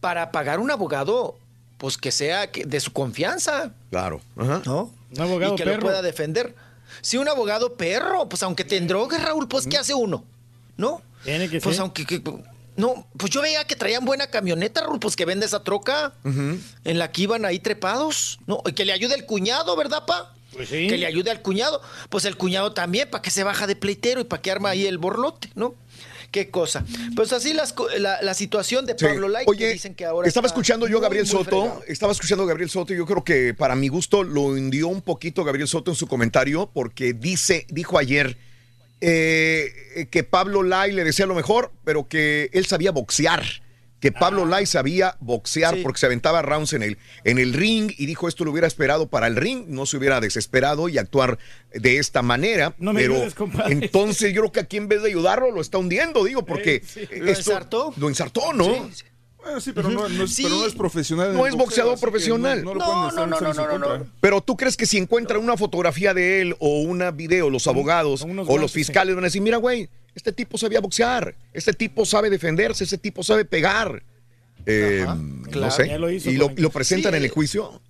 para 0.01 0.33
pagar 0.33 0.59
un 0.61 0.71
abogado, 0.71 1.39
pues 1.83 1.99
que 1.99 2.13
sea 2.13 2.47
de 2.47 2.79
su 2.81 2.93
confianza, 2.93 3.73
Claro. 3.91 4.21
Ajá. 4.37 4.63
¿no? 4.65 4.93
Un 5.11 5.21
abogado 5.21 5.55
y 5.55 5.57
que 5.57 5.65
perro. 5.65 5.79
lo 5.79 5.83
pueda 5.83 6.01
defender. 6.01 6.55
Si 7.01 7.17
un 7.19 7.29
abogado 7.29 7.75
perro, 7.75 8.29
pues 8.29 8.41
aunque 8.45 8.63
te 8.65 8.77
endrogue, 8.77 9.19
Raúl, 9.19 9.49
pues 9.49 9.67
¿qué 9.67 9.79
hace 9.79 9.93
uno? 9.93 10.23
¿No? 10.77 11.03
Tiene 11.25 11.49
que 11.51 11.61
Pues 11.61 11.75
ser. 11.75 11.83
aunque... 11.83 12.07
que- 12.07 12.23
no, 12.77 13.05
pues 13.19 13.33
yo 13.33 13.43
veía 13.43 13.65
que 13.65 13.75
traían 13.75 14.05
buena 14.05 14.29
camioneta, 14.29 14.83
Raúl, 14.83 15.01
pues 15.01 15.17
que 15.17 15.25
vende 15.25 15.45
esa 15.45 15.65
troca 15.65 16.13
en 16.25 16.99
la 17.01 17.11
que 17.11 17.23
iban 17.23 17.45
ahí 17.45 17.59
trepados, 17.59 18.39
¿no? 18.47 18.63
Y 18.65 18.73
que 18.75 18.85
le 18.85 18.93
ayude 18.93 19.17
el 19.17 19.27
cuñado, 19.27 19.75
¿verdad, 19.75 20.07
pa? 20.07 20.33
Pues 20.53 20.69
sí. 20.69 20.87
Que 20.87 20.97
le 20.99 21.07
ayude 21.07 21.33
al 21.33 21.43
cuñado. 21.43 21.83
Pues 22.11 22.25
el 22.27 22.37
cuñado 22.37 22.73
también, 22.75 23.11
para 23.11 23.23
que 23.23 23.31
se 23.31 23.43
baja 23.43 23.67
de 23.67 23.75
pleitero 23.75 24.21
y 24.21 24.25
para 24.25 24.41
que 24.41 24.53
arma 24.53 24.71
ahí 24.71 24.87
el 24.87 24.99
borlote, 24.99 25.51
¿no? 25.57 25.75
Qué 26.33 26.51
cosa. 26.51 26.85
Pues 27.15 27.33
así 27.33 27.53
las 27.53 27.75
la, 27.99 28.21
la 28.23 28.35
situación 28.35 28.85
de 28.87 28.95
Sí. 28.99 29.05
Pablo 29.05 29.29
Light, 29.29 29.47
Oye, 29.49 29.59
que 29.69 29.73
dicen 29.75 29.95
que 29.95 30.05
ahora 30.07 30.27
estaba 30.27 30.47
está 30.47 30.55
escuchando 30.57 30.89
yo 30.89 30.97
a 30.97 31.01
muy, 31.01 31.03
Gabriel 31.05 31.27
muy 31.27 31.31
Soto, 31.31 31.61
fregado. 31.63 31.85
estaba 31.87 32.13
escuchando 32.13 32.45
a 32.45 32.47
Gabriel 32.49 32.71
Soto 32.71 32.93
y 32.93 32.97
yo 32.97 33.07
creo 33.07 33.23
que 33.23 33.55
para 33.55 33.77
mi 33.77 33.89
gusto 33.89 34.25
lo 34.25 34.41
hundió 34.47 34.89
un 34.89 35.03
poquito 35.03 35.45
Gabriel 35.45 35.69
Soto 35.69 35.91
en 35.91 35.95
su 35.97 36.07
comentario 36.09 36.71
porque 36.73 37.13
dice, 37.13 37.67
dijo 37.69 37.99
ayer 37.99 38.37
eh, 39.03 40.09
que 40.11 40.25
Pablo 40.25 40.63
Lai 40.63 40.93
le 40.93 41.05
decía 41.05 41.27
lo 41.27 41.35
mejor, 41.35 41.71
pero 41.85 42.09
que 42.09 42.49
él 42.53 42.67
sabía 42.67 42.93
boxear. 42.93 43.45
Que 44.03 44.13
Pablo 44.13 44.45
Lai 44.45 44.67
sabía 44.67 45.17
boxear 45.21 45.79
porque 45.83 45.99
se 46.01 46.07
aventaba 46.07 46.43
rounds 46.43 46.75
en 46.75 46.83
el, 46.83 46.99
en 47.25 47.39
el 47.39 47.55
ring 47.55 47.91
y 47.97 48.05
dijo 48.07 48.29
esto 48.29 48.45
lo 48.45 48.51
hubiera 48.51 48.67
esperado 48.67 49.09
para 49.09 49.29
el 49.29 49.37
ring, 49.37 49.65
no 49.69 49.87
se 49.87 49.97
hubiera 49.97 50.21
desesperado 50.21 50.89
y 50.91 50.99
actuar 50.99 51.39
de 51.73 51.97
esta 51.99 52.21
manera. 52.21 52.75
No 52.79 52.93
me 52.93 53.01
pero 53.01 53.15
ayudes, 53.15 53.35
compadre. 53.35 53.73
entonces 53.73 54.35
yo 54.35 54.43
creo 54.43 54.53
que 54.53 54.61
aquí 54.61 54.77
en 54.77 54.89
vez 54.89 55.03
de 55.03 55.09
ayudarlo 55.11 55.51
lo 55.53 55.61
está 55.61 55.79
hundiendo, 55.79 56.25
digo, 56.25 56.45
porque 56.45 56.83
Sí, 56.85 57.07
sí. 57.09 57.21
¿Lo 57.21 57.31
esto- 57.31 57.51
ensartó? 57.53 57.95
Lo 57.97 58.09
ensartó, 58.09 58.53
¿no? 58.53 58.91
Sí. 58.93 59.05
Bueno, 59.43 59.61
sí, 59.61 59.73
pero 59.73 59.91
no, 59.91 60.09
no 60.09 60.25
es, 60.25 60.33
Sí. 60.35 60.45
pero 60.45 60.57
no 60.57 60.67
es 60.67 60.75
profesional. 60.75 61.35
No 61.35 61.47
es 61.47 61.55
boxeador 61.55 61.99
profesional. 61.99 62.63
No, 62.65 62.75
no, 62.75 63.11
lo 63.11 63.27
No, 63.27 63.27
no, 63.27 63.53
no, 63.53 63.79
no. 63.79 64.07
Pero 64.21 64.41
tú 64.41 64.57
crees 64.57 64.77
que 64.77 64.87
si 64.87 64.99
encuentran 64.99 65.43
una 65.43 65.57
fotografía 65.57 66.15
de 66.15 66.41
él 66.43 66.57
o 66.61 66.81
una 66.83 67.11
video, 67.11 67.51
los 67.51 67.67
abogados 67.67 68.23
o 68.23 68.59
los 68.59 68.73
fiscales 68.73 69.15
van 69.15 69.25
a 69.25 69.27
decir, 69.27 69.43
mira, 69.43 69.57
güey, 69.57 69.89
este 70.15 70.33
tipo 70.33 70.59
sabía 70.59 70.81
boxear, 70.81 71.35
este 71.53 71.73
tipo 71.73 72.05
sabe 72.07 72.31
defenderse, 72.31 72.85
este 72.85 72.99
tipo 72.99 73.23
sabe 73.23 73.45
pegar. 73.45 74.03
Eh, 74.65 75.03
Ajá, 75.05 75.17
no 75.17 75.51
claro. 75.51 75.73
sé. 75.73 75.99
Lo 75.99 76.11
hizo 76.11 76.31
y 76.31 76.37
lo, 76.37 76.71
presentan 76.71 77.13
Sí, 77.13 77.17
en 77.19 77.25
el 77.25 77.31
juicio. 77.31 77.81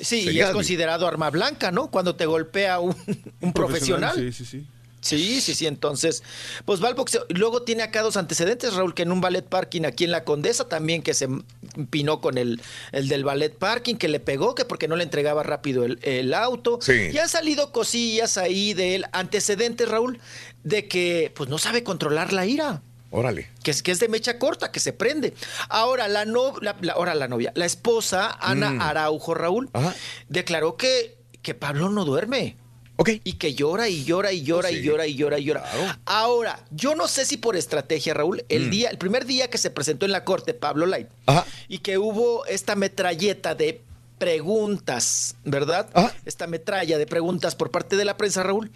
Sí, 0.00 0.28
y 0.30 0.40
es 0.40 0.50
considerado 0.50 1.06
arma 1.06 1.30
blanca, 1.30 1.70
¿no? 1.70 1.90
Cuando 1.90 2.16
te 2.16 2.26
golpea 2.26 2.80
un, 2.80 2.94
un 3.40 3.52
profesional. 3.52 4.14
Sí, 4.16 4.32
sí, 4.32 4.44
sí. 4.44 4.66
Sí, 5.06 5.40
sí, 5.40 5.54
sí. 5.54 5.66
Entonces, 5.66 6.22
pues 6.64 6.82
va 6.82 6.88
al 6.88 6.94
boxeo. 6.94 7.24
Y 7.28 7.34
Luego 7.34 7.62
tiene 7.62 7.82
acá 7.82 8.02
dos 8.02 8.16
antecedentes, 8.16 8.74
Raúl, 8.74 8.94
que 8.94 9.02
en 9.02 9.12
un 9.12 9.20
ballet 9.20 9.42
parking 9.46 9.82
aquí 9.84 10.04
en 10.04 10.10
la 10.10 10.24
Condesa 10.24 10.68
también 10.68 11.02
que 11.02 11.14
se 11.14 11.28
empinó 11.76 12.20
con 12.20 12.38
el, 12.38 12.60
el 12.92 13.08
del 13.08 13.24
ballet 13.24 13.54
parking, 13.56 13.96
que 13.96 14.08
le 14.08 14.20
pegó, 14.20 14.54
que 14.54 14.64
porque 14.64 14.88
no 14.88 14.96
le 14.96 15.04
entregaba 15.04 15.42
rápido 15.42 15.84
el, 15.84 15.98
el 16.02 16.34
auto. 16.34 16.78
Sí. 16.80 17.10
Y 17.12 17.18
han 17.18 17.28
salido 17.28 17.72
cosillas 17.72 18.36
ahí 18.38 18.74
de 18.74 18.94
él, 18.96 19.06
antecedentes, 19.12 19.88
Raúl, 19.88 20.18
de 20.64 20.88
que 20.88 21.32
pues 21.34 21.48
no 21.48 21.58
sabe 21.58 21.82
controlar 21.84 22.32
la 22.32 22.46
ira. 22.46 22.82
Órale. 23.12 23.48
Que 23.62 23.70
es, 23.70 23.82
que 23.82 23.92
es 23.92 24.00
de 24.00 24.08
mecha 24.08 24.38
corta, 24.38 24.72
que 24.72 24.80
se 24.80 24.92
prende. 24.92 25.32
Ahora 25.68 26.08
la, 26.08 26.24
no, 26.24 26.54
la, 26.60 26.76
la- 26.80 26.94
ahora 26.94 27.14
la 27.14 27.28
novia, 27.28 27.52
la 27.54 27.64
esposa, 27.64 28.36
Ana 28.40 28.70
Mm. 28.72 28.80
Araujo, 28.82 29.32
Raúl, 29.32 29.70
Ajá. 29.72 29.94
declaró 30.28 30.76
que, 30.76 31.16
que 31.40 31.54
Pablo 31.54 31.88
no 31.88 32.04
duerme. 32.04 32.56
Ok. 32.98 33.10
Y 33.24 33.34
que 33.34 33.54
llora 33.54 33.88
y 33.88 34.04
llora 34.04 34.32
y 34.32 34.42
llora 34.42 34.70
Sí. 34.70 34.76
y 34.76 34.82
llora 34.82 35.06
y 35.06 35.14
llora 35.14 35.38
y 35.38 35.44
llora. 35.44 35.62
Claro. 35.62 35.98
Ahora, 36.06 36.64
yo 36.70 36.94
no 36.94 37.08
sé 37.08 37.24
si 37.26 37.36
por 37.36 37.54
estrategia, 37.56 38.14
Raúl, 38.14 38.44
el 38.48 38.68
Mm. 38.68 38.70
día, 38.70 38.88
el 38.90 38.98
primer 38.98 39.26
día 39.26 39.48
que 39.50 39.58
se 39.58 39.70
presentó 39.70 40.06
en 40.06 40.12
la 40.12 40.24
corte 40.24 40.54
Pablo 40.54 40.86
Light 40.86 41.08
Ajá. 41.26 41.44
y 41.68 41.78
que 41.78 41.98
hubo 41.98 42.46
esta 42.46 42.74
metralleta 42.74 43.54
de 43.54 43.82
preguntas, 44.18 45.36
¿verdad? 45.44 45.88
Ajá. 45.92 46.14
Esta 46.24 46.46
metralla 46.46 46.98
de 46.98 47.06
preguntas 47.06 47.54
por 47.54 47.70
parte 47.70 47.96
de 47.96 48.04
la 48.04 48.16
prensa, 48.16 48.42
Raúl. 48.42 48.70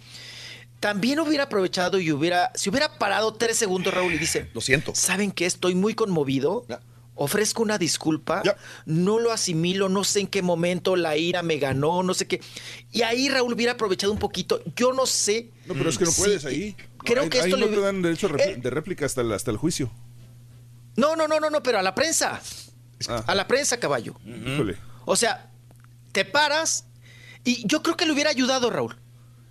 También 0.79 1.19
hubiera 1.19 1.43
aprovechado 1.45 1.99
y 1.99 2.11
hubiera, 2.11 2.51
si 2.55 2.69
hubiera 2.69 2.97
parado 2.97 3.33
tres 3.35 3.57
segundos, 3.57 3.93
Raúl, 3.93 4.13
y 4.13 4.17
dice, 4.17 4.49
Lo 4.53 4.61
siento. 4.61 4.93
¿saben 4.95 5.31
que 5.31 5.45
estoy 5.45 5.75
muy 5.75 5.93
conmovido? 5.93 6.65
Ofrezco 7.23 7.61
una 7.61 7.77
disculpa, 7.77 8.41
no 8.87 9.19
lo 9.19 9.31
asimilo, 9.31 9.89
no 9.89 10.03
sé 10.03 10.21
en 10.21 10.27
qué 10.27 10.41
momento 10.41 10.95
la 10.95 11.17
ira 11.17 11.43
me 11.43 11.57
ganó, 11.59 12.01
no 12.01 12.15
sé 12.15 12.25
qué. 12.25 12.41
Y 12.91 13.03
ahí 13.03 13.29
Raúl 13.29 13.53
hubiera 13.53 13.73
aprovechado 13.73 14.11
un 14.11 14.17
poquito, 14.17 14.59
yo 14.75 14.91
no 14.91 15.05
sé. 15.05 15.51
No, 15.67 15.75
pero 15.75 15.91
es 15.91 15.99
que 15.99 16.05
no 16.05 16.11
puedes 16.11 16.45
ahí. 16.45 16.75
creo 16.97 17.29
que 17.29 17.39
ahí 17.39 17.51
esto 17.51 17.57
no 17.57 17.67
le- 17.67 17.75
te 17.75 17.79
dan 17.81 18.01
derecho 18.01 18.27
de, 18.29 18.43
Eh. 18.43 18.59
réplica 18.71 19.05
hasta 19.05 19.21
el, 19.21 19.31
hasta 19.33 19.51
el 19.51 19.57
juicio. 19.57 19.91
No, 20.95 21.15
no, 21.15 21.27
no, 21.27 21.39
no, 21.39 21.51
no, 21.51 21.61
pero 21.61 21.77
a 21.77 21.83
la 21.83 21.93
prensa. 21.93 22.41
Ah. 23.07 23.23
A 23.27 23.35
la 23.35 23.47
prensa, 23.47 23.79
caballo. 23.79 24.15
Híjole. 24.25 24.77
O 25.05 25.15
sea, 25.15 25.51
te 26.11 26.25
paras 26.25 26.85
y 27.43 27.65
yo 27.67 27.83
creo 27.83 27.95
que 27.97 28.07
le 28.07 28.13
hubiera 28.13 28.31
ayudado, 28.31 28.69
Raúl. 28.71 28.95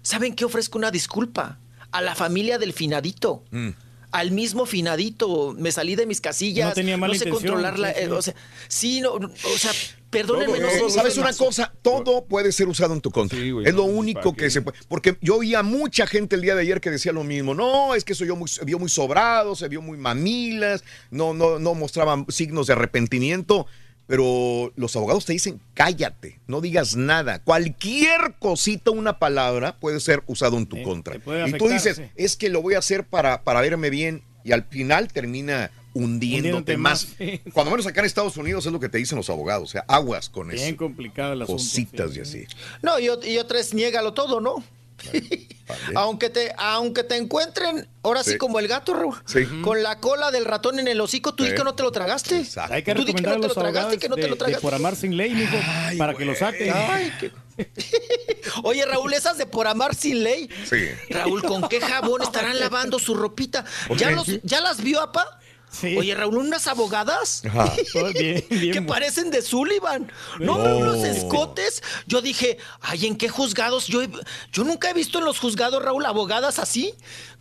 ¿Saben 0.03 0.35
qué? 0.35 0.45
Ofrezco 0.45 0.77
una 0.77 0.91
disculpa 0.91 1.59
a 1.93 2.01
la 2.01 2.17
familia 2.17 2.59
del 2.59 2.73
finadito. 2.73 3.45
Mm. 3.53 3.71
Al 4.13 4.33
mismo 4.33 4.67
finadito, 4.67 5.55
me 5.57 5.71
salí 5.71 5.95
de 5.95 6.07
mis 6.07 6.21
casillas, 6.21 6.69
No 6.69 6.75
tenía 6.75 6.97
mala 6.97 7.15
sé 7.15 7.29
intención, 7.29 7.53
controlar 7.53 7.79
la, 7.79 7.93
eh, 7.93 8.09
o 8.09 8.21
sea, 8.21 8.35
sí, 8.69 9.01
no, 9.01 9.13
o 9.13 9.59
sea, 9.59 9.71
perdónenme, 10.11 10.59
Todo, 10.59 10.67
no 10.67 10.71
sé, 10.71 10.83
ni 10.85 10.91
¿Sabes 10.91 11.17
una 11.17 11.33
cosa? 11.33 11.73
Todo 11.83 12.25
puede 12.25 12.53
ser 12.53 12.69
usado 12.69 12.93
en 12.95 13.01
tu 13.01 13.11
contra. 13.11 13.39
Sí, 13.39 13.51
güey, 13.51 13.67
es 13.67 13.75
lo 13.75 13.87
no, 13.87 13.93
único 13.93 14.21
¿para 14.21 14.37
que 14.37 14.45
qué? 14.45 14.51
se 14.51 14.63
puede. 14.63 14.79
Porque 14.89 15.17
yo 15.21 15.37
oí 15.37 15.55
a 15.55 15.63
mucha 15.63 16.07
gente 16.07 16.37
el 16.37 16.43
día 16.43 16.55
de 16.55 16.63
ayer 16.63 16.81
que 16.81 16.91
decía 16.91 17.13
lo 17.13 17.25
mismo. 17.25 17.55
No, 17.55 17.95
es 17.95 18.05
que 18.05 18.13
eso 18.15 18.25
yo 18.25 18.37
muy, 18.37 18.49
se 18.49 18.65
vio 18.65 18.79
muy 18.79 18.89
sobrado, 18.89 19.55
se 19.55 19.69
vio 19.69 19.81
muy 19.81 19.97
mamilas, 19.97 20.83
no, 21.11 21.33
no, 21.33 21.59
no 21.59 21.75
mostraban 21.75 22.27
signos 22.29 22.67
de 22.67 22.73
arrepentimiento. 22.73 23.67
Pero 24.11 24.73
los 24.75 24.97
abogados 24.97 25.25
te 25.25 25.33
dicen, 25.33 25.61
cállate, 25.73 26.41
no 26.49 26.61
digas 26.61 26.97
nada. 26.97 27.39
Cualquier 27.45 28.35
cosita, 28.41 28.91
una 28.91 29.21
palabra, 29.21 29.79
puede 29.79 30.01
ser 30.01 30.25
usado 30.27 30.59
en 30.59 30.67
tu 30.67 30.75
Sí, 30.79 30.83
contra. 30.83 31.15
y 31.47 31.53
tú 31.53 31.69
dices, 31.69 31.99
sí. 31.99 32.03
es 32.17 32.35
que 32.37 32.49
lo 32.49 32.61
voy 32.61 32.75
a 32.75 32.79
hacer 32.81 33.05
para, 33.05 33.45
para 33.45 33.61
verme 33.61 33.89
bien. 33.89 34.23
Y 34.43 34.51
al 34.51 34.65
final 34.65 35.13
termina 35.13 35.71
hundiéndote 35.95 36.75
Hundiéndote 36.75 36.77
más. 36.77 37.07
más, 37.07 37.15
sí. 37.19 37.41
Cuando 37.53 37.71
menos 37.71 37.87
acá 37.87 38.01
en 38.01 38.07
Estados 38.07 38.37
Unidos 38.37 38.67
es 38.67 38.73
lo 38.73 38.81
que 38.81 38.89
te 38.89 38.99
dicen 38.99 39.17
los 39.17 39.31
abogados. 39.31 39.69
O 39.69 39.71
sea, 39.73 39.85
aguas 39.87 40.29
con 40.29 40.51
eso 40.51 40.61
Bien 40.61 40.75
complicado 40.75 41.35
el 41.35 41.43
asunto. 41.43 41.63
cositas 41.63 42.11
sí. 42.13 42.19
y 42.19 42.23
así. 42.23 42.45
No, 42.83 42.99
y, 42.99 43.05
y 43.29 43.39
otra 43.39 43.61
es 43.61 43.73
niégalo 43.75 44.13
todo, 44.13 44.41
¿no? 44.41 44.65
aunque 45.95 46.31
te 46.31 46.53
aunque 46.59 47.05
te 47.05 47.17
encuentren 47.17 47.89
ahora 48.03 48.23
sí, 48.25 48.33
Sí. 48.33 48.39
como 48.39 48.59
el 48.59 48.69
gato 48.69 48.93
Raúl, 48.95 49.17
Sí. 49.27 49.45
con 49.63 49.83
la 49.83 49.99
cola 49.99 50.31
del 50.31 50.45
ratón 50.45 50.79
en 50.81 50.89
el 50.89 51.01
hocico 51.01 51.35
tú 51.35 51.45
di 51.45 51.51
Sí. 51.51 51.57
que 51.57 51.65
no 51.65 51.75
te 51.75 51.83
lo 51.83 51.93
tragaste 51.93 52.39
Exacto. 52.39 52.75
Hay 52.75 52.83
que 52.83 52.95
Tú 52.95 53.05
di 53.05 53.15
que 53.15 53.23
no 53.23 53.33
te 53.33 53.39
los 53.39 53.57
lo 53.57 53.63
tragaste, 53.63 53.99
que 53.99 54.09
no 54.09 54.17
te 54.17 54.29
lo 54.29 54.37
tragaste. 54.37 54.61
por 54.63 54.75
amar 54.75 54.97
sin 54.97 55.17
ley, 55.17 55.31
mijo, 55.33 55.57
para 55.99 56.15
que 56.15 56.25
lo 56.25 56.35
saquen. 56.35 56.73
Ay, 56.75 57.13
qué- 57.21 57.33
Oye, 58.63 58.85
Raúl, 58.87 59.13
esas 59.13 59.37
de 59.39 59.47
por 59.47 59.67
amar 59.67 59.95
sin 59.95 60.23
ley. 60.25 60.49
Sí. 60.69 60.87
Raúl, 61.11 61.43
¿con 61.43 61.69
qué 61.69 61.81
jabón 61.81 62.23
estarán 62.23 62.59
lavando 62.59 62.99
su 62.99 63.15
ropita? 63.15 63.65
¿Ya, 63.97 64.11
los, 64.11 64.27
¿Ya 64.43 64.61
las 64.61 64.83
vio, 64.83 65.01
apa? 65.01 65.39
Sí. 65.71 65.97
Oye, 65.97 66.15
Raúl, 66.15 66.37
unas 66.39 66.67
abogadas 66.67 67.43
Ajá. 67.47 67.73
Todo 67.93 68.13
bien, 68.13 68.45
bien 68.51 68.73
que 68.73 68.83
parecen 68.83 69.31
de 69.31 69.41
Sullivan. 69.43 70.11
No, 70.39 70.59
No. 70.59 70.79
unos 70.79 71.05
escotes. 71.05 71.83
Yo 72.07 72.21
dije, 72.23 72.59
ay, 72.81 73.07
¿en 73.07 73.17
qué 73.17 73.29
juzgados? 73.29 73.87
Yo, 73.87 74.03
yo 74.53 74.65
nunca 74.65 74.91
he 74.91 74.95
visto 74.95 75.19
en 75.21 75.25
los 75.25 75.39
juzgados, 75.39 75.83
Raúl, 75.83 76.05
abogadas 76.07 76.59
así, 76.59 76.95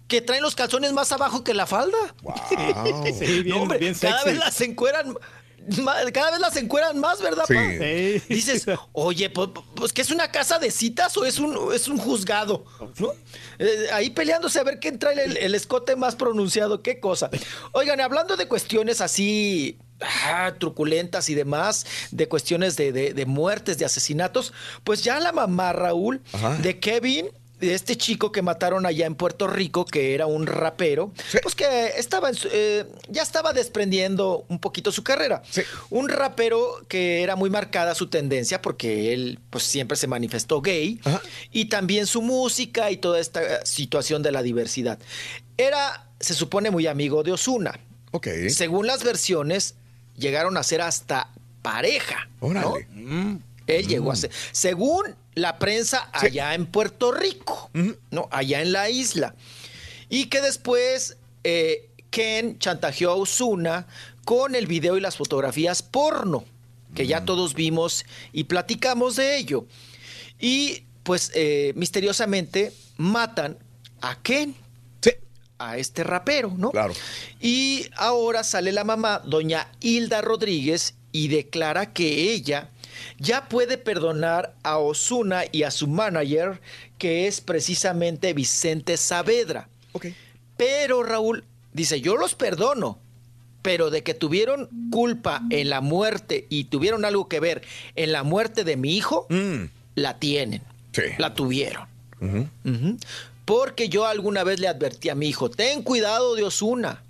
que 0.08 0.22
traen 0.22 0.44
los 0.44 0.56
calzones 0.56 0.94
más 0.94 1.12
abajo 1.12 1.44
que 1.44 1.54
la 1.54 1.66
falda. 1.66 1.98
Wow. 2.22 2.34
Sí, 3.20 3.42
bien, 3.44 3.50
No, 3.50 3.62
hombre, 3.64 3.78
bien 3.80 3.96
cada 3.96 4.24
vez 4.24 4.38
las 4.38 4.62
encueran. 4.62 5.16
Cada 6.14 6.32
vez 6.32 6.40
las 6.40 6.56
encueran 6.58 7.00
más, 7.00 7.22
¿verdad, 7.22 7.44
Sí. 7.48 7.54
pa? 7.54 7.62
Sí. 7.64 8.34
Dices, 8.34 8.66
oye, 8.94 9.30
pues, 9.30 9.50
pues 9.76 9.94
que 9.94 10.02
es 10.02 10.12
una 10.12 10.32
casa 10.32 10.60
de 10.60 10.72
citas 10.72 11.16
o 11.18 11.26
es 11.26 11.40
un, 11.40 11.74
es 11.74 11.88
un 11.88 11.98
juzgado, 11.98 12.66
¿no? 12.98 13.12
Eh, 13.60 13.88
ahí 13.94 14.10
peleándose 14.10 14.60
a 14.60 14.64
ver 14.64 14.80
quién 14.80 15.00
trae 15.00 15.24
el, 15.24 15.38
el 15.38 15.56
escote 15.56 15.96
más 15.96 16.16
pronunciado, 16.16 16.82
qué 16.82 17.00
cosa. 17.00 17.30
Oigan, 17.74 18.00
hablando 18.02 18.36
de 18.38 18.48
cuestiones 18.48 19.02
así 19.02 19.78
ah, 20.02 20.54
truculentas 20.60 21.30
y 21.30 21.36
demás, 21.36 21.86
de 22.12 22.28
cuestiones 22.30 22.76
de, 22.78 22.92
de- 22.92 23.14
de 23.14 23.26
muertes, 23.26 23.78
de 23.78 23.86
asesinatos, 23.86 24.54
pues 24.84 25.04
ya 25.04 25.20
la 25.20 25.32
mamá, 25.34 25.74
Raúl, 25.74 26.22
Ajá. 26.32 26.56
de 26.56 26.80
Kevin, 26.80 27.28
de 27.60 27.74
este 27.74 27.98
chico 27.98 28.32
que 28.32 28.42
mataron 28.42 28.86
allá 28.86 29.06
en 29.06 29.16
Puerto 29.16 29.48
Rico, 29.48 29.84
que 29.86 30.14
era 30.16 30.26
un 30.28 30.48
rapero, 30.48 31.12
pues 31.44 31.56
que 31.56 31.88
estaba 31.98 32.30
en 32.30 32.36
su- 32.36 32.48
eh, 32.52 32.86
ya 33.10 33.22
estaba 33.22 33.52
desprendiendo 33.54 34.46
un 34.48 34.60
poquito 34.60 34.92
su 34.92 35.04
carrera. 35.04 35.42
Sí. 35.50 35.62
Un 35.90 36.10
rapero 36.10 36.86
que 36.88 37.22
era 37.22 37.36
muy 37.36 37.50
marcada 37.50 37.96
su 37.96 38.08
tendencia 38.08 38.62
porque 38.62 39.14
él 39.14 39.40
pues 39.50 39.64
siempre 39.66 39.98
se 39.98 40.08
manifestó 40.08 40.62
gay 40.62 41.00
Ajá. 41.04 41.22
y 41.52 41.66
también 41.66 42.08
su 42.08 42.22
música 42.22 42.92
y 42.92 42.98
toda 42.98 43.20
esta 43.20 43.66
situación 43.66 44.24
de 44.24 44.32
la 44.32 44.42
diversidad. 44.42 44.98
Era, 45.58 46.08
se 46.20 46.34
supone, 46.34 46.72
muy 46.72 46.88
amigo 46.88 47.24
de 47.24 47.34
Osuna. 47.34 47.80
Ok. 48.12 48.28
Según 48.50 48.88
las 48.88 49.04
versiones, 49.04 49.76
llegaron 50.18 50.56
a 50.58 50.64
ser 50.64 50.82
hasta 50.82 51.30
pareja. 51.62 52.30
¿no? 52.42 52.48
Órale. 52.48 52.88
Él 53.68 53.88
llegó 53.88 54.12
a 54.12 54.16
ser. 54.16 54.32
Según 54.52 55.04
la 55.40 55.60
prensa 55.60 56.10
allá 56.14 56.54
en 56.54 56.66
Puerto 56.66 57.12
Rico, 57.12 57.70
¿no? 58.12 58.28
Allá 58.32 58.62
en 58.62 58.72
la 58.72 58.90
isla. 58.90 59.36
Y 60.10 60.26
que 60.26 60.42
después 60.42 61.18
eh, 61.44 61.90
Ken 62.10 62.60
chantajeó 62.60 63.12
a 63.12 63.16
Osuna 63.16 63.88
con 64.26 64.56
el 64.56 64.68
video 64.68 64.98
y 64.98 65.02
las 65.02 65.18
fotografías 65.18 65.82
porno, 65.82 66.46
que 66.96 67.08
ya 67.08 67.26
todos 67.26 67.54
vimos 67.54 68.06
y 68.34 68.46
platicamos 68.46 69.16
de 69.16 69.38
ello. 69.38 69.66
Y 70.40 70.84
pues 71.04 71.32
eh, 71.36 71.74
misteriosamente 71.76 72.74
matan 72.98 73.58
a 74.02 74.22
Ken. 74.22 74.56
A 75.62 75.78
este 75.78 76.06
rapero, 76.06 76.54
¿no? 76.56 76.72
Claro. 76.72 76.94
Y 77.42 77.90
ahora 77.98 78.46
sale 78.46 78.72
la 78.72 78.86
mamá, 78.86 79.22
doña 79.26 79.68
Hilda 79.82 80.22
Rodríguez, 80.22 80.96
y 81.12 81.28
declara 81.28 81.92
que 81.92 82.32
ella 82.32 82.70
ya 83.18 83.48
puede 83.48 83.78
perdonar 83.78 84.56
a 84.64 84.78
Osuna 84.78 85.44
y 85.52 85.64
a 85.64 85.72
su 85.72 85.88
manager, 85.88 86.62
que 86.98 87.28
es 87.28 87.42
precisamente 87.42 88.34
Vicente 88.34 88.98
Saavedra. 88.98 89.70
Pero 90.58 91.04
Raúl 91.04 91.44
dice, 91.74 92.02
yo 92.02 92.18
los 92.18 92.36
perdono, 92.36 93.00
pero 93.62 93.90
de 93.90 94.04
que 94.04 94.14
tuvieron 94.14 94.70
culpa 94.92 95.42
en 95.50 95.70
la 95.70 95.82
muerte 95.82 96.46
y 96.50 96.66
tuvieron 96.66 97.06
algo 97.06 97.28
que 97.28 97.40
ver 97.40 97.62
en 97.96 98.12
la 98.12 98.24
muerte 98.24 98.64
de 98.64 98.78
mi 98.78 98.96
hijo, 98.96 99.28
la 99.96 100.20
tienen. 100.20 100.62
La 101.18 101.34
tuvieron. 101.34 101.88
Porque 103.46 103.90
yo 103.90 104.06
alguna 104.06 104.44
vez 104.44 104.60
le 104.60 104.68
advertí 104.68 105.10
a 105.10 105.16
mi 105.16 105.28
hijo, 105.28 105.50
ten 105.50 105.82
cuidado 105.82 106.36
de 106.36 106.44
Osuna, 106.44 107.04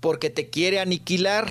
porque 0.00 0.30
te 0.30 0.48
quiere 0.50 0.80
aniquilar, 0.80 1.50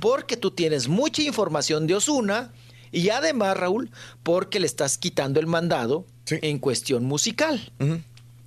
porque 0.00 0.36
tú 0.36 0.50
tienes 0.50 0.88
mucha 0.88 1.22
información 1.22 1.86
de 1.86 1.94
Osuna 1.94 2.52
y 2.92 3.10
además, 3.10 3.56
Raúl, 3.56 3.90
porque 4.22 4.60
le 4.60 4.66
estás 4.66 4.98
quitando 4.98 5.40
el 5.40 5.46
mandado 5.46 6.06
en 6.28 6.58
cuestión 6.58 7.04
musical. 7.04 7.72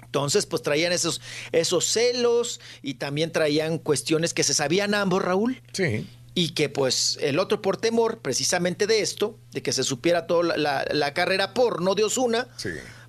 Entonces, 0.03 0.45
pues 0.45 0.61
traían 0.61 0.91
esos, 0.93 1.21
esos 1.51 1.85
celos 1.85 2.59
y 2.81 2.95
también 2.95 3.31
traían 3.31 3.77
cuestiones 3.79 4.33
que 4.33 4.43
se 4.43 4.53
sabían 4.53 4.93
ambos, 4.93 5.23
Raúl. 5.23 5.61
Sí. 5.71 6.07
Y 6.35 6.49
que 6.49 6.69
pues 6.69 7.17
el 7.21 7.39
otro 7.39 7.61
por 7.61 7.77
temor 7.77 8.19
precisamente 8.19 8.87
de 8.87 9.01
esto, 9.01 9.37
de 9.51 9.61
que 9.61 9.71
se 9.71 9.83
supiera 9.83 10.25
toda 10.27 10.55
la, 10.57 11.13
carrera 11.13 11.53
porno 11.53 11.95
de 11.95 12.03
Osuna, 12.03 12.47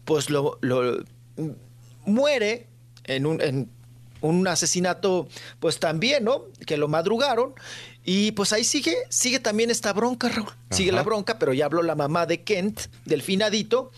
pues 0.05 0.31
lo, 0.31 0.59
lo- 0.63 1.05
muere 2.07 2.67
en 3.05 3.27
un, 3.27 3.41
en 3.41 3.71
un 4.21 4.47
asesinato, 4.49 5.29
pues 5.61 5.79
también, 5.79 6.25
¿no? 6.25 6.45
Que 6.67 6.77
lo 6.77 6.89
madrugaron. 6.89 7.55
Y 8.05 8.33
pues 8.33 8.53
ahí 8.53 8.65
sigue, 8.65 8.95
sigue 9.09 9.41
también 9.41 9.71
esta 9.71 9.93
bronca, 9.93 10.29
Raúl. 10.29 10.51
Sigue 10.71 10.93
la 10.93 11.03
bronca, 11.03 11.39
pero 11.39 11.55
ya 11.55 11.65
habló 11.65 11.83
la 11.83 11.95
mamá 11.95 12.27
de 12.27 12.43
Kent, 12.43 12.83
del 13.07 13.23
finadito, 13.23 13.91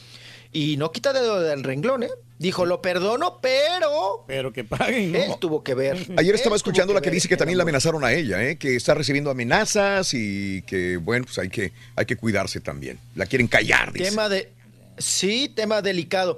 y 0.52 0.76
no 0.76 0.92
quita 0.92 1.12
dedo 1.12 1.40
del 1.40 1.64
renglón, 1.64 2.04
¿eh? 2.04 2.10
Dijo, 2.38 2.66
lo 2.66 2.82
perdono, 2.82 3.38
pero... 3.40 4.24
Pero 4.26 4.52
que 4.52 4.62
paguen, 4.62 5.16
Él 5.16 5.32
tuvo 5.40 5.64
que 5.64 5.74
ver. 5.74 6.06
Ayer 6.18 6.34
estaba 6.34 6.54
escuchando 6.54 6.92
la 6.92 7.00
que 7.00 7.10
ver 7.10 7.14
dice 7.14 7.28
que 7.28 7.36
también 7.36 7.56
la 7.56 7.62
amenazaron 7.62 8.04
a 8.04 8.12
ella, 8.12 8.42
¿eh? 8.44 8.56
que 8.56 8.76
está 8.76 8.94
recibiendo 8.94 9.30
amenazas 9.30 10.12
y 10.12 10.62
que, 10.62 10.98
bueno, 10.98 11.24
pues 11.24 11.38
hay 11.38 11.48
que, 11.48 11.72
hay 11.96 12.06
que 12.06 12.16
cuidarse 12.16 12.60
también. 12.60 12.98
La 13.16 13.26
quieren 13.26 13.48
callar, 13.48 13.92
dice. 13.92 14.10
Tema 14.10 14.28
de. 14.28 14.52
Sí, 14.98 15.50
tema 15.54 15.82
delicado. 15.82 16.36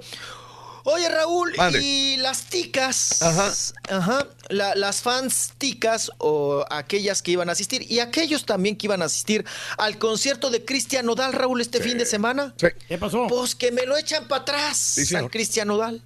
Oye, 0.91 1.07
Raúl, 1.09 1.53
y 1.81 2.17
las 2.17 2.43
ticas. 2.43 3.21
Ajá. 3.21 4.27
la- 4.49 4.73
las 4.75 5.01
fans 5.01 5.51
ticas 5.57 6.11
o 6.17 6.65
aquellas 6.71 7.21
que 7.21 7.31
iban 7.31 7.49
a 7.49 7.51
asistir 7.51 7.83
y 7.91 7.99
aquellos 7.99 8.45
también 8.45 8.75
que 8.75 8.87
iban 8.87 9.01
a 9.01 9.05
asistir 9.05 9.45
al 9.77 9.99
concierto 9.99 10.49
de 10.49 10.65
Cristian 10.65 11.05
Nodal, 11.05 11.33
Raúl, 11.33 11.61
este 11.61 11.81
fin 11.81 11.97
de 11.99 12.05
semana. 12.05 12.55
¿Qué 12.57 12.97
pasó? 12.97 13.27
Pues 13.27 13.53
que 13.55 13.71
me 13.71 13.85
lo 13.85 13.95
echan 13.97 14.27
para 14.27 14.41
atrás 14.41 14.77
Sí, 14.77 15.01
a 15.01 15.05
señor. 15.05 15.29
Cristian 15.31 15.67
Nodal. 15.67 16.01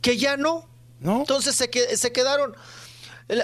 Que 0.00 0.16
ya 0.16 0.36
no. 0.36 0.68
¿No? 1.00 1.18
Entonces 1.20 1.56
se, 1.56 1.68
que- 1.70 1.96
se 1.96 2.12
quedaron. 2.12 2.54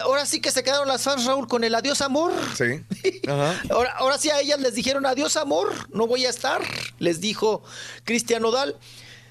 Ahora 0.02 0.24
sí 0.26 0.40
que 0.40 0.52
se 0.52 0.62
quedaron 0.62 0.86
las 0.86 1.02
fans, 1.02 1.24
Raúl, 1.24 1.48
con 1.48 1.64
el 1.64 1.74
adiós 1.74 2.00
amor. 2.02 2.32
Sí. 2.56 2.84
Ajá. 3.28 3.60
Ahora, 3.70 3.90
ahora 3.96 4.16
sí 4.18 4.30
a 4.30 4.38
ellas 4.40 4.60
les 4.60 4.74
dijeron 4.74 5.04
adiós 5.06 5.36
amor, 5.36 5.72
no 5.92 6.06
voy 6.06 6.24
a 6.24 6.30
estar, 6.30 6.62
les 7.00 7.20
dijo 7.20 7.64
Cristian 8.04 8.42
Nodal. 8.42 8.78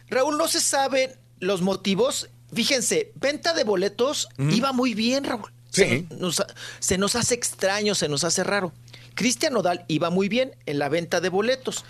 Raúl, 0.09 0.37
no 0.37 0.49
se 0.49 0.59
saben 0.59 1.17
los 1.41 1.61
motivos. 1.61 2.29
Fíjense, 2.53 3.11
venta 3.15 3.53
de 3.53 3.65
boletos 3.65 4.29
iba 4.37 4.71
muy 4.71 4.93
bien, 4.93 5.25
Raúl. 5.25 5.51
Se, 5.69 6.05
nos, 6.17 6.43
se 6.79 6.97
nos 6.97 7.15
hace 7.15 7.33
extraño, 7.33 7.95
se 7.95 8.07
nos 8.07 8.23
hace 8.23 8.43
raro. 8.43 8.73
Cristian 9.15 9.53
Nodal 9.53 9.83
iba 9.87 10.09
muy 10.09 10.29
bien 10.29 10.55
en 10.65 10.79
la 10.79 10.89
venta 10.89 11.21
de 11.21 11.29
boletos, 11.29 11.85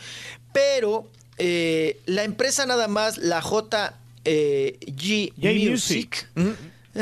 pero 0.53 1.09
eh, 1.37 1.99
la 2.05 2.23
empresa 2.23 2.65
nada 2.65 2.87
más, 2.87 3.17
la 3.17 3.41
J 3.41 3.95
eh, 4.25 4.77
Music, 5.37 6.27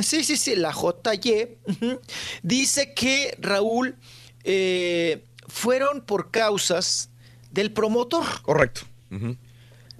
Sí, 0.03 0.24
sí, 0.24 0.38
sí, 0.38 0.56
la 0.56 0.72
JY 0.72 1.58
ujú, 1.66 2.00
dice 2.44 2.94
que 2.94 3.36
Raúl 3.40 3.95
eh, 4.44 5.24
fueron 5.48 6.02
por 6.02 6.30
causas 6.30 7.10
del 7.52 7.72
promotor. 7.72 8.24
Correcto. 8.44 8.82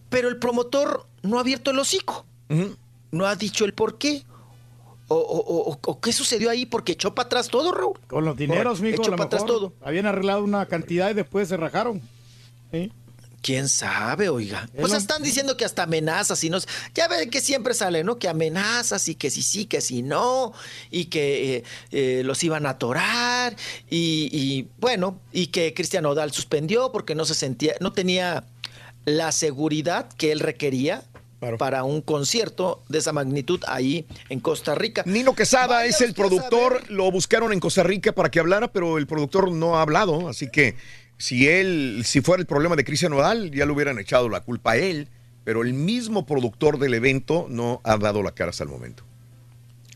Pero 0.10 0.30
el 0.30 0.38
promotor 0.38 1.08
no 1.24 1.38
ha 1.38 1.42
abierto 1.42 1.72
el 1.72 1.80
hocico. 1.80 2.26
No 3.12 3.26
ha 3.26 3.36
dicho 3.36 3.66
el 3.66 3.74
por 3.74 3.98
qué. 3.98 4.24
O, 5.12 5.16
o- 5.16 5.72
o- 5.72 5.80
o 5.84 6.00
qué 6.00 6.14
sucedió 6.14 6.52
ahí, 6.52 6.68
porque 6.68 6.92
echó 6.92 7.16
para 7.16 7.26
atrás 7.26 7.48
todo, 7.48 7.72
Raúl. 7.72 8.00
Con 8.08 8.26
los 8.26 8.38
dineros, 8.38 8.80
mijo, 8.80 9.02
a 9.02 9.06
Echó 9.06 9.12
para 9.12 9.24
atrás 9.24 9.44
todo. 9.46 9.74
Habían 9.82 10.06
arreglado 10.06 10.44
una 10.44 10.68
cantidad 10.68 11.10
y 11.10 11.14
después 11.16 11.48
se 11.50 11.58
rajaron. 11.58 12.00
¿Sí? 12.72 12.92
¿Quién 13.42 13.70
sabe, 13.70 14.30
oiga? 14.30 14.70
Es 14.74 14.82
Pues 14.82 14.92
lo- 14.92 14.98
están 15.00 15.24
diciendo 15.24 15.58
que 15.58 15.66
hasta 15.66 15.84
amenazas 15.84 16.44
y 16.44 16.52
no. 16.52 16.60
Ya 16.94 17.08
ven 17.08 17.32
que 17.32 17.42
siempre 17.42 17.74
sale, 17.74 18.04
¿no? 18.04 18.20
Que 18.20 18.28
amenazas 18.28 19.08
y 19.08 19.16
que 19.16 19.32
sí, 19.32 19.42
sí, 19.42 19.66
que 19.66 19.82
sí, 19.82 20.04
no. 20.04 20.54
Y 20.92 21.06
que 21.06 21.56
eh, 21.56 21.64
eh, 21.92 22.22
los 22.24 22.44
iban 22.44 22.68
a 22.68 22.72
atorar. 22.72 23.56
Y, 23.90 24.30
y, 24.32 24.68
bueno, 24.80 25.18
y 25.32 25.48
que 25.48 25.74
Cristian 25.74 26.06
Odal 26.06 26.32
suspendió 26.34 26.92
porque 26.92 27.16
no 27.16 27.26
se 27.26 27.34
sentía, 27.34 27.74
no 27.80 27.94
tenía 27.94 28.44
la 29.06 29.32
seguridad 29.32 30.08
que 30.18 30.32
él 30.32 30.40
requería. 30.42 31.04
Para 31.58 31.84
un 31.84 32.02
concierto 32.02 32.84
de 32.90 32.98
esa 32.98 33.14
magnitud 33.14 33.62
ahí 33.68 34.06
en 34.30 34.40
Costa 34.40 34.76
Rica. 34.76 35.04
Nino 35.06 35.34
Quesada 35.34 35.68
Vaya 35.68 35.90
es 35.90 36.02
el 36.02 36.14
productor, 36.14 36.90
lo 36.90 37.10
buscaron 37.12 37.54
en 37.54 37.60
Costa 37.60 37.84
Rica 37.84 38.12
para 38.12 38.30
que 38.30 38.40
hablara, 38.40 38.72
pero 38.72 38.98
el 38.98 39.08
productor 39.08 39.52
no 39.52 39.78
ha 39.78 39.82
hablado, 39.82 40.28
así 40.28 40.50
que 40.50 40.76
si 41.18 41.48
él, 41.48 42.02
si 42.06 42.22
fuera 42.22 42.42
el 42.42 42.48
problema 42.48 42.76
de 42.76 42.84
Cristian 42.84 43.12
Nodal, 43.12 43.52
ya 43.52 43.66
le 43.66 43.72
hubieran 43.72 44.00
echado 44.00 44.30
la 44.30 44.42
culpa 44.42 44.72
a 44.72 44.78
él, 44.78 45.08
pero 45.44 45.64
el 45.64 45.74
mismo 45.74 46.26
productor 46.26 46.78
del 46.80 46.94
evento 46.94 47.48
no 47.50 47.82
ha 47.84 47.98
dado 47.98 48.22
la 48.24 48.32
cara 48.32 48.52
hasta 48.52 48.64
el 48.64 48.70
momento. 48.70 49.04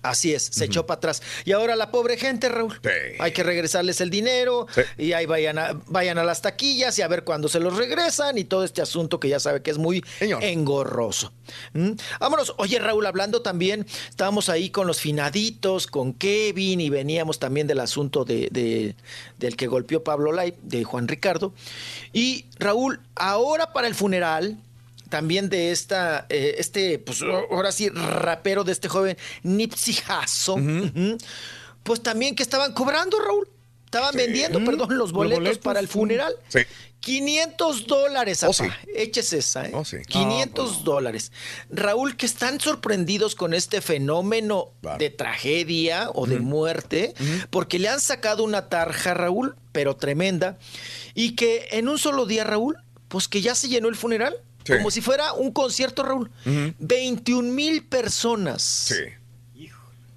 Así 0.03 0.33
es, 0.33 0.43
se 0.51 0.65
echó 0.65 0.85
para 0.85 0.97
atrás. 0.97 1.21
Y 1.45 1.53
ahora 1.53 1.75
la 1.75 1.89
pobre 1.89 2.17
gente, 2.17 2.49
Raúl. 2.49 2.79
Hay 3.19 3.31
que 3.31 3.41
regresarles 3.41 4.01
el 4.01 4.09
dinero 4.09 4.67
Sí. 4.75 4.81
y 4.97 5.13
ahí 5.13 5.25
vayan 5.25 5.57
a, 5.57 5.73
vayan 5.87 6.17
a 6.17 6.23
las 6.23 6.41
taquillas 6.41 6.99
y 6.99 7.01
a 7.01 7.07
ver 7.07 7.23
cuándo 7.23 7.47
se 7.49 7.59
los 7.59 7.75
regresan 7.77 8.37
y 8.37 8.43
todo 8.43 8.63
este 8.65 8.81
asunto 8.81 9.19
que 9.19 9.29
ya 9.29 9.39
sabe 9.39 9.61
que 9.61 9.71
es 9.71 9.77
muy 9.77 10.03
engorroso. 10.19 11.31
¿Mm? 11.73 11.91
Vámonos. 12.19 12.53
Oye, 12.57 12.79
Raúl, 12.79 13.05
hablando 13.05 13.41
también, 13.41 13.85
estábamos 14.09 14.49
ahí 14.49 14.69
con 14.69 14.87
los 14.87 14.99
finaditos, 14.99 15.87
con 15.87 16.13
Kevin 16.13 16.81
y 16.81 16.89
veníamos 16.89 17.39
también 17.39 17.65
del 17.67 17.79
asunto 17.79 18.25
de, 18.25 18.49
de- 18.51 18.95
del 19.37 19.55
que 19.55 19.67
golpeó 19.67 20.03
Pablo 20.03 20.31
Lai, 20.31 20.53
de 20.63 20.83
Juan 20.83 21.07
Ricardo. 21.07 21.53
Y 22.11 22.45
Raúl, 22.59 22.99
ahora 23.15 23.73
para 23.73 23.87
el 23.87 23.95
funeral 23.95 24.57
también 25.13 25.47
de 25.47 25.71
esta, 25.71 26.25
eh, 26.29 26.55
este, 26.57 26.97
pues 26.97 27.21
ahora 27.21 27.71
sí, 27.71 27.87
rapero 27.89 28.63
de 28.63 28.71
este 28.71 28.89
joven 28.89 29.15
Nipsey 29.43 29.95
Hussle, 30.09 31.17
pues 31.83 32.01
también 32.01 32.35
que 32.35 32.41
estaban 32.41 32.73
cobrando, 32.73 33.19
Raúl. 33.19 33.47
Estaban 33.85 34.15
vendiendo, 34.15 34.59
Mm, 34.59 34.65
perdón, 34.65 34.89
los 34.89 34.97
los 34.97 35.11
boletos, 35.11 35.59
para 35.59 35.79
el 35.79 35.87
funeral. 35.87 36.33
Sí. 36.47 36.61
500 36.99 37.85
dólares, 37.85 38.41
Oh, 38.41 38.53
sí. 38.53 38.63
Échese 38.95 39.37
esa, 39.37 39.67
¿eh? 39.67 39.71
Oh, 39.75 39.85
sí. 39.85 39.97
500 40.07 40.83
dólares. 40.83 41.31
Raúl, 41.69 42.17
que 42.17 42.25
están 42.25 42.59
sorprendidos 42.59 43.35
con 43.35 43.53
este 43.53 43.81
fenómeno 43.81 44.71
de 44.97 45.11
tragedia 45.11 46.09
o 46.15 46.25
de 46.25 46.39
muerte, 46.39 47.13
porque 47.51 47.77
le 47.77 47.89
han 47.89 48.01
sacado 48.01 48.43
una 48.43 48.67
tarja, 48.67 49.13
Raúl, 49.13 49.55
pero 49.73 49.95
tremenda, 49.95 50.57
y 51.13 51.35
que 51.35 51.67
en 51.73 51.87
un 51.87 51.99
solo 51.99 52.25
día, 52.25 52.45
Raúl, 52.45 52.77
pues 53.09 53.27
que 53.27 53.41
ya 53.41 53.53
se 53.53 53.67
llenó 53.67 53.89
el 53.89 53.95
funeral. 53.95 54.35
Sí. 54.63 54.73
Como 54.77 54.91
si 54.91 55.01
fuera 55.01 55.33
un 55.33 55.51
concierto, 55.51 56.03
Raúl. 56.03 56.31
21 56.79 57.51
mil 57.53 57.83
personas 57.83 58.93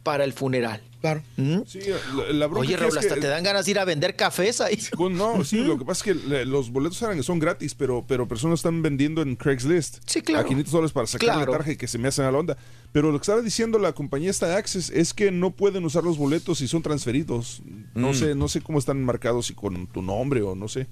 para 0.03 0.25
el 0.25 0.33
funeral. 0.33 0.83
Claro. 1.01 1.23
Sí, 1.67 1.81
la, 2.17 2.33
la 2.33 2.47
Oye, 2.47 2.77
Raúl, 2.77 2.89
es 2.97 2.99
que- 3.07 3.09
hasta 3.13 3.21
te 3.21 3.27
dan 3.29 3.45
ganas 3.45 3.65
de 3.67 3.71
ir 3.73 3.79
a 3.79 3.85
vender 3.85 4.17
cafés 4.17 4.61
ahí. 4.61 4.79
No, 5.11 5.45
sí, 5.45 5.59
lo 5.59 5.79
que 5.79 5.85
pasa 5.85 5.99
es 5.99 6.03
que 6.21 6.29
le- 6.29 6.45
los 6.47 6.71
boletos 6.71 7.01
eran, 7.03 7.23
son 7.23 7.39
gratis, 7.39 7.75
pero, 7.75 8.05
pero 8.09 8.27
personas 8.27 8.59
están 8.61 8.83
vendiendo 8.83 9.23
en 9.23 9.37
Craigslist. 9.37 9.99
Sí, 10.07 10.23
claro. 10.23 10.45
A 10.45 10.49
500 10.49 10.73
dólares 10.73 10.93
para 10.93 11.07
sacar 11.07 11.27
Claro. 11.29 11.53
la 11.53 11.59
tarja 11.59 11.73
y 11.73 11.77
que 11.77 11.87
se 11.87 11.99
me 11.99 12.09
hacen 12.09 12.25
a 12.25 12.33
la 12.33 12.39
onda. 12.39 12.57
Pero 12.93 13.13
lo 13.13 13.19
que 13.19 13.23
estaba 13.23 13.41
diciendo 13.41 13.79
la 13.79 13.93
compañía 13.93 14.31
esta 14.31 14.49
de 14.49 14.55
Access 14.57 14.91
es 14.91 15.13
que 15.15 15.31
no 15.31 15.51
pueden 15.53 15.85
usar 15.85 16.03
los 16.03 16.19
boletos 16.19 16.59
si 16.59 16.67
son 16.67 16.83
transferidos. 16.83 17.63
No 17.95 18.11
Mm. 18.11 18.15
sé, 18.15 18.35
no 18.35 18.49
sé 18.49 18.61
cómo 18.61 18.79
están 18.79 19.05
marcados, 19.05 19.47
si 19.47 19.55
con 19.55 19.87
tu 19.89 20.03
nombre 20.03 20.43
o 20.43 20.55
no 20.57 20.67
sé. 20.67 20.87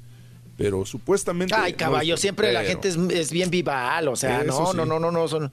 Pero 0.57 0.87
supuestamente. 0.87 1.55
Ay, 1.57 1.73
caballo, 1.73 2.17
siempre 2.17 2.53
la 2.53 2.65
gente 2.65 2.89
es, 2.89 2.97
es 2.97 3.31
bien 3.33 3.51
vival, 3.51 4.09
o 4.09 4.17
sea, 4.17 4.45
no, 4.45 4.67
sí. 4.71 4.77
no, 4.77 4.85
no, 4.87 4.99
no, 5.01 5.11
no, 5.11 5.29
son... 5.29 5.53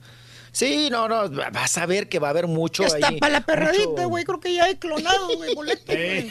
Sí, 0.52 0.88
no, 0.90 1.08
no, 1.08 1.30
vas 1.30 1.78
a 1.78 1.86
ver 1.86 2.10
que 2.10 2.18
va 2.18 2.28
a 2.28 2.30
haber 2.30 2.46
mucho 2.46 2.84
está 2.84 3.08
ahí, 3.08 3.18
para 3.18 3.32
la 3.32 3.40
perradita, 3.40 3.88
mucho- 3.88 4.08
güey. 4.10 4.24
Creo 4.24 4.38
que 4.38 4.52
ya 4.52 4.64
hay 4.64 4.76
clonado, 4.76 5.34
güey, 5.34 5.54
boleto. 5.54 5.90
Ay, 5.92 6.30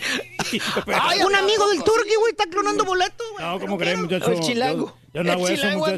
un 1.25 1.35
amigo 1.35 1.67
del 1.69 1.83
Turqui, 1.83 2.13
güey, 2.19 2.31
está 2.31 2.45
clonando 2.45 2.85
boleto, 2.85 3.23
güey. 3.33 3.45
No, 3.45 3.59
¿cómo 3.59 3.79
creen, 3.79 4.03
muchachos? 4.03 4.29
El 4.29 4.39
chilango. 4.41 4.95
Yo, 5.13 5.23
no 5.23 5.29
El 5.33 5.37
hago 5.37 5.47
eso. 5.49 5.67
Güey, 5.77 5.97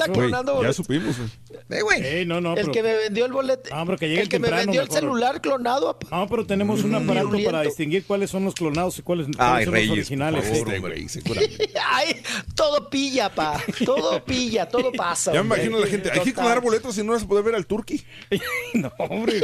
ya 0.64 0.74
supimos. 0.74 1.16
güey. 1.18 1.30
Eh, 1.70 1.82
güey. 1.84 2.04
Ey, 2.04 2.26
no, 2.26 2.42
no, 2.42 2.52
El 2.52 2.56
pero, 2.62 2.72
que 2.72 2.82
me 2.84 2.96
vendió 2.96 3.26
el 3.28 3.32
boleto. 3.32 3.70
No, 3.76 3.86
pero 3.86 3.98
que 4.00 4.10
llegue 4.10 4.22
el 4.22 4.30
que 4.30 4.40
me 4.40 4.44
temprano, 4.48 4.66
vendió 4.66 4.82
el 4.82 4.88
mejor. 4.88 5.00
celular 5.02 5.42
clonado. 5.42 5.90
apa. 5.90 6.08
no, 6.10 6.28
pero 6.28 6.46
tenemos 6.48 6.84
un 6.84 6.96
aparato 6.96 7.28
Violento. 7.30 7.52
para 7.52 7.62
distinguir 7.64 8.06
cuáles 8.06 8.32
son 8.32 8.44
los 8.46 8.56
clonados 8.56 8.98
y 8.98 9.04
cuáles, 9.04 9.28
Ay, 9.28 9.34
cuáles 9.38 9.66
son 9.66 9.74
Reyes, 9.74 9.90
los 9.90 9.98
originales. 10.00 10.44
favor, 10.46 10.60
hombre. 10.62 10.80
Güey, 10.80 11.10
seguramente. 11.10 11.70
Ay, 11.86 12.22
todo 12.56 12.90
pilla, 12.90 13.30
pa. 13.34 13.62
Todo 13.86 14.24
pilla, 14.26 14.68
todo 14.68 14.92
pasa. 14.92 15.32
Ya 15.32 15.36
me 15.36 15.42
hombre. 15.42 15.60
imagino 15.60 15.78
a 15.78 15.82
la 15.82 15.88
gente. 15.88 16.10
Hay 16.12 16.20
que 16.20 16.32
Total. 16.32 16.34
clonar 16.46 16.62
boletos 16.62 16.98
y 16.98 17.04
no 17.04 17.12
vas 17.14 17.24
a 17.24 17.28
poder 17.28 17.44
ver 17.44 17.56
al 17.56 17.66
turqui. 17.68 18.04
No, 18.74 18.92
hombre. 18.98 19.40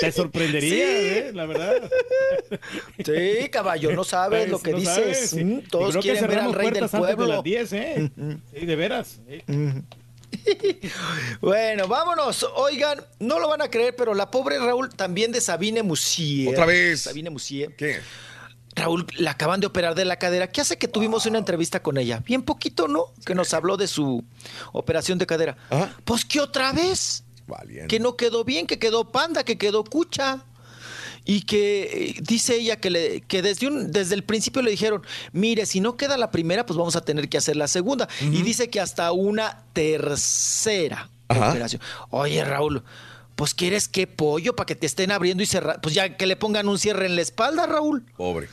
Te 0.00 0.12
sorprendería, 0.12 0.70
Sí. 0.70 0.80
¿eh? 0.82 1.30
La 1.34 1.46
verdad. 1.46 1.74
Sí, 3.04 3.48
caballo, 3.50 3.92
no 3.92 4.04
sabes 4.04 4.48
lo 4.48 4.58
que 4.60 4.72
No 4.72 4.78
dices. 4.78 4.94
sabes, 4.94 5.30
sí. 5.30 5.44
Mm, 5.44 5.58
Y 5.58 5.62
Todos 5.62 5.90
creo 5.90 6.02
que 6.02 6.08
quieren 6.12 6.22
ver 6.22 6.30
al 6.30 6.36
cerramos 6.36 6.56
rey 6.56 6.64
del 6.66 6.72
puertas 6.78 6.94
antes 6.94 7.08
de 7.10 7.16
pueblo. 7.16 7.34
las 7.34 7.44
10, 7.44 7.72
¿eh? 7.72 8.10
Sí, 8.58 8.66
de 8.66 8.76
veras. 8.76 8.99
Bueno, 11.40 11.88
vámonos. 11.88 12.46
Oigan, 12.54 13.04
no 13.18 13.38
lo 13.38 13.48
van 13.48 13.62
a 13.62 13.68
creer, 13.68 13.94
pero 13.96 14.14
la 14.14 14.30
pobre 14.30 14.58
Raúl 14.58 14.90
también 14.90 15.32
de 15.32 15.40
Sabine 15.40 15.82
Musier. 15.82 16.52
Otra 16.52 16.66
vez. 16.66 17.02
Sabine 17.02 17.30
Musier. 17.30 17.74
¿Qué? 17.76 18.00
Raúl, 18.76 19.06
la 19.16 19.32
acaban 19.32 19.60
de 19.60 19.66
operar 19.66 19.94
de 19.94 20.04
la 20.04 20.16
cadera. 20.16 20.48
¿Qué 20.48 20.60
hace 20.60 20.78
que 20.78 20.88
tuvimos 20.88 21.26
una 21.26 21.38
entrevista 21.38 21.82
con 21.82 21.98
ella? 21.98 22.22
Bien 22.24 22.42
poquito, 22.42 22.88
¿no? 22.88 23.12
Que 23.24 23.34
nos 23.34 23.52
habló 23.52 23.76
de 23.76 23.88
su 23.88 24.24
operación 24.72 25.18
de 25.18 25.26
cadera. 25.26 25.56
Pues 26.04 26.24
que 26.24 26.40
otra 26.40 26.72
vez. 26.72 27.24
Valiente. 27.46 27.88
Que 27.88 28.00
no 28.00 28.16
quedó 28.16 28.44
bien, 28.44 28.66
que 28.66 28.78
quedó 28.78 29.10
panda, 29.10 29.44
que 29.44 29.58
quedó 29.58 29.84
cucha. 29.84 30.44
Y 31.24 31.42
que 31.42 31.82
eh, 32.16 32.20
dice 32.22 32.56
ella 32.56 32.76
que, 32.76 32.90
le, 32.90 33.20
que 33.22 33.42
desde, 33.42 33.66
un, 33.68 33.92
desde 33.92 34.14
el 34.14 34.24
principio 34.24 34.62
le 34.62 34.70
dijeron, 34.70 35.02
mire, 35.32 35.66
si 35.66 35.80
no 35.80 35.96
queda 35.96 36.16
la 36.16 36.30
primera, 36.30 36.64
pues 36.66 36.76
vamos 36.76 36.96
a 36.96 37.02
tener 37.02 37.28
que 37.28 37.38
hacer 37.38 37.56
la 37.56 37.68
segunda. 37.68 38.08
Y 38.20 38.42
dice 38.42 38.70
que 38.70 38.80
hasta 38.80 39.12
una 39.12 39.62
tercera 39.74 41.08
Ajá. 41.28 41.50
operación. 41.50 41.80
Oye, 42.10 42.44
Raúl, 42.44 42.82
pues 43.36 43.54
quieres 43.54 43.88
qué 43.88 44.06
pollo 44.06 44.54
para 44.56 44.66
que 44.66 44.74
te 44.76 44.86
estén 44.86 45.10
abriendo 45.12 45.42
y 45.42 45.46
cerrando. 45.46 45.80
Pues 45.80 45.94
ya 45.94 46.16
que 46.16 46.26
le 46.26 46.36
pongan 46.36 46.68
un 46.68 46.78
cierre 46.78 47.06
en 47.06 47.16
la 47.16 47.22
espalda, 47.22 47.66
Raúl. 47.66 48.02
Pobre. 48.16 48.48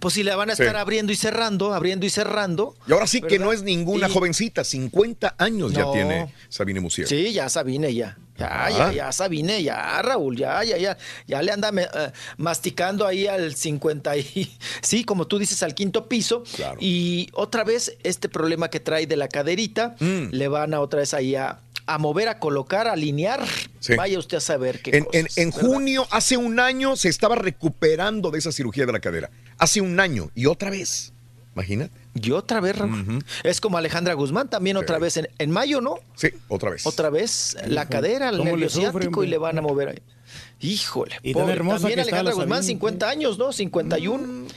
Pues 0.00 0.14
si 0.14 0.24
le 0.24 0.34
van 0.34 0.50
a 0.50 0.56
Sí. 0.56 0.62
estar 0.62 0.76
abriendo 0.76 1.12
y 1.12 1.16
cerrando, 1.16 1.72
abriendo 1.72 2.06
y 2.06 2.10
cerrando. 2.10 2.74
Y 2.88 2.92
ahora 2.92 3.06
sí 3.06 3.20
que 3.20 3.38
no 3.38 3.52
es 3.52 3.62
ninguna 3.62 4.08
Y- 4.08 4.12
jovencita, 4.12 4.64
50 4.64 5.36
años 5.38 5.72
ya 5.72 5.90
tiene 5.92 6.32
Sabine 6.48 6.80
Musier. 6.80 7.06
Sí, 7.06 7.32
ya 7.32 7.48
Sabine, 7.48 7.94
ya. 7.94 8.18
Ya, 8.38 8.48
Ah. 8.66 8.70
ya, 8.70 8.92
ya, 8.92 9.12
Sabine, 9.12 9.62
ya, 9.62 10.02
Raúl, 10.02 10.36
ya, 10.36 10.62
ya, 10.64 10.76
ya. 10.76 10.96
Ya 11.26 11.40
le 11.42 11.52
anda 11.52 11.70
eh, 11.76 12.12
masticando 12.36 13.06
ahí 13.06 13.26
al 13.26 13.54
50 13.54 14.16
y... 14.16 14.56
Sí, 14.82 15.04
como 15.04 15.26
tú 15.26 15.38
dices, 15.38 15.62
al 15.62 15.74
quinto 15.74 16.08
piso. 16.08 16.42
Claro. 16.54 16.76
Y 16.80 17.28
otra 17.32 17.64
vez, 17.64 17.96
este 18.02 18.28
problema 18.28 18.68
que 18.68 18.80
trae 18.80 19.06
de 19.06 19.16
la 19.16 19.28
caderita, 19.28 19.96
Mm. 20.00 20.28
le 20.32 20.48
van 20.48 20.74
a 20.74 20.80
otra 20.80 21.00
vez 21.00 21.14
ahí 21.14 21.34
a, 21.34 21.60
a 21.86 21.98
mover, 21.98 22.28
a 22.28 22.38
colocar, 22.38 22.86
a 22.88 22.92
alinear. 22.92 23.44
Sí. 23.80 23.94
Vaya 23.94 24.18
usted 24.18 24.36
a 24.38 24.40
saber 24.40 24.82
qué 24.82 24.90
En, 24.90 25.06
en- 25.12 25.24
cosas, 25.26 25.38
en 25.38 25.50
¿verdad? 25.50 25.60
junio, 25.68 26.06
hace 26.10 26.36
un 26.36 26.60
año, 26.60 26.96
se 26.96 27.08
estaba 27.08 27.36
recuperando 27.36 28.30
de 28.30 28.38
esa 28.38 28.52
cirugía 28.52 28.86
de 28.86 28.92
la 28.92 29.00
cadera. 29.00 29.30
Hace 29.58 29.80
un 29.80 29.98
año. 30.00 30.30
Y 30.34 30.46
otra 30.46 30.70
vez. 30.70 31.12
Imagínate. 31.56 31.98
Y 32.14 32.32
otra 32.32 32.60
vez, 32.60 32.76
Raúl. 32.76 33.24
Es 33.42 33.62
como 33.62 33.78
Alejandra 33.78 34.12
Guzmán, 34.12 34.50
también 34.50 34.76
otra 34.76 34.98
vez 34.98 35.16
en, 35.16 35.30
en 35.38 35.50
mayo, 35.50 35.80
¿no? 35.80 36.00
Sí, 36.14 36.28
otra 36.48 36.68
vez. 36.68 36.86
Otra 36.86 37.08
vez 37.08 37.56
la 37.66 37.88
cadera, 37.88 38.28
el 38.28 38.36
¿Cómo 38.36 38.50
nervio 38.50 38.68
ciático 38.68 39.24
y 39.24 39.26
le 39.26 39.38
van 39.38 39.56
a 39.56 39.62
mover 39.62 39.88
ahí. 39.88 40.02
Híjole. 40.60 41.16
Y 41.22 41.32
tan 41.32 41.44
pobre. 41.44 41.54
hermosa 41.54 41.78
también 41.78 42.00
Alejandra 42.00 42.34
Guzmán, 42.34 42.58
Sabine. 42.58 42.74
50 42.74 43.08
años, 43.08 43.38
¿no? 43.38 43.52
51. 43.54 44.48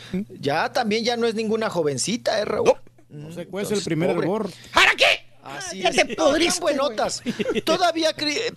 Ya 0.41 0.73
también 0.73 1.05
ya 1.05 1.15
no 1.15 1.25
es 1.25 1.35
ninguna 1.35 1.69
jovencita, 1.69 2.37
¿eh, 2.41 2.43
Raúl? 2.43 2.73
No 3.07 3.31
se 3.31 3.47
cuece 3.47 3.75
el 3.75 3.81
primer 3.81 4.09
hervor. 4.09 4.49
¿Para 4.73 4.91
qué? 4.95 5.28
Así 5.43 5.79
Ya 5.79 5.89
es. 5.89 5.95
te 5.95 6.15
están 6.15 6.59
buenotas. 6.59 7.23
Todavía, 7.65 8.09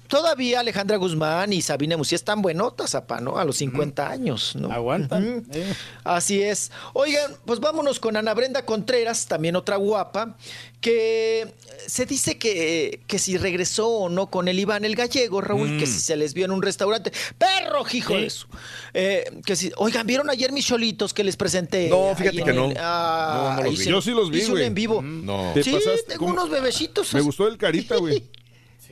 todavía 0.09 0.61
Alejandra 0.61 0.97
Guzmán 0.97 1.53
y 1.53 1.63
Sabine 1.63 1.97
Musier 1.97 2.17
están 2.17 2.43
buenotas, 2.43 2.95
apa, 2.95 3.21
¿no? 3.21 3.39
A 3.39 3.45
los 3.45 3.57
50 3.59 4.09
años, 4.11 4.57
¿no? 4.57 4.71
Aguantan. 4.73 5.45
Eh. 5.53 5.75
Así 6.05 6.43
es. 6.43 6.71
Oigan, 6.93 7.33
pues 7.45 7.61
vámonos 7.61 8.01
con 8.01 8.17
Ana 8.17 8.35
Brenda 8.35 8.65
Contreras, 8.67 9.27
también 9.27 9.57
otra 9.57 9.77
guapa, 9.77 10.37
que 10.83 11.55
se 11.87 12.05
dice 12.05 12.37
que, 12.39 13.01
que 13.07 13.19
si 13.19 13.39
regresó 13.39 13.89
o 13.89 14.09
no 14.11 14.27
con 14.31 14.49
el 14.49 14.59
Iván 14.59 14.85
el 14.85 14.95
gallego, 14.97 15.41
Raúl, 15.41 15.79
que 15.79 15.87
si 15.87 16.01
se 16.01 16.17
les 16.17 16.35
vio 16.35 16.45
en 16.45 16.51
un 16.51 16.61
restaurante. 16.61 17.13
¡Perro, 17.39 17.85
hijo 17.93 18.15
de 18.15 18.27
eso! 18.27 18.47
Eh, 18.93 19.25
que 19.47 19.57
si, 19.57 19.73
oigan, 19.77 20.07
¿vieron 20.07 20.29
ayer 20.29 20.53
mis 20.53 20.67
cholitos 20.67 21.15
que 21.15 21.25
les 21.25 21.37
presenté? 21.37 21.89
No, 21.89 22.11
ahí 22.11 22.15
fíjate 22.17 22.43
que 22.43 22.51
el- 22.51 22.57
no. 22.57 22.73
Ah, 22.79 23.55
No, 23.55 23.57
no 23.57 23.63
los 23.63 23.75
hice- 23.75 23.85
vi. 23.85 23.91
Yo 23.91 24.03
sí 24.03 24.11
los 24.11 24.31
vi, 24.31 24.39
hice 24.39 24.51
güey. 24.51 24.65
en 24.65 24.75
vivo. 24.75 25.01
No. 25.01 25.53
Te 25.55 25.63
Sí, 25.63 25.71
pasaste 25.73 26.03
tengo 26.19 26.27
unos 26.27 26.51
bebecitos. 26.51 27.15
Me 27.15 27.21
gustó 27.23 27.49
el 27.49 27.57
carita, 27.57 27.97
güey. 27.97 28.25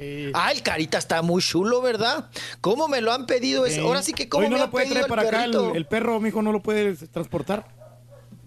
Sí. 0.01 0.31
Ah, 0.33 0.51
el 0.51 0.63
carita 0.63 0.97
está 0.97 1.21
muy 1.21 1.43
chulo, 1.43 1.83
¿verdad? 1.83 2.31
¿Cómo 2.63 2.89
me 2.89 3.03
lo 3.03 3.13
han 3.13 3.27
pedido? 3.27 3.67
Es- 3.67 3.75
Sí. 3.75 3.81
Ahora 3.81 4.01
sí 4.03 4.15
que 4.15 4.31
cómo 4.31 4.45
Hoy 4.45 4.49
no 4.49 4.53
me 4.55 4.59
lo 4.61 4.65
han 4.65 4.71
puede 4.71 4.85
pedido 4.87 4.95
traer 4.95 5.05
el 5.05 5.09
para 5.11 5.23
acá 5.51 5.77
el 5.77 5.87
perro, 5.87 6.21
mijo, 6.21 6.41
no 6.41 6.53
lo 6.53 6.63
puede 6.63 6.95
transportar. 7.09 7.67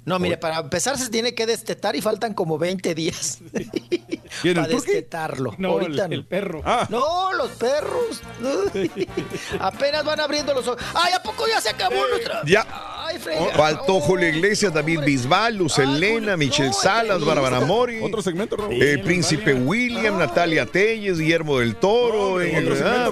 No, 0.06 0.19
mire, 0.19 0.38
para 0.38 0.59
empezar 0.59 0.98
se 0.98 1.09
tiene 1.09 1.33
que 1.33 1.45
destetar 1.45 1.95
y 1.95 2.01
faltan 2.01 2.33
como 2.33 2.57
20 2.57 2.93
días. 2.93 3.40
¿Quién, 4.41 4.56
para 4.56 4.67
destetarlo. 4.67 5.53
No, 5.57 5.69
Ahorita 5.69 6.06
el, 6.06 6.09
no. 6.09 6.15
el 6.15 6.25
perro. 6.25 6.61
Ah, 6.65 6.88
No, 6.90 7.32
los 7.33 7.51
perros. 7.51 8.22
Apenas 9.59 10.03
van 10.03 10.19
abriendo 10.19 10.53
los 10.53 10.67
ojos. 10.67 10.82
¡Ay, 10.93 11.14
a 11.14 11.22
poco 11.22 11.48
ya 11.48 11.61
se 11.61 11.69
acabó 11.69 11.95
nuestra! 12.09 12.41
Ya. 12.45 12.65
¡Ay, 13.06 13.19
frega! 13.19 13.45
Faltó 13.56 13.99
Julio 13.99 14.27
Iglesias, 14.30 14.73
David 14.73 14.98
hombre. 14.99 15.11
Bisbal, 15.11 15.56
Luz 15.56 15.77
Ay, 15.80 15.85
Elena, 15.85 16.35
Michelle 16.38 16.69
no, 16.69 16.73
Salas, 16.73 17.23
Bárbara. 17.23 17.59
Mori. 17.61 18.01
otro 18.01 18.22
segmento, 18.22 18.56
Raúl. 18.57 18.73
Eh, 18.82 18.98
Príncipe. 18.99 19.53
William, 19.53 20.17
Natalia 20.17 20.65
Telles, 20.65 21.19
Guillermo 21.19 21.59
del 21.59 21.75
Toro, 21.75 22.41
eh, 22.41 22.61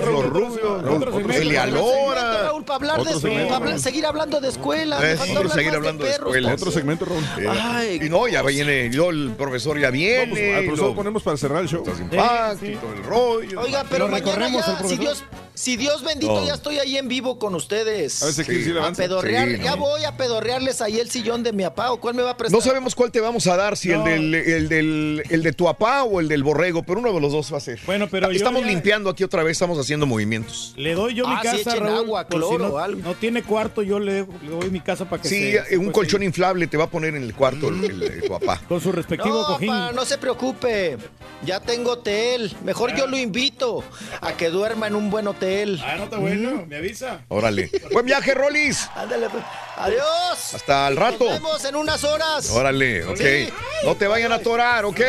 Flor 0.02 0.30
Rubio. 0.30 0.78
Elia 0.80 0.92
Otro 0.96 1.12
segmento, 1.14 1.66
Lora. 1.68 2.44
Raúl, 2.44 2.64
para 2.66 2.76
hablar 2.94 3.04
de 3.04 3.80
seguir 3.80 4.06
hablando 4.06 4.42
de 4.42 4.50
escuela. 4.50 5.00
Eh, 5.12 5.18
seguir 5.54 5.74
hablando 5.76 6.04
de 6.04 6.12
escuela. 6.12 6.54
Otro 6.54 6.72
segmento, 6.82 7.06
Raúl. 7.06 7.24
Eh, 7.40 7.48
Ay. 7.50 8.00
y 8.04 8.10
no, 8.10 8.28
ya 8.28 8.42
viene, 8.42 8.90
yo, 8.90 9.10
el 9.10 9.32
profesor 9.38 9.80
ya 9.80 9.90
viene. 9.92 10.26
Vamos, 10.26 10.58
al 10.58 10.66
profesor 10.66 10.90
lo- 10.90 10.96
ponemos 10.96 11.24
para 11.24 11.38
cerrar 11.38 11.62
el 11.62 11.68
show. 11.70 11.84
Estás 11.86 12.00
impacto 12.02 12.58
Sí, 12.60 12.66
sí. 12.68 12.72
y 12.74 12.76
todo 12.76 12.94
el 12.94 13.04
rollo. 13.04 13.62
Oiga, 13.62 13.86
pero 13.90 14.08
mañana 14.08 14.50
ya, 14.50 14.88
si. 14.88 14.98
Dios, 14.98 15.24
si 15.54 15.78
Dios 15.78 16.04
bendito, 16.04 16.34
No. 16.40 16.46
ya 16.48 16.54
estoy 16.56 16.80
ahí 16.80 16.98
en 16.98 17.08
vivo 17.08 17.38
con 17.38 17.54
ustedes. 17.56 18.22
A 18.24 18.26
ver 18.28 18.34
si 18.34 18.44
sí 18.44 18.74
A 18.82 18.92
pedorrear, 18.94 19.48
Sí, 19.50 19.58
ya 19.64 19.72
no. 19.72 19.78
voy 19.78 20.04
a 20.06 20.16
pedorrearles 20.18 20.82
ahí 20.82 21.00
el 21.00 21.10
sillón 21.10 21.44
de 21.44 21.52
mi 21.54 21.64
papá 21.64 21.92
o 21.92 22.00
cuál 22.00 22.16
me 22.16 22.24
va 22.24 22.32
a 22.32 22.38
prestar. 22.38 22.58
No 22.58 22.64
sabemos 22.66 22.96
cuál 22.96 23.12
te 23.12 23.20
vamos 23.20 23.46
a 23.48 23.56
dar, 23.58 23.78
si 23.78 23.90
No. 23.90 24.08
el, 24.08 24.32
del, 24.32 24.36
el, 24.36 24.70
del, 24.70 25.24
el 25.30 25.44
de 25.44 25.54
tu 25.54 25.66
papá 25.66 26.04
o 26.04 26.20
el 26.20 26.28
del 26.28 26.44
borrego, 26.44 26.84
pero 26.84 27.00
uno 27.00 27.14
de 27.14 27.20
los 27.22 27.32
dos 27.32 27.54
va 27.54 27.58
a 27.58 27.62
ser. 27.62 27.80
Bueno, 27.86 28.08
pero 28.10 28.32
yo 28.32 28.38
Estamos 28.38 28.62
ya- 28.62 28.68
limpiando 28.68 29.10
aquí 29.10 29.24
otra 29.24 29.44
vez, 29.44 29.52
estamos 29.54 29.78
haciendo 29.78 30.06
movimientos. 30.06 30.74
Le 30.78 30.94
doy 30.96 31.14
yo 31.14 31.28
mi 31.28 31.34
Ah, 31.34 31.40
sí, 31.42 31.48
casa, 31.64 31.70
echen 31.72 31.84
Raúl. 31.84 31.98
agua, 31.98 32.28
por 32.28 32.42
si 32.42 32.48
cloro 32.48 32.68
no, 32.70 32.74
o 32.76 32.78
algo. 32.80 33.02
no 33.02 33.14
tiene 33.16 33.44
cuarto, 33.44 33.82
yo 33.84 34.00
le, 34.00 34.22
le 34.42 34.50
doy 34.50 34.70
mi 34.70 34.80
casa 34.80 35.06
para 35.10 35.22
que 35.22 35.30
Sí, 35.30 35.52
se- 35.52 35.78
un 35.78 35.86
pues, 35.86 35.96
colchón 35.96 36.24
inflable 36.24 36.68
te 36.68 36.78
va 36.78 36.86
a 36.86 36.90
poner 36.90 37.16
en 37.16 37.24
el 37.24 37.36
cuarto 37.36 37.68
el, 37.70 37.84
el- 37.84 38.04
el- 38.04 38.22
tu 38.22 38.28
papá. 38.30 38.62
Con 38.68 38.80
su 38.82 38.92
respectivo 38.92 39.42
No, 39.42 39.46
cojín. 39.48 39.68
pa, 39.70 39.92
no 39.92 40.06
se 40.06 40.18
preocupe. 40.18 40.98
Ya 41.44 41.60
tengo 41.60 41.94
hotel. 41.94 42.56
Mejor 42.64 42.96
yo 42.96 43.08
lo 43.08 43.18
invito 43.18 43.84
a 44.22 44.34
que 44.34 44.50
duerma 44.50 44.88
en 44.88 44.96
un 44.96 45.10
buen 45.10 45.28
hotel. 45.28 45.41
Ah, 45.84 45.96
no 45.98 46.04
está 46.04 46.18
bueno, 46.18 46.66
me 46.68 46.76
avisa. 46.78 47.22
Órale. 47.28 47.72
Buen 47.92 48.06
viaje, 48.06 48.34
Rolis. 48.34 48.88
Ándale, 48.96 49.28
pues. 49.30 49.44
Adiós. 49.78 50.54
Hasta 50.54 50.88
el 50.88 50.98
rato. 50.98 51.26
Nos 51.26 51.34
vemos 51.42 51.66
en 51.66 51.76
unas 51.76 52.04
horas. 52.04 52.50
Órale, 52.52 53.04
ok. 53.06 53.18
Sí. 53.18 53.50
No 53.84 53.96
te 53.96 54.08
vayan 54.08 54.32
a 54.32 54.36
atorar, 54.36 54.86
ok. 54.86 55.02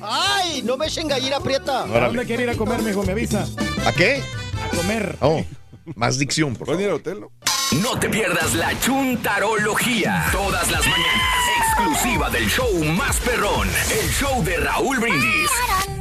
Ay, 0.00 0.62
no 0.62 0.76
me 0.76 0.86
echen 0.86 1.08
gallina 1.08 1.40
prieta. 1.40 1.80
¿A 1.80 1.84
Órale. 1.84 2.06
dónde 2.06 2.24
quiere 2.26 2.44
ir 2.44 2.50
a 2.50 2.54
comer, 2.54 2.80
mijo? 2.82 3.02
Me 3.02 3.12
avisa. 3.12 3.44
¿A 3.84 3.92
qué? 3.92 4.22
A 4.64 4.76
comer. 4.76 5.16
Oh, 5.20 5.44
más 5.96 6.18
dicción, 6.18 6.54
por 6.56 6.66
¿Pueden 6.66 6.82
ir 6.82 6.88
favor. 6.88 7.02
al 7.06 7.16
hotel, 7.16 7.20
no? 7.20 7.80
No 7.82 7.98
te 8.00 8.08
pierdas 8.08 8.54
la 8.54 8.78
chuntarología. 8.80 10.26
Todas 10.32 10.70
las 10.70 10.80
mañanas. 10.86 11.57
Exclusiva 11.78 12.28
del 12.30 12.44
show 12.48 12.66
más 12.96 13.20
perrón. 13.20 13.68
El 14.02 14.08
show 14.10 14.42
de 14.42 14.56
Raúl 14.56 14.98
Brindis. 14.98 15.48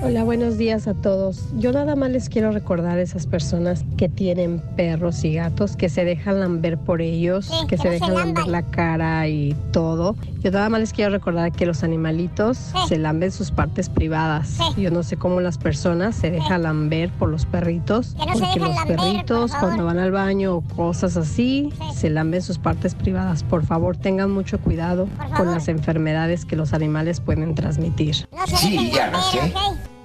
Hola, 0.01 0.23
buenos 0.23 0.57
días 0.57 0.87
a 0.87 0.95
todos. 0.95 1.49
Yo 1.57 1.71
nada 1.71 1.95
más 1.95 2.09
les 2.09 2.29
quiero 2.29 2.51
recordar 2.51 2.97
a 2.97 3.01
esas 3.01 3.27
personas 3.27 3.83
que 3.95 4.09
tienen 4.09 4.59
perros 4.75 5.23
y 5.23 5.35
gatos, 5.35 5.75
que 5.75 5.89
se 5.89 6.03
dejan 6.03 6.39
lamber 6.39 6.77
por 6.79 7.01
ellos, 7.01 7.51
que 7.67 7.77
se 7.77 7.89
dejan 7.89 8.15
lamber 8.15 8.47
la 8.47 8.63
cara 8.63 9.27
y 9.27 9.55
todo. 9.71 10.15
Yo 10.39 10.51
nada 10.51 10.69
más 10.69 10.79
les 10.79 10.93
quiero 10.93 11.11
recordar 11.11 11.51
que 11.51 11.65
los 11.65 11.83
animalitos 11.83 12.71
se 12.87 12.97
lamben 12.97 13.31
sus 13.31 13.51
partes 13.51 13.89
privadas. 13.89 14.57
Yo 14.77 14.89
no 14.91 15.03
sé 15.03 15.17
cómo 15.17 15.41
las 15.41 15.57
personas 15.59 16.15
se 16.15 16.31
dejan 16.31 16.63
lamber 16.63 17.11
por 17.11 17.29
los 17.29 17.45
perritos, 17.45 18.15
Que 18.19 18.25
no 18.25 18.33
porque 18.33 18.59
los 18.59 18.75
lamber, 18.75 18.95
por 18.97 19.05
perritos 19.05 19.51
favor. 19.51 19.67
cuando 19.67 19.85
van 19.85 19.99
al 19.99 20.11
baño 20.11 20.55
o 20.55 20.61
cosas 20.61 21.17
así, 21.17 21.71
se 21.93 22.09
lamben 22.09 22.41
sus 22.41 22.57
partes 22.59 22.93
privadas. 22.95 23.43
Por 23.43 23.63
favor, 23.65 23.97
tengan 23.97 24.31
mucho 24.31 24.59
cuidado 24.59 25.07
con 25.35 25.51
las 25.51 25.66
enfermedades 25.67 26.45
que 26.45 26.55
los 26.55 26.73
animales 26.73 27.19
pueden 27.19 27.55
transmitir. 27.55 28.27
Sí, 28.47 28.91
ya 28.93 29.09
no 29.11 29.21
sé. 29.21 29.39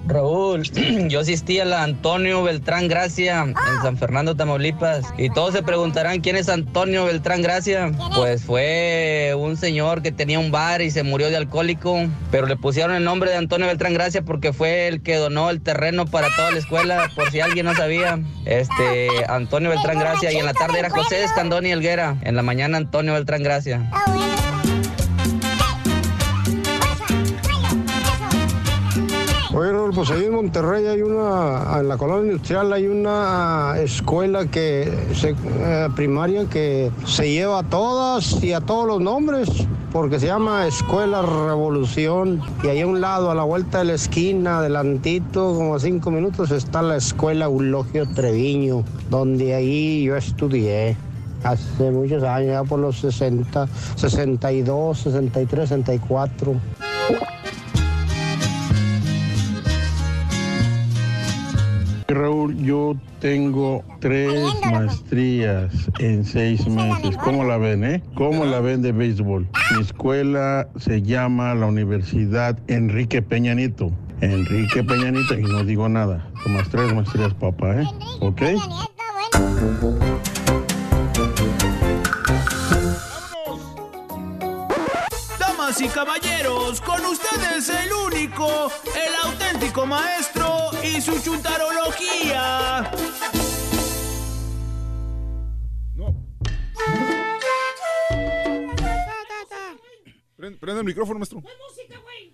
Raúl, 0.07 0.62
yo 1.08 1.20
asistí 1.20 1.60
a 1.60 1.65
la 1.65 1.82
Antonio 1.82 2.42
Beltrán 2.42 2.89
Gracia 2.89 3.42
en 3.42 3.55
San 3.82 3.97
Fernando, 3.97 4.34
Tamaulipas. 4.34 5.07
Y 5.16 5.31
todos 5.31 5.55
se 5.55 5.62
preguntarán 5.62 6.20
quién 6.20 6.36
es 6.36 6.49
Antonio 6.49 7.05
Beltrán 7.05 7.42
Gracia. 7.42 7.92
Pues 8.15 8.42
fue 8.42 9.34
un 9.36 9.57
señor 9.57 10.02
que 10.02 10.10
tenía 10.10 10.39
un 10.39 10.50
bar 10.50 10.82
y 10.82 10.91
se 10.91 11.02
murió 11.02 11.31
de 11.31 11.36
alcohólico. 11.36 12.07
Pero 12.31 12.47
le 12.47 12.57
pusieron 12.57 12.94
el 12.94 13.05
nombre 13.05 13.31
de 13.31 13.36
Antonio 13.36 13.66
Beltrán 13.66 13.94
Gracia 13.94 14.23
porque 14.23 14.52
fue 14.52 14.89
el 14.89 15.02
que 15.02 15.16
donó 15.16 15.50
el 15.50 15.60
terreno 15.60 16.07
para 16.07 16.28
toda 16.34 16.50
la 16.50 16.58
escuela, 16.58 17.08
por 17.15 17.31
si 17.31 17.41
alguien 17.41 17.66
no 17.66 17.74
sabía. 17.74 18.18
Este, 18.44 19.08
Antonio 19.28 19.70
Beltrán 19.70 19.99
Gracia. 19.99 20.32
Y 20.32 20.36
en 20.36 20.47
la 20.47 20.55
tarde 20.55 20.81
era 20.81 20.91
José 20.91 21.23
Escandón 21.23 21.66
y 21.66 21.70
Elguera. 21.70 22.16
En 22.23 22.34
la 22.34 22.42
mañana 22.42 22.76
Antonio 22.76 23.12
Beltrán 23.12 23.42
Gracia. 23.42 23.91
Pues 29.94 30.10
ahí 30.10 30.24
en 30.24 30.32
Monterrey 30.34 30.86
hay 30.86 31.02
una, 31.02 31.78
en 31.80 31.88
la 31.88 31.98
colonia 31.98 32.32
industrial 32.32 32.72
hay 32.72 32.86
una 32.86 33.74
escuela 33.78 34.46
que 34.46 34.90
se- 35.14 35.34
eh, 35.60 35.88
primaria 35.94 36.46
que 36.46 36.90
se 37.04 37.30
lleva 37.30 37.58
a 37.58 37.62
todas 37.62 38.42
y 38.42 38.54
a 38.54 38.60
todos 38.62 38.86
los 38.86 39.00
nombres, 39.02 39.48
porque 39.92 40.18
se 40.18 40.26
llama 40.26 40.66
Escuela 40.66 41.20
Revolución. 41.20 42.40
Y 42.64 42.68
ahí 42.68 42.80
a 42.80 42.86
un 42.86 43.02
lado, 43.02 43.30
a 43.30 43.34
la 43.34 43.42
vuelta 43.42 43.78
de 43.78 43.84
la 43.84 43.92
esquina, 43.94 44.58
adelantito, 44.60 45.54
como 45.54 45.74
a 45.74 45.78
cinco 45.78 46.10
minutos, 46.10 46.50
está 46.52 46.80
la 46.80 46.96
Escuela 46.96 47.44
Eulogio 47.44 48.06
Treviño, 48.14 48.84
donde 49.10 49.54
ahí 49.54 50.04
yo 50.04 50.16
estudié. 50.16 50.96
Hace 51.44 51.90
muchos 51.90 52.22
años, 52.22 52.50
ya 52.52 52.64
por 52.64 52.78
los 52.78 52.98
60, 53.00 53.66
62, 53.96 54.98
63, 54.98 55.68
64. 55.68 56.54
Raúl, 62.15 62.57
yo 62.57 62.97
tengo 63.20 63.84
tres 64.00 64.44
maestrías 64.70 65.73
en 65.99 66.24
seis 66.24 66.66
meses. 66.66 67.16
¿Cómo 67.18 67.44
la 67.44 67.57
ven, 67.57 67.84
eh? 67.84 68.02
¿Cómo 68.15 68.44
la 68.44 68.60
ven 68.60 68.82
de 68.82 68.92
béisbol? 68.92 69.49
Mi 69.76 69.82
escuela 69.82 70.68
se 70.76 71.02
llama 71.02 71.55
la 71.55 71.66
Universidad 71.66 72.58
Enrique 72.68 73.23
Peña 73.23 73.55
Nieto. 73.55 73.92
Enrique 74.20 74.84
Peña 74.84 75.10
Nieto, 75.10 75.39
y 75.39 75.42
no 75.42 75.65
digo 75.65 75.89
nada. 75.89 76.28
Tomas 76.44 76.68
tres 76.68 76.92
maestrías, 76.94 77.34
papá, 77.34 77.81
¿eh? 77.81 77.86
¿Ok? 78.20 78.42
Damas 85.39 85.81
y 85.81 85.89
caballeros, 85.89 86.81
con 86.81 87.05
ustedes 87.07 87.68
el 87.68 87.92
único, 88.07 88.70
el 88.94 89.31
auténtico 89.31 89.86
maestro 89.86 90.70
y 90.82 91.00
su 91.00 91.18
chuntarología. 92.23 92.91
Prende, 100.36 100.59
prende 100.59 100.81
el 100.81 100.86
micrófono, 100.86 101.18
maestro. 101.20 101.42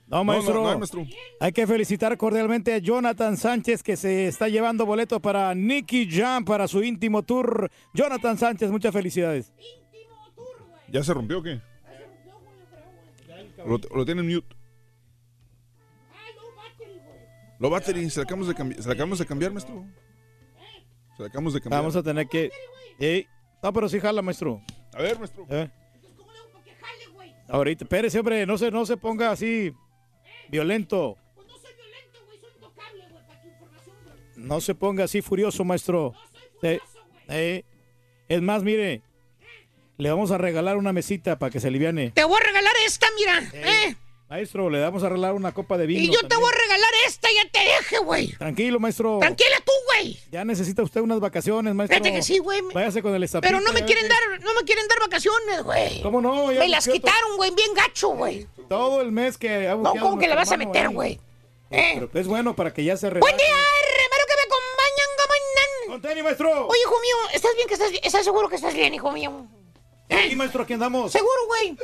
No, 0.07 0.25
maestro. 0.25 0.55
no, 0.55 0.62
no 0.62 0.70
hay, 0.70 0.78
maestro. 0.78 1.07
Hay 1.41 1.52
que 1.52 1.67
felicitar 1.67 2.17
cordialmente 2.17 2.73
a 2.73 2.78
Jonathan 2.78 3.36
Sánchez 3.36 3.83
que 3.83 3.97
se 3.99 4.28
está 4.28 4.49
llevando 4.49 4.86
boleto 4.86 5.20
para 5.20 5.55
Nicky 5.55 6.08
Jam 6.10 6.44
para 6.44 6.67
su 6.68 6.83
íntimo 6.83 7.23
tour. 7.23 7.70
Jonathan 7.92 8.39
Sánchez, 8.39 8.70
muchas 8.70 8.94
felicidades. 8.94 9.52
¿Ya 10.91 11.02
se 11.05 11.12
rompió 11.12 11.41
o 11.41 11.42
qué? 11.42 11.60
¿O 13.62 13.68
lo, 13.68 13.78
lo 13.94 14.05
tiene 14.07 14.23
en 14.23 14.34
mute? 14.34 14.57
Lo 17.58 17.70
battery, 17.70 18.08
se 18.10 18.20
la 18.20 18.24
acabamos 18.24 18.48
de, 18.48 18.54
cambi- 18.54 18.76
se 18.80 18.86
la 18.86 18.94
acabamos 18.94 19.18
de 19.18 19.26
cambiar, 19.26 19.52
maestro. 19.52 19.84
Se 21.16 21.22
la 21.22 21.28
acabamos 21.28 21.54
de 21.54 21.60
cambiar. 21.60 21.80
Vamos 21.82 21.96
a 21.96 22.02
tener 22.02 22.26
que. 22.28 22.50
Ey, 23.00 23.26
No, 23.62 23.72
pero 23.72 23.88
sí 23.88 23.98
jala, 24.00 24.22
maestro. 24.22 24.60
A 24.94 25.02
ver, 25.02 25.18
maestro. 25.18 25.46
Eh. 25.50 25.68
Ahorita, 27.48 27.84
espérese, 27.84 28.18
hombre, 28.18 28.44
no 28.46 28.58
se, 28.58 28.70
no 28.70 28.84
se 28.86 28.96
ponga 28.96 29.30
así 29.30 29.72
violento. 30.50 31.16
No 34.36 34.60
se 34.60 34.74
ponga 34.74 35.04
así 35.04 35.20
furioso, 35.22 35.64
maestro. 35.64 36.14
Eh, 36.62 36.78
eh, 37.28 37.64
Es 38.28 38.40
más, 38.42 38.62
mire, 38.62 39.02
le 39.96 40.10
vamos 40.10 40.30
a 40.30 40.38
regalar 40.38 40.76
una 40.76 40.92
mesita 40.92 41.38
para 41.38 41.50
que 41.50 41.58
se 41.60 41.68
aliviane. 41.68 42.10
Te 42.12 42.22
voy 42.24 42.36
a 42.40 42.46
regalar 42.46 42.72
esta, 42.86 43.06
mira. 43.16 43.50
¿eh? 43.54 43.96
Maestro, 44.28 44.68
le 44.68 44.78
vamos 44.82 45.02
a 45.02 45.08
regalar 45.08 45.32
una 45.32 45.52
copa 45.52 45.78
de 45.78 45.86
vino. 45.86 46.00
Y 46.02 46.08
yo 46.12 46.20
te 46.28 46.36
voy 46.36 46.52
a 46.52 46.57
regalar 46.57 46.90
esta, 47.07 47.28
ya 47.32 47.48
te 47.50 47.60
deje, 47.60 47.98
güey. 47.98 48.28
Tranquilo, 48.36 48.78
maestro. 48.78 49.18
Tranquila 49.20 49.57
tú, 49.65 49.73
güey. 49.86 50.18
Ya 50.31 50.44
necesita 50.44 50.82
usted 50.82 51.00
unas 51.00 51.18
vacaciones, 51.18 51.74
maestro. 51.74 51.97
Fíjate 51.97 52.15
que 52.15 52.23
sí, 52.23 52.36
güey. 52.39 52.60
Váyase 52.74 53.00
con 53.00 53.15
el 53.15 53.23
estapito. 53.23 53.48
Pero 53.50 53.65
no 53.65 53.73
me 53.73 53.86
quieren 53.86 54.07
dar, 54.07 54.18
no 54.42 54.52
me 54.52 54.65
quieren 54.65 54.86
dar 54.86 54.98
vacaciones, 55.00 55.62
güey. 55.62 56.02
¿Cómo 56.02 56.20
no? 56.20 56.52
Ya 56.52 56.58
Me 56.60 56.68
las 56.68 56.86
quitaron, 56.86 57.36
güey, 57.39 57.52
bien 57.55 57.73
gacho, 57.74 58.10
güey. 58.10 58.47
Todo 58.68 59.00
el 59.00 59.12
mes 59.12 59.39
que 59.39 59.66
ha 59.66 59.76
No, 59.76 59.94
¿cómo 59.98 60.18
que 60.18 60.28
le 60.28 60.34
nuestro 60.34 60.36
vas 60.36 60.52
a 60.52 60.57
meter, 60.58 60.90
güey? 60.90 61.18
¿Eh? 61.70 62.07
Pero 62.12 62.20
es 62.20 62.26
bueno 62.26 62.55
para 62.55 62.74
que 62.74 62.84
ya 62.84 62.98
se 62.98 63.08
Buen 63.08 63.23
relaje. 63.23 63.36
día, 63.36 63.47
hermano, 63.55 64.24
que 64.28 64.34
me 64.36 64.42
acompañan, 64.42 65.08
gamanan. 65.18 65.89
Con 65.89 66.02
tenis, 66.02 66.24
maestro. 66.24 66.66
Oye, 66.66 66.81
hijo 66.82 67.00
mío, 67.00 67.16
¿estás 67.32 67.52
bien 67.57 67.66
que 67.68 67.74
estás 67.74 67.90
bien? 67.90 68.02
¿Estás 68.05 68.24
seguro 68.24 68.48
que 68.50 68.57
estás 68.57 68.74
bien, 68.74 68.92
hijo 68.92 69.10
mío? 69.10 69.47
Sí, 70.10 70.36
maestro, 70.36 70.62
aquí 70.62 70.72
andamos. 70.72 71.12
¿Seguro, 71.12 71.46
güey? 71.46 71.76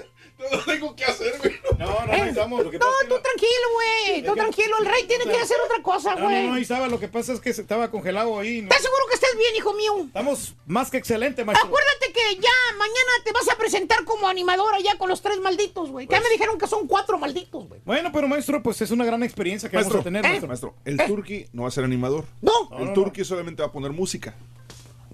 No 0.51 0.59
tengo 0.65 0.97
que 0.97 1.05
hacer, 1.05 1.39
güey. 1.39 1.55
No, 1.79 1.87
no, 2.07 2.13
¿Eh? 2.13 2.21
ahí 2.23 2.29
estamos. 2.31 2.65
Lo 2.65 2.71
que 2.71 2.79
No, 2.79 2.87
pasa 2.87 2.97
es 3.03 3.09
que 3.09 3.15
tú 3.15 3.21
tranquilo, 3.23 3.67
güey. 3.75 4.23
Tú 4.25 4.35
tranquilo. 4.35 4.77
El 4.81 4.87
rey 4.87 5.05
tiene 5.07 5.25
que 5.25 5.37
hacer 5.39 5.57
otra 5.65 5.81
cosa, 5.83 6.15
No, 6.15 6.21
no, 6.23 6.27
güey. 6.27 6.47
no, 6.49 6.55
ahí 6.55 6.63
estaba. 6.63 6.89
Lo 6.89 6.99
que 6.99 7.09
pasa 7.09 7.33
es 7.33 7.41
que 7.41 7.53
se 7.53 7.61
estaba 7.63 7.91
congelado 7.91 8.39
ahí. 8.41 8.61
¿no? 8.63 8.65
¿Estás 8.69 8.83
seguro 8.83 9.03
que 9.09 9.15
estás 9.15 9.31
bien, 9.37 9.55
hijo 9.57 9.73
mío? 9.75 9.95
Estamos 10.07 10.55
más 10.67 10.91
que 10.91 10.97
excelente, 10.97 11.45
maestro. 11.45 11.69
Acuérdate 11.69 12.13
que 12.13 12.35
ya 12.41 12.51
mañana 12.77 13.11
te 13.25 13.33
vas 13.33 13.49
a 13.49 13.57
presentar 13.57 14.05
como 14.05 14.27
animadora 14.27 14.79
ya 14.81 14.97
con 14.99 15.09
los 15.09 15.23
tres 15.23 15.39
malditos, 15.41 15.91
güey. 15.91 16.07
Pues 16.07 16.19
Ya 16.19 16.23
me 16.23 16.31
dijeron 16.31 16.59
que 16.59 16.67
son 16.67 16.89
cuatro 16.89 17.19
malditos, 17.19 17.69
güey. 17.69 17.81
Bueno, 17.85 18.11
pero 18.13 18.27
maestro, 18.27 18.63
pues 18.63 18.81
es 18.83 18.91
una 18.91 19.05
gran 19.05 19.23
experiencia 19.23 19.69
que 19.71 19.77
Maestro, 19.77 19.99
vamos 19.99 20.03
a 20.03 20.05
tener, 20.05 20.25
eh, 20.25 20.29
maestro. 20.29 20.49
maestro, 20.49 20.75
el 20.85 20.97
Turqui 21.07 21.47
no 21.53 21.63
va 21.63 21.69
a 21.69 21.71
ser 21.71 21.85
animador. 21.85 22.25
No. 22.43 22.71
El 22.79 22.93
Turqui 22.93 23.25
solamente 23.25 23.63
va 23.63 23.69
a 23.69 23.73
poner 23.73 23.93
música. 23.93 24.35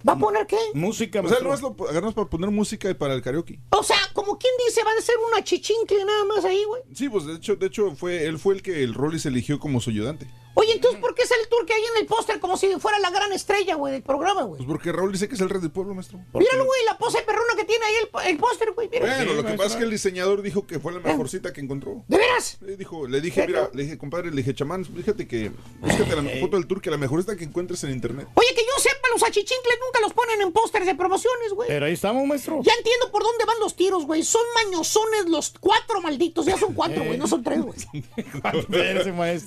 ¿Va 0.09 0.15
a 0.15 0.19
poner 0.19 0.47
qué? 0.47 0.57
Música, 0.75 1.21
O 1.21 1.23
sea, 1.29 1.41
maestro. 1.41 1.45
nomás 1.45 1.63
lo 1.79 1.89
agarramos 1.89 2.15
para 2.15 2.29
poner 2.29 2.51
música 2.51 2.89
y 2.91 2.95
para 2.95 3.15
el 3.15 3.23
karaoke. 3.23 3.59
O 3.71 3.83
sea, 3.83 3.99
como 4.15 4.39
quien 4.39 4.53
dice, 4.67 4.83
va 4.85 4.91
a 4.99 5.03
ser 5.03 5.17
una 5.31 5.45
chichincle 5.45 6.05
nada 6.05 6.25
más 6.25 6.45
ahí, 6.45 6.63
güey. 6.65 6.83
Sí, 6.95 7.09
pues 7.09 7.27
de 7.27 7.35
hecho, 7.35 7.57
de 7.57 7.67
hecho 7.67 7.95
fue, 7.95 8.25
él 8.25 8.39
fue 8.39 8.55
el 8.55 8.63
que 8.63 8.83
el 8.83 8.95
Rollis 8.95 9.27
eligió 9.27 9.59
como 9.59 9.81
su 9.81 9.91
ayudante. 9.91 10.27
Oye, 10.55 10.73
entonces, 10.73 11.01
¿por 11.01 11.15
qué 11.15 11.25
sale 11.25 11.43
el 11.43 11.49
turque 11.49 11.73
ahí 11.73 11.83
en 11.95 12.01
el 12.03 12.07
póster 12.07 12.41
como 12.41 12.57
si 12.57 12.67
fuera 12.81 12.99
la 12.99 13.11
gran 13.11 13.33
estrella, 13.33 13.77
güey, 13.77 13.93
del 13.93 14.03
programa, 14.03 14.43
güey? 14.43 14.59
Pues 14.59 14.69
porque 14.69 14.91
Raúl 14.91 15.13
dice 15.13 15.29
que 15.29 15.37
es 15.37 15.41
el 15.41 15.49
rey 15.49 15.61
del 15.61 15.71
pueblo, 15.71 15.95
maestro. 15.95 16.19
Míralo, 16.35 16.65
güey, 16.65 16.81
la 16.87 16.99
pose 16.99 17.23
perrona 17.23 17.55
que 17.57 17.65
tiene 17.65 17.85
ahí 17.85 17.95
el, 18.03 18.31
el 18.33 18.37
póster, 18.39 18.73
güey. 18.73 18.89
mira. 18.91 19.07
Bueno, 19.17 19.35
lo 19.35 19.45
que 19.45 19.53
pasa 19.53 19.71
es 19.71 19.77
que 19.77 19.85
el 19.85 19.91
diseñador 19.91 20.43
dijo 20.43 20.67
que 20.67 20.81
fue 20.81 20.93
la 20.93 20.99
mejor 20.99 21.29
cita 21.29 21.53
que 21.53 21.61
encontró. 21.61 22.05
¿De 22.09 22.19
veras? 22.19 22.59
Le 22.63 22.77
dijo, 22.77 23.07
le 23.07 23.21
dije, 23.21 23.47
mira, 23.47 23.71
le 23.73 23.85
dije, 23.85 23.97
compadre, 23.97 24.31
le 24.31 24.37
dije, 24.39 24.53
chamán, 24.55 24.85
fíjate 24.85 25.29
que 25.29 25.53
búscate 25.81 26.17
la 26.21 26.23
foto 26.41 26.57
del 26.57 26.67
Turqui, 26.67 26.91
la 26.91 26.97
mejor 26.99 27.21
cita 27.23 27.37
que 27.37 27.45
encuentres 27.45 27.85
en 27.85 27.93
internet. 27.93 28.27
Oye, 28.35 28.49
que 28.55 28.63
yo 28.63 28.83
sepa, 28.83 29.00
los 29.13 29.23
achichincles 29.23 29.79
nunca 29.85 30.01
los 30.01 30.13
ponen 30.13 30.41
en 30.43 30.53
pósters 30.53 30.87
de 30.87 30.95
promociones, 30.95 31.53
güey. 31.53 31.69
Pero 31.69 31.87
ahí 31.87 31.93
estamos, 31.93 32.27
maestro. 32.27 32.61
Ya 32.63 32.73
entiendo 32.79 33.11
por 33.11 33.23
dónde 33.23 33.45
van 33.45 33.59
los 33.61 33.75
tiros, 33.77 34.07
güey. 34.07 34.23
Son 34.23 34.43
mañosones 34.65 35.27
los 35.27 35.53
cuatro 35.61 36.01
malditos. 36.01 36.47
Ya 36.47 36.57
son 36.59 36.75
cuatro, 36.75 37.05
güey, 37.05 37.19
no 37.19 37.27
son 37.27 37.43
tres, 37.43 37.61
güey. 37.63 37.77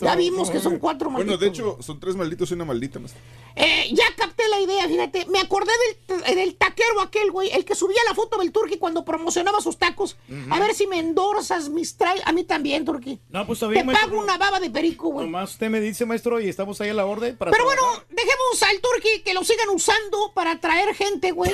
Ya 0.01 0.15
vimos 0.15 0.49
que 0.49 0.59
son 0.59 0.79
cuatro 0.79 1.09
Bueno, 1.09 1.31
malditos. 1.31 1.39
de 1.39 1.47
hecho, 1.47 1.77
son 1.81 1.99
tres 1.99 2.15
malditos 2.15 2.51
y 2.51 2.53
una 2.53 2.65
maldita, 2.65 2.99
maestro. 2.99 3.21
Eh, 3.55 3.89
ya 3.93 4.03
capté 4.17 4.47
la 4.49 4.59
idea, 4.59 4.87
fíjate. 4.87 5.25
Me 5.27 5.39
acordé 5.39 5.71
del, 6.07 6.35
del 6.35 6.55
taquero 6.55 7.01
aquel, 7.01 7.31
güey. 7.31 7.49
El 7.51 7.65
que 7.65 7.75
subía 7.75 7.99
la 8.07 8.15
foto 8.15 8.37
del 8.39 8.51
Turqui 8.51 8.77
cuando 8.77 9.05
promocionaba 9.05 9.61
sus 9.61 9.77
tacos. 9.77 10.17
A 10.49 10.59
ver 10.59 10.73
si 10.73 10.87
me 10.87 10.99
endorsas 10.99 11.69
mis 11.69 11.95
trail. 11.97 12.21
A 12.25 12.31
mí 12.31 12.43
también, 12.43 12.85
Turqui. 12.85 13.19
No, 13.29 13.45
pues 13.45 13.61
está 13.61 13.71
Te 13.73 13.83
maestro. 13.83 14.09
pago 14.09 14.21
una 14.21 14.37
baba 14.37 14.59
de 14.59 14.69
perico, 14.69 15.09
güey. 15.09 15.25
Nomás 15.25 15.51
usted 15.51 15.69
me 15.69 15.79
dice, 15.79 16.05
maestro, 16.05 16.39
y 16.39 16.49
estamos 16.49 16.79
ahí 16.81 16.89
a 16.89 16.93
la 16.93 17.05
orden 17.05 17.37
para 17.37 17.51
Pero 17.51 17.63
bueno, 17.65 17.81
dejemos 18.09 18.63
al 18.63 18.79
Turqui 18.81 19.21
que 19.23 19.33
lo 19.33 19.43
sigan 19.53 19.69
usando 19.75 20.31
para 20.33 20.51
atraer 20.51 20.93
gente, 20.95 21.31
güey. 21.31 21.51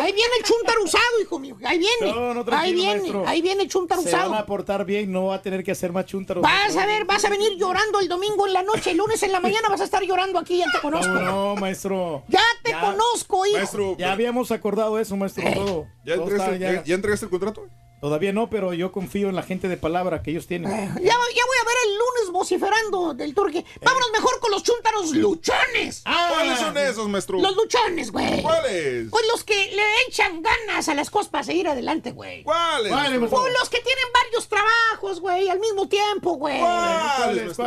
Ahí 0.00 0.12
viene 0.12 0.32
el 0.38 0.44
chuntar 0.44 0.78
usado, 0.78 1.20
hijo 1.20 1.38
mío. 1.38 1.56
Ahí 1.64 1.78
viene. 1.78 2.12
No, 2.14 2.34
no, 2.34 2.44
ahí 2.52 2.72
viene. 2.72 3.00
maestro. 3.00 3.24
Ahí 3.26 3.42
viene 3.42 3.62
el 3.64 3.68
chuntar 3.68 3.98
Se 4.00 4.08
usado. 4.08 4.30
van 4.30 4.40
a 4.40 4.46
portar 4.46 4.84
bien, 4.84 5.10
no 5.10 5.26
va 5.26 5.36
a 5.36 5.42
tener 5.42 5.64
que 5.64 5.72
hacer 5.72 5.92
más 5.92 6.06
chuntaros. 6.06 6.42
Vas 6.42 6.76
a 6.76 6.86
ver, 6.86 7.04
vas 7.04 7.24
a 7.24 7.30
venir 7.30 7.56
llorando 7.56 7.98
el 8.00 8.08
domingo 8.08 8.46
en 8.46 8.52
la 8.52 8.62
noche, 8.62 8.92
el 8.92 8.96
lunes 8.98 9.22
en 9.22 9.32
la 9.32 9.40
mañana 9.40 9.68
vas 9.68 9.80
a 9.80 9.84
estar 9.84 10.02
llorando 10.02 10.38
aquí, 10.38 10.58
ya 10.58 10.66
te 10.72 10.80
conozco. 10.80 11.12
No, 11.12 11.20
no, 11.20 11.56
maestro. 11.56 12.22
Ya 12.28 12.42
te 12.62 12.72
conozco, 12.72 13.44
hijo. 13.46 13.56
Maestro, 13.58 13.96
Ya 13.98 14.12
habíamos 14.12 14.50
acordado 14.52 14.98
eso, 14.98 15.16
maestro. 15.16 15.44
Todo. 15.52 15.86
¿ya 16.04 16.14
Todo 16.14 16.24
entregaste, 16.24 16.54
está 16.54 16.74
ya- 16.74 16.84
ya 16.84 16.94
entregaste 16.94 17.26
el 17.26 17.30
contrato? 17.30 17.66
Todavía 18.00 18.32
no, 18.32 18.48
pero 18.48 18.72
yo 18.74 18.92
confío 18.92 19.28
en 19.28 19.34
la 19.34 19.42
gente 19.42 19.68
de 19.68 19.76
palabra 19.76 20.22
que 20.22 20.30
ellos 20.30 20.46
tienen. 20.46 20.70
Ya, 20.70 20.94
ya 20.94 20.94
voy 20.96 21.10
a 21.10 21.64
ver 21.64 21.76
el 21.86 21.92
lunes 21.98 22.32
vociferando 22.32 23.14
del 23.14 23.34
turque. 23.34 23.64
Vámonos 23.82 24.10
mejor 24.12 24.38
con 24.40 24.52
los 24.52 24.62
chúntaros 24.62 25.10
luchones. 25.14 26.04
¿Cuáles 26.04 26.58
son 26.60 26.76
esos, 26.76 27.08
maestro? 27.08 27.40
Los 27.40 27.56
luchones, 27.56 28.12
güey. 28.12 28.40
¿Cuáles? 28.42 29.08
Pues 29.10 29.24
los 29.32 29.42
que 29.42 29.72
le 29.72 29.82
echan 30.06 30.42
ganas 30.42 30.88
a 30.88 30.94
las 30.94 31.10
cosas 31.10 31.28
para 31.28 31.44
seguir 31.44 31.66
adelante, 31.68 32.12
güey. 32.12 32.44
¿Cuáles? 32.44 32.92
¿Cuáles, 32.92 33.18
Pues 33.18 33.52
los 33.58 33.68
que 33.68 33.80
tienen 33.80 34.04
varios 34.14 34.48
trabajos, 34.48 35.20
güey, 35.20 35.48
al 35.48 35.58
mismo 35.58 35.88
tiempo, 35.88 36.34
güey. 36.34 36.60
¿Cuáles, 36.60 37.58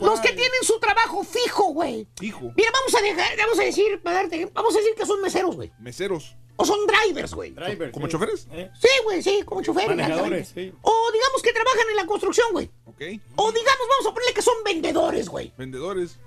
Los 0.00 0.20
que 0.20 0.32
tienen 0.32 0.62
su 0.62 0.78
trabajo 0.80 1.22
fijo, 1.22 1.72
güey. 1.72 2.08
Hijo. 2.20 2.52
Mira, 2.56 2.70
vamos 2.72 2.94
a 2.96 3.02
dejar, 3.02 3.36
vamos 3.38 3.58
a 3.60 3.62
decir, 3.62 4.00
para 4.02 4.16
darte, 4.16 4.50
vamos 4.52 4.74
a 4.74 4.78
decir 4.78 4.94
que 4.96 5.06
son 5.06 5.20
meseros, 5.20 5.54
güey. 5.54 5.70
Meseros. 5.78 6.36
O 6.60 6.64
son 6.64 6.78
drivers, 6.86 7.34
güey. 7.34 7.50
Drivers, 7.52 7.92
¿Como 7.92 8.06
sí. 8.06 8.12
choferes? 8.12 8.48
¿Eh? 8.52 8.68
Sí, 8.80 8.88
güey, 9.04 9.22
sí, 9.22 9.42
como 9.44 9.62
choferes. 9.62 9.88
Manejadores, 9.90 10.48
sí. 10.54 10.72
O 10.82 11.10
digamos 11.12 11.40
que 11.42 11.52
trabajan 11.52 11.88
en 11.90 11.96
la 11.96 12.06
construcción, 12.06 12.48
güey. 12.52 12.68
Ok. 12.84 13.00
O 13.36 13.52
digamos, 13.52 13.86
vamos 13.90 14.06
a 14.06 14.12
ponerle 14.14 14.34
que 14.34 14.42
son 14.42 14.54
vendedores, 14.64 15.28
güey. 15.28 15.52
Vendedores. 15.56 16.18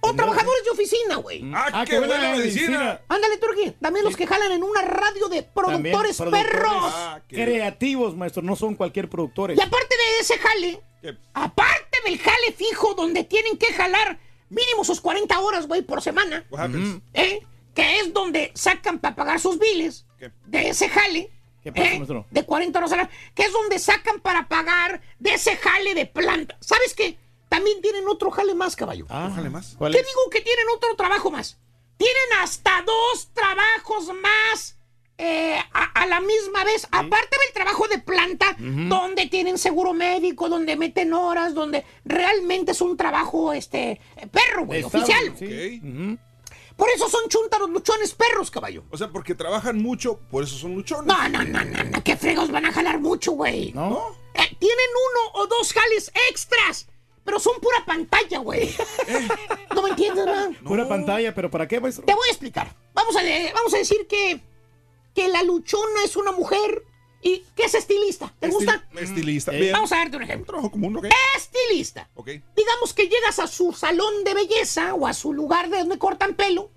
O 0.00 0.12
trabajadores 0.14 0.64
de 0.64 0.70
oficina, 0.70 1.16
güey. 1.16 1.42
¡Ah, 1.54 1.84
qué 1.88 1.98
buena 1.98 2.18
medicina! 2.36 3.00
Ándale, 3.08 3.38
Turquía. 3.38 3.74
También 3.80 4.04
los 4.04 4.16
que 4.16 4.26
jalan 4.26 4.52
en 4.52 4.62
una 4.62 4.82
radio 4.82 5.28
de 5.28 5.42
productores 5.42 6.18
perros. 6.18 6.92
Ah, 6.94 7.20
qué- 7.26 7.36
Creativos, 7.36 8.14
maestro, 8.14 8.42
no 8.42 8.54
son 8.56 8.74
cualquier 8.74 9.08
productores. 9.08 9.56
Y 9.58 9.62
aparte 9.62 9.94
de 9.96 10.18
ese 10.20 10.38
jale, 10.38 10.80
¿Qué? 11.00 11.16
aparte 11.32 11.98
del 12.04 12.18
jale 12.18 12.52
fijo 12.52 12.92
donde 12.94 13.24
tienen 13.24 13.56
que 13.56 13.72
jalar 13.72 14.18
mínimo 14.50 14.84
sus 14.84 15.00
40 15.00 15.40
horas, 15.40 15.66
güey, 15.66 15.80
por 15.82 16.02
semana, 16.02 16.44
What 16.50 16.60
happens? 16.60 17.00
¿eh? 17.14 17.40
Que 17.74 18.00
es 18.00 18.12
donde 18.12 18.52
sacan 18.54 18.98
para 18.98 19.14
pagar 19.16 19.40
sus 19.40 19.58
biles 19.58 20.06
¿Qué? 20.18 20.30
de 20.46 20.68
ese 20.68 20.88
jale. 20.88 21.30
¿Qué 21.62 21.72
pasa, 21.72 21.86
¿eh? 21.94 22.24
De 22.30 22.44
40 22.44 22.78
horas 22.78 22.92
a 22.92 22.96
la- 22.96 23.10
que 23.34 23.42
es 23.44 23.52
donde 23.52 23.78
sacan 23.78 24.20
para 24.20 24.48
pagar 24.48 25.00
de 25.18 25.34
ese 25.34 25.56
jale 25.56 25.94
de 25.94 26.06
planta. 26.06 26.56
¿Sabes 26.60 26.94
qué? 26.94 27.16
También 27.48 27.80
tienen 27.80 28.06
otro 28.08 28.30
jale 28.30 28.54
más, 28.54 28.76
caballo. 28.76 29.06
Ah, 29.08 29.28
Bájale 29.28 29.48
más. 29.50 29.74
¿Cuál 29.78 29.92
¿Qué 29.92 30.00
es? 30.00 30.06
digo 30.06 30.20
que 30.30 30.40
tienen 30.40 30.64
otro 30.74 30.94
trabajo 30.96 31.30
más? 31.30 31.58
Tienen 31.96 32.42
hasta 32.42 32.82
dos 32.84 33.30
trabajos 33.32 34.12
más 34.20 34.76
eh, 35.16 35.56
a, 35.72 35.84
a 36.02 36.06
la 36.06 36.20
misma 36.20 36.64
vez. 36.64 36.86
Aparte 36.90 37.36
del 37.44 37.54
trabajo 37.54 37.86
de 37.88 37.98
planta, 38.00 38.56
donde 38.58 39.26
tienen 39.28 39.56
seguro 39.58 39.92
médico, 39.94 40.48
donde 40.48 40.76
meten 40.76 41.12
horas, 41.14 41.54
donde 41.54 41.84
realmente 42.04 42.72
es 42.72 42.80
un 42.80 42.96
trabajo, 42.96 43.52
este, 43.52 44.00
perro, 44.32 44.66
güey, 44.66 44.82
oficial. 44.82 45.32
sí. 45.38 45.80
Ok. 45.82 45.88
Ujú. 45.88 46.18
Por 46.76 46.88
eso 46.90 47.08
son 47.08 47.28
chuntaros 47.28 47.70
luchones 47.70 48.14
perros, 48.14 48.50
caballo. 48.50 48.84
O 48.90 48.96
sea, 48.96 49.08
porque 49.08 49.34
trabajan 49.34 49.78
mucho, 49.78 50.18
por 50.30 50.42
eso 50.42 50.56
son 50.56 50.74
luchones. 50.74 51.06
No, 51.06 51.28
no, 51.28 51.44
no, 51.44 51.64
no, 51.64 51.84
no, 51.84 52.04
qué 52.04 52.16
fregos 52.16 52.50
van 52.50 52.66
a 52.66 52.72
jalar 52.72 53.00
mucho, 53.00 53.32
güey. 53.32 53.72
¿No? 53.72 54.16
Eh, 54.34 54.56
tienen 54.58 54.90
uno 55.10 55.42
o 55.42 55.46
dos 55.46 55.72
jales 55.72 56.10
extras, 56.30 56.88
pero 57.24 57.38
son 57.38 57.60
pura 57.60 57.84
pantalla, 57.86 58.38
güey. 58.38 58.74
¿No 59.74 59.82
me 59.82 59.90
entiendes, 59.90 60.26
man? 60.26 60.54
Pura 60.64 60.88
pantalla, 60.88 61.32
pero 61.34 61.50
¿para 61.50 61.68
qué, 61.68 61.80
maestro? 61.80 62.04
Te 62.04 62.14
voy 62.14 62.26
a 62.28 62.30
explicar. 62.32 62.74
Vamos 62.92 63.14
a, 63.16 63.20
vamos 63.54 63.72
a 63.74 63.78
decir 63.78 64.06
que, 64.08 64.40
que 65.14 65.28
la 65.28 65.42
luchona 65.44 66.02
es 66.04 66.16
una 66.16 66.32
mujer 66.32 66.84
y 67.24 67.42
que 67.56 67.64
es 67.64 67.74
estilista. 67.74 68.32
¿Te 68.38 68.46
Estil- 68.48 68.52
gusta? 68.52 68.84
Estilista. 68.96 69.52
Eh, 69.52 69.58
Bien. 69.60 69.72
Vamos 69.72 69.90
a 69.92 69.96
darte 69.96 70.16
un 70.18 70.22
ejemplo. 70.22 70.46
Trabajo 70.46 70.70
común, 70.70 70.96
ok. 70.98 71.06
Estilista. 71.36 72.08
Ok. 72.14 72.28
Digamos 72.54 72.92
que 72.94 73.08
llegas 73.08 73.38
a 73.40 73.46
su 73.48 73.72
salón 73.72 74.22
de 74.24 74.34
belleza 74.34 74.94
o 74.94 75.06
a 75.06 75.14
su 75.14 75.32
lugar 75.32 75.68
de 75.70 75.78
donde 75.78 75.98
cortan 75.98 76.34
pelo. 76.34 76.70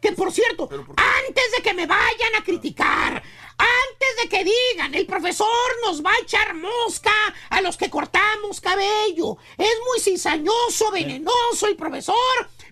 Que 0.00 0.12
por 0.12 0.32
cierto, 0.32 0.66
¿Pero 0.66 0.86
por 0.86 0.96
qué? 0.96 1.02
antes 1.26 1.44
de 1.54 1.62
que 1.62 1.74
me 1.74 1.84
vayan 1.86 2.34
a 2.38 2.42
criticar, 2.42 3.22
antes 3.58 4.16
de 4.22 4.28
que 4.30 4.44
digan, 4.44 4.94
el 4.94 5.04
profesor 5.04 5.46
nos 5.84 6.02
va 6.02 6.10
a 6.10 6.22
echar 6.22 6.54
mosca 6.54 7.12
a 7.50 7.60
los 7.60 7.76
que 7.76 7.90
cortamos 7.90 8.62
cabello, 8.62 9.36
es 9.58 9.74
muy 9.86 10.00
cizañoso, 10.00 10.90
venenoso 10.90 11.66
el 11.66 11.76
profesor, 11.76 12.14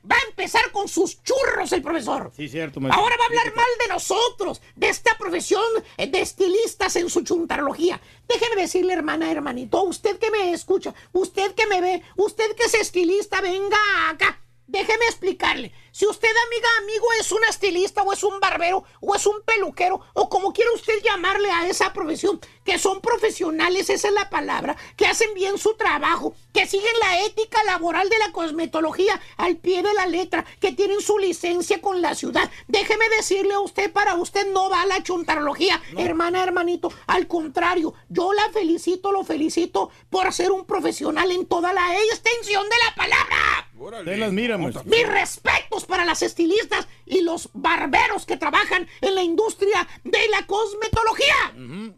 va 0.05 0.17
a 0.17 0.29
empezar 0.29 0.71
con 0.73 0.89
sus 0.89 1.23
churros 1.23 1.73
el 1.73 1.83
profesor. 1.83 2.33
Sí, 2.37 2.49
cierto, 2.49 2.81
maestro. 2.81 3.01
Ahora 3.01 3.17
va 3.17 3.25
a 3.25 3.27
hablar 3.27 3.55
mal 3.55 3.67
de 3.81 3.89
nosotros, 3.89 4.61
de 4.77 4.89
esta 4.89 5.17
profesión 5.19 5.63
eh, 5.97 6.07
de 6.07 6.21
estilistas 6.21 6.97
en 6.97 7.11
su 7.11 7.23
chuntarología. 7.23 8.01
Déjeme 8.29 8.63
decirle, 8.63 8.93
hermana, 8.93 9.31
hermanito, 9.31 9.83
usted 9.83 10.19
que 10.19 10.31
me 10.31 10.53
escucha, 10.53 10.95
usted 11.13 11.55
que 11.55 11.67
me 11.67 11.81
ve, 11.81 12.03
usted 12.17 12.55
que 12.55 12.65
es 12.65 12.75
estilista, 12.75 13.41
venga 13.41 13.79
acá. 14.09 14.41
Déjeme 14.69 15.07
explicarle. 15.07 15.73
Si 15.93 16.07
usted, 16.07 16.29
amiga, 16.29 16.69
amigo, 16.83 17.07
es 17.19 17.33
un 17.33 17.43
estilista 17.49 18.03
o 18.03 18.13
es 18.13 18.23
un 18.23 18.39
barbero 18.39 18.85
o 19.01 19.15
es 19.15 19.25
un 19.25 19.41
peluquero 19.41 20.03
o 20.13 20.29
como 20.29 20.53
quiera 20.53 20.71
usted 20.75 21.03
llamarle 21.03 21.51
a 21.51 21.67
esa 21.67 21.95
profesión, 21.95 22.39
que 22.69 22.79
son 22.79 23.01
profesionales, 23.01 23.89
esa 23.89 24.09
es 24.09 24.15
la 24.15 24.29
palabra, 24.29 24.77
que 24.95 25.07
hacen 25.07 25.33
bien 25.33 25.57
su 25.57 25.75
trabajo, 25.77 26.35
que 26.53 26.67
siguen 26.67 26.93
la 27.01 27.25
ética 27.25 27.65
laboral 27.65 28.11
de 28.11 28.19
la 28.19 28.31
cosmetología 28.31 29.19
al 29.39 29.57
pie 29.57 29.83
de 29.83 29.95
la 29.95 30.05
letra, 30.05 30.45
que 30.61 30.73
tienen 30.73 31.01
su 31.01 31.17
licencia 31.19 31.81
con 31.81 32.03
la 32.03 32.15
ciudad. 32.15 32.51
Déjeme 32.67 33.09
decirle 33.17 33.55
a 33.55 33.61
usted, 33.61 33.91
para 33.91 34.17
usted 34.17 34.53
no 34.53 34.69
va 34.69 34.85
la 34.85 35.03
chuntarología, 35.03 35.81
hermana, 35.97 36.43
hermanito. 36.43 36.93
Al 37.07 37.27
contrario, 37.27 37.95
yo 38.11 38.35
la 38.35 38.51
felicito, 38.51 39.13
lo 39.13 39.25
felicito 39.25 39.91
por 40.11 40.31
ser 40.35 40.53
un 40.53 40.67
profesional 40.67 41.31
en 41.33 41.47
toda 41.47 41.73
la 41.73 41.97
extensión 41.97 42.65
de 42.65 42.77
la 42.85 42.95
palabra. 42.95 43.71
Órale. 43.79 44.11
Te 44.11 44.17
las 44.19 44.33
mira. 44.33 44.59
Mis 44.59 45.09
respetos 45.09 45.87
para 45.87 46.05
las 46.05 46.21
estilistas 46.21 46.87
y 47.07 47.23
los 47.23 47.49
barberos 47.55 48.27
que 48.27 48.37
trabajan 48.37 48.87
en 49.01 49.15
la 49.15 49.23
industria 49.23 49.89
de 50.05 50.29
la 50.29 50.47
cosmetología, 50.47 51.97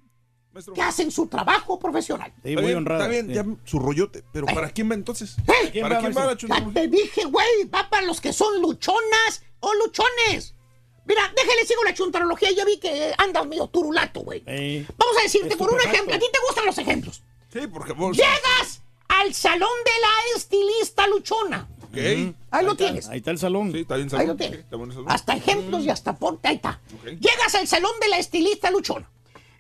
Maestro. 0.53 0.75
que 0.75 0.83
hacen 0.83 1.11
su 1.11 1.27
trabajo 1.29 1.79
profesional. 1.79 2.33
Sí, 2.43 2.55
muy 2.55 2.65
bien, 2.67 2.79
honrado. 2.79 3.01
Está 3.03 3.11
bien, 3.11 3.27
sí. 3.29 3.35
ya 3.35 3.45
su 3.65 3.79
rollote. 3.79 4.25
Pero 4.33 4.47
¿para 4.47 4.71
quién 4.71 4.91
va 4.91 4.95
entonces? 4.95 5.37
¡Eh! 5.47 5.71
¿Quién 5.73 5.83
¿Para 5.85 5.97
va, 5.97 6.01
quién 6.01 6.17
va 6.17 6.25
maestro? 6.25 6.25
la 6.25 6.31
Ya 6.33 6.37
chuntarología? 6.37 6.83
te 6.83 6.89
dije, 6.89 7.25
güey, 7.27 7.65
va 7.73 7.89
para 7.91 8.07
los 8.07 8.21
que 8.21 8.33
son 8.33 8.61
luchonas 8.61 9.43
o 9.61 9.73
luchones. 9.75 10.55
Mira, 11.07 11.23
déjale 11.35 11.67
sigo 11.67 11.83
la 11.85 11.95
chuntarología, 11.95 12.51
ya 12.53 12.65
vi 12.65 12.79
que 12.79 13.13
andas 13.19 13.47
medio 13.47 13.67
turulato, 13.69 14.21
güey. 14.21 14.43
Ey. 14.47 14.87
Vamos 14.97 15.17
a 15.19 15.23
decirte 15.23 15.57
por 15.57 15.73
un 15.73 15.81
ejemplo, 15.81 16.15
a 16.15 16.19
ti 16.19 16.27
te 16.33 16.39
gustan 16.47 16.67
los 16.67 16.79
ejemplos. 16.79 17.23
Sí, 17.53 17.61
porque 17.73 17.93
vos. 17.95 18.17
Llegas 18.17 18.83
al 19.09 19.35
salón 19.35 19.69
de 19.85 19.91
la 20.01 20.37
estilista 20.37 21.07
luchona. 21.09 21.69
Ok. 21.83 21.97
Ahí 22.53 22.65
lo 22.65 22.77
tienes. 22.77 23.09
Ahí 23.09 23.19
está 23.19 23.33
el 23.33 23.39
salón. 23.39 23.73
Sí, 23.73 23.81
está 23.81 23.97
bien 23.97 24.07
Ahí 24.07 24.11
salón. 24.11 24.27
lo 24.29 24.33
Ok, 24.35 24.39
tienes. 24.39 24.61
Está 24.61 24.77
bueno 24.77 24.93
el 24.93 24.97
salón. 24.99 25.11
Hasta 25.13 25.35
ejemplos 25.37 25.83
y 25.85 25.91
hasta 25.91 26.17
ponte, 26.17 26.47
ahí 26.49 26.57
está. 26.57 26.81
Llegas 27.05 27.55
al 27.57 27.67
salón 27.67 27.93
de 28.01 28.09
la 28.09 28.19
estilista 28.19 28.71
luchona. 28.71 29.11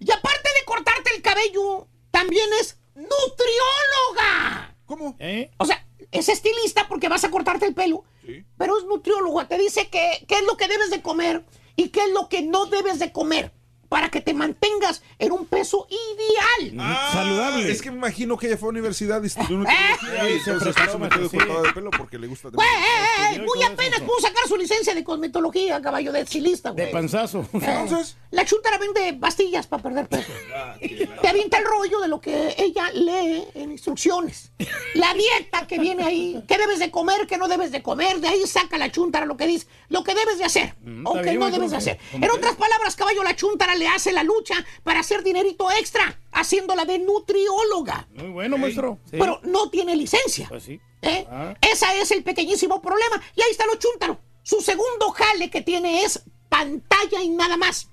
Y 0.01 0.11
aparte 0.11 0.49
de 0.59 0.65
cortarte 0.65 1.11
el 1.15 1.23
cabello, 1.23 1.87
también 2.11 2.49
es 2.61 2.77
nutrióloga. 2.95 4.75
¿Cómo? 4.87 5.15
¿Eh? 5.19 5.51
O 5.59 5.65
sea, 5.65 5.87
es 6.11 6.29
estilista 6.29 6.89
porque 6.89 7.09
vas 7.09 7.23
a 7.25 7.31
cortarte 7.31 7.67
el 7.67 7.75
pelo, 7.75 8.05
Sí. 8.27 8.45
pero 8.59 8.77
es 8.79 8.85
nutrióloga. 8.85 9.47
Te 9.47 9.59
dice 9.59 9.89
que, 9.89 10.25
qué 10.27 10.37
es 10.37 10.43
lo 10.45 10.57
que 10.57 10.69
debes 10.69 10.91
de 10.91 11.03
comer 11.03 11.45
y 11.77 11.91
qué 11.91 12.01
es 12.05 12.11
lo 12.11 12.29
que 12.29 12.43
no 12.43 12.67
debes 12.67 12.99
de 12.99 13.12
comer 13.12 13.53
para 13.91 14.09
que 14.09 14.20
te 14.20 14.33
mantengas 14.33 15.02
en 15.19 15.33
un 15.33 15.47
peso 15.47 15.86
ideal. 15.91 16.75
Ah, 16.78 17.10
Saludable. 17.12 17.70
Es 17.70 17.83
que 17.83 17.91
me 17.91 17.97
imagino 17.97 18.39
que 18.39 18.47
ella 18.47 18.57
fue 18.57 18.69
a 18.69 18.70
universidad 18.70 19.20
y 19.23 19.27
estudió 19.27 19.62
Eh, 19.65 20.39
se 20.44 20.52
prestó, 20.55 20.73
por 20.73 20.89
eso 20.89 20.99
me 21.01 21.09
quedo 21.09 21.28
sí. 21.28 21.36
cortada 21.36 21.62
de 21.62 21.73
pelo 21.73 21.91
porque 21.91 22.17
le 22.17 22.28
gusta 22.28 22.51
Güey, 22.51 22.69
eh, 22.69 23.35
eh, 23.35 23.43
muy 23.44 23.62
apenas 23.65 24.01
pudo 24.02 24.20
sacar 24.20 24.47
su 24.47 24.57
licencia 24.57 24.94
de 24.94 25.02
cosmetología, 25.02 25.83
caballo 25.83 26.12
de 26.12 26.20
estilista, 26.20 26.70
De 26.73 26.83
güey. 26.85 26.93
panzazo. 26.93 27.44
Entonces, 27.52 28.17
La 28.31 28.44
chuntara 28.44 28.78
vende 28.78 29.12
pastillas 29.15 29.67
para 29.67 29.83
perder 29.83 30.07
peso. 30.07 30.31
ah, 30.55 30.77
Te 31.20 31.28
avienta 31.28 31.59
el 31.59 31.65
rollo 31.65 31.99
de 32.01 32.07
lo 32.07 32.20
que 32.20 32.55
ella 32.59 32.91
lee 32.93 33.44
en 33.55 33.73
instrucciones. 33.73 34.52
La 34.94 35.12
dieta 35.15 35.67
que 35.67 35.81
viene 35.81 36.05
ahí, 36.05 36.44
qué 36.47 36.59
debes 36.59 36.78
de 36.78 36.93
comer, 36.93 37.27
qué 37.27 37.39
no 37.39 37.49
debes 37.49 37.73
de 37.73 37.83
comer, 37.83 38.20
de 38.20 38.28
ahí 38.28 38.47
saca 38.47 38.78
la 38.78 38.93
chuntara 38.93 39.27
lo 39.27 39.36
que 39.36 39.49
dice, 39.49 39.67
lo 39.89 40.05
que 40.05 40.15
debes 40.15 40.39
de 40.39 40.44
hacer 40.44 40.77
Mm, 40.81 41.07
o 41.07 41.15
bien, 41.20 41.39
no 41.41 41.51
debes 41.51 41.73
de 41.73 41.77
hacer. 41.77 41.99
¿Cómo 42.12 42.25
En 42.25 42.31
otras 42.31 42.55
palabras, 42.55 42.94
caballo, 42.94 43.23
la 43.25 43.35
chuntara 43.35 43.75
le 43.81 43.89
hace 43.89 44.12
la 44.12 44.23
lucha 44.23 44.55
para 44.84 45.00
hacer 45.00 45.25
dinerito 45.25 45.68
extra, 45.73 46.20
haciéndola 46.31 46.84
de 46.84 47.00
nutrióloga. 47.00 48.07
Muy 48.15 48.28
bueno, 48.28 48.59
maestro. 48.59 48.99
Sí. 49.10 49.17
Pero 49.18 49.41
no 49.42 49.70
tiene 49.70 49.97
licencia. 49.97 50.47
Pues 50.49 50.62
sí. 50.62 50.81
¿Eh? 51.02 51.26
Ah. 51.28 51.55
Ese 51.60 51.86
es 52.00 52.10
el 52.12 52.23
pequeñísimo 52.23 52.81
problema. 52.81 53.20
Y 53.34 53.42
ahí 53.42 53.50
está 53.50 53.67
lo 53.67 53.75
chuntaro. 53.76 54.20
Su 54.42 54.60
segundo 54.60 55.10
jale 55.10 55.50
que 55.50 55.62
tiene 55.62 56.02
es 56.02 56.23
pantalla 56.49 57.23
y 57.23 57.31
nada 57.31 57.57
más. 57.57 57.89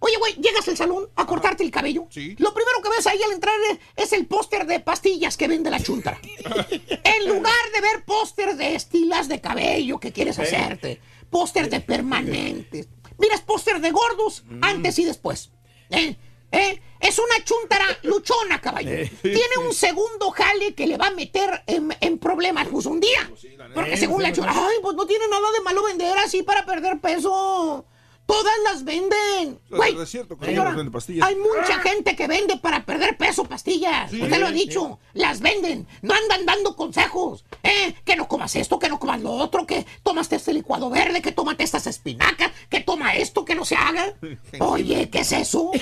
Oye, 0.00 0.18
güey, 0.18 0.34
llegas 0.34 0.68
al 0.68 0.76
salón 0.76 1.08
a 1.16 1.24
cortarte 1.24 1.64
el 1.64 1.70
cabello. 1.70 2.06
Sí. 2.10 2.36
Lo 2.38 2.52
primero 2.52 2.82
que 2.82 2.90
ves 2.90 3.06
ahí 3.06 3.22
al 3.22 3.32
entrar 3.32 3.54
es, 3.70 3.78
es 3.96 4.12
el 4.12 4.26
póster 4.26 4.66
de 4.66 4.80
pastillas 4.80 5.38
que 5.38 5.48
vende 5.48 5.70
la 5.70 5.80
chuntara. 5.80 6.20
en 6.22 7.28
lugar 7.28 7.64
de 7.74 7.80
ver 7.80 8.04
póster 8.04 8.54
de 8.56 8.74
estilas 8.74 9.28
de 9.28 9.40
cabello 9.40 9.98
que 9.98 10.12
quieres 10.12 10.38
hacerte, 10.38 11.00
póster 11.30 11.70
de 11.70 11.80
permanentes, 11.80 12.88
Miras 13.18 13.40
póster 13.42 13.80
de 13.80 13.90
gordos 13.90 14.44
antes 14.60 14.98
y 14.98 15.04
después. 15.04 15.50
¿Eh? 15.90 16.16
¿Eh? 16.52 16.82
Es 17.00 17.18
una 17.18 17.44
chuntara 17.44 17.84
luchona, 18.02 18.60
caballo. 18.60 18.90
Eh, 18.90 19.10
Tiene 19.22 19.58
un 19.66 19.74
segundo 19.74 20.30
jale 20.30 20.74
que 20.74 20.86
le 20.86 20.96
va 20.96 21.08
a 21.08 21.10
meter 21.10 21.62
en, 21.66 21.94
en 22.00 22.18
problemas 22.18 22.68
pues 22.68 22.86
un 22.86 23.00
día. 23.00 23.30
Porque 23.74 23.90
neta. 23.90 23.96
según 24.00 24.22
la 24.22 24.32
chuntara, 24.32 24.66
ay, 24.66 24.76
pues 24.80 24.96
no 24.96 25.06
tiene 25.06 25.26
nada 25.28 25.50
de 25.52 25.60
malo 25.60 25.84
vender 25.84 26.16
así 26.18 26.42
para 26.42 26.64
perder 26.64 27.00
peso. 27.00 27.84
Todas 28.26 28.54
las 28.64 28.84
venden. 28.84 29.60
Güey, 29.70 30.00
es 30.00 30.08
cierto, 30.08 30.38
que 30.38 30.46
señora, 30.46 30.70
ellos 30.70 30.76
venden 30.76 30.92
pastillas. 30.92 31.28
hay 31.28 31.36
mucha 31.36 31.78
gente 31.80 32.16
que 32.16 32.26
vende 32.26 32.56
para 32.56 32.84
perder 32.84 33.18
peso 33.18 33.44
pastillas. 33.44 34.10
Sí. 34.10 34.22
Usted 34.22 34.38
lo 34.38 34.46
ha 34.46 34.52
dicho. 34.52 34.98
Las 35.12 35.40
venden. 35.40 35.86
No 36.02 36.14
andan 36.14 36.46
dando 36.46 36.74
consejos. 36.74 37.44
¿Eh? 37.62 37.94
Que 38.04 38.16
no 38.16 38.26
comas 38.26 38.56
esto, 38.56 38.78
que 38.78 38.88
no 38.88 38.98
comas 38.98 39.20
lo 39.20 39.32
otro, 39.32 39.66
que 39.66 39.86
tomas 40.02 40.32
este 40.32 40.52
licuado 40.54 40.90
verde, 40.90 41.20
que 41.22 41.32
tómate 41.32 41.64
estas 41.64 41.86
espinacas, 41.86 42.52
que 42.70 42.80
toma 42.80 43.14
esto, 43.14 43.44
que 43.44 43.54
no 43.54 43.64
se 43.64 43.76
haga. 43.76 44.14
Oye, 44.60 45.10
¿qué 45.10 45.20
es 45.20 45.32
eso? 45.32 45.70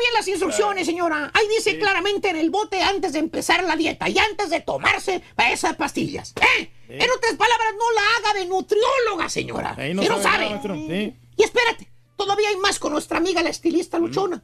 Bien 0.00 0.12
las 0.14 0.28
instrucciones, 0.28 0.86
señora. 0.86 1.30
Ahí 1.34 1.46
dice 1.56 1.78
claramente 1.78 2.30
en 2.30 2.36
el 2.36 2.48
bote 2.50 2.80
antes 2.82 3.12
de 3.12 3.18
empezar 3.18 3.62
la 3.64 3.76
dieta 3.76 4.08
y 4.08 4.18
antes 4.18 4.48
de 4.50 4.60
tomarse 4.60 5.22
esas 5.52 5.76
pastillas. 5.76 6.32
¿Eh? 6.58 6.70
En 6.88 7.10
otras 7.10 7.34
palabras, 7.34 7.68
no 7.78 7.90
la 7.92 8.00
haga 8.30 8.40
de 8.40 8.46
nutrióloga, 8.46 9.28
señora. 9.28 9.74
Ahí 9.78 9.92
no, 9.94 10.02
no 10.02 10.08
sabe 10.22 10.48
sabe. 10.48 10.50
nada. 10.50 10.74
Sí. 10.74 11.16
Y 11.36 11.42
espérate, 11.42 11.90
todavía 12.16 12.48
hay 12.48 12.56
más 12.56 12.78
con 12.78 12.92
nuestra 12.92 13.18
amiga 13.18 13.42
la 13.42 13.50
estilista 13.50 13.98
luchona. 13.98 14.42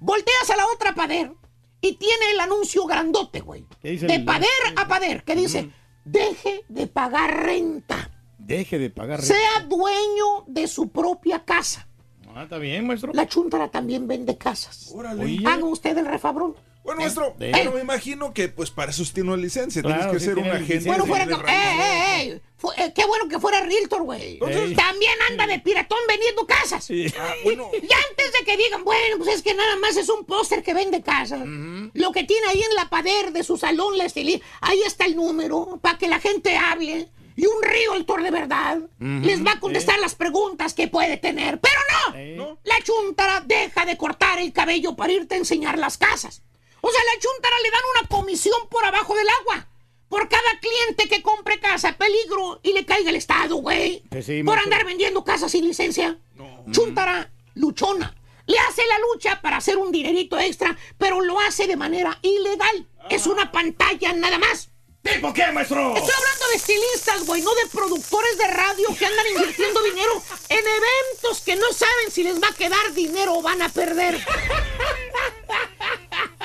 Volteas 0.00 0.50
a 0.50 0.56
la 0.56 0.66
otra 0.66 0.94
pader 0.94 1.32
y 1.80 1.94
tiene 1.94 2.30
el 2.32 2.40
anuncio 2.40 2.84
grandote, 2.84 3.40
güey. 3.40 3.64
¿Qué 3.80 3.90
dice 3.92 4.06
De 4.06 4.16
el- 4.16 4.24
pader 4.26 4.48
a 4.76 4.86
pader, 4.88 5.24
que 5.24 5.34
dice, 5.34 5.70
deje 6.04 6.64
de 6.68 6.86
pagar 6.86 7.44
renta. 7.44 8.10
Deje 8.38 8.78
de 8.78 8.90
pagar 8.90 9.20
renta. 9.20 9.34
Sea 9.34 9.60
dueño 9.66 10.44
de 10.46 10.68
su 10.68 10.90
propia 10.90 11.44
casa. 11.44 11.87
Ah, 12.38 12.44
está 12.44 12.58
bien, 12.58 12.86
maestro. 12.86 13.10
La 13.14 13.26
chuntara 13.26 13.68
también 13.68 14.06
vende 14.06 14.38
casas. 14.38 14.90
Órale. 14.94 15.38
Haga 15.44 15.64
usted 15.64 15.98
el 15.98 16.06
refabrón. 16.06 16.54
Bueno, 16.84 17.00
maestro, 17.00 17.34
Eh. 17.40 17.50
pero 17.52 17.72
me 17.72 17.80
imagino 17.80 18.32
que 18.32 18.48
pues 18.48 18.70
para 18.70 18.92
eso 18.92 19.02
tiene 19.12 19.32
una 19.32 19.42
licencia. 19.42 19.82
Claro, 19.82 20.02
Tienes 20.04 20.12
que 20.14 20.20
sí 20.20 20.24
ser 20.26 20.38
un 20.38 20.48
agente. 20.48 20.88
Bueno, 20.88 21.04
fuera 21.04 21.26
de. 21.26 21.34
¡Eh, 21.34 21.38
eh, 21.48 22.22
eh! 22.22 22.40
Eh, 22.76 22.92
¡Qué 22.94 23.04
bueno 23.06 23.28
que 23.28 23.40
fuera 23.40 23.60
realtor, 23.60 24.02
güey! 24.02 24.34
Entonces- 24.34 24.76
También 24.76 25.12
anda 25.30 25.48
de 25.48 25.58
piratón 25.58 25.98
vendiendo 26.08 26.46
casas. 26.46 26.88
Ah, 27.18 27.34
bueno. 27.42 27.70
Y 27.74 27.76
antes 27.76 28.32
de 28.38 28.44
que 28.46 28.56
digan, 28.56 28.84
bueno, 28.84 29.16
pues 29.18 29.34
es 29.34 29.42
que 29.42 29.54
nada 29.54 29.76
más 29.78 29.96
es 29.96 30.08
un 30.08 30.24
póster 30.24 30.62
que 30.62 30.74
vende 30.74 31.02
casas. 31.02 31.40
Lo 31.44 32.12
que 32.12 32.22
tiene 32.22 32.46
ahí 32.46 32.62
en 32.62 32.74
la 32.76 32.88
pader 32.88 33.32
de 33.32 33.42
su 33.42 33.56
salón, 33.58 33.98
la 33.98 34.04
estilista, 34.04 34.46
ahí 34.60 34.80
está 34.86 35.06
el 35.06 35.16
número 35.16 35.78
para 35.82 35.98
que 35.98 36.06
la 36.06 36.20
gente 36.20 36.56
hable. 36.56 37.08
Y 37.38 37.46
un 37.46 37.62
realtor 37.62 38.20
de 38.24 38.32
verdad 38.32 38.80
les 38.98 39.46
va 39.46 39.52
a 39.52 39.60
contestar 39.60 39.96
las 40.00 40.16
preguntas 40.16 40.74
que 40.74 40.88
puede 40.88 41.18
tener. 41.18 41.60
Pero 41.60 41.80
no, 41.92 42.34
¿No? 42.34 42.58
la 42.64 42.74
chuntara 42.82 43.40
deja 43.46 43.86
de 43.86 43.96
cortar 43.96 44.40
el 44.40 44.52
cabello 44.52 44.96
para 44.96 45.12
irte 45.12 45.36
a 45.36 45.38
enseñar 45.38 45.78
las 45.78 45.98
casas. 45.98 46.42
O 46.80 46.90
sea, 46.90 47.00
la 47.04 47.20
chuntara 47.20 47.54
le 47.62 47.70
dan 47.70 47.80
una 48.00 48.08
comisión 48.08 48.60
por 48.68 48.84
abajo 48.84 49.14
del 49.14 49.28
agua. 49.40 49.68
Por 50.08 50.28
cada 50.28 50.58
cliente 50.58 51.08
que 51.08 51.22
compre 51.22 51.60
casa, 51.60 51.96
peligro 51.96 52.58
y 52.64 52.72
le 52.72 52.84
caiga 52.84 53.10
el 53.10 53.16
Estado, 53.16 53.54
güey. 53.54 54.02
Sí, 54.20 54.42
por 54.42 54.58
andar 54.58 54.84
vendiendo 54.84 55.22
casas 55.22 55.52
sin 55.52 55.64
licencia. 55.64 56.18
Chuntara, 56.72 57.30
luchona. 57.54 58.16
Le 58.46 58.58
hace 58.58 58.82
la 58.84 58.98
lucha 59.12 59.40
para 59.42 59.58
hacer 59.58 59.76
un 59.76 59.92
dinerito 59.92 60.36
extra, 60.40 60.76
pero 60.96 61.20
lo 61.20 61.38
hace 61.38 61.68
de 61.68 61.76
manera 61.76 62.18
ilegal. 62.22 62.88
Es 63.10 63.28
una 63.28 63.52
pantalla 63.52 64.12
nada 64.14 64.38
más. 64.38 64.70
¿Tipo 65.02 65.32
qué, 65.32 65.50
maestro? 65.52 65.96
Estoy 65.96 66.14
hablando 66.14 66.48
de 66.50 66.56
estilistas, 66.56 67.26
güey, 67.26 67.42
no 67.42 67.54
de 67.54 67.66
productores 67.72 68.36
de 68.36 68.46
radio 68.48 68.88
que 68.98 69.06
andan 69.06 69.26
invirtiendo 69.26 69.82
dinero 69.82 70.22
en 70.48 70.58
eventos 70.58 71.40
que 71.40 71.56
no 71.56 71.72
saben 71.72 72.10
si 72.10 72.22
les 72.24 72.42
va 72.42 72.48
a 72.48 72.54
quedar 72.54 72.92
dinero 72.94 73.34
o 73.36 73.42
van 73.42 73.62
a 73.62 73.68
perder. 73.68 74.14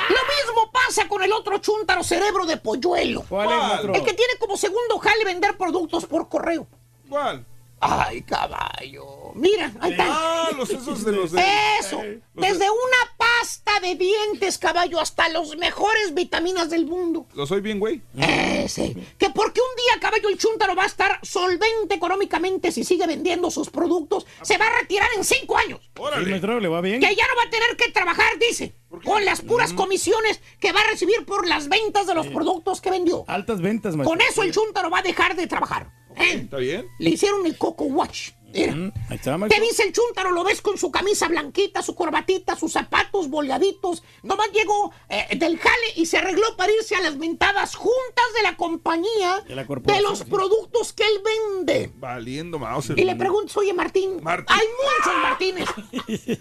Lo 0.09 0.19
mismo 0.19 0.71
pasa 0.71 1.07
con 1.07 1.23
el 1.23 1.31
otro 1.31 1.57
chúntaro 1.57 2.03
cerebro 2.03 2.45
de 2.45 2.57
polluelo. 2.57 3.25
¿Cuál 3.27 3.51
es, 3.51 3.57
maestro? 3.57 3.93
El 3.95 4.03
que 4.03 4.13
tiene 4.13 4.33
como 4.39 4.55
segundo 4.55 4.99
jale 4.99 5.25
vender 5.25 5.57
productos 5.57 6.05
por 6.05 6.29
correo. 6.29 6.67
¿Cuál? 7.09 7.45
Ay, 7.85 8.21
caballo. 8.21 9.31
Mira, 9.35 9.71
ahí 9.79 9.91
está. 9.91 10.05
Ah, 10.07 10.49
los 10.55 10.69
esos 10.69 11.03
de 11.03 11.11
los 11.11 11.31
de. 11.31 11.43
Eso. 11.79 11.97
Los 11.97 12.03
de- 12.03 12.21
Desde 12.35 12.69
una 12.69 13.15
pasta 13.17 13.79
de 13.81 13.95
dientes, 13.95 14.57
caballo, 14.57 14.99
hasta 14.99 15.27
los 15.29 15.57
mejores 15.57 16.13
vitaminas 16.13 16.69
del 16.69 16.85
mundo. 16.85 17.25
¿Lo 17.33 17.45
soy 17.45 17.61
bien, 17.61 17.79
güey? 17.79 18.01
Ese. 18.17 18.95
Que 19.17 19.29
porque 19.31 19.59
un 19.59 19.75
día, 19.75 19.99
caballo, 19.99 20.29
el 20.29 20.37
chúntaro 20.37 20.75
va 20.75 20.83
a 20.83 20.87
estar 20.87 21.19
solvente 21.23 21.95
económicamente 21.95 22.71
si 22.71 22.83
sigue 22.83 23.05
vendiendo 23.07 23.49
sus 23.51 23.69
productos, 23.69 24.25
se 24.43 24.57
va 24.57 24.67
a 24.67 24.79
retirar 24.79 25.09
en 25.17 25.23
cinco 25.23 25.57
años. 25.57 25.79
Maestro, 25.99 26.59
¿le 26.59 26.67
va 26.67 26.81
bien? 26.81 26.99
Que 27.01 27.15
ya 27.15 27.27
no 27.27 27.35
va 27.35 27.43
a 27.43 27.49
tener 27.49 27.75
que 27.75 27.91
trabajar, 27.91 28.37
dice. 28.39 28.75
Con 29.03 29.25
las 29.25 29.41
puras 29.41 29.73
comisiones 29.73 30.39
que 30.59 30.71
va 30.71 30.81
a 30.81 30.87
recibir 30.91 31.25
por 31.25 31.47
las 31.47 31.67
ventas 31.67 32.05
de 32.05 32.13
los 32.13 32.27
productos 32.27 32.79
que 32.79 32.91
vendió. 32.91 33.25
Altas 33.27 33.59
ventas, 33.59 33.95
maestro. 33.95 34.11
Con 34.17 34.21
eso 34.21 34.43
el 34.43 34.51
chúntaro 34.53 34.91
va 34.91 34.99
a 34.99 35.01
dejar 35.01 35.35
de 35.35 35.47
trabajar. 35.47 35.89
¿Eh? 36.17 36.33
¿Está 36.43 36.57
bien? 36.57 36.87
Le 36.99 37.09
hicieron 37.11 37.45
el 37.45 37.57
Coco 37.57 37.85
Watch. 37.85 38.31
Mira. 38.53 38.75
Mm, 38.75 38.91
Ahí 39.09 39.15
está, 39.15 39.31
¿Qué 39.31 39.37
maestro. 39.39 39.63
dice 39.63 39.81
el 39.83 39.91
chúntaro? 39.93 40.29
Lo 40.29 40.43
ves 40.43 40.61
con 40.61 40.77
su 40.77 40.91
camisa 40.91 41.27
blanquita, 41.27 41.81
su 41.81 41.95
corbatita, 41.95 42.55
sus 42.55 42.71
zapatos 42.71 43.27
boleaditos. 43.27 44.03
Nomás 44.21 44.51
llegó 44.53 44.91
eh, 45.09 45.35
del 45.37 45.57
jale 45.57 45.85
y 45.95 46.05
se 46.05 46.19
arregló 46.19 46.55
para 46.55 46.71
irse 46.71 46.95
a 46.95 47.01
las 47.01 47.15
mentadas 47.17 47.73
juntas 47.73 48.25
de 48.37 48.43
la 48.43 48.55
compañía 48.55 49.41
De 49.47 49.55
la 49.55 49.63
de 49.63 49.67
corporación, 49.67 50.03
los 50.07 50.19
sí. 50.19 50.25
productos 50.25 50.93
que 50.93 51.03
él 51.03 51.21
vende. 51.65 51.91
Valiendo 51.95 52.59
mouse. 52.59 52.91
Y 52.95 53.03
le 53.03 53.15
preguntas, 53.15 53.57
oye 53.57 53.73
Martín, 53.73 54.21
Martín. 54.21 54.45
hay 54.55 54.67
muchos 54.67 55.21
Martínez. 55.23 55.69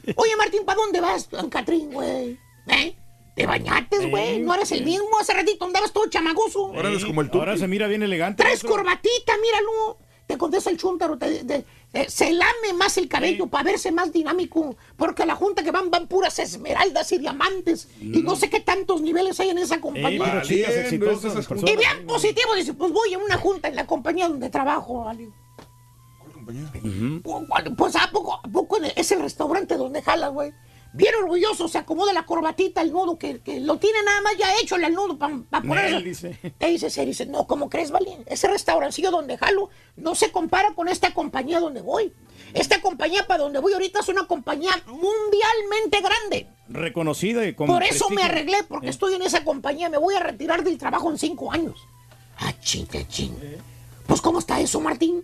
Oye 0.17 0.37
Martín, 0.37 0.65
¿para 0.67 0.77
dónde 0.83 1.01
vas, 1.01 1.31
Don 1.31 1.49
Catrín, 1.49 1.93
güey? 1.93 2.39
¿Eh? 2.69 2.95
¿Te 3.35 3.47
bañates, 3.47 4.11
güey? 4.11 4.41
¿No 4.41 4.55
eres 4.55 4.71
el 4.73 4.85
mismo? 4.85 5.09
Hace 5.21 5.33
ratito 5.33 5.65
andabas 5.65 5.93
todo 5.93 6.07
chamagoso. 6.09 6.67
Ahora 6.67 6.91
eres 6.91 7.05
como 7.05 7.23
el 7.23 7.31
Ahora 7.33 7.53
tuki. 7.53 7.61
se 7.61 7.69
mira 7.69 7.87
bien 7.87 8.03
elegante. 8.03 8.43
Maestro. 8.45 8.69
corbatita, 8.71 9.33
míralo. 9.41 9.99
Te 10.27 10.39
contesta 10.39 10.71
el 10.71 10.77
chúntaro, 10.79 11.19
te- 11.19 11.45
te- 11.45 11.65
eh, 11.95 12.07
se 12.09 12.33
lame 12.33 12.73
más 12.77 12.97
el 12.97 13.09
cabello 13.09 13.49
para 13.49 13.65
verse 13.65 13.91
más 13.93 14.13
dinámico, 14.13 14.77
porque 14.97 15.25
a 15.25 15.27
la 15.27 15.35
junta 15.35 15.63
que 15.63 15.71
van 15.71 15.91
van 15.91 16.07
puras 16.09 16.39
esmeraldas 16.39 17.11
y 17.13 17.19
diamantes, 17.19 17.89
y 18.01 18.23
no 18.23 18.35
sé 18.37 18.49
qué 18.49 18.61
tantos 18.61 19.03
niveles 19.03 19.39
hay 19.41 19.51
en 19.51 19.59
esa 19.59 19.79
compañía. 19.81 20.23
pero 20.25 20.43
chicas 20.43 20.69
Valiendo, 20.75 20.81
exitosas, 21.11 21.33
esas 21.33 21.47
personas. 21.47 21.75
y 21.75 21.77
bien 21.77 22.07
positivo, 22.07 22.55
dice, 22.55 22.73
pues 22.73 22.93
voy 22.93 23.13
a 23.13 23.19
una 23.19 23.37
junta 23.37 23.69
en 23.69 23.77
la 23.77 23.87
compañía 23.87 24.29
donde 24.29 24.49
trabajo. 24.49 25.07
Ale. 25.07 25.29
Pues, 26.45 26.57
Pues 27.77 27.97
a 27.97 28.11
poco, 28.11 28.35
a 28.43 28.43
poco 28.49 28.79
es 28.97 29.13
el 29.13 29.21
restaurante 29.21 29.77
donde 29.77 30.03
jala, 30.03 30.29
güey. 30.29 30.53
Bien 30.95 31.15
orgulloso, 31.15 31.69
se 31.69 31.79
acomoda 31.79 32.13
la 32.13 32.27
corbatita, 32.27 32.83
el 32.83 32.93
nudo, 32.93 33.19
que, 33.19 33.41
que 33.41 33.61
lo 33.61 33.79
tiene 33.79 34.03
nada 34.05 34.21
más 34.21 34.37
ya 34.37 34.55
hecho 34.61 34.77
el 34.77 34.93
nudo 34.93 35.17
para 35.17 35.63
ponerse. 35.63 36.03
dice. 36.03 36.55
Te 36.59 36.67
dice, 36.67 36.91
se 36.91 37.07
dice, 37.07 37.25
no, 37.25 37.47
¿cómo 37.47 37.71
crees, 37.71 37.91
Vali? 37.91 38.15
Ese 38.27 38.47
restaurancillo 38.49 39.11
donde 39.11 39.39
jalo 39.39 39.71
no 39.97 40.15
se 40.15 40.31
compara 40.31 40.75
con 40.75 40.89
esta 40.89 41.15
compañía 41.15 41.61
donde 41.61 41.81
voy. 41.81 42.13
Esta 42.53 42.83
compañía 42.83 43.27
para 43.27 43.43
donde 43.45 43.59
voy 43.59 43.73
ahorita 43.73 44.01
es 44.01 44.09
una 44.09 44.27
compañía 44.27 44.71
mundialmente 44.87 46.01
grande. 46.03 46.49
Reconocida 46.69 47.47
y 47.47 47.55
con 47.55 47.67
Por 47.69 47.83
eso 47.83 48.11
me 48.11 48.23
arreglé, 48.23 48.63
porque 48.69 48.89
Eh. 48.89 48.91
estoy 48.91 49.15
en 49.15 49.23
esa 49.23 49.45
compañía. 49.45 49.89
Me 49.89 49.97
voy 49.99 50.15
a 50.15 50.21
retirar 50.21 50.63
del 50.63 50.77
trabajo 50.77 51.11
en 51.11 51.19
cinco 51.19 51.51
años. 51.53 51.81
Ah, 52.39 52.53
chinga, 52.61 53.07
chinga. 53.09 53.39
Pues, 54.07 54.21
¿cómo 54.21 54.41
está 54.41 54.61
eso, 54.61 54.81
Martín? 54.81 55.23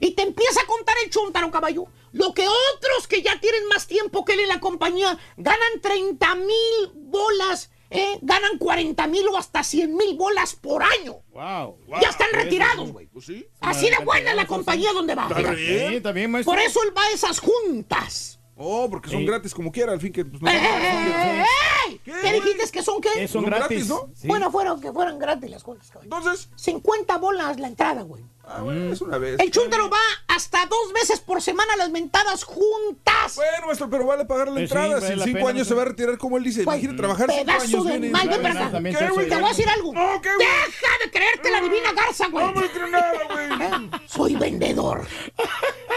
Y 0.00 0.12
te 0.12 0.22
empieza 0.22 0.62
a 0.62 0.66
contar 0.66 0.96
el 1.04 1.10
chúntaro, 1.10 1.50
caballo. 1.50 1.84
Lo 2.12 2.32
que 2.34 2.46
otros 2.48 3.06
que 3.06 3.22
ya 3.22 3.38
tienen 3.38 3.66
más 3.68 3.86
tiempo 3.86 4.24
que 4.24 4.32
él 4.32 4.40
en 4.40 4.48
la 4.48 4.58
compañía 4.58 5.16
ganan 5.36 5.80
30 5.82 6.34
mil 6.36 6.92
bolas, 6.94 7.70
¿eh? 7.90 8.18
ganan 8.22 8.56
40 8.58 9.06
mil 9.08 9.28
o 9.28 9.36
hasta 9.36 9.62
100 9.62 9.94
mil 9.94 10.16
bolas 10.16 10.54
por 10.56 10.82
año. 10.82 11.18
Wow. 11.32 11.76
Ya 12.00 12.08
están 12.08 12.28
retirados, 12.32 12.90
güey. 12.92 13.06
Pues 13.08 13.26
sí. 13.26 13.46
Así 13.60 13.90
de 13.90 14.02
buena 14.04 14.30
es 14.30 14.36
la 14.36 14.46
compañía 14.46 14.92
donde 14.92 15.14
va. 15.14 15.24
Está 15.24 15.34
fíjate. 15.36 15.56
bien. 15.56 15.88
Sí, 15.90 15.94
está 15.96 16.12
bien, 16.12 16.30
maestro. 16.30 16.52
Por 16.54 16.60
eso 16.62 16.82
él 16.82 16.96
va 16.96 17.02
a 17.04 17.10
esas 17.12 17.38
juntas. 17.38 18.38
Oh, 18.62 18.88
porque 18.90 19.08
son 19.10 19.20
Sí. 19.20 19.26
gratis 19.26 19.54
como 19.54 19.70
quiera, 19.72 19.92
al 19.92 20.00
fin 20.00 20.12
que. 20.12 20.24
Pues. 20.24 20.40
¿Qué, 22.04 22.32
dijiste 22.32 22.70
que 22.70 22.82
son 22.82 23.00
qué? 23.00 23.08
Eh, 23.16 23.28
son 23.28 23.42
Son 23.42 23.44
gratis. 23.50 23.68
gratis, 23.68 23.88
¿no? 23.88 24.10
Sí. 24.14 24.28
Bueno, 24.28 24.50
fueron 24.50 24.80
que 24.80 24.92
fueran 24.92 25.18
gratis 25.18 25.50
las 25.50 25.62
cosas, 25.62 25.90
caballo. 25.90 26.04
Entonces, 26.14 26.50
50 26.56 27.18
bolas 27.18 27.58
la 27.58 27.68
entrada, 27.68 28.02
güey. 28.02 28.22
Ah, 28.50 28.62
bueno, 28.62 28.92
es 28.92 29.00
una 29.00 29.18
vez. 29.18 29.38
El 29.40 29.50
chúntaro 29.50 29.88
va 29.90 29.98
hasta 30.28 30.66
dos 30.66 30.92
veces 30.92 31.20
por 31.20 31.40
semana 31.42 31.74
a 31.74 31.76
las 31.76 31.90
mentadas 31.90 32.44
juntas. 32.44 33.34
Bueno, 33.36 33.66
maestro, 33.66 33.88
pero 33.90 34.06
vale 34.06 34.24
pagar 34.24 34.48
la 34.48 34.60
Eh, 34.60 34.66
sí, 34.66 34.72
entrada. 34.74 34.88
vale 34.94 35.06
si 35.06 35.12
en 35.12 35.18
la 35.18 35.24
cinco 35.24 35.38
pena, 35.38 35.50
años 35.50 35.68
se 35.68 35.74
va 35.74 35.82
a 35.82 35.84
retirar 35.86 36.18
como 36.18 36.36
él 36.36 36.44
dice. 36.44 36.62
Imagínate 36.62 36.96
trabajar 36.98 37.30
cinco 37.30 37.44
pedazo 37.46 37.64
años. 37.64 37.84
de 37.84 37.90
viene. 37.92 38.10
mal, 38.10 38.28
ven 38.28 38.42
para 38.42 38.54
acá. 38.60 38.70
también 38.72 38.96
¿Qué, 38.96 39.04
te 39.04 39.10
güey? 39.10 39.28
Te 39.28 39.34
voy 39.36 39.44
a 39.44 39.48
decir 39.48 39.68
algo. 39.68 39.92
No, 39.92 40.20
¿qué, 40.22 40.34
güey? 40.34 40.46
Deja 40.48 40.92
de 41.04 41.10
creerte 41.10 41.50
la 41.50 41.60
divina 41.60 41.92
garza, 41.92 42.26
güey. 42.28 42.46
No 42.46 42.60
me 42.60 42.68
creo 42.70 42.86
nada, 42.88 43.12
güey. 43.30 43.40
Eh, 43.60 43.90
Soy 44.06 44.34
vendedor. 44.36 45.06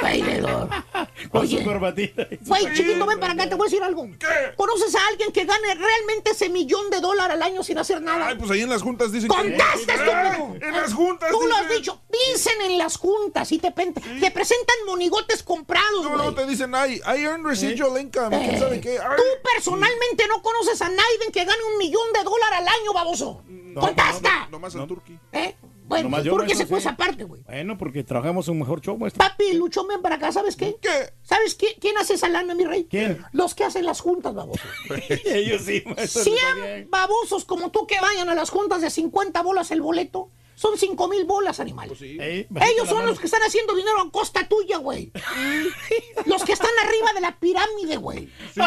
Valedor. 0.01 0.69
Con 1.32 1.48
su 1.48 1.56
Oye. 1.56 1.64
corbatita. 1.64 2.27
Güey, 2.41 2.73
chiquito, 2.73 3.06
ven 3.06 3.19
para 3.19 3.33
acá, 3.33 3.48
te 3.49 3.56
voy 3.56 3.67
a 3.67 3.69
decir 3.69 3.83
algo. 3.83 4.07
¿Conoces 4.56 4.93
a 4.95 5.07
alguien 5.07 5.32
que 5.32 5.45
gane 5.45 5.75
realmente 5.75 6.32
ese 6.32 6.49
millón 6.49 6.90
de 6.90 6.99
dólares 6.99 7.35
al 7.35 7.41
año 7.41 7.64
sin 7.64 7.77
hacer 7.77 8.01
nada? 8.01 8.27
Ay, 8.27 8.35
pues 8.35 8.51
ahí 8.51 8.61
en 8.61 8.69
las 8.69 8.82
juntas 8.82 9.11
dicen 9.11 9.30
que- 9.30 9.35
¡Contesta, 9.35 9.93
estúpido! 9.93 10.56
En 10.67 10.72
las 10.73 10.93
juntas 10.93 11.30
Tú 11.32 11.41
lo 11.48 11.56
has 11.56 11.69
dicho. 11.69 12.01
Dicen 12.43 12.61
en 12.61 12.77
las 12.77 12.97
juntas 12.97 13.51
y 13.53 13.57
te, 13.59 13.72
pen- 13.72 13.93
te 13.93 14.31
presentan 14.31 14.75
monigotes 14.85 15.43
comprados, 15.43 16.03
No, 16.03 16.09
güey. 16.09 16.25
no, 16.25 16.33
te 16.35 16.45
dicen, 16.45 16.75
ay, 16.75 16.95
I 17.05 17.22
earn 17.23 17.43
residual 17.45 18.01
income, 18.01 18.38
¿quién 18.38 18.59
sabe 18.59 18.81
qué? 18.81 18.99
Ay. 18.99 19.15
Tú 19.15 19.23
personalmente 19.53 20.27
no 20.27 20.41
conoces 20.41 20.81
a 20.81 20.89
nadie 20.89 21.31
que 21.31 21.45
gane 21.45 21.63
un 21.72 21.77
millón 21.77 22.03
de 22.13 22.23
dólares 22.23 22.59
al 22.59 22.67
año, 22.67 22.93
baboso. 22.93 23.41
¡Contesta! 23.80 24.47
Nomás 24.51 24.75
al 24.75 24.88
turqui. 24.88 25.17
¿Eh? 25.31 25.55
Bueno, 25.85 26.03
Nomás 26.05 26.19
pues, 26.19 26.25
yo, 26.25 26.31
¿por 26.31 26.41
qué 26.41 26.45
maestro, 26.47 26.65
se 26.65 26.69
fue 26.69 26.81
sí. 26.81 26.88
esa 26.88 26.97
parte, 26.97 27.23
güey? 27.23 27.41
Bueno, 27.43 27.77
porque 27.77 28.03
trabajamos 28.03 28.47
un 28.49 28.59
mejor 28.59 28.81
show, 28.81 28.97
maestro. 28.97 29.19
Papi, 29.25 29.53
Lucho, 29.53 29.85
ven 29.85 30.01
para 30.01 30.15
acá, 30.15 30.31
¿sabes 30.31 30.55
qué? 30.55 30.75
¿Qué? 30.81 31.13
¿Sabes 31.23 31.55
quién, 31.55 31.73
quién 31.80 31.97
hace 31.97 32.15
esa 32.15 32.27
lana, 32.30 32.55
mi 32.55 32.65
rey? 32.65 32.88
¿Quién? 32.89 33.23
Los 33.31 33.53
que 33.55 33.63
hacen 33.63 33.85
las 33.85 33.99
juntas, 34.01 34.33
baboso. 34.33 34.63
Ellos 35.25 35.61
sí, 35.63 35.83
maestro. 35.85 36.03
eso 36.03 36.19
está 36.30 36.53
100 36.53 36.55
bien. 36.61 36.88
babosos 36.89 37.45
como 37.45 37.72
tú 37.72 37.85
que 37.88 37.99
vayan 38.01 38.27
a 38.30 38.35
las 38.35 38.49
juntas 38.49 38.81
de 38.81 38.89
50 38.89 39.41
bolas 39.43 39.72
el 39.72 39.81
boleto. 39.81 40.30
Son 40.56 40.77
5 40.77 41.07
mil 41.07 41.25
bolas, 41.25 41.59
animal. 41.59 41.90
Bajita 41.90 42.25
Ellos 42.67 42.88
son 42.88 42.98
mano. 42.99 43.09
los 43.09 43.19
que 43.19 43.25
están 43.25 43.41
haciendo 43.41 43.73
dinero 43.75 43.99
a 43.99 44.09
costa 44.11 44.48
tuya, 44.48 44.77
güey. 44.77 45.11
los 46.25 46.43
que 46.43 46.53
están 46.53 46.69
arriba 46.83 47.11
de 47.14 47.22
la 47.22 47.38
pirámide, 47.40 47.98
güey. 47.98 48.30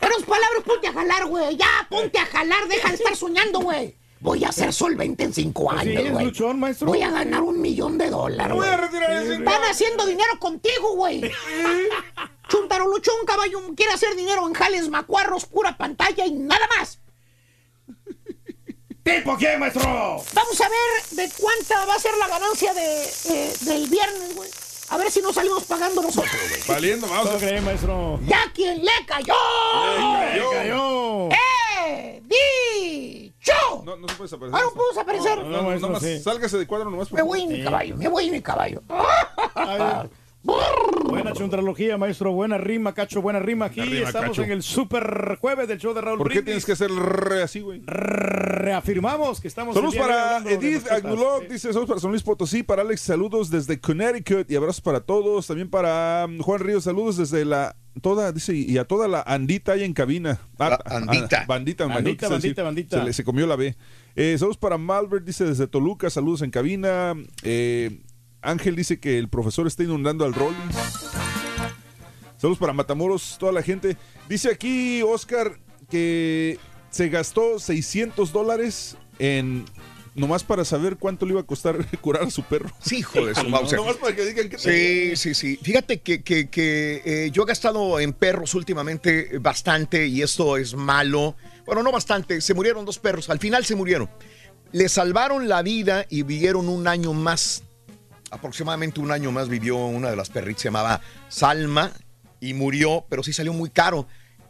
En 0.00 0.10
otras 0.10 0.22
palabras, 0.28 0.62
ponte 0.66 0.86
a 0.88 0.92
jalar, 0.92 1.24
güey. 1.26 1.56
Ya, 1.56 1.86
ponte 1.88 2.18
a 2.18 2.26
jalar, 2.26 2.68
deja 2.68 2.88
de 2.90 2.94
estar 2.96 3.16
soñando, 3.16 3.60
güey. 3.60 3.96
Voy 4.20 4.44
a 4.44 4.52
ser 4.52 4.72
solvente 4.72 5.24
en 5.24 5.32
cinco 5.32 5.68
Pues 5.70 5.82
sí, 5.82 5.96
años, 5.96 6.12
güey. 6.12 6.24
luchón, 6.26 6.60
maestro. 6.60 6.86
Voy 6.88 7.02
a 7.02 7.10
ganar 7.10 7.42
un 7.42 7.60
millón 7.60 7.96
de 7.98 8.10
dólares. 8.10 8.54
Voy 8.54 8.66
a 8.68 8.76
güey. 8.76 8.86
retirar 8.90 9.22
ese 9.22 9.34
Están 9.36 9.62
haciendo 9.64 10.06
dinero 10.06 10.38
contigo, 10.38 10.94
güey. 10.96 11.22
Chuntaro 12.48 12.86
Luchón, 12.88 13.14
caballo, 13.26 13.60
quiere 13.74 13.92
hacer 13.92 14.14
dinero 14.14 14.46
en 14.46 14.52
jales 14.54 14.88
macuarros, 14.90 15.46
pura 15.46 15.76
pantalla 15.76 16.26
y 16.26 16.32
nada 16.32 16.66
más. 16.78 17.00
¿Tipo 19.04 19.36
quién, 19.36 19.60
maestro? 19.60 19.82
Vamos 19.84 20.60
a 20.60 20.68
ver 20.68 21.04
de 21.10 21.30
cuánta 21.38 21.84
va 21.84 21.94
a 21.94 21.98
ser 21.98 22.16
la 22.16 22.26
ganancia 22.26 22.72
de, 22.74 23.04
eh, 23.30 23.52
del 23.60 23.86
viernes, 23.88 24.34
güey. 24.34 24.50
A 24.88 24.96
ver 24.96 25.10
si 25.10 25.20
nos 25.20 25.34
salimos 25.34 25.62
pagando 25.64 26.02
nosotros, 26.02 26.32
güey. 26.48 26.62
Valiendo, 26.68 27.06
vamos 27.06 27.26
¿Cómo 27.26 27.36
a 27.36 27.40
cree, 27.40 27.60
maestro? 27.60 28.18
¡Ya 28.26 28.50
quien 28.54 28.82
le 28.84 28.90
cayó! 29.06 29.34
¡Le 30.34 30.50
cayó! 30.56 31.28
¡Eh! 31.30 32.22
¡Dicho! 32.24 33.82
No, 33.84 33.96
no 33.96 34.08
se 34.08 34.14
puede 34.14 34.28
desaparecer. 34.30 34.58
Ah, 34.58 34.62
no 34.64 34.70
puedo 34.74 34.88
desaparecer. 34.90 35.38
No, 35.38 35.44
No, 35.44 35.56
no, 35.58 35.62
maestro, 35.64 35.88
nomás 35.88 36.02
sí. 36.02 36.22
sálgase 36.22 36.56
de 36.58 36.66
cuadro 36.66 36.90
nomás. 36.90 37.08
por 37.08 37.18
Me 37.18 37.22
voy 37.22 37.42
en 37.42 37.48
mi 37.52 37.62
caballo, 37.62 37.96
me 37.96 38.08
voy 38.08 38.26
en 38.26 38.32
mi 38.32 38.40
caballo. 38.42 38.82
Buena 40.44 41.32
chuntralogía, 41.32 41.96
maestro. 41.96 42.32
Buena 42.32 42.58
rima, 42.58 42.92
cacho. 42.92 43.22
Buena 43.22 43.38
rima. 43.38 43.66
Aquí 43.66 43.80
Buena 43.80 43.92
rima, 43.94 44.06
estamos 44.08 44.28
Cacho. 44.30 44.42
en 44.42 44.52
el 44.52 44.62
super 44.62 45.38
jueves 45.40 45.68
del 45.68 45.78
show 45.78 45.94
de 45.94 46.00
Raúl 46.00 46.18
¿Por 46.18 46.28
qué 46.28 46.40
Brindis. 46.40 46.44
tienes 46.44 46.64
que 46.66 46.72
hacer 46.72 46.90
re 46.90 47.42
así, 47.42 47.60
güey? 47.60 47.82
Reafirmamos 47.86 49.40
que 49.40 49.48
estamos. 49.48 49.74
Saludos 49.74 49.96
para 49.96 50.38
Edith. 50.50 50.86
Agnulov, 50.90 51.42
dice 51.48 51.68
saludos 51.68 51.88
para 51.88 52.00
San 52.00 52.10
Luis 52.10 52.22
Potosí, 52.22 52.62
para 52.62 52.82
Alex, 52.82 53.00
saludos 53.00 53.50
desde 53.50 53.80
Connecticut 53.80 54.50
y 54.50 54.56
abrazos 54.56 54.80
para 54.82 55.00
todos. 55.00 55.46
También 55.46 55.70
para 55.70 56.26
um, 56.28 56.38
Juan 56.40 56.60
Ríos, 56.60 56.84
saludos 56.84 57.16
desde 57.16 57.44
la 57.44 57.76
toda, 58.02 58.32
dice, 58.32 58.54
y 58.54 58.76
a 58.78 58.84
toda 58.84 59.06
la 59.08 59.22
andita 59.22 59.72
ahí 59.72 59.84
en 59.84 59.92
cabina. 59.94 60.40
Ah, 60.58 60.78
La 60.84 60.96
andita. 60.98 61.42
ah, 61.42 61.44
bandita, 61.46 61.86
Bandita, 61.86 62.28
bandita, 62.28 62.62
bandita. 62.62 62.98
Se, 62.98 63.04
le- 63.04 63.12
se 63.12 63.24
comió 63.24 63.46
la 63.46 63.56
B. 63.56 63.76
Eh, 64.16 64.36
saludos 64.38 64.56
para 64.58 64.78
Malbert, 64.78 65.24
dice 65.24 65.44
desde 65.44 65.66
Toluca, 65.68 66.10
saludos 66.10 66.42
en 66.42 66.50
cabina. 66.50 67.14
Eh, 67.42 68.00
Ángel 68.44 68.76
dice 68.76 68.98
que 69.00 69.18
el 69.18 69.28
profesor 69.28 69.66
está 69.66 69.82
inundando 69.82 70.24
al 70.24 70.34
rol. 70.34 70.54
Saludos 72.36 72.58
para 72.58 72.72
Matamoros, 72.72 73.36
toda 73.38 73.52
la 73.52 73.62
gente. 73.62 73.96
Dice 74.28 74.50
aquí 74.50 75.02
Oscar 75.02 75.58
que 75.90 76.58
se 76.90 77.08
gastó 77.08 77.58
600 77.58 78.32
dólares 78.32 78.96
en 79.18 79.64
nomás 80.14 80.44
para 80.44 80.64
saber 80.64 80.96
cuánto 80.96 81.26
le 81.26 81.32
iba 81.32 81.40
a 81.40 81.44
costar 81.46 81.84
curar 82.00 82.24
a 82.24 82.30
su 82.30 82.42
perro. 82.42 82.70
Sí, 82.80 82.98
hijo 82.98 83.24
de 83.24 83.34
su 83.34 83.44
mouse. 83.48 83.72
Nomás 83.72 83.96
para 83.96 84.14
que 84.14 84.24
digan 84.26 84.48
que 84.48 84.58
Sí, 84.58 85.16
sí, 85.16 85.34
sí. 85.34 85.58
Fíjate 85.62 86.00
que, 86.00 86.22
que- 86.22 86.48
que, 86.50 87.02
eh, 87.04 87.30
yo 87.32 87.42
he 87.42 87.46
gastado 87.46 87.98
en 87.98 88.12
perros 88.12 88.54
últimamente 88.54 89.38
bastante 89.40 90.06
y 90.06 90.22
esto 90.22 90.56
es 90.56 90.74
malo. 90.74 91.34
Bueno, 91.66 91.82
no 91.82 91.90
bastante, 91.90 92.40
se 92.42 92.52
murieron 92.54 92.84
dos 92.84 92.98
perros, 92.98 93.30
al 93.30 93.38
final 93.38 93.64
se 93.64 93.74
murieron. 93.74 94.08
Le 94.72 94.88
salvaron 94.88 95.48
la 95.48 95.62
vida 95.62 96.04
y 96.10 96.22
vivieron 96.24 96.68
un 96.68 96.86
año 96.88 97.12
más. 97.14 97.62
Aproximadamente 98.34 99.00
un 99.00 99.12
año 99.12 99.30
más 99.30 99.48
vivió 99.48 99.76
una 99.76 100.10
de 100.10 100.16
las 100.16 100.28
perritas, 100.28 100.62
se 100.62 100.68
llamaba 100.68 101.00
Salma, 101.28 101.92
y 102.40 102.52
murió, 102.52 103.06
pero 103.08 103.22
sí 103.22 103.32
salió 103.32 103.52
muy 103.52 103.70
caro. 103.70 104.06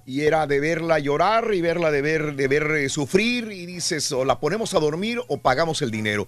Y 0.07 0.23
era 0.23 0.47
de 0.47 0.59
verla 0.59 0.99
llorar 0.99 1.55
y 1.55 1.61
verla 1.61 1.91
de 1.91 2.03
ver, 2.03 2.35
de 2.35 2.49
ver 2.49 2.71
eh, 2.73 2.89
sufrir 2.89 3.53
y 3.53 3.67
dices, 3.67 4.11
o 4.13 4.25
la 4.25 4.41
ponemos 4.41 4.75
a 4.75 4.81
dormir 4.81 5.21
o 5.29 5.39
pagamos 5.39 5.81
el 5.81 5.91
dinero. 5.91 6.27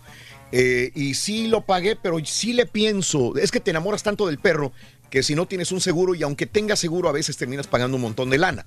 Eh, 0.52 0.92
y 0.94 1.14
sí 1.14 1.48
lo 1.48 1.62
pagué, 1.62 1.96
pero 1.96 2.18
sí 2.24 2.52
le 2.52 2.66
pienso, 2.66 3.36
es 3.36 3.50
que 3.50 3.60
te 3.60 3.70
enamoras 3.72 4.02
tanto 4.02 4.26
del 4.26 4.38
perro 4.38 4.72
que 5.10 5.22
si 5.22 5.34
no 5.34 5.46
tienes 5.46 5.72
un 5.72 5.80
seguro 5.80 6.14
y 6.14 6.22
aunque 6.22 6.46
tengas 6.46 6.78
seguro 6.78 7.08
a 7.08 7.12
veces 7.12 7.36
terminas 7.36 7.66
pagando 7.66 7.96
un 7.96 8.02
montón 8.02 8.30
de 8.30 8.38
lana. 8.38 8.66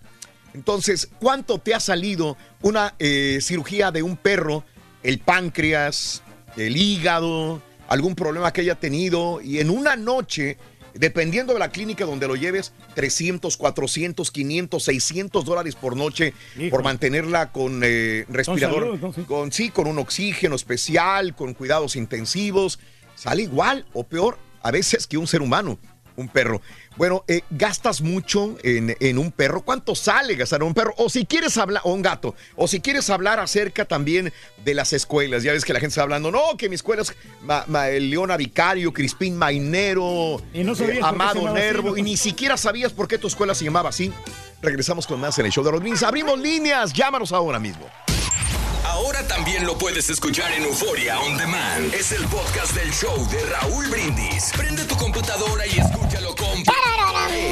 Entonces, 0.53 1.09
¿cuánto 1.19 1.59
te 1.59 1.73
ha 1.73 1.79
salido 1.79 2.37
una 2.61 2.95
eh, 2.99 3.39
cirugía 3.41 3.91
de 3.91 4.03
un 4.03 4.17
perro? 4.17 4.63
El 5.03 5.19
páncreas, 5.19 6.21
el 6.57 6.75
hígado, 6.75 7.61
algún 7.89 8.15
problema 8.15 8.53
que 8.53 8.61
haya 8.61 8.75
tenido 8.75 9.41
y 9.41 9.59
en 9.59 9.69
una 9.69 9.95
noche, 9.95 10.57
dependiendo 10.93 11.53
de 11.53 11.59
la 11.59 11.71
clínica 11.71 12.05
donde 12.05 12.27
lo 12.27 12.35
lleves, 12.35 12.71
300, 12.93 13.57
400, 13.57 14.31
500, 14.31 14.83
600 14.83 15.43
dólares 15.43 15.75
por 15.75 15.97
noche 15.97 16.33
por 16.69 16.83
mantenerla 16.83 17.51
con 17.51 17.81
eh, 17.83 18.25
respirador. 18.29 18.99
Sí. 19.13 19.23
con 19.23 19.51
sí, 19.51 19.69
con 19.69 19.87
un 19.87 19.97
oxígeno 19.97 20.55
especial, 20.55 21.35
con 21.35 21.53
cuidados 21.53 21.95
intensivos, 21.95 22.79
sale 23.15 23.41
igual 23.41 23.85
o 23.93 24.03
peor 24.03 24.37
a 24.61 24.71
veces 24.71 25.07
que 25.07 25.17
un 25.17 25.27
ser 25.27 25.41
humano, 25.41 25.79
un 26.19 26.27
perro. 26.27 26.61
Bueno, 26.97 27.23
eh, 27.27 27.41
gastas 27.49 28.01
mucho 28.01 28.57
en, 28.63 28.95
en 28.99 29.17
un 29.17 29.31
perro. 29.31 29.61
¿Cuánto 29.61 29.95
sale 29.95 30.35
gastar 30.35 30.61
en 30.61 30.67
un 30.67 30.73
perro? 30.73 30.93
O 30.97 31.09
si 31.09 31.25
quieres 31.25 31.57
hablar, 31.57 31.81
o 31.85 31.93
un 31.93 32.01
gato, 32.01 32.35
o 32.55 32.67
si 32.67 32.81
quieres 32.81 33.09
hablar 33.09 33.39
acerca 33.39 33.85
también 33.85 34.33
de 34.65 34.73
las 34.73 34.91
escuelas. 34.93 35.43
Ya 35.43 35.53
ves 35.53 35.63
que 35.65 35.73
la 35.73 35.79
gente 35.79 35.91
está 35.93 36.01
hablando, 36.03 36.29
no, 36.31 36.57
que 36.57 36.67
mi 36.67 36.75
escuela 36.75 37.01
es 37.03 37.13
Ma- 37.43 37.63
Ma- 37.67 37.89
el 37.89 38.09
Leona 38.09 38.35
Vicario, 38.37 38.91
Crispín 38.91 39.37
Mainero, 39.37 40.41
Y 40.53 40.63
no 40.63 40.75
sabías 40.75 40.97
eh, 40.97 41.01
Amado 41.03 41.47
así, 41.47 41.53
Nervo, 41.53 41.97
y 41.97 42.01
ni 42.01 42.17
siquiera 42.17 42.57
sabías 42.57 42.91
por 42.91 43.07
qué 43.07 43.17
tu 43.17 43.27
escuela 43.27 43.55
se 43.55 43.63
llamaba 43.65 43.89
así. 43.89 44.11
Regresamos 44.61 45.07
con 45.07 45.21
más 45.21 45.39
en 45.39 45.45
el 45.45 45.51
show 45.53 45.63
de 45.63 45.71
los 45.71 45.81
Beans. 45.81 46.03
Abrimos 46.03 46.37
líneas, 46.37 46.91
llámanos 46.91 47.31
ahora 47.31 47.59
mismo. 47.59 47.87
Ahora 48.89 49.27
también 49.27 49.67
lo 49.67 49.77
puedes 49.77 50.09
escuchar 50.09 50.51
en 50.51 50.63
Euforia 50.63 51.19
On 51.19 51.37
Demand. 51.37 51.93
Es 51.93 52.11
el 52.11 52.23
podcast 52.23 52.75
del 52.75 52.91
show 52.91 53.15
de 53.29 53.37
Raúl 53.45 53.85
Brindis. 53.87 54.51
Prende 54.57 54.83
tu 54.85 54.95
computadora 54.95 55.67
y 55.67 55.77
escúchalo 55.77 56.29
con... 56.35 56.57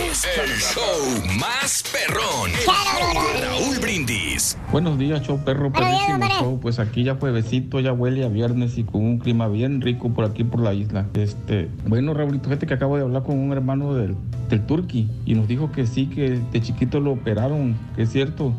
Es 0.09 0.25
el 0.25 0.49
show 0.57 1.37
más 1.39 1.83
perrón. 1.91 2.49
El 2.49 2.65
show 2.65 3.33
de 3.33 3.45
Raúl 3.45 3.77
Brindis. 3.77 4.57
Buenos 4.71 4.97
días, 4.97 5.21
show 5.21 5.39
perro, 5.45 5.71
perrísimo 5.71 6.27
show. 6.39 6.59
Pues 6.59 6.79
aquí 6.79 7.03
ya 7.03 7.15
juevesito, 7.15 7.79
ya 7.81 7.93
huele 7.93 8.25
a 8.25 8.29
viernes 8.29 8.75
y 8.79 8.83
con 8.83 9.05
un 9.05 9.19
clima 9.19 9.47
bien 9.47 9.81
rico 9.81 10.09
por 10.09 10.25
aquí 10.25 10.43
por 10.43 10.59
la 10.61 10.73
isla. 10.73 11.05
Este, 11.13 11.69
bueno, 11.85 12.15
Raúlito, 12.15 12.45
fíjate 12.45 12.65
que 12.65 12.73
acabo 12.73 12.97
de 12.97 13.03
hablar 13.03 13.21
con 13.21 13.37
un 13.37 13.51
hermano 13.51 13.93
del, 13.93 14.15
del 14.49 14.65
Turqui 14.65 15.07
y 15.25 15.35
nos 15.35 15.47
dijo 15.47 15.71
que 15.71 15.85
sí, 15.85 16.07
que 16.07 16.41
de 16.51 16.61
chiquito 16.61 16.99
lo 16.99 17.11
operaron, 17.11 17.77
que 17.95 18.01
es 18.01 18.11
cierto. 18.11 18.53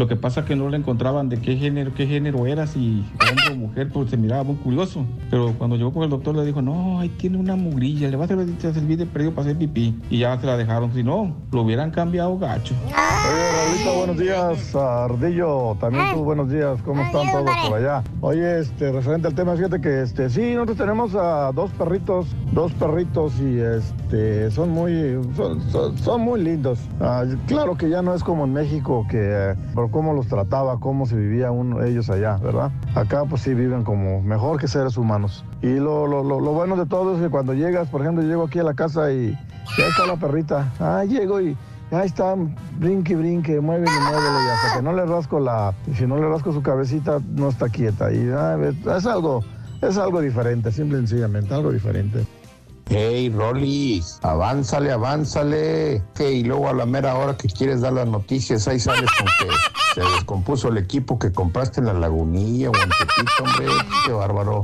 Lo 0.00 0.08
que 0.08 0.16
pasa 0.16 0.40
es 0.40 0.46
que 0.46 0.56
no 0.56 0.70
le 0.70 0.78
encontraban 0.78 1.28
de 1.28 1.38
qué 1.42 1.58
género, 1.58 1.92
qué 1.94 2.06
género 2.06 2.46
era, 2.46 2.66
si 2.66 3.04
hombre 3.20 3.44
o 3.52 3.54
mujer, 3.54 3.90
pues 3.92 4.08
se 4.08 4.16
miraba 4.16 4.44
muy 4.44 4.56
curioso. 4.56 5.04
Pero 5.30 5.52
cuando 5.58 5.76
llegó 5.76 5.92
con 5.92 6.04
el 6.04 6.08
doctor 6.08 6.34
le 6.34 6.46
dijo, 6.46 6.62
no, 6.62 7.00
ahí 7.00 7.10
tiene 7.10 7.36
una 7.36 7.54
mugrilla, 7.54 8.08
le 8.08 8.16
va 8.16 8.24
a 8.24 8.28
servir 8.28 8.96
de 8.96 9.04
periodo 9.04 9.34
para 9.34 9.48
hacer 9.48 9.58
pipí. 9.58 9.94
Y 10.08 10.20
ya 10.20 10.40
se 10.40 10.46
la 10.46 10.56
dejaron, 10.56 10.94
si 10.94 11.02
no, 11.02 11.36
lo 11.52 11.60
hubieran 11.60 11.90
cambiado 11.90 12.38
gacho. 12.38 12.74
Oye, 12.86 12.94
Raulito, 13.52 13.94
buenos 13.98 14.16
días. 14.18 14.74
Ardillo, 14.74 15.76
también 15.78 16.06
tú, 16.14 16.24
buenos 16.24 16.50
días. 16.50 16.80
¿Cómo 16.82 17.02
están 17.02 17.30
todos 17.30 17.50
por 17.68 17.76
allá? 17.76 18.02
Oye, 18.22 18.60
este, 18.60 18.92
referente 18.92 19.28
al 19.28 19.34
tema, 19.34 19.54
fíjate 19.54 19.82
que, 19.82 20.00
este, 20.00 20.30
sí, 20.30 20.54
nosotros 20.54 20.78
tenemos 20.78 21.14
a 21.14 21.52
dos 21.52 21.70
perritos, 21.72 22.26
dos 22.52 22.72
perritos 22.72 23.34
y, 23.38 23.58
este, 23.58 24.50
son 24.50 24.70
muy, 24.70 25.18
son, 25.36 25.60
son- 25.70 25.98
son 25.98 26.22
muy 26.22 26.40
lindos. 26.42 26.78
Ah, 27.00 27.24
claro 27.46 27.76
que 27.76 27.90
ya 27.90 28.00
no 28.00 28.14
es 28.14 28.24
como 28.24 28.44
en 28.46 28.54
México, 28.54 29.06
que 29.10 29.18
eh, 29.20 29.54
por 29.74 29.89
cómo 29.90 30.12
los 30.12 30.26
trataba, 30.26 30.78
cómo 30.78 31.06
se 31.06 31.16
vivía 31.16 31.50
uno, 31.50 31.82
ellos 31.82 32.10
allá, 32.10 32.36
¿verdad? 32.36 32.70
Acá, 32.94 33.24
pues 33.24 33.42
sí, 33.42 33.54
viven 33.54 33.84
como 33.84 34.22
mejor 34.22 34.58
que 34.58 34.68
seres 34.68 34.96
humanos. 34.96 35.44
Y 35.62 35.74
lo, 35.74 36.06
lo, 36.06 36.22
lo, 36.22 36.40
lo 36.40 36.52
bueno 36.52 36.76
de 36.76 36.86
todo 36.86 37.16
es 37.16 37.22
que 37.22 37.28
cuando 37.28 37.54
llegas, 37.54 37.88
por 37.88 38.00
ejemplo, 38.02 38.22
yo 38.22 38.28
llego 38.28 38.44
aquí 38.44 38.58
a 38.58 38.64
la 38.64 38.74
casa 38.74 39.12
y 39.12 39.32
ya 39.76 39.86
está 39.86 40.06
la 40.06 40.16
perrita. 40.16 40.72
Ah, 40.80 41.04
llego 41.04 41.40
y 41.40 41.56
Ahí 41.92 42.06
está, 42.06 42.36
brinque, 42.78 43.16
brinque, 43.16 43.60
mueve 43.60 43.84
y 43.84 44.10
mueve 44.10 44.22
y 44.22 44.48
hasta 44.48 44.76
que 44.76 44.82
no 44.82 44.92
le 44.92 45.04
rasco 45.06 45.40
la, 45.40 45.74
si 45.96 46.06
no 46.06 46.16
le 46.18 46.28
rasco 46.28 46.52
su 46.52 46.62
cabecita, 46.62 47.18
no 47.34 47.48
está 47.48 47.68
quieta. 47.68 48.12
Y 48.12 48.30
ah, 48.32 48.56
es 48.96 49.06
algo, 49.06 49.42
es 49.82 49.98
algo 49.98 50.20
diferente, 50.20 50.70
simple 50.70 50.98
y 50.98 51.00
sencillamente, 51.00 51.52
algo 51.52 51.72
diferente. 51.72 52.24
Hey, 52.92 53.30
Rolis, 53.30 54.18
avánzale, 54.22 54.90
avánzale. 54.90 56.02
Que 56.12 56.32
y 56.32 56.42
luego 56.42 56.68
a 56.68 56.72
la 56.72 56.86
mera 56.86 57.14
hora 57.14 57.36
que 57.36 57.46
quieres 57.46 57.82
dar 57.82 57.92
las 57.92 58.08
noticias, 58.08 58.66
ahí 58.66 58.80
sales 58.80 59.08
con 59.16 59.28
que 59.38 59.54
se 59.94 60.00
descompuso 60.00 60.68
el 60.68 60.78
equipo 60.78 61.16
que 61.16 61.30
compraste 61.30 61.78
en 61.78 61.86
la 61.86 61.94
lagunilla 61.94 62.70
o 62.70 62.74
en 62.74 62.90
Tepito, 62.90 63.44
hombre. 63.44 63.66
Qué 64.04 64.12
bárbaro. 64.12 64.62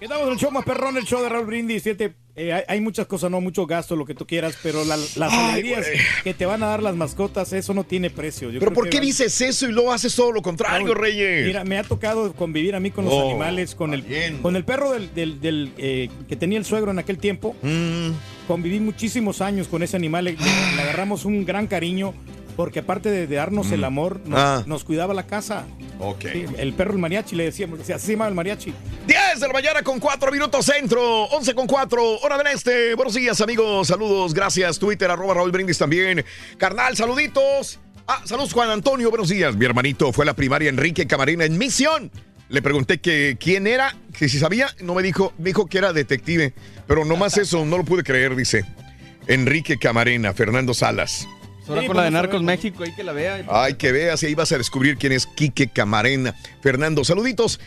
Quedamos 0.00 0.26
en 0.26 0.32
el 0.32 0.38
show 0.38 0.50
más 0.50 0.64
perrón, 0.64 0.96
el 0.96 1.04
show 1.04 1.20
de 1.20 1.28
Raúl 1.28 1.44
Brindis. 1.44 1.82
Fíjate, 1.82 2.16
eh, 2.36 2.52
hay, 2.52 2.62
hay 2.68 2.80
muchas 2.80 3.06
cosas, 3.06 3.30
no 3.30 3.40
mucho 3.40 3.66
gasto, 3.66 3.96
lo 3.96 4.04
que 4.04 4.14
tú 4.14 4.26
quieras, 4.26 4.56
pero 4.62 4.84
la- 4.84 4.96
las 4.96 5.32
Ay, 5.32 5.52
alegrías 5.52 5.86
que 6.22 6.34
te 6.34 6.44
van 6.46 6.62
a 6.62 6.66
dar 6.66 6.82
las 6.82 6.94
mascotas, 6.94 7.52
eso 7.52 7.72
no 7.74 7.84
tiene 7.84 8.10
precio. 8.10 8.50
Yo 8.50 8.60
Pero 8.60 8.72
¿por 8.72 8.88
qué 8.90 8.98
van- 8.98 9.06
dices 9.06 9.40
eso 9.40 9.66
y 9.68 9.72
luego 9.72 9.92
haces 9.92 10.14
todo 10.14 10.32
lo 10.32 10.42
contrario, 10.42 10.92
Reyes? 10.94 11.46
Mira, 11.46 11.64
me 11.64 11.78
ha 11.78 11.82
tocado 11.82 12.32
convivir 12.34 12.74
a 12.74 12.80
mí 12.80 12.90
con 12.90 13.06
los 13.06 13.14
Oh, 13.14 13.22
animales, 13.30 13.74
con 13.74 13.94
el, 13.94 14.04
con 14.42 14.54
el 14.56 14.64
perro 14.64 14.92
del, 14.92 15.14
del- 15.14 15.40
del, 15.40 15.72
eh, 15.78 16.08
que 16.28 16.36
tenía 16.36 16.58
el 16.58 16.64
suegro 16.64 16.90
en 16.90 16.98
aquel 16.98 17.18
tiempo. 17.18 17.56
Mm. 17.62 18.10
Conviví 18.46 18.78
muchísimos 18.80 19.40
años 19.40 19.66
con 19.68 19.82
ese 19.82 19.96
animal, 19.96 20.26
le, 20.26 20.32
le 20.34 20.82
agarramos 20.82 21.24
un 21.24 21.44
gran 21.44 21.66
cariño. 21.66 22.14
Porque 22.56 22.78
aparte 22.78 23.10
de, 23.10 23.26
de 23.26 23.36
darnos 23.36 23.70
el 23.70 23.84
amor, 23.84 24.20
nos, 24.24 24.38
Ah. 24.40 24.62
nos 24.66 24.82
cuidaba 24.82 25.12
la 25.12 25.26
casa. 25.26 25.66
Ok. 25.98 26.24
Sí, 26.32 26.44
el 26.56 26.72
perro, 26.72 26.92
el 26.94 26.98
mariachi, 26.98 27.36
le 27.36 27.44
decíamos, 27.44 27.78
así 27.80 27.92
se 28.06 28.12
llamaba 28.12 28.28
el 28.30 28.34
mariachi. 28.34 28.72
10 29.06 29.40
de 29.40 29.46
la 29.46 29.52
mañana 29.52 29.82
con 29.82 30.00
4 30.00 30.32
minutos 30.32 30.64
centro, 30.64 31.24
11 31.26 31.54
con 31.54 31.66
4, 31.66 32.20
hora 32.20 32.38
del 32.38 32.46
este. 32.48 32.94
Buenos 32.94 33.12
días, 33.14 33.38
amigos. 33.42 33.88
Saludos, 33.88 34.32
gracias. 34.32 34.78
Twitter, 34.78 35.10
arroba 35.10 35.34
Raúl 35.34 35.52
Brindis 35.52 35.76
también. 35.76 36.24
Carnal, 36.56 36.96
saluditos. 36.96 37.78
Ah, 38.08 38.22
saludos, 38.24 38.52
Juan 38.54 38.70
Antonio. 38.70 39.10
Buenos 39.10 39.28
días. 39.28 39.54
Mi 39.54 39.66
hermanito 39.66 40.12
fue 40.12 40.24
a 40.24 40.26
la 40.26 40.34
primaria 40.34 40.70
Enrique 40.70 41.06
Camarena 41.06 41.44
en 41.44 41.58
Misión. 41.58 42.10
Le 42.48 42.62
pregunté 42.62 42.98
que 42.98 43.36
quién 43.40 43.66
era, 43.66 43.94
que 44.16 44.28
si 44.28 44.38
sabía, 44.38 44.68
no 44.80 44.94
me 44.94 45.02
dijo, 45.02 45.32
me 45.38 45.46
dijo 45.46 45.66
que 45.66 45.78
era 45.78 45.92
detective. 45.92 46.54
Pero 46.86 47.04
nomás 47.04 47.36
eso, 47.36 47.64
no 47.64 47.76
lo 47.76 47.84
pude 47.84 48.02
creer, 48.04 48.34
dice. 48.36 48.64
Enrique 49.26 49.76
Camarena, 49.78 50.32
Fernando 50.32 50.72
Salas. 50.72 51.26
Ahora 51.68 51.86
con 51.86 51.96
la 51.96 52.04
de 52.04 52.10
Narcos 52.10 52.42
México, 52.42 52.84
ahí 52.84 52.94
que 52.94 53.02
la 53.02 53.12
vea. 53.12 53.44
Ay, 53.48 53.74
que 53.74 53.92
veas, 53.92 54.22
y 54.22 54.26
ahí 54.26 54.34
vas 54.34 54.52
a 54.52 54.58
descubrir 54.58 54.96
quién 54.96 55.12
es 55.12 55.26
Quique 55.26 55.68
Camarena. 55.68 56.34
Fernando, 56.60 57.04
saluditos. 57.04 57.60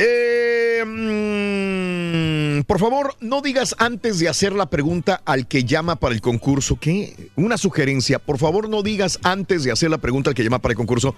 Eh, 0.00 0.84
mm, 0.86 2.62
por 2.62 2.78
favor, 2.78 3.16
no 3.20 3.40
digas 3.40 3.74
antes 3.78 4.20
de 4.20 4.28
hacer 4.28 4.52
la 4.52 4.70
pregunta 4.70 5.20
al 5.24 5.48
que 5.48 5.64
llama 5.64 5.96
para 5.96 6.14
el 6.14 6.20
concurso. 6.20 6.78
¿Qué? 6.80 7.30
Una 7.34 7.58
sugerencia. 7.58 8.20
Por 8.20 8.38
favor, 8.38 8.68
no 8.68 8.82
digas 8.82 9.18
antes 9.24 9.64
de 9.64 9.72
hacer 9.72 9.90
la 9.90 9.98
pregunta 9.98 10.30
al 10.30 10.36
que 10.36 10.44
llama 10.44 10.60
para 10.60 10.72
el 10.72 10.76
concurso. 10.76 11.16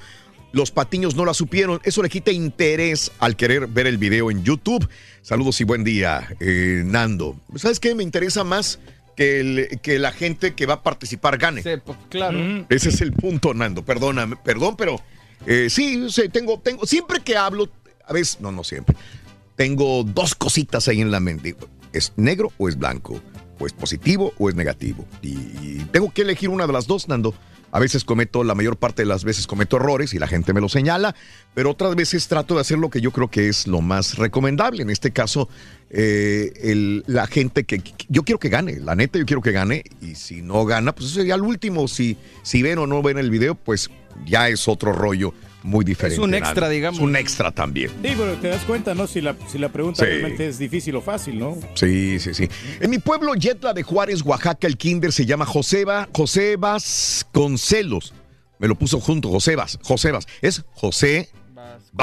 Los 0.53 0.71
patiños 0.71 1.15
no 1.15 1.25
la 1.25 1.35
supieron. 1.35 1.81
Eso 1.85 2.03
le 2.03 2.09
quita 2.09 2.33
interés 2.33 3.13
al 3.19 3.37
querer 3.37 3.67
ver 3.67 3.87
el 3.87 3.99
video 3.99 4.31
en 4.31 4.43
YouTube. 4.45 4.89
Saludos 5.23 5.61
y 5.61 5.65
buen 5.65 5.85
día, 5.85 6.35
eh, 6.41 6.83
Nando. 6.85 7.37
¿Sabes 7.57 7.81
qué? 7.81 7.95
Me 7.95 8.03
interesa 8.03 8.45
más 8.45 8.81
que, 9.21 9.41
el- 9.41 9.81
que 9.83 9.99
la 9.99 10.13
gente 10.13 10.55
que 10.55 10.65
va 10.65 10.75
a 10.75 10.83
participar 10.83 11.37
gane. 11.37 11.63
claro. 12.09 12.39
Ese 12.71 12.89
es 12.89 13.01
el 13.03 13.13
punto, 13.13 13.53
Nando. 13.53 13.85
Perdóname, 13.85 14.37
perdón, 14.37 14.77
pero 14.79 14.99
eh, 15.47 15.69
sí, 15.69 16.07
sí, 16.11 16.31
tengo, 16.31 16.59
tengo, 16.61 16.87
siempre 16.87 17.21
que 17.21 17.37
hablo, 17.37 17.69
a 18.07 18.13
veces, 18.15 18.41
no, 18.41 18.51
no 18.51 18.65
siempre, 18.65 18.97
tengo 19.57 20.05
dos 20.05 20.35
cositas 20.35 20.89
ahí 20.89 21.03
en 21.03 21.11
la 21.11 21.21
mente. 21.21 21.55
¿Es 21.93 22.15
negro 22.17 22.51
o 22.57 22.69
es 22.69 22.79
blanco? 22.79 23.21
¿O 23.59 23.67
es 23.67 23.75
positivo 23.75 24.33
o 24.39 24.49
es 24.49 24.55
negativo? 24.55 25.05
Y, 25.21 25.29
y 25.29 25.87
tengo 25.93 26.11
que 26.11 26.23
elegir 26.23 26.49
una 26.49 26.67
de 26.67 26.73
las 26.73 26.87
dos, 26.87 27.07
Nando. 27.09 27.35
A 27.73 27.79
veces 27.79 28.03
cometo, 28.05 28.43
la 28.43 28.55
mayor 28.57 28.79
parte 28.79 29.03
de 29.03 29.07
las 29.07 29.23
veces 29.23 29.47
cometo 29.47 29.77
errores 29.77 30.13
y 30.15 30.19
la 30.19 30.27
gente 30.27 30.53
me 30.53 30.61
lo 30.61 30.69
señala, 30.69 31.15
pero 31.55 31.71
otras 31.71 31.95
veces 31.95 32.27
trato 32.27 32.55
de 32.57 32.63
hacer 32.63 32.79
lo 32.79 32.91
que 32.91 33.01
yo 33.01 33.13
creo 33.13 33.29
que 33.31 33.49
es 33.49 33.69
lo 33.69 33.81
más 33.81 34.17
recomendable. 34.19 34.83
En 34.83 34.91
este 34.91 35.13
caso, 35.13 35.49
eh, 35.91 36.53
el- 36.63 37.05
la 37.07 37.27
gente 37.27 37.65
que, 37.65 37.81
que- 37.81 37.93
yo 38.09 38.23
quiero 38.23 38.39
que 38.39 38.49
gane, 38.49 38.79
la 38.81 38.95
neta 38.95 39.19
yo 39.19 39.27
quiero 39.27 39.43
que 39.43 39.53
gane 39.53 39.83
y 40.01 40.15
si 40.15 40.41
no 40.43 40.65
gana, 40.65 40.95
pues 40.95 41.07
eso 41.11 41.17
sería 41.17 41.35
el 41.35 41.43
último. 41.43 41.89
Si, 41.89 42.17
si 42.43 42.63
ven 42.63 42.79
o 42.79 42.87
no 42.87 43.03
ven 43.03 43.19
el 43.19 43.31
video, 43.31 43.55
pues 43.55 43.91
ya 44.27 44.49
es 44.49 44.69
otro 44.69 44.93
rollo 44.93 45.35
muy 45.63 45.85
diferente. 45.85 46.23
un 46.23 46.33
extra, 46.35 46.69
digamos. 46.69 46.99
Es 47.01 47.05
un 47.05 47.17
extra 47.17 47.51
también. 47.51 47.89
Sí, 47.91 48.15
pero 48.17 48.35
te 48.37 48.49
das 48.49 48.65
cuenta, 48.65 48.95
¿no? 48.95 49.07
Si 49.07 49.21
la, 49.21 49.37
si 49.51 49.59
la 49.59 49.69
pregunta 49.71 50.05
Sí. 50.05 50.11
realmente 50.11 50.49
es 50.49 50.59
difícil 50.59 50.95
o 50.97 51.03
fácil, 51.03 51.39
¿no? 51.39 51.59
Sí, 51.75 52.19
sí, 52.19 52.33
sí. 52.35 52.49
En 52.81 52.89
mi 52.91 52.99
pueblo, 52.99 53.35
Yetla 53.35 53.75
de 53.75 53.83
Juárez, 53.83 54.23
Oaxaca, 54.23 54.67
el 54.67 54.77
kinder 54.79 55.13
se 55.13 55.27
llama 55.27 55.45
Joseba, 55.45 56.09
Josebas 56.15 57.27
Concelos. 57.33 58.15
Me 58.59 58.69
lo 58.69 58.75
puso 58.75 59.01
junto, 59.01 59.29
Josebas, 59.29 59.79
Josebas. 59.83 60.27
Es 60.41 60.65
José 60.73 61.29
Vasconcelos 61.93 61.95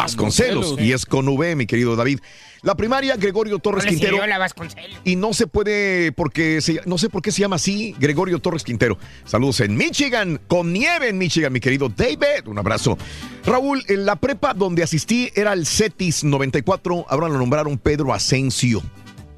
Vasconcelos. 0.71 0.79
y 0.81 0.91
es 0.93 1.05
con 1.05 1.27
V, 1.27 1.55
mi 1.55 1.65
querido 1.65 1.95
David. 1.95 2.19
La 2.63 2.75
primaria, 2.75 3.15
Gregorio 3.15 3.59
Torres 3.59 3.85
Quintero. 3.85 4.17
Vasconcelos. 4.39 4.99
Y 5.03 5.15
no 5.15 5.33
se 5.33 5.47
puede, 5.47 6.11
porque 6.11 6.59
se- 6.61 6.81
no 6.85 6.97
sé 6.97 7.09
por 7.09 7.21
qué 7.21 7.31
se 7.31 7.41
llama 7.41 7.57
así, 7.57 7.95
Gregorio 7.99 8.39
Torres 8.39 8.63
Quintero. 8.63 8.97
Saludos 9.25 9.59
en 9.61 9.75
Michigan, 9.75 10.39
con 10.47 10.73
nieve 10.73 11.09
en 11.09 11.17
Michigan, 11.17 11.53
mi 11.53 11.59
querido 11.59 11.89
David. 11.89 12.47
Un 12.47 12.57
abrazo. 12.59 12.97
Raúl, 13.45 13.83
en 13.87 14.05
la 14.05 14.15
prepa 14.17 14.53
donde 14.53 14.83
asistí 14.83 15.31
era 15.35 15.53
el 15.53 15.65
CETIS 15.65 16.23
94, 16.23 17.05
ahora 17.09 17.29
lo 17.29 17.37
nombraron 17.37 17.77
Pedro 17.77 18.13
Asensio. 18.13 18.81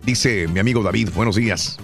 Dice 0.04 0.48
mi 0.48 0.60
amigo 0.60 0.82
David, 0.82 1.10
buenos 1.14 1.36
días. 1.36 1.78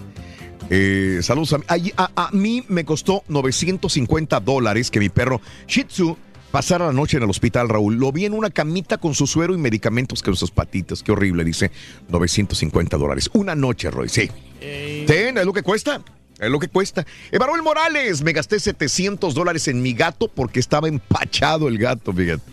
Eh, 0.70 1.20
saludos 1.22 1.54
a, 1.54 1.58
a- 1.68 2.04
a- 2.16 2.28
a 2.28 2.32
mí 2.32 2.64
me 2.70 2.86
costó 2.86 3.24
950 3.28 4.40
dólares 4.40 4.90
que 4.90 5.00
mi 5.00 5.10
perro 5.10 5.40
Shih 5.68 5.84
Tzu 5.84 6.18
pasara 6.56 6.86
la 6.86 6.94
noche 6.94 7.18
en 7.18 7.24
el 7.24 7.30
hospital, 7.30 7.68
Raúl. 7.68 7.96
Lo 7.98 8.14
vi 8.14 8.24
en 8.24 8.32
una 8.34 8.50
camita 8.50 8.98
con 8.98 9.14
su 9.14 9.28
suero 9.28 9.54
y 9.54 9.58
medicamentos 9.58 10.22
que 10.24 10.34
sus 10.38 10.52
patitas. 10.52 11.04
Qué 11.04 11.12
horrible, 11.12 11.44
dice. 11.44 11.70
950 12.08 12.96
dólares. 12.96 13.30
Una 13.34 13.56
noche, 13.56 13.92
Roy, 13.92 14.08
sí. 14.08 14.32
Sí, 14.62 15.06
es 15.10 15.46
lo 15.46 15.52
que 15.52 15.64
cuesta. 15.64 16.02
Es 16.40 16.50
lo 16.50 16.58
que 16.60 16.70
cuesta. 16.70 17.06
Emanuel 17.34 17.62
Morales, 17.62 18.22
me 18.22 18.32
gasté 18.32 18.62
700 18.62 19.34
dólares 19.34 19.68
en 19.68 19.82
mi 19.82 19.92
gato 19.92 20.30
porque 20.30 20.62
estaba 20.62 20.88
empachado 20.88 21.68
el 21.68 21.78
gato, 21.78 22.14
fíjate. 22.14 22.44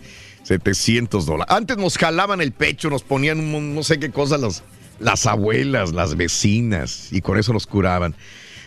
700 0.43 1.25
dólares. 1.25 1.55
Antes 1.55 1.77
nos 1.77 1.97
jalaban 1.97 2.41
el 2.41 2.51
pecho, 2.51 2.91
nos 2.91 3.05
ponían 3.05 3.39
un- 3.39 3.73
no 3.73 3.85
sé 3.85 4.01
qué 4.01 4.11
cosas 4.11 4.41
las, 4.41 4.65
las 4.99 5.27
abuelas, 5.27 5.93
las 5.93 6.17
vecinas, 6.17 7.07
y 7.13 7.21
con 7.21 7.39
eso 7.39 7.53
nos 7.53 7.69
curaban. 7.69 8.17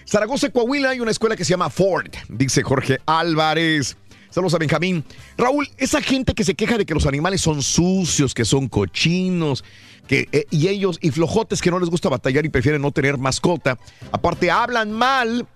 Zaragoza, 0.07 0.49
Coahuila, 0.49 0.91
hay 0.91 1.01
una 1.01 1.11
escuela 1.11 1.35
que 1.35 1.43
se 1.43 1.49
llama 1.49 1.69
Ford, 1.69 2.07
dice 2.29 2.63
Jorge 2.63 2.99
Álvarez. 3.05 3.97
Saludos 4.29 4.53
a 4.53 4.57
Benjamín. 4.57 5.03
Raúl, 5.37 5.67
esa 5.77 6.01
gente 6.01 6.33
que 6.33 6.43
se 6.43 6.55
queja 6.55 6.77
de 6.77 6.85
que 6.85 6.93
los 6.93 7.05
animales 7.05 7.41
son 7.41 7.61
sucios, 7.63 8.33
que 8.33 8.43
son 8.45 8.67
cochinos, 8.67 9.63
que, 10.07 10.27
eh, 10.31 10.45
y 10.51 10.67
ellos, 10.67 10.99
y 11.01 11.11
flojotes 11.11 11.61
que 11.61 11.71
no 11.71 11.79
les 11.79 11.89
gusta 11.89 12.09
batallar 12.09 12.45
y 12.45 12.49
prefieren 12.49 12.81
no 12.81 12.91
tener 12.91 13.17
mascota, 13.17 13.77
aparte 14.11 14.51
hablan 14.51 14.91
mal 14.91 15.47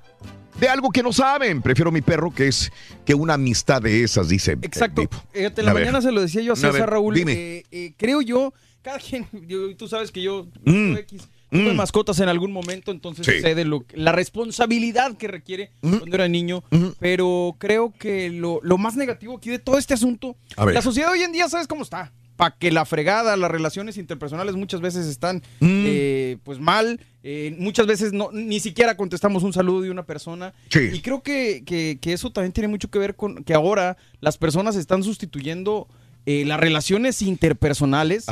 de 0.60 0.68
algo 0.70 0.90
que 0.92 1.04
no 1.04 1.12
saben. 1.14 1.62
Prefiero 1.62 1.92
mi 1.92 2.02
perro 2.02 2.32
que 2.32 2.48
es 2.48 2.72
que 3.06 3.14
una 3.14 3.36
amistad 3.36 3.82
de 3.82 4.04
esas, 4.04 4.30
dice. 4.30 4.54
Exacto. 4.62 5.02
Tipo. 5.02 5.18
Fíjate, 5.34 5.62
en 5.62 5.66
la 5.66 5.72
A 5.72 5.74
ver. 5.74 5.84
mañana 5.84 6.02
se 6.02 6.12
lo 6.12 6.22
decía 6.22 6.42
yo 6.42 6.52
a 6.52 6.54
A 6.54 6.58
César 6.58 6.74
ver, 6.74 6.90
Raúl. 6.90 7.14
dime. 7.16 7.34
eh, 7.34 7.64
eh, 7.72 7.94
creo 7.98 8.22
yo, 8.22 8.54
cada 8.82 8.98
quien, 9.00 9.28
tú 9.78 9.88
sabes 9.88 10.12
que 10.12 10.22
yo 10.22 10.48
Mm. 10.66 10.96
X, 10.98 11.28
tuve 11.50 11.74
Mm. 11.74 11.78
mascotas 11.78 12.20
en 12.20 12.30
algún 12.30 12.52
momento, 12.52 12.92
entonces 12.92 13.26
Sí. 13.26 13.42
sé 13.42 13.56
de 13.56 13.66
lo, 13.66 13.84
la 13.94 14.12
responsabilidad 14.12 15.18
que 15.18 15.28
requiere 15.28 15.72
cuando 15.82 16.16
era 16.16 16.28
niño, 16.28 16.64
pero 17.00 17.56
creo 17.58 17.94
que 17.98 18.30
lo, 18.30 18.60
lo 18.64 18.78
más 18.78 18.96
negativo 18.96 19.38
aquí 19.38 19.50
de 19.50 19.60
todo 19.60 19.78
este 19.78 19.94
asunto, 19.94 20.36
la 20.58 20.82
sociedad 20.82 21.12
hoy 21.12 21.22
en 21.22 21.32
día, 21.32 21.48
¿sabes 21.50 21.68
cómo 21.68 21.84
está? 21.84 22.12
Para 22.36 22.56
que 22.56 22.72
la 22.72 22.86
fregada, 22.86 23.36
las 23.36 23.52
relaciones 23.52 23.98
interpersonales 23.98 24.56
muchas 24.56 24.80
veces 24.80 25.08
están 25.08 25.38
Mm. 25.60 25.84
eh, 25.88 26.38
pues 26.44 26.58
mal, 26.60 27.02
eh, 27.22 27.54
muchas 27.60 27.86
veces 27.86 28.14
no, 28.14 28.30
ni 28.32 28.62
siquiera 28.62 28.96
contestamos 28.96 29.44
un 29.44 29.52
saludo 29.52 29.82
de 29.82 29.92
una 29.92 30.04
persona. 30.04 30.54
Sí. 30.70 30.90
Y 30.94 31.02
creo 31.02 31.22
que, 31.22 31.64
que- 31.66 31.98
que 32.00 32.14
eso 32.14 32.32
también 32.32 32.54
tiene 32.54 32.70
mucho 32.70 32.90
que 32.90 32.98
ver 33.00 33.16
con 33.16 33.44
que 33.44 33.54
ahora 33.54 33.98
las 34.22 34.38
personas 34.38 34.76
están 34.78 35.04
sustituyendo 35.04 35.88
eh, 36.26 36.46
las 36.46 36.60
relaciones 36.60 37.22
interpersonales 37.22 38.26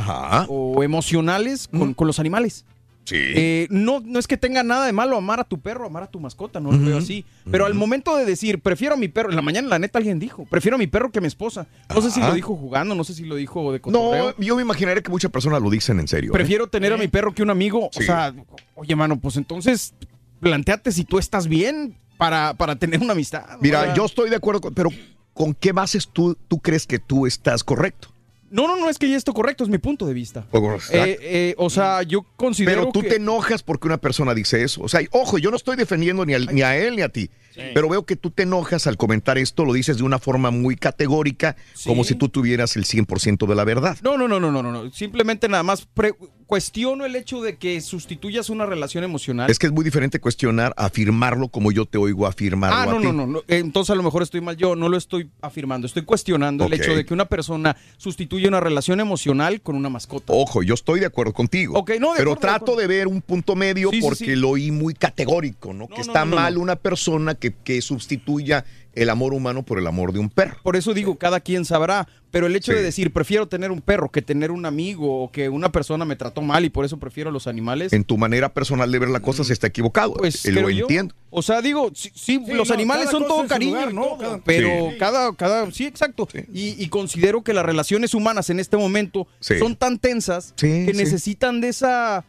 o 0.48 0.82
emocionales 0.82 1.68
con, 1.68 1.94
con 1.94 2.06
los 2.06 2.18
animales. 2.18 2.64
Sí. 3.08 3.16
Eh, 3.18 3.66
no, 3.70 4.00
no 4.04 4.18
es 4.18 4.26
que 4.26 4.36
tenga 4.36 4.62
nada 4.62 4.84
de 4.84 4.92
malo 4.92 5.16
amar 5.16 5.40
a 5.40 5.44
tu 5.44 5.58
perro, 5.58 5.86
amar 5.86 6.02
a 6.02 6.06
tu 6.10 6.20
mascota, 6.20 6.60
no 6.60 6.70
lo 6.72 6.78
veo 6.84 6.98
así. 6.98 7.24
Pero 7.50 7.64
al 7.64 7.72
momento 7.72 8.14
de 8.16 8.26
decir, 8.26 8.60
prefiero 8.60 8.94
a 8.94 8.96
mi 8.98 9.08
perro, 9.08 9.30
en 9.30 9.36
la 9.36 9.40
mañana 9.40 9.66
la 9.68 9.78
neta 9.78 9.98
alguien 9.98 10.18
dijo, 10.18 10.44
prefiero 10.44 10.74
a 10.74 10.78
mi 10.78 10.86
perro 10.88 11.10
que 11.10 11.18
a 11.18 11.22
mi 11.22 11.26
esposa. 11.28 11.66
No 11.94 12.02
sé 12.02 12.10
si 12.10 12.20
lo 12.20 12.34
dijo 12.34 12.54
jugando, 12.54 12.94
no 12.94 13.04
sé 13.04 13.14
si 13.14 13.24
lo 13.24 13.36
dijo 13.36 13.72
de 13.72 13.78
No, 13.78 13.82
cotorreo. 13.82 14.34
yo 14.36 14.56
me 14.56 14.62
imaginaré 14.62 15.02
que 15.02 15.10
muchas 15.10 15.30
personas 15.30 15.62
lo 15.62 15.70
dicen 15.70 15.98
en 16.00 16.06
serio. 16.08 16.32
¿eh? 16.32 16.34
Prefiero 16.34 16.66
tener 16.66 16.92
a 16.92 16.98
mi 16.98 17.08
perro 17.08 17.32
que 17.32 17.42
un 17.42 17.48
amigo. 17.50 17.88
Sí. 17.92 18.00
O 18.02 18.06
sea, 18.06 18.34
oye, 18.74 18.94
mano, 18.94 19.18
pues 19.18 19.36
entonces 19.38 19.94
planteate 20.40 20.92
si 20.92 21.04
tú 21.04 21.18
estás 21.18 21.48
bien 21.48 21.96
para, 22.18 22.52
para 22.54 22.76
tener 22.76 23.00
una 23.00 23.12
amistad. 23.12 23.44
Mira, 23.60 23.80
O 23.80 23.84
sea, 23.84 23.94
yo 23.94 24.04
estoy 24.04 24.28
de 24.28 24.36
acuerdo, 24.36 24.60
con- 24.60 24.74
pero 24.74 24.90
¿con 25.32 25.54
qué 25.54 25.72
bases 25.72 26.08
tú, 26.12 26.36
tú 26.48 26.58
crees 26.58 26.86
que 26.86 26.98
tú 26.98 27.26
estás 27.26 27.64
correcto? 27.64 28.08
No, 28.50 28.66
no, 28.66 28.76
no 28.76 28.88
es 28.88 28.98
que 28.98 29.08
ya 29.10 29.16
esto 29.16 29.32
correcto, 29.34 29.64
es 29.64 29.70
mi 29.70 29.78
punto 29.78 30.06
de 30.06 30.14
vista. 30.14 30.46
Exacto. 30.52 30.96
Eh, 30.96 31.18
eh, 31.20 31.54
o 31.58 31.68
sea, 31.70 32.02
yo 32.02 32.22
considero 32.36 32.80
Pero 32.82 32.92
tú 32.92 33.02
que... 33.02 33.08
te 33.10 33.16
enojas 33.16 33.62
porque 33.62 33.86
una 33.86 33.98
persona 33.98 34.34
dice 34.34 34.62
eso. 34.62 34.82
O 34.82 34.88
sea, 34.88 35.00
ojo, 35.12 35.38
yo 35.38 35.50
no 35.50 35.56
estoy 35.56 35.76
defendiendo 35.76 36.24
ni, 36.24 36.34
al- 36.34 36.54
ni 36.54 36.62
a 36.62 36.76
él 36.76 36.96
ni 36.96 37.02
a 37.02 37.08
ti. 37.08 37.30
Pero 37.74 37.88
veo 37.88 38.06
que 38.06 38.14
tú 38.14 38.30
te 38.30 38.44
enojas 38.44 38.86
al 38.86 38.96
comentar 38.96 39.36
esto, 39.36 39.64
lo 39.64 39.72
dices 39.72 39.96
de 39.98 40.04
una 40.04 40.20
forma 40.20 40.52
muy 40.52 40.76
categórica, 40.76 41.56
como 41.84 42.04
si 42.04 42.14
tú 42.14 42.28
tuvieras 42.28 42.76
el 42.76 42.84
100% 42.84 43.48
de 43.48 43.54
la 43.56 43.64
verdad. 43.64 43.98
No, 44.00 44.16
no, 44.16 44.28
no, 44.28 44.38
no, 44.38 44.52
no, 44.52 44.62
no, 44.62 44.70
no. 44.70 44.90
Simplemente 44.92 45.48
nada 45.48 45.64
más 45.64 45.84
pre- 45.84 46.14
cuestiono 46.48 47.04
el 47.04 47.14
hecho 47.14 47.42
de 47.42 47.56
que 47.56 47.78
sustituyas 47.82 48.48
una 48.48 48.64
relación 48.64 49.04
emocional. 49.04 49.50
Es 49.50 49.58
que 49.58 49.66
es 49.66 49.72
muy 49.72 49.84
diferente 49.84 50.18
cuestionar, 50.18 50.72
afirmarlo 50.78 51.48
como 51.48 51.70
yo 51.72 51.84
te 51.84 51.98
oigo 51.98 52.26
afirmarlo 52.26 52.74
Ah, 52.76 52.82
a 52.84 52.86
no, 52.86 52.98
ti. 53.00 53.04
no, 53.04 53.12
no, 53.12 53.26
no. 53.26 53.42
Entonces 53.48 53.90
a 53.90 53.94
lo 53.94 54.02
mejor 54.02 54.22
estoy 54.22 54.40
mal. 54.40 54.56
Yo 54.56 54.74
no 54.74 54.88
lo 54.88 54.96
estoy 54.96 55.28
afirmando. 55.42 55.86
Estoy 55.86 56.04
cuestionando 56.04 56.64
el 56.64 56.72
hecho 56.72 56.96
de 56.96 57.04
que 57.04 57.12
una 57.12 57.26
persona 57.26 57.76
sustituye 57.98 58.48
una 58.48 58.60
relación 58.60 58.98
emocional 58.98 59.60
con 59.60 59.76
una 59.76 59.90
mascota. 59.90 60.32
Ojo, 60.32 60.62
yo 60.62 60.72
estoy 60.72 61.00
de 61.00 61.06
acuerdo 61.06 61.34
contigo. 61.34 61.78
Ok, 61.78 61.90
no, 62.00 62.12
de 62.12 62.18
pero 62.18 62.32
acuerdo, 62.32 62.40
trato 62.40 62.76
de 62.76 62.86
ver 62.86 63.08
un 63.08 63.20
punto 63.20 63.54
medio 63.54 63.90
Sí, 63.90 64.00
porque 64.00 64.16
sí. 64.24 64.34
lo 64.36 64.48
oí 64.48 64.70
muy 64.70 64.94
categórico, 64.94 65.74
¿no? 65.74 65.86
que 65.86 65.96
no, 65.96 66.00
está 66.00 66.24
no, 66.24 66.30
no, 66.30 66.36
mal 66.36 66.56
una 66.56 66.76
persona 66.76 67.34
que, 67.34 67.52
que 67.52 67.82
sustituya 67.82 68.64
el 68.94 69.10
amor 69.10 69.32
humano 69.34 69.64
por 69.64 69.78
el 69.78 69.86
amor 69.86 70.12
de 70.12 70.18
un 70.18 70.28
perro. 70.30 70.56
Por 70.62 70.76
eso 70.76 70.92
digo, 70.94 71.16
cada 71.18 71.40
quien 71.40 71.64
sabrá. 71.64 72.08
Pero 72.30 72.46
el 72.46 72.54
hecho 72.56 72.72
Sí. 72.72 72.76
de 72.78 72.84
decir, 72.84 73.10
prefiero 73.10 73.48
tener 73.48 73.70
un 73.70 73.80
perro 73.80 74.10
que 74.10 74.20
tener 74.20 74.50
un 74.50 74.66
amigo 74.66 75.22
o 75.24 75.32
que 75.32 75.48
una 75.48 75.72
persona 75.72 76.04
me 76.04 76.14
trató 76.14 76.42
mal 76.42 76.62
y 76.64 76.68
por 76.68 76.84
eso 76.84 76.98
prefiero 76.98 77.30
los 77.30 77.46
animales. 77.46 77.92
En 77.94 78.04
tu 78.04 78.18
manera 78.18 78.52
personal 78.52 78.92
de 78.92 78.98
ver 78.98 79.08
la 79.08 79.20
cosa 79.20 79.44
se 79.44 79.54
está 79.54 79.68
equivocado. 79.68 80.12
Pues 80.14 80.44
Eh, 80.44 80.52
lo 80.52 80.68
yo. 80.68 80.82
entiendo. 80.82 81.14
O 81.30 81.40
sea, 81.40 81.62
digo, 81.62 81.90
sí, 81.94 82.10
sí, 82.14 82.42
Sí, 82.44 82.52
los 82.52 82.68
no, 82.68 82.74
animales 82.74 83.08
son 83.10 83.26
todo 83.26 83.46
cariño, 83.46 83.72
lugar, 83.76 83.94
¿no? 83.94 84.02
todo, 84.02 84.18
Cada- 84.18 84.38
pero 84.44 84.90
Sí. 84.90 84.96
cada, 84.98 85.34
cada, 85.36 85.70
sí, 85.70 85.86
exacto. 85.86 86.28
Y, 86.52 86.74
y 86.82 86.88
considero 86.88 87.42
que 87.42 87.54
las 87.54 87.64
relaciones 87.64 88.12
humanas 88.12 88.50
en 88.50 88.60
este 88.60 88.76
momento 88.76 89.26
Sí. 89.40 89.58
son 89.58 89.74
tan 89.76 89.98
tensas 89.98 90.52
Sí, 90.56 90.84
que 90.84 90.92
sí. 90.92 90.98
necesitan 90.98 91.62
de 91.62 91.68
esa 91.68 92.26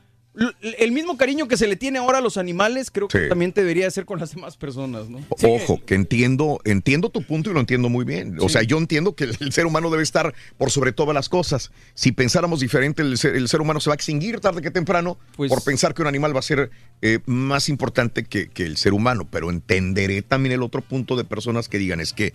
el 0.61 0.91
mismo 0.91 1.17
cariño 1.17 1.47
que 1.47 1.57
se 1.57 1.67
le 1.67 1.75
tiene 1.75 1.99
ahora 1.99 2.19
a 2.19 2.21
los 2.21 2.37
animales, 2.37 2.91
creo 2.91 3.07
que 3.07 3.23
Sí. 3.23 3.29
también 3.29 3.51
te 3.51 3.61
debería 3.61 3.87
hacer 3.87 4.05
con 4.05 4.19
las 4.19 4.33
demás 4.33 4.57
personas, 4.57 5.09
¿no? 5.09 5.19
Ojo, 5.43 5.81
que 5.85 5.95
entiendo, 5.95 6.59
entiendo 6.63 7.09
tu 7.09 7.23
punto 7.23 7.49
y 7.51 7.53
lo 7.53 7.59
entiendo 7.59 7.89
muy 7.89 8.05
bien. 8.05 8.37
O 8.39 8.47
Sí. 8.47 8.53
sea, 8.53 8.63
yo 8.63 8.77
entiendo 8.77 9.15
que 9.15 9.25
el, 9.25 9.51
ser 9.51 9.65
humano 9.65 9.89
debe 9.89 10.03
estar 10.03 10.33
por 10.57 10.71
sobre 10.71 10.91
todas 10.91 11.13
las 11.13 11.29
cosas. 11.29 11.71
Si 11.93 12.11
pensáramos 12.11 12.59
diferente, 12.59 13.01
el 13.01 13.17
ser, 13.17 13.35
el 13.35 13.47
ser 13.47 13.61
humano 13.61 13.79
se 13.79 13.89
va 13.89 13.93
a 13.93 13.95
extinguir 13.95 14.39
tarde 14.39 14.61
que 14.61 14.71
temprano 14.71 15.17
Pues- 15.35 15.49
por 15.49 15.63
pensar 15.63 15.93
que 15.93 16.01
un 16.01 16.07
animal 16.07 16.35
va 16.35 16.39
a 16.39 16.43
ser 16.43 16.69
eh, 17.01 17.19
más 17.25 17.69
importante 17.69 18.23
que, 18.25 18.47
que 18.49 18.63
el 18.63 18.75
ser 18.77 18.93
humano. 18.93 19.27
Pero 19.31 19.49
entenderé 19.49 20.21
también 20.21 20.53
el 20.53 20.63
otro 20.63 20.81
punto 20.81 21.15
de 21.15 21.23
personas 21.23 21.69
que 21.69 21.77
digan 21.77 21.99
es 21.99 22.13
que 22.13 22.33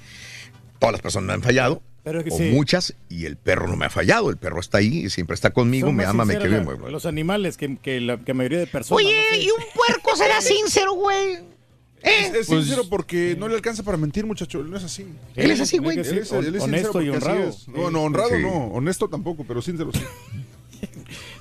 todas 0.79 0.93
las 0.93 1.01
personas 1.03 1.35
han 1.35 1.43
fallado. 1.43 1.83
Pero 2.05 2.19
es 2.21 2.25
que 2.27 2.31
o 2.33 2.37
sí. 2.37 2.51
muchas, 2.53 2.95
y 3.09 3.25
el 3.25 3.37
perro 3.39 3.67
no 3.67 3.77
me 3.77 3.87
ha 3.87 3.91
fallado. 3.91 4.29
El 4.31 4.37
perro 4.37 4.61
está 4.61 4.79
ahí, 4.79 5.09
siempre 5.11 5.35
está 5.35 5.51
conmigo, 5.51 5.89
Son 5.89 5.97
me 5.97 6.05
ama, 6.05 6.25
me 6.27 6.37
quiere. 6.37 6.63
la- 6.63 6.91
Los 6.91 7.07
animales 7.07 7.57
que, 7.57 7.79
que 7.79 8.01
la 8.01 8.19
que 8.19 8.35
mayoría 8.35 8.59
de 8.59 8.67
personas. 8.67 9.03
Oye, 9.05 9.15
no 9.17 9.37
sé. 9.37 9.43
y 9.43 9.47
un 9.51 9.65
puerco 9.75 10.15
será 10.17 10.41
sincero, 10.43 10.93
güey. 10.95 11.39
Es, 12.03 12.27
es 12.35 12.47
Pues- 12.47 12.67
sincero 12.67 12.83
porque 12.91 13.35
no 13.39 13.49
le 13.49 13.55
alcanza 13.55 13.83
para 13.83 13.97
mentir, 13.97 14.27
muchacho. 14.27 14.61
Él 14.61 14.71
no 14.71 14.77
es 14.77 14.85
así. 14.85 15.07
Él 15.35 15.51
es 15.51 15.61
así, 15.61 15.79
güey. 15.79 15.99
Él 15.99 16.05
es, 16.05 16.09
él 16.13 16.19
es 16.19 16.31
Honesto 16.63 16.93
sincero 16.93 17.03
y 17.03 17.09
honrado. 17.09 17.49
es. 17.49 17.67
No, 17.69 17.91
no, 17.91 18.03
honrado 18.03 18.29
Sí. 18.37 18.43
no. 18.43 18.67
Honesto 18.67 19.09
tampoco, 19.09 19.45
pero 19.49 19.63
sincero 19.63 19.91
sí. 19.93 20.01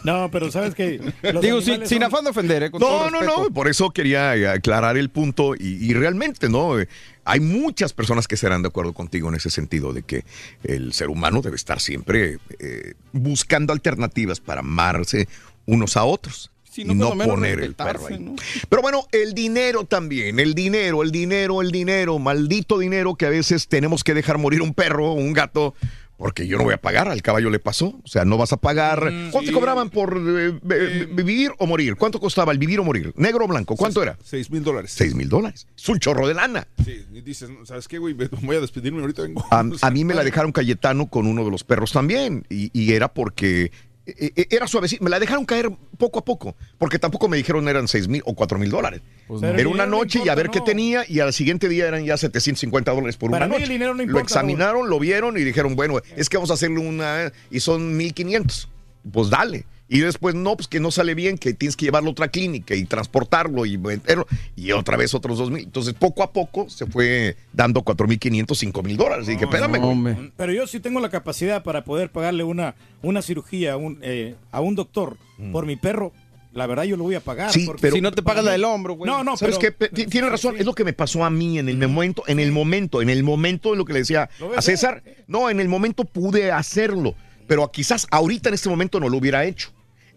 No, 0.04 0.30
pero 0.32 0.52
sabes 0.52 0.76
que. 0.76 1.00
Digo, 1.42 1.62
sin, 1.62 1.86
sin 1.88 2.04
afán 2.04 2.24
de 2.26 2.32
ofender, 2.32 2.64
¿eh? 2.64 2.72
Con 2.72 2.80
todo 2.80 3.06
No, 3.06 3.10
no, 3.12 3.20
respeto. 3.22 3.44
no, 3.44 3.54
por 3.54 3.68
eso 3.68 3.92
quería 3.92 4.36
eh, 4.36 4.48
aclarar 4.48 4.98
el 4.98 5.10
punto 5.10 5.56
y, 5.56 5.78
y 5.86 5.94
realmente, 5.94 6.50
¿no? 6.50 6.80
Eh, 6.80 6.88
Hay 7.26 7.40
muchas 7.40 7.94
personas 7.94 8.28
que 8.28 8.36
estarán 8.36 8.62
de 8.62 8.68
acuerdo 8.68 8.94
contigo 8.94 9.30
en 9.30 9.36
ese 9.36 9.50
sentido 9.50 9.94
de 9.94 10.04
que 10.04 10.26
el 10.64 10.92
ser 10.94 11.10
humano 11.10 11.42
debe 11.42 11.56
estar 11.56 11.80
siempre 11.80 12.38
eh, 12.60 12.94
buscando 13.14 13.72
alternativas 13.72 14.40
para 14.42 14.60
amarse 14.60 15.28
unos 15.66 15.96
a 15.96 16.04
otros. 16.04 16.50
Sí, 16.70 16.82
y 16.82 16.86
no, 16.86 17.14
no 17.14 17.26
poner 17.26 17.60
el 17.60 17.76
perro 17.76 18.08
ahí. 18.08 18.18
¿no? 18.20 18.36
Pero 18.68 18.82
bueno, 18.82 19.06
el 19.12 19.34
dinero 19.36 19.86
también, 19.86 20.40
el 20.40 20.56
dinero, 20.56 21.04
el 21.04 21.12
dinero, 21.12 21.62
el 21.62 21.72
dinero, 21.72 22.18
maldito 22.18 22.80
dinero 22.80 23.14
que 23.16 23.28
a 23.28 23.30
veces 23.30 23.68
tenemos 23.68 24.04
que 24.04 24.16
dejar 24.16 24.40
morir 24.40 24.62
un 24.64 24.74
perro 24.74 25.12
o 25.12 25.14
un 25.14 25.34
gato. 25.34 25.76
Porque 26.24 26.48
yo 26.48 26.58
no 26.58 26.64
voy 26.64 26.74
a 26.74 26.78
pagar, 26.78 27.10
al 27.10 27.22
caballo 27.22 27.50
le 27.50 27.60
pasó. 27.60 28.00
O 28.02 28.08
sea, 28.08 28.24
no 28.24 28.38
vas 28.38 28.54
a 28.54 28.58
pagar. 28.58 29.12
¿Cuánto 29.30 29.42
te 29.50 29.52
cobraban 29.52 29.90
por 29.90 30.16
eh, 30.26 30.58
be- 30.64 31.06
vivir 31.08 31.52
o 31.58 31.68
morir? 31.68 31.98
¿Cuánto 31.98 32.18
costaba 32.18 32.54
el 32.54 32.58
vivir 32.58 32.80
o 32.80 32.86
morir? 32.86 33.12
¿Negro 33.18 33.44
o 33.44 33.48
blanco? 33.50 33.76
¿Cuánto 33.76 34.02
era? 34.02 34.18
Seis 34.24 34.50
mil 34.50 34.64
dólares. 34.64 34.94
Seis 34.96 35.16
mil 35.16 35.28
dólares. 35.28 35.68
Es 35.78 35.90
un 35.90 36.00
chorro 36.00 36.26
de 36.26 36.34
lana. 36.34 36.66
Sí, 36.86 37.06
y 37.14 37.20
dices, 37.20 37.50
¿sabes 37.66 37.90
qué, 37.90 37.98
güey? 37.98 38.14
Voy 38.42 38.56
a 38.56 38.62
despedirme, 38.62 39.02
ahorita 39.02 39.24
vengo. 39.24 39.44
A, 39.52 39.66
a 39.82 39.92
mí 39.92 40.06
me 40.06 40.14
la 40.14 40.24
dejaron 40.24 40.54
Cayetano 40.54 41.08
con 41.08 41.28
uno 41.28 41.44
de 41.44 41.52
los 41.52 41.66
perros 41.66 41.92
también. 41.92 42.46
Y, 42.50 42.70
y 42.72 42.94
era 42.94 43.14
porque 43.14 43.64
eh, 43.66 43.72
eh, 43.72 43.93
era 44.06 44.68
suavecito. 44.68 45.04
Me 45.04 45.10
la 45.10 45.20
dejaron 45.20 45.46
caer 45.46 45.72
poco 45.98 46.20
a 46.20 46.26
poco. 46.26 46.56
Porque 46.78 47.00
tampoco 47.00 47.28
me 47.30 47.38
dijeron 47.38 47.68
eran 47.68 47.88
seis 47.88 48.08
mil 48.08 48.22
o 48.26 48.36
cuatro 48.36 48.60
mil 48.60 48.70
dólares. 48.70 49.02
Pues 49.28 49.42
no. 49.42 49.48
era 49.48 49.70
una 49.70 49.86
no 49.86 50.00
noche 50.00 50.20
y 50.20 50.22
a 50.22 50.34
importa, 50.34 50.36
ver 50.36 50.50
qué 50.52 50.62
tenía. 50.62 51.06
Y 51.08 51.20
al 51.20 51.34
siguiente 51.34 51.70
día 51.70 51.88
eran 51.88 52.04
ya 52.04 52.18
750 52.18 52.92
dólares 52.92 53.18
por 53.18 53.32
Para 53.32 53.46
una 53.46 53.54
noche. 53.56 53.64
el 53.64 53.70
dinero 53.70 53.92
no 53.92 53.98
lo 53.98 54.04
importa, 54.04 54.24
examinaron, 54.24 54.90
lo 54.90 55.00
vieron 55.00 55.38
y 55.38 55.42
dijeron, 55.42 55.76
bueno, 55.76 56.00
es 56.16 56.30
que 56.30 56.38
vamos 56.38 56.52
a 56.52 56.56
hacerle 56.56 56.80
una. 56.80 57.32
Y 57.50 57.60
son 57.60 57.96
1500. 57.96 58.70
Pues 59.12 59.30
dale. 59.30 59.66
Y 59.94 60.00
después, 60.00 60.34
no, 60.34 60.56
pues 60.56 60.68
que 60.68 60.80
no 60.80 60.90
sale 60.92 61.14
bien, 61.14 61.38
que 61.38 61.54
tienes 61.54 61.76
que 61.76 61.86
llevarlo 61.86 62.10
a 62.10 62.12
otra 62.14 62.28
clínica 62.28 62.74
y 62.76 62.84
transportarlo 62.86 63.66
y 63.66 63.78
meterlo. 63.78 64.26
Y 64.56 64.72
otra 64.72 64.98
vez 64.98 65.14
otros 65.14 65.38
2000. 65.38 65.66
Entonces, 65.66 65.94
poco 65.94 66.24
a 66.24 66.32
poco 66.34 66.68
se 66.70 66.86
fue 66.88 67.38
dando 67.54 67.84
4500, 67.84 68.58
5000 68.58 68.98
dólares. 68.98 69.28
Y 69.28 69.32
dije, 69.34 69.46
espérame. 69.46 70.32
Pero 70.36 70.52
yo 70.52 70.66
sí 70.68 70.80
tengo 70.80 71.00
la 71.00 71.10
capacidad 71.10 71.64
para 71.64 71.84
poder 71.84 72.12
pagarle 72.12 72.44
una, 72.44 72.74
una 73.04 73.22
cirugía 73.22 73.74
a 73.74 73.78
un, 73.78 74.00
eh, 74.02 74.36
a 74.52 74.62
un 74.62 74.76
doctor 74.76 75.16
por 75.52 75.66
mi 75.68 75.76
perro. 75.76 76.12
La 76.54 76.68
verdad, 76.68 76.84
yo 76.84 76.98
lo 76.98 77.04
voy 77.04 77.16
a 77.16 77.20
pagar. 77.20 77.52
Sí, 77.52 77.66
porque 77.66 77.82
pero- 77.82 77.96
Si 77.96 78.02
no 78.02 78.12
te 78.12 78.22
pagas 78.24 78.44
la 78.44 78.52
del 78.52 78.64
hombro, 78.64 78.94
güey. 78.96 79.10
No, 79.10 79.24
no, 79.24 79.38
¿Sabes 79.38 79.58
pero- 79.60 79.76
qué? 79.78 79.90
Ti- 79.90 80.06
Tiene 80.08 80.30
razón, 80.30 80.56
es 80.58 80.66
lo 80.66 80.74
que 80.74 80.84
me 80.84 80.94
pasó 80.94 81.24
a 81.26 81.30
mí 81.32 81.58
en 81.60 81.68
el 81.70 81.78
momento, 81.78 82.24
en 82.28 82.40
el 82.40 82.52
momento, 82.52 83.02
en 83.02 83.10
el 83.10 83.24
momento 83.24 83.72
de 83.72 83.78
lo 83.78 83.86
que 83.86 83.94
le 83.94 84.00
decía 84.00 84.30
¿Lo 84.40 84.50
ves, 84.50 84.58
a 84.60 84.62
César. 84.62 85.04
No, 85.28 85.50
en 85.50 85.60
el 85.60 85.68
momento 85.68 86.04
pude 86.06 86.52
hacerlo, 86.52 87.16
pero 87.48 87.72
quizás 87.72 88.06
ahorita 88.12 88.50
en 88.50 88.56
este 88.56 88.70
momento 88.70 89.00
no 89.00 89.10
lo 89.10 89.18
hubiera 89.18 89.46
hecho. 89.46 89.72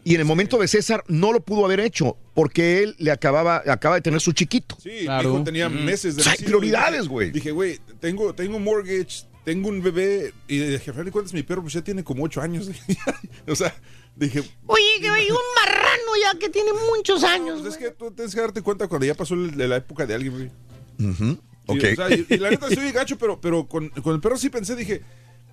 Y 0.06 0.14
en 0.14 0.20
el 0.20 0.24
momento 0.24 0.56
de 0.58 0.68
César 0.68 1.02
no 1.08 1.32
lo 1.32 1.40
pudo 1.40 1.64
haber 1.64 1.80
hecho 1.80 2.16
porque 2.32 2.84
él 2.84 2.94
le 3.00 3.10
acababa, 3.10 3.60
acaba 3.66 3.96
de 3.96 4.02
tener 4.02 4.20
su 4.20 4.30
chiquito. 4.32 4.76
Sí, 4.80 4.90
mi 5.08 5.20
hijo 5.20 5.42
tenía 5.42 5.68
meses 5.68 6.14
de 6.14 6.20
O 6.22 6.24
sea, 6.24 6.34
hay 6.38 6.44
prioridades, 6.44 7.08
güey. 7.08 7.32
Dije, 7.32 7.50
güey, 7.50 7.80
tengo, 7.98 8.32
tengo 8.32 8.60
mortgage, 8.60 9.24
tengo 9.44 9.68
un 9.68 9.82
bebé. 9.82 10.32
Y 10.46 10.58
dije, 10.60 10.74
al 10.90 10.92
final 10.92 11.04
de 11.06 11.10
cuentas, 11.10 11.34
mi 11.34 11.42
perro 11.42 11.62
pues 11.62 11.74
ya 11.74 11.82
tiene 11.82 12.04
como 12.04 12.22
ocho 12.22 12.40
años. 12.40 12.70
o 13.48 13.56
sea, 13.56 13.74
dije, 14.14 14.44
Oye, 14.66 14.84
que 15.00 15.08
hay 15.08 15.28
un 15.28 15.36
marrano 15.56 16.12
ya 16.22 16.38
que 16.38 16.50
tiene 16.50 16.70
muchos 16.96 17.24
años. 17.24 17.60
pues 17.62 17.72
es 17.74 17.78
que 17.80 17.90
tú 17.90 18.12
tienes 18.12 18.32
que 18.32 18.40
darte 18.40 18.62
cuenta 18.62 18.86
cuando 18.86 19.06
ya 19.06 19.14
pasó 19.14 19.34
el- 19.34 19.58
la 19.68 19.74
época 19.74 20.06
de 20.06 20.14
alguien, 20.14 20.32
güey. 20.32 21.10
Ujú, 21.10 21.32
Sí, 21.32 21.38
ok. 21.66 21.84
o 21.92 21.96
sea, 21.96 22.16
y, 22.16 22.24
y 22.30 22.36
la 22.36 22.50
neta 22.50 22.68
estoy 22.68 22.92
gacho, 22.92 23.18
pero, 23.18 23.40
pero 23.40 23.66
con, 23.66 23.88
con 23.88 24.14
el 24.14 24.20
perro 24.20 24.36
sí 24.36 24.50
pensé, 24.50 24.76
dije, 24.76 25.02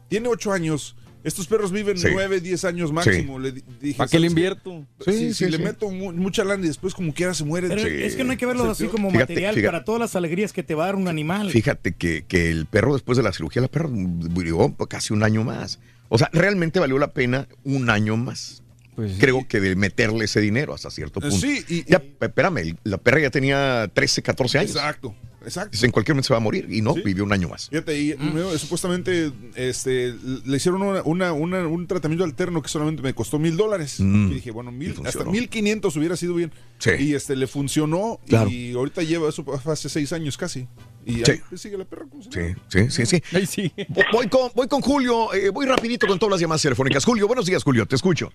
tiene 0.10 0.28
ocho 0.30 0.52
años. 0.52 0.96
Estos 1.24 1.48
perros 1.48 1.72
viven 1.72 1.98
Sí. 1.98 2.08
nueve, 2.12 2.42
diez 2.42 2.66
años 2.66 2.92
máximo. 2.92 3.40
Le 3.40 3.52
di- 3.54 3.64
dije, 3.82 3.98
¿Para 3.98 4.10
qué 4.10 4.20
le 4.20 4.28
¿sabes 4.28 4.32
invierto? 4.32 4.86
Si, 5.06 5.12
Sí, 5.12 5.18
si 5.34 5.46
sí, 5.46 5.50
le 5.52 5.58
sí. 5.58 5.64
meto 5.64 5.90
mu- 5.90 6.12
mucha 6.12 6.44
lana 6.44 6.64
y 6.66 6.68
después 6.68 6.94
como 6.94 7.14
quiera 7.14 7.34
se 7.34 7.44
muere. 7.46 7.70
Pero 7.70 7.82
Sí. 7.82 7.88
es 8.04 8.16
que 8.16 8.24
no 8.24 8.32
hay 8.32 8.38
que 8.38 8.46
verlo 8.46 8.70
así 8.70 8.88
como 8.88 9.10
Fíjate, 9.10 9.34
material 9.34 9.56
fíjate. 9.56 9.68
para 9.72 9.86
todas 9.86 10.02
las 10.02 10.16
alegrías 10.16 10.52
que 10.54 10.64
te 10.64 10.76
va 10.76 10.84
a 10.84 10.86
dar 10.88 10.96
un 10.96 11.08
animal. 11.08 11.50
Fíjate 11.50 11.94
que, 11.94 12.26
que 12.28 12.52
el 12.52 12.66
perro 12.66 12.94
después 12.94 13.18
de 13.18 13.24
la 13.24 13.32
cirugía, 13.32 13.62
la 13.62 13.68
perra 13.70 13.90
vivió 13.90 14.76
casi 14.90 15.14
un 15.14 15.24
año 15.24 15.44
más. 15.44 15.80
O 16.10 16.18
sea, 16.18 16.30
realmente 16.34 16.80
valió 16.80 17.00
la 17.00 17.14
pena 17.14 17.48
un 17.64 17.90
año 17.90 18.18
más. 18.18 18.62
Pues 18.96 19.14
Creo 19.20 19.48
que 19.48 19.60
de 19.60 19.76
meterle 19.76 20.26
ese 20.26 20.40
dinero 20.40 20.74
hasta 20.76 20.92
cierto 20.92 21.20
Eh, 21.20 21.30
punto. 21.30 21.38
sí, 21.38 21.64
y- 21.68 21.90
ya, 21.90 22.04
espérame, 22.22 22.76
la 22.84 22.98
perra 23.00 23.22
ya 23.22 23.32
tenía 23.32 23.90
13, 23.92 24.22
14 24.22 24.60
años. 24.60 24.72
Exacto, 24.76 25.16
exacto. 25.44 25.70
Dice, 25.72 25.86
en 25.86 25.92
cualquier 25.92 26.16
momento 26.16 26.28
se 26.28 26.34
va 26.34 26.38
a 26.38 26.42
morir. 26.42 26.68
Y 26.70 26.82
no, 26.82 26.94
Sí. 26.94 27.02
vivió 27.04 27.24
un 27.24 27.34
año 27.34 27.48
más. 27.50 27.70
Fíjate, 27.70 28.00
y 28.00 28.16
me- 28.18 28.58
supuestamente 28.58 29.32
este, 29.56 30.14
le 30.46 30.58
hicieron 30.58 30.82
una, 30.82 31.02
una- 31.04 31.34
una- 31.34 31.68
un 31.68 31.88
tratamiento 31.88 32.24
alterno 32.24 32.62
que 32.62 32.70
solamente 32.70 33.02
me 33.02 33.14
costó 33.14 33.40
mil 33.40 33.56
dólares. 33.58 34.00
Mm. 34.00 34.32
Y 34.32 34.34
dije, 34.36 34.52
bueno, 34.52 34.72
mil, 34.72 34.96
hasta 35.06 35.24
mil 35.26 35.50
quinientos 35.50 35.96
hubiera 35.96 36.16
sido 36.16 36.36
bien. 36.36 36.52
Sí. 36.80 36.92
Y 37.00 37.14
este 37.14 37.36
le 37.36 37.48
funcionó 37.48 38.20
Claro. 38.28 38.50
y 38.50 38.74
ahorita 38.74 39.04
lleva 39.04 39.30
eso 39.30 39.46
hace 39.66 39.90
seis 39.90 40.12
años 40.14 40.38
casi. 40.38 40.68
Y 41.06 41.24
Sí. 41.26 41.32
ahí 41.32 41.58
sigue 41.58 41.78
la 41.78 41.86
perra. 41.86 42.06
Sí, 42.30 42.56
sí, 42.70 42.90
sí, 42.90 43.06
sí. 43.06 43.24
Ahí 43.36 43.46
sí. 43.46 43.72
Vo- 43.90 44.06
Voy 44.14 44.28
con, 44.28 44.52
voy 44.56 44.68
con 44.68 44.82
Julio, 44.82 45.34
eh, 45.34 45.50
voy 45.50 45.66
rapidito 45.66 46.08
con 46.08 46.18
todas 46.20 46.32
las 46.32 46.40
llamadas 46.42 46.62
telefónicas. 46.62 47.04
Julio, 47.04 47.28
buenos 47.28 47.46
días, 47.46 47.64
Julio, 47.64 47.86
te 47.86 47.96
escucho. 47.96 48.32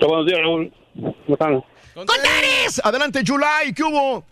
Buenos 0.00 0.26
días, 0.26 0.40
Raúl. 0.40 0.72
¿Cómo 0.94 1.14
están? 1.28 1.62
¡Contares! 1.94 2.80
Adelante, 2.84 3.22
July, 3.26 3.72
¿qué 3.74 3.82
hubo? 3.84 4.24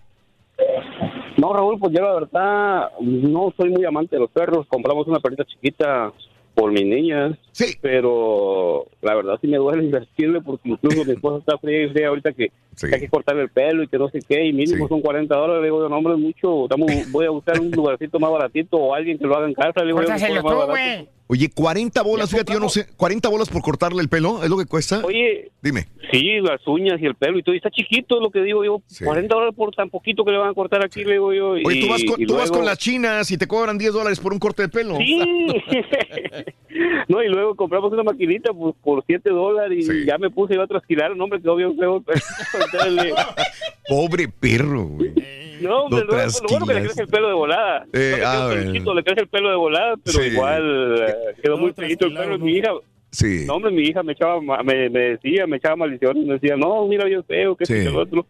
No, 1.40 1.54
Raúl, 1.54 1.78
pues 1.78 1.94
yo 1.94 2.02
la 2.02 2.12
verdad 2.12 2.90
no 3.00 3.54
soy 3.56 3.70
muy 3.70 3.84
amante 3.86 4.16
de 4.16 4.20
los 4.20 4.30
perros. 4.30 4.66
Compramos 4.68 5.08
una 5.08 5.20
perrita 5.20 5.46
chiquita 5.46 6.12
por 6.54 6.70
mis 6.70 6.84
niñas. 6.84 7.38
Sí. 7.52 7.76
Pero 7.80 8.84
la 9.00 9.14
verdad 9.14 9.38
sí 9.40 9.48
me 9.48 9.56
duele 9.56 9.84
invertirle 9.86 10.42
porque 10.42 10.68
incluso 10.68 11.02
mi 11.02 11.12
esposa 11.12 11.38
está 11.38 11.56
fría 11.56 11.84
y 11.84 11.88
fría 11.88 12.08
ahorita 12.08 12.32
que 12.32 12.52
que 12.88 12.94
hay 12.94 13.00
que 13.00 13.08
cortarle 13.08 13.42
el 13.42 13.50
pelo 13.50 13.82
y 13.82 13.88
que 13.88 13.98
no 13.98 14.08
sé 14.08 14.20
qué, 14.26 14.44
y 14.44 14.52
mínimo 14.52 14.88
son 14.88 15.00
40 15.00 15.34
dólares. 15.34 15.62
Le 15.62 15.66
digo, 15.66 15.88
no, 15.88 15.96
hombre, 15.96 16.14
es 16.14 16.20
mucho. 16.20 16.64
Estamos, 16.64 16.90
voy 17.10 17.26
a 17.26 17.30
buscar 17.30 17.60
un 17.60 17.70
lugarcito 17.70 18.18
más 18.18 18.30
baratito 18.30 18.76
o 18.76 18.94
alguien 18.94 19.18
que 19.18 19.26
lo 19.26 19.36
haga 19.36 19.46
en 19.46 19.54
casa. 19.54 19.80
Le 19.80 19.86
digo, 19.86 20.00
yo, 20.00 20.06
Córtaselo 20.06 20.34
más 20.34 20.42
tú, 20.42 20.48
barato. 20.48 20.70
güey. 20.70 21.08
Oye, 21.32 21.48
40 21.48 22.02
bolas, 22.02 22.28
fíjate, 22.28 22.52
yo 22.52 22.58
no 22.58 22.68
sé, 22.68 22.88
40 22.96 23.28
bolas 23.28 23.48
por 23.48 23.62
cortarle 23.62 24.02
el 24.02 24.08
pelo, 24.08 24.42
¿es 24.42 24.50
lo 24.50 24.58
que 24.58 24.66
cuesta? 24.66 25.00
Oye, 25.04 25.52
Dime. 25.62 25.86
Sí, 26.10 26.40
las 26.40 26.66
uñas 26.66 27.00
y 27.00 27.06
el 27.06 27.14
pelo 27.14 27.38
y 27.38 27.42
todo. 27.42 27.54
Y 27.54 27.58
está 27.58 27.70
chiquito, 27.70 28.16
es 28.16 28.22
lo 28.22 28.30
que 28.30 28.40
digo 28.42 28.64
yo. 28.64 28.82
40 29.04 29.32
dólares 29.32 29.54
por 29.54 29.72
tan 29.74 29.90
poquito 29.90 30.24
que 30.24 30.32
le 30.32 30.38
van 30.38 30.50
a 30.50 30.54
cortar 30.54 30.84
aquí, 30.84 31.04
le 31.04 31.12
digo 31.12 31.32
yo. 31.32 31.50
Oye, 31.50 31.78
y, 31.78 31.80
tú 31.82 31.88
vas 31.88 32.02
con, 32.02 32.20
y 32.20 32.26
tú 32.26 32.34
vas 32.34 32.50
con 32.50 32.64
las 32.64 32.78
chinas 32.78 33.30
y 33.30 33.38
te 33.38 33.46
cobran 33.46 33.78
10 33.78 33.92
dólares 33.92 34.18
por 34.18 34.32
un 34.32 34.38
corte 34.38 34.62
de 34.62 34.68
pelo. 34.70 34.96
Sí. 34.96 35.20
no, 37.08 37.22
y 37.22 37.28
luego 37.28 37.54
compramos 37.54 37.92
una 37.92 38.02
maquinita 38.02 38.52
pues, 38.52 38.74
por 38.82 39.02
7 39.06 39.28
dólares 39.30 39.88
y 39.88 40.04
ya 40.06 40.18
me 40.18 40.30
puse 40.30 40.54
iba 40.54 40.64
a 40.64 40.68
trasquilar. 40.68 41.16
No, 41.16 41.24
hombre, 41.24 41.40
quedó 41.40 41.56
bien 41.56 41.76
feo. 41.76 42.02
Pobre 43.88 44.28
perro, 44.28 44.84
güey. 44.84 45.12
No, 45.60 45.84
hombre, 45.84 46.04
Lo 46.04 46.12
lo, 46.16 46.24
lo 46.24 46.30
bueno 46.48 46.66
que 46.66 46.74
le 46.74 46.80
crece 46.82 47.02
el 47.02 47.08
pelo 47.08 47.28
de 47.28 47.34
volada. 47.34 47.86
Eh, 47.92 48.10
No 48.12 48.16
le 48.18 48.24
ah, 48.24 48.48
peluchito, 48.50 48.94
le 48.94 49.02
crece 49.04 49.20
el 49.22 49.28
pelo 49.28 49.50
de 49.50 49.56
volada, 49.56 49.94
pero 50.02 50.18
Sí. 50.20 50.28
igual 50.30 50.96
eh, 51.06 51.14
quedó 51.42 51.58
muy 51.58 51.72
pequeñito 51.72 52.06
el 52.06 52.14
pelo. 52.14 52.38
Mi 52.38 52.52
hija, 52.56 52.70
Sí. 53.10 53.44
no, 53.46 53.56
hombre, 53.56 53.70
mi 53.72 53.82
hija 53.82 54.02
me 54.02 54.12
echaba, 54.12 54.40
ma- 54.40 54.62
me, 54.62 54.88
me 54.88 55.00
decía, 55.00 55.46
me 55.46 55.56
echaba 55.56 55.76
maldiciones, 55.76 56.24
me 56.24 56.34
decía, 56.34 56.56
no, 56.56 56.86
mira 56.86 57.04
bien 57.04 57.24
feo, 57.24 57.56
que 57.56 57.66
Sí. 57.66 57.74
es 57.74 57.86
el 57.86 57.96
otro. 57.96 58.24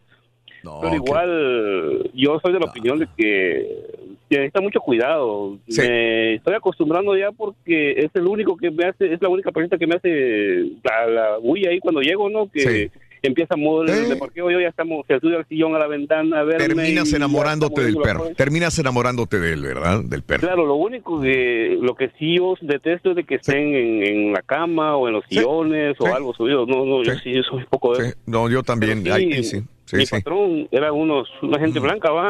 Pero 0.63 0.95
igual, 0.95 2.11
yo 2.13 2.39
soy 2.41 2.53
de 2.53 2.59
la 2.59 2.65
opinión 2.65 2.99
de 2.99 3.07
que 3.17 4.11
necesita 4.29 4.61
mucho 4.61 4.79
cuidado. 4.79 5.57
Me 5.67 6.35
estoy 6.35 6.55
acostumbrando 6.55 7.15
ya 7.17 7.31
porque 7.31 7.91
es 7.97 8.11
el 8.13 8.27
único 8.27 8.55
que 8.55 8.71
me 8.71 8.85
hace, 8.85 9.13
es 9.13 9.21
la 9.21 9.29
única 9.29 9.51
persona 9.51 9.77
que 9.77 9.87
me 9.87 9.95
hace 9.95 10.71
la, 10.83 11.07
la 11.07 11.37
bulla 11.37 11.69
ahí 11.69 11.79
cuando 11.79 12.01
llego, 12.01 12.29
¿no? 12.29 12.49
Que 12.49 12.91
empieza 13.21 13.53
a 13.53 13.57
mover 13.57 13.89
el 13.89 14.09
de 14.09 14.15
parqueo, 14.15 14.49
yo 14.49 14.59
ya 14.59 14.67
estamos, 14.67 15.05
se 15.07 15.19
sube 15.19 15.35
al 15.35 15.47
sillón 15.47 15.75
a 15.75 15.79
la 15.79 15.87
ventana 15.87 16.39
a 16.39 16.43
verme. 16.43 16.67
Terminas 16.67 17.13
enamorándote 17.13 17.83
del 17.83 17.97
perro. 17.97 18.29
Terminas 18.35 18.77
enamorándote 18.79 19.39
de 19.39 19.53
él, 19.53 19.61
¿verdad? 19.61 20.03
Del 20.03 20.23
perro. 20.23 20.41
Claro, 20.41 20.65
lo 20.65 20.75
único 20.75 21.21
que 21.21 21.77
lo 21.79 21.95
que 21.95 22.09
sí 22.17 22.37
yo 22.37 22.55
detesto 22.61 23.11
es 23.11 23.15
de 23.17 23.23
que 23.23 23.35
estén 23.35 23.75
en, 23.75 24.03
en 24.03 24.33
la 24.33 24.41
cama 24.41 24.95
o 24.95 25.07
en 25.07 25.13
los 25.13 25.23
sillones 25.29 25.95
o 25.99 26.07
algo 26.07 26.33
subido. 26.33 26.65
No, 26.65 26.85
no, 26.85 27.03
yo 27.03 27.13
sí 27.15 27.33
soy 27.43 27.59
un 27.59 27.65
poco 27.65 27.95
de. 27.95 28.13
No, 28.25 28.49
yo 28.49 28.63
también. 28.63 29.03
Pero 29.03 29.15
sí, 29.17 29.23
Ay, 29.55 29.63
sí, 29.91 29.97
sí, 29.97 29.97
mi 29.97 30.05
sí. 30.05 30.15
Mm. 30.15 30.17
patrón 30.19 30.67
era 30.71 30.91
unos, 30.93 31.29
una 31.41 31.59
gente 31.59 31.79
blanca, 31.79 32.11
¿va? 32.11 32.29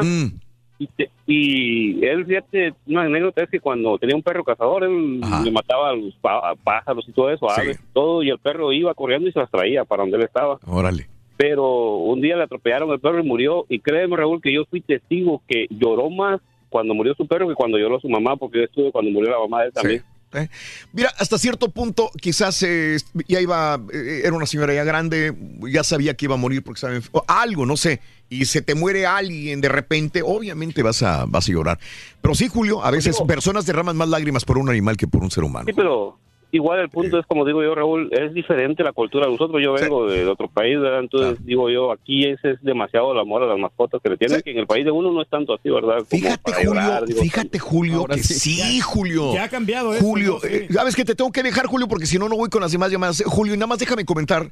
Y, 0.78 0.86
te- 0.88 1.10
y 1.26 2.04
él, 2.04 2.26
fíjate, 2.26 2.74
una 2.88 3.02
anécdota 3.02 3.44
es 3.44 3.50
que 3.50 3.60
cuando 3.60 3.98
tenía 3.98 4.16
un 4.16 4.22
perro 4.22 4.42
cazador, 4.42 4.82
él 4.84 5.20
le 5.44 5.50
mataba 5.52 5.90
a 5.90 5.94
los 5.94 6.12
pá- 6.20 6.54
pájaros 6.64 7.04
y 7.08 7.12
todo 7.12 7.30
eso, 7.30 7.48
aves, 7.48 7.78
todo, 7.92 8.22
y 8.22 8.30
el 8.30 8.38
perro 8.38 8.72
iba 8.72 8.92
corriendo 8.94 9.28
y 9.28 9.32
se 9.32 9.38
las 9.38 9.50
traía 9.50 9.84
para 9.84 10.02
donde 10.02 10.16
él 10.16 10.24
estaba. 10.24 10.58
Órale. 10.66 11.06
Pero 11.36 11.96
un 11.96 12.20
día 12.20 12.36
le 12.36 12.42
atropellaron 12.44 12.90
el 12.90 13.00
perro 13.00 13.20
y 13.20 13.26
murió. 13.26 13.64
Y 13.68 13.78
créeme, 13.80 14.16
Raúl, 14.16 14.40
que 14.42 14.52
yo 14.52 14.64
fui 14.64 14.80
testigo 14.80 15.42
que 15.48 15.66
lloró 15.70 16.10
más 16.10 16.40
cuando 16.68 16.94
murió 16.94 17.14
su 17.14 17.26
perro 17.26 17.48
que 17.48 17.54
cuando 17.54 17.78
lloró 17.78 18.00
su 18.00 18.08
mamá, 18.08 18.36
porque 18.36 18.58
yo 18.58 18.64
estuve 18.64 18.92
cuando 18.92 19.10
murió 19.10 19.30
la 19.30 19.38
mamá 19.38 19.60
de 19.62 19.66
él 19.68 19.72
también. 19.72 20.02
Eh, 20.34 20.48
Mira, 20.92 21.12
hasta 21.18 21.38
cierto 21.38 21.70
punto, 21.70 22.10
quizás 22.20 22.62
eh, 22.62 22.96
ya 23.28 23.40
iba, 23.40 23.80
eh, 23.92 24.22
era 24.24 24.34
una 24.34 24.46
señora 24.46 24.74
ya 24.74 24.84
grande, 24.84 25.34
ya 25.70 25.84
sabía 25.84 26.14
que 26.14 26.24
iba 26.26 26.34
a 26.34 26.38
morir 26.38 26.62
porque 26.62 26.80
o 27.12 27.24
algo, 27.26 27.66
no 27.66 27.76
sé, 27.76 28.00
y 28.28 28.46
se 28.46 28.62
te 28.62 28.74
muere 28.74 29.06
alguien 29.06 29.60
de 29.60 29.68
repente, 29.68 30.22
obviamente 30.24 30.82
vas 30.82 31.02
a, 31.02 31.26
vas 31.26 31.48
a 31.48 31.52
llorar. 31.52 31.78
Pero 32.20 32.34
sí, 32.34 32.48
Julio, 32.48 32.84
a 32.84 32.90
veces 32.90 33.20
personas 33.26 33.66
derraman 33.66 33.96
más 33.96 34.08
lágrimas 34.08 34.44
por 34.44 34.58
un 34.58 34.70
animal 34.70 34.96
que 34.96 35.06
por 35.06 35.22
un 35.22 35.30
ser 35.30 35.44
humano. 35.44 35.66
Sí, 35.66 35.72
pero 35.74 36.18
igual 36.52 36.78
el 36.80 36.88
punto 36.90 37.18
es, 37.18 37.26
como 37.26 37.44
digo 37.44 37.62
yo, 37.62 37.74
Raúl, 37.74 38.08
es 38.12 38.32
diferente 38.34 38.84
la 38.84 38.92
cultura. 38.92 39.26
Nosotros, 39.26 39.60
yo 39.62 39.72
vengo 39.72 40.06
de 40.06 40.26
otro 40.26 40.48
país, 40.48 40.78
¿verdad? 40.78 41.00
Entonces, 41.00 41.44
digo 41.44 41.68
yo, 41.70 41.90
aquí 41.90 42.24
ese 42.26 42.52
es 42.52 42.62
demasiado 42.62 43.12
el 43.12 43.18
amor 43.18 43.42
a 43.42 43.46
las 43.46 43.58
mascotas 43.58 44.00
que 44.02 44.10
le 44.10 44.16
tienen, 44.16 44.40
que 44.42 44.50
en 44.52 44.58
el 44.58 44.66
país 44.66 44.84
de 44.84 44.90
uno 44.90 45.10
no 45.10 45.20
es 45.22 45.28
tanto 45.28 45.54
así, 45.54 45.68
¿verdad? 45.70 45.96
Como 45.96 46.06
Fíjate, 46.06 46.38
para 46.42 46.56
Julio, 46.58 46.72
llorar, 46.74 47.06
digo, 47.06 47.22
fíjate, 47.22 47.58
Julio, 47.58 47.96
Ahora 47.98 48.14
que 48.16 48.22
sí. 48.22 48.34
sí, 48.34 48.78
Ya- 48.78 48.84
Julio. 48.84 49.34
ya 49.34 49.44
ha 49.44 49.48
cambiado 49.48 49.94
eso, 49.94 50.04
Julio, 50.04 50.38
eh, 50.44 50.68
sabes 50.70 50.94
que 50.94 51.04
te 51.04 51.14
tengo 51.14 51.32
que 51.32 51.42
dejar, 51.42 51.66
Julio, 51.66 51.88
porque 51.88 52.06
si 52.06 52.18
no, 52.18 52.28
no 52.28 52.36
voy 52.36 52.48
con 52.50 52.60
las 52.60 52.70
demás 52.70 52.92
llamadas. 52.92 53.22
Julio, 53.26 53.54
y 53.54 53.56
nada 53.56 53.66
más 53.66 53.78
déjame 53.78 54.04
comentar. 54.04 54.44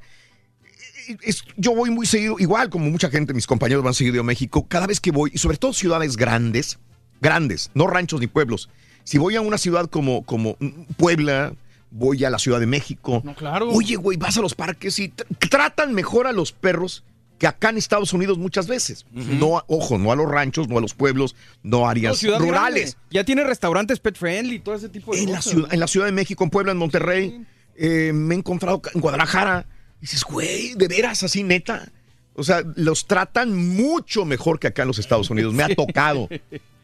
Eh, 1.08 1.16
es- 1.22 1.44
yo 1.56 1.74
voy 1.74 1.90
muy 1.90 2.06
seguido, 2.06 2.36
igual 2.38 2.70
como 2.70 2.88
mucha 2.90 3.10
gente, 3.10 3.34
mis 3.34 3.46
compañeros 3.46 3.84
van 3.84 3.94
seguido 3.94 4.20
a 4.20 4.24
México. 4.24 4.66
Cada 4.68 4.86
vez 4.86 5.00
que 5.00 5.10
voy, 5.10 5.30
y 5.34 5.38
sobre 5.38 5.56
todo 5.56 5.72
ciudades 5.72 6.16
grandes, 6.16 6.78
grandes, 7.20 7.70
no 7.74 7.86
ranchos 7.86 8.20
ni 8.20 8.26
pueblos. 8.26 8.70
Si 9.04 9.18
voy 9.18 9.34
a 9.36 9.40
una 9.40 9.58
ciudad 9.58 9.86
como, 9.86 10.24
como 10.24 10.56
Puebla, 10.96 11.54
voy 11.90 12.24
a 12.24 12.30
la 12.30 12.38
Ciudad 12.38 12.60
de 12.60 12.66
México. 12.66 13.22
claro. 13.36 13.70
Oye, 13.70 13.96
güey, 13.96 14.16
vas 14.16 14.36
a 14.38 14.40
los 14.40 14.54
parques 14.54 14.98
y 14.98 15.08
tr- 15.08 15.26
tratan 15.48 15.92
mejor 15.94 16.26
a 16.26 16.32
los 16.32 16.52
perros 16.52 17.04
que 17.38 17.46
acá 17.46 17.70
en 17.70 17.78
Estados 17.78 18.12
Unidos 18.12 18.36
muchas 18.36 18.66
veces. 18.66 19.06
No, 19.12 19.64
ojo, 19.66 19.96
no 19.98 20.12
a 20.12 20.16
los 20.16 20.28
ranchos, 20.28 20.68
no 20.68 20.76
a 20.76 20.80
los 20.82 20.92
pueblos, 20.94 21.34
no 21.62 21.86
a 21.86 21.92
áreas 21.92 22.22
No, 22.22 22.38
rurales. 22.38 22.92
grande. 22.92 23.06
Ya 23.10 23.24
tiene 23.24 23.44
restaurantes 23.44 23.98
pet 23.98 24.14
friendly 24.16 24.56
y 24.56 24.60
todo 24.60 24.74
ese 24.74 24.90
tipo 24.90 25.14
de 25.14 25.22
En 25.22 25.30
la, 25.32 25.36
cosas. 25.38 25.52
ciudad, 25.52 25.72
en 25.74 25.80
la 25.80 25.86
Ciudad 25.86 26.06
de 26.06 26.12
México, 26.12 26.44
en 26.44 26.50
Puebla, 26.50 26.72
en 26.72 26.78
Monterrey, 26.78 27.46
eh, 27.76 28.12
me 28.14 28.34
he 28.34 28.38
encontrado 28.38 28.82
en 28.94 29.00
Guadalajara. 29.00 29.66
Y 29.98 30.02
dices, 30.02 30.22
güey, 30.24 30.74
de 30.74 30.86
veras, 30.86 31.22
así 31.22 31.42
neta. 31.42 31.90
O 32.34 32.44
sea, 32.44 32.62
los 32.76 33.06
tratan 33.06 33.56
mucho 33.56 34.24
mejor 34.26 34.58
que 34.60 34.66
acá 34.68 34.82
en 34.82 34.88
los 34.88 34.98
Estados 34.98 35.30
Unidos. 35.30 35.54
Me 35.54 35.62
ha 35.62 35.68
tocado. 35.74 36.28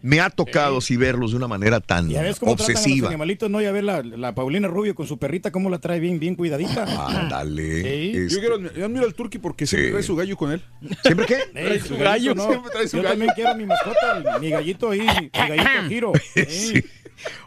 Me 0.03 0.21
ha 0.21 0.31
tocado 0.31 0.81
sí 0.81 0.97
verlos 0.97 1.33
de 1.33 1.37
una 1.39 1.49
manera 1.49 1.81
tan 1.81 2.09
Ya 2.09 2.23
ves 2.23 2.39
cómo 2.39 2.55
tratan 2.55 2.71
a 2.71 2.73
los 2.75 2.85
obsesiva. 2.85 3.09
animalitos, 3.09 3.51
no, 3.51 3.61
ya 3.61 3.73
ver 3.73 3.83
la, 3.85 4.03
la 4.03 4.35
Paulina 4.35 4.69
Rubio 4.69 4.95
con 4.95 5.07
su 5.07 5.19
perrita, 5.19 5.51
cómo 5.51 5.69
la 5.71 5.79
trae 5.79 5.99
bien, 6.01 6.21
bien 6.21 6.37
cuidadita. 6.37 6.85
Ándale. 7.09 7.83
Sí. 7.83 8.17
Este- 8.19 8.35
Yo 8.35 8.41
quiero, 8.41 8.73
yo 8.73 8.85
admiro 8.85 9.05
al 9.05 9.15
Turqui 9.15 9.39
porque 9.39 9.67
siempre 9.67 9.91
trae 9.93 10.03
su 10.03 10.15
gallo 10.15 10.37
con 10.37 10.53
él. 10.53 10.63
¿Siempre 11.03 11.27
qué? 11.27 11.39
Ey, 11.55 11.81
su 11.81 11.97
gallo, 11.97 12.35
¿no? 12.35 12.47
siempre 12.49 12.71
trae 12.71 12.89
su 12.89 12.99
Yo 12.99 13.03
gallo. 13.03 13.13
también 13.15 13.33
quiero 13.35 13.51
a 13.51 13.55
mi 13.55 13.67
mascota, 13.67 14.39
mi 14.41 14.51
gallito 14.51 14.91
ahí, 14.91 15.01
mi 15.01 15.29
gallito 15.33 15.71
giro. 15.89 16.13
Sí. 16.49 16.85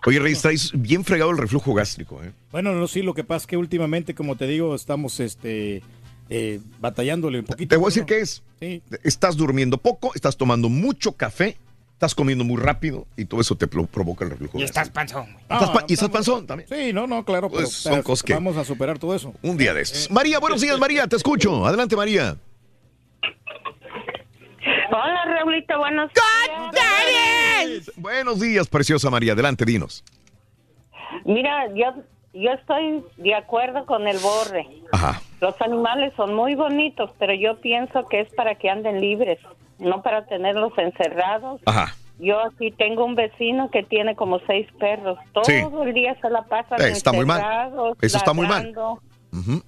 Oye, 0.07 0.19
Reyes, 0.19 0.41
traes 0.41 0.71
bien 0.73 1.05
fregado 1.05 1.29
el 1.31 1.37
reflujo 1.37 1.73
gástrico. 1.73 2.21
¿eh? 2.23 2.31
Bueno, 2.51 2.73
no, 2.73 2.87
sí, 2.87 3.03
lo 3.03 3.13
que 3.13 3.23
pasa 3.23 3.43
es 3.43 3.47
que 3.47 3.57
últimamente, 3.57 4.15
como 4.15 4.35
te 4.35 4.47
digo, 4.47 4.73
estamos 4.75 5.19
este 5.19 5.83
eh, 6.29 6.59
batallándole 6.81 7.39
un 7.39 7.45
poquito. 7.45 7.69
Te 7.69 7.77
voy 7.77 7.85
a 7.85 7.89
decir 7.89 8.05
qué 8.05 8.19
es. 8.19 8.41
Sí. 8.59 8.81
Estás 9.03 9.37
durmiendo 9.37 9.77
poco, 9.77 10.11
estás 10.15 10.35
tomando 10.35 10.67
mucho 10.69 11.11
café, 11.13 11.55
estás 11.99 12.15
comiendo 12.15 12.45
muy 12.45 12.55
rápido 12.55 13.05
y 13.17 13.25
todo 13.25 13.41
eso 13.41 13.55
te 13.57 13.67
pro- 13.67 13.85
provoca 13.85 14.23
el 14.23 14.31
reflujo 14.31 14.57
Y 14.57 14.63
estás 14.63 14.89
panzón. 14.89 15.27
¿Estás 15.41 15.69
pa- 15.69 15.83
y 15.85 15.93
estás 15.95 16.07
panzón 16.07 16.47
también. 16.47 16.69
Sí, 16.69 16.93
no, 16.93 17.05
no, 17.07 17.25
claro, 17.25 17.49
pero, 17.49 17.63
Pues 17.63 17.73
son 17.73 17.91
pero 17.91 18.03
cosas 18.05 18.23
que- 18.23 18.33
vamos 18.35 18.55
a 18.55 18.63
superar 18.63 18.97
todo 18.97 19.13
eso. 19.13 19.33
Un 19.41 19.57
día 19.57 19.73
de 19.73 19.81
estos. 19.81 20.09
María, 20.09 20.39
buenos 20.39 20.61
días, 20.61 20.79
María, 20.79 21.07
te 21.07 21.17
escucho. 21.17 21.65
Adelante, 21.65 21.97
María. 21.97 22.37
Hola, 24.91 25.25
Raulito, 25.25 25.77
buenos 25.77 26.09
días. 26.13 27.91
Buenos 27.97 28.39
días, 28.39 28.67
preciosa 28.69 29.09
María. 29.09 29.33
Adelante, 29.33 29.65
dinos. 29.65 30.05
Mira, 31.25 31.67
yo, 31.75 32.01
yo 32.33 32.51
estoy 32.51 33.03
de 33.17 33.35
acuerdo 33.35 33.85
con 33.85 34.07
el 34.07 34.17
borre. 34.19 34.65
Ajá. 34.93 35.21
Los 35.41 35.59
animales 35.61 36.13
son 36.15 36.33
muy 36.33 36.55
bonitos, 36.55 37.11
pero 37.19 37.33
yo 37.33 37.59
pienso 37.59 38.05
que 38.07 38.21
es 38.21 38.33
para 38.35 38.55
que 38.55 38.69
anden 38.69 39.01
libres, 39.01 39.37
no 39.79 40.01
para 40.01 40.25
tenerlos 40.25 40.73
encerrados. 40.77 41.61
Ajá. 41.65 41.95
Yo 42.19 42.39
aquí 42.41 42.71
tengo 42.71 43.05
un 43.05 43.15
vecino 43.15 43.69
que 43.71 43.81
tiene 43.83 44.15
como 44.15 44.39
seis 44.45 44.67
perros. 44.77 45.17
Todo 45.33 45.45
Sí. 45.45 45.53
el 45.85 45.93
día 45.93 46.17
se 46.21 46.29
la 46.29 46.41
pasan 46.43 46.81
Eh, 46.81 46.89
está 46.89 47.13
muy 47.13 47.25
mal. 47.25 47.71
Eso 48.01 48.17
está 48.17 48.33
muy 48.33 48.45
mal. 48.45 48.73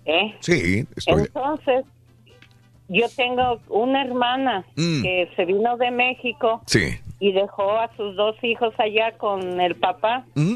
¿eh? 0.05 0.35
Sí, 0.41 0.85
estoy. 0.95 1.21
Entonces, 1.23 1.85
yo 2.89 3.05
tengo 3.15 3.59
una 3.69 4.03
hermana 4.03 4.65
Mm. 4.75 5.01
que 5.03 5.29
se 5.35 5.45
vino 5.45 5.77
de 5.77 5.91
México 5.91 6.61
Sí. 6.65 6.99
y 7.19 7.31
dejó 7.31 7.77
a 7.77 7.89
sus 7.95 8.15
dos 8.17 8.35
hijos 8.43 8.73
allá 8.79 9.17
con 9.17 9.61
el 9.61 9.75
papá 9.75 10.25
Mm. 10.35 10.55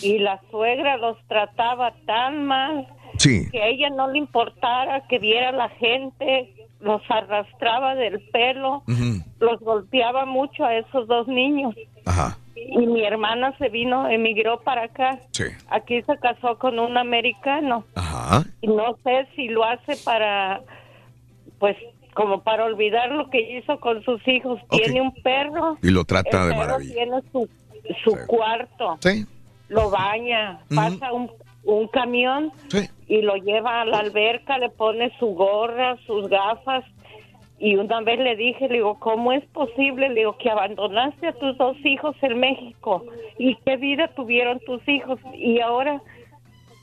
y 0.00 0.18
la 0.18 0.40
suegra 0.50 0.96
los 0.96 1.18
trataba 1.28 1.92
tan 2.06 2.46
mal 2.46 2.86
Sí. 3.18 3.50
que 3.50 3.62
a 3.62 3.66
ella 3.66 3.90
no 3.90 4.08
le 4.10 4.16
importara 4.18 5.06
que 5.08 5.18
viera 5.18 5.52
la 5.52 5.68
gente, 5.68 6.54
los 6.82 7.00
arrastraba 7.08 7.94
del 7.94 8.20
pelo, 8.30 8.82
los 9.38 9.60
golpeaba 9.60 10.26
mucho 10.26 10.64
a 10.64 10.76
esos 10.76 11.06
dos 11.06 11.28
niños. 11.28 11.74
Ajá. 12.04 12.36
Y 12.54 12.86
mi 12.86 13.04
hermana 13.04 13.56
se 13.58 13.68
vino, 13.68 14.08
emigró 14.08 14.60
para 14.60 14.84
acá. 14.84 15.20
Sí. 15.30 15.44
Aquí 15.68 16.02
se 16.02 16.16
casó 16.18 16.58
con 16.58 16.78
un 16.78 16.98
americano. 16.98 17.84
Ajá. 17.94 18.44
Y 18.60 18.66
no 18.66 18.96
sé 19.04 19.26
si 19.34 19.48
lo 19.48 19.64
hace 19.64 19.96
para, 20.04 20.60
pues, 21.58 21.76
como 22.14 22.42
para 22.42 22.64
olvidar 22.64 23.10
lo 23.10 23.30
que 23.30 23.58
hizo 23.58 23.78
con 23.80 24.02
sus 24.04 24.26
hijos. 24.26 24.60
Tiene 24.70 25.00
un 25.00 25.14
perro. 25.22 25.78
Y 25.82 25.90
lo 25.90 26.04
trata 26.04 26.42
El 26.42 26.48
de 26.48 26.54
perro 26.54 26.66
maravilla. 26.66 26.94
Tiene 26.94 27.22
su, 27.30 27.48
su 28.04 28.26
cuarto. 28.26 28.98
Sí. 29.00 29.24
Lo 29.68 29.88
baña. 29.90 30.60
Pasa 30.74 31.12
un, 31.12 31.30
un 31.64 31.88
camión 31.88 32.50
Sí. 32.68 32.88
y 33.08 33.22
lo 33.22 33.36
lleva 33.36 33.80
a 33.80 33.84
la 33.84 33.98
alberca, 33.98 34.58
le 34.58 34.68
pone 34.70 35.12
su 35.18 35.26
gorra, 35.34 35.96
sus 36.06 36.28
gafas. 36.28 36.84
Y 37.58 37.76
una 37.76 38.00
vez 38.00 38.18
le 38.18 38.34
dije, 38.34 38.66
le 38.66 38.74
digo, 38.74 38.98
¿cómo 38.98 39.32
es 39.32 39.44
posible? 39.50 40.08
Le 40.08 40.20
digo, 40.20 40.36
que 40.36 40.50
abandonaste 40.50 41.28
a 41.28 41.32
tus 41.34 41.56
dos 41.58 41.76
hijos 41.84 42.16
en 42.22 42.40
México. 42.40 43.04
¿Y 43.38 43.54
qué 43.64 43.76
vida 43.76 44.08
tuvieron 44.16 44.58
tus 44.66 44.80
hijos? 44.88 45.20
Y 45.34 45.60
ahora 45.60 46.02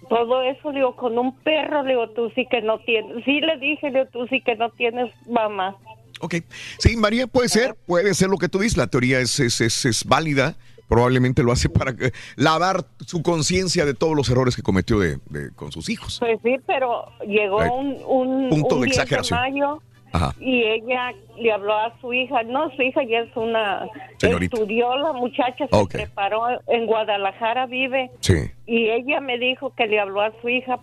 todo 0.07 0.41
eso, 0.41 0.71
le 0.71 0.77
digo, 0.79 0.95
con 0.95 1.17
un 1.19 1.35
perro, 1.39 1.83
le 1.83 1.89
digo, 1.89 2.09
tú 2.11 2.31
sí 2.33 2.47
que 2.49 2.61
no 2.61 2.79
tienes, 2.79 3.23
sí 3.25 3.41
le 3.41 3.57
dije, 3.57 3.91
le 3.91 3.99
digo, 3.99 4.09
tú 4.11 4.27
sí 4.27 4.41
que 4.41 4.55
no 4.55 4.69
tienes 4.71 5.11
mamá. 5.27 5.75
Ok. 6.21 6.35
Sí, 6.79 6.95
María, 6.95 7.27
puede 7.27 7.49
ser, 7.49 7.75
puede 7.85 8.13
ser 8.13 8.29
lo 8.29 8.37
que 8.37 8.49
tú 8.49 8.59
dices. 8.59 8.77
La 8.77 8.87
teoría 8.87 9.19
es, 9.19 9.39
es, 9.39 9.61
es, 9.61 9.85
es 9.85 10.05
válida. 10.05 10.55
Probablemente 10.89 11.43
lo 11.43 11.53
hace 11.53 11.69
para 11.79 11.95
que- 11.95 12.11
lavar 12.35 12.83
su 13.05 13.21
conciencia 13.23 13.85
de 13.85 13.93
todos 13.93 14.15
los 14.17 14.29
errores 14.29 14.55
que 14.57 14.61
cometió 14.63 14.99
de, 14.99 15.19
de- 15.29 15.51
con 15.55 15.71
sus 15.71 15.89
hijos. 15.89 16.17
Pues 16.19 16.39
sí, 16.43 16.57
pero 16.67 17.05
llegó 17.25 17.57
un, 17.73 17.95
un, 18.05 18.49
punto 18.49 18.75
un 18.75 18.81
de 18.81 18.85
10 18.87 18.97
exageración. 18.97 19.39
mayo 19.39 19.81
Ajá. 20.11 20.33
y 20.39 20.63
ella 20.63 21.13
le 21.37 21.51
habló 21.51 21.73
a 21.77 21.93
su 22.01 22.11
hija, 22.11 22.41
no, 22.41 22.71
su 22.75 22.81
hija 22.81 23.03
ya 23.03 23.19
es 23.19 23.29
una, 23.37 23.85
Señorita. 24.17 24.55
estudió 24.57 24.97
la 24.97 25.13
muchacha, 25.13 25.67
se 25.71 25.85
preparó 25.87 26.41
en 26.67 26.87
Guadalajara, 26.87 27.67
vive, 27.67 28.09
Sí. 28.19 28.33
y 28.65 28.89
ella 28.89 29.21
me 29.21 29.37
dijo 29.37 29.71
que 29.75 29.85
le 29.85 29.99
habló 29.99 30.21
a 30.21 30.31
su 30.41 30.49
hija 30.49 30.79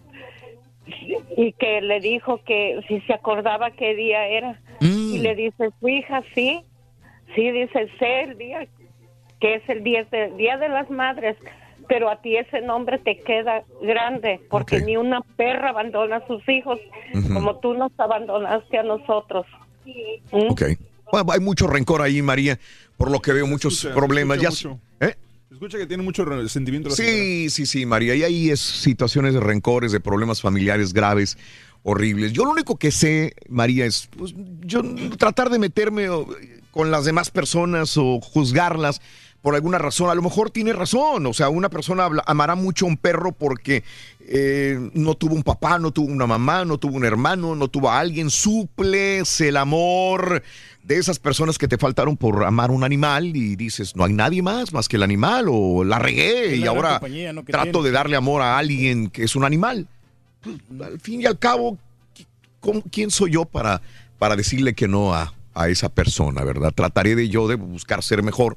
y 1.36 1.52
que 1.55 1.81
le 1.81 1.99
dijo 2.01 2.41
que 2.44 2.81
si 2.86 3.01
se 3.01 3.12
acordaba 3.15 3.73
qué 3.73 3.94
día 3.97 4.26
era. 4.28 4.60
Mm. 4.81 5.15
Y 5.15 5.18
le 5.18 5.35
dice, 5.35 5.70
su 5.81 5.89
hija, 5.89 6.23
sí, 6.35 6.60
sí, 7.35 7.51
dice, 7.51 7.89
sé 7.99 8.20
el 8.23 8.39
día, 8.39 8.68
que 9.40 9.56
es 9.56 9.68
el 9.68 9.84
día 9.84 10.05
de, 10.10 10.31
día 10.36 10.56
de 10.58 10.68
las 10.68 10.90
Madres, 10.90 11.36
pero 11.89 12.10
a 12.10 12.20
ti 12.20 12.36
ese 12.36 12.60
nombre 12.62 12.98
te 12.98 13.20
queda 13.20 13.62
grande, 13.82 14.40
porque 14.50 14.81
ni 14.81 14.97
una 14.97 15.20
perra 15.36 15.70
abandona 15.70 16.16
a 16.16 16.26
sus 16.26 16.47
hijos 16.48 16.81
como 17.32 17.56
tú 17.60 17.74
nos 17.74 17.92
abandonaste 17.98 18.78
a 18.78 18.82
nosotros. 18.82 19.47
¿Mm? 20.32 20.50
Ok. 20.50 20.62
Bueno, 21.12 21.32
hay 21.32 21.40
mucho 21.40 21.66
rencor 21.68 22.02
ahí, 22.02 22.20
María, 22.23 22.58
por 22.97 23.10
lo 23.10 23.20
que 23.20 23.32
veo 23.32 23.47
muchos 23.47 23.74
escucha, 23.74 23.94
problemas. 23.94 24.40
Ya, 24.40 24.48
escucha 24.48 24.68
mucho. 24.70 24.81
¿Eh? 25.00 25.15
Escucha 25.50 25.78
que 25.78 25.86
tiene 25.86 26.02
mucho 26.02 26.24
sentimiento 26.48 26.89
la 26.89 26.97
señora. 26.97 27.15
Sí, 27.15 27.50
sí, 27.50 27.66
sí, 27.66 27.86
María. 27.86 28.15
Y 28.16 28.24
ahí 28.24 28.50
es 28.50 28.60
situaciones 28.60 29.34
de 29.34 29.40
rencores, 29.40 29.92
de 29.92 30.00
problemas 30.00 30.40
familiares 30.40 30.92
graves, 30.92 31.39
horribles. 31.84 32.32
Yo 32.32 32.44
lo 32.44 32.50
único 32.50 32.76
que 32.76 32.90
sé, 32.90 33.34
María, 33.48 33.86
es 33.86 34.08
pues, 34.16 34.34
yo 34.62 34.82
tratar 35.16 35.50
de 35.50 35.60
meterme 35.60 36.08
con 36.73 36.90
las 36.90 37.05
demás 37.05 37.31
personas 37.31 37.97
o 37.97 38.20
juzgarlas 38.20 39.00
por 39.47 39.55
alguna 39.55 39.78
razón. 39.78 40.10
A 40.10 40.15
lo 40.16 40.23
mejor 40.23 40.50
tiene 40.50 40.73
razón. 40.73 41.25
O 41.25 41.33
sea, 41.33 41.50
una 41.50 41.68
persona 41.68 42.08
amará 42.26 42.57
mucho 42.57 42.84
a 42.84 42.89
un 42.89 42.97
perro 42.97 43.31
porque 43.31 43.84
eh, 44.26 44.91
no 44.92 45.15
tuvo 45.15 45.36
un 45.36 45.44
papá, 45.44 45.78
no 45.78 45.92
tuvo 45.92 46.10
una 46.12 46.26
mamá, 46.26 46.65
no 46.65 46.78
tuvo 46.78 46.97
un 46.97 47.05
hermano, 47.05 47.55
no 47.55 47.68
tuvo 47.68 47.89
a 47.89 48.00
alguien. 48.00 48.28
Suples 48.28 49.41
el 49.41 49.57
amor 49.57 50.42
de 50.83 50.97
esas 50.99 51.20
personas 51.20 51.58
que 51.58 51.68
te 51.68 51.78
faltaron 51.78 52.16
por 52.16 52.42
amar 52.44 52.73
un 52.73 52.83
animal 52.83 53.36
y 53.36 53.55
dices, 53.55 53.94
no 53.94 54.02
hay 54.05 54.15
nadie 54.15 54.42
más 54.42 54.73
más 54.73 54.89
que 54.89 54.97
el 54.97 55.05
animal 55.05 55.47
o 55.49 55.84
la 55.84 56.00
regué 56.00 56.57
y 56.57 56.66
ahora 56.66 56.99
compañía, 56.99 57.33
¿no? 57.33 57.44
que 57.44 57.52
trato 57.52 57.70
tiene. 57.70 57.86
de 57.86 57.92
darle 57.92 58.16
amor 58.16 58.42
a 58.42 58.58
alguien 58.58 59.10
que 59.10 59.23
es 59.23 59.36
un 59.36 59.44
animal. 59.44 59.86
Pues, 60.41 60.57
al 60.81 60.99
fin 60.99 61.20
y 61.20 61.26
al 61.26 61.39
cabo, 61.39 61.78
¿qui- 62.16 62.26
cómo- 62.58 62.83
¿quién 62.91 63.12
soy 63.12 63.31
yo 63.34 63.44
para, 63.44 63.81
para 64.18 64.34
decirle 64.34 64.75
que 64.75 64.89
no 64.89 65.15
a, 65.15 65.33
a 65.55 65.68
esa 65.68 65.89
persona, 65.89 66.42
verdad? 66.42 66.73
Trataré 66.75 67.15
de 67.15 67.28
yo 67.28 67.47
de 67.47 67.55
buscar 67.55 68.02
ser 68.02 68.25
mejor 68.25 68.57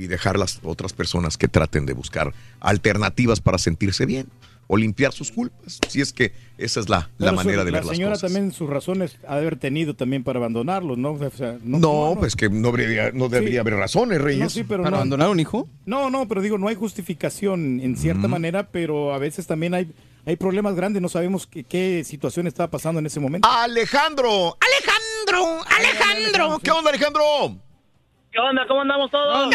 y 0.00 0.06
dejar 0.06 0.38
las 0.38 0.60
otras 0.62 0.92
personas 0.92 1.36
que 1.36 1.48
traten 1.48 1.86
de 1.86 1.92
buscar 1.92 2.32
alternativas 2.60 3.40
para 3.40 3.58
sentirse 3.58 4.06
bien 4.06 4.26
o 4.72 4.76
limpiar 4.76 5.12
sus 5.12 5.32
culpas, 5.32 5.80
si 5.88 6.00
es 6.00 6.12
que 6.12 6.32
esa 6.56 6.78
es 6.78 6.88
la, 6.88 7.10
la 7.18 7.32
manera 7.32 7.62
su- 7.62 7.64
de 7.66 7.72
ver 7.72 7.82
La 7.82 7.88
las 7.88 7.96
señora 7.96 8.12
cosas. 8.12 8.32
también 8.32 8.52
sus 8.52 8.70
razones 8.70 9.16
ha 9.26 9.34
de 9.34 9.40
haber 9.40 9.56
tenido 9.58 9.94
también 9.94 10.22
para 10.22 10.38
abandonarlos, 10.38 10.96
¿no? 10.96 11.10
O 11.14 11.30
sea, 11.36 11.58
no, 11.64 11.78
No, 11.80 12.16
pues 12.20 12.36
que 12.36 12.48
no 12.48 12.70
debería, 12.70 13.10
no 13.10 13.28
debería 13.28 13.62
haber 13.62 13.74
razones, 13.74 14.20
Reyes. 14.20 14.44
No, 14.44 14.48
sí, 14.48 14.62
pero 14.62 14.84
¿Para 14.84 14.92
no- 14.92 14.96
abandonar 14.98 15.26
a 15.26 15.30
un 15.32 15.40
hijo? 15.40 15.68
No, 15.86 16.08
no, 16.08 16.28
pero 16.28 16.40
digo, 16.40 16.56
no 16.56 16.68
hay 16.68 16.76
justificación 16.76 17.80
en 17.80 17.96
cierta 17.96 18.28
manera, 18.28 18.68
pero 18.70 19.12
a 19.12 19.18
veces 19.18 19.48
también 19.48 19.74
hay, 19.74 19.92
hay 20.24 20.36
problemas 20.36 20.76
grandes, 20.76 21.02
no 21.02 21.08
sabemos 21.08 21.48
qué, 21.48 21.64
qué 21.64 22.04
situación 22.04 22.46
estaba 22.46 22.70
pasando 22.70 23.00
en 23.00 23.06
ese 23.06 23.18
momento. 23.18 23.48
Alejandro, 23.50 24.56
Alejandro, 24.60 25.64
Alejandro, 25.66 26.60
¿qué 26.62 26.70
onda, 26.70 26.90
Alejandro? 26.90 27.22
¿Qué 28.32 28.38
onda? 28.38 28.64
¿Cómo 28.66 28.82
andamos 28.82 29.10
todos? 29.10 29.50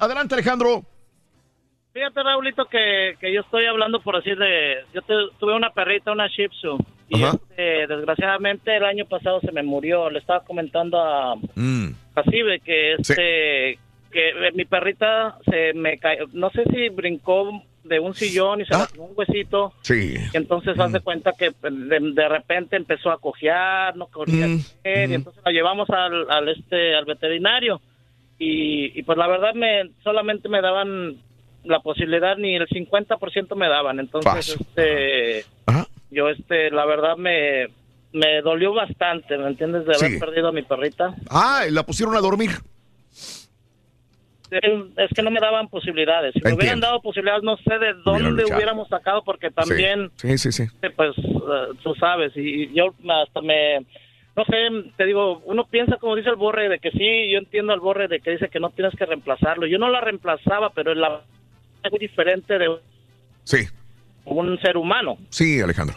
Adelante, 0.00 0.34
Alejandro. 0.34 0.82
Fíjate, 1.92 2.22
Raulito, 2.22 2.66
que, 2.66 3.16
que 3.20 3.32
yo 3.32 3.40
estoy 3.40 3.66
hablando 3.66 4.00
por 4.00 4.16
así 4.16 4.30
de... 4.30 4.84
Yo 4.94 5.02
te- 5.02 5.14
tuve 5.38 5.54
una 5.54 5.70
perrita, 5.70 6.12
una 6.12 6.28
Shih 6.28 6.48
Tzu, 6.48 6.78
y 7.08 7.22
este, 7.24 7.86
desgraciadamente 7.86 8.76
el 8.76 8.84
año 8.84 9.04
pasado 9.06 9.40
se 9.40 9.50
me 9.52 9.62
murió. 9.62 10.08
Le 10.10 10.18
estaba 10.20 10.44
comentando 10.44 11.00
a, 11.00 11.34
Mm. 11.54 11.88
que 12.60 12.92
este... 12.94 13.78
Que 14.10 14.28
eh, 14.30 14.52
mi 14.54 14.64
perrita 14.64 15.36
se 15.50 15.74
me 15.74 15.98
cayó, 15.98 16.24
no 16.32 16.48
sé 16.50 16.64
si 16.72 16.88
brincó 16.88 17.62
de 17.88 17.98
un 18.00 18.14
sillón 18.14 18.60
y 18.60 18.64
se 18.66 18.72
lastimó 18.74 19.06
un 19.06 19.12
huesito. 19.16 19.72
Sí. 19.82 20.14
Y 20.32 20.36
entonces 20.36 20.78
haz 20.78 20.92
de 20.92 21.00
cuenta 21.00 21.32
que 21.32 21.50
de, 21.70 21.98
de 22.12 22.28
repente 22.28 22.76
empezó 22.76 23.10
a 23.10 23.18
cojear, 23.18 23.96
no 23.96 24.08
quería 24.08 24.46
Mm, 24.46 24.60
y 25.10 25.14
entonces 25.14 25.42
la 25.44 25.52
llevamos 25.52 25.88
al, 25.90 26.30
al 26.30 26.48
este 26.48 26.94
al 26.94 27.04
veterinario 27.04 27.80
y, 28.38 28.98
y 28.98 29.02
pues 29.02 29.18
la 29.18 29.26
verdad 29.26 29.54
me 29.54 29.90
solamente 30.04 30.48
me 30.48 30.60
daban 30.60 31.16
la 31.64 31.80
posibilidad 31.80 32.36
ni 32.36 32.54
el 32.54 32.68
50% 32.68 33.54
me 33.56 33.68
daban, 33.68 33.98
entonces 33.98 34.32
Paso. 34.32 34.56
este 34.60 35.44
yo 36.10 36.28
este 36.28 36.70
la 36.70 36.86
verdad 36.86 37.16
me 37.16 37.66
me 38.12 38.40
dolió 38.40 38.72
bastante, 38.72 39.36
¿me 39.36 39.48
entiendes? 39.48 39.84
De 39.84 39.94
haber 39.94 40.12
Sí. 40.12 40.18
perdido 40.18 40.48
a 40.48 40.52
mi 40.52 40.62
perrita. 40.62 41.14
Ah, 41.28 41.64
la 41.70 41.82
pusieron 41.82 42.16
a 42.16 42.20
dormir. 42.20 42.50
Eh, 44.50 44.84
Es 44.96 45.10
que 45.14 45.22
no 45.22 45.30
me 45.30 45.40
daban 45.40 45.68
posibilidades. 45.68 46.32
Si 46.34 46.40
me 46.42 46.54
hubieran 46.54 46.80
dado 46.80 47.00
posibilidades, 47.02 47.42
no 47.42 47.56
sé 47.58 47.78
de 47.78 47.94
dónde 48.04 48.44
hubiéramos 48.46 48.88
sacado, 48.88 49.22
porque 49.22 49.50
también 49.50 50.10
Sí, 50.16 50.38
sí, 50.38 50.52
sí. 50.52 50.66
Sí, 50.66 50.88
pues 50.96 51.16
eh, 51.18 51.74
tú 51.82 51.94
sabes, 51.96 52.32
y 52.36 52.72
yo 52.72 52.94
hasta 53.10 53.40
me, 53.42 53.80
no 54.36 54.44
sé, 54.44 54.68
te 54.96 55.04
digo, 55.04 55.42
uno 55.44 55.64
piensa 55.66 55.96
como 55.96 56.16
dice 56.16 56.30
el 56.30 56.36
Borre, 56.36 56.68
de 56.68 56.78
que 56.78 56.90
sí, 56.92 57.30
yo 57.30 57.38
entiendo 57.38 57.72
al 57.72 57.80
Borre 57.80 58.08
de 58.08 58.20
que 58.20 58.30
dice 58.30 58.48
que 58.48 58.60
no 58.60 58.70
tienes 58.70 58.94
que 58.96 59.04
reemplazarlo. 59.06 59.66
Yo 59.66 59.78
no 59.78 59.90
la 59.90 60.00
reemplazaba, 60.00 60.70
pero 60.70 60.94
la 60.94 61.20
es 61.84 61.90
muy 61.90 61.98
diferente 62.00 62.58
de 62.58 62.68
Sí, 63.44 63.66
un 64.24 64.58
ser 64.60 64.76
humano. 64.76 65.16
sí, 65.30 65.60
Alejandro. 65.60 65.96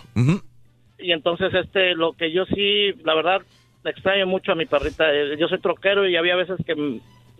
Y 0.99 1.11
entonces, 1.13 1.53
este, 1.53 1.95
lo 1.95 2.13
que 2.13 2.31
yo 2.31 2.45
sí, 2.45 2.91
la 3.03 3.15
verdad, 3.15 3.41
extraño 3.83 4.27
mucho 4.27 4.51
a 4.51 4.55
mi 4.55 4.65
perrita. 4.67 5.11
Eh, 5.11 5.35
Yo 5.39 5.47
soy 5.47 5.59
troquero 5.59 6.07
y 6.07 6.15
había 6.15 6.35
veces 6.35 6.57
que 6.65 6.75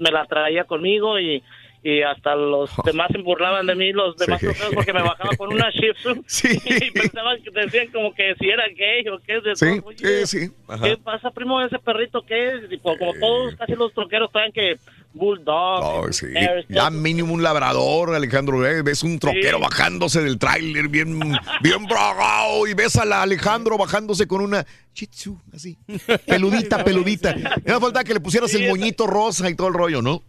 me 0.01 0.11
la 0.11 0.25
traía 0.25 0.63
conmigo 0.65 1.19
y, 1.19 1.41
y 1.83 2.01
hasta 2.01 2.35
los 2.35 2.69
demás 2.85 3.07
se 3.11 3.19
burlaban 3.19 3.65
de 3.65 3.75
mí, 3.75 3.91
los 3.91 4.15
demás 4.17 4.39
Sí. 4.39 4.47
troqueros, 4.47 4.73
porque 4.73 4.93
me 4.93 5.01
bajaba 5.01 5.35
con 5.37 5.53
una 5.53 5.69
Shih 5.71 5.93
Tzu 6.25 6.49
y 6.87 6.91
pensaban 6.91 7.41
que 7.41 7.51
decían 7.51 7.87
como 7.91 8.13
que 8.13 8.35
si 8.39 8.49
era 8.49 8.65
gay 8.67 9.07
o 9.07 9.19
qué. 9.19 9.39
De 9.41 9.55
Sí, 9.55 9.79
todo. 9.79 9.87
Oye. 9.89 10.23
Ajá. 10.67 10.83
¿Qué 10.83 10.97
pasa, 10.97 11.31
primo, 11.31 11.61
ese 11.61 11.79
perrito 11.79 12.21
qué 12.23 12.49
es? 12.49 12.71
Y 12.71 12.77
pues, 12.77 12.97
como 12.99 13.13
todos, 13.19 13.55
casi 13.55 13.73
los 13.75 13.93
troqueros 13.93 14.31
traen 14.31 14.51
que 14.51 14.77
Bulldog. 15.13 15.83
Oh, 15.83 16.11
sí. 16.13 16.27
Ya 16.69 16.89
mínimo 16.89 17.33
un 17.33 17.43
labrador, 17.43 18.15
Alejandro. 18.15 18.65
¿eh? 18.65 18.81
Ves 18.81 19.03
un 19.03 19.19
troquero 19.19 19.57
Sí. 19.57 19.63
bajándose 19.63 20.21
del 20.21 20.37
tráiler 20.37 20.87
bien, 20.87 21.19
bien 21.61 21.85
bragado 21.85 22.65
y 22.67 22.73
ves 22.73 22.95
a 22.95 23.05
la 23.05 23.21
Alejandro 23.21 23.77
bajándose 23.77 24.25
con 24.27 24.41
una 24.41 24.65
Shih 24.93 25.07
Tzu, 25.07 25.39
así. 25.53 25.77
Peludita, 26.25 26.83
peludita. 26.83 27.35
No 27.65 27.79
falta 27.79 28.03
que 28.03 28.13
le 28.13 28.19
pusieras 28.19 28.53
el 28.53 28.69
moñito 28.69 29.05
rosa 29.07 29.49
y 29.49 29.55
todo 29.55 29.67
el 29.67 29.73
rollo, 29.73 30.01
¿no? 30.01 30.23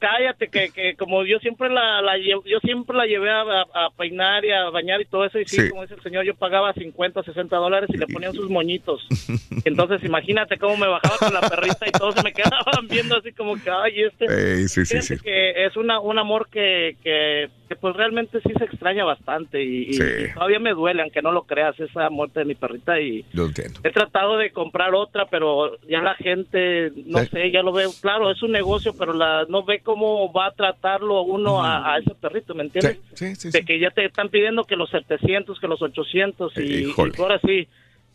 Cállate, 0.00 0.48
que, 0.48 0.70
que 0.70 0.96
como 0.96 1.24
yo 1.24 1.38
siempre 1.38 1.68
la, 1.68 2.00
la 2.02 2.16
yo 2.18 2.58
siempre 2.62 2.96
la 2.96 3.06
llevé 3.06 3.30
a, 3.30 3.42
a- 3.42 3.86
a 3.86 3.90
peinar 3.96 4.44
y 4.44 4.50
a 4.50 4.70
bañar 4.70 5.00
y 5.00 5.04
todo 5.04 5.24
eso, 5.24 5.38
y 5.38 5.44
sí, 5.44 5.60
Sí. 5.60 5.68
como 5.70 5.82
dice 5.82 5.94
el 5.94 6.02
señor, 6.02 6.24
yo 6.24 6.34
pagaba 6.34 6.72
50, 6.72 7.22
60 7.22 7.56
dólares 7.56 7.90
y 7.92 7.98
le 7.98 8.06
ponían 8.06 8.32
sus 8.32 8.48
moñitos. 8.50 9.06
Entonces, 9.64 10.02
imagínate 10.04 10.56
cómo 10.58 10.76
me 10.76 10.86
bajaba 10.88 11.16
con 11.18 11.34
la 11.34 11.40
perrita 11.42 11.86
y 11.86 11.92
todos 11.92 12.14
se 12.14 12.22
me 12.22 12.32
quedaban 12.32 12.88
viendo 12.88 13.16
así 13.16 13.32
como 13.32 13.54
que, 13.62 13.70
ay, 13.70 14.02
este... 14.04 14.24
Ey, 14.24 14.68
sí, 14.68 14.84
sí, 14.86 15.02
sí. 15.02 15.18
que 15.22 15.66
es 15.66 15.76
una, 15.76 16.00
un 16.00 16.18
amor 16.18 16.48
que, 16.50 16.96
que, 17.04 17.48
que, 17.68 17.76
pues 17.76 17.94
realmente 17.94 18.40
sí 18.40 18.52
se 18.56 18.64
extraña 18.64 19.04
bastante 19.04 19.62
y, 19.62 19.92
Sí. 19.92 20.02
y 20.30 20.32
todavía 20.34 20.58
me 20.60 20.72
duele, 20.72 21.02
aunque 21.02 21.20
no 21.22 21.30
lo 21.32 21.42
creas, 21.42 21.78
esa 21.78 22.08
muerte 22.10 22.40
de 22.40 22.46
mi 22.46 22.54
perrita 22.54 22.98
y... 23.00 23.24
Lo 23.34 23.44
entiendo. 23.46 23.80
He 23.84 23.90
tratado 23.90 24.38
de 24.38 24.50
comprar 24.50 24.94
otra, 24.94 25.26
pero 25.26 25.76
ya 25.88 26.00
la 26.00 26.14
gente, 26.14 26.90
no 27.06 27.18
sé, 27.26 27.50
ya 27.50 27.62
lo 27.62 27.72
veo. 27.72 27.90
Claro, 28.00 28.30
es 28.30 28.42
un 28.42 28.52
negocio, 28.52 28.94
pero 28.98 29.12
la 29.12 29.44
no 29.48 29.62
ve 29.64 29.80
cómo 29.90 30.32
va 30.32 30.46
a 30.46 30.52
tratarlo 30.52 31.22
uno 31.22 31.64
a, 31.64 31.94
a 31.94 31.98
ese 31.98 32.14
perrito, 32.14 32.54
¿me 32.54 32.62
entiendes? 32.62 32.98
Sí, 33.14 33.34
sí, 33.34 33.50
De 33.50 33.64
que 33.64 33.80
ya 33.80 33.90
te 33.90 34.04
están 34.04 34.28
pidiendo 34.28 34.62
que 34.64 34.76
los 34.76 34.88
700, 34.90 35.58
que 35.58 35.66
los 35.66 35.82
800 35.82 36.56
y, 36.58 36.60
y 36.60 36.94
ahora 37.18 37.40
sí, 37.44 37.66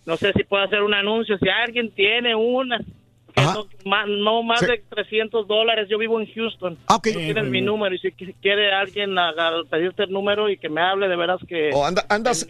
no 0.05 0.15
sé 0.15 0.31
si 0.33 0.45
puedo 0.45 0.63
hacer 0.63 0.83
un 0.83 0.93
anuncio, 0.93 1.37
si 1.37 1.49
alguien 1.49 1.91
tiene 1.91 2.33
una 3.37 3.53
no, 3.53 3.67
ma- 3.85 4.05
no 4.05 4.43
más 4.43 4.59
Sí. 4.61 4.65
de 4.67 4.83
300 4.89 5.47
dólares. 5.47 5.87
Yo 5.89 5.97
vivo 5.97 6.19
en 6.19 6.27
Houston. 6.33 6.77
Ah, 6.87 6.95
ok. 6.95 7.07
Tú 7.13 7.19
tienes 7.19 7.45
mi 7.45 7.61
número 7.61 7.93
y 7.95 7.99
si 7.99 8.09
qui- 8.09 8.33
quiere 8.41 8.71
alguien 8.71 9.15
pedirte 9.69 10.03
el 10.03 10.11
número 10.11 10.49
y 10.49 10.57
que 10.57 10.69
me 10.69 10.81
hable, 10.81 11.07
de 11.07 11.15
veras 11.15 11.39
que... 11.47 11.71
O 11.73 11.85
anda- 11.85 12.05
andas. 12.09 12.47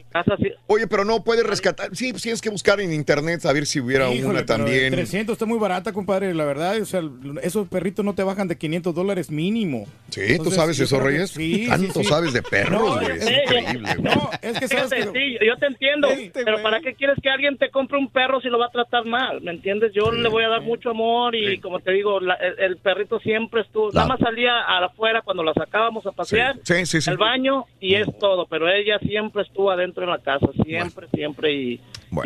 Oye, 0.68 0.88
pero 0.88 1.06
no 1.06 1.24
puedes 1.24 1.46
rescatar. 1.46 1.96
Sí, 1.96 2.12
pues 2.12 2.24
tienes 2.24 2.42
que 2.42 2.50
buscar 2.50 2.80
en 2.82 2.94
internet 2.94 3.46
a 3.46 3.54
ver 3.54 3.66
si 3.66 3.80
hubiera 3.80 4.10
Híjole, 4.12 4.30
una 4.40 4.46
también. 4.46 4.94
300 4.94 5.34
está 5.34 5.46
muy 5.46 5.60
barata, 5.60 5.92
compadre, 5.94 6.34
la 6.34 6.46
verdad. 6.46 6.80
O 6.82 6.86
sea, 6.86 7.02
esos 7.44 7.68
perritos 7.68 8.04
no 8.06 8.14
te 8.16 8.24
bajan 8.24 8.48
de 8.48 8.58
500 8.58 8.94
dólares 8.94 9.32
mínimo. 9.32 9.88
Sí, 10.10 10.38
¿tú 10.38 10.52
sabes 10.52 10.80
eso, 10.80 10.98
que 11.00 11.04
Reyes? 11.04 11.32
Sí, 11.32 11.68
Tanto 11.68 11.94
sí, 11.94 12.00
sí. 12.04 12.06
sabes 12.06 12.34
de 12.34 12.42
perros, 12.42 12.82
No, 12.82 12.94
güey. 12.96 13.08
yo 13.08 13.14
Es 13.14 13.30
increíble, 13.44 13.90
güey. 13.98 14.16
No, 14.16 14.30
es 14.42 14.60
que 14.60 14.68
sabes 14.68 14.94
Fíjate, 14.94 15.12
que... 15.14 15.20
sí, 15.20 15.38
yo 15.46 15.58
te 15.58 15.66
entiendo, 15.68 16.08
pero 16.34 16.62
¿para 16.62 16.80
qué 16.82 16.94
quieres 16.94 17.18
que 17.22 17.30
alguien 17.30 17.58
te 17.58 17.70
compre 17.70 17.98
un 17.98 18.10
perro 18.10 18.40
si 18.42 18.50
lo 18.50 18.58
va 18.60 18.68
a 18.68 18.72
tratar 18.72 19.06
mal? 19.06 19.42
¿Me 19.42 19.52
entiendes? 19.52 19.92
Yo 19.94 20.12
le 20.12 20.30
voy 20.30 20.44
a 20.44 20.50
dar 20.50 20.62
mucho 20.62 20.75
amor 20.90 21.36
y 21.36 21.58
como 21.60 21.80
te 21.80 21.92
digo, 21.92 22.20
la- 22.20 22.36
el, 22.36 22.56
el 22.60 22.78
perrito 22.78 23.20
siempre 23.20 23.62
estuvo, 23.62 23.92
nada 23.92 24.08
más 24.08 24.20
salía 24.20 24.60
afuera 24.62 25.22
cuando 25.22 25.44
la 25.44 25.54
sacábamos 25.54 26.06
a 26.06 26.12
pasear, 26.12 26.56
Sí, 26.64 26.86
al 27.12 27.18
baño 27.18 27.66
y 27.80 27.96
es 27.96 28.08
todo, 28.20 28.46
pero 28.46 28.70
ella 28.70 29.00
siempre 29.00 29.44
estuvo 29.44 29.72
adentro 29.72 30.04
en 30.04 30.10
la 30.10 30.20
casa, 30.20 30.48
siempre, 30.64 31.08
siempre 31.14 31.54
y, 31.54 31.80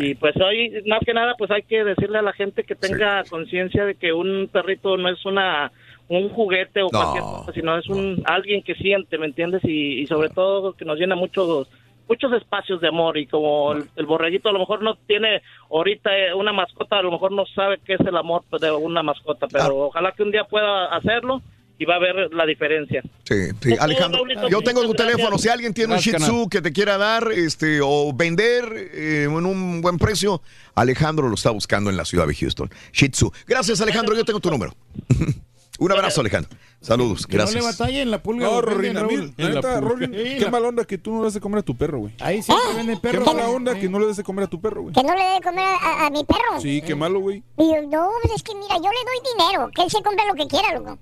y 0.04 0.14
pues 0.14 0.34
hoy 0.36 0.82
más 0.86 1.00
que 1.04 1.14
nada 1.14 1.34
pues 1.38 1.50
hay 1.50 1.62
que 1.62 1.84
decirle 1.84 2.18
a 2.18 2.22
la 2.22 2.32
gente 2.32 2.64
que 2.64 2.74
tenga 2.74 3.24
conciencia 3.24 3.84
de 3.84 3.94
que 3.94 4.12
un 4.12 4.48
perrito 4.52 4.96
no 4.96 5.08
es 5.08 5.24
una 5.24 5.72
un 6.08 6.28
juguete 6.30 6.82
o 6.82 6.88
No, 6.92 6.98
cualquier 6.98 7.22
cosa, 7.22 7.52
sino 7.52 7.78
es 7.78 7.88
un 7.88 8.20
alguien 8.26 8.62
que 8.62 8.74
siente, 8.74 9.16
¿me 9.16 9.26
entiendes? 9.26 9.62
Y, 9.64 10.00
y 10.00 10.06
sobre 10.08 10.28
todo 10.28 10.72
que 10.72 10.84
nos 10.84 10.98
llena 10.98 11.14
muchos 11.14 11.68
muchos 12.10 12.32
espacios 12.32 12.80
de 12.80 12.88
amor 12.88 13.16
y 13.16 13.26
como 13.26 13.72
el, 13.72 13.88
el 13.94 14.04
borreguito 14.04 14.48
a 14.48 14.52
lo 14.52 14.58
mejor 14.58 14.82
no 14.82 14.96
tiene 15.06 15.42
ahorita 15.70 16.10
eh, 16.10 16.34
una 16.34 16.52
mascota, 16.52 16.98
a 16.98 17.02
lo 17.02 17.12
mejor 17.12 17.30
no 17.30 17.46
sabe 17.46 17.78
qué 17.86 17.94
es 17.94 18.00
el 18.00 18.16
amor 18.16 18.42
de 18.60 18.72
una 18.72 19.04
mascota, 19.04 19.46
pero 19.46 19.76
ojalá 19.76 20.10
que 20.12 20.24
un 20.24 20.32
día 20.32 20.42
pueda 20.42 20.86
hacerlo 20.86 21.40
y 21.78 21.84
va 21.84 21.94
a 21.94 21.98
ver 22.00 22.34
la 22.34 22.44
diferencia. 22.44 23.00
Sí, 23.22 23.36
sí. 23.62 23.74
Alejandro, 23.78 24.18
Raulito, 24.18 24.48
yo 24.48 24.60
tengo 24.60 24.82
tu 24.82 24.92
teléfono. 24.92 25.38
Si 25.38 25.48
alguien 25.48 25.72
tiene 25.72 25.94
un 25.94 26.00
Shih 26.00 26.16
Tzu 26.16 26.48
que 26.50 26.60
te 26.60 26.72
quiera 26.72 26.98
dar 26.98 27.30
este, 27.32 27.80
o 27.80 28.12
vender 28.12 28.64
eh, 28.92 29.24
en 29.24 29.46
un 29.46 29.80
buen 29.80 29.96
precio, 29.96 30.42
Alejandro 30.74 31.28
lo 31.28 31.36
está 31.36 31.50
buscando 31.50 31.88
en 31.88 31.96
la 31.96 32.04
ciudad 32.04 32.26
de 32.26 32.34
Houston. 32.34 32.68
Shih 32.92 33.08
Tzu. 33.08 33.32
Gracias, 33.46 33.80
Alejandro. 33.80 34.14
Yo 34.14 34.24
tengo 34.24 34.40
tu 34.40 34.50
número. 34.50 34.74
un 35.80 35.92
abrazo, 35.92 36.20
Alejandro. 36.20 36.50
Saludos. 36.80 37.26
Que 37.26 37.36
no 37.36 37.42
Gracias. 37.42 37.62
le 37.62 37.70
batallen 37.70 38.00
en 38.02 38.10
la 38.10 38.22
pulga. 38.22 38.46
No, 38.46 38.62
neta, 38.62 39.80
Sí, 39.98 40.06
qué 40.38 40.40
la- 40.40 40.50
mala 40.50 40.68
onda 40.68 40.84
que 40.84 40.96
tú 40.96 41.10
no 41.12 41.18
le 41.18 41.24
das 41.24 41.34
de 41.34 41.40
comer 41.40 41.58
a 41.58 41.62
tu 41.62 41.76
perro, 41.76 41.98
güey. 41.98 42.14
Ahí 42.20 42.42
siempre 42.42 42.72
venden 42.74 42.96
Qué 42.96 43.02
perros. 43.02 43.26
mala 43.26 43.48
onda 43.50 43.74
que 43.78 43.88
no 43.88 43.98
le 43.98 44.06
des 44.06 44.16
de 44.16 44.22
comer 44.24 44.44
a 44.44 44.46
tu 44.46 44.60
perro, 44.60 44.82
güey. 44.82 44.94
Que 44.94 45.02
no 45.02 45.14
le 45.14 45.22
dé 45.22 45.34
de 45.34 45.40
comer 45.42 45.64
a, 45.82 46.06
a 46.06 46.10
mi 46.10 46.24
perro. 46.24 46.60
Sí, 46.60 46.80
qué 46.86 46.94
malo, 46.94 47.20
güey. 47.20 47.42
No, 47.58 48.08
pues 48.22 48.34
es 48.36 48.42
que 48.42 48.54
mira, 48.54 48.76
yo 48.76 48.84
le 48.84 48.88
doy 48.88 49.36
dinero, 49.36 49.70
que 49.74 49.82
él 49.82 49.90
se 49.90 50.02
compre 50.02 50.24
lo 50.26 50.34
que 50.34 50.46
quiera, 50.46 50.72
loco. 50.78 50.98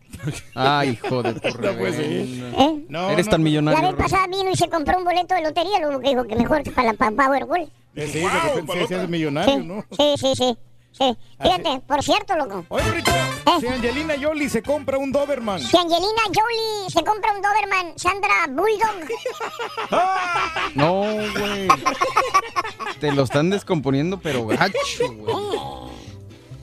Ay, 0.55 0.91
hijo 0.91 1.23
de 1.23 1.35
tu 1.35 1.41
pues, 1.79 1.95
¿Eh? 1.99 2.87
Eres 3.11 3.29
tan 3.29 3.43
millonario. 3.43 3.81
La 3.81 3.89
vez 3.93 3.97
pasada 3.97 4.27
vino 4.27 4.51
y 4.51 4.57
se 4.57 4.69
compró 4.69 4.99
un 4.99 5.05
boleto 5.05 5.35
de 5.35 5.43
lotería, 5.43 5.79
luego 5.81 6.01
que 6.01 6.09
dijo 6.11 6.25
que 6.27 6.35
mejor 6.37 6.63
que 6.65 6.71
para 6.73 6.93
la 6.93 7.11
Powerball. 7.11 7.69
Eh, 7.95 8.07
Sí, 8.13 8.19
de 8.21 8.29
repente 8.29 8.87
se 8.89 8.95
hace 8.97 9.09
millonario, 9.09 9.55
Sí, 9.55 9.65
¿no? 9.65 9.85
sí, 9.97 10.15
sí, 10.17 10.33
sí. 10.37 10.57
Sí. 10.93 11.17
Fíjate, 11.41 11.81
por 11.87 12.03
cierto, 12.03 12.37
loco. 12.37 12.65
Oye, 12.69 12.91
Rito, 12.91 13.11
si 13.61 13.67
Angelina 13.67 14.15
Jolie 14.21 14.49
se 14.49 14.63
compra 14.63 14.99
un 14.99 15.13
Doberman. 15.13 15.61
Si 15.61 15.77
Angelina 15.77 16.23
Jolie 16.27 16.91
se 16.91 17.05
compra 17.05 17.33
un 17.33 17.43
Doberman, 17.43 17.99
Sandra 17.99 18.47
Bulldog. 18.49 19.09
No, 20.75 21.01
güey. 21.39 21.69
Te 23.01 23.13
lo 23.13 23.23
están 23.23 23.51
descomponiendo, 23.51 24.19
pero 24.21 24.47
gacho, 24.47 24.73
güey. 25.17 25.35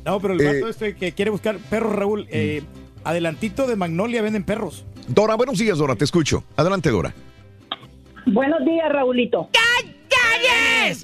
No, 0.06 0.20
pero 0.20 0.34
el 0.36 0.42
Eh, 0.42 0.54
vato 0.62 0.70
este 0.70 0.96
que 0.96 1.14
quiere 1.14 1.32
buscar 1.32 1.58
perros, 1.58 1.94
Raúl, 1.96 2.28
eh, 2.30 2.62
adelantito 3.04 3.66
de 3.68 3.76
Magnolia 3.76 4.22
venden 4.22 4.44
perros. 4.44 4.86
Dora, 5.08 5.36
buenos 5.36 5.58
días, 5.58 5.78
Dora. 5.78 5.96
Te 5.96 6.04
escucho. 6.06 6.44
Adelante, 6.56 6.90
Dora. 6.92 7.14
Buenos 8.28 8.64
días, 8.66 8.92
Raulito. 8.92 9.50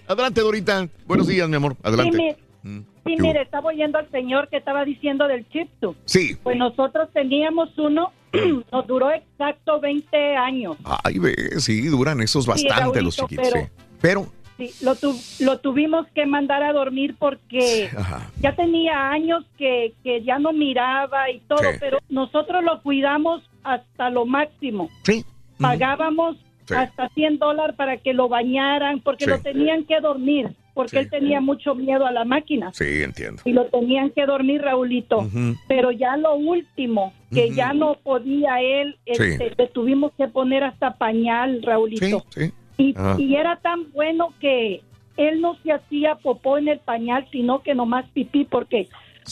Adelante, 0.07 0.41
Dorita. 0.41 0.87
Buenos 1.07 1.25
días, 1.27 1.49
mi 1.49 1.55
amor. 1.55 1.75
Adelante. 1.83 2.17
Sí, 2.37 2.43
Mm. 2.63 2.81
Sí, 3.05 3.15
¿Qué 3.15 3.21
mire, 3.21 3.41
estaba 3.41 3.69
oyendo 3.69 3.97
al 3.97 4.09
señor 4.11 4.47
que 4.49 4.57
estaba 4.57 4.85
diciendo 4.85 5.27
del 5.27 5.47
chipsu. 5.49 5.95
Sí. 6.05 6.35
Pues 6.43 6.55
nosotros 6.57 7.09
teníamos 7.13 7.75
uno, 7.79 8.11
nos 8.71 8.87
duró 8.87 9.11
exacto 9.11 9.79
20 9.79 10.35
años. 10.35 10.77
Ay, 11.03 11.17
ve, 11.19 11.33
sí, 11.59 11.87
duran 11.87 12.21
esos 12.21 12.43
Sí, 12.45 12.49
bastante 12.67 13.01
los 13.01 13.15
chiquitos. 13.17 13.49
pero- 13.51 13.65
sí. 13.65 13.71
Pero, 14.01 14.25
Sí, 14.57 14.69
lo, 14.85 14.93
tu- 14.93 15.15
lo 15.39 15.57
tuvimos 15.59 16.05
que 16.13 16.27
mandar 16.27 16.61
a 16.61 16.71
dormir 16.71 17.15
porque 17.17 17.89
ajá. 17.97 18.29
ya 18.39 18.55
tenía 18.55 19.09
años 19.09 19.43
que, 19.57 19.93
que 20.03 20.21
ya 20.23 20.37
no 20.37 20.53
miraba 20.53 21.31
y 21.31 21.39
todo, 21.39 21.57
Sí. 21.71 21.77
pero 21.79 21.97
nosotros 22.09 22.63
lo 22.63 22.79
cuidamos 22.83 23.41
hasta 23.63 24.11
lo 24.11 24.27
máximo. 24.27 24.89
Sí. 25.03 25.25
Pagábamos 25.59 26.37
Sí. 26.67 26.75
hasta 26.75 27.09
100 27.09 27.39
dólares 27.39 27.75
para 27.75 27.97
que 27.97 28.13
lo 28.13 28.29
bañaran 28.29 28.99
porque 29.01 29.25
lo 29.25 29.39
tenían 29.41 29.83
que 29.85 29.99
dormir, 29.99 30.51
porque 30.73 30.99
él 30.99 31.09
tenía 31.09 31.41
mucho 31.41 31.75
miedo 31.75 32.05
a 32.05 32.11
la 32.11 32.23
máquina. 32.25 32.71
Sí, 32.73 33.01
entiendo. 33.03 33.41
y 33.45 33.51
lo 33.53 33.65
tenían 33.65 34.09
que 34.11 34.25
dormir, 34.25 34.61
Raulito. 34.61 35.27
Pero 35.67 35.91
ya 35.91 36.17
lo 36.17 36.35
último, 36.35 37.13
que 37.31 37.51
ya 37.51 37.73
no 37.73 37.95
podía 37.95 38.61
él, 38.61 38.97
Sí. 39.05 39.23
este, 39.23 39.53
le 39.57 39.67
tuvimos 39.67 40.11
que 40.17 40.27
poner 40.27 40.63
hasta 40.63 40.95
pañal, 40.97 41.61
Raulito. 41.63 42.23
Sí, 42.29 42.51
Y, 42.77 42.93
Ah. 42.97 43.15
y 43.19 43.35
era 43.35 43.57
tan 43.57 43.91
bueno 43.91 44.33
que 44.39 44.81
él 45.17 45.39
no 45.41 45.55
se 45.63 45.71
hacía 45.71 46.15
popó 46.15 46.57
en 46.57 46.67
el 46.67 46.79
pañal, 46.79 47.27
sino 47.31 47.61
que 47.61 47.75
nomás 47.75 48.05
pipí, 48.13 48.45
porque 48.45 48.87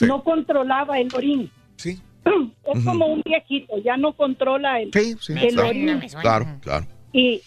no 0.06 0.24
controlaba 0.24 1.00
el 1.00 1.08
orín. 1.16 1.50
Sí. 1.78 1.98
Es 2.76 2.84
como 2.86 3.08
un 3.08 3.22
viejito, 3.26 3.78
ya 3.84 3.98
no 3.98 4.14
controla 4.14 4.80
el, 4.82 4.92
Sí, 4.94 5.16
sí, 5.20 5.34
el 5.34 5.54
claro. 5.56 5.70
orín. 5.70 6.00
Claro, 6.22 6.46
claro. 6.62 6.86
Y, 7.12 7.42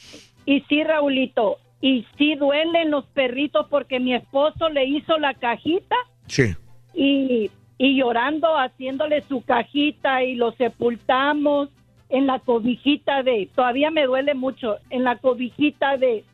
y 0.44 0.60
sí, 0.62 0.82
Raulito, 0.82 1.58
y 1.82 2.06
sí 2.16 2.34
duelen 2.36 2.90
los 2.90 3.04
perritos 3.08 3.66
porque 3.68 4.00
mi 4.00 4.14
esposo 4.14 4.70
le 4.70 4.86
hizo 4.86 5.18
la 5.18 5.34
cajita 5.34 5.96
Sí. 6.28 6.54
y, 6.94 7.50
y 7.76 7.96
llorando, 7.98 8.56
haciéndole 8.56 9.20
su 9.22 9.42
cajita 9.42 10.22
y 10.22 10.36
lo 10.36 10.52
sepultamos 10.52 11.68
en 12.08 12.26
la 12.26 12.38
cobijita 12.38 13.22
de, 13.22 13.48
todavía 13.54 13.90
me 13.90 14.04
duele 14.06 14.32
mucho, 14.34 14.76
en 14.90 15.02
la 15.04 15.16
cobijita 15.16 15.96
de, 15.96 16.24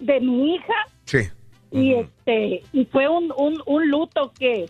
de 0.00 0.20
mi 0.20 0.54
hija 0.54 0.74
Sí. 1.04 1.18
y 1.70 1.92
este 1.94 2.62
y 2.72 2.84
fue 2.86 3.08
un, 3.08 3.32
un, 3.36 3.62
un 3.66 3.88
luto 3.90 4.32
que 4.38 4.66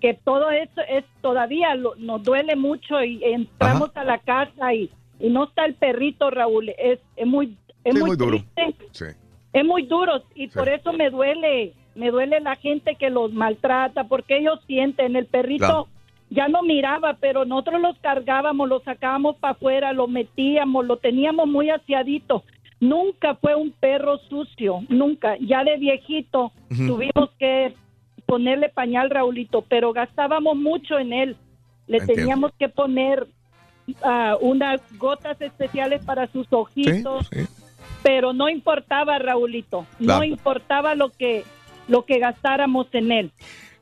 que 0.00 0.12
todo 0.12 0.50
eso 0.50 0.82
es 0.88 1.04
todavía 1.22 1.74
lo- 1.74 1.94
nos 1.96 2.22
duele 2.22 2.54
mucho 2.56 3.02
y 3.02 3.24
entramos 3.24 3.90
a 3.96 4.04
la 4.04 4.18
casa 4.18 4.74
y, 4.74 4.90
y 5.18 5.30
no 5.30 5.44
está 5.44 5.64
el 5.64 5.74
perrito 5.74 6.28
Raúl 6.30 6.68
es, 6.78 7.00
es 7.16 7.26
muy 7.26 7.56
es 7.84 7.94
Sí, 7.94 8.00
muy, 8.00 8.08
muy 8.10 8.16
duro. 8.16 8.38
triste, 8.54 8.74
Sí. 8.92 9.04
Es 9.54 9.64
muy 9.64 9.84
duro 9.86 10.22
y 10.34 10.48
por 10.48 10.68
eso 10.68 10.92
me 10.92 11.08
duele 11.08 11.72
me 11.94 12.10
duele 12.10 12.40
la 12.40 12.56
gente 12.56 12.96
que 12.96 13.08
los 13.08 13.32
maltrata 13.32 14.04
porque 14.04 14.36
ellos 14.38 14.60
sienten 14.66 15.16
el 15.16 15.26
perrito 15.26 15.64
Claro. 15.64 15.88
ya 16.28 16.48
no 16.48 16.62
miraba 16.62 17.14
pero 17.20 17.44
nosotros 17.44 17.80
los 17.80 17.96
cargábamos 18.00 18.68
los 18.68 18.82
sacábamos 18.82 19.36
para 19.36 19.52
afuera 19.52 19.92
lo 19.92 20.08
metíamos 20.08 20.84
lo 20.86 20.96
teníamos 20.98 21.46
muy 21.48 21.70
aseadito. 21.70 22.42
Nunca 22.80 23.36
fue 23.36 23.54
un 23.54 23.70
perro 23.70 24.18
sucio 24.28 24.80
nunca. 24.90 25.36
Ya 25.38 25.64
de 25.64 25.78
viejito 25.78 26.52
tuvimos 26.68 27.30
que 27.38 27.72
ponerle 28.26 28.68
pañal 28.68 29.08
Raulito 29.08 29.62
pero 29.62 29.92
gastábamos 29.92 30.56
mucho 30.56 30.98
en 30.98 31.12
él. 31.12 31.36
Le 31.86 31.98
Entiendo. 31.98 32.20
teníamos 32.20 32.52
que 32.58 32.68
poner 32.68 33.26
ah, 34.02 34.36
unas 34.40 34.80
gotas 34.98 35.40
especiales 35.40 36.04
para 36.04 36.26
sus 36.26 36.46
ojitos 36.52 37.30
pero 38.04 38.32
no 38.32 38.48
importaba 38.48 39.18
Raulito 39.18 39.84
no 39.98 40.22
importaba 40.22 40.94
lo 40.94 41.10
que 41.10 41.44
lo 41.88 42.04
que 42.04 42.20
gastáramos 42.20 42.86
en 42.92 43.10
él 43.10 43.32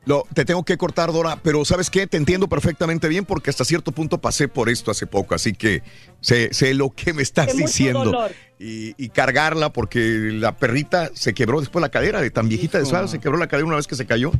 Lo, 0.05 0.25
te 0.33 0.43
tengo 0.43 0.63
que 0.63 0.77
cortar, 0.77 1.13
Dora, 1.13 1.37
pero 1.41 1.63
¿sabes 1.63 1.89
qué? 1.89 2.07
Te 2.07 2.17
entiendo 2.17 2.49
perfectamente 2.49 3.07
bien 3.07 3.23
porque 3.23 3.49
hasta 3.49 3.63
cierto 3.63 3.91
punto 3.93 4.17
pasé 4.17 4.49
por 4.49 4.67
esto 4.67 4.91
hace 4.91 5.07
poco, 5.07 5.33
así 5.35 5.53
que 5.53 5.81
sé, 6.19 6.53
sé 6.53 6.73
lo 6.73 6.89
que 6.89 7.13
me 7.13 7.21
estás 7.21 7.55
diciendo. 7.55 8.03
dolor. 8.03 8.31
Y, 8.59 8.95
y 9.01 9.09
cargarla 9.09 9.71
porque 9.71 9.99
la 10.33 10.57
perrita 10.57 11.09
se 11.13 11.33
quebró 11.33 11.61
después 11.61 11.81
la 11.81 11.87
cadera, 11.87 12.21
de 12.21 12.31
tan 12.31 12.49
viejita 12.49 12.79
de 12.79 12.85
suave, 12.85 13.07
se 13.07 13.19
quebró 13.19 13.37
la 13.37 13.47
cadera 13.47 13.67
una 13.67 13.77
vez 13.77 13.87
que 13.87 13.95
se 13.95 14.05
cayó. 14.05 14.33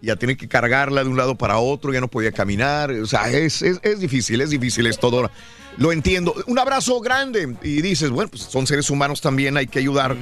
Ya 0.00 0.16
tiene 0.16 0.36
que 0.36 0.46
cargarla 0.48 1.02
de 1.02 1.10
un 1.10 1.16
lado 1.16 1.36
para 1.36 1.58
otro, 1.58 1.92
ya 1.92 2.00
no 2.00 2.08
podía 2.08 2.30
caminar. 2.32 2.90
O 2.92 3.06
sea, 3.06 3.28
es, 3.30 3.62
es, 3.62 3.80
es 3.82 3.98
difícil, 4.00 4.40
es 4.40 4.50
difícil 4.50 4.86
esto, 4.86 5.10
Dora. 5.10 5.30
Lo 5.76 5.92
entiendo. 5.92 6.34
Un 6.46 6.58
abrazo 6.58 7.00
grande. 7.00 7.56
Y 7.62 7.82
dices, 7.82 8.10
bueno, 8.10 8.30
pues 8.30 8.42
son 8.44 8.66
seres 8.66 8.90
humanos 8.90 9.20
también, 9.20 9.56
hay 9.56 9.66
que 9.66 9.78
ayudar. 9.78 10.16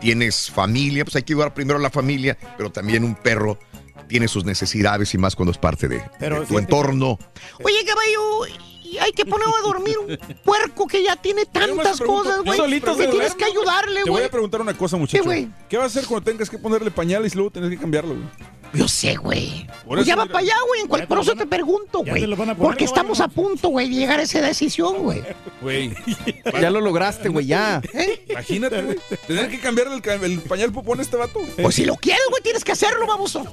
Tienes 0.00 0.50
familia, 0.50 1.04
pues 1.04 1.16
hay 1.16 1.22
que 1.22 1.32
ayudar 1.32 1.54
primero 1.54 1.78
a 1.78 1.82
la 1.82 1.90
familia, 1.90 2.36
pero 2.56 2.70
también 2.70 3.04
un 3.04 3.14
perro 3.14 3.58
tiene 4.08 4.26
sus 4.26 4.44
necesidades 4.44 5.14
y 5.14 5.18
más 5.18 5.36
cuando 5.36 5.52
es 5.52 5.58
parte 5.58 5.86
de, 5.86 6.02
Pero 6.18 6.40
de 6.40 6.46
tu 6.46 6.58
entorno. 6.58 7.16
Oye, 7.62 7.84
caballo, 7.86 8.46
y 8.82 8.98
hay 8.98 9.12
que 9.12 9.24
poner 9.24 9.46
a 9.46 9.62
dormir 9.62 9.96
un 9.98 10.18
puerco 10.44 10.88
que 10.88 11.04
ya 11.04 11.14
tiene 11.14 11.46
tantas 11.46 12.00
cosas, 12.00 12.42
güey. 12.44 12.58
Que 12.80 13.06
tienes 13.06 13.34
que 13.36 13.44
ayudarle, 13.44 14.02
Te 14.02 14.10
voy 14.10 14.18
güey. 14.18 14.24
a 14.24 14.30
preguntar 14.30 14.60
una 14.60 14.74
cosa, 14.76 14.96
muchacho. 14.96 15.22
güey? 15.22 15.48
¿Qué 15.68 15.76
vas 15.76 15.84
a 15.94 15.98
hacer 15.98 16.06
cuando 16.08 16.28
tengas 16.28 16.50
que 16.50 16.58
ponerle 16.58 16.90
pañales 16.90 17.32
y 17.34 17.36
luego 17.36 17.52
tenés 17.52 17.70
que 17.70 17.78
cambiarlo, 17.78 18.14
güey? 18.14 18.26
Yo 18.72 18.86
sé, 18.86 19.16
güey. 19.16 19.66
Por 19.84 19.96
Pues 19.96 20.06
ya 20.06 20.14
va 20.16 20.26
para 20.26 20.38
allá, 20.38 20.54
güey. 20.68 20.80
en 20.82 20.86
cual- 20.86 21.00
Ya 21.00 21.04
te 21.04 21.08
Por 21.08 21.16
lo 21.18 21.22
eso 21.22 21.34
te 21.34 21.46
pregunto, 21.46 22.04
güey. 22.04 22.26
Porque 22.56 22.84
estamos 22.84 23.20
a 23.20 23.28
punto, 23.28 23.68
güey, 23.70 23.88
de 23.88 23.96
llegar 23.96 24.20
a 24.20 24.22
esa 24.22 24.40
decisión, 24.40 24.98
güey. 25.02 25.22
Güey, 25.60 25.94
Ya 26.60 26.70
lo 26.70 26.80
lograste, 26.80 27.28
güey, 27.28 27.44
ya. 27.46 27.82
imagínate, 28.28 28.80
güey. 28.82 28.96
Tener 29.26 29.50
que 29.50 29.60
cambiarle 29.60 29.94
el, 30.22 30.40
pañal 30.40 30.72
popón 30.72 31.00
a 31.00 31.02
este 31.02 31.16
vato. 31.16 31.40
Pues 31.60 31.74
si 31.74 31.84
lo 31.84 31.96
quieres, 31.96 32.22
güey, 32.30 32.42
tienes 32.42 32.64
que 32.64 32.72
hacerlo, 32.72 33.06
baboso. 33.06 33.44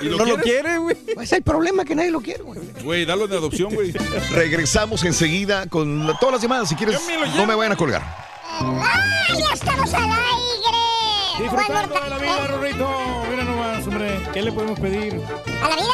¿Y 0.00 0.04
lo 0.04 0.18
no 0.18 0.24
lo 0.26 0.36
quieres? 0.36 0.62
quiere, 0.62 0.78
güey. 0.78 0.96
Pues 1.14 1.32
el 1.32 1.42
problema 1.42 1.84
que 1.84 1.94
nadie 1.96 2.10
lo 2.10 2.20
quiere, 2.20 2.42
güey. 2.44 2.60
Güey, 2.84 3.04
dalo 3.04 3.26
de 3.26 3.36
adopción, 3.36 3.74
güey. 3.74 3.92
Regresamos 4.30 5.02
enseguida 5.04 5.66
con 5.66 6.06
todas 6.20 6.34
las 6.34 6.42
llamadas. 6.42 6.68
Si 6.68 6.76
quieres, 6.76 7.00
me 7.06 7.16
no 7.36 7.46
me 7.46 7.54
vayan 7.54 7.72
a 7.72 7.76
colgar. 7.76 8.02
¡Ay, 8.60 9.38
ya 9.38 9.54
estamos 9.54 9.92
al 9.92 10.02
aire! 10.04 10.85
Disfrutando 11.38 11.94
de 12.00 12.10
la 12.10 12.18
vida. 12.18 12.46
Rorrito. 12.48 12.88
Mira 13.30 13.44
nomás, 13.44 13.86
hombre. 13.86 14.20
¿Qué 14.32 14.42
le 14.42 14.52
podemos 14.52 14.80
pedir? 14.80 15.20
¿A 15.62 15.68
la 15.68 15.76
vida? 15.76 15.84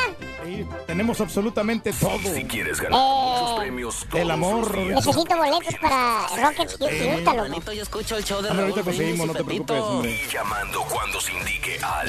Sí, 0.45 0.67
tenemos 0.87 1.21
absolutamente 1.21 1.93
todo. 1.93 2.19
Si 2.35 2.45
quieres 2.45 2.81
ganar 2.81 2.99
Eh, 2.99 3.41
muchos 3.41 3.59
premios 3.61 4.07
El 4.13 4.31
amor. 4.31 4.77
Necesito 4.77 5.37
boletos 5.37 5.75
para 5.81 6.27
Rockets 6.37 6.77
Houston, 6.79 7.37
loco. 7.37 7.73
yo 7.73 7.83
escucho 7.83 8.17
el 8.17 8.25
show 8.25 8.43
de 8.43 8.49
ahorita 8.49 8.63
Raúl 8.63 8.73
Brindis 8.73 8.85
conseguimos, 8.85 9.27
no 9.29 9.33
te 9.35 9.45
preocupes, 9.45 9.81
hombre. 9.81 10.11
Y 10.11 10.33
llamando 10.33 10.83
cuando 10.91 11.21
se 11.21 11.33
indique 11.33 11.79
al 11.83 12.09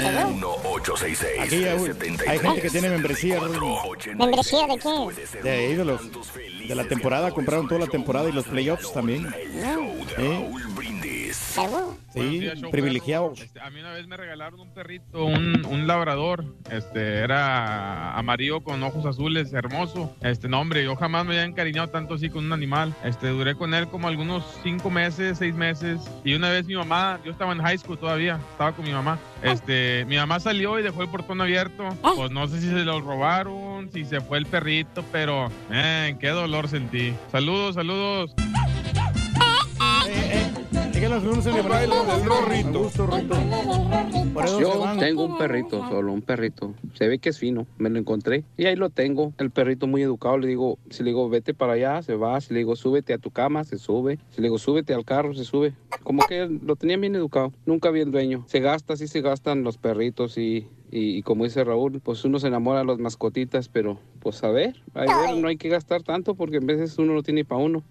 Aquí 1.40 1.64
hay, 1.66 1.96
hay 2.28 2.40
gente 2.40 2.62
que 2.62 2.70
tiene 2.70 2.90
membresía. 2.90 3.40
¿Membresía 4.16 4.68
de 4.68 4.78
qué? 4.80 5.42
De 5.44 5.70
ídolos. 5.70 6.02
De 6.68 6.76
la 6.76 6.86
temporada, 6.86 7.32
compraron 7.32 7.68
toda 7.68 7.82
la 7.82 7.88
temporada 7.88 8.30
y 8.30 8.32
los 8.32 8.46
playoffs 8.46 8.92
también. 8.94 9.34
¿Eh? 10.18 10.50
Sí, 12.14 12.50
privilegiados. 12.72 13.40
Este, 13.40 13.60
a 13.60 13.70
mí 13.70 13.80
una 13.80 13.92
vez 13.92 14.08
me 14.08 14.18
regalaron 14.18 14.60
un 14.60 14.74
perrito, 14.74 15.26
un, 15.26 15.66
un 15.66 15.88
labrador. 15.88 16.46
Este, 16.72 17.20
era 17.20 18.18
amarillo 18.18 18.62
con 18.64 18.82
ojos 18.82 19.06
azules, 19.06 19.54
hermoso. 19.54 20.16
Este, 20.22 20.48
no, 20.48 20.60
hombre, 20.60 20.84
yo 20.84 20.96
jamás 20.96 21.26
me 21.26 21.34
había 21.34 21.44
encariñado 21.44 21.90
tanto 21.90 22.16
así 22.16 22.30
con 22.30 22.46
un 22.46 22.54
animal. 22.54 22.96
Este, 23.04 23.28
duré 23.28 23.56
con 23.56 23.74
él 23.74 23.88
como 23.88 24.08
algunos 24.08 24.44
cinco 24.64 24.90
meses, 24.90 25.38
seis 25.38 25.54
meses. 25.54 26.02
Y 26.24 26.34
una 26.34 26.50
vez 26.50 26.66
mi 26.66 26.76
mamá, 26.76 27.20
yo 27.24 27.32
estaba 27.32 27.54
en 27.54 27.62
high 27.62 27.78
school 27.78 27.98
todavía, 27.98 28.40
estaba 28.52 28.72
con 28.72 28.86
mi 28.86 28.92
mamá. 28.92 29.20
Este, 29.44 30.06
mi 30.06 30.16
mamá 30.18 30.40
salió 30.40 30.80
y 30.80 30.84
dejó 30.84 31.04
el 31.04 31.10
portón 31.10 31.40
abierto. 31.42 31.88
Pues 32.16 32.32
no 32.32 32.48
sé 32.48 32.62
si 32.62 32.68
se 32.70 32.84
lo 32.84 33.00
robaron, 33.02 33.92
si 33.92 34.06
se 34.06 34.22
fue 34.22 34.40
el 34.40 34.46
perrito, 34.48 35.04
pero, 35.12 35.52
eh, 35.72 36.16
qué 36.20 36.30
dolor 36.30 36.68
sentí. 36.68 37.14
Saludos, 37.32 37.76
saludos. 37.76 38.34
Díganlo, 41.04 41.20
saludos 41.20 41.46
en 41.48 41.56
el 41.58 41.68
baile 41.68 41.96
del 41.98 42.26
Rorrito. 42.26 42.80
Gusto, 42.80 43.06
Rorrito. 43.06 43.36
Por 44.34 44.46
eso 44.46 44.56
se 44.56 44.62
Yo 44.62 44.80
van. 44.80 45.00
tengo 45.00 45.26
un 45.26 45.38
perrito, 45.38 45.86
solo 45.90 46.14
un 46.14 46.22
perrito. 46.22 46.76
Se 46.94 47.10
ve 47.10 47.20
que 47.20 47.28
es 47.28 47.38
fino, 47.38 47.68
me 47.78 47.90
lo 47.90 48.00
encontré 48.00 48.46
y 48.56 48.68
ahí 48.68 48.78
lo 48.78 48.90
tengo. 48.90 49.34
El 49.38 49.52
perrito 49.52 49.86
muy 49.86 50.02
educado, 50.02 50.38
le 50.38 50.48
digo, 50.48 50.80
si 50.90 51.04
le 51.04 51.10
digo 51.10 51.28
vete 51.28 51.54
para 51.54 51.74
allá, 51.74 52.02
se 52.04 52.16
va. 52.16 52.40
Si 52.40 52.54
le 52.54 52.60
digo 52.60 52.78
súbete 52.78 53.14
a 53.14 53.18
tu 53.18 53.32
cama, 53.32 53.66
se 53.66 53.80
sube. 53.80 54.18
Si 54.30 54.40
le 54.40 54.46
digo 54.48 54.58
súbete 54.58 54.94
al 54.94 55.04
carro, 55.04 55.34
se 55.34 55.44
sube. 55.44 55.74
Como 56.04 56.26
que 56.26 56.48
lo 56.64 56.78
tenía 56.78 56.96
bien 56.96 57.16
educado. 57.16 57.52
Nunca 57.66 57.92
vi 57.92 58.00
el 58.00 58.12
dueño. 58.12 58.46
Se 58.48 58.62
gasta, 58.62 58.96
sí 58.96 59.10
se 59.10 59.20
gastan 59.20 59.66
los 59.66 59.78
perritos 59.78 60.38
y, 60.38 60.70
y, 60.90 61.18
y 61.18 61.22
como 61.22 61.44
dice 61.44 61.66
Raúl, 61.66 62.00
pues 62.00 62.24
uno 62.24 62.40
se 62.40 62.48
enamora 62.48 62.80
de 62.80 62.86
las 62.86 63.00
mascotitas, 63.00 63.68
pero 63.68 64.00
pues 64.22 64.42
a 64.46 64.52
ver, 64.52 64.82
a 64.94 65.02
ver, 65.02 65.36
no 65.36 65.50
hay 65.50 65.58
que 65.58 65.68
gastar 65.68 66.02
tanto 66.02 66.36
porque 66.36 66.58
en 66.58 66.66
veces 66.66 66.98
uno 66.98 67.14
no 67.14 67.24
tiene 67.24 67.44
para 67.44 67.60
uno. 67.60 67.84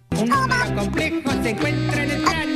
complejo 0.74 1.30
se 1.42 1.50
encuentra 1.50 2.04
en 2.04 2.10
el 2.10 2.51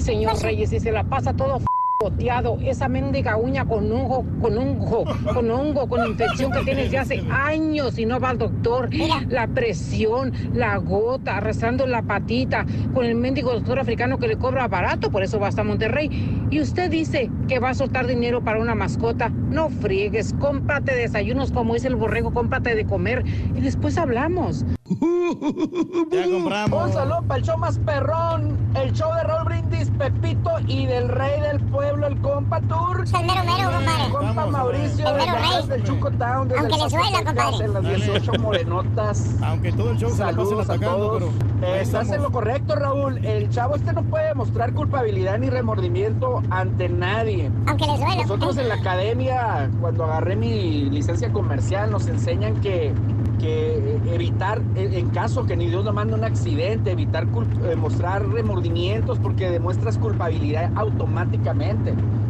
señor 0.00 0.40
Reyes, 0.42 0.72
y 0.72 0.80
se 0.80 0.92
la 0.92 1.04
pasa 1.04 1.32
todo 1.32 1.60
boteado, 2.00 2.56
esa 2.62 2.88
mendiga 2.88 3.36
uña 3.36 3.66
con 3.66 3.92
hongo, 3.92 4.24
con 4.40 4.56
hongo, 4.56 5.04
con 5.34 5.50
hongo, 5.50 5.86
con 5.86 6.06
infección 6.06 6.50
que 6.50 6.62
tiene 6.62 6.84
desde 6.84 6.96
hace 6.96 7.24
años 7.30 7.98
y 7.98 8.06
no 8.06 8.18
va 8.18 8.30
al 8.30 8.38
doctor. 8.38 8.88
La 9.28 9.46
presión, 9.46 10.32
la 10.54 10.78
gota, 10.78 11.36
arrastrando 11.36 11.86
la 11.86 12.00
patita, 12.00 12.64
con 12.94 13.04
el 13.04 13.16
mendigo 13.16 13.52
doctor 13.52 13.78
africano 13.78 14.18
que 14.18 14.28
le 14.28 14.38
cobra 14.38 14.66
barato, 14.66 15.10
por 15.10 15.22
eso 15.22 15.38
va 15.38 15.48
hasta 15.48 15.62
Monterrey. 15.62 16.08
Y 16.50 16.60
usted 16.60 16.90
dice 16.90 17.30
que 17.48 17.58
va 17.58 17.70
a 17.70 17.74
soltar 17.74 18.06
dinero 18.06 18.42
para 18.42 18.60
una 18.60 18.74
mascota. 18.74 19.28
No 19.28 19.68
friegues, 19.68 20.34
cómprate 20.40 20.94
desayunos 20.94 21.52
como 21.52 21.74
dice 21.74 21.88
el 21.88 21.96
borrego, 21.96 22.32
cómprate 22.32 22.74
de 22.74 22.86
comer 22.86 23.24
y 23.54 23.60
después 23.60 23.98
hablamos. 23.98 24.64
Ya 26.10 26.24
compramos. 26.24 26.86
Un 26.86 26.92
saludo 26.92 27.22
para 27.22 27.38
el 27.38 27.44
show 27.44 27.56
más 27.56 27.78
perrón, 27.78 28.56
el 28.74 28.92
show 28.92 29.14
de 29.14 29.22
Raúl 29.22 29.44
Brindis, 29.44 29.90
Pepito 29.96 30.50
y 30.66 30.86
del 30.86 31.08
rey 31.08 31.40
del 31.40 31.60
pueblo, 31.60 31.89
el 31.90 32.20
compa 32.20 32.60
Tour. 32.62 33.04
El 33.04 33.26
mero 33.26 33.42
mero, 33.44 33.70
compadre. 33.70 34.12
Compa 34.12 34.46
Mauricio, 34.46 35.08
El 35.08 35.14
mero 35.16 35.32
rey. 35.34 35.68
del 35.68 35.84
Chuco 35.84 36.10
Town, 36.12 36.48
desde 36.48 36.60
Aunque 36.60 36.74
el 36.74 36.80
Paso 36.80 36.96
Texas, 36.96 37.22
compadre. 37.24 37.64
En 37.64 37.72
las 37.74 37.82
18 37.84 38.32
morenotas. 38.40 39.36
Aunque 39.42 39.72
todo 39.72 39.90
el 39.90 39.98
show 39.98 40.10
se 40.10 40.18
la 40.18 40.26
pasen 40.26 40.36
Saludos 40.44 40.70
a 40.70 40.72
atacando, 40.74 40.96
todos. 41.18 41.22
pero 41.60 41.72
ahí 41.74 41.80
Estás 41.80 42.10
en 42.10 42.22
lo 42.22 42.30
correcto, 42.30 42.74
Raúl. 42.76 43.24
El 43.24 43.48
chavo 43.50 43.76
este 43.76 43.92
no 43.92 44.02
puede 44.04 44.34
mostrar 44.34 44.72
culpabilidad 44.72 45.38
ni 45.38 45.50
remordimiento 45.50 46.42
ante 46.50 46.88
nadie. 46.88 47.50
Aunque 47.66 47.86
les 47.86 47.98
duela. 47.98 48.22
Nosotros 48.22 48.56
en 48.58 48.68
la 48.68 48.74
academia, 48.74 49.70
cuando 49.80 50.04
agarré 50.04 50.36
mi 50.36 50.90
licencia 50.90 51.32
comercial, 51.32 51.90
nos 51.90 52.06
enseñan 52.06 52.60
que, 52.60 52.92
que 53.38 53.98
evitar, 54.12 54.60
en 54.76 54.94
en 54.94 55.10
caso 55.10 55.44
que 55.46 55.56
ni 55.56 55.66
Dios 55.68 55.84
nos 55.84 55.94
mande 55.94 56.14
un 56.14 56.24
accidente, 56.24 56.92
evitar 56.92 57.26
eh, 57.64 57.76
mostrar 57.76 58.26
remordimientos 58.28 59.18
porque 59.18 59.50
demuestras 59.50 59.96
culpabilidad 59.98 60.70
automáticamente. 60.76 61.79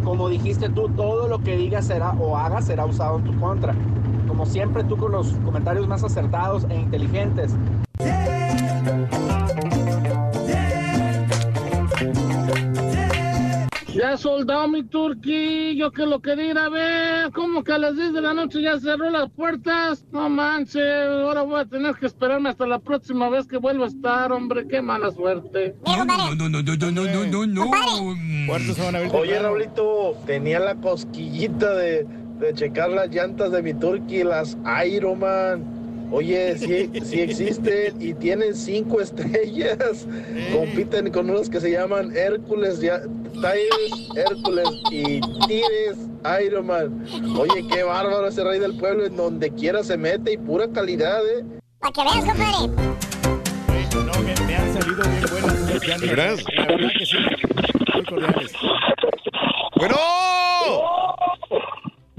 Como 0.04 0.28
dijiste 0.28 0.68
tú, 0.68 0.88
todo 0.90 1.28
lo 1.28 1.38
que 1.40 1.56
digas 1.56 1.86
será 1.86 2.12
o 2.12 2.36
hagas 2.36 2.66
será 2.66 2.86
usado 2.86 3.18
en 3.18 3.24
tu 3.24 3.38
contra. 3.38 3.74
Como 4.26 4.46
siempre, 4.46 4.84
tú 4.84 4.96
con 4.96 5.12
los 5.12 5.32
comentarios 5.44 5.86
más 5.86 6.02
acertados 6.04 6.66
e 6.70 6.76
inteligentes. 6.76 7.54
Ya 14.00 14.16
soldado 14.16 14.66
mi 14.66 14.82
turqui, 14.82 15.76
yo 15.76 15.90
que 15.90 16.06
lo 16.06 16.22
quería 16.22 16.52
ir 16.52 16.58
a 16.58 16.70
ver, 16.70 17.30
como 17.32 17.62
que 17.62 17.72
a 17.72 17.78
las 17.78 17.96
10 17.96 18.14
de 18.14 18.22
la 18.22 18.32
noche 18.32 18.62
ya 18.62 18.80
cerró 18.80 19.10
las 19.10 19.30
puertas. 19.30 20.06
No 20.10 20.30
manches, 20.30 20.82
ahora 21.06 21.42
voy 21.42 21.60
a 21.60 21.66
tener 21.66 21.94
que 21.96 22.06
esperarme 22.06 22.48
hasta 22.48 22.66
la 22.66 22.78
próxima 22.78 23.28
vez 23.28 23.46
que 23.46 23.58
vuelva 23.58 23.84
a 23.84 23.88
estar, 23.88 24.32
hombre, 24.32 24.66
qué 24.66 24.80
mala 24.80 25.10
suerte. 25.10 25.74
No, 25.84 26.02
no, 26.06 26.16
no, 26.16 26.34
no, 26.34 26.48
no, 26.48 26.62
no, 26.62 26.90
no, 26.90 27.46
no, 27.46 27.46
no. 27.46 27.70
Puertos 28.46 28.74
se 28.74 28.82
van 28.82 28.94
a 28.94 28.98
abrir 29.00 29.14
Oye. 29.14 29.38
Raulito, 29.38 30.16
tenía 30.24 30.60
la 30.60 30.76
cosquillita 30.76 31.74
de, 31.74 32.06
de 32.38 32.54
checar 32.54 32.88
las 32.88 33.10
llantas 33.10 33.52
de 33.52 33.62
mi 33.62 33.74
Turkey, 33.74 34.24
las 34.24 34.56
Ironman. 34.86 35.79
Oye, 36.12 36.58
sí, 36.58 36.90
sí 37.04 37.20
existen 37.20 38.00
y 38.00 38.14
tienen 38.14 38.54
cinco 38.54 39.00
estrellas. 39.00 40.06
Compiten 40.52 41.10
con 41.12 41.30
unos 41.30 41.48
que 41.48 41.60
se 41.60 41.70
llaman 41.70 42.16
Hércules, 42.16 42.80
ya, 42.80 43.02
Tires, 43.32 44.08
Hércules 44.16 44.68
y 44.90 45.20
Tires 45.46 45.96
Ironman. 46.44 47.06
Oye, 47.38 47.64
qué 47.68 47.84
bárbaro 47.84 48.26
ese 48.26 48.42
rey 48.42 48.58
del 48.58 48.76
pueblo, 48.76 49.06
en 49.06 49.16
donde 49.16 49.50
quiera 49.50 49.84
se 49.84 49.96
mete 49.96 50.32
y 50.32 50.36
pura 50.36 50.68
calidad, 50.72 51.20
¿eh? 51.26 51.44
Para 51.78 51.92
que 51.92 52.02
veas, 52.02 52.24
compadre. 52.24 52.66
No, 53.94 54.22
me, 54.22 54.34
me 54.46 54.56
han 54.56 54.72
salido 54.72 55.02
bien 55.02 55.24
buenas. 55.30 56.00
¿De 56.00 56.06
veras? 56.06 56.44
La 56.56 56.66
verdad 56.66 56.90
que 56.98 57.06
sí. 57.06 57.16
Muy 57.94 58.04
cordiales. 58.04 58.52
¡Bueno! 59.76 59.96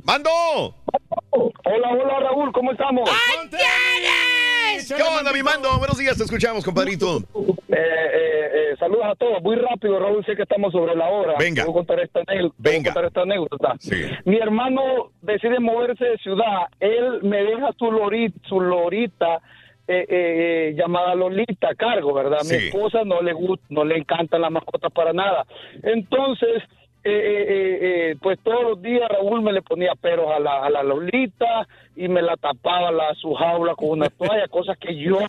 ¡Mando! 0.03 0.75
Hola, 1.73 1.89
hola 1.91 2.19
Raúl, 2.19 2.51
¿cómo 2.51 2.71
estamos? 2.71 3.09
¿Qué 4.87 5.03
onda, 5.03 5.31
mi 5.31 5.43
mando? 5.43 5.69
Buenos 5.77 5.97
días, 5.97 6.17
te 6.17 6.23
escuchamos, 6.23 6.65
compadrito. 6.65 7.17
Eh, 7.17 7.75
eh, 7.75 8.49
eh, 8.53 8.75
saludos 8.79 9.05
a 9.05 9.15
todos. 9.15 9.41
Muy 9.41 9.55
rápido, 9.55 9.99
Raúl, 9.99 10.25
sé 10.25 10.35
que 10.35 10.41
estamos 10.43 10.71
sobre 10.73 10.95
la 10.95 11.07
hora. 11.09 11.35
Venga. 11.39 11.63
Voy 11.63 11.71
a 11.71 11.73
contar 11.75 11.99
esta, 12.01 12.19
anécdota- 12.21 12.55
voy 12.57 12.71
a 12.71 12.75
Venga. 12.75 12.93
contar 12.93 13.05
esta 13.07 13.21
anécdota. 13.21 13.75
Sí. 13.79 13.95
Mi 14.25 14.37
hermano 14.37 14.81
decide 15.21 15.59
moverse 15.59 16.03
de 16.03 16.17
ciudad. 16.17 16.67
Él 16.79 17.19
me 17.23 17.43
deja 17.43 17.69
su, 17.77 17.91
lorita, 17.91 18.37
su 18.47 18.59
lorita 18.59 19.37
eh, 19.87 20.05
eh, 20.07 20.07
eh, 20.09 20.73
llamada 20.75 21.15
Lolita 21.15 21.69
a 21.69 21.75
cargo, 21.75 22.13
¿verdad? 22.13 22.39
Mi 22.43 22.49
Sí. 22.49 22.67
esposa 22.67 23.03
no 23.05 23.21
le 23.21 23.33
gusta, 23.33 23.65
no 23.69 23.83
le 23.83 23.97
encantan 23.97 24.41
las 24.41 24.51
mascotas 24.51 24.91
para 24.93 25.11
nada. 25.11 25.45
Entonces, 25.83 26.63
eh, 27.03 27.11
eh, 27.11 27.45
eh, 27.47 27.79
eh, 27.81 28.15
pues 28.21 28.39
todos 28.43 28.63
los 28.63 28.81
días 28.81 29.09
Raúl 29.09 29.41
me 29.41 29.53
le 29.53 29.61
ponía 29.61 29.93
peros 29.99 30.27
a 30.31 30.39
la, 30.39 30.63
a 30.63 30.69
la 30.69 30.83
Lolita 30.83 31.67
y 31.95 32.07
me 32.07 32.21
la 32.21 32.37
tapaba 32.37 32.91
la, 32.91 33.13
su 33.15 33.33
jaula 33.33 33.75
con 33.75 33.89
una 33.89 34.09
toalla, 34.09 34.47
cosas 34.49 34.77
que 34.77 34.95
yo 34.95 35.19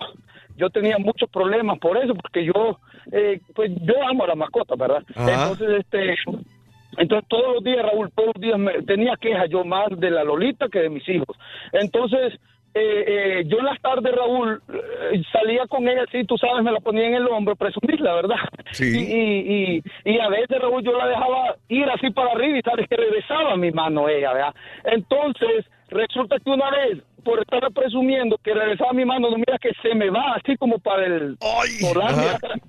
yo 0.57 0.71
tenía 0.71 0.99
muchos 0.99 1.29
problemas 1.31 1.79
por 1.79 1.97
eso, 1.97 2.15
porque 2.15 2.45
yo, 2.45 2.79
eh, 3.11 3.41
pues 3.55 3.71
yo 3.83 3.95
amo 4.09 4.25
a 4.25 4.29
la 4.29 4.35
mascota, 4.35 4.75
¿verdad? 4.77 5.03
Ajá. 5.15 5.51
Entonces, 5.51 5.81
este, 5.81 6.15
entonces 6.99 7.29
todos 7.29 7.55
los 7.55 7.65
días, 7.65 7.83
Raúl, 7.83 8.11
todos 8.15 8.31
los 8.35 8.43
días 8.43 8.59
me, 8.59 8.83
tenía 8.83 9.17
quejas 9.21 9.49
yo 9.49 9.65
más 9.65 9.89
de 9.99 10.11
la 10.11 10.25
Lolita 10.25 10.69
que 10.69 10.81
de 10.81 10.91
mis 10.91 11.09
hijos. 11.09 11.37
Entonces, 11.73 12.39
eh, 12.75 13.05
eh, 13.07 13.43
yo 13.47 13.59
en 13.59 13.67
las 13.67 13.81
tardes, 13.83 14.15
Raúl, 14.15 14.63
eh, 14.73 15.23
salía 15.31 15.67
con 15.67 15.87
ella 15.87 16.05
así, 16.09 16.25
tú 16.25 16.39
sabes, 16.39 16.65
me 16.65 16.73
la 16.73 16.81
ponía 16.81 17.07
en 17.07 17.15
el 17.15 17.29
hombro, 17.29 17.55
presumirla, 17.55 18.15
¿verdad? 18.15 18.37
Sí. 18.71 18.85
Y, 18.87 19.13
y, 19.13 19.83
y, 20.05 20.13
y 20.15 20.19
a 20.19 20.29
veces, 20.29 20.59
Raúl, 20.59 20.83
yo 20.83 20.93
la 20.97 21.07
dejaba 21.07 21.57
ir 21.69 21.85
así 21.91 22.11
para 22.11 22.33
arriba 22.33 22.59
y 22.59 22.63
sabes 22.63 22.89
que 22.89 22.97
regresaba 22.97 23.57
mi 23.57 23.71
mano 23.73 24.09
ella, 24.09 24.33
¿verdad? 24.33 24.55
Entonces, 24.85 25.67
resulta 25.91 26.39
que 26.39 26.49
una 26.49 26.71
vez, 26.71 27.03
por 27.23 27.41
estar 27.41 27.61
presumiendo 27.73 28.39
que 28.39 28.55
regresaba 28.55 28.95
mi 28.95 29.05
mano, 29.05 29.31
no 29.31 29.37
mira 29.37 29.59
que 29.59 29.73
se 29.83 29.95
me 29.95 30.09
va 30.09 30.35
así 30.43 30.57
como 30.57 30.79
para 30.79 31.05
el 31.05 31.37
solar, 31.39 32.15
de 32.15 32.31
atrás, 32.31 32.61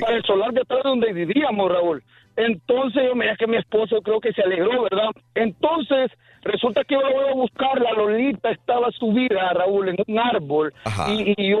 para 0.00 0.16
el 0.16 0.22
solar 0.24 0.52
de 0.52 0.60
atrás 0.60 0.82
donde 0.84 1.12
vivíamos, 1.12 1.72
Raúl. 1.72 2.02
Entonces, 2.36 3.02
yo 3.04 3.14
mira 3.14 3.34
que 3.36 3.46
mi 3.46 3.56
esposo 3.56 4.02
creo 4.02 4.20
que 4.20 4.32
se 4.32 4.42
alegró, 4.42 4.82
¿verdad? 4.82 5.08
Entonces, 5.34 6.12
resulta 6.48 6.84
que 6.84 6.94
yo 6.94 7.02
la 7.02 7.10
voy 7.10 7.28
a 7.30 7.34
buscar, 7.34 7.80
la 7.80 7.92
Lolita 7.92 8.50
estaba 8.50 8.90
subida, 8.90 9.52
Raúl, 9.52 9.90
en 9.90 9.96
un 10.06 10.18
árbol, 10.18 10.72
y, 11.08 11.34
y 11.36 11.50
yo 11.50 11.60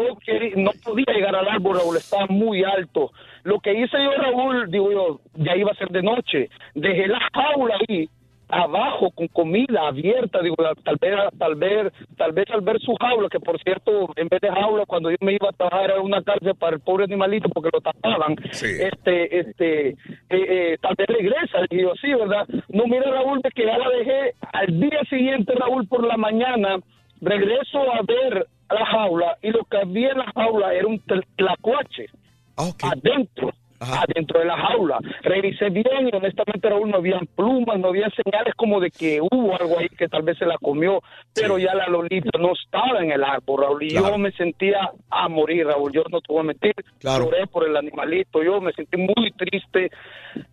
no 0.56 0.70
podía 0.82 1.14
llegar 1.14 1.36
al 1.36 1.48
árbol, 1.48 1.76
Raúl, 1.76 1.96
estaba 1.96 2.26
muy 2.28 2.64
alto. 2.64 3.12
Lo 3.44 3.60
que 3.60 3.72
hice 3.72 3.96
yo, 4.02 4.10
Raúl, 4.12 4.70
digo 4.70 4.90
yo, 4.90 5.20
ya 5.34 5.56
iba 5.56 5.70
a 5.70 5.76
ser 5.76 5.88
de 5.88 6.02
noche, 6.02 6.50
dejé 6.74 7.06
la 7.06 7.20
jaula 7.32 7.76
ahí, 7.88 8.08
abajo 8.48 9.10
con 9.10 9.28
comida 9.28 9.88
abierta, 9.88 10.40
digo, 10.42 10.56
tal 10.84 10.96
vez, 11.00 11.14
tal 11.38 11.54
vez, 11.54 11.92
tal 12.16 12.32
vez 12.32 12.46
al 12.50 12.62
ver 12.62 12.80
su 12.80 12.94
jaula, 12.94 13.28
que 13.28 13.40
por 13.40 13.60
cierto, 13.62 14.10
en 14.16 14.28
vez 14.28 14.40
de 14.40 14.50
jaula, 14.50 14.86
cuando 14.86 15.10
yo 15.10 15.16
me 15.20 15.34
iba 15.34 15.48
a 15.48 15.52
trabajar 15.52 15.90
era 15.90 16.00
una 16.00 16.22
cárcel 16.22 16.54
para 16.54 16.76
el 16.76 16.80
pobre 16.80 17.04
animalito 17.04 17.48
porque 17.50 17.70
lo 17.72 17.80
tapaban, 17.80 18.36
este, 18.50 19.38
este, 19.38 19.88
eh, 19.88 19.96
eh, 20.30 20.78
tal 20.80 20.94
vez 20.96 21.06
regresa, 21.08 21.58
y 21.70 21.82
yo, 21.82 21.92
sí, 22.00 22.12
¿verdad? 22.14 22.46
No, 22.68 22.86
mira, 22.86 23.10
Raúl, 23.10 23.40
de 23.42 23.50
que 23.50 23.66
ya 23.66 23.78
la 23.78 23.90
dejé 23.90 24.34
al 24.52 24.80
día 24.80 25.00
siguiente, 25.10 25.54
Raúl, 25.54 25.86
por 25.86 26.06
la 26.06 26.16
mañana, 26.16 26.78
regreso 27.20 27.80
a 27.92 28.02
ver 28.02 28.46
la 28.70 28.86
jaula, 28.86 29.36
y 29.42 29.50
lo 29.50 29.64
que 29.64 29.76
había 29.76 30.10
en 30.10 30.18
la 30.18 30.32
jaula 30.34 30.74
era 30.74 30.86
un 30.86 31.00
tlacuache 31.36 32.06
adentro. 32.82 33.52
Adentro 33.80 34.40
de 34.40 34.46
la 34.46 34.56
jaula. 34.56 34.98
Revisé 35.22 35.70
bien 35.70 36.08
y 36.12 36.16
honestamente, 36.16 36.68
Raúl, 36.68 36.90
no 36.90 36.96
habían 36.96 37.26
plumas, 37.26 37.78
no 37.78 37.88
había 37.88 38.08
señales 38.10 38.54
como 38.56 38.80
de 38.80 38.90
que 38.90 39.20
hubo 39.20 39.56
algo 39.58 39.78
ahí 39.78 39.88
que 39.88 40.08
tal 40.08 40.22
vez 40.22 40.38
se 40.38 40.46
la 40.46 40.56
comió, 40.58 41.00
pero 41.34 41.58
ya 41.58 41.74
la 41.74 41.86
Lolita 41.88 42.38
no 42.38 42.52
estaba 42.52 43.00
en 43.00 43.12
el 43.12 43.22
árbol, 43.22 43.62
Raúl, 43.62 43.82
y 43.82 43.90
yo 43.90 44.18
me 44.18 44.32
sentía 44.32 44.90
a 45.10 45.28
morir, 45.28 45.66
Raúl. 45.66 45.92
Yo 45.92 46.02
no 46.10 46.20
te 46.20 46.32
voy 46.32 46.40
a 46.40 46.44
mentir, 46.44 46.74
lloré 47.00 47.46
por 47.46 47.66
el 47.66 47.76
animalito, 47.76 48.42
yo 48.42 48.60
me 48.60 48.72
sentí 48.72 48.96
muy 48.96 49.30
triste 49.36 49.90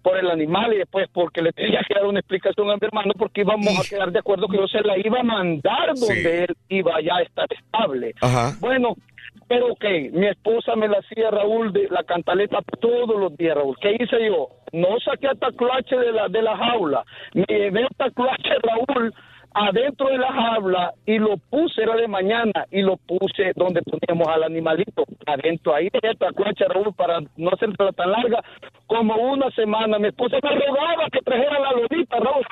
por 0.02 0.18
el 0.18 0.30
animal 0.30 0.74
y 0.74 0.78
después 0.78 1.08
porque 1.12 1.42
le 1.42 1.52
tenía 1.52 1.82
que 1.88 1.94
dar 1.94 2.06
una 2.06 2.20
explicación 2.20 2.70
a 2.70 2.76
mi 2.76 2.80
hermano 2.82 3.14
porque 3.18 3.42
íbamos 3.42 3.80
a 3.80 3.88
quedar 3.88 4.12
de 4.12 4.20
acuerdo 4.20 4.48
que 4.48 4.58
yo 4.58 4.68
se 4.68 4.82
la 4.82 4.98
iba 4.98 5.20
a 5.20 5.24
mandar 5.24 5.94
donde 5.96 6.44
él 6.46 6.56
iba 6.70 7.00
ya 7.02 7.18
a 7.18 7.22
estar 7.22 7.48
estable. 7.52 8.14
Ajá. 8.22 8.56
Bueno, 8.60 8.96
pero 9.48 9.68
ok, 9.74 9.86
mi 10.12 10.28
esposa 10.28 10.76
me 10.76 10.88
la 10.88 10.98
hacía 10.98 11.30
Raúl 11.30 11.72
de 11.72 11.88
la 11.90 12.04
cantaleta 12.04 12.60
todos 12.80 13.20
los 13.20 13.36
días, 13.38 13.56
Raúl. 13.56 13.76
¿Qué 13.80 13.96
hice 14.00 14.26
yo? 14.26 14.50
No 14.74 15.00
saqué 15.00 15.28
a 15.28 15.36
Tacloache 15.36 15.96
de 15.98 16.12
la, 16.12 16.28
de 16.28 16.42
la 16.42 16.58
jaula. 16.58 17.04
Me 17.34 17.46
llevé 17.48 17.84
a 17.84 17.90
Tacloache, 17.98 18.56
Raúl, 18.64 19.14
adentro 19.56 20.08
de 20.10 20.18
la 20.18 20.32
jaula 20.34 20.94
y 21.06 21.18
lo 21.18 21.38
puse, 21.50 21.82
era 21.82 21.96
de 21.96 22.08
mañana, 22.08 22.52
y 22.72 22.82
lo 22.82 22.98
puse 22.98 23.54
donde 23.56 23.82
poníamos 23.82 24.28
al 24.28 24.44
animalito, 24.44 25.06
adentro. 25.26 25.74
Ahí 25.74 25.90
dejé 25.92 26.10
a 26.10 26.14
Tacloache, 26.14 26.66
Raúl, 26.66 26.94
para 26.94 27.22
no 27.38 27.50
hacerla 27.52 27.92
tan 27.94 28.12
larga, 28.12 28.44
como 28.88 29.16
una 29.16 29.50
semana. 29.52 29.98
Mi 29.98 30.10
esposa 30.10 30.38
me 30.44 30.50
rogaba 30.52 31.10
que 31.12 31.20
trajera 31.22 31.60
la 31.60 31.72
lolita, 31.72 32.18
Raúl. 32.20 32.46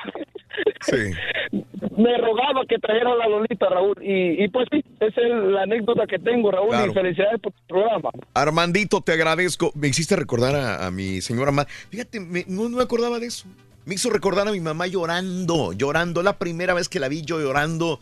me 1.96 2.16
rogaba 2.18 2.64
que 2.68 2.78
trajera 2.78 3.14
la 3.14 3.28
lolita, 3.28 3.68
Raúl. 3.68 3.94
Y, 4.00 4.42
y 4.44 4.48
pues 4.48 4.66
sí, 4.72 4.82
esa 5.00 5.20
es 5.20 5.30
la 5.30 5.62
anécdota 5.62 6.06
que 6.06 6.18
tengo, 6.18 6.50
Raúl, 6.50 6.70
Claro. 6.70 6.90
y 6.90 6.94
felicidades 6.94 7.40
por 7.40 7.52
tu 7.52 7.62
programa. 7.68 8.10
Armandito, 8.34 9.00
te 9.00 9.12
agradezco. 9.12 9.70
Me 9.74 9.88
hiciste 9.88 10.16
recordar 10.16 10.54
a, 10.56 10.86
a 10.86 10.90
mi 10.90 11.20
señora 11.20 11.50
mamá. 11.52 11.66
Fíjate, 11.90 12.18
me- 12.20 12.44
no, 12.48 12.68
no 12.68 12.78
me 12.78 12.82
acordaba 12.82 13.18
de 13.18 13.26
eso. 13.26 13.46
Me 13.84 13.94
hizo 13.96 14.10
recordar 14.10 14.48
a 14.48 14.52
mi 14.52 14.60
mamá 14.60 14.86
llorando, 14.86 15.72
llorando. 15.72 16.22
La 16.22 16.38
primera 16.38 16.74
vez 16.74 16.88
que 16.88 17.00
la 17.00 17.08
vi 17.08 17.22
yo 17.22 17.40
llorando, 17.40 18.00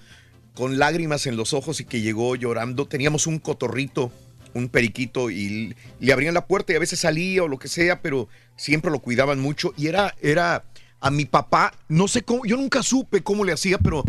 con 0.55 0.79
lágrimas 0.79 1.27
en 1.27 1.37
los 1.37 1.53
ojos 1.53 1.81
y 1.81 1.85
que 1.85 2.01
llegó 2.01 2.37
llorando. 2.37 2.87
Teníamos 2.87 3.27
un 3.27 3.39
cotorrito, 3.39 4.13
un 4.55 4.69
periquito, 4.69 5.31
y 5.31 5.75
le 5.99 6.13
abrían 6.13 6.35
la 6.35 6.47
puerta 6.47 6.73
y 6.73 6.77
a 6.77 6.81
veces 6.81 7.01
salía 7.01 7.43
o 7.43 7.49
lo 7.49 7.59
que 7.59 7.69
sea, 7.69 8.01
pero 8.01 8.29
siempre 8.57 8.91
lo 8.91 9.01
cuidaban 9.01 9.41
mucho. 9.41 9.73
Y 9.77 9.87
era, 9.89 10.15
era 10.21 10.65
a 11.01 11.11
mi 11.11 11.25
papá, 11.25 11.75
no 11.89 12.07
sé 12.07 12.23
cómo, 12.23 12.45
yo 12.45 12.57
nunca 12.57 12.83
supe 12.83 13.23
cómo 13.23 13.45
le 13.45 13.53
hacía, 13.53 13.79
pero 13.79 14.05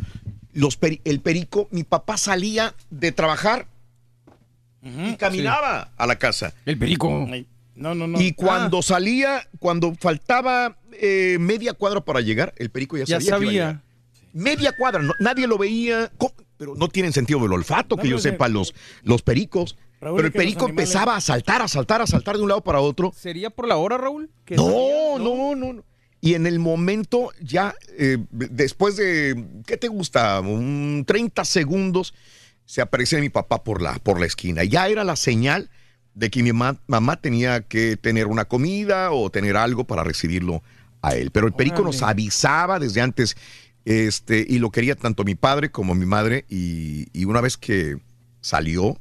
los 0.51 0.79
peri- 0.79 1.01
el 1.05 1.21
perico, 1.21 1.67
mi 1.71 1.83
papá 1.83 2.17
salía 2.17 2.75
de 2.91 3.11
trabajar 3.11 3.65
y 4.83 5.15
caminaba 5.15 5.89
a 5.97 6.05
la 6.05 6.17
casa. 6.19 6.53
El 6.65 6.77
perico. 6.77 7.25
No, 7.75 7.95
no, 7.95 8.05
no. 8.05 8.21
Y 8.21 8.33
cuando 8.33 8.81
salía, 8.83 9.47
cuando 9.57 9.95
faltaba 9.95 10.77
eh, 10.99 11.37
media 11.39 11.73
cuadra 11.73 12.01
para 12.01 12.21
llegar, 12.21 12.53
el 12.57 12.69
perico 12.69 12.97
ya, 12.97 13.05
Ya 13.05 13.21
sabía. 13.21 13.37
que 13.37 13.43
iba 13.43 13.49
a 13.49 13.53
llegar. 13.53 13.81
Media 14.33 14.71
cuadra, 14.75 15.01
no- 15.03 15.13
nadie 15.19 15.45
lo 15.47 15.57
veía, 15.57 16.11
pero 16.57 16.75
no 16.75 16.87
tienen 16.89 17.13
sentido 17.13 17.39
del 17.39 17.53
olfato, 17.53 17.97
que 17.97 18.03
No, 18.05 18.09
yo 18.11 18.17
sepa, 18.19 18.47
los, 18.49 18.73
los 19.03 19.21
pericos. 19.21 19.77
Raúl, 20.01 20.17
pero 20.17 20.27
el 20.27 20.33
perico 20.33 20.65
animales- 20.65 20.89
empezaba 20.89 21.15
a 21.15 21.21
saltar, 21.21 21.61
a 21.61 21.67
saltar, 21.67 22.01
a 22.01 22.07
saltar 22.07 22.35
de 22.37 22.41
un 22.43 22.49
lado 22.49 22.61
para 22.61 22.79
otro. 22.79 23.13
¿Sería 23.15 23.49
por 23.51 23.67
la 23.67 23.77
hora, 23.77 23.97
Raúl? 23.97 24.29
que 24.43 24.55
No, 24.55 24.63
salía? 24.65 25.17
no, 25.19 25.55
no, 25.55 25.73
no. 25.73 25.83
Y 26.19 26.33
en 26.35 26.47
el 26.47 26.57
momento 26.59 27.31
ya, 27.41 27.75
eh, 27.97 28.17
después 28.31 28.95
de, 28.95 29.45
¿qué 29.67 29.77
te 29.77 29.87
gusta? 29.89 30.39
Un 30.39 31.03
30 31.05 31.43
segundos, 31.45 32.13
se 32.65 32.81
aparece 32.81 33.19
mi 33.21 33.29
papá 33.29 33.63
por 33.63 33.81
la, 33.81 33.95
por 33.99 34.19
la 34.19 34.25
esquina. 34.25 34.63
Ya 34.63 34.87
era 34.87 35.03
la 35.03 35.15
señal 35.17 35.69
de 36.15 36.29
que 36.31 36.41
mi 36.41 36.53
ma- 36.53 36.79
mamá 36.87 37.17
tenía 37.21 37.61
que 37.61 37.97
tener 37.97 38.27
una 38.27 38.45
comida 38.45 39.11
o 39.11 39.29
tener 39.29 39.57
algo 39.57 39.83
para 39.83 40.03
recibirlo 40.03 40.63
a 41.03 41.15
él. 41.15 41.29
Pero 41.29 41.45
el 41.45 41.53
perico 41.53 41.83
nos 41.83 41.97
Órale. 41.97 42.11
avisaba 42.11 42.79
desde 42.79 43.01
antes 43.01 43.37
este, 43.85 44.43
y 44.47 44.57
lo 44.57 44.71
quería 44.71 44.95
tanto 44.95 45.23
mi 45.23 45.35
padre 45.35 45.69
como 45.69 45.93
mi 45.93 46.07
madre. 46.07 46.45
Y, 46.49 47.07
y 47.13 47.25
una 47.25 47.41
vez 47.41 47.57
que 47.57 47.97
salió, 48.41 48.97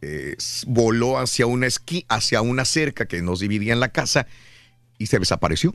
eh, 0.00 0.36
voló 0.66 1.18
hacia 1.18 1.46
una 1.46 1.66
esqui, 1.66 2.04
hacia 2.08 2.40
una 2.42 2.64
cerca 2.64 3.06
que 3.06 3.20
nos 3.22 3.40
dividía 3.40 3.72
en 3.72 3.80
la 3.80 3.88
casa 3.88 4.26
y 4.98 5.06
se 5.06 5.18
desapareció. 5.18 5.74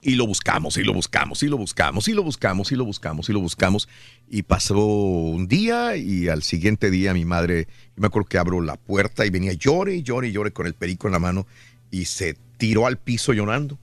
Y 0.00 0.14
lo 0.14 0.28
buscamos, 0.28 0.76
y 0.76 0.84
lo 0.84 0.92
buscamos, 0.94 1.42
y 1.42 1.48
lo 1.48 1.56
buscamos, 1.56 2.06
y 2.06 2.12
lo 2.12 2.22
buscamos, 2.22 2.70
y 2.70 2.76
lo 2.76 2.84
buscamos, 2.84 3.28
y 3.28 3.32
lo 3.32 3.40
buscamos. 3.40 3.88
Y 4.28 4.42
pasó 4.42 4.78
un 4.78 5.48
día, 5.48 5.96
y 5.96 6.28
al 6.28 6.44
siguiente 6.44 6.92
día 6.92 7.12
mi 7.14 7.24
madre, 7.24 7.66
yo 7.96 8.02
me 8.02 8.06
acuerdo 8.06 8.28
que 8.28 8.38
abro 8.38 8.60
la 8.60 8.76
puerta 8.76 9.26
y 9.26 9.30
venía 9.30 9.54
llore, 9.54 10.00
llore, 10.04 10.30
llore 10.30 10.52
con 10.52 10.68
el 10.68 10.74
perico 10.74 11.08
en 11.08 11.14
la 11.14 11.18
mano, 11.18 11.48
y 11.90 12.04
se 12.04 12.36
tiró 12.58 12.86
al 12.86 12.98
piso 12.98 13.32
llorando. 13.32 13.76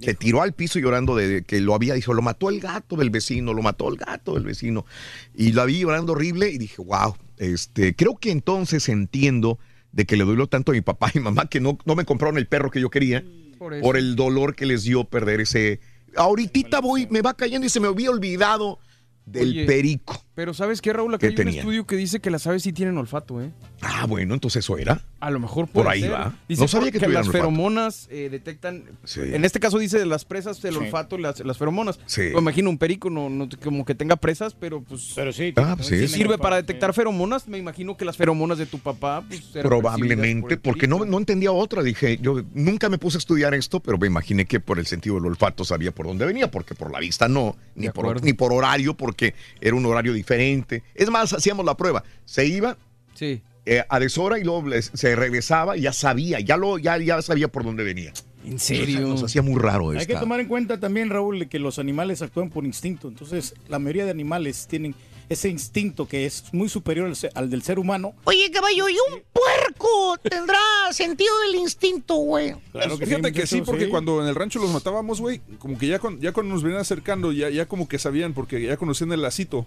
Se 0.00 0.14
tiró 0.14 0.42
al 0.42 0.54
piso 0.54 0.78
llorando 0.78 1.14
de 1.14 1.42
que 1.42 1.60
lo 1.60 1.74
había 1.74 1.94
dicho, 1.94 2.14
lo 2.14 2.22
mató 2.22 2.48
el 2.48 2.60
gato 2.60 2.96
del 2.96 3.10
vecino, 3.10 3.52
lo 3.52 3.62
mató 3.62 3.88
el 3.88 3.96
gato 3.96 4.34
del 4.34 4.44
vecino. 4.44 4.86
Y 5.34 5.52
la 5.52 5.66
vi 5.66 5.80
llorando 5.80 6.12
horrible 6.12 6.48
y 6.48 6.58
dije, 6.58 6.80
wow, 6.82 7.16
este, 7.36 7.94
creo 7.94 8.16
que 8.16 8.30
entonces 8.30 8.88
entiendo 8.88 9.58
de 9.92 10.06
que 10.06 10.16
le 10.16 10.24
duelo 10.24 10.46
tanto 10.46 10.72
a 10.72 10.74
mi 10.74 10.80
papá 10.80 11.10
y 11.14 11.20
mamá 11.20 11.48
que 11.48 11.60
no, 11.60 11.78
no 11.84 11.94
me 11.96 12.04
compraron 12.04 12.38
el 12.38 12.46
perro 12.46 12.70
que 12.70 12.80
yo 12.80 12.90
quería 12.90 13.24
Por 13.58 13.96
el 13.96 14.16
dolor 14.16 14.54
que 14.54 14.66
les 14.66 14.84
dio 14.84 15.04
perder 15.04 15.40
ese. 15.40 15.80
Ahorita 16.16 16.80
voy, 16.80 17.06
me 17.10 17.22
va 17.22 17.34
cayendo 17.34 17.66
y 17.66 17.70
se 17.70 17.80
me 17.80 17.88
había 17.88 18.10
olvidado 18.10 18.78
del 19.26 19.50
Oye, 19.50 19.66
perico. 19.66 20.24
Pero 20.34 20.54
¿sabes 20.54 20.80
qué, 20.80 20.92
Raúl? 20.92 21.12
Acá 21.12 21.28
¿Qué 21.28 21.34
hay 21.42 21.48
un 21.48 21.54
estudio 21.54 21.86
que 21.86 21.96
dice 21.96 22.20
que 22.20 22.30
las 22.30 22.46
aves 22.46 22.62
sí 22.62 22.72
tienen 22.72 22.96
olfato, 22.96 23.42
¿eh? 23.42 23.50
Ah, 23.82 24.06
bueno, 24.06 24.32
entonces 24.34 24.64
eso 24.64 24.78
era. 24.78 25.02
A 25.18 25.30
lo 25.30 25.40
mejor 25.40 25.68
Por 25.68 25.88
ahí 25.88 26.02
ser. 26.02 26.12
va. 26.12 26.34
Dice 26.48 26.62
No 26.62 26.68
sabía 26.68 26.90
que 26.92 26.98
tuvieran 26.98 27.14
las 27.14 27.26
olfato. 27.26 27.44
feromonas 27.44 28.08
eh, 28.10 28.28
detectan. 28.30 28.84
Sí. 29.04 29.20
En 29.22 29.44
este 29.44 29.58
caso 29.60 29.78
dice 29.78 29.98
de 29.98 30.06
las 30.06 30.24
presas, 30.24 30.64
el 30.64 30.72
Sí. 30.74 30.78
olfato, 30.78 31.18
las, 31.18 31.40
las 31.44 31.58
feromonas. 31.58 31.98
Sí. 32.06 32.22
Me 32.32 32.38
imagino 32.38 32.70
un 32.70 32.78
perico, 32.78 33.10
no, 33.10 33.28
no 33.28 33.48
como 33.62 33.84
que 33.84 33.94
tenga 33.94 34.16
presas, 34.16 34.54
pero 34.54 34.80
pues. 34.82 35.12
Pero 35.16 35.32
sí. 35.32 35.52
Ah, 35.56 35.74
pues 35.76 35.88
sí. 35.88 35.98
si 36.06 36.08
sirve 36.08 36.38
para 36.38 36.56
detectar 36.56 36.94
feromonas, 36.94 37.48
me 37.48 37.58
imagino 37.58 37.96
que 37.96 38.04
las 38.04 38.16
feromonas 38.16 38.56
de 38.56 38.66
tu 38.66 38.78
papá, 38.78 39.24
pues. 39.26 39.40
por 39.40 39.62
Probablemente, 39.62 40.56
porque 40.56 40.86
no, 40.86 41.04
no 41.04 41.18
entendía 41.18 41.50
otra. 41.52 41.82
Dije, 41.82 42.18
yo 42.22 42.42
nunca 42.54 42.88
me 42.88 42.98
puse 42.98 43.16
a 43.16 43.18
estudiar 43.18 43.52
esto, 43.54 43.80
pero 43.80 43.98
me 43.98 44.06
imaginé 44.06 44.46
que 44.46 44.60
por 44.60 44.78
el 44.78 44.86
sentido 44.86 45.16
del 45.16 45.26
olfato 45.26 45.64
sabía 45.64 45.92
por 45.92 46.06
dónde 46.06 46.24
venía, 46.24 46.50
porque 46.50 46.74
por 46.74 46.90
la 46.92 47.00
vista 47.00 47.28
no, 47.28 47.56
ni, 47.74 47.88
por, 47.90 48.22
ni 48.22 48.32
por 48.32 48.52
horario, 48.52 48.96
porque 48.96 49.34
era 49.60 49.74
un 49.74 49.84
horario 49.84 50.12
diferente. 50.20 50.82
Es 50.94 51.10
más, 51.10 51.32
hacíamos 51.32 51.64
la 51.64 51.76
prueba. 51.76 52.04
Se 52.24 52.46
iba 52.46 52.76
Sí. 53.14 53.40
eh, 53.66 53.84
a 53.88 53.98
deshora 53.98 54.38
y 54.38 54.44
luego 54.44 54.66
les- 54.68 54.90
se 54.94 55.14
regresaba 55.16 55.76
y 55.76 55.82
ya 55.82 55.92
sabía, 55.92 56.40
ya, 56.40 56.56
lo, 56.56 56.78
ya, 56.78 56.96
ya 56.98 57.20
sabía 57.22 57.48
por 57.48 57.64
dónde 57.64 57.84
venía. 57.84 58.12
¿En 58.44 58.58
serio? 58.58 59.00
Nos 59.00 59.22
hacía 59.22 59.42
muy 59.42 59.60
raro 59.60 59.90
Hay 59.90 59.98
esta. 59.98 60.14
que 60.14 60.18
tomar 60.20 60.40
en 60.40 60.48
cuenta 60.48 60.80
también, 60.80 61.10
Raúl, 61.10 61.46
que 61.48 61.58
los 61.58 61.78
animales 61.78 62.22
actúan 62.22 62.48
por 62.48 62.64
instinto. 62.64 63.08
Entonces, 63.08 63.54
la 63.68 63.78
mayoría 63.78 64.04
de 64.06 64.10
animales 64.12 64.66
tienen 64.68 64.94
ese 65.28 65.48
instinto 65.50 66.08
que 66.08 66.24
es 66.26 66.44
muy 66.52 66.68
superior 66.70 67.12
al, 67.34 67.50
del 67.50 67.62
ser 67.62 67.78
humano. 67.78 68.14
Oye, 68.24 68.50
caballo, 68.50 68.88
¿y 68.88 68.94
un 68.94 69.22
puerco 69.32 70.16
tendrá 70.22 70.58
sentido 70.90 71.30
del 71.46 71.60
instinto, 71.60 72.16
güey? 72.16 72.54
Claro 72.72 72.98
que 72.98 73.06
Fíjate 73.06 73.28
sí, 73.28 73.34
que 73.34 73.46
sí, 73.46 73.62
porque 73.64 73.84
sí. 73.84 73.90
cuando 73.90 74.22
en 74.22 74.28
el 74.28 74.34
rancho 74.34 74.58
los 74.58 74.70
matábamos, 74.70 75.20
güey, 75.20 75.40
como 75.58 75.76
que 75.78 75.86
ya, 75.86 75.98
con- 75.98 76.18
ya 76.20 76.32
cuando 76.32 76.54
nos 76.54 76.62
venían 76.62 76.80
acercando, 76.80 77.30
ya, 77.32 77.50
ya 77.50 77.66
como 77.66 77.86
que 77.88 77.98
sabían, 77.98 78.32
porque 78.32 78.60
ya 78.62 78.76
conocían 78.78 79.12
el 79.12 79.20
lacito. 79.22 79.66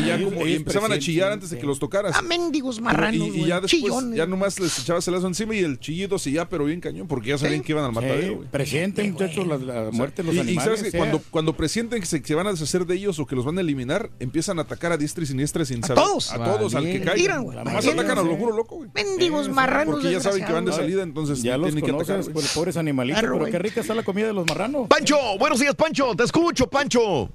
y 0.00 0.06
ya 0.06 0.22
como 0.22 0.40
y 0.40 0.44
ellos 0.50 0.56
empezaban 0.58 0.92
a 0.92 0.98
chillar 0.98 1.32
antes 1.32 1.50
de 1.50 1.58
que 1.58 1.66
los 1.66 1.78
tocaras. 1.78 2.14
Ah, 2.16 2.22
mendigos 2.22 2.80
marranos, 2.80 3.28
y, 3.28 3.40
y 3.42 3.46
ya 3.46 3.60
después, 3.60 3.70
chillones. 3.70 4.16
ya 4.16 4.26
nomás 4.26 4.58
les 4.60 4.78
echabas 4.78 5.06
el 5.08 5.14
lazo 5.14 5.26
encima 5.26 5.54
y 5.54 5.60
el 5.60 5.78
chillido 5.80 6.18
se 6.18 6.30
ya, 6.30 6.48
pero 6.48 6.64
bien 6.64 6.80
cañón, 6.80 7.06
porque 7.08 7.28
ya 7.30 7.38
sabían 7.38 7.62
que 7.62 7.72
iban 7.72 7.84
al 7.84 7.92
matadero, 7.92 8.36
güey. 8.36 8.48
Presienten, 8.48 9.12
muchachos, 9.12 9.46
la, 9.46 9.56
la 9.58 9.90
muerte 9.90 10.22
de 10.22 10.26
los 10.28 10.34
Y, 10.34 10.38
y 10.38 10.40
animales. 10.40 10.64
sabes 10.64 10.82
que 10.82 10.90
sea. 10.90 10.98
cuando, 11.00 11.22
cuando 11.30 11.52
presienten 11.56 12.00
que 12.00 12.06
se, 12.06 12.20
que 12.20 12.28
se 12.28 12.34
van 12.34 12.46
a 12.46 12.50
deshacer 12.50 12.86
de 12.86 12.94
ellos 12.94 13.18
o 13.18 13.26
que 13.26 13.34
los 13.36 13.44
van 13.44 13.58
a 13.58 13.60
eliminar, 13.60 14.10
empiezan 14.20 14.58
a 14.58 14.62
atacar 14.62 14.92
a 14.92 14.96
diestra 14.96 15.24
y 15.24 15.26
siniestra 15.26 15.64
sin 15.64 15.82
saber. 15.82 16.02
todos. 16.02 16.32
A 16.32 16.44
todos, 16.44 16.74
al 16.74 16.84
que 16.84 17.00
caiga. 17.00 17.36
Nomás 17.38 17.86
atacan 17.86 18.18
a 18.18 18.22
lo 18.22 18.36
juro 18.36 18.56
loco, 18.56 18.76
güey. 18.76 18.90
Mendigos 18.94 19.48
marranos. 19.48 19.94
Porque 19.96 20.10
ya 20.12 20.20
saben 20.20 20.44
que 20.44 20.52
van 20.52 20.64
de 20.64 20.72
salida, 20.72 21.02
entonces 21.02 21.42
ya 21.42 21.56
los 21.56 21.72
tienen 21.72 21.84
que 21.84 21.90
atacar. 21.90 22.32
pues, 22.32 22.52
pobres 22.54 22.76
animalitos, 22.76 23.20
Claro, 23.20 23.38
pero 23.38 23.50
qué 23.50 23.58
rica 23.58 23.80
está 23.80 23.94
la 23.94 24.02
comida 24.02 24.26
de 24.28 24.32
los 24.32 24.46
marranos. 24.46 24.88
Pancho, 24.88 25.16
buenos 25.38 25.58
días, 25.60 25.74
Pancho. 25.74 26.14
Te 26.14 26.24
escucho, 26.24 26.66
Pancho. 26.68 27.30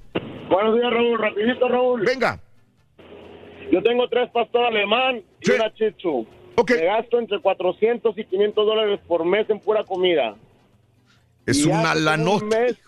Buenos 0.50 0.74
días, 0.76 0.90
Raúl. 0.92 1.18
Rapidito, 1.18 1.68
Raúl. 1.68 2.04
Venga. 2.04 2.31
Yo 3.72 3.82
tengo 3.82 4.06
tres 4.08 4.30
pastor 4.30 4.66
alemán 4.66 5.22
y 5.40 5.50
una 5.50 5.72
chichu. 5.74 6.26
Me 6.68 6.84
gasto 6.84 7.18
entre 7.18 7.40
400 7.40 8.16
y 8.18 8.24
500 8.24 8.66
dólares 8.66 9.00
por 9.08 9.24
mes 9.24 9.48
en 9.48 9.58
pura 9.58 9.82
comida. 9.82 10.36
Es 11.46 11.64
Y 11.64 11.70
una 11.70 11.94
lanota. 11.94 12.44
un 12.44 12.48
mes- 12.50 12.78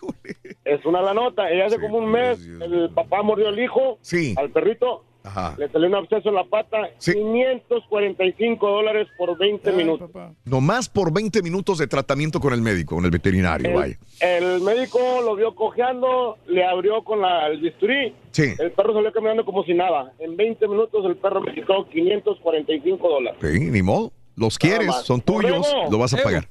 Es 0.63 0.85
una 0.85 1.01
lanota. 1.01 1.51
Y 1.51 1.59
hace 1.59 1.79
como 1.81 1.97
un 1.97 2.09
mes 2.11 2.39
el 2.61 2.89
papá 2.93 3.23
mordió 3.23 3.47
al 3.49 3.59
hijo, 3.59 3.97
Sí. 4.01 4.35
al 4.37 4.51
perrito. 4.51 5.03
Ajá. 5.25 5.55
Le 5.57 5.67
salió 5.69 5.87
un 5.87 5.95
absceso 5.95 6.29
en 6.29 6.35
la 6.35 6.43
pata. 6.43 6.77
545 6.99 8.69
dólares 8.69 9.07
por 9.17 9.37
20 9.37 9.71
minutos. 9.71 10.09
Nomás 10.45 10.87
por 10.87 11.11
20 11.11 11.41
minutos 11.41 11.79
de 11.79 11.87
tratamiento 11.87 12.39
con 12.39 12.53
el 12.53 12.61
médico, 12.61 12.95
con 12.95 13.05
el 13.05 13.11
veterinario, 13.11 13.73
vaya. 13.73 13.97
El 14.19 14.61
médico 14.61 14.99
lo 15.23 15.35
vio 15.35 15.55
cojeando, 15.55 16.37
le 16.47 16.63
abrió 16.63 17.03
con 17.03 17.21
la, 17.21 17.47
el 17.47 17.59
bisturí. 17.59 18.13
Sí. 18.31 18.53
El 18.59 18.71
perro 18.71 18.93
salió 18.93 19.11
caminando 19.11 19.45
como 19.45 19.63
si 19.63 19.73
nada. 19.73 20.13
En 20.19 20.37
20 20.37 20.67
minutos 20.67 21.03
el 21.05 21.15
perro 21.17 21.41
me 21.41 21.53
quitó 21.53 21.87
545 21.89 23.09
dólares. 23.09 23.39
Sí, 23.41 23.71
ni 23.71 23.81
modo. 23.81 24.11
Los 24.35 24.59
quieres, 24.59 24.87
más. 24.87 25.05
son 25.05 25.21
tuyos, 25.21 25.59
Borrego. 25.59 25.91
lo 25.91 25.97
vas 25.97 26.13
a 26.13 26.17
pagar. 26.21 26.47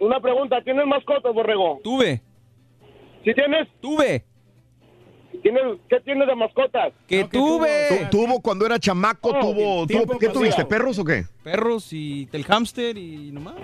Una 0.00 0.20
pregunta, 0.20 0.60
¿tienes 0.62 0.86
mascotas, 0.86 1.32
Borrego? 1.32 1.80
Tuve. 1.82 2.20
¿Sí 3.24 3.32
tienes? 3.34 3.68
Tuve. 3.80 4.24
¿Tienes, 5.42 5.62
¿Qué 5.88 5.98
tienes 6.00 6.26
de 6.28 6.34
mascotas? 6.36 6.92
Que 7.08 7.24
tuve. 7.24 8.08
Tu- 8.10 8.18
Tuvo 8.18 8.40
cuando 8.40 8.64
era 8.64 8.78
chamaco, 8.78 9.30
Oh, 9.30 9.40
tuvo, 9.40 9.86
tuvo- 9.86 10.18
¿qué 10.18 10.26
pasado. 10.28 10.32
tuviste? 10.40 10.64
¿Perros 10.64 10.98
o 10.98 11.04
qué? 11.04 11.24
Perros 11.42 11.92
y 11.92 12.28
el 12.32 12.44
hámster 12.44 12.96
y 12.96 13.32
nomás. 13.32 13.54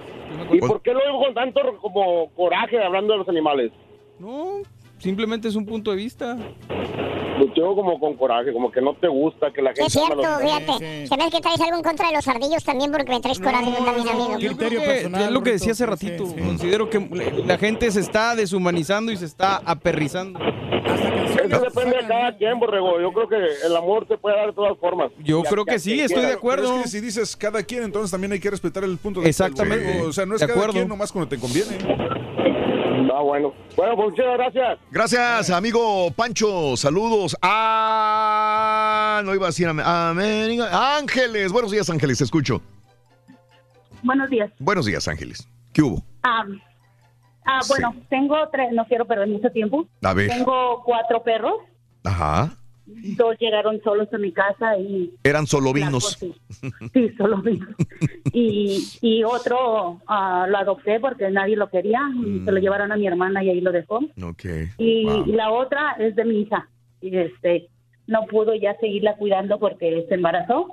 ¿Y 0.52 0.58
por 0.58 0.82
qué 0.82 0.92
lo 0.92 1.00
digo 1.07 1.23
con 1.24 1.34
tanto 1.34 1.60
como 1.81 2.31
coraje 2.31 2.82
hablando 2.82 3.12
de 3.12 3.18
los 3.20 3.28
animales? 3.28 3.70
No, 4.18 4.62
simplemente 4.98 5.47
es 5.48 5.55
un 5.55 5.65
punto 5.66 5.90
de 5.92 5.97
vista. 5.98 6.36
Lo 7.39 7.47
digo 7.55 7.76
como 7.76 8.00
con 8.00 8.15
coraje, 8.16 8.52
como 8.52 8.73
que 8.73 8.81
no 8.81 8.94
te 8.94 9.07
gusta 9.07 9.52
que 9.52 9.62
la 9.62 9.70
gente... 9.70 9.84
Es 9.84 9.92
cierto, 9.92 10.23
fíjate. 10.40 11.07
Se 11.07 11.16
ve 11.16 11.31
que 11.31 11.40
traes 11.40 11.60
algo 11.60 11.76
en 11.76 11.82
contra 11.84 12.08
de 12.08 12.15
los 12.16 12.26
ardillos 12.26 12.65
también 12.65 12.90
porque 12.90 13.12
me 13.12 13.20
traes 13.20 13.39
coraje 13.39 13.70
tú 13.70 13.84
también, 13.84 14.08
amigo. 14.08 14.39
Yo 14.40 14.57
creo 14.57 14.70
que 14.82 14.98
es 15.02 15.31
lo 15.31 15.42
que 15.44 15.52
decía 15.52 15.70
hace 15.73 15.86
ratito. 15.86 16.24
Considero 16.24 16.90
que 16.90 16.98
la 17.47 17.57
gente 17.57 17.92
se 17.92 18.00
está 18.00 18.34
deshumanizando 18.34 19.12
y 19.12 19.16
se 19.16 19.26
está 19.26 19.58
aperrizando. 19.65 20.40
Eso 20.84 21.60
depende 21.60 21.97
de 21.97 22.07
cada 22.08 22.36
quien, 22.36 22.58
Borrego. 22.58 23.00
Yo 23.00 23.12
creo 23.12 23.28
que 23.28 23.36
el 23.66 23.76
amor 23.76 24.07
se 24.08 24.16
puede 24.18 24.36
dar 24.36 24.47
de 24.48 24.52
todas 24.52 24.76
formas. 24.78 25.10
Yo 25.18 25.42
creo 25.42 25.65
que 25.65 25.78
sí, 25.78 26.00
estoy 26.00 26.23
de 26.26 26.32
acuerdo. 26.32 26.65
Pero 26.65 26.76
es 26.78 26.82
que 26.84 26.89
si 26.89 27.00
dices 27.00 27.36
cada 27.36 27.62
quien, 27.62 27.84
entonces 27.84 28.10
también 28.10 28.32
hay 28.32 28.40
que 28.40 28.50
respetar 28.50 28.84
el 28.84 28.98
punto 28.98 29.20
de 29.20 29.24
del 29.24 29.31
Exactamente. 29.31 30.02
O 30.02 30.12
sea, 30.12 30.26
no 30.26 30.34
es 30.34 30.40
De 30.40 30.47
cada 30.47 30.58
acuerdo. 30.58 30.74
quien 30.74 30.89
nomás 30.89 31.12
cuando 31.12 31.28
te 31.28 31.39
conviene. 31.39 31.78
Ah, 33.15 33.23
bueno. 33.23 33.52
Bueno, 33.76 33.97
pues 33.97 34.10
muchas 34.10 34.26
gracias. 34.34 34.78
Gracias, 34.90 35.50
amigo 35.50 36.10
Pancho. 36.12 36.76
Saludos 36.76 37.36
a. 37.42 39.23
No 39.24 39.34
iba 39.34 39.47
a 39.47 39.48
decir 39.48 39.66
a 39.68 40.10
América. 40.10 40.97
Ángeles. 40.98 41.50
Buenos 41.52 41.70
días, 41.73 41.90
Ángeles. 41.90 42.18
Te 42.18 42.24
escucho. 42.24 42.60
Buenos 44.02 44.31
días. 44.31 44.50
Buenos 44.58 44.86
días, 44.86 45.08
Ángeles. 45.08 45.48
¿Qué 45.73 45.82
hubo? 45.82 46.05
Ah, 47.51 47.60
bueno, 47.67 47.94
tengo 48.10 48.36
tres, 48.52 48.73
no 48.73 48.85
quiero 48.86 49.07
perder 49.07 49.27
mucho 49.28 49.51
tiempo. 49.51 49.86
A 50.02 50.12
ver. 50.12 50.28
Tengo 50.28 50.83
cuatro 50.85 51.23
perros, 51.23 51.55
Ajá. 52.05 52.52
dos 52.85 53.36
llegaron 53.39 53.81
solos 53.83 54.07
a 54.12 54.18
mi 54.18 54.33
casa 54.33 54.77
y 54.78 55.15
Eran 55.25 55.47
solo 55.47 55.73
vinos. 55.73 56.18
sí, 56.20 56.35
sí, 56.93 57.09
solo 57.17 57.39
vinos. 57.43 57.70
Y, 58.33 58.86
y 59.01 59.25
otro 59.25 60.01
ah, 60.07 60.47
lo 60.49 60.59
adopté 60.59 61.01
porque 61.01 61.31
nadie 61.31 61.57
lo 61.57 61.70
quería 61.70 62.01
y 62.23 62.44
se 62.44 62.52
lo 62.52 62.59
llevaron 62.60 62.93
a 62.93 62.97
mi 62.97 63.07
hermana 63.07 63.43
y 63.43 63.49
ahí 63.51 63.60
lo 63.62 63.73
dejó. 63.73 64.01
Ok. 64.23 64.44
Y 64.77 65.05
Wow. 65.07 65.27
la 65.28 65.51
otra 65.51 65.93
es 65.99 66.15
de 66.17 66.25
mi 66.27 66.41
hija. 66.43 66.68
Y 67.01 67.17
este, 67.17 67.68
no 68.07 68.27
pudo 68.27 68.55
ya 68.55 68.77
seguirla 68.78 69.17
cuidando 69.17 69.59
porque 69.59 70.05
se 70.09 70.15
embarazó 70.17 70.67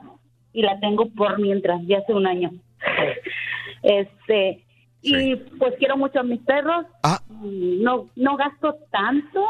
y 0.51 0.61
la 0.61 0.77
tengo 0.81 1.09
por 1.11 1.39
mientras, 1.39 1.79
ya 1.85 1.99
hace 1.99 2.13
un 2.13 2.27
año. 2.27 2.51
Este, 3.83 4.64
y 5.05 5.35
pues 5.57 5.73
quiero 5.77 5.97
mucho 5.97 6.19
a 6.19 6.23
mis 6.23 6.41
perros. 6.41 6.85
Ah. 7.03 7.21
Y 7.43 7.79
No, 7.81 8.09
no 8.15 8.37
gasto 8.37 8.75
tanto 8.91 9.43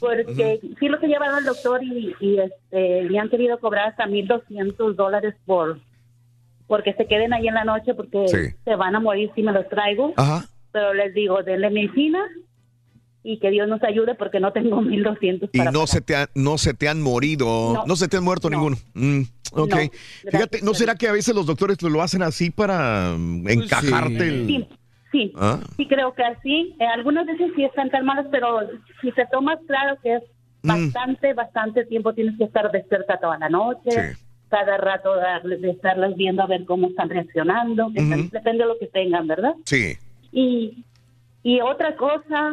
porque 0.00 0.60
sí 0.78 0.88
los 0.88 1.02
he 1.02 1.06
llevado 1.08 1.36
al 1.36 1.44
doctor 1.44 1.82
y, 1.82 2.14
y, 2.20 2.38
este, 2.38 3.02
me 3.10 3.18
han 3.18 3.28
querido 3.28 3.58
cobrar 3.58 3.88
hasta 3.88 4.06
1.200 4.06 4.94
dólares 4.94 5.34
por 5.44 5.80
porque 6.66 6.94
se 6.94 7.06
queden 7.06 7.32
ahí 7.32 7.46
en 7.46 7.54
la 7.54 7.64
noche 7.64 7.94
porque 7.94 8.26
Sí. 8.28 8.56
se 8.64 8.74
van 8.74 8.96
a 8.96 9.00
morir 9.00 9.30
si 9.36 9.42
me 9.42 9.52
los 9.52 9.68
traigo. 9.68 10.12
Ajá. 10.16 10.44
Pero 10.72 10.94
les 10.94 11.14
digo, 11.14 11.42
denle 11.42 11.70
medicina 11.70 12.18
y 13.22 13.38
que 13.38 13.50
Dios 13.50 13.68
nos 13.68 13.82
ayude 13.82 14.14
porque 14.14 14.40
no 14.40 14.52
tengo 14.52 14.80
1.200 14.82 15.48
Y 15.52 15.58
para 15.58 15.70
no 15.70 15.80
pagar. 15.80 15.88
se, 15.88 16.00
te 16.00 16.16
ha- 16.16 16.28
no 16.34 16.58
se 16.58 16.74
te 16.74 16.88
han 16.88 17.02
morido, 17.02 17.72
no, 17.74 17.84
No. 17.86 17.96
se 17.96 18.08
te 18.08 18.16
han 18.16 18.24
muerto 18.24 18.48
ninguno. 18.50 18.76
Mm, 18.94 19.22
ok. 19.52 19.74
No, 20.24 20.30
Fíjate, 20.30 20.62
¿no 20.62 20.74
será 20.74 20.94
que 20.96 21.08
a 21.08 21.12
veces 21.12 21.34
los 21.34 21.46
doctores 21.46 21.80
lo 21.82 22.02
hacen 22.02 22.22
así 22.22 22.50
para 22.50 23.14
mm, 23.16 23.48
encajarte 23.48 24.28
el... 24.28 24.46
Sí, 24.46 24.68
sí, 25.16 25.32
¿Ah? 25.36 25.58
sí 25.76 25.86
creo 25.86 26.12
que 26.14 26.22
así. 26.24 26.74
Eh, 26.78 26.84
algunas 26.86 27.26
veces 27.26 27.50
sí 27.56 27.64
están 27.64 27.88
calmadas, 27.90 28.26
pero 28.30 28.60
si 29.00 29.12
te 29.12 29.26
tomas 29.26 29.58
claro 29.66 29.96
que 30.02 30.14
es 30.16 30.22
Mm. 30.62 30.68
bastante, 30.68 31.32
bastante 31.34 31.84
tiempo, 31.84 32.12
tienes 32.12 32.36
que 32.38 32.44
estar 32.44 32.70
despierta 32.72 33.18
toda 33.20 33.38
la 33.38 33.48
noche, 33.48 34.16
cada 34.48 34.76
rato 34.78 35.14
darles- 35.14 35.60
de 35.60 35.70
estarlas 35.70 36.16
viendo 36.16 36.42
a 36.42 36.46
ver 36.46 36.64
cómo 36.64 36.88
están 36.88 37.08
reaccionando, 37.08 37.90
que 37.94 38.02
depende 38.32 38.64
de 38.64 38.68
lo 38.68 38.78
que 38.78 38.86
tengan, 38.88 39.26
¿verdad? 39.28 39.54
Sí. 39.64 39.94
Y, 40.32 40.84
y 41.44 41.60
otra 41.60 41.94
cosa, 41.96 42.52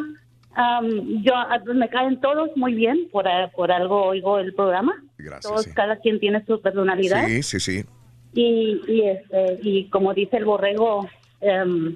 am, 0.53 1.23
yo 1.23 1.35
a- 1.35 1.59
me 1.73 1.89
caen 1.89 2.19
todos 2.21 2.49
muy 2.55 2.73
bien, 2.75 3.07
por, 3.11 3.27
a- 3.27 3.47
por 3.49 3.71
algo 3.71 4.03
oigo 4.05 4.37
el 4.39 4.53
programa. 4.53 4.93
Gracias, 5.17 5.41
Todos, 5.51 5.63
sí. 5.63 5.73
cada 5.73 5.95
quien 5.97 6.19
tiene 6.19 6.43
su 6.45 6.61
personalidad. 6.61 7.25
Sí, 7.27 7.41
sí, 7.43 7.59
sí. 7.59 7.83
Y, 8.35 8.81
y, 8.87 9.01
este, 9.01 9.59
y 9.63 9.89
como 9.89 10.13
dice 10.13 10.37
el 10.37 10.45
borrego, 10.45 11.07
em, 11.41 11.95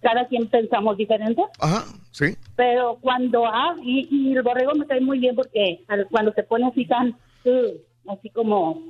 cada 0.00 0.26
quien 0.28 0.46
pensamos 0.48 0.96
diferente. 0.96 1.42
Ajá, 1.60 1.84
sí. 2.10 2.36
Pero 2.56 2.98
cuando, 3.00 3.46
ah, 3.46 3.74
y, 3.82 4.08
y 4.10 4.32
el 4.36 4.42
borrego 4.42 4.74
me 4.74 4.86
cae 4.86 5.00
muy 5.00 5.18
bien 5.18 5.34
porque 5.36 5.80
al- 5.88 6.06
cuando 6.10 6.32
se 6.32 6.42
pone 6.42 6.66
así 6.66 6.86
tan, 6.86 7.16
uh, 7.44 8.10
así 8.12 8.30
como, 8.30 8.82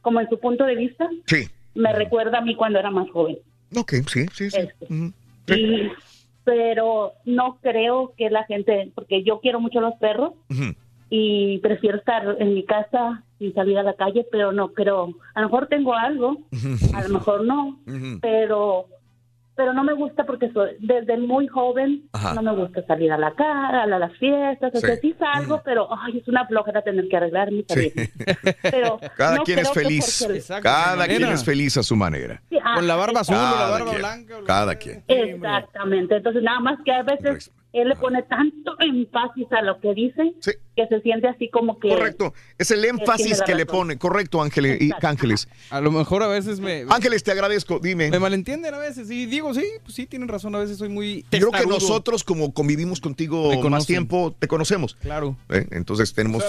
como 0.00 0.20
en 0.20 0.28
su 0.28 0.38
punto 0.38 0.64
de 0.64 0.76
vista, 0.76 1.08
Sí. 1.26 1.48
me 1.74 1.92
recuerda 1.92 2.38
a 2.38 2.42
mí 2.42 2.54
cuando 2.54 2.78
era 2.78 2.90
más 2.90 3.10
joven. 3.10 3.38
Ok, 3.76 3.92
sí, 4.06 4.26
sí, 4.32 4.50
sí. 4.50 4.58
Este, 4.58 4.86
Y- 5.60 5.90
pero 6.44 7.12
no 7.24 7.58
creo 7.62 8.12
que 8.16 8.28
la 8.30 8.44
gente, 8.44 8.92
porque 8.94 9.22
yo 9.24 9.40
quiero 9.40 9.60
mucho 9.60 9.80
los 9.80 9.94
perros 9.94 10.32
Ujú. 10.50 10.74
y 11.10 11.58
prefiero 11.58 11.96
estar 11.98 12.36
en 12.38 12.54
mi 12.54 12.64
casa 12.64 13.22
sin 13.38 13.54
salir 13.54 13.78
a 13.78 13.82
la 13.82 13.94
calle, 13.94 14.26
pero 14.30 14.52
no 14.52 14.72
creo, 14.72 15.14
a 15.34 15.40
lo 15.40 15.48
mejor 15.48 15.68
tengo 15.68 15.94
algo, 15.94 16.36
a 16.94 17.02
lo 17.02 17.08
mejor 17.08 17.44
no, 17.44 17.78
pero 18.20 18.86
pero 19.56 19.72
no 19.72 19.84
me 19.84 19.92
gusta 19.92 20.24
porque 20.24 20.50
soy, 20.52 20.70
desde 20.80 21.16
muy 21.18 21.46
joven 21.46 22.02
Ajá. 22.12 22.34
no 22.34 22.42
me 22.42 22.54
gusta 22.56 22.84
salir 22.86 23.12
a 23.12 23.18
la 23.18 23.32
cara, 23.34 23.84
a 23.84 23.86
las 23.86 24.12
fiestas, 24.18 24.72
o 24.74 24.78
sea, 24.80 24.94
Sí. 24.96 25.00
sí 25.12 25.16
salgo, 25.18 25.62
pero 25.64 25.88
ay, 25.96 26.18
es 26.18 26.26
una 26.28 26.46
flojera 26.46 26.82
tener 26.82 27.06
que 27.08 27.16
arreglarme. 27.16 27.58
y 27.58 27.64
salir. 27.68 27.92
Pero 28.62 28.98
Cada 29.16 29.36
no 29.36 29.42
quien 29.44 29.60
es 29.60 29.70
feliz. 29.72 30.24
porque- 30.26 30.60
Cada 30.62 31.06
quien 31.06 31.24
es 31.24 31.44
feliz 31.44 31.76
a 31.76 31.82
su 31.82 31.94
manera. 31.96 32.42
Sí, 32.50 32.58
ah, 32.64 32.74
Con 32.76 32.86
la 32.88 32.96
barba 32.96 33.20
azul 33.20 33.36
o 33.36 33.38
la 33.38 33.70
barba 33.70 33.86
quien, 33.90 33.98
blanca. 33.98 34.34
Cada 34.46 34.74
quien. 34.76 35.04
Exactamente, 35.08 36.16
entonces 36.16 36.42
nada 36.42 36.60
más 36.60 36.78
que 36.84 36.92
a 36.92 37.02
veces 37.02 37.50
él 37.74 37.88
le 37.88 37.96
pone 37.96 38.22
tanto 38.22 38.76
énfasis 38.78 39.46
a 39.50 39.62
lo 39.62 39.80
que 39.80 39.94
dice 39.94 40.34
que 40.76 40.86
se 40.86 41.00
siente 41.00 41.26
así 41.28 41.48
como 41.50 41.78
que... 41.78 41.88
Correcto. 41.88 42.32
Es 42.56 42.70
el 42.70 42.84
énfasis 42.84 43.42
que 43.42 43.54
le 43.54 43.66
pone. 43.66 43.98
Correcto, 43.98 44.40
Ángeles 44.40 44.80
y 44.80 44.90
Ángeles. 45.02 45.48
A 45.70 45.80
lo 45.80 45.90
mejor 45.90 46.22
a 46.22 46.28
veces 46.28 46.60
me. 46.60 46.84
Ángeles, 46.88 47.24
te 47.24 47.32
agradezco. 47.32 47.80
Dime. 47.80 48.10
Me 48.10 48.18
malentienden 48.18 48.72
a 48.74 48.78
veces. 48.78 49.10
Y 49.10 49.26
digo, 49.26 49.52
sí, 49.54 49.64
pues 49.82 49.94
sí, 49.94 50.06
tienen 50.06 50.28
razón. 50.28 50.54
A 50.54 50.60
veces 50.60 50.78
soy 50.78 50.88
muy. 50.88 51.22
Yo 51.22 51.28
creo 51.30 51.50
que 51.50 51.58
testarudo. 51.58 51.78
nosotros, 51.78 52.24
como 52.24 52.52
convivimos 52.54 53.00
contigo 53.00 53.50
más 53.68 53.86
tiempo, 53.86 54.34
te 54.38 54.48
conocemos. 54.48 54.94
Claro. 54.96 55.36
¿Eh? 55.48 55.66
Entonces 55.70 56.14
tenemos. 56.14 56.44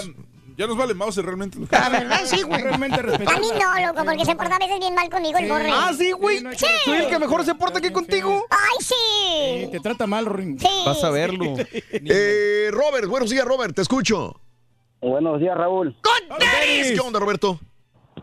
Ya 0.56 0.66
nos 0.66 0.76
vale 0.76 0.94
mouse 0.94 1.16
realmente. 1.18 1.58
Lo 1.58 1.66
que 1.66 1.76
La 1.76 1.88
verdad, 1.90 2.20
sí, 2.24 2.42
güey. 2.42 2.62
Realmente 2.62 2.98
A 3.00 3.38
mí 3.38 3.48
no, 3.60 3.86
loco, 3.86 4.04
porque 4.04 4.24
se 4.24 4.34
porta 4.34 4.56
a 4.56 4.58
veces 4.58 4.78
bien 4.78 4.94
mal 4.94 5.10
conmigo 5.10 5.38
el 5.38 5.48
borre. 5.48 5.70
Ah, 5.70 5.92
sí, 5.96 6.12
güey. 6.12 6.38
Sí. 6.54 6.66
Soy 6.84 6.96
el 6.98 7.08
que 7.08 7.18
mejor 7.18 7.44
se 7.44 7.54
porta 7.54 7.78
aquí 7.78 7.90
contigo. 7.90 8.46
¡Ay, 8.50 8.76
sí! 8.80 9.68
Te 9.70 9.80
trata 9.80 10.06
mal, 10.06 10.24
Ring. 10.24 10.58
Sí. 10.58 10.82
Vas 10.86 11.02
a 11.04 11.10
verlo. 11.10 11.44
Eh, 12.08 12.68
Robert, 12.72 13.06
buenos 13.06 13.30
días, 13.30 13.44
Robert, 13.44 13.74
te 13.74 13.82
escucho. 13.82 14.40
Buenos 15.00 15.40
días, 15.40 15.56
Raúl. 15.56 15.96
¡Con 16.02 16.38
¿Qué 16.38 17.00
onda, 17.00 17.18
Roberto? 17.18 17.58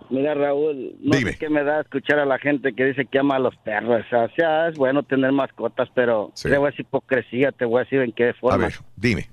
Mira, 0.10 0.34
Raúl, 0.34 0.96
no 1.00 1.18
sé 1.18 1.38
qué 1.38 1.50
me 1.50 1.64
da 1.64 1.82
escuchar 1.82 2.20
a 2.20 2.26
la 2.26 2.40
gente 2.40 2.74
que 2.74 2.86
dice 2.86 3.06
que 3.06 3.20
ama 3.20 3.36
a 3.36 3.40
los 3.40 3.56
perros. 3.58 4.02
O 4.12 4.36
sea, 4.36 4.68
es 4.70 4.78
bueno 4.78 5.04
tener 5.04 5.32
mascotas, 5.32 5.90
pero 5.94 6.32
creo 6.42 6.68
es 6.68 6.80
hipocresía, 6.80 7.52
te 7.52 7.66
voy 7.66 7.82
a 7.82 7.84
decir 7.84 8.00
en 8.02 8.12
qué 8.12 8.34
forma. 8.34 8.56
A 8.56 8.68
ver, 8.68 8.76
dime. 8.96 9.30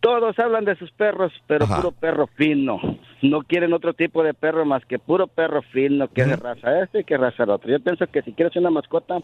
Todos 0.00 0.38
hablan 0.38 0.64
de 0.64 0.76
sus 0.76 0.90
perros, 0.92 1.30
pero 1.46 1.66
puro 1.66 1.92
perro 1.92 2.26
fino. 2.36 2.78
No 3.22 3.42
quieren 3.42 3.72
otro 3.74 3.92
tipo 3.92 4.22
de 4.22 4.32
perro 4.32 4.64
más 4.64 4.84
que 4.86 4.98
puro 4.98 5.26
perro 5.26 5.60
fino, 5.72 6.08
que 6.08 6.22
es 6.22 6.28
de 6.28 6.36
raza 6.36 6.82
este 6.82 7.00
y 7.00 7.04
que 7.04 7.18
raza 7.18 7.42
el 7.44 7.50
otro. 7.50 7.70
Yo 7.70 7.80
pienso 7.80 8.06
que 8.06 8.22
si 8.22 8.32
quieres 8.32 8.56
una 8.56 8.70
mascota, 8.70 9.18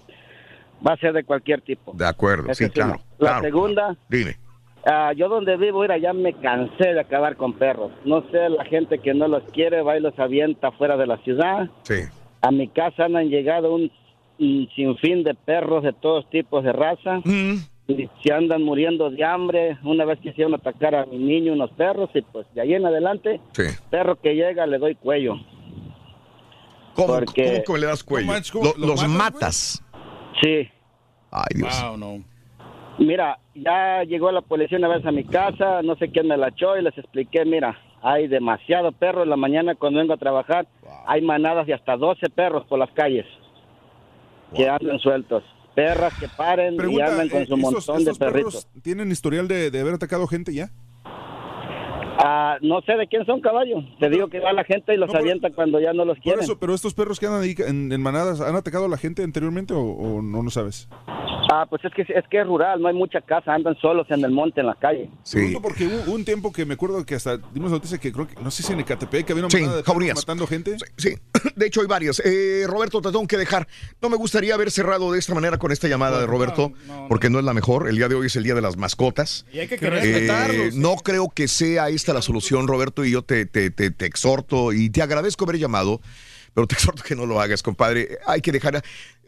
va 0.87 0.93
a 0.93 0.97
ser 0.99 1.15
de 1.15 1.25
cualquier 1.25 1.63
tipo. 1.63 1.93
De 1.95 2.07
acuerdo, 2.07 2.45
Esa 2.51 2.55
sí, 2.55 2.65
es 2.65 2.71
claro. 2.73 3.01
La 3.19 3.29
claro. 3.29 3.43
segunda, 3.45 3.97
Dime. 4.11 4.37
ah, 4.85 5.13
yo 5.17 5.31
donde 5.31 5.57
vivo, 5.57 5.81
mira, 5.81 5.97
ya 5.97 6.13
me 6.13 6.35
cansé 6.35 6.93
de 6.93 7.01
acabar 7.01 7.37
con 7.37 7.55
perros. 7.55 7.93
No 8.05 8.23
sé, 8.31 8.51
la 8.51 8.65
gente 8.67 8.99
que 8.99 9.15
no 9.15 9.29
los 9.29 9.45
quiere 9.45 9.81
va 9.81 9.97
y 9.97 10.01
los 10.03 10.19
avienta 10.19 10.73
fuera 10.73 10.99
de 10.99 11.07
la 11.07 11.17
ciudad. 11.19 11.71
Sí. 11.85 12.03
A 12.43 12.51
mi 12.51 12.69
casa 12.69 13.07
han 13.07 13.31
llegado 13.31 13.75
un, 13.75 13.91
un 14.39 14.69
sinfín 14.77 15.25
de 15.25 15.33
perros 15.35 15.83
de 15.85 15.95
todos 15.95 16.29
tipos 16.29 16.63
de 16.63 16.73
raza. 16.73 17.23
Y 17.89 18.09
se 18.25 18.33
andan 18.33 18.63
muriendo 18.63 19.11
de 19.11 19.25
hambre. 19.25 19.79
Una 19.85 20.05
vez 20.05 20.19
quisieron 20.21 20.55
atacar 20.55 20.95
a 20.95 21.07
mi 21.07 21.19
niño 21.19 21.53
unos 21.53 21.71
perros 21.73 22.11
y 22.15 22.23
pues 22.23 22.47
de 22.55 22.61
ahí 22.63 22.75
en 22.75 22.85
adelante, 22.85 23.41
Sí. 23.53 23.63
perro 23.91 24.17
que 24.21 24.35
llega 24.35 24.67
le 24.67 24.79
doy 24.79 24.95
cuello. 24.97 25.37
¿Cómo, 26.95 27.09
Porque- 27.09 27.63
cómo 27.65 27.77
que 27.77 27.81
le 27.83 27.87
das 27.87 28.03
cuello? 28.03 28.27
No 28.27 28.33
manches, 28.33 28.51
¿cómo? 28.53 28.65
Lo- 28.65 28.87
¿Los 28.87 29.03
los 29.03 29.09
matas, 29.09 29.33
matas. 29.33 29.85
Sí. 30.43 30.69
Ay, 31.31 31.45
Dios. 31.55 31.85
Mira, 32.99 33.39
ya 33.55 34.03
llegó 34.05 34.33
la 34.33 34.41
policía 34.41 34.79
una 34.79 34.89
vez 34.89 35.05
a 35.05 35.13
mi 35.13 35.23
casa, 35.25 35.83
no 35.83 35.97
sé 35.97 36.11
quién 36.11 36.27
me 36.29 36.37
la 36.39 36.49
echó 36.49 36.79
y 36.79 36.83
les 36.83 36.97
expliqué, 36.97 37.45
mira, 37.45 37.79
hay 38.03 38.27
demasiado 38.27 38.91
perro 38.93 39.23
en 39.23 39.29
la 39.31 39.37
mañana 39.37 39.75
cuando 39.75 39.99
vengo 40.01 40.15
a 40.15 40.17
trabajar, 40.17 40.67
hay 41.07 41.21
manadas 41.21 41.67
de 41.67 41.75
hasta 41.75 41.97
12 41.99 42.31
perros 42.31 42.65
por 42.67 42.79
las 42.79 42.91
calles 42.93 43.27
que 44.55 44.67
andan 44.69 44.99
sueltos. 44.99 45.43
Perras 45.77 46.15
que 46.19 46.27
paren 46.27 46.75
y 46.91 47.01
andan 47.03 47.29
con 47.29 47.43
eh, 47.43 47.47
su 47.47 47.55
¿estos, 47.55 47.87
montón 47.87 48.05
de 48.05 48.15
perritos. 48.15 48.65
perros 48.65 48.83
tienen 48.83 49.13
historial 49.13 49.47
de, 49.47 49.71
de 49.71 49.81
haber 49.81 49.95
atacado 49.95 50.27
gente 50.27 50.53
ya? 50.55 50.73
Ah, 52.19 52.57
no 52.63 52.81
sé 52.83 52.95
de 52.95 53.07
quién 53.07 53.25
son 53.27 53.41
caballos. 53.41 53.85
Te 54.01 54.09
digo 54.09 54.29
que 54.29 54.41
va 54.41 54.53
la 54.53 54.65
gente 54.65 54.95
y 54.95 54.97
los 54.97 55.15
avienta 55.15 55.51
cuando 55.51 55.81
ya 55.81 55.93
no 55.93 56.05
los 56.05 56.17
Por 56.17 56.23
quieren. 56.23 56.45
eso, 56.45 56.59
pero 56.59 56.75
estos 56.75 56.95
perros 56.95 57.21
que 57.21 57.27
andan 57.27 57.43
ahí 57.43 57.55
en, 57.59 57.93
en 57.93 58.01
manadas, 58.03 58.41
¿han 58.41 58.57
atacado 58.57 58.87
a 58.87 58.89
la 58.89 58.97
gente 58.97 59.23
anteriormente 59.23 59.75
o, 59.75 59.81
o 59.81 60.23
no 60.23 60.43
lo 60.43 60.51
sabes? 60.51 60.89
Ah, 61.53 61.65
pues 61.71 61.85
es 61.85 61.93
que 61.95 62.03
es 62.03 62.25
que 62.29 62.41
es 62.41 62.47
rural, 62.47 62.81
no 62.83 62.89
hay 62.89 62.95
mucha 62.95 63.21
casa, 63.21 63.55
andan 63.55 63.77
solos 63.77 64.07
en 64.11 64.25
el 64.25 64.33
monte, 64.33 64.61
en 64.63 64.67
la 64.67 64.75
calle. 64.75 65.09
Pregunto 65.31 65.63
porque 65.63 65.87
hubo 65.87 66.13
un 66.13 66.25
tiempo 66.25 66.53
que 66.53 66.65
me 66.67 66.75
acuerdo 66.75 67.05
que 67.07 67.15
hasta 67.15 67.37
dimos 67.55 67.71
noticia 67.71 67.99
que 67.99 68.11
creo 68.11 68.27
que, 68.27 68.35
no 68.43 68.51
sé 68.51 68.65
si 68.65 68.73
en 68.73 68.81
Ecatepec, 68.81 69.25
que 69.25 69.33
había 69.33 69.45
una 69.45 69.51
Sí, 69.51 69.59
manada 69.59 69.77
de 69.77 69.83
perros 69.85 69.95
jaurías. 69.95 70.17
matando 70.17 70.45
gente. 70.49 70.77
Sí, 70.97 71.11
de 71.55 71.67
hecho 71.67 71.83
hay 71.83 71.87
varias. 71.87 72.21
Eh, 72.25 72.65
Roberto, 72.67 73.01
te 73.01 73.13
tengo 73.13 73.27
que 73.29 73.37
dejar. 73.37 73.69
No 74.03 74.09
me 74.09 74.17
gustaría 74.17 74.55
haber 74.55 74.73
cerrado 74.73 75.13
de 75.13 75.21
esta 75.21 75.35
manera 75.35 75.57
con 75.59 75.71
esta 75.71 75.87
llamada 75.87 76.19
de 76.21 76.27
Roberto, 76.27 76.73
porque 77.09 77.31
no 77.31 77.39
es 77.39 77.45
la 77.45 77.55
mejor. 77.55 77.89
El 77.89 77.95
día 77.97 78.09
de 78.09 78.17
hoy 78.17 78.27
es 78.27 78.35
el 78.35 78.43
día 78.43 78.55
de 78.57 78.63
las 78.63 78.77
mascotas. 78.77 79.47
Y 79.53 79.61
hay 79.61 79.69
que 79.69 79.77
Eh, 79.77 79.79
respetarlos. 79.91 80.75
no 80.75 80.97
creo 80.97 81.29
que 81.33 81.47
sea 81.47 81.89
esta 81.91 82.06
la 82.15 82.23
solución, 82.23 82.67
Roberto, 82.69 83.05
y 83.05 83.11
yo 83.11 83.23
te, 83.23 83.47
te, 83.47 83.71
te, 83.71 83.91
te 83.91 84.07
exhorto 84.07 84.73
y 84.73 84.91
te 84.91 85.03
agradezco 85.03 85.45
haber 85.45 85.59
llamado, 85.59 86.01
pero 86.55 86.67
te 86.67 86.75
exhorto 86.77 87.03
que 87.03 87.15
no 87.17 87.27
lo 87.27 87.41
hagas, 87.41 87.63
compadre. 87.63 88.19
Hay 88.27 88.41
que 88.41 88.53
dejar 88.53 88.83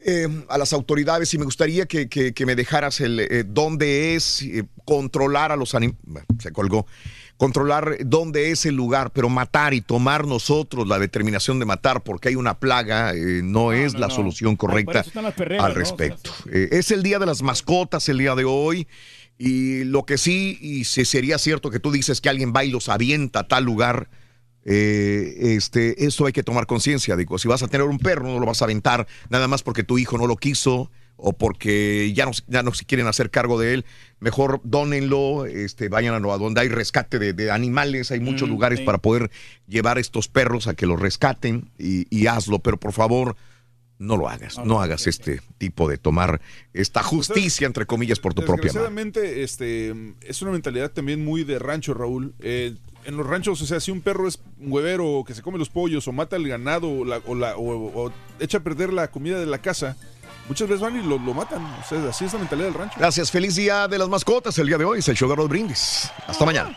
eh, 0.04 0.28
a 0.48 0.58
las 0.58 0.72
autoridades 0.72 1.32
y 1.34 1.38
me 1.38 1.44
gustaría 1.44 1.86
que, 1.86 2.08
que- 2.08 2.32
que 2.32 2.46
me 2.46 2.54
dejaras 2.54 3.00
el 3.00 3.20
eh, 3.20 3.44
dónde 3.46 4.14
es, 4.14 4.42
eh, 4.42 4.64
controlar 4.84 5.52
a 5.52 5.56
los 5.56 5.74
animales. 5.74 6.24
Se 6.38 6.52
colgó. 6.52 6.86
Controlar 7.36 7.98
dónde 8.04 8.50
es 8.50 8.66
el 8.66 8.74
lugar, 8.74 9.12
pero 9.12 9.28
matar 9.28 9.72
y 9.72 9.80
tomar 9.80 10.26
nosotros 10.26 10.88
la 10.88 10.98
determinación 10.98 11.60
de 11.60 11.66
matar 11.66 12.02
porque 12.02 12.30
hay 12.30 12.34
una 12.34 12.58
plaga 12.58 13.14
eh, 13.14 13.42
no, 13.44 13.70
es 13.72 13.94
la 13.94 14.08
no. 14.08 14.14
solución 14.14 14.56
correcta 14.56 15.04
perreras, 15.36 15.64
al 15.64 15.72
¿no? 15.72 15.78
respecto. 15.78 16.32
Eh, 16.50 16.70
es 16.72 16.90
el 16.90 17.04
día 17.04 17.20
de 17.20 17.26
las 17.26 17.42
mascotas 17.42 18.08
el 18.08 18.18
día 18.18 18.34
de 18.34 18.42
hoy. 18.44 18.88
Y 19.38 19.84
lo 19.84 20.04
que 20.04 20.18
sí, 20.18 20.58
y 20.60 20.84
si 20.84 21.04
sería 21.04 21.38
cierto 21.38 21.70
que 21.70 21.78
tú 21.78 21.92
dices 21.92 22.20
que 22.20 22.28
alguien 22.28 22.52
va 22.54 22.64
y 22.64 22.70
los 22.70 22.88
avienta 22.88 23.40
a 23.40 23.48
tal 23.48 23.64
lugar, 23.64 24.08
eh, 24.64 25.54
este, 25.56 26.04
eso 26.04 26.26
hay 26.26 26.32
que 26.32 26.42
tomar 26.42 26.66
conciencia. 26.66 27.16
Digo, 27.16 27.38
si 27.38 27.46
vas 27.48 27.62
a 27.62 27.68
tener 27.68 27.86
un 27.86 27.98
perro, 27.98 28.24
no 28.26 28.40
lo 28.40 28.46
vas 28.46 28.60
a 28.62 28.64
aventar 28.64 29.06
nada 29.30 29.46
más 29.48 29.62
porque 29.62 29.84
tu 29.84 29.96
hijo 29.98 30.18
no 30.18 30.26
lo 30.26 30.36
quiso 30.36 30.90
o 31.16 31.32
porque 31.32 32.12
ya 32.14 32.26
no, 32.26 32.32
ya 32.48 32.62
no 32.62 32.72
se 32.74 32.84
quieren 32.84 33.06
hacer 33.06 33.30
cargo 33.30 33.58
de 33.60 33.74
él. 33.74 33.84
Mejor 34.20 34.60
dónenlo, 34.64 35.46
este, 35.46 35.88
vayan 35.88 36.14
a, 36.14 36.16
a 36.32 36.38
donde 36.38 36.60
hay 36.60 36.68
rescate 36.68 37.18
de, 37.18 37.32
de 37.32 37.50
animales. 37.50 38.10
Hay 38.10 38.20
muchos 38.20 38.48
Mm, 38.48 38.52
lugares 38.52 38.78
sí. 38.80 38.84
para 38.84 38.98
poder 38.98 39.30
llevar 39.68 39.98
estos 39.98 40.28
perros 40.28 40.66
a 40.66 40.74
que 40.74 40.86
los 40.86 41.00
rescaten 41.00 41.70
y, 41.78 42.06
y 42.16 42.26
hazlo. 42.26 42.58
Pero 42.58 42.78
por 42.78 42.92
favor, 42.92 43.36
no 43.98 44.16
lo 44.16 44.28
hagas. 44.28 44.58
No 44.64 44.80
hagas 44.80 45.06
este 45.06 45.40
tipo 45.58 45.88
de 45.88 45.98
tomar 45.98 46.40
esta 46.72 47.02
justicia, 47.02 47.66
entre 47.66 47.84
comillas, 47.86 48.18
por 48.20 48.32
tu 48.34 48.42
propia 48.42 48.72
mano. 48.72 48.86
Desgraciadamente, 48.86 49.42
este, 49.42 49.94
es 50.22 50.40
una 50.42 50.52
mentalidad 50.52 50.90
también 50.92 51.24
muy 51.24 51.44
de 51.44 51.58
rancho, 51.58 51.94
Raúl. 51.94 52.34
Eh, 52.40 52.74
en 53.04 53.16
los 53.16 53.26
ranchos, 53.26 53.60
o 53.62 53.66
sea, 53.66 53.80
si 53.80 53.90
un 53.90 54.00
perro 54.00 54.28
es 54.28 54.38
un 54.60 54.70
huevero 54.72 55.06
o 55.06 55.24
que 55.24 55.34
se 55.34 55.42
come 55.42 55.58
los 55.58 55.68
pollos 55.70 56.06
o 56.08 56.12
mata 56.12 56.36
el 56.36 56.46
ganado 56.46 56.90
o, 56.90 57.04
la- 57.04 57.20
o 57.26 57.34
la- 57.34 57.56
o- 57.56 58.04
o 58.06 58.12
echa 58.38 58.58
a 58.58 58.60
perder 58.60 58.92
la 58.92 59.10
comida 59.10 59.38
de 59.40 59.46
la 59.46 59.58
casa, 59.58 59.96
muchas 60.48 60.68
veces 60.68 60.80
van 60.82 60.96
y 60.98 61.02
lo, 61.02 61.18
lo 61.18 61.32
matan. 61.34 61.64
O 61.64 61.88
sea, 61.88 62.08
así 62.08 62.24
es 62.26 62.32
la 62.34 62.38
mentalidad 62.40 62.66
del 62.68 62.74
rancho. 62.74 62.96
Gracias, 62.98 63.30
feliz 63.30 63.56
día 63.56 63.88
de 63.88 63.98
las 63.98 64.08
mascotas. 64.08 64.58
El 64.58 64.66
día 64.66 64.78
de 64.78 64.84
hoy 64.84 64.98
es 64.98 65.08
el 65.08 65.16
show 65.16 65.28
de 65.28 65.36
los 65.36 65.48
brindis. 65.48 66.10
Hasta 66.26 66.44
mañana. 66.44 66.76